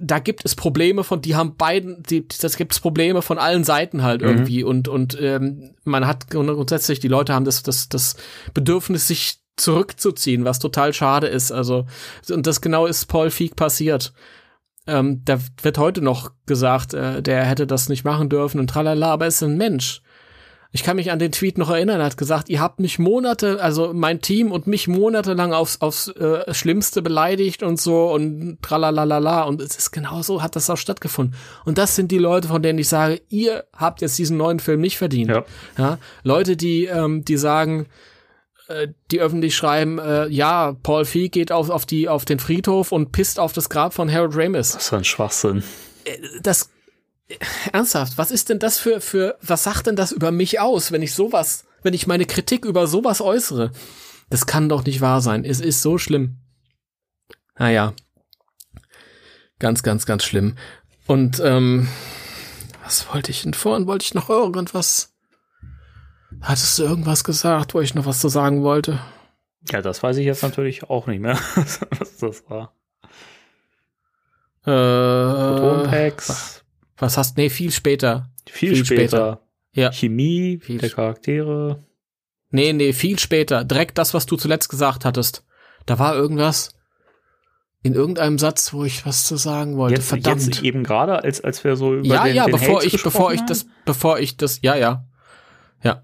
da 0.00 0.18
gibt 0.18 0.44
es 0.44 0.54
Probleme 0.54 1.04
von, 1.04 1.20
die 1.20 1.36
haben 1.36 1.56
beiden, 1.56 2.02
die, 2.02 2.26
das 2.28 2.56
gibt 2.56 2.72
es 2.72 2.80
Probleme 2.80 3.22
von 3.22 3.38
allen 3.38 3.64
Seiten 3.64 4.02
halt 4.02 4.22
irgendwie 4.22 4.64
und 4.64 4.88
und 4.88 5.18
ähm, 5.20 5.74
man 5.84 6.06
hat 6.06 6.30
grundsätzlich 6.30 7.00
die 7.00 7.08
Leute 7.08 7.34
haben 7.34 7.44
das 7.44 7.62
das 7.62 7.88
das 7.88 8.16
Bedürfnis 8.54 9.08
sich 9.08 9.40
zurückzuziehen, 9.56 10.44
was 10.44 10.58
total 10.58 10.92
schade 10.92 11.26
ist. 11.26 11.52
Also 11.52 11.86
und 12.30 12.46
das 12.46 12.60
genau 12.60 12.86
ist 12.86 13.06
Paul 13.06 13.30
Feig 13.30 13.56
passiert. 13.56 14.12
Ähm, 14.86 15.22
da 15.24 15.38
wird 15.62 15.78
heute 15.78 16.00
noch 16.00 16.32
gesagt, 16.46 16.94
äh, 16.94 17.22
der 17.22 17.44
hätte 17.44 17.66
das 17.66 17.88
nicht 17.88 18.04
machen 18.04 18.28
dürfen 18.28 18.58
und 18.58 18.70
tralala, 18.70 19.12
aber 19.12 19.26
er 19.26 19.28
ist 19.28 19.42
ein 19.42 19.58
Mensch. 19.58 20.00
Ich 20.70 20.82
kann 20.82 20.96
mich 20.96 21.10
an 21.10 21.18
den 21.18 21.32
Tweet 21.32 21.56
noch 21.56 21.70
erinnern, 21.70 22.00
er 22.00 22.06
hat 22.06 22.18
gesagt, 22.18 22.50
ihr 22.50 22.60
habt 22.60 22.78
mich 22.78 22.98
Monate, 22.98 23.62
also 23.62 23.94
mein 23.94 24.20
Team 24.20 24.52
und 24.52 24.66
mich 24.66 24.86
monatelang 24.86 25.54
aufs, 25.54 25.80
aufs 25.80 26.08
äh, 26.08 26.52
Schlimmste 26.52 27.00
beleidigt 27.00 27.62
und 27.62 27.80
so 27.80 28.12
und 28.12 28.58
tralalala 28.60 29.44
und 29.44 29.62
es 29.62 29.76
ist 29.76 29.92
genau 29.92 30.20
so, 30.20 30.42
hat 30.42 30.56
das 30.56 30.68
auch 30.68 30.76
stattgefunden. 30.76 31.34
Und 31.64 31.78
das 31.78 31.96
sind 31.96 32.12
die 32.12 32.18
Leute, 32.18 32.48
von 32.48 32.62
denen 32.62 32.78
ich 32.78 32.88
sage, 32.88 33.22
ihr 33.30 33.64
habt 33.74 34.02
jetzt 34.02 34.18
diesen 34.18 34.36
neuen 34.36 34.60
Film 34.60 34.82
nicht 34.82 34.98
verdient. 34.98 35.30
Ja. 35.30 35.44
Ja? 35.78 35.98
Leute, 36.22 36.54
die, 36.54 36.84
ähm, 36.84 37.24
die 37.24 37.38
sagen, 37.38 37.86
äh, 38.68 38.88
die 39.10 39.20
öffentlich 39.20 39.56
schreiben, 39.56 39.98
äh, 39.98 40.28
ja, 40.28 40.76
Paul 40.82 41.06
Feig 41.06 41.32
geht 41.32 41.50
auf, 41.50 41.70
auf, 41.70 41.86
die, 41.86 42.10
auf 42.10 42.26
den 42.26 42.38
Friedhof 42.38 42.92
und 42.92 43.10
pisst 43.12 43.40
auf 43.40 43.54
das 43.54 43.70
Grab 43.70 43.94
von 43.94 44.12
Harold 44.12 44.36
Ramis 44.36 44.72
Das 44.72 44.84
ist 44.84 44.92
ein 44.92 45.04
Schwachsinn. 45.04 45.62
das 46.42 46.68
ernsthaft, 47.72 48.18
was 48.18 48.30
ist 48.30 48.48
denn 48.48 48.58
das 48.58 48.78
für 48.78 49.00
für 49.00 49.36
was 49.42 49.64
sagt 49.64 49.86
denn 49.86 49.96
das 49.96 50.12
über 50.12 50.30
mich 50.30 50.60
aus, 50.60 50.92
wenn 50.92 51.02
ich 51.02 51.14
sowas, 51.14 51.64
wenn 51.82 51.94
ich 51.94 52.06
meine 52.06 52.26
Kritik 52.26 52.64
über 52.64 52.86
sowas 52.86 53.20
äußere? 53.20 53.72
Das 54.30 54.46
kann 54.46 54.68
doch 54.68 54.84
nicht 54.84 55.00
wahr 55.00 55.20
sein. 55.20 55.44
Es 55.44 55.60
ist 55.60 55.82
so 55.82 55.98
schlimm. 55.98 56.38
Naja. 57.58 57.94
Ganz, 59.58 59.82
ganz, 59.82 60.06
ganz 60.06 60.24
schlimm. 60.24 60.56
Und 61.06 61.40
ähm, 61.40 61.88
was 62.84 63.12
wollte 63.12 63.30
ich 63.30 63.42
denn 63.42 63.54
vorhin? 63.54 63.86
Wollte 63.86 64.04
ich 64.04 64.14
noch 64.14 64.28
irgendwas? 64.28 65.14
Hattest 66.42 66.78
du 66.78 66.84
irgendwas 66.84 67.24
gesagt, 67.24 67.74
wo 67.74 67.80
ich 67.80 67.94
noch 67.94 68.06
was 68.06 68.20
zu 68.20 68.28
sagen 68.28 68.62
wollte? 68.62 69.00
Ja, 69.70 69.82
das 69.82 70.02
weiß 70.02 70.18
ich 70.18 70.26
jetzt 70.26 70.42
natürlich 70.42 70.84
auch 70.84 71.06
nicht 71.06 71.20
mehr, 71.20 71.38
was 71.54 72.16
das 72.20 72.44
war. 72.48 72.74
Äh, 74.64 75.58
Photonpacks, 75.58 76.57
was 76.98 77.16
hast? 77.16 77.36
Nee, 77.36 77.50
viel 77.50 77.70
später. 77.70 78.30
viel, 78.48 78.74
viel 78.74 78.84
später. 78.84 79.02
später. 79.08 79.40
Ja. 79.72 79.92
Chemie 79.92 80.58
Viel 80.62 80.78
der 80.78 80.90
Charaktere. 80.90 81.84
Nee, 82.50 82.72
nee, 82.72 82.92
viel 82.92 83.18
später. 83.18 83.64
Direkt 83.64 83.98
das, 83.98 84.14
was 84.14 84.26
du 84.26 84.36
zuletzt 84.36 84.68
gesagt 84.68 85.04
hattest. 85.04 85.44
Da 85.86 85.98
war 85.98 86.14
irgendwas 86.14 86.74
in 87.82 87.94
irgendeinem 87.94 88.38
Satz, 88.38 88.72
wo 88.72 88.84
ich 88.84 89.06
was 89.06 89.26
zu 89.26 89.36
sagen 89.36 89.76
wollte. 89.76 89.96
Jetzt, 89.96 90.08
Verdammt. 90.08 90.44
jetzt 90.46 90.62
eben 90.62 90.82
gerade, 90.82 91.22
als, 91.22 91.42
als 91.42 91.62
wir 91.62 91.76
so 91.76 91.94
über 91.94 92.06
ja, 92.06 92.24
den, 92.24 92.34
ja, 92.34 92.44
den 92.46 92.52
bevor 92.52 92.76
Hate 92.78 92.86
ich, 92.86 93.02
bevor 93.02 93.32
ich 93.32 93.42
das, 93.42 93.66
bevor 93.84 94.18
ich 94.18 94.36
das, 94.36 94.60
ja, 94.62 94.74
ja. 94.74 95.04
Ja. 95.82 96.02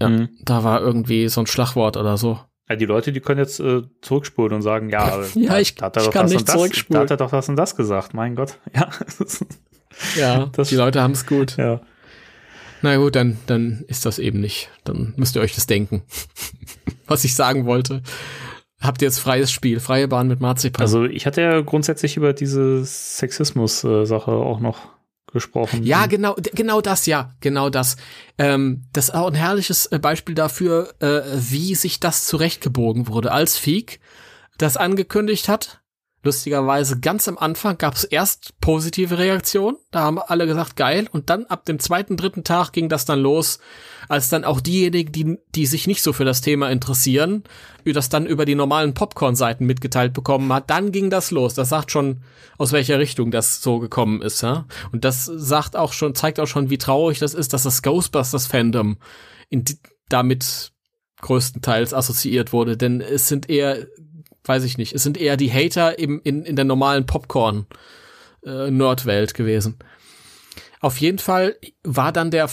Ja. 0.00 0.08
Mhm. 0.08 0.28
Da 0.42 0.62
war 0.62 0.80
irgendwie 0.82 1.28
so 1.28 1.40
ein 1.40 1.46
Schlagwort 1.46 1.96
oder 1.96 2.16
so. 2.18 2.38
Ja, 2.68 2.76
die 2.76 2.84
Leute, 2.84 3.12
die 3.12 3.20
können 3.20 3.38
jetzt 3.38 3.60
äh, 3.60 3.82
zurückspulen 4.02 4.52
und 4.52 4.62
sagen, 4.62 4.90
ja, 4.90 5.22
Ja, 5.34 5.52
da- 5.52 5.58
ich- 5.60 5.74
da 5.76 5.86
hat 5.86 5.96
er 5.96 6.00
ich 6.02 6.06
doch 6.08 6.12
kann 6.12 6.22
das 6.24 6.30
nicht 6.32 6.40
und 6.40 6.48
das, 6.48 6.54
zurückspulen. 6.56 6.98
Da 6.98 7.02
hat 7.04 7.10
er 7.12 7.16
doch 7.16 7.30
das 7.30 7.48
und 7.48 7.56
das 7.56 7.76
gesagt, 7.76 8.12
mein 8.12 8.34
Gott. 8.34 8.58
Ja, 8.74 8.90
Ja, 10.16 10.46
Das- 10.52 10.68
die 10.68 10.76
Leute 10.76 11.02
haben 11.02 11.12
es 11.12 11.26
gut. 11.26 11.56
ja. 11.56 11.80
Na 12.82 12.96
gut, 12.98 13.16
dann, 13.16 13.38
dann 13.46 13.84
ist 13.88 14.04
das 14.04 14.18
eben 14.18 14.38
nicht. 14.40 14.68
Dann 14.84 15.14
müsst 15.16 15.34
ihr 15.34 15.40
euch 15.42 15.54
das 15.54 15.66
denken. 15.66 16.02
was 17.06 17.24
ich 17.24 17.34
sagen 17.34 17.64
wollte. 17.64 18.02
Habt 18.80 19.00
ihr 19.00 19.08
jetzt 19.08 19.18
freies 19.18 19.50
Spiel, 19.50 19.80
freie 19.80 20.06
Bahn 20.08 20.28
mit 20.28 20.40
Marzipan. 20.40 20.82
Also 20.82 21.04
ich 21.04 21.24
hatte 21.26 21.40
ja 21.40 21.60
grundsätzlich 21.62 22.16
über 22.18 22.34
diese 22.34 22.84
Sexismus-Sache 22.84 24.30
auch 24.30 24.60
noch 24.60 24.90
gesprochen. 25.32 25.82
Ja, 25.82 26.06
genau, 26.06 26.36
genau 26.54 26.80
das, 26.82 27.06
ja, 27.06 27.34
genau 27.40 27.70
das. 27.70 27.96
Ähm, 28.38 28.84
das 28.92 29.06
ist 29.08 29.14
auch 29.14 29.28
ein 29.28 29.34
herrliches 29.34 29.86
äh, 29.86 29.98
Beispiel 29.98 30.34
dafür, 30.34 30.94
äh, 31.00 31.22
wie 31.34 31.74
sich 31.74 31.98
das 32.00 32.26
zurechtgebogen 32.26 33.08
wurde. 33.08 33.32
Als 33.32 33.56
Feek 33.56 34.00
das 34.58 34.76
angekündigt 34.76 35.48
hat, 35.48 35.80
lustigerweise 36.26 37.00
ganz 37.00 37.26
am 37.28 37.38
Anfang 37.38 37.78
gab 37.78 37.94
es 37.94 38.04
erst 38.04 38.60
positive 38.60 39.16
Reaktionen, 39.16 39.78
da 39.90 40.00
haben 40.00 40.18
alle 40.18 40.46
gesagt, 40.46 40.76
geil, 40.76 41.08
und 41.10 41.30
dann 41.30 41.46
ab 41.46 41.64
dem 41.64 41.78
zweiten, 41.78 42.16
dritten 42.16 42.44
Tag 42.44 42.72
ging 42.72 42.88
das 42.90 43.06
dann 43.06 43.20
los, 43.20 43.58
als 44.08 44.28
dann 44.28 44.44
auch 44.44 44.60
diejenigen, 44.60 45.12
die, 45.12 45.38
die 45.54 45.66
sich 45.66 45.86
nicht 45.86 46.02
so 46.02 46.12
für 46.12 46.24
das 46.24 46.42
Thema 46.42 46.70
interessieren, 46.70 47.44
das 47.84 48.08
dann 48.08 48.26
über 48.26 48.44
die 48.44 48.56
normalen 48.56 48.94
Popcorn-Seiten 48.94 49.64
mitgeteilt 49.64 50.12
bekommen 50.12 50.52
hat, 50.52 50.68
dann 50.70 50.92
ging 50.92 51.08
das 51.08 51.30
los. 51.30 51.54
Das 51.54 51.68
sagt 51.68 51.90
schon, 51.90 52.22
aus 52.58 52.72
welcher 52.72 52.98
Richtung 52.98 53.30
das 53.30 53.62
so 53.62 53.78
gekommen 53.78 54.22
ist, 54.22 54.42
ja. 54.42 54.66
Und 54.92 55.04
das 55.04 55.24
sagt 55.24 55.76
auch 55.76 55.92
schon, 55.92 56.14
zeigt 56.14 56.40
auch 56.40 56.46
schon, 56.46 56.68
wie 56.68 56.78
traurig 56.78 57.20
das 57.20 57.32
ist, 57.32 57.52
dass 57.52 57.62
das 57.62 57.82
Ghostbusters-Fandom 57.82 58.98
damit 60.08 60.72
größtenteils 61.20 61.94
assoziiert 61.94 62.52
wurde, 62.52 62.76
denn 62.76 63.00
es 63.00 63.28
sind 63.28 63.48
eher 63.48 63.86
weiß 64.48 64.64
ich 64.64 64.78
nicht. 64.78 64.94
Es 64.94 65.02
sind 65.02 65.18
eher 65.18 65.36
die 65.36 65.52
Hater 65.52 65.98
im, 65.98 66.20
in, 66.24 66.44
in 66.44 66.56
der 66.56 66.64
normalen 66.64 67.04
Popcorn-Nerdwelt 67.06 69.30
äh, 69.30 69.34
gewesen. 69.34 69.76
Auf 70.80 71.00
jeden 71.00 71.18
Fall 71.18 71.56
war 71.84 72.12
dann 72.12 72.30
der, 72.30 72.50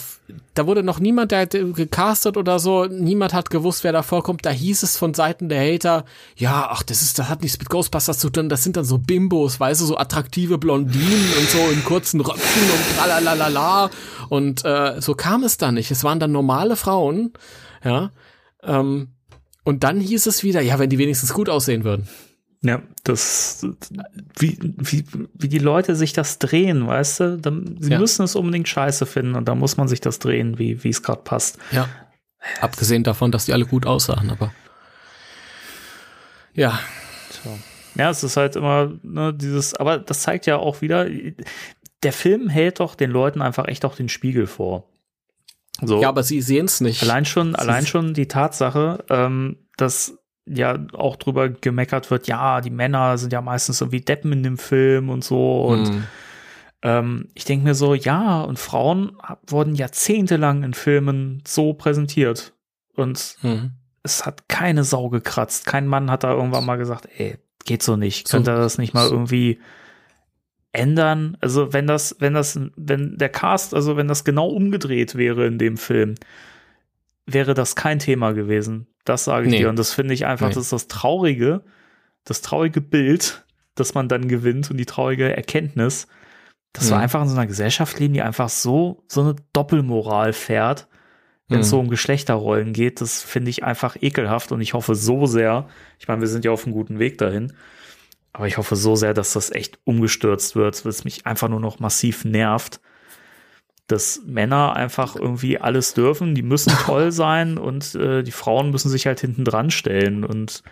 da 0.53 0.65
wurde 0.65 0.82
noch 0.82 0.99
niemand 0.99 1.32
der 1.32 1.45
gecastet 1.45 2.38
oder 2.38 2.57
so, 2.57 2.86
niemand 2.86 3.34
hat 3.34 3.49
gewusst, 3.49 3.84
wer 3.84 3.91
da 3.91 4.02
vorkommt. 4.02 4.45
Da 4.45 4.49
hieß 4.49 4.82
es 4.82 4.98
von 4.98 5.14
Seiten 5.14 5.49
der 5.49 5.61
Hater, 5.61 6.06
ja, 6.38 6.70
ach, 6.72 6.84
das 6.84 7.02
ist, 7.02 7.20
das 7.20 7.28
hat 7.28 7.41
nichts 7.41 7.60
mit 7.60 7.70
Ghostbusters 7.70 8.20
zu 8.20 8.30
tun, 8.30 8.48
das 8.48 8.64
sind 8.64 8.78
dann 8.78 8.86
so 8.86 8.98
Bimbos, 8.98 9.60
weißt 9.60 9.82
du, 9.82 9.86
so 9.86 9.98
attraktive 9.98 10.57
Blondinen 10.57 11.34
und 11.38 11.49
so 11.49 11.57
in 11.70 11.84
kurzen 11.84 12.22
Röcken 12.22 12.40
und 12.40 12.98
tralalala. 12.98 13.90
Und 14.30 14.64
äh, 14.64 15.02
so 15.02 15.15
kam 15.15 15.44
es 15.44 15.57
dann 15.57 15.74
nicht. 15.74 15.91
Es 15.91 16.06
waren 16.06 16.20
dann 16.20 16.32
normale 16.32 16.78
Frauen, 16.78 17.34
ja. 17.84 18.11
Ähm, 18.64 19.10
und 19.64 19.84
dann 19.84 19.99
hieß 19.99 20.26
es 20.26 20.44
wieder, 20.44 20.61
ja, 20.61 20.80
wenn 20.80 20.90
die 20.90 20.98
wenigstens 20.98 21.34
gut 21.34 21.49
aussehen 21.49 21.84
würden. 21.84 22.07
Ja, 22.61 22.81
das, 23.03 23.65
wie, 24.40 24.57
wie, 24.61 25.03
wie 25.34 25.49
die 25.49 25.60
Leute 25.60 25.98
sich 25.98 26.14
das 26.14 26.40
drehen, 26.40 26.88
weißt 26.88 27.19
du? 27.19 27.38
Dann, 27.38 27.77
sie 27.81 27.91
ja. 27.91 27.99
müssen 27.99 28.23
es 28.23 28.38
unbedingt 28.38 28.69
scheiße 28.69 29.06
finden 29.06 29.35
und 29.35 29.49
da 29.49 29.56
muss 29.56 29.76
man 29.76 29.90
sich 29.90 29.99
das 29.99 30.19
drehen, 30.19 30.57
wie, 30.60 30.81
wie 30.84 30.90
es 30.90 31.03
gerade 31.03 31.23
passt. 31.23 31.57
Ja. 31.72 31.90
Abgesehen 32.61 33.03
davon, 33.03 33.31
dass 33.31 33.45
die 33.45 33.53
alle 33.53 33.65
gut 33.65 33.85
aussahen, 33.85 34.30
aber. 34.30 34.53
Ja. 36.53 36.80
Tja. 37.31 37.52
Ja, 37.95 38.10
es 38.10 38.23
ist 38.23 38.38
halt 38.38 38.56
immer 38.56 38.94
ne, 39.03 39.34
dieses, 39.34 39.73
aber 39.76 39.99
das 39.99 40.22
zeigt 40.22 40.45
ja 40.45 40.57
auch 40.57 40.81
wieder, 40.81 41.07
der 42.03 42.14
Film 42.14 42.49
hält 42.49 42.80
doch 42.80 42.95
den 42.95 43.11
Leuten 43.11 43.41
einfach 43.41 43.68
echt 43.68 43.85
auch 43.85 43.95
den 43.95 44.10
Spiegel 44.10 44.48
vor. 44.48 44.90
So. 45.88 46.01
Ja, 46.01 46.10
aber 46.10 46.23
sie 46.23 46.41
sehen 46.41 46.65
es 46.65 46.81
nicht. 46.81 47.01
Allein 47.03 47.26
schon, 47.26 47.55
allein 47.55 47.85
schon 47.85 48.14
die 48.14 48.27
Tatsache, 48.27 49.03
ähm, 49.10 49.57
dass 49.77 50.18
ja 50.45 50.77
auch 50.93 51.15
drüber 51.15 51.49
gemeckert 51.49 52.11
wird, 52.11 52.27
ja, 52.27 52.61
die 52.61 52.69
Männer 52.69 53.18
sind 53.18 53.34
ja 53.34 53.41
meistens 53.41 53.77
so 53.77 53.91
wie 53.91 54.01
Deppen 54.01 54.34
in 54.34 54.43
dem 54.43 54.57
Film 54.57 55.10
und 55.10 55.23
so. 55.23 55.61
Und 55.64 55.89
mm. 55.89 56.03
ähm, 56.81 57.30
ich 57.34 57.45
denke 57.45 57.65
mir 57.65 57.76
so, 57.76 57.93
ja, 57.93 58.41
und 58.41 58.60
Frauen 58.60 59.18
wurden 59.47 59.76
jahrzehntelang 59.76 60.64
in 60.64 60.73
Filmen 60.73 61.41
so 61.47 61.73
präsentiert. 61.73 62.53
Und 62.95 63.38
mm. 63.41 63.68
es 64.03 64.26
hat 64.26 64.49
keine 64.49 64.84
Sau 64.84 65.10
gekratzt. 65.10 65.65
Kein 65.65 65.88
Mann 65.88 66.11
hat 66.11 66.23
da 66.23 66.31
irgendwann 66.31 66.65
mal 66.65 66.77
gesagt, 66.77 67.07
ey, 67.18 67.38
geht 67.65 67.84
so 67.84 67.95
nicht. 67.95 68.27
So, 68.27 68.38
Könnt 68.38 68.49
ihr 68.49 68.57
das 68.57 68.77
nicht 68.77 68.93
mal 68.93 69.07
irgendwie 69.07 69.60
ändern? 70.74 71.38
Also 71.40 71.72
wenn 71.72 71.88
das, 71.88 72.18
wenn 72.20 72.34
das, 72.34 72.60
wenn 72.76 73.18
der 73.18 73.30
Cast, 73.30 73.74
also 73.74 73.95
wenn 73.95 74.08
das 74.08 74.26
genau 74.26 74.48
umgedreht 74.50 75.16
wäre 75.16 75.48
in 75.48 75.58
dem 75.58 75.78
Film, 75.78 76.16
wäre 77.26 77.54
das 77.54 77.76
kein 77.76 78.00
Thema 78.00 78.34
gewesen. 78.34 78.88
Das 79.06 79.24
sage 79.24 79.45
ich 79.45 79.52
nee. 79.52 79.60
dir. 79.60 79.70
Und 79.70 79.80
das 79.80 79.94
finde 79.94 80.14
ich 80.14 80.26
einfach, 80.26 80.50
nee. 80.50 80.56
das 80.56 80.66
ist 80.66 80.74
das 80.74 80.88
traurige, 80.88 81.64
das 82.26 82.41
traurige 82.41 82.82
Bild, 82.82 83.45
das 83.76 83.94
man 83.94 84.08
dann 84.08 84.28
gewinnt 84.28 84.72
und 84.72 84.78
die 84.78 84.86
traurige 84.86 85.36
Erkenntnis, 85.36 86.08
dass 86.74 86.86
mhm. 86.86 86.91
wir 86.91 86.98
einfach 86.98 87.22
in 87.22 87.30
so 87.30 87.36
einer 87.36 87.48
Gesellschaft 87.48 88.00
leben, 88.00 88.14
die 88.14 88.22
einfach 88.22 88.50
so, 88.50 89.04
so 89.08 89.22
eine 89.22 89.36
Doppelmoral 89.54 90.34
fährt, 90.34 90.88
wenn 91.48 91.60
es 91.60 91.68
mhm. 91.68 91.72
so 91.72 91.80
um 91.80 91.90
Geschlechterrollen 91.90 92.74
geht. 92.74 93.02
Das 93.02 93.22
finde 93.22 93.50
ich 93.50 93.64
einfach 93.64 93.98
ekelhaft 94.02 94.52
und 94.52 94.62
ich 94.62 94.74
hoffe 94.74 94.95
so 94.95 95.26
sehr, 95.26 95.68
ich 96.00 96.08
meine, 96.08 96.22
wir 96.22 96.28
sind 96.28 96.45
ja 96.45 96.52
auf 96.52 96.66
einem 96.66 96.74
guten 96.74 97.00
Weg 97.00 97.18
dahin, 97.18 97.54
aber 98.34 98.47
ich 98.47 98.57
hoffe 98.57 98.76
so 98.76 98.95
sehr, 98.95 99.14
dass 99.14 99.34
das 99.34 99.51
echt 99.51 99.80
umgestürzt 99.85 100.55
wird, 100.55 100.84
weil 100.84 100.89
es 100.89 101.05
mich 101.05 101.26
einfach 101.26 101.49
nur 101.49 101.60
noch 101.60 101.80
massiv 101.80 102.26
nervt 102.26 102.81
dass 103.88 104.22
Männer 104.26 104.76
einfach 104.76 105.15
irgendwie 105.15 105.60
alles 105.60 105.93
dürfen, 105.93 106.35
die 106.35 106.41
müssen 106.41 106.73
toll 106.85 107.11
sein 107.11 107.57
und 107.57 107.95
äh, 107.95 108.23
die 108.23 108.31
Frauen 108.31 108.72
müssen 108.72 108.89
sich 108.89 109.05
halt 109.05 109.19
hinten 109.19 109.45
dran 109.45 109.72
stellen 109.72 110.23
und 110.23 110.64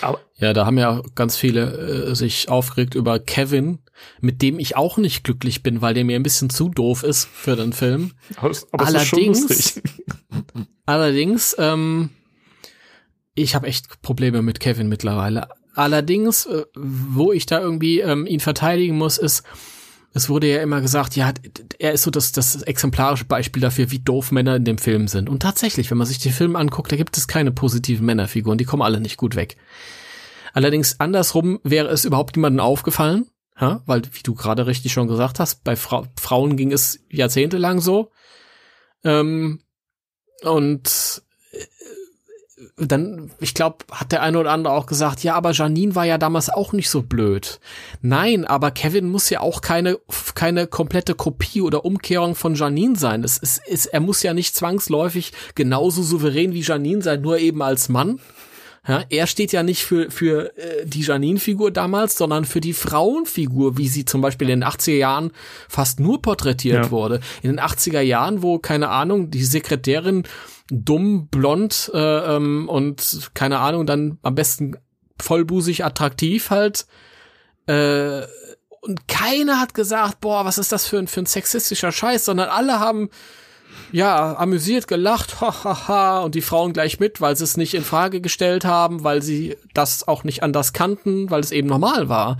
aber 0.00 0.20
ja, 0.34 0.52
da 0.52 0.66
haben 0.66 0.78
ja 0.78 1.00
ganz 1.14 1.36
viele 1.36 2.08
äh, 2.08 2.14
sich 2.16 2.48
aufgeregt 2.48 2.96
über 2.96 3.20
Kevin, 3.20 3.78
mit 4.20 4.42
dem 4.42 4.58
ich 4.58 4.74
auch 4.74 4.96
nicht 4.96 5.22
glücklich 5.22 5.62
bin, 5.62 5.80
weil 5.80 5.94
der 5.94 6.04
mir 6.04 6.16
ein 6.16 6.24
bisschen 6.24 6.50
zu 6.50 6.68
doof 6.68 7.04
ist 7.04 7.26
für 7.26 7.54
den 7.54 7.72
Film. 7.72 8.10
Aber, 8.34 8.52
aber 8.72 8.84
allerdings, 8.84 9.80
allerdings, 10.86 11.54
ähm, 11.60 12.10
ich 13.36 13.54
habe 13.54 13.68
echt 13.68 14.02
Probleme 14.02 14.42
mit 14.42 14.58
Kevin 14.58 14.88
mittlerweile. 14.88 15.50
Allerdings, 15.76 16.46
äh, 16.46 16.64
wo 16.74 17.32
ich 17.32 17.44
da 17.44 17.60
irgendwie 17.60 18.00
ähm, 18.00 18.26
ihn 18.26 18.40
verteidigen 18.40 18.96
muss, 18.96 19.18
ist, 19.18 19.42
es 20.14 20.30
wurde 20.30 20.50
ja 20.50 20.62
immer 20.62 20.80
gesagt, 20.80 21.14
ja, 21.16 21.34
er 21.78 21.92
ist 21.92 22.02
so 22.02 22.10
das, 22.10 22.32
das 22.32 22.62
exemplarische 22.62 23.26
Beispiel 23.26 23.60
dafür, 23.60 23.90
wie 23.90 23.98
doof 23.98 24.32
Männer 24.32 24.56
in 24.56 24.64
dem 24.64 24.78
Film 24.78 25.06
sind. 25.06 25.28
Und 25.28 25.40
tatsächlich, 25.42 25.90
wenn 25.90 25.98
man 25.98 26.06
sich 26.06 26.18
den 26.18 26.32
Film 26.32 26.56
anguckt, 26.56 26.90
da 26.90 26.96
gibt 26.96 27.18
es 27.18 27.28
keine 27.28 27.52
positiven 27.52 28.06
Männerfiguren, 28.06 28.56
die 28.56 28.64
kommen 28.64 28.80
alle 28.80 29.00
nicht 29.00 29.18
gut 29.18 29.36
weg. 29.36 29.58
Allerdings 30.54 30.98
andersrum 30.98 31.60
wäre 31.62 31.88
es 31.88 32.06
überhaupt 32.06 32.36
niemandem 32.36 32.60
aufgefallen, 32.60 33.26
ja, 33.60 33.82
weil, 33.84 34.00
wie 34.12 34.22
du 34.22 34.34
gerade 34.34 34.66
richtig 34.66 34.94
schon 34.94 35.08
gesagt 35.08 35.38
hast, 35.40 35.62
bei 35.62 35.76
Fra 35.76 36.04
Frauen 36.18 36.56
ging 36.56 36.72
es 36.72 37.00
jahrzehntelang 37.10 37.82
so. 37.82 38.10
Ähm, 39.04 39.60
und 40.42 41.22
dann, 42.78 43.30
ich 43.40 43.54
glaube, 43.54 43.78
hat 43.90 44.12
der 44.12 44.22
eine 44.22 44.38
oder 44.38 44.50
andere 44.50 44.74
auch 44.74 44.86
gesagt, 44.86 45.24
ja, 45.24 45.34
aber 45.34 45.52
Janine 45.52 45.94
war 45.94 46.04
ja 46.04 46.18
damals 46.18 46.50
auch 46.50 46.74
nicht 46.74 46.90
so 46.90 47.02
blöd. 47.02 47.58
Nein, 48.02 48.44
aber 48.44 48.70
Kevin 48.70 49.08
muss 49.08 49.30
ja 49.30 49.40
auch 49.40 49.62
keine, 49.62 49.98
keine 50.34 50.66
komplette 50.66 51.14
Kopie 51.14 51.62
oder 51.62 51.86
Umkehrung 51.86 52.34
von 52.34 52.54
Janine 52.54 52.96
sein. 52.96 53.24
Es 53.24 53.38
ist, 53.38 53.66
ist, 53.66 53.86
er 53.86 54.00
muss 54.00 54.22
ja 54.22 54.34
nicht 54.34 54.54
zwangsläufig 54.54 55.32
genauso 55.54 56.02
souverän 56.02 56.52
wie 56.52 56.60
Janine 56.60 57.00
sein, 57.00 57.22
nur 57.22 57.38
eben 57.38 57.62
als 57.62 57.88
Mann. 57.88 58.20
Ja, 58.86 59.04
er 59.08 59.26
steht 59.26 59.52
ja 59.52 59.62
nicht 59.62 59.84
für, 59.84 60.10
für 60.10 60.56
äh, 60.56 60.86
die 60.86 61.00
Janine-Figur 61.00 61.72
damals, 61.72 62.16
sondern 62.16 62.44
für 62.44 62.60
die 62.60 62.72
Frauenfigur, 62.72 63.78
wie 63.78 63.88
sie 63.88 64.04
zum 64.04 64.20
Beispiel 64.20 64.48
in 64.48 64.60
den 64.60 64.68
80er 64.68 64.94
Jahren 64.94 65.32
fast 65.68 65.98
nur 65.98 66.22
porträtiert 66.22 66.84
ja. 66.84 66.90
wurde. 66.92 67.20
In 67.42 67.50
den 67.50 67.60
80er 67.60 68.00
Jahren, 68.00 68.42
wo, 68.42 68.58
keine 68.58 68.90
Ahnung, 68.90 69.30
die 69.30 69.42
Sekretärin 69.42 70.22
dumm, 70.70 71.28
blond 71.28 71.90
äh, 71.94 72.36
ähm, 72.36 72.68
und 72.68 73.30
keine 73.34 73.58
Ahnung, 73.58 73.86
dann 73.86 74.18
am 74.22 74.34
besten 74.34 74.76
vollbusig, 75.20 75.84
attraktiv 75.84 76.50
halt. 76.50 76.86
Äh, 77.66 78.22
und 78.80 79.08
keiner 79.08 79.60
hat 79.60 79.74
gesagt, 79.74 80.20
boah, 80.20 80.44
was 80.44 80.58
ist 80.58 80.72
das 80.72 80.86
für 80.86 80.98
ein, 80.98 81.08
für 81.08 81.20
ein 81.20 81.26
sexistischer 81.26 81.92
Scheiß, 81.92 82.24
sondern 82.24 82.48
alle 82.48 82.78
haben 82.78 83.10
ja, 83.92 84.36
amüsiert 84.36 84.88
gelacht, 84.88 85.40
hahaha, 85.40 85.64
ha, 85.64 85.88
ha, 85.88 86.18
und 86.20 86.34
die 86.34 86.42
Frauen 86.42 86.72
gleich 86.72 86.98
mit, 86.98 87.20
weil 87.20 87.36
sie 87.36 87.44
es 87.44 87.56
nicht 87.56 87.74
in 87.74 87.84
Frage 87.84 88.20
gestellt 88.20 88.64
haben, 88.64 89.04
weil 89.04 89.22
sie 89.22 89.56
das 89.74 90.06
auch 90.06 90.24
nicht 90.24 90.42
anders 90.42 90.72
kannten, 90.72 91.30
weil 91.30 91.40
es 91.40 91.52
eben 91.52 91.68
normal 91.68 92.08
war. 92.08 92.38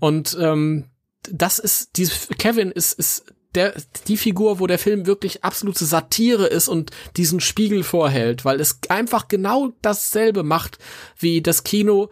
Und 0.00 0.36
ähm, 0.40 0.86
das 1.30 1.58
ist, 1.58 1.96
dieses 1.96 2.28
Kevin 2.38 2.70
ist, 2.70 2.92
ist 2.92 3.24
der, 3.54 3.74
die 4.06 4.16
Figur, 4.16 4.60
wo 4.60 4.66
der 4.66 4.78
Film 4.78 5.06
wirklich 5.06 5.44
absolute 5.44 5.84
Satire 5.84 6.46
ist 6.46 6.68
und 6.68 6.90
diesen 7.16 7.40
Spiegel 7.40 7.82
vorhält, 7.82 8.44
weil 8.44 8.60
es 8.60 8.78
einfach 8.88 9.28
genau 9.28 9.72
dasselbe 9.82 10.42
macht, 10.42 10.78
wie 11.18 11.42
das 11.42 11.64
Kino 11.64 12.08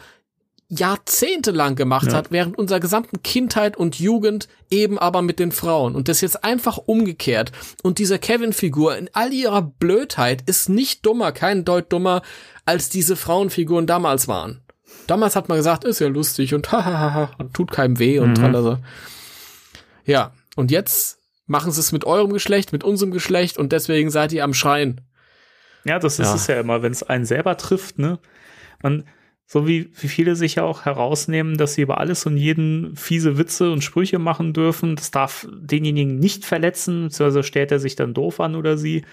jahrzehntelang 0.70 1.74
gemacht 1.74 2.08
ja. 2.08 2.14
hat, 2.14 2.30
während 2.30 2.56
unserer 2.56 2.78
gesamten 2.78 3.22
Kindheit 3.22 3.76
und 3.76 3.98
Jugend 3.98 4.48
eben 4.70 4.98
aber 4.98 5.20
mit 5.20 5.40
den 5.40 5.50
Frauen. 5.50 5.96
Und 5.96 6.08
das 6.08 6.20
jetzt 6.20 6.44
einfach 6.44 6.78
umgekehrt. 6.78 7.50
Und 7.82 7.98
diese 7.98 8.20
Kevin-Figur 8.20 8.96
in 8.96 9.10
all 9.12 9.32
ihrer 9.32 9.62
Blödheit 9.62 10.42
ist 10.46 10.68
nicht 10.68 11.04
dummer, 11.04 11.32
kein 11.32 11.64
Deut 11.64 11.92
dummer, 11.92 12.22
als 12.66 12.88
diese 12.88 13.16
Frauenfiguren 13.16 13.88
damals 13.88 14.28
waren. 14.28 14.60
Damals 15.08 15.34
hat 15.34 15.48
man 15.48 15.58
gesagt, 15.58 15.84
ist 15.84 15.98
ja 15.98 16.06
lustig 16.06 16.54
und 16.54 16.70
hahaha 16.72 17.32
und 17.38 17.52
tut 17.52 17.72
keinem 17.72 17.98
weh 17.98 18.20
und 18.20 18.30
mhm. 18.30 18.34
tralala. 18.34 18.80
Ja, 20.04 20.32
und 20.54 20.70
jetzt 20.70 21.19
machen 21.50 21.72
sie 21.72 21.80
es 21.80 21.90
mit 21.90 22.04
eurem 22.04 22.32
Geschlecht, 22.32 22.72
mit 22.72 22.84
unserem 22.84 23.10
Geschlecht 23.10 23.58
und 23.58 23.72
deswegen 23.72 24.08
seid 24.10 24.32
ihr 24.32 24.44
am 24.44 24.54
Schreien. 24.54 25.00
Ja, 25.84 25.98
das 25.98 26.20
ist 26.20 26.28
ja. 26.28 26.34
es 26.36 26.46
ja 26.46 26.60
immer, 26.60 26.82
wenn 26.82 26.92
es 26.92 27.02
einen 27.02 27.24
selber 27.24 27.56
trifft, 27.56 27.98
ne? 27.98 28.20
Man, 28.82 29.04
so 29.46 29.66
wie, 29.66 29.90
wie 30.00 30.06
viele 30.06 30.36
sich 30.36 30.54
ja 30.54 30.62
auch 30.62 30.84
herausnehmen, 30.84 31.56
dass 31.56 31.74
sie 31.74 31.82
über 31.82 31.98
alles 31.98 32.24
und 32.24 32.36
jeden 32.36 32.94
fiese 32.94 33.36
Witze 33.36 33.72
und 33.72 33.82
Sprüche 33.82 34.20
machen 34.20 34.52
dürfen. 34.52 34.94
Das 34.94 35.10
darf 35.10 35.48
denjenigen 35.50 36.20
nicht 36.20 36.44
verletzen, 36.44 37.04
beziehungsweise 37.04 37.42
stellt 37.42 37.72
er 37.72 37.80
sich 37.80 37.96
dann 37.96 38.14
doof 38.14 38.38
an 38.38 38.54
oder 38.54 38.78
sie. 38.78 39.04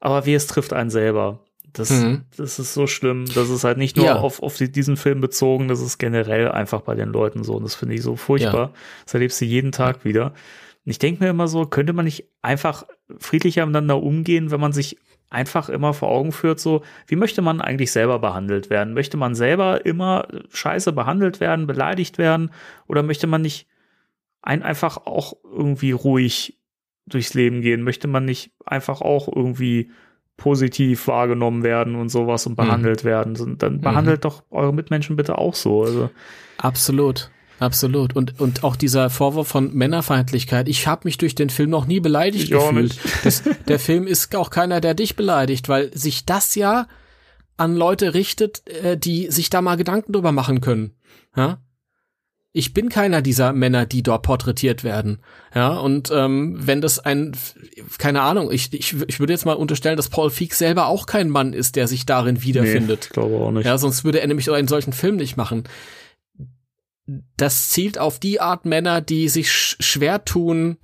Aber 0.00 0.26
wie 0.26 0.34
es 0.34 0.48
trifft 0.48 0.72
einen 0.72 0.90
selber. 0.90 1.44
Das, 1.72 1.90
mhm. 1.90 2.24
das 2.36 2.58
ist 2.58 2.74
so 2.74 2.88
schlimm. 2.88 3.26
Das 3.32 3.48
ist 3.48 3.62
halt 3.62 3.78
nicht 3.78 3.96
nur 3.96 4.06
ja. 4.06 4.16
auf, 4.16 4.42
auf 4.42 4.56
diesen 4.56 4.96
Film 4.96 5.20
bezogen, 5.20 5.68
das 5.68 5.80
ist 5.80 5.98
generell 5.98 6.50
einfach 6.50 6.80
bei 6.80 6.96
den 6.96 7.10
Leuten 7.10 7.44
so. 7.44 7.54
Und 7.54 7.62
das 7.62 7.76
finde 7.76 7.94
ich 7.94 8.02
so 8.02 8.16
furchtbar. 8.16 8.68
Ja. 8.68 8.72
Das 9.04 9.14
erlebst 9.14 9.40
du 9.40 9.44
jeden 9.44 9.70
Tag 9.70 10.04
wieder. 10.04 10.34
Und 10.86 10.90
ich 10.90 10.98
denke 11.00 11.22
mir 11.24 11.30
immer 11.30 11.48
so, 11.48 11.66
könnte 11.66 11.92
man 11.92 12.04
nicht 12.04 12.24
einfach 12.42 12.84
friedlicher 13.18 13.66
miteinander 13.66 14.00
umgehen, 14.02 14.50
wenn 14.52 14.60
man 14.60 14.72
sich 14.72 14.96
einfach 15.28 15.68
immer 15.68 15.92
vor 15.92 16.08
Augen 16.08 16.30
führt, 16.30 16.60
so, 16.60 16.82
wie 17.08 17.16
möchte 17.16 17.42
man 17.42 17.60
eigentlich 17.60 17.90
selber 17.90 18.20
behandelt 18.20 18.70
werden? 18.70 18.94
Möchte 18.94 19.16
man 19.16 19.34
selber 19.34 19.84
immer 19.84 20.28
scheiße 20.50 20.92
behandelt 20.92 21.40
werden, 21.40 21.66
beleidigt 21.66 22.18
werden? 22.18 22.52
Oder 22.86 23.02
möchte 23.02 23.26
man 23.26 23.42
nicht 23.42 23.66
ein 24.42 24.62
einfach 24.62 24.98
auch 24.98 25.34
irgendwie 25.42 25.90
ruhig 25.90 26.56
durchs 27.06 27.34
Leben 27.34 27.60
gehen? 27.62 27.82
Möchte 27.82 28.06
man 28.06 28.24
nicht 28.24 28.52
einfach 28.64 29.00
auch 29.00 29.26
irgendwie 29.26 29.90
positiv 30.36 31.08
wahrgenommen 31.08 31.64
werden 31.64 31.96
und 31.96 32.10
sowas 32.10 32.46
und 32.46 32.52
Mhm. 32.52 32.56
behandelt 32.56 33.02
werden. 33.04 33.58
Dann 33.58 33.80
behandelt 33.80 34.24
doch 34.24 34.44
eure 34.50 34.72
Mitmenschen 34.72 35.16
bitte 35.16 35.38
auch 35.38 35.54
so. 35.56 35.82
Also, 35.82 36.10
Absolut. 36.58 37.30
Absolut. 37.58 38.14
Und, 38.14 38.38
und 38.38 38.64
auch 38.64 38.76
dieser 38.76 39.08
Vorwurf 39.10 39.48
von 39.48 39.72
Männerfeindlichkeit. 39.72 40.68
Ich 40.68 40.86
habe 40.86 41.02
mich 41.04 41.18
durch 41.18 41.34
den 41.34 41.50
Film 41.50 41.70
noch 41.70 41.86
nie 41.86 42.00
beleidigt 42.00 42.44
Ich 42.44 42.50
gefühlt. 42.50 42.98
Das, 43.24 43.42
der 43.66 43.78
Film 43.78 44.06
ist 44.06 44.34
auch 44.36 44.50
keiner, 44.50 44.80
der 44.80 44.94
dich 44.94 45.16
beleidigt, 45.16 45.68
weil 45.68 45.96
sich 45.96 46.26
das 46.26 46.54
ja 46.54 46.86
an 47.56 47.74
Leute 47.74 48.14
richtet, 48.14 48.66
äh, 48.68 48.98
die 48.98 49.30
sich 49.30 49.50
da 49.50 49.62
mal 49.62 49.76
Gedanken 49.76 50.12
drüber 50.12 50.32
machen 50.32 50.60
können. 50.60 50.92
Ja? 51.36 51.60
Ich 52.52 52.72
bin 52.72 52.88
keiner 52.88 53.20
dieser 53.20 53.52
Männer, 53.52 53.84
die 53.84 54.02
dort 54.02 54.22
porträtiert 54.22 54.82
werden. 54.82 55.18
Ja, 55.54 55.76
und 55.76 56.10
ähm, 56.10 56.56
wenn 56.58 56.80
das 56.80 56.98
ein, 56.98 57.36
keine 57.98 58.22
Ahnung, 58.22 58.50
ich, 58.50 58.72
ich, 58.72 58.96
ich 59.06 59.20
würde 59.20 59.34
jetzt 59.34 59.44
mal 59.44 59.52
unterstellen, 59.52 59.98
dass 59.98 60.08
Paul 60.08 60.30
Feig 60.30 60.54
selber 60.54 60.86
auch 60.86 61.04
kein 61.04 61.28
Mann 61.28 61.52
ist, 61.52 61.76
der 61.76 61.86
sich 61.86 62.06
darin 62.06 62.42
wiederfindet. 62.42 63.06
ich 63.06 63.10
glaube 63.10 63.36
auch 63.36 63.50
nicht. 63.50 63.66
Ja, 63.66 63.76
sonst 63.76 64.04
würde 64.04 64.20
er 64.20 64.26
nämlich 64.26 64.50
einen 64.50 64.68
solchen 64.68 64.94
Film 64.94 65.16
nicht 65.16 65.36
machen. 65.36 65.64
Das 67.36 67.70
zielt 67.70 67.98
auf 67.98 68.18
die 68.18 68.40
Art 68.40 68.64
Männer, 68.64 69.00
die 69.00 69.28
sich 69.28 69.50
sch 69.50 69.76
schwer 69.80 70.24
tun, 70.24 70.78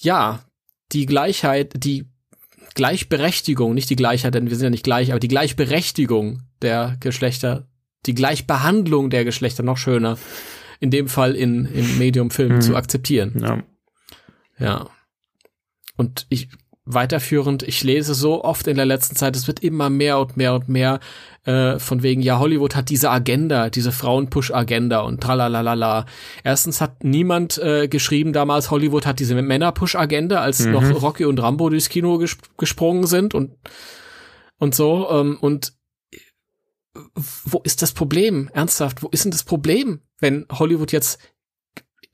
ja, 0.00 0.44
die 0.92 1.06
Gleichheit, 1.06 1.72
die 1.76 2.06
Gleichberechtigung, 2.74 3.74
nicht 3.74 3.90
die 3.90 3.96
Gleichheit, 3.96 4.34
denn 4.34 4.48
wir 4.50 4.56
sind 4.56 4.64
ja 4.64 4.70
nicht 4.70 4.84
gleich, 4.84 5.10
aber 5.10 5.20
die 5.20 5.28
Gleichberechtigung 5.28 6.42
der 6.60 6.96
Geschlechter, 7.00 7.68
die 8.06 8.14
Gleichbehandlung 8.14 9.10
der 9.10 9.24
Geschlechter, 9.24 9.62
noch 9.62 9.76
schöner, 9.78 10.18
in 10.80 10.90
dem 10.90 11.08
Fall 11.08 11.34
in, 11.36 11.64
in 11.66 11.98
Medium-Filmen 11.98 12.56
Mhm. 12.56 12.62
zu 12.62 12.76
akzeptieren. 12.76 13.38
Ja. 13.38 13.62
Ja. 14.58 14.90
Und 15.96 16.26
ich 16.28 16.48
weiterführend, 16.84 17.62
ich 17.62 17.84
lese 17.84 18.12
so 18.14 18.42
oft 18.42 18.66
in 18.66 18.76
der 18.76 18.86
letzten 18.86 19.14
Zeit, 19.14 19.36
es 19.36 19.46
wird 19.46 19.60
immer 19.60 19.88
mehr 19.88 20.18
und 20.18 20.36
mehr 20.36 20.54
und 20.54 20.68
mehr 20.68 20.98
äh, 21.44 21.78
von 21.78 22.02
wegen, 22.02 22.22
ja, 22.22 22.38
Hollywood 22.38 22.74
hat 22.74 22.90
diese 22.90 23.10
Agenda, 23.10 23.70
diese 23.70 23.92
Frauen-Push-Agenda 23.92 25.00
und 25.00 25.20
tralalala. 25.20 26.06
Erstens 26.42 26.80
hat 26.80 27.04
niemand 27.04 27.58
äh, 27.58 27.86
geschrieben 27.86 28.32
damals, 28.32 28.70
Hollywood 28.70 29.06
hat 29.06 29.20
diese 29.20 29.34
Männer-Push-Agenda, 29.40 30.40
als 30.40 30.60
Mhm. 30.60 30.72
noch 30.72 31.02
Rocky 31.02 31.24
und 31.24 31.40
Rambo 31.40 31.68
durchs 31.70 31.88
Kino 31.88 32.18
ges 32.18 32.36
gesprungen 32.56 33.06
sind 33.06 33.34
und 33.34 33.52
und 34.58 34.74
so. 34.74 35.08
Ähm, 35.10 35.38
und 35.40 35.72
wo 37.14 37.60
ist 37.64 37.82
das 37.82 37.92
Problem? 37.92 38.50
Ernsthaft, 38.52 39.02
wo 39.02 39.08
ist 39.08 39.24
denn 39.24 39.32
das 39.32 39.44
Problem, 39.44 40.00
wenn 40.20 40.46
Hollywood 40.52 40.92
jetzt 40.92 41.18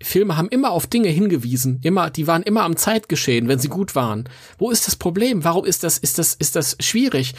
Filme 0.00 0.36
haben 0.36 0.48
immer 0.48 0.70
auf 0.70 0.86
Dinge 0.86 1.08
hingewiesen, 1.08 1.80
immer, 1.82 2.10
die 2.10 2.26
waren 2.26 2.42
immer 2.44 2.62
am 2.62 2.76
Zeitgeschehen, 2.76 3.48
wenn 3.48 3.58
sie 3.58 3.68
gut 3.68 3.94
waren. 3.96 4.28
Wo 4.56 4.70
ist 4.70 4.86
das 4.86 4.94
Problem? 4.96 5.42
Warum 5.44 5.64
ist 5.64 5.82
das, 5.82 5.98
ist 5.98 6.18
das, 6.18 6.34
ist 6.34 6.54
das 6.54 6.76
schwierig? 6.80 7.34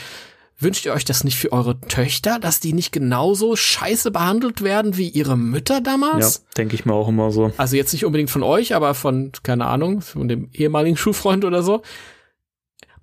Wünscht 0.61 0.85
ihr 0.85 0.91
euch 0.91 1.05
das 1.05 1.23
nicht 1.23 1.37
für 1.37 1.53
eure 1.53 1.79
Töchter, 1.79 2.37
dass 2.37 2.59
die 2.59 2.73
nicht 2.73 2.91
genauso 2.91 3.55
scheiße 3.55 4.11
behandelt 4.11 4.61
werden 4.61 4.97
wie 4.97 5.07
ihre 5.07 5.37
Mütter 5.37 5.75
Ja, 5.75 5.79
damals? 5.79 6.43
denke 6.57 6.75
ich 6.75 6.83
mir 6.85 6.93
auch 6.93 7.07
immer 7.07 7.31
so. 7.31 7.53
Also 7.55 7.77
jetzt 7.77 7.93
nicht 7.93 8.03
unbedingt 8.03 8.29
von 8.29 8.43
euch, 8.43 8.75
aber 8.75 8.93
von, 8.93 9.31
keine 9.41 9.67
Ahnung, 9.67 10.01
von 10.01 10.27
dem 10.27 10.49
ehemaligen 10.51 10.97
Schulfreund 10.97 11.45
oder 11.45 11.63
so. 11.63 11.81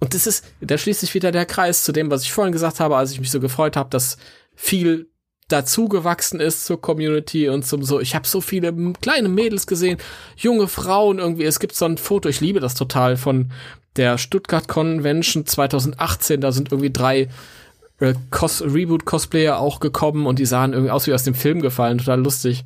Und 0.00 0.12
das 0.12 0.26
ist, 0.26 0.44
da 0.60 0.76
schließt 0.76 1.00
sich 1.00 1.14
wieder 1.14 1.32
der 1.32 1.46
Kreis 1.46 1.82
zu 1.82 1.92
dem, 1.92 2.10
was 2.10 2.22
ich 2.24 2.32
vorhin 2.32 2.52
gesagt 2.52 2.78
habe, 2.80 2.96
als 2.98 3.12
ich 3.12 3.20
mich 3.20 3.30
so 3.30 3.40
gefreut 3.40 3.76
habe, 3.78 3.88
dass 3.88 4.18
viel 4.54 5.08
dazu 5.48 5.88
gewachsen 5.88 6.40
ist 6.40 6.66
zur 6.66 6.80
Community 6.80 7.48
und 7.48 7.64
zum 7.64 7.82
so. 7.82 8.00
Ich 8.00 8.14
habe 8.14 8.26
so 8.26 8.40
viele 8.40 8.72
kleine 9.00 9.28
Mädels 9.28 9.66
gesehen, 9.66 9.98
junge 10.36 10.68
Frauen 10.68 11.18
irgendwie. 11.18 11.44
Es 11.44 11.60
gibt 11.60 11.74
so 11.74 11.84
ein 11.84 11.98
Foto, 11.98 12.28
ich 12.28 12.40
liebe 12.40 12.60
das 12.60 12.74
total 12.74 13.16
von 13.16 13.52
der 13.96 14.18
Stuttgart 14.18 14.68
Convention 14.68 15.46
2018. 15.46 16.40
Da 16.40 16.52
sind 16.52 16.72
irgendwie 16.72 16.92
drei 16.92 17.28
äh, 18.00 18.14
Cos 18.30 18.62
Reboot 18.62 19.04
Cosplayer 19.04 19.58
auch 19.58 19.80
gekommen 19.80 20.26
und 20.26 20.38
die 20.38 20.46
sahen 20.46 20.72
irgendwie 20.72 20.90
aus 20.90 21.06
wie 21.06 21.14
aus 21.14 21.24
dem 21.24 21.34
Film 21.34 21.62
gefallen, 21.62 21.98
total 21.98 22.20
lustig. 22.20 22.64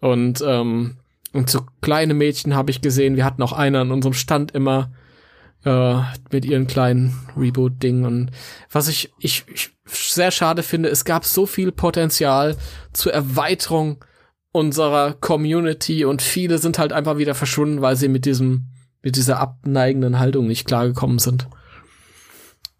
Und 0.00 0.42
ähm, 0.46 0.96
und 1.32 1.48
so 1.48 1.60
kleine 1.80 2.14
Mädchen 2.14 2.54
habe 2.54 2.70
ich 2.70 2.80
gesehen. 2.80 3.16
Wir 3.16 3.24
hatten 3.24 3.42
auch 3.42 3.52
eine 3.52 3.80
an 3.80 3.92
unserem 3.92 4.14
Stand 4.14 4.52
immer 4.52 4.90
äh, 5.64 5.94
mit 6.30 6.44
ihren 6.44 6.66
kleinen 6.66 7.14
Reboot-Dingen. 7.36 8.04
Und 8.04 8.30
was 8.70 8.88
ich, 8.88 9.12
ich, 9.18 9.44
ich 9.52 9.70
sehr 9.92 10.30
schade 10.30 10.62
finde, 10.62 10.88
es 10.88 11.04
gab 11.04 11.24
so 11.24 11.46
viel 11.46 11.72
Potenzial 11.72 12.56
zur 12.92 13.12
Erweiterung 13.12 14.04
unserer 14.52 15.14
Community 15.14 16.04
und 16.04 16.22
viele 16.22 16.58
sind 16.58 16.78
halt 16.78 16.92
einfach 16.92 17.18
wieder 17.18 17.34
verschwunden, 17.34 17.82
weil 17.82 17.96
sie 17.96 18.08
mit 18.08 18.24
diesem, 18.24 18.66
mit 19.02 19.16
dieser 19.16 19.38
abneigenden 19.38 20.18
Haltung 20.18 20.46
nicht 20.46 20.66
klargekommen 20.66 21.18
sind. 21.18 21.48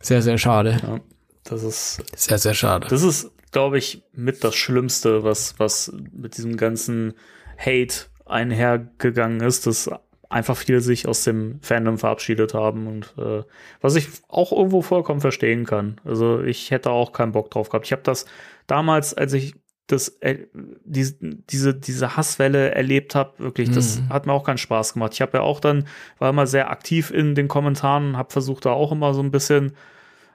Sehr, 0.01 0.23
sehr 0.23 0.39
schade. 0.39 0.79
Ja, 0.83 1.01
das 1.45 1.63
ist 1.63 2.03
Sehr, 2.17 2.39
sehr 2.39 2.55
schade. 2.55 2.87
Das 2.89 3.03
ist, 3.03 3.31
glaube 3.53 3.79
ich, 3.79 4.03
mit 4.13 4.43
das 4.43 4.55
Schlimmste, 4.55 5.23
was, 5.23 5.55
was 5.59 5.93
mit 6.13 6.37
diesem 6.37 6.57
ganzen 6.57 7.15
Hate 7.59 8.07
einhergegangen 8.25 9.41
ist, 9.41 9.67
dass 9.67 9.91
einfach 10.31 10.57
viele 10.57 10.81
sich 10.81 11.07
aus 11.07 11.25
dem 11.25 11.59
Fandom 11.61 11.99
verabschiedet 11.99 12.55
haben 12.55 12.87
und 12.87 13.15
äh, 13.19 13.43
was 13.83 13.97
ich 13.97 14.09
auch 14.29 14.53
irgendwo 14.53 14.81
vollkommen 14.81 15.21
verstehen 15.21 15.67
kann. 15.67 16.01
Also 16.05 16.41
ich 16.43 16.71
hätte 16.71 16.91
auch 16.91 17.13
keinen 17.13 17.33
Bock 17.33 17.51
drauf 17.51 17.69
gehabt. 17.69 17.85
Ich 17.87 17.93
habe 17.93 18.03
das 18.03 18.25
damals, 18.67 19.13
als 19.13 19.33
ich 19.35 19.57
das, 19.89 20.09
äh, 20.21 20.47
die, 20.85 21.09
diese, 21.51 21.75
diese 21.75 22.17
Hasswelle 22.17 22.71
erlebt 22.73 23.17
habe, 23.17 23.33
wirklich, 23.39 23.71
das 23.73 24.01
Mhm. 24.03 24.09
hat 24.11 24.27
mir 24.27 24.33
auch 24.33 24.45
keinen 24.45 24.59
Spaß 24.59 24.93
gemacht. 24.95 25.13
Ich 25.15 25.21
habe 25.21 25.39
ja 25.39 25.43
auch 25.43 25.59
dann, 25.59 25.89
war 26.19 26.31
immer 26.31 26.47
sehr 26.47 26.71
aktiv 26.71 27.11
in 27.11 27.35
den 27.35 27.49
Kommentaren, 27.49 28.17
habe 28.17 28.31
versucht, 28.33 28.65
da 28.67 28.71
auch 28.71 28.93
immer 28.93 29.13
so 29.15 29.23
ein 29.23 29.33
bisschen 29.33 29.73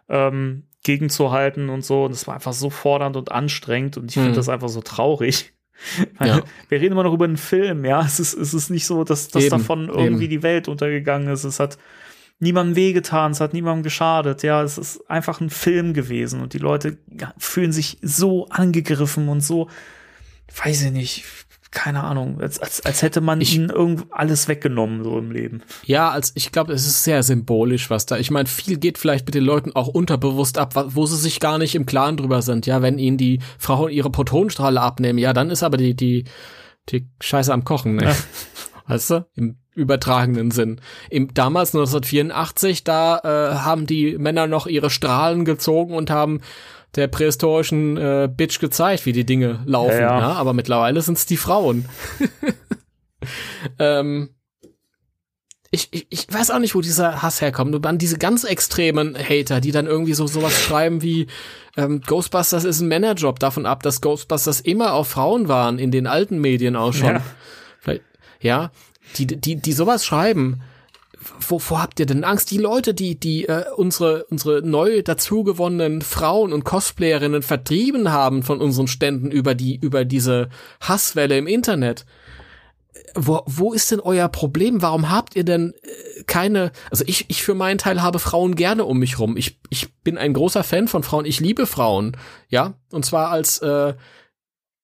ähm, 0.10 0.64
gegenzuhalten 0.84 1.70
und 1.70 1.86
so. 1.86 2.04
Und 2.04 2.12
es 2.12 2.28
war 2.28 2.36
einfach 2.36 2.54
so 2.54 2.70
fordernd 2.70 3.16
und 3.16 3.32
anstrengend 3.32 3.98
und 3.98 4.10
ich 4.12 4.16
finde 4.16 4.32
Mhm. 4.32 4.36
das 4.36 4.50
einfach 4.50 4.70
so 4.70 4.82
traurig. 4.82 5.54
Ja. 6.20 6.42
Wir 6.70 6.82
reden 6.82 6.94
immer 6.94 7.04
noch 7.04 7.14
über 7.14 7.26
einen 7.26 7.38
Film, 7.38 7.86
ja. 7.86 8.02
Es 8.02 8.20
ist, 8.20 8.34
es 8.34 8.54
ist 8.54 8.70
nicht 8.70 8.86
so, 8.86 9.04
dass, 9.04 9.28
dass 9.28 9.44
Eben, 9.44 9.52
davon 9.52 9.90
irgendwie 9.90 10.26
eben. 10.26 10.32
die 10.32 10.44
Welt 10.44 10.68
untergegangen 10.68 11.28
ist. 11.28 11.44
Es 11.44 11.60
hat 11.60 11.78
niemandem 12.40 12.76
wehgetan, 12.76 13.32
es 13.32 13.42
hat 13.42 13.54
niemandem 13.54 13.84
geschadet. 13.84 14.44
Ja, 14.44 14.64
es 14.64 14.78
ist 14.78 15.10
einfach 15.10 15.42
ein 15.42 15.50
Film 15.50 15.94
gewesen 15.94 16.42
und 16.42 16.54
die 16.54 16.60
Leute 16.60 16.98
fühlen 17.38 17.72
sich 17.72 17.98
so 18.02 18.48
angegriffen 18.50 19.30
und 19.30 19.42
so, 19.42 19.70
weiß 20.64 20.84
ich 20.84 20.92
nicht, 20.92 21.26
keine 21.76 22.04
Ahnung, 22.04 22.42
als, 22.42 22.58
als, 22.58 22.84
als 22.84 23.04
hätte 23.04 23.22
man 23.22 23.40
Ich- 23.42 23.54
ihnen 23.56 23.70
irgend 23.70 24.06
alles 24.10 24.48
weggenommen, 24.48 25.04
so 25.04 25.20
im 25.20 25.30
Leben. 25.30 25.62
Ja, 25.84 26.10
als 26.10 26.32
ich 26.34 26.52
glaube, 26.52 26.74
es 26.74 26.88
ist 26.88 27.04
sehr 27.04 27.22
symbolisch, 27.22 27.92
was 27.92 28.08
da. 28.08 28.18
Ich 28.18 28.32
meine, 28.32 28.48
viel 28.48 28.78
geht 28.78 28.98
vielleicht 28.98 29.28
mit 29.28 29.36
den 29.36 29.44
Leuten 29.44 29.74
auch 29.76 29.88
unterbewusst 29.88 30.58
ab, 30.58 30.74
wo 30.96 31.06
sie 31.06 31.18
sich 31.18 31.40
gar 31.40 31.58
nicht 31.60 31.76
im 31.76 31.86
Klaren 31.86 32.18
drüber 32.18 32.42
sind. 32.42 32.66
Ja, 32.66 32.82
wenn 32.82 32.98
ihnen 32.98 33.18
die 33.18 33.40
Frauen 33.60 33.92
ihre 33.92 34.10
Protonenstrahle 34.10 34.82
abnehmen, 34.82 35.20
ja, 35.20 35.34
dann 35.34 35.52
ist 35.52 35.62
aber 35.62 35.78
die 35.78 35.96
die 35.96 36.24
die 36.90 37.08
Scheiße 37.22 37.54
am 37.54 37.64
Kochen, 37.64 37.96
ne? 37.98 38.16
Weißt 38.88 39.10
du? 39.10 39.26
Im 39.36 39.58
übertragenen 39.74 40.52
Sinn. 40.52 40.80
Im, 41.10 41.34
damals 41.34 41.74
1984, 41.76 42.84
da 42.84 43.18
äh, 43.24 43.56
haben 43.56 43.88
die 43.88 44.18
Männer 44.18 44.48
noch 44.48 44.68
ihre 44.68 44.90
Strahlen 44.90 45.44
gezogen 45.44 45.94
und 45.96 46.10
haben 46.12 46.42
der 46.96 47.08
prähistorischen 47.08 47.98
äh, 47.98 48.30
Bitch 48.32 48.60
gezeigt, 48.60 49.06
wie 49.06 49.14
die 49.14 49.26
Dinge 49.26 49.60
laufen. 49.66 49.92
Ja, 49.92 50.00
Ja, 50.00 50.20
ja. 50.20 50.34
aber 50.34 50.54
mittlerweile 50.54 51.02
sind 51.02 51.18
es 51.18 51.26
die 51.26 51.38
Frauen. 51.38 51.86
ähm, 53.80 54.30
ich, 55.72 55.90
ich, 55.92 56.08
ich 56.10 56.28
weiß 56.32 56.52
auch 56.52 56.60
nicht, 56.60 56.76
wo 56.76 56.82
dieser 56.82 57.22
Hass 57.22 57.42
herkommt. 57.42 57.76
Und 57.76 57.84
dann 57.84 57.98
diese 57.98 58.18
ganz 58.18 58.46
extremen 58.46 59.18
Hater, 59.18 59.60
die 59.60 59.72
dann 59.72 59.88
irgendwie 59.88 60.14
so 60.14 60.26
sowas 60.28 60.58
schreiben 60.62 61.02
wie 61.02 61.28
ähm, 61.76 62.02
Ghostbusters 62.02 62.64
ist 62.64 62.80
ein 62.80 62.88
Männerjob, 62.88 63.40
davon 63.40 63.66
ab, 63.66 63.84
dass 63.84 64.00
Ghostbusters 64.00 64.62
immer 64.62 64.94
auch 64.94 65.06
Frauen 65.06 65.50
waren, 65.50 65.78
in 65.80 65.92
den 65.92 66.08
alten 66.08 66.40
Medien 66.40 66.76
auch 66.76 66.94
schon. 66.94 67.16
Ja. 67.16 67.22
Ja, 68.42 68.72
die, 69.18 69.26
die, 69.26 69.56
die 69.56 69.74
sowas 69.74 70.06
schreiben. 70.06 70.62
Wovor 71.48 71.82
habt 71.82 72.00
ihr 72.00 72.06
denn 72.06 72.24
Angst? 72.24 72.52
Die 72.52 72.58
Leute, 72.58 72.94
die, 72.94 73.20
die 73.20 73.48
äh, 73.48 73.66
unsere, 73.76 74.26
unsere 74.26 74.62
neu 74.62 75.02
dazugewonnenen 75.02 76.02
Frauen 76.02 76.54
und 76.54 76.64
Cosplayerinnen 76.64 77.42
vertrieben 77.42 78.12
haben 78.12 78.44
von 78.44 78.62
unseren 78.62 78.88
Ständen 78.88 79.32
über 79.32 79.56
die, 79.56 79.76
über 79.76 80.06
diese 80.06 80.50
Hasswelle 80.82 81.38
im 81.38 81.48
Internet 81.48 82.06
wo, 83.16 83.42
wo 83.46 83.74
ist 83.74 83.92
denn 83.92 84.00
euer 84.00 84.28
Problem? 84.28 84.82
Warum 84.82 85.10
habt 85.10 85.36
ihr 85.36 85.44
denn 85.44 85.74
äh, 85.82 86.24
keine, 86.24 86.72
also 86.92 87.04
ich, 87.08 87.30
ich 87.30 87.44
für 87.44 87.56
meinen 87.56 87.78
Teil 87.78 88.02
habe 88.02 88.20
Frauen 88.20 88.56
gerne 88.56 88.86
um 88.86 89.00
mich 89.00 89.20
rum. 89.20 89.38
Ich, 89.38 89.60
ich 89.70 89.94
bin 90.04 90.18
ein 90.18 90.34
großer 90.34 90.64
Fan 90.64 90.88
von 90.88 91.04
Frauen. 91.04 91.26
Ich 91.26 91.40
liebe 91.40 91.66
Frauen. 91.66 92.18
Ja, 92.50 92.76
und 92.92 93.06
zwar 93.06 93.30
als, 93.30 93.60
äh, 93.60 93.96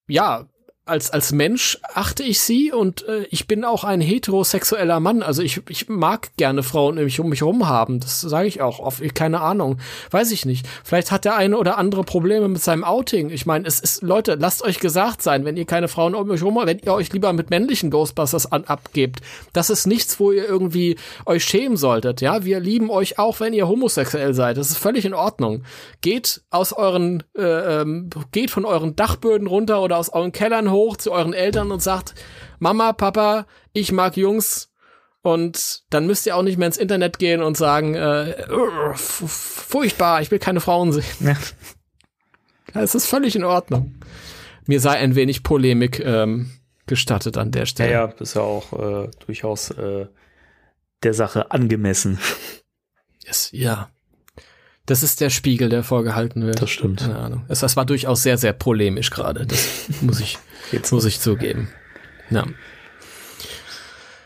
ja, 0.07 0.47
als, 0.91 1.09
als 1.09 1.31
Mensch 1.31 1.79
achte 1.93 2.21
ich 2.21 2.41
sie 2.41 2.71
und 2.71 3.07
äh, 3.07 3.23
ich 3.31 3.47
bin 3.47 3.63
auch 3.63 3.85
ein 3.85 4.01
heterosexueller 4.01 4.99
Mann. 4.99 5.23
Also 5.23 5.41
ich, 5.41 5.61
ich 5.69 5.87
mag 5.87 6.35
gerne 6.35 6.63
Frauen 6.63 6.95
mich, 6.95 7.19
um 7.19 7.29
mich 7.29 7.39
herum 7.39 7.67
haben. 7.67 8.01
Das 8.01 8.19
sage 8.19 8.47
ich 8.47 8.61
auch. 8.61 8.79
Auf, 8.79 9.01
keine 9.13 9.39
Ahnung. 9.39 9.77
Weiß 10.11 10.31
ich 10.31 10.45
nicht. 10.45 10.67
Vielleicht 10.83 11.11
hat 11.11 11.23
der 11.23 11.37
eine 11.37 11.57
oder 11.57 11.77
andere 11.77 12.03
Probleme 12.03 12.49
mit 12.49 12.61
seinem 12.61 12.83
Outing. 12.83 13.29
Ich 13.29 13.45
meine, 13.45 13.65
es 13.67 13.79
ist, 13.79 14.01
Leute, 14.03 14.35
lasst 14.35 14.63
euch 14.63 14.79
gesagt 14.79 15.21
sein, 15.21 15.45
wenn 15.45 15.55
ihr 15.55 15.65
keine 15.65 15.87
Frauen 15.87 16.13
um 16.13 16.29
euch 16.29 16.41
herum 16.41 16.57
habt, 16.57 16.67
wenn 16.67 16.79
ihr 16.79 16.93
euch 16.93 17.13
lieber 17.13 17.31
mit 17.31 17.49
männlichen 17.49 17.89
Ghostbusters 17.89 18.51
an, 18.51 18.65
abgebt. 18.65 19.21
Das 19.53 19.69
ist 19.69 19.87
nichts, 19.87 20.19
wo 20.19 20.33
ihr 20.33 20.45
irgendwie 20.45 20.97
euch 21.25 21.45
schämen 21.45 21.77
solltet. 21.77 22.19
Ja, 22.19 22.43
wir 22.43 22.59
lieben 22.59 22.89
euch 22.89 23.17
auch, 23.17 23.39
wenn 23.39 23.53
ihr 23.53 23.69
homosexuell 23.69 24.33
seid. 24.33 24.57
Das 24.57 24.69
ist 24.69 24.77
völlig 24.77 25.05
in 25.05 25.13
Ordnung. 25.13 25.63
Geht 26.01 26.41
aus 26.49 26.73
euren, 26.73 27.23
äh, 27.37 27.81
ähm, 27.81 28.09
geht 28.33 28.51
von 28.51 28.65
euren 28.65 28.97
Dachböden 28.97 29.47
runter 29.47 29.81
oder 29.81 29.97
aus 29.97 30.09
euren 30.09 30.33
Kellern 30.33 30.69
hoch 30.69 30.80
zu 30.97 31.11
euren 31.11 31.33
Eltern 31.33 31.71
und 31.71 31.81
sagt, 31.81 32.15
Mama, 32.59 32.93
Papa, 32.93 33.45
ich 33.73 33.91
mag 33.91 34.17
Jungs. 34.17 34.69
Und 35.23 35.83
dann 35.91 36.07
müsst 36.07 36.25
ihr 36.25 36.35
auch 36.35 36.41
nicht 36.41 36.57
mehr 36.57 36.67
ins 36.67 36.77
Internet 36.77 37.19
gehen 37.19 37.43
und 37.43 37.55
sagen, 37.55 37.93
äh, 37.93 38.33
furchtbar, 38.95 40.21
ich 40.21 40.31
will 40.31 40.39
keine 40.39 40.61
Frauen 40.61 40.91
sehen. 40.91 41.03
Ja. 41.19 41.37
Es 42.81 42.95
ist 42.95 43.05
völlig 43.05 43.35
in 43.35 43.43
Ordnung. 43.43 43.95
Mir 44.65 44.79
sei 44.79 44.97
ein 44.97 45.15
wenig 45.15 45.43
Polemik 45.43 45.99
ähm, 45.99 46.51
gestattet 46.87 47.37
an 47.37 47.51
der 47.51 47.65
Stelle. 47.65 47.91
Ja, 47.91 48.05
ja 48.05 48.07
das 48.07 48.29
ist 48.29 48.35
ja 48.35 48.41
auch 48.41 48.73
äh, 48.73 49.09
durchaus 49.25 49.71
äh, 49.71 50.07
der 51.03 51.13
Sache 51.13 51.51
angemessen. 51.51 52.19
Yes, 53.23 53.49
ja. 53.51 53.89
Das 54.91 55.03
ist 55.03 55.21
der 55.21 55.29
Spiegel, 55.29 55.69
der 55.69 55.85
vorgehalten 55.85 56.45
wird. 56.45 56.61
Das 56.61 56.69
stimmt. 56.69 56.99
Keine 56.99 57.17
Ahnung. 57.17 57.45
Es, 57.47 57.61
das 57.61 57.77
war 57.77 57.85
durchaus 57.85 58.23
sehr, 58.23 58.37
sehr 58.37 58.51
polemisch 58.51 59.09
gerade. 59.09 59.45
Das 59.45 59.85
muss 60.01 60.19
ich, 60.19 60.37
Jetzt 60.73 60.91
muss 60.91 61.05
ich 61.05 61.21
zugeben. 61.21 61.69
Ja. 62.29 62.43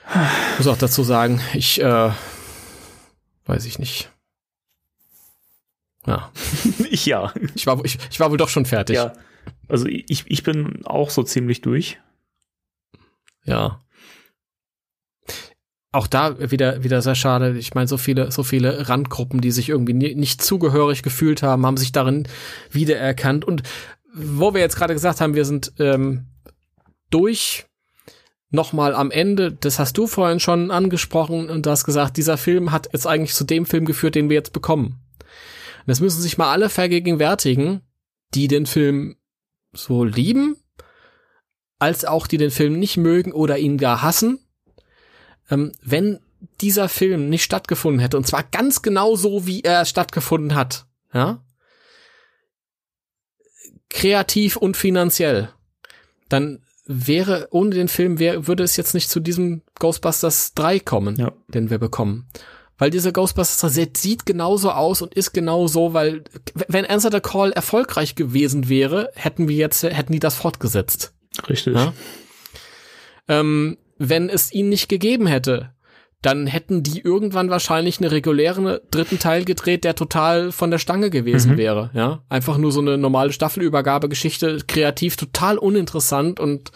Ich 0.07 0.57
muss 0.57 0.65
auch 0.65 0.77
dazu 0.79 1.03
sagen, 1.03 1.39
ich 1.53 1.79
äh, 1.79 2.09
weiß 3.45 3.65
ich 3.67 3.77
nicht. 3.77 4.09
Ja. 6.07 6.31
ich 6.89 7.05
ja. 7.05 7.31
Ich 7.53 7.67
war, 7.67 7.85
ich, 7.85 7.99
ich 8.09 8.19
war 8.19 8.31
wohl 8.31 8.37
doch 8.39 8.49
schon 8.49 8.65
fertig. 8.65 8.95
Ja. 8.95 9.13
Also 9.67 9.85
ich, 9.85 10.23
ich 10.25 10.41
bin 10.41 10.83
auch 10.83 11.11
so 11.11 11.21
ziemlich 11.21 11.61
durch. 11.61 11.99
Ja 13.43 13.84
auch 15.95 16.07
da 16.07 16.51
wieder, 16.51 16.83
wieder 16.83 17.01
sehr 17.01 17.15
schade. 17.15 17.57
Ich 17.57 17.73
meine, 17.73 17.87
so 17.87 17.97
viele, 17.97 18.31
so 18.31 18.43
viele 18.43 18.89
Randgruppen, 18.89 19.41
die 19.41 19.51
sich 19.51 19.69
irgendwie 19.69 20.15
nicht 20.15 20.41
zugehörig 20.41 21.03
gefühlt 21.03 21.41
haben, 21.41 21.65
haben 21.65 21.77
sich 21.77 21.91
darin 21.91 22.27
wiedererkannt. 22.71 23.45
Und 23.45 23.63
wo 24.13 24.53
wir 24.53 24.61
jetzt 24.61 24.75
gerade 24.75 24.93
gesagt 24.93 25.21
haben, 25.21 25.35
wir 25.35 25.45
sind 25.45 25.73
ähm, 25.79 26.25
durch 27.09 27.65
nochmal 28.51 28.93
am 28.93 29.11
Ende, 29.11 29.51
das 29.51 29.79
hast 29.79 29.97
du 29.97 30.07
vorhin 30.07 30.39
schon 30.39 30.71
angesprochen 30.71 31.49
und 31.49 31.65
du 31.65 31.69
hast 31.69 31.85
gesagt, 31.85 32.17
dieser 32.17 32.37
Film 32.37 32.71
hat 32.71 32.89
jetzt 32.93 33.07
eigentlich 33.07 33.33
zu 33.33 33.43
dem 33.43 33.65
Film 33.65 33.85
geführt, 33.85 34.15
den 34.15 34.29
wir 34.29 34.35
jetzt 34.35 34.53
bekommen. 34.53 34.99
Und 35.15 35.87
das 35.87 36.01
müssen 36.01 36.21
sich 36.21 36.37
mal 36.37 36.51
alle 36.51 36.69
vergegenwärtigen, 36.69 37.81
die 38.33 38.47
den 38.47 38.65
Film 38.65 39.15
so 39.73 40.03
lieben, 40.03 40.57
als 41.79 42.05
auch 42.05 42.27
die 42.27 42.37
den 42.37 42.51
Film 42.51 42.79
nicht 42.79 42.97
mögen 42.97 43.31
oder 43.31 43.57
ihn 43.57 43.77
gar 43.77 44.01
hassen 44.01 44.39
ähm, 45.49 45.71
wenn 45.81 46.19
dieser 46.61 46.89
Film 46.89 47.29
nicht 47.29 47.43
stattgefunden 47.43 47.99
hätte, 47.99 48.17
und 48.17 48.27
zwar 48.27 48.43
ganz 48.43 48.81
genau 48.81 49.15
so, 49.15 49.45
wie 49.47 49.61
er 49.61 49.85
stattgefunden 49.85 50.55
hat, 50.55 50.85
ja, 51.13 51.41
kreativ 53.89 54.57
und 54.57 54.77
finanziell, 54.77 55.49
dann 56.29 56.61
wäre, 56.85 57.47
ohne 57.51 57.71
den 57.71 57.87
Film 57.87 58.19
wär, 58.19 58.47
würde 58.47 58.63
es 58.63 58.77
jetzt 58.77 58.93
nicht 58.93 59.09
zu 59.09 59.19
diesem 59.19 59.61
Ghostbusters 59.79 60.53
3 60.53 60.79
kommen, 60.79 61.15
ja. 61.15 61.31
den 61.47 61.69
wir 61.69 61.79
bekommen. 61.79 62.27
Weil 62.77 62.89
dieser 62.89 63.13
Ghostbusters 63.13 63.73
sieht, 63.73 63.97
sieht 63.97 64.25
genauso 64.25 64.71
aus 64.71 65.01
und 65.01 65.13
ist 65.13 65.31
genau 65.31 65.67
so, 65.67 65.93
weil 65.93 66.25
wenn 66.67 66.85
Answer 66.85 67.09
the 67.11 67.21
Call 67.21 67.51
erfolgreich 67.53 68.15
gewesen 68.15 68.67
wäre, 68.67 69.11
hätten 69.15 69.47
wir 69.47 69.55
jetzt, 69.55 69.83
hätten 69.83 70.11
die 70.11 70.19
das 70.19 70.35
fortgesetzt. 70.35 71.13
Richtig. 71.47 71.75
Ja? 71.75 71.93
Ähm, 73.27 73.77
wenn 73.97 74.29
es 74.29 74.51
ihn 74.51 74.69
nicht 74.69 74.89
gegeben 74.89 75.27
hätte, 75.27 75.71
dann 76.21 76.47
hätten 76.47 76.81
die 76.81 77.01
irgendwann 77.01 77.49
wahrscheinlich 77.49 77.99
eine 77.99 78.11
reguläre 78.11 78.81
dritten 78.89 79.19
Teil 79.19 79.45
gedreht, 79.45 79.83
der 79.83 79.95
total 79.95 80.51
von 80.51 80.71
der 80.71 80.79
Stange 80.79 81.11
gewesen 81.11 81.53
mhm. 81.53 81.57
wäre, 81.57 81.91
ja. 81.93 82.23
Einfach 82.29 82.57
nur 82.57 82.71
so 82.71 82.81
eine 82.81 82.97
normale 82.97 83.31
Staffelübergabegeschichte, 83.31 84.63
kreativ 84.67 85.17
total 85.17 85.57
uninteressant 85.57 86.39
und 86.39 86.71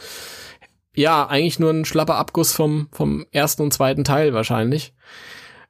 ja, 0.96 1.26
eigentlich 1.28 1.60
nur 1.60 1.72
ein 1.72 1.86
schlapper 1.86 2.16
Abguss 2.16 2.54
vom, 2.54 2.90
vom 2.92 3.26
ersten 3.32 3.64
und 3.64 3.74
zweiten 3.74 4.04
Teil 4.04 4.34
wahrscheinlich. 4.34 4.94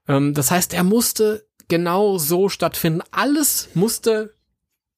Ähm, 0.07 0.33
das 0.33 0.51
heißt, 0.51 0.73
er 0.73 0.83
musste 0.83 1.45
genau 1.69 2.17
so 2.17 2.49
stattfinden. 2.49 3.01
Alles 3.11 3.69
musste 3.75 4.33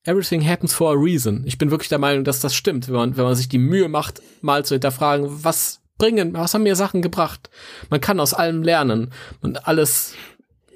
Everything 0.03 0.44
happens 0.44 0.73
for 0.73 0.91
a 0.91 0.95
reason. 0.95 1.44
Ich 1.45 1.60
bin 1.60 1.69
wirklich 1.69 1.90
der 1.90 1.99
Meinung, 1.99 2.23
dass 2.23 2.40
das 2.40 2.56
stimmt, 2.56 2.88
wenn 2.88 2.95
man, 2.95 3.18
wenn 3.18 3.23
man 3.23 3.36
sich 3.36 3.49
die 3.49 3.60
Mühe 3.60 3.88
macht, 3.88 4.22
mal 4.41 4.65
zu 4.65 4.73
hinterfragen, 4.73 5.44
was 5.44 5.81
bringen, 6.02 6.34
was 6.34 6.56
haben 6.56 6.64
mir 6.64 6.76
Sachen 6.76 7.03
gebracht. 7.03 7.52
Man 7.91 8.02
kann 8.02 8.19
aus 8.19 8.34
allem 8.34 8.64
lernen 8.64 9.14
und 9.41 9.68
alles, 9.68 10.15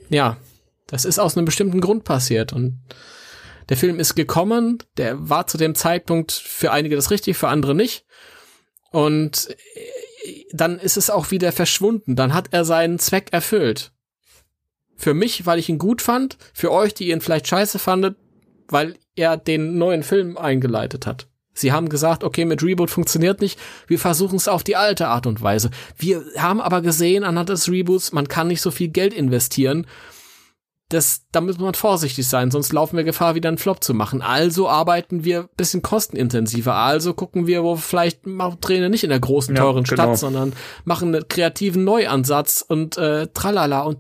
ja, 0.09 0.37
das 0.85 1.03
ist 1.03 1.17
aus 1.17 1.35
einem 1.35 1.45
bestimmten 1.45 1.81
Grund 1.81 2.03
passiert 2.03 2.53
und 2.53 2.79
der 3.69 3.77
Film 3.77 3.99
ist 3.99 4.13
gekommen, 4.13 4.77
der 4.97 5.27
war 5.27 5.47
zu 5.47 5.57
dem 5.57 5.73
Zeitpunkt 5.73 6.31
für 6.31 6.71
einige 6.71 6.95
das 6.95 7.09
richtig, 7.09 7.37
für 7.37 7.47
andere 7.47 7.73
nicht. 7.73 8.05
Und 8.91 9.55
dann 10.51 10.77
ist 10.77 10.97
es 10.97 11.09
auch 11.09 11.31
wieder 11.31 11.51
verschwunden. 11.51 12.15
Dann 12.15 12.35
hat 12.35 12.49
er 12.51 12.63
seinen 12.63 12.99
Zweck 12.99 13.29
erfüllt. 13.31 13.91
Für 14.95 15.15
mich, 15.15 15.47
weil 15.47 15.57
ich 15.57 15.67
ihn 15.67 15.79
gut 15.79 16.03
fand, 16.03 16.37
für 16.53 16.71
euch, 16.71 16.93
die 16.93 17.09
ihn 17.09 17.21
vielleicht 17.21 17.47
scheiße 17.47 17.79
fandet, 17.79 18.17
weil 18.67 18.95
er 19.15 19.37
den 19.37 19.79
neuen 19.79 20.03
Film 20.03 20.37
eingeleitet 20.37 21.07
hat. 21.07 21.27
Sie 21.55 21.71
haben 21.71 21.89
gesagt, 21.89 22.23
okay, 22.23 22.45
mit 22.45 22.61
Reboot 22.61 22.91
funktioniert 22.91 23.41
nicht, 23.41 23.59
wir 23.87 23.97
versuchen 23.97 24.35
es 24.35 24.47
auf 24.47 24.63
die 24.63 24.75
alte 24.75 25.07
Art 25.07 25.25
und 25.25 25.41
Weise. 25.41 25.71
Wir 25.97 26.23
haben 26.37 26.61
aber 26.61 26.81
gesehen 26.81 27.23
anhand 27.23 27.49
des 27.49 27.69
Reboots, 27.69 28.11
man 28.11 28.27
kann 28.27 28.49
nicht 28.49 28.61
so 28.61 28.71
viel 28.71 28.89
Geld 28.89 29.13
investieren. 29.13 29.87
Das, 30.89 31.23
da 31.31 31.41
muss 31.41 31.57
man 31.57 31.73
vorsichtig 31.73 32.27
sein, 32.27 32.51
sonst 32.51 32.71
laufen 32.71 32.95
wir 32.95 33.03
Gefahr, 33.03 33.33
wieder 33.33 33.49
einen 33.49 33.57
Flop 33.57 33.83
zu 33.83 33.95
machen. 33.95 34.21
Also 34.21 34.69
arbeiten 34.69 35.23
wir 35.23 35.49
bisschen 35.57 35.81
kostenintensiver. 35.81 36.75
Also 36.75 37.15
gucken 37.15 37.47
wir, 37.47 37.63
wo 37.63 37.75
vielleicht 37.75 38.25
drehen 38.25 38.91
nicht 38.91 39.03
in 39.03 39.09
der 39.09 39.19
großen, 39.19 39.55
teuren 39.55 39.83
ja, 39.85 39.89
genau. 39.89 40.03
Stadt, 40.03 40.17
sondern 40.19 40.53
machen 40.83 41.15
einen 41.15 41.27
kreativen 41.27 41.85
Neuansatz 41.85 42.63
und 42.67 42.97
äh, 42.97 43.27
tralala. 43.33 43.81
Und 43.81 43.99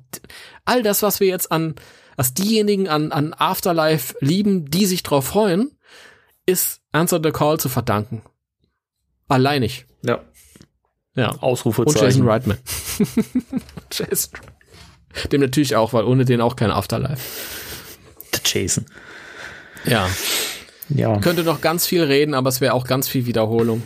all 0.65 0.83
das, 0.83 1.01
was 1.01 1.19
wir 1.19 1.27
jetzt 1.27 1.51
an, 1.51 1.73
was 2.17 2.35
diejenigen 2.35 2.87
an, 2.87 3.11
an 3.11 3.33
Afterlife 3.33 4.15
lieben, 4.19 4.69
die 4.69 4.85
sich 4.85 5.01
drauf 5.01 5.25
freuen, 5.25 5.71
ist 6.45 6.81
Answer 6.91 7.19
the 7.23 7.31
Call 7.31 7.59
zu 7.59 7.69
verdanken. 7.69 8.21
Alleinig. 9.27 9.85
Ja. 10.03 10.23
Ja. 11.15 11.29
Ausrufezeichen. 11.29 11.97
Und 11.97 12.03
Jason 12.03 12.27
Reitman. 12.27 12.57
Jason. 13.91 14.39
Dem 15.31 15.41
natürlich 15.41 15.75
auch, 15.75 15.93
weil 15.93 16.03
ohne 16.03 16.25
den 16.25 16.41
auch 16.41 16.55
kein 16.55 16.71
Afterlife. 16.71 17.21
Der 18.33 18.41
Jason. 18.43 18.85
Ja. 19.85 20.09
Ja. 20.89 21.17
Könnte 21.19 21.43
noch 21.43 21.61
ganz 21.61 21.87
viel 21.87 22.03
reden, 22.03 22.33
aber 22.33 22.49
es 22.49 22.61
wäre 22.61 22.73
auch 22.73 22.85
ganz 22.85 23.07
viel 23.07 23.25
Wiederholung. 23.25 23.81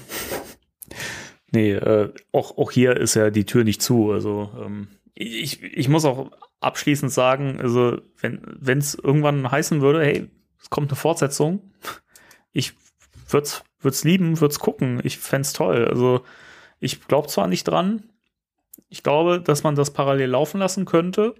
Nee, 1.51 1.73
äh, 1.73 2.13
auch, 2.31 2.57
auch 2.57 2.71
hier 2.71 2.97
ist 2.97 3.15
ja 3.15 3.29
die 3.29 3.45
Tür 3.45 3.63
nicht 3.63 3.81
zu. 3.81 4.11
Also 4.11 4.51
ähm, 4.59 4.87
ich, 5.13 5.63
ich 5.63 5.87
muss 5.87 6.05
auch 6.05 6.31
abschließend 6.59 7.11
sagen, 7.11 7.59
also 7.61 7.99
wenn 8.21 8.77
es 8.77 8.95
irgendwann 8.95 9.49
heißen 9.49 9.81
würde, 9.81 10.03
hey, 10.03 10.29
es 10.61 10.69
kommt 10.69 10.89
eine 10.89 10.97
Fortsetzung, 10.97 11.71
ich 12.59 12.73
würd's, 13.27 13.63
würd's 13.79 14.03
lieben, 14.03 14.39
würd's 14.39 14.59
gucken. 14.59 15.01
Ich 15.03 15.17
fände 15.17 15.49
toll. 15.51 15.87
Also 15.87 16.23
ich 16.79 17.07
glaube 17.07 17.27
zwar 17.27 17.47
nicht 17.47 17.67
dran. 17.67 18.03
Ich 18.89 19.03
glaube, 19.03 19.41
dass 19.41 19.63
man 19.63 19.75
das 19.75 19.91
parallel 19.91 20.29
laufen 20.29 20.59
lassen 20.59 20.85
könnte, 20.85 21.35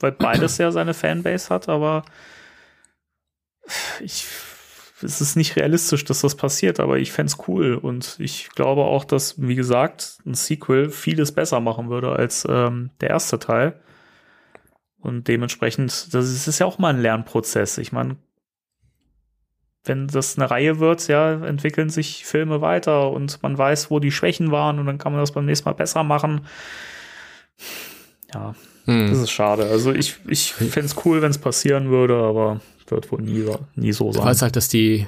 weil 0.00 0.12
beides 0.12 0.58
ja 0.58 0.70
seine 0.72 0.94
Fanbase 0.94 1.50
hat, 1.50 1.68
aber 1.68 2.04
ich, 4.00 4.26
es 5.02 5.20
ist 5.20 5.36
nicht 5.36 5.56
realistisch, 5.56 6.04
dass 6.04 6.22
das 6.22 6.34
passiert, 6.34 6.80
aber 6.80 6.98
ich 6.98 7.12
fände 7.12 7.32
cool 7.46 7.74
und 7.74 8.16
ich 8.18 8.48
glaube 8.50 8.82
auch, 8.82 9.04
dass, 9.04 9.40
wie 9.40 9.54
gesagt, 9.54 10.18
ein 10.26 10.34
Sequel 10.34 10.90
vieles 10.90 11.32
besser 11.32 11.60
machen 11.60 11.90
würde 11.90 12.12
als 12.12 12.46
ähm, 12.48 12.90
der 13.00 13.10
erste 13.10 13.38
Teil. 13.38 13.80
Und 14.98 15.28
dementsprechend, 15.28 16.12
das 16.14 16.28
ist, 16.28 16.48
ist 16.48 16.58
ja 16.58 16.66
auch 16.66 16.78
mal 16.78 16.92
ein 16.92 17.00
Lernprozess. 17.00 17.78
Ich 17.78 17.92
meine, 17.92 18.16
wenn 19.86 20.08
das 20.08 20.38
eine 20.38 20.50
Reihe 20.50 20.78
wird, 20.78 21.08
ja, 21.08 21.44
entwickeln 21.44 21.90
sich 21.90 22.24
Filme 22.24 22.60
weiter 22.60 23.10
und 23.10 23.42
man 23.42 23.56
weiß, 23.56 23.90
wo 23.90 24.00
die 24.00 24.10
Schwächen 24.10 24.50
waren 24.50 24.78
und 24.78 24.86
dann 24.86 24.98
kann 24.98 25.12
man 25.12 25.20
das 25.20 25.32
beim 25.32 25.46
nächsten 25.46 25.68
Mal 25.68 25.74
besser 25.74 26.02
machen. 26.02 26.42
Ja, 28.34 28.54
hm. 28.84 29.10
das 29.10 29.18
ist 29.18 29.30
schade. 29.30 29.66
Also 29.66 29.92
ich, 29.92 30.16
ich 30.26 30.52
fände 30.52 30.86
es 30.86 30.96
cool, 31.04 31.22
wenn 31.22 31.30
es 31.30 31.38
passieren 31.38 31.90
würde, 31.90 32.16
aber 32.16 32.60
wird 32.88 33.10
wohl 33.10 33.22
nie, 33.22 33.44
nie 33.74 33.92
so 33.92 34.12
sein. 34.12 34.22
Ich 34.22 34.26
weiß 34.28 34.42
halt, 34.42 34.56
dass 34.56 34.68
die, 34.68 35.06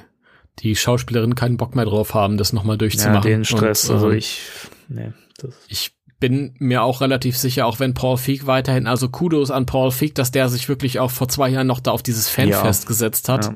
die 0.59 0.75
Schauspielerinnen 0.75 1.35
keinen 1.35 1.57
Bock 1.57 1.75
mehr 1.75 1.85
drauf 1.85 2.13
haben, 2.13 2.37
das 2.37 2.53
nochmal 2.53 2.77
durchzumachen. 2.77 3.29
Ja, 3.29 3.37
den 3.37 3.45
Stress, 3.45 3.89
Und, 3.89 3.95
also 3.95 4.11
äh, 4.11 4.17
ich, 4.17 4.41
nee, 4.87 5.13
das, 5.37 5.53
ich 5.67 5.91
bin 6.19 6.53
mir 6.59 6.83
auch 6.83 7.01
relativ 7.01 7.37
sicher, 7.37 7.65
auch 7.65 7.79
wenn 7.79 7.93
Paul 7.93 8.17
Feig 8.17 8.45
weiterhin, 8.45 8.87
also 8.87 9.07
Kudos 9.07 9.51
an 9.51 9.65
Paul 9.65 9.91
Feig, 9.91 10.15
dass 10.15 10.31
der 10.31 10.49
sich 10.49 10.67
wirklich 10.67 10.99
auch 10.99 11.11
vor 11.11 11.29
zwei 11.29 11.49
Jahren 11.49 11.67
noch 11.67 11.79
da 11.79 11.91
auf 11.91 12.03
dieses 12.03 12.27
Fanfest 12.27 12.83
Ja. 12.83 12.87
gesetzt 12.87 13.29
hat, 13.29 13.45
Ja. 13.45 13.55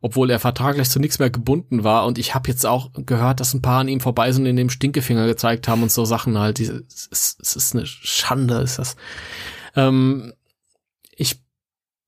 Obwohl 0.00 0.30
er 0.30 0.38
vertraglich 0.38 0.88
zu 0.88 1.00
nichts 1.00 1.18
mehr 1.18 1.30
gebunden 1.30 1.84
war. 1.84 2.06
Und 2.06 2.18
ich 2.18 2.34
habe 2.34 2.48
jetzt 2.48 2.64
auch 2.64 2.90
gehört, 2.94 3.40
dass 3.40 3.54
ein 3.54 3.62
paar 3.62 3.80
an 3.80 3.88
ihm 3.88 4.00
vorbei 4.00 4.30
sind 4.32 4.44
und 4.44 4.50
in 4.50 4.56
dem 4.56 4.70
Stinkefinger 4.70 5.26
gezeigt 5.26 5.66
haben 5.68 5.82
und 5.82 5.90
so 5.90 6.04
Sachen 6.04 6.38
halt. 6.38 6.60
Es 6.60 7.06
ist, 7.06 7.40
es 7.40 7.56
ist 7.56 7.74
eine 7.74 7.86
Schande, 7.86 8.56
ist 8.58 8.78
das. 8.78 8.96
Ähm, 9.74 10.32
ich, 11.16 11.42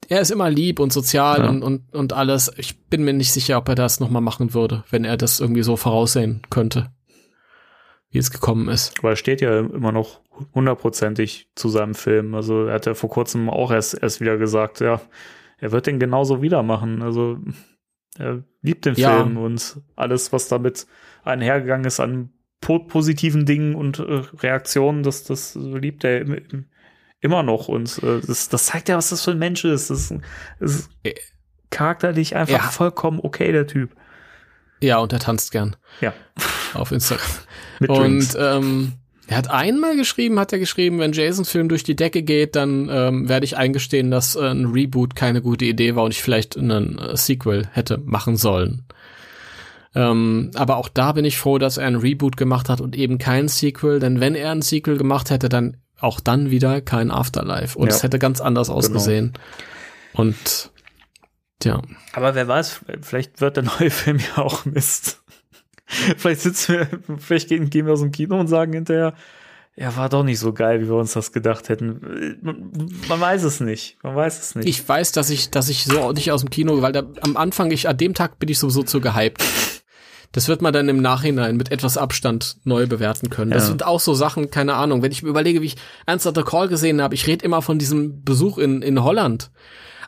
er 0.09 0.21
ist 0.21 0.31
immer 0.31 0.51
lieb 0.51 0.79
und 0.79 0.93
sozial 0.93 1.41
Ja. 1.41 1.49
und, 1.49 1.62
und, 1.62 1.95
und 1.95 2.12
alles. 2.12 2.53
Ich 2.57 2.81
bin 2.87 3.05
mir 3.05 3.12
nicht 3.12 3.33
sicher, 3.33 3.59
ob 3.59 3.69
er 3.69 3.75
das 3.75 4.01
nochmal 4.01 4.23
machen 4.23 4.55
würde, 4.55 4.85
wenn 4.91 5.05
er 5.05 5.17
das 5.17 5.41
irgendwie 5.41 5.62
so 5.62 5.77
voraussehen 5.77 6.43
könnte, 6.51 6.91
wie 8.11 8.19
es 8.19 8.31
gekommen 8.31 8.69
ist. 8.69 8.99
Aber 9.01 9.11
er 9.11 9.17
steht 9.17 9.41
ja 9.41 9.59
immer 9.61 9.93
noch 9.93 10.21
hundertprozentig 10.55 11.49
zu 11.55 11.69
seinem 11.69 11.95
Film. 11.95 12.35
Also 12.35 12.67
er 12.67 12.75
hat 12.75 12.87
ja 12.87 12.95
vor 12.95 13.11
kurzem 13.11 13.51
auch 13.51 13.71
erst, 13.71 14.01
erst 14.01 14.21
wieder 14.21 14.39
gesagt, 14.39 14.81
ja, 14.81 15.01
er 15.59 15.73
wird 15.73 15.87
den 15.87 15.99
genauso 16.01 16.41
wieder 16.41 16.62
machen. 16.62 17.03
Also 17.03 17.39
er 18.20 18.44
liebt 18.62 18.84
den 18.84 18.94
Ja. 18.94 19.16
Film 19.22 19.36
und 19.36 19.80
alles, 19.97 20.32
was 20.32 20.48
damit 20.48 20.86
einhergegangen 21.24 21.84
ist 21.86 22.01
an 22.01 22.30
po 22.60 22.78
positiven 22.80 23.47
Dingen 23.47 23.74
und 23.74 23.98
äh, 23.98 24.22
Reaktionen, 24.40 25.02
das, 25.02 25.24
das 25.24 25.55
liebt 25.55 26.05
er 26.05 26.20
im, 26.20 26.34
im, 26.34 26.64
immer 27.20 27.42
noch. 27.42 27.68
Und 27.68 28.02
äh, 28.02 28.20
das, 28.20 28.48
das 28.48 28.66
zeigt 28.66 28.88
ja, 28.88 28.97
was 28.97 29.10
das 29.10 29.24
für 29.24 29.30
ein 29.30 29.38
Mensch 29.38 29.64
ist. 29.64 29.90
Das 29.90 30.10
ist, 30.10 30.20
das 30.59 30.72
ist 30.76 30.90
charakterlich 31.70 32.36
einfach 32.36 32.52
Ja. 32.64 32.70
vollkommen 32.70 33.20
okay, 33.22 33.51
der 33.52 33.66
Typ. 33.66 33.94
Ja, 34.82 34.98
und 34.98 35.12
er 35.12 35.18
tanzt 35.20 35.52
gern 35.52 35.76
Ja. 36.01 36.12
auf 36.74 36.90
Instagram. 36.92 37.26
Mit 37.80 37.90
Und 37.90 37.98
Drinks. 37.98 38.34
ähm, 38.38 38.92
er 39.31 39.36
hat 39.36 39.48
einmal 39.48 39.94
geschrieben, 39.97 40.40
hat 40.40 40.52
er 40.52 40.59
geschrieben, 40.59 40.98
wenn 40.98 41.12
Jasons 41.12 41.48
Film 41.51 41.69
durch 41.69 41.85
die 41.85 41.94
Decke 41.94 42.24
geht, 42.24 42.57
dann 42.57 42.89
ähm, 42.90 43.28
werde 43.28 43.44
ich 43.44 43.57
eingestehen, 43.57 44.11
dass 44.11 44.35
äh, 44.35 44.40
ein 44.40 44.66
Reboot 44.66 45.15
keine 45.15 45.40
gute 45.40 45.66
Idee 45.66 45.94
war 45.94 46.02
und 46.02 46.11
ich 46.11 46.20
vielleicht 46.20 46.57
einen 46.59 46.98
äh, 46.98 47.16
Sequel 47.16 47.69
hätte 47.73 47.98
machen 47.98 48.36
sollen. 48.36 48.82
Ähm, 49.94 50.51
aber 50.57 50.78
auch 50.78 50.89
da 50.89 51.12
bin 51.12 51.24
ich 51.24 51.39
froh, 51.39 51.59
dass 51.59 51.77
er 51.77 51.86
ein 51.86 51.94
Reboot 51.94 52.36
gemacht 52.36 52.69
hat 52.69 52.81
und 52.81 52.97
eben 52.97 53.19
kein 53.19 53.47
Sequel, 53.47 54.01
denn 54.01 54.19
wenn 54.19 54.35
er 54.35 54.51
ein 54.51 54.62
Sequel 54.62 54.98
gemacht 54.98 55.31
hätte, 55.31 55.48
dann 55.48 55.77
auch 56.01 56.19
dann 56.19 56.51
wieder 56.51 56.81
kein 56.81 57.12
Afterlife 57.12 57.78
und 57.78 57.86
Ja. 57.86 57.94
es 57.94 58.02
hätte 58.02 58.19
ganz 58.19 58.40
anders 58.40 58.69
ausgesehen. 58.69 59.35
Und 60.12 60.70
ja, 61.62 61.82
Aber 62.15 62.35
wer 62.35 62.48
weiß, 62.48 62.81
vielleicht 63.02 63.40
wird 63.40 63.59
der 63.59 63.62
neue 63.65 63.90
Film 63.90 64.19
ja 64.19 64.43
auch 64.43 64.65
Mist. 64.65 65.23
Vielleicht 66.17 66.41
sitzen 66.41 66.75
wir, 66.75 66.89
vielleicht 67.19 67.49
gehen, 67.49 67.69
gehen 67.71 67.87
wir 67.87 67.93
aus 67.93 68.01
dem 68.01 68.12
Kino 68.12 68.39
und 68.39 68.47
sagen 68.49 68.73
hinterher, 68.73 69.15
ja, 69.77 69.97
war 69.97 70.09
doch 70.09 70.25
nicht 70.25 70.39
so 70.39 70.53
geil, 70.53 70.81
wie 70.83 70.89
wir 70.89 70.97
uns 70.97 71.12
das 71.12 71.33
gedacht 71.33 71.69
hätten. 71.69 72.39
Man, 72.43 72.73
man 73.09 73.21
weiß 73.21 73.45
es 73.45 73.61
nicht. 73.61 73.97
Man 74.03 74.15
weiß 74.17 74.41
es 74.41 74.55
nicht. 74.55 74.69
Ich 74.69 74.87
weiß, 74.87 75.12
dass 75.12 75.31
ich, 75.31 75.51
dass 75.51 75.69
ich 75.69 75.85
so 75.85 76.12
nicht 76.12 76.33
aus 76.33 76.41
dem 76.43 76.51
Kino, 76.51 76.83
weil 76.83 76.93
da, 76.93 77.05
am 77.23 77.37
Anfang, 77.37 77.71
ich, 77.71 77.89
an 77.89 77.97
dem 77.97 78.12
Tag 78.15 78.39
bin 78.39 78.49
ich 78.49 78.59
sowieso 78.59 78.83
zu 78.83 79.01
gehypt. 79.01 79.43
Das 80.33 80.49
wird 80.49 80.61
man 80.62 80.73
dann 80.73 80.89
im 80.89 81.01
Nachhinein 81.01 81.57
mit 81.57 81.73
etwas 81.73 81.97
Abstand 81.97 82.59
neu 82.65 82.87
bewerten 82.87 83.31
können. 83.31 83.51
Das 83.51 83.65
Ja. 83.65 83.69
sind 83.71 83.85
auch 83.85 83.99
so 84.01 84.15
Sachen, 84.15 84.51
keine 84.51 84.75
Ahnung. 84.75 85.03
Wenn 85.03 85.12
ich 85.12 85.23
mir 85.23 85.29
überlege, 85.31 85.61
wie 85.62 85.67
ich 85.67 85.77
Answer 86.07 86.33
the 86.35 86.43
Call 86.43 86.69
gesehen 86.69 87.01
habe, 87.01 87.15
ich 87.15 87.27
rede 87.27 87.45
immer 87.45 87.62
von 87.62 87.79
diesem 87.79 88.23
Besuch 88.23 88.59
in, 88.59 88.83
in 88.83 89.03
Holland. 89.03 89.51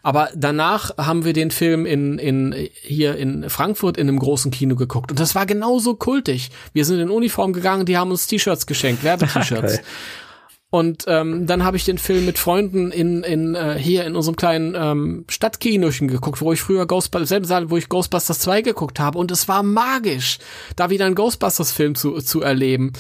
Aber 0.03 0.31
danach 0.35 0.97
haben 0.99 1.25
wir 1.25 1.33
den 1.33 1.51
Film 1.51 1.87
in, 1.87 2.19
in, 2.19 2.55
hier 2.83 3.17
in 3.17 3.49
Frankfurt 3.49 3.97
in 3.97 4.09
einem 4.09 4.19
großen 4.19 4.51
Kino 4.51 4.75
geguckt. 4.75 5.11
Und 5.11 5.21
das 5.21 5.35
war 5.35 5.47
genauso 5.47 5.95
kultig. 5.95 6.51
Wir 6.73 6.85
sind 6.85 6.99
in 6.99 7.11
Uniform 7.11 7.53
gegangen, 7.53 7.87
die 7.87 7.97
haben 7.97 8.11
uns 8.11 8.27
T-Shirts 8.27 8.67
geschenkt, 8.67 9.05
Werbe-T-Shirts. 9.05 9.81
Und 10.75 11.05
ähm, 11.07 11.47
dann 11.47 11.65
habe 11.65 11.77
ich 11.77 11.85
den 11.85 11.99
Film 11.99 12.25
mit 12.25 12.39
Freunden 12.39 12.91
in, 12.93 13.23
in 13.25 13.55
äh, 13.55 13.75
hier 13.79 14.07
in 14.07 14.17
unserem 14.17 14.37
kleinen 14.37 14.75
ähm, 14.75 15.27
Stadtkinochen 15.29 16.09
geguckt, 16.09 16.41
wo 16.41 16.51
ich 16.51 16.63
früher 16.63 16.87
Ghostbusters, 16.87 17.29
selben 17.29 17.45
Saal, 17.45 17.69
wo 17.69 17.77
ich 17.77 17.91
Ghostbusters 17.91 18.39
2 18.39 18.63
geguckt 18.63 18.99
habe. 18.99 19.19
Und 19.19 19.31
es 19.31 19.49
war 19.49 19.63
magisch, 19.63 20.39
da 20.75 20.89
wieder 20.89 21.05
einen 21.05 21.15
Ghostbusters-Film 21.15 21.95
zu, 21.95 22.23
zu 22.23 22.41
erleben. 22.41 22.95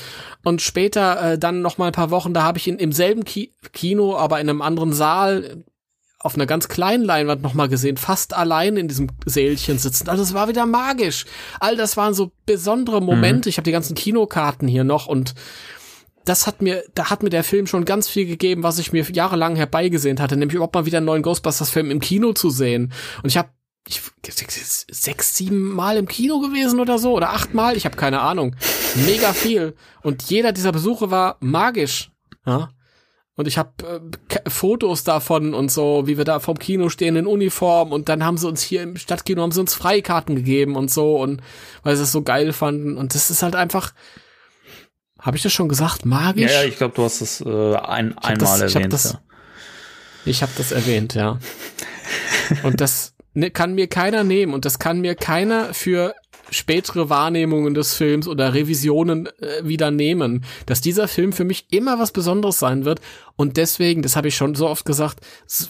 Und 0.45 0.61
später, 0.61 1.33
äh, 1.33 1.39
dann 1.39 1.62
noch 1.62 1.79
mal 1.79 1.87
ein 1.87 1.93
paar 1.93 2.11
Wochen, 2.11 2.35
da 2.35 2.43
habe 2.43 2.59
ich 2.59 2.69
ihn 2.69 2.77
im 2.77 2.93
selben 2.93 3.24
Ki 3.24 3.55
Kino, 3.73 4.19
aber 4.19 4.39
in 4.39 4.51
einem 4.51 4.61
anderen 4.61 4.93
Saal 4.93 5.65
auf 6.23 6.35
einer 6.35 6.47
ganz 6.47 6.69
kleinen 6.69 7.05
Leinwand 7.05 7.43
noch 7.43 7.55
mal 7.55 7.69
gesehen, 7.69 7.97
fast 7.97 8.35
allein 8.35 8.77
in 8.77 8.89
diesem 8.89 9.09
Sälchen 9.27 9.78
sitzend. 9.78 10.09
Also 10.09 10.23
es 10.23 10.35
war 10.35 10.49
wieder 10.49 10.66
magisch. 10.66 11.27
All 11.61 11.77
das 11.77 11.97
waren 11.97 12.15
so 12.15 12.32
besondere 12.47 13.01
Momente. 13.03 13.49
Ich 13.49 13.57
habe 13.57 13.65
die 13.65 13.73
ganzen 13.73 13.94
Kinokarten 13.94 14.69
hier 14.69 14.85
noch 14.85 15.07
und 15.07 15.35
das 16.24 16.47
hat 16.47 16.62
mir, 16.62 16.85
da 16.94 17.11
hat 17.11 17.24
mir 17.24 17.31
der 17.31 17.43
Film 17.43 17.66
schon 17.66 17.85
ganz 17.85 18.09
viel 18.09 18.27
gegeben, 18.27 18.62
was 18.62 18.78
ich 18.78 18.93
mir 18.93 19.03
jahrelang 19.11 19.57
herbeigesehnt 19.57 20.20
hatte, 20.20 20.36
nämlich 20.36 20.55
überhaupt 20.55 20.74
mal 20.74 20.86
wieder 20.86 20.99
einen 20.99 21.07
neuen 21.07 21.23
Ghostbusters-Film 21.23 21.90
im 21.90 21.99
Kino 21.99 22.32
zu 22.32 22.51
sehen. 22.51 22.93
Und 23.23 23.28
ich 23.28 23.36
habe 23.36 23.49
ich, 23.89 24.01
sechs, 24.93 25.36
sieben 25.36 25.73
Mal 25.73 25.97
im 25.97 26.07
Kino 26.07 26.39
gewesen 26.39 26.78
oder 26.78 27.01
so, 27.01 27.16
oder 27.16 27.31
acht 27.31 27.53
Mal, 27.53 27.77
ich 27.77 27.85
habe 27.85 27.97
keine 27.97 28.20
Ahnung. 28.20 28.55
Mega 28.94 29.32
viel. 29.32 29.74
Und 30.03 30.23
jeder 30.23 30.53
dieser 30.53 30.70
Besuche 30.70 31.11
war 31.11 31.36
magisch. 31.40 32.12
Ja? 32.47 32.70
Und 33.35 33.49
ich 33.49 33.57
habe 33.57 33.71
äh, 34.29 34.51
Fotos 34.51 35.05
davon 35.05 35.55
und 35.55 35.71
so, 35.73 36.07
wie 36.07 36.19
wir 36.19 36.25
da 36.25 36.39
vom 36.39 36.59
Kino 36.59 36.91
stehen 36.91 37.17
in 37.17 37.27
Uniform 37.27 37.91
und 37.93 38.09
dann 38.11 38.25
haben 38.25 38.37
sie 38.37 38.47
uns 38.47 38.63
hier 38.63 38.83
im 38.83 38.97
Stadtkino 38.97 39.41
haben 39.41 39.53
sie 39.53 39.61
uns 39.61 39.75
Freikarten 39.75 40.37
gegeben 40.37 40.77
und 40.77 40.91
so 40.91 41.17
und 41.19 41.41
weil 41.83 41.97
sie 41.97 42.03
es 42.03 42.13
so 42.13 42.23
geil 42.23 42.53
fanden 42.53 42.97
und 42.99 43.15
das 43.15 43.31
ist 43.31 43.43
halt 43.43 43.57
einfach 43.57 43.95
habe 45.19 45.37
ich 45.37 45.43
das 45.43 45.53
schon 45.53 45.69
gesagt? 45.69 46.01
ja, 46.03 46.09
Magisch? 46.09 46.53
ja, 46.53 46.65
ich 46.65 46.77
glaube, 46.77 46.95
du 46.95 47.05
hast 47.05 47.21
es 47.21 47.41
äh, 47.41 47.45
ein, 47.77 48.15
hab 48.17 48.25
einmal 48.25 48.59
das- 48.61 48.71
ich 48.71 48.75
hab 48.75 48.83
erwähnt. 48.83 48.93
das- 48.93 49.13
ja. 49.13 49.21
Ich 50.25 50.43
habe 50.43 50.53
das 50.57 50.71
erwähnt, 50.73 51.15
ja. 51.15 51.39
Und 52.63 52.81
das 52.81 53.15
ne, 53.35 53.51
kann 53.51 53.75
mir 53.75 53.87
keiner 53.89 54.25
nehmen 54.25 54.53
und 54.53 54.65
das 54.67 54.79
kann 54.79 55.01
mir 55.01 55.15
keiner 55.15 55.73
für 55.75 56.15
spätere 56.53 57.09
Wahrnehmungen 57.09 57.74
des 57.74 57.95
Films 57.95 58.29
oder 58.29 58.55
Revisionen 58.55 59.27
äh, 59.41 59.65
wieder 59.65 59.91
nehmen, 59.91 60.45
dass 60.66 60.81
dieser 60.81 61.09
Film 61.09 61.33
für 61.33 61.44
mich 61.44 61.67
immer 61.70 61.99
was 61.99 62.12
Besonderes 62.12 62.59
sein 62.59 62.85
wird 62.85 63.01
und 63.36 63.57
deswegen, 63.57 64.02
das 64.02 64.17
habe 64.17 64.28
ich 64.28 64.36
schon 64.36 64.55
so 64.55 64.68
oft 64.68 64.85
gesagt, 64.85 65.20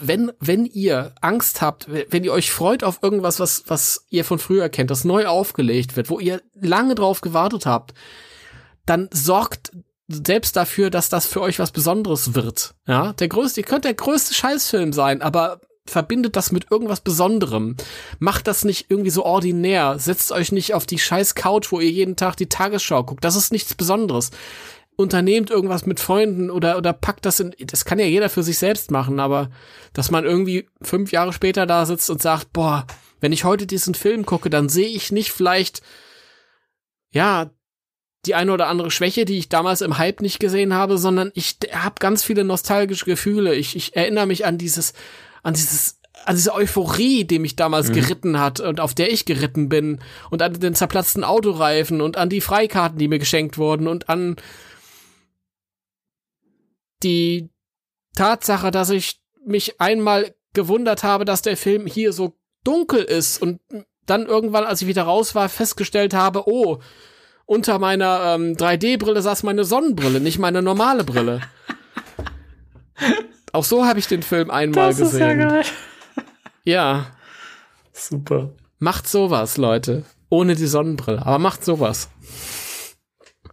wenn 0.01 0.31
wenn 0.39 0.65
ihr 0.65 1.13
Angst 1.21 1.61
habt, 1.61 1.87
wenn 1.89 2.23
ihr 2.23 2.33
euch 2.33 2.51
freut 2.51 2.83
auf 2.83 2.99
irgendwas, 3.01 3.39
was 3.39 3.63
was 3.67 4.05
ihr 4.09 4.25
von 4.25 4.39
früher 4.39 4.69
kennt, 4.69 4.91
das 4.91 5.03
neu 5.05 5.25
aufgelegt 5.25 5.95
wird, 5.95 6.09
wo 6.09 6.19
ihr 6.19 6.41
lange 6.59 6.95
drauf 6.95 7.21
gewartet 7.21 7.65
habt, 7.65 7.93
dann 8.85 9.09
sorgt 9.11 9.71
selbst 10.07 10.55
dafür, 10.55 10.89
dass 10.89 11.09
das 11.09 11.25
für 11.25 11.41
euch 11.41 11.59
was 11.59 11.71
Besonderes 11.71 12.35
wird. 12.35 12.75
Ja, 12.87 13.13
der 13.13 13.27
größte, 13.27 13.61
ihr 13.61 13.65
könnt 13.65 13.85
der 13.85 13.93
größte 13.93 14.33
Scheißfilm 14.33 14.93
sein, 14.93 15.21
aber 15.21 15.61
verbindet 15.85 16.35
das 16.35 16.51
mit 16.51 16.71
irgendwas 16.71 17.01
Besonderem. 17.01 17.75
Macht 18.19 18.47
das 18.47 18.63
nicht 18.63 18.85
irgendwie 18.89 19.09
so 19.09 19.25
ordinär. 19.25 19.99
Setzt 19.99 20.31
euch 20.31 20.51
nicht 20.51 20.73
auf 20.73 20.85
die 20.85 20.99
scheiß 20.99 21.35
Couch, 21.35 21.71
wo 21.71 21.79
ihr 21.79 21.89
jeden 21.89 22.15
Tag 22.15 22.37
die 22.37 22.49
Tagesschau 22.49 23.03
guckt. 23.03 23.23
Das 23.23 23.35
ist 23.35 23.51
nichts 23.51 23.73
Besonderes. 23.73 24.31
Unternehmt 24.95 25.49
irgendwas 25.49 25.85
mit 25.85 25.99
Freunden 25.99 26.49
oder, 26.49 26.77
oder 26.77 26.93
packt 26.93 27.25
das 27.25 27.39
in, 27.39 27.53
das 27.59 27.83
kann 27.83 27.99
ja 27.99 28.05
jeder 28.05 28.29
für 28.29 28.43
sich 28.43 28.59
selbst 28.59 28.91
machen, 28.91 29.19
aber 29.19 29.49
dass 29.93 30.11
man 30.11 30.23
irgendwie 30.23 30.69
fünf 30.81 31.11
Jahre 31.11 31.33
später 31.33 31.65
da 31.65 31.85
sitzt 31.85 32.09
und 32.11 32.21
sagt, 32.21 32.53
boah, 32.53 32.85
wenn 33.19 33.31
ich 33.31 33.43
heute 33.43 33.65
diesen 33.65 33.95
Film 33.95 34.25
gucke, 34.25 34.49
dann 34.49 34.69
sehe 34.69 34.87
ich 34.87 35.11
nicht 35.11 35.31
vielleicht, 35.31 35.81
ja, 37.11 37.49
die 38.25 38.35
eine 38.35 38.53
oder 38.53 38.67
andere 38.67 38.91
Schwäche, 38.91 39.25
die 39.25 39.37
ich 39.37 39.49
damals 39.49 39.81
im 39.81 39.97
Hype 39.97 40.21
nicht 40.21 40.39
gesehen 40.39 40.73
habe, 40.73 40.97
sondern 40.97 41.31
ich 41.33 41.57
habe 41.73 41.95
ganz 41.99 42.23
viele 42.23 42.43
nostalgische 42.43 43.05
Gefühle. 43.05 43.55
Ich, 43.55 43.75
ich 43.75 43.95
erinnere 43.95 44.27
mich 44.27 44.45
an 44.45 44.57
dieses, 44.57 44.93
an 45.43 45.53
dieses, 45.53 45.99
an 46.25 46.35
diese 46.35 46.53
Euphorie, 46.53 47.25
die 47.25 47.39
mich 47.39 47.55
damals 47.55 47.91
geritten 47.91 48.39
hat 48.39 48.59
und 48.59 48.79
auf 48.79 48.95
der 48.95 49.11
ich 49.11 49.25
geritten 49.25 49.69
bin 49.69 49.99
und 50.31 50.41
an 50.41 50.53
den 50.53 50.73
zerplatzten 50.73 51.23
Autoreifen 51.23 52.01
und 52.01 52.17
an 52.17 52.29
die 52.29 52.41
Freikarten, 52.41 52.97
die 52.97 53.07
mir 53.07 53.19
geschenkt 53.19 53.57
wurden 53.57 53.87
und 53.87 54.09
an 54.09 54.37
die 57.03 57.49
Tatsache, 58.15 58.71
dass 58.71 58.89
ich 58.89 59.19
mich 59.45 59.79
einmal 59.81 60.33
gewundert 60.53 61.03
habe, 61.03 61.25
dass 61.25 61.41
der 61.41 61.57
Film 61.57 61.85
hier 61.85 62.13
so 62.13 62.37
dunkel 62.63 63.03
ist 63.03 63.41
und 63.41 63.59
dann 64.05 64.25
irgendwann, 64.25 64.63
als 64.63 64.81
ich 64.81 64.87
wieder 64.87 65.03
raus 65.03 65.35
war, 65.35 65.49
festgestellt 65.49 66.13
habe, 66.13 66.47
oh, 66.47 66.79
unter 67.45 67.79
meiner 67.79 68.35
ähm, 68.35 68.53
3D-Brille 68.53 69.21
saß 69.21 69.43
meine 69.43 69.65
Sonnenbrille, 69.65 70.19
nicht 70.19 70.39
meine 70.39 70.61
normale 70.61 71.03
Brille. 71.03 71.41
Auch 73.53 73.63
so 73.63 73.85
habe 73.85 73.99
ich 73.99 74.07
den 74.07 74.23
Film 74.23 74.51
einmal 74.51 74.89
Das 74.89 74.99
ist 74.99 75.13
ja 75.17 75.33
gesehen. 75.33 75.49
geil. 75.49 75.63
ja, 76.65 77.05
Super. 77.93 78.53
macht 78.79 79.07
sowas, 79.07 79.57
Leute. 79.57 80.03
Ohne 80.29 80.55
die 80.55 80.65
Sonnenbrille, 80.67 81.25
aber 81.25 81.39
macht 81.39 81.63
sowas. 81.63 82.09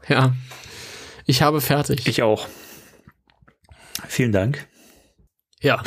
Ja. 0.08 0.32
Ich 1.26 1.42
habe 1.42 1.60
fertig. 1.60 2.06
Ich 2.08 2.22
auch. 2.22 2.48
Vielen 4.08 4.32
Dank. 4.32 4.66
ja. 5.60 5.82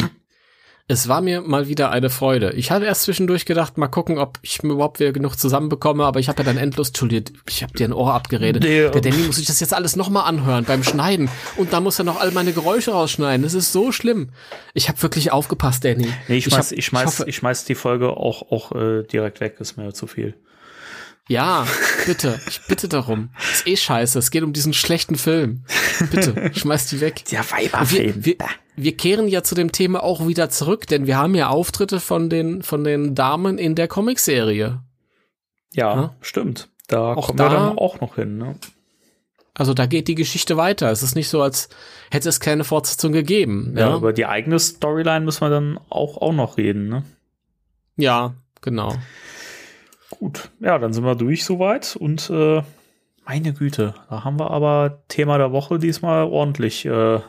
Es 0.86 1.08
war 1.08 1.22
mir 1.22 1.40
mal 1.42 1.70
wieder 1.70 1.92
eine 1.92 2.10
Freude. 2.10 2.52
Ich 2.54 2.70
hatte 2.70 2.86
erst 2.86 3.04
zwischendurch 3.04 3.46
gedacht, 3.46 3.78
mal 3.78 3.88
gucken, 3.88 4.18
ob 4.18 4.38
ich 4.42 4.64
mir 4.64 4.74
überhaupt 4.74 5.00
wieder 5.00 5.14
genug 5.14 5.40
zusammenbekomme, 5.40 6.04
aber 6.04 6.20
ich 6.20 6.28
habe 6.28 6.40
ja 6.40 6.44
dann 6.44 6.58
endlos, 6.58 6.90
Entschuldigung, 6.90 7.38
ich 7.48 7.64
habe 7.64 7.72
dir 7.74 7.88
ein 7.88 7.94
Ohr 7.94 8.14
abgeredet. 8.14 8.64
Nee, 8.64 8.90
Der 8.90 9.00
Danny 9.00 9.16
muss 9.26 9.38
sich 9.38 9.46
das 9.46 9.62
jetzt 9.62 9.74
alles 9.74 9.96
nochmal 9.96 10.26
anhören 10.28 10.66
beim 10.66 10.84
Schneiden. 10.84 11.30
Und 11.56 11.72
dann 11.72 11.84
muss 11.84 12.00
er 12.00 12.04
noch 12.06 12.20
all 12.20 12.32
meine 12.32 12.52
Geräusche 12.52 12.92
rausschneiden. 12.92 13.44
Das 13.44 13.54
ist 13.54 13.72
so 13.72 13.94
schlimm. 13.94 14.32
Ich 14.74 14.90
habe 14.90 15.02
wirklich 15.02 15.32
aufgepasst, 15.32 15.86
Danny. 15.86 16.10
Nee, 16.28 16.38
ich 16.38 16.44
schmeiß, 16.46 16.72
hab- 16.72 16.78
ich, 16.78 16.86
schmeiß, 16.86 17.14
ich, 17.14 17.20
hoffe- 17.20 17.32
schmeiß 17.32 17.64
die 17.64 17.76
Folge 17.76 18.10
auch, 18.10 18.52
auch 18.52 18.74
äh, 18.74 19.04
direkt 19.04 19.40
weg, 19.40 19.56
ist 19.60 19.78
mir 19.78 19.94
zu 19.94 20.06
viel. 20.06 20.36
Ja, 21.30 21.66
bitte. 22.06 22.38
Ich 22.50 22.60
bitte 22.68 22.90
darum. 22.90 23.30
Ist 23.54 23.66
eh 23.68 23.78
scheiße. 23.78 24.20
Es 24.20 24.32
geht 24.32 24.44
um 24.44 24.52
diesen 24.52 24.74
schlechten 24.74 25.16
Film. 25.16 25.64
Bitte, 26.12 26.52
schmeiß 26.54 26.88
die 26.88 27.00
weg. 27.00 27.24
Der 27.32 27.40
Und 27.80 27.92
wir, 27.92 28.26
wir, 28.26 28.36
wir 28.76 28.96
kehren 28.98 29.28
ja 29.28 29.44
zu 29.44 29.56
dem 29.56 29.72
Thema 29.72 30.04
auch 30.04 30.28
wieder 30.28 30.50
zurück, 30.50 30.88
denn 30.88 31.06
wir 31.08 31.18
haben 31.18 31.36
ja 31.36 31.50
Auftritte 31.50 32.00
von 32.00 32.30
den, 32.30 32.62
von 32.64 32.84
den 32.84 33.16
Damen 33.16 33.58
in 33.58 33.76
der 33.76 33.88
Comicserie. 33.88 34.80
Ja, 35.74 35.94
Ja. 35.96 36.16
stimmt. 36.22 36.70
Da 36.88 37.14
Auch 37.14 37.28
kommen 37.28 37.38
da- 37.38 37.46
wir 37.46 37.50
dann 37.58 37.78
auch 37.78 38.02
noch 38.02 38.16
hin. 38.16 38.38
Ne? 38.38 38.56
Also 39.56 39.74
da 39.74 39.86
geht 39.86 40.08
die 40.08 40.16
Geschichte 40.16 40.58
weiter. 40.58 40.90
Es 40.92 41.04
ist 41.04 41.16
nicht 41.16 41.30
so, 41.30 41.42
als 41.42 41.70
hätte 42.12 42.28
es 42.30 42.40
keine 42.40 42.64
Fortsetzung 42.64 43.12
gegeben. 43.12 43.74
Ja, 43.78 43.90
Ja, 43.90 43.96
über 43.98 44.12
die 44.14 44.26
eigene 44.26 44.58
Storyline 44.60 45.22
müssen 45.26 45.42
wir 45.42 45.50
dann 45.50 45.80
auch, 45.90 46.18
auch 46.18 46.34
noch 46.34 46.58
reden. 46.58 46.90
Ne? 46.90 47.04
ja 47.96 48.34
genau. 48.62 48.96
Gut, 50.10 50.50
ja, 50.60 50.78
dann 50.80 50.94
sind 50.94 51.04
wir 51.06 51.16
durch 51.16 51.44
soweit 51.46 51.96
und 51.96 52.30
äh, 52.30 52.62
meine 53.26 53.54
Güte, 53.54 53.94
da 54.10 54.24
haben 54.24 54.40
wir 54.40 54.52
aber 54.52 55.04
Thema 55.08 55.38
der 55.38 55.52
Woche 55.52 55.80
diesmal 55.80 56.26
ordentlich 56.26 56.86
äh, 56.86 57.20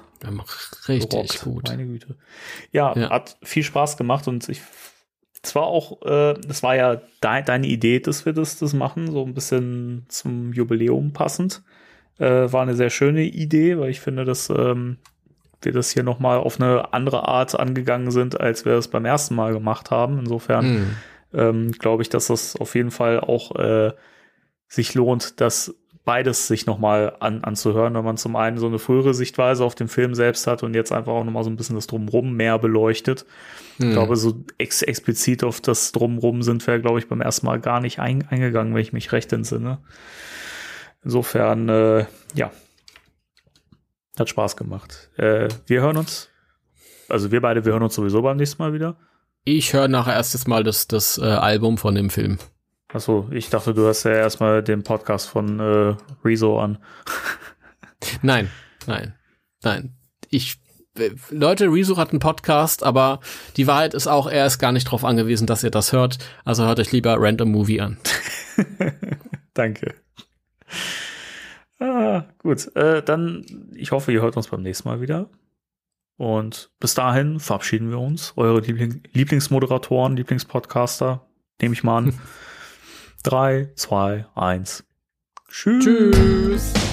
Richtig 0.88 1.10
gerockt. 1.10 1.40
gut. 1.42 1.68
Meine 1.68 1.86
Güte. 1.86 2.16
Ja, 2.72 2.96
Ja. 2.96 3.10
hat 3.10 3.36
viel 3.42 3.62
Spaß 3.62 3.96
gemacht 3.96 4.28
und 4.28 4.48
ich 4.48 4.60
es 5.42 5.54
war 5.54 5.64
auch, 5.64 6.00
äh, 6.06 6.34
das 6.46 6.62
war 6.62 6.74
ja 6.74 7.02
dei- 7.20 7.42
deine 7.42 7.66
Idee, 7.66 8.00
dass 8.00 8.24
wir 8.24 8.32
das, 8.32 8.56
das 8.58 8.72
machen, 8.72 9.10
so 9.12 9.24
ein 9.26 9.34
bisschen 9.34 10.06
zum 10.08 10.54
Jubiläum 10.54 11.12
passend. 11.12 11.62
Äh, 12.18 12.50
war 12.50 12.62
eine 12.62 12.74
sehr 12.74 12.88
schöne 12.88 13.24
Idee, 13.24 13.78
weil 13.78 13.90
ich 13.90 14.00
finde, 14.00 14.24
dass 14.24 14.48
ähm, 14.48 14.96
wir 15.60 15.72
das 15.72 15.90
hier 15.90 16.02
nochmal 16.02 16.38
auf 16.38 16.58
eine 16.58 16.94
andere 16.94 17.28
Art 17.28 17.58
angegangen 17.58 18.10
sind, 18.10 18.40
als 18.40 18.64
wir 18.64 18.72
es 18.72 18.88
beim 18.88 19.04
ersten 19.04 19.34
Mal 19.34 19.52
gemacht 19.52 19.90
haben. 19.90 20.18
Insofern 20.20 20.64
Hm. 20.64 20.96
ähm, 21.34 21.72
glaube 21.72 22.02
ich, 22.02 22.08
dass 22.08 22.28
das 22.28 22.56
auf 22.56 22.74
jeden 22.74 22.90
Fall 22.90 23.20
auch 23.20 23.54
äh, 23.56 23.92
sich 24.68 24.94
lohnt, 24.94 25.42
das 25.42 25.74
beides 26.04 26.46
sich 26.46 26.66
nochmal 26.66 27.16
an, 27.20 27.42
anzuhören, 27.44 27.94
wenn 27.94 28.04
man 28.04 28.16
zum 28.16 28.36
einen 28.36 28.58
so 28.58 28.66
eine 28.66 28.78
frühere 28.78 29.14
Sichtweise 29.14 29.64
auf 29.64 29.74
den 29.74 29.88
Film 29.88 30.14
selbst 30.14 30.46
hat 30.46 30.62
und 30.62 30.74
jetzt 30.74 30.92
einfach 30.92 31.12
auch 31.12 31.24
nochmal 31.24 31.44
so 31.44 31.50
ein 31.50 31.56
bisschen 31.56 31.76
das 31.76 31.86
Drumrum 31.86 32.34
mehr 32.34 32.58
beleuchtet. 32.58 33.24
Hm. 33.78 33.88
Ich 33.88 33.92
glaube, 33.94 34.16
so 34.16 34.44
ex 34.58 34.82
explizit 34.82 35.44
auf 35.44 35.60
das 35.60 35.92
Drumrum 35.92 36.42
sind 36.42 36.66
wir, 36.66 36.78
glaube 36.78 36.98
ich, 36.98 37.08
beim 37.08 37.22
ersten 37.22 37.46
Mal 37.46 37.60
gar 37.60 37.80
nicht 37.80 38.00
ein 38.00 38.26
eingegangen, 38.28 38.74
wenn 38.74 38.82
ich 38.82 38.92
mich 38.92 39.12
recht 39.12 39.32
entsinne. 39.32 39.78
Insofern, 41.02 41.68
äh, 41.68 42.06
ja, 42.34 42.50
hat 44.18 44.28
Spaß 44.28 44.56
gemacht. 44.56 45.10
Äh, 45.16 45.48
wir 45.66 45.80
hören 45.80 45.96
uns, 45.96 46.28
also 47.08 47.30
wir 47.30 47.40
beide, 47.40 47.64
wir 47.64 47.72
hören 47.72 47.82
uns 47.82 47.94
sowieso 47.94 48.22
beim 48.22 48.36
nächsten 48.36 48.62
Mal 48.62 48.72
wieder. 48.72 48.96
Ich 49.44 49.72
höre 49.72 49.88
nachher 49.88 50.14
erst 50.14 50.34
jetzt 50.34 50.48
mal 50.48 50.64
das, 50.64 50.86
das 50.86 51.18
äh, 51.18 51.24
Album 51.24 51.78
von 51.78 51.94
dem 51.94 52.10
Film. 52.10 52.38
Achso, 52.94 53.28
ich 53.32 53.50
dachte, 53.50 53.74
du 53.74 53.82
hörst 53.82 54.04
ja 54.04 54.12
erstmal 54.12 54.62
den 54.62 54.84
Podcast 54.84 55.28
von 55.28 55.58
äh, 55.58 55.96
Rezo 56.24 56.60
an. 56.60 56.78
Nein, 58.22 58.50
nein, 58.86 59.14
nein. 59.62 59.94
Ich, 60.28 60.58
äh, 60.98 61.10
Leute, 61.30 61.72
Rezo 61.72 61.96
hat 61.96 62.10
einen 62.10 62.20
Podcast, 62.20 62.84
aber 62.84 63.18
die 63.56 63.66
Wahrheit 63.66 63.94
ist 63.94 64.06
auch, 64.06 64.28
er 64.28 64.46
ist 64.46 64.58
gar 64.58 64.72
nicht 64.72 64.86
darauf 64.86 65.04
angewiesen, 65.04 65.46
dass 65.46 65.64
ihr 65.64 65.70
das 65.70 65.92
hört. 65.92 66.18
Also 66.44 66.66
hört 66.66 66.78
euch 66.78 66.92
lieber 66.92 67.16
Random 67.18 67.50
Movie 67.50 67.80
an. 67.80 67.96
Danke. 69.54 69.94
Ah, 71.80 72.26
gut, 72.38 72.76
äh, 72.76 73.02
dann, 73.02 73.72
ich 73.74 73.90
hoffe, 73.90 74.12
ihr 74.12 74.20
hört 74.20 74.36
uns 74.36 74.48
beim 74.48 74.62
nächsten 74.62 74.86
Mal 74.86 75.00
wieder. 75.00 75.30
Und 76.16 76.70
bis 76.78 76.94
dahin 76.94 77.40
verabschieden 77.40 77.90
wir 77.90 77.98
uns. 77.98 78.34
Eure 78.36 78.60
Liebling 78.60 79.02
Lieblingsmoderatoren, 79.12 80.14
Lieblingspodcaster, 80.14 81.26
nehme 81.60 81.74
ich 81.74 81.82
mal 81.82 81.98
an. 81.98 82.14
Drei, 83.24 83.70
zwei, 83.74 84.26
eins. 84.34 84.84
Tschüss. 85.48 85.82
Tschüss. 85.82 86.83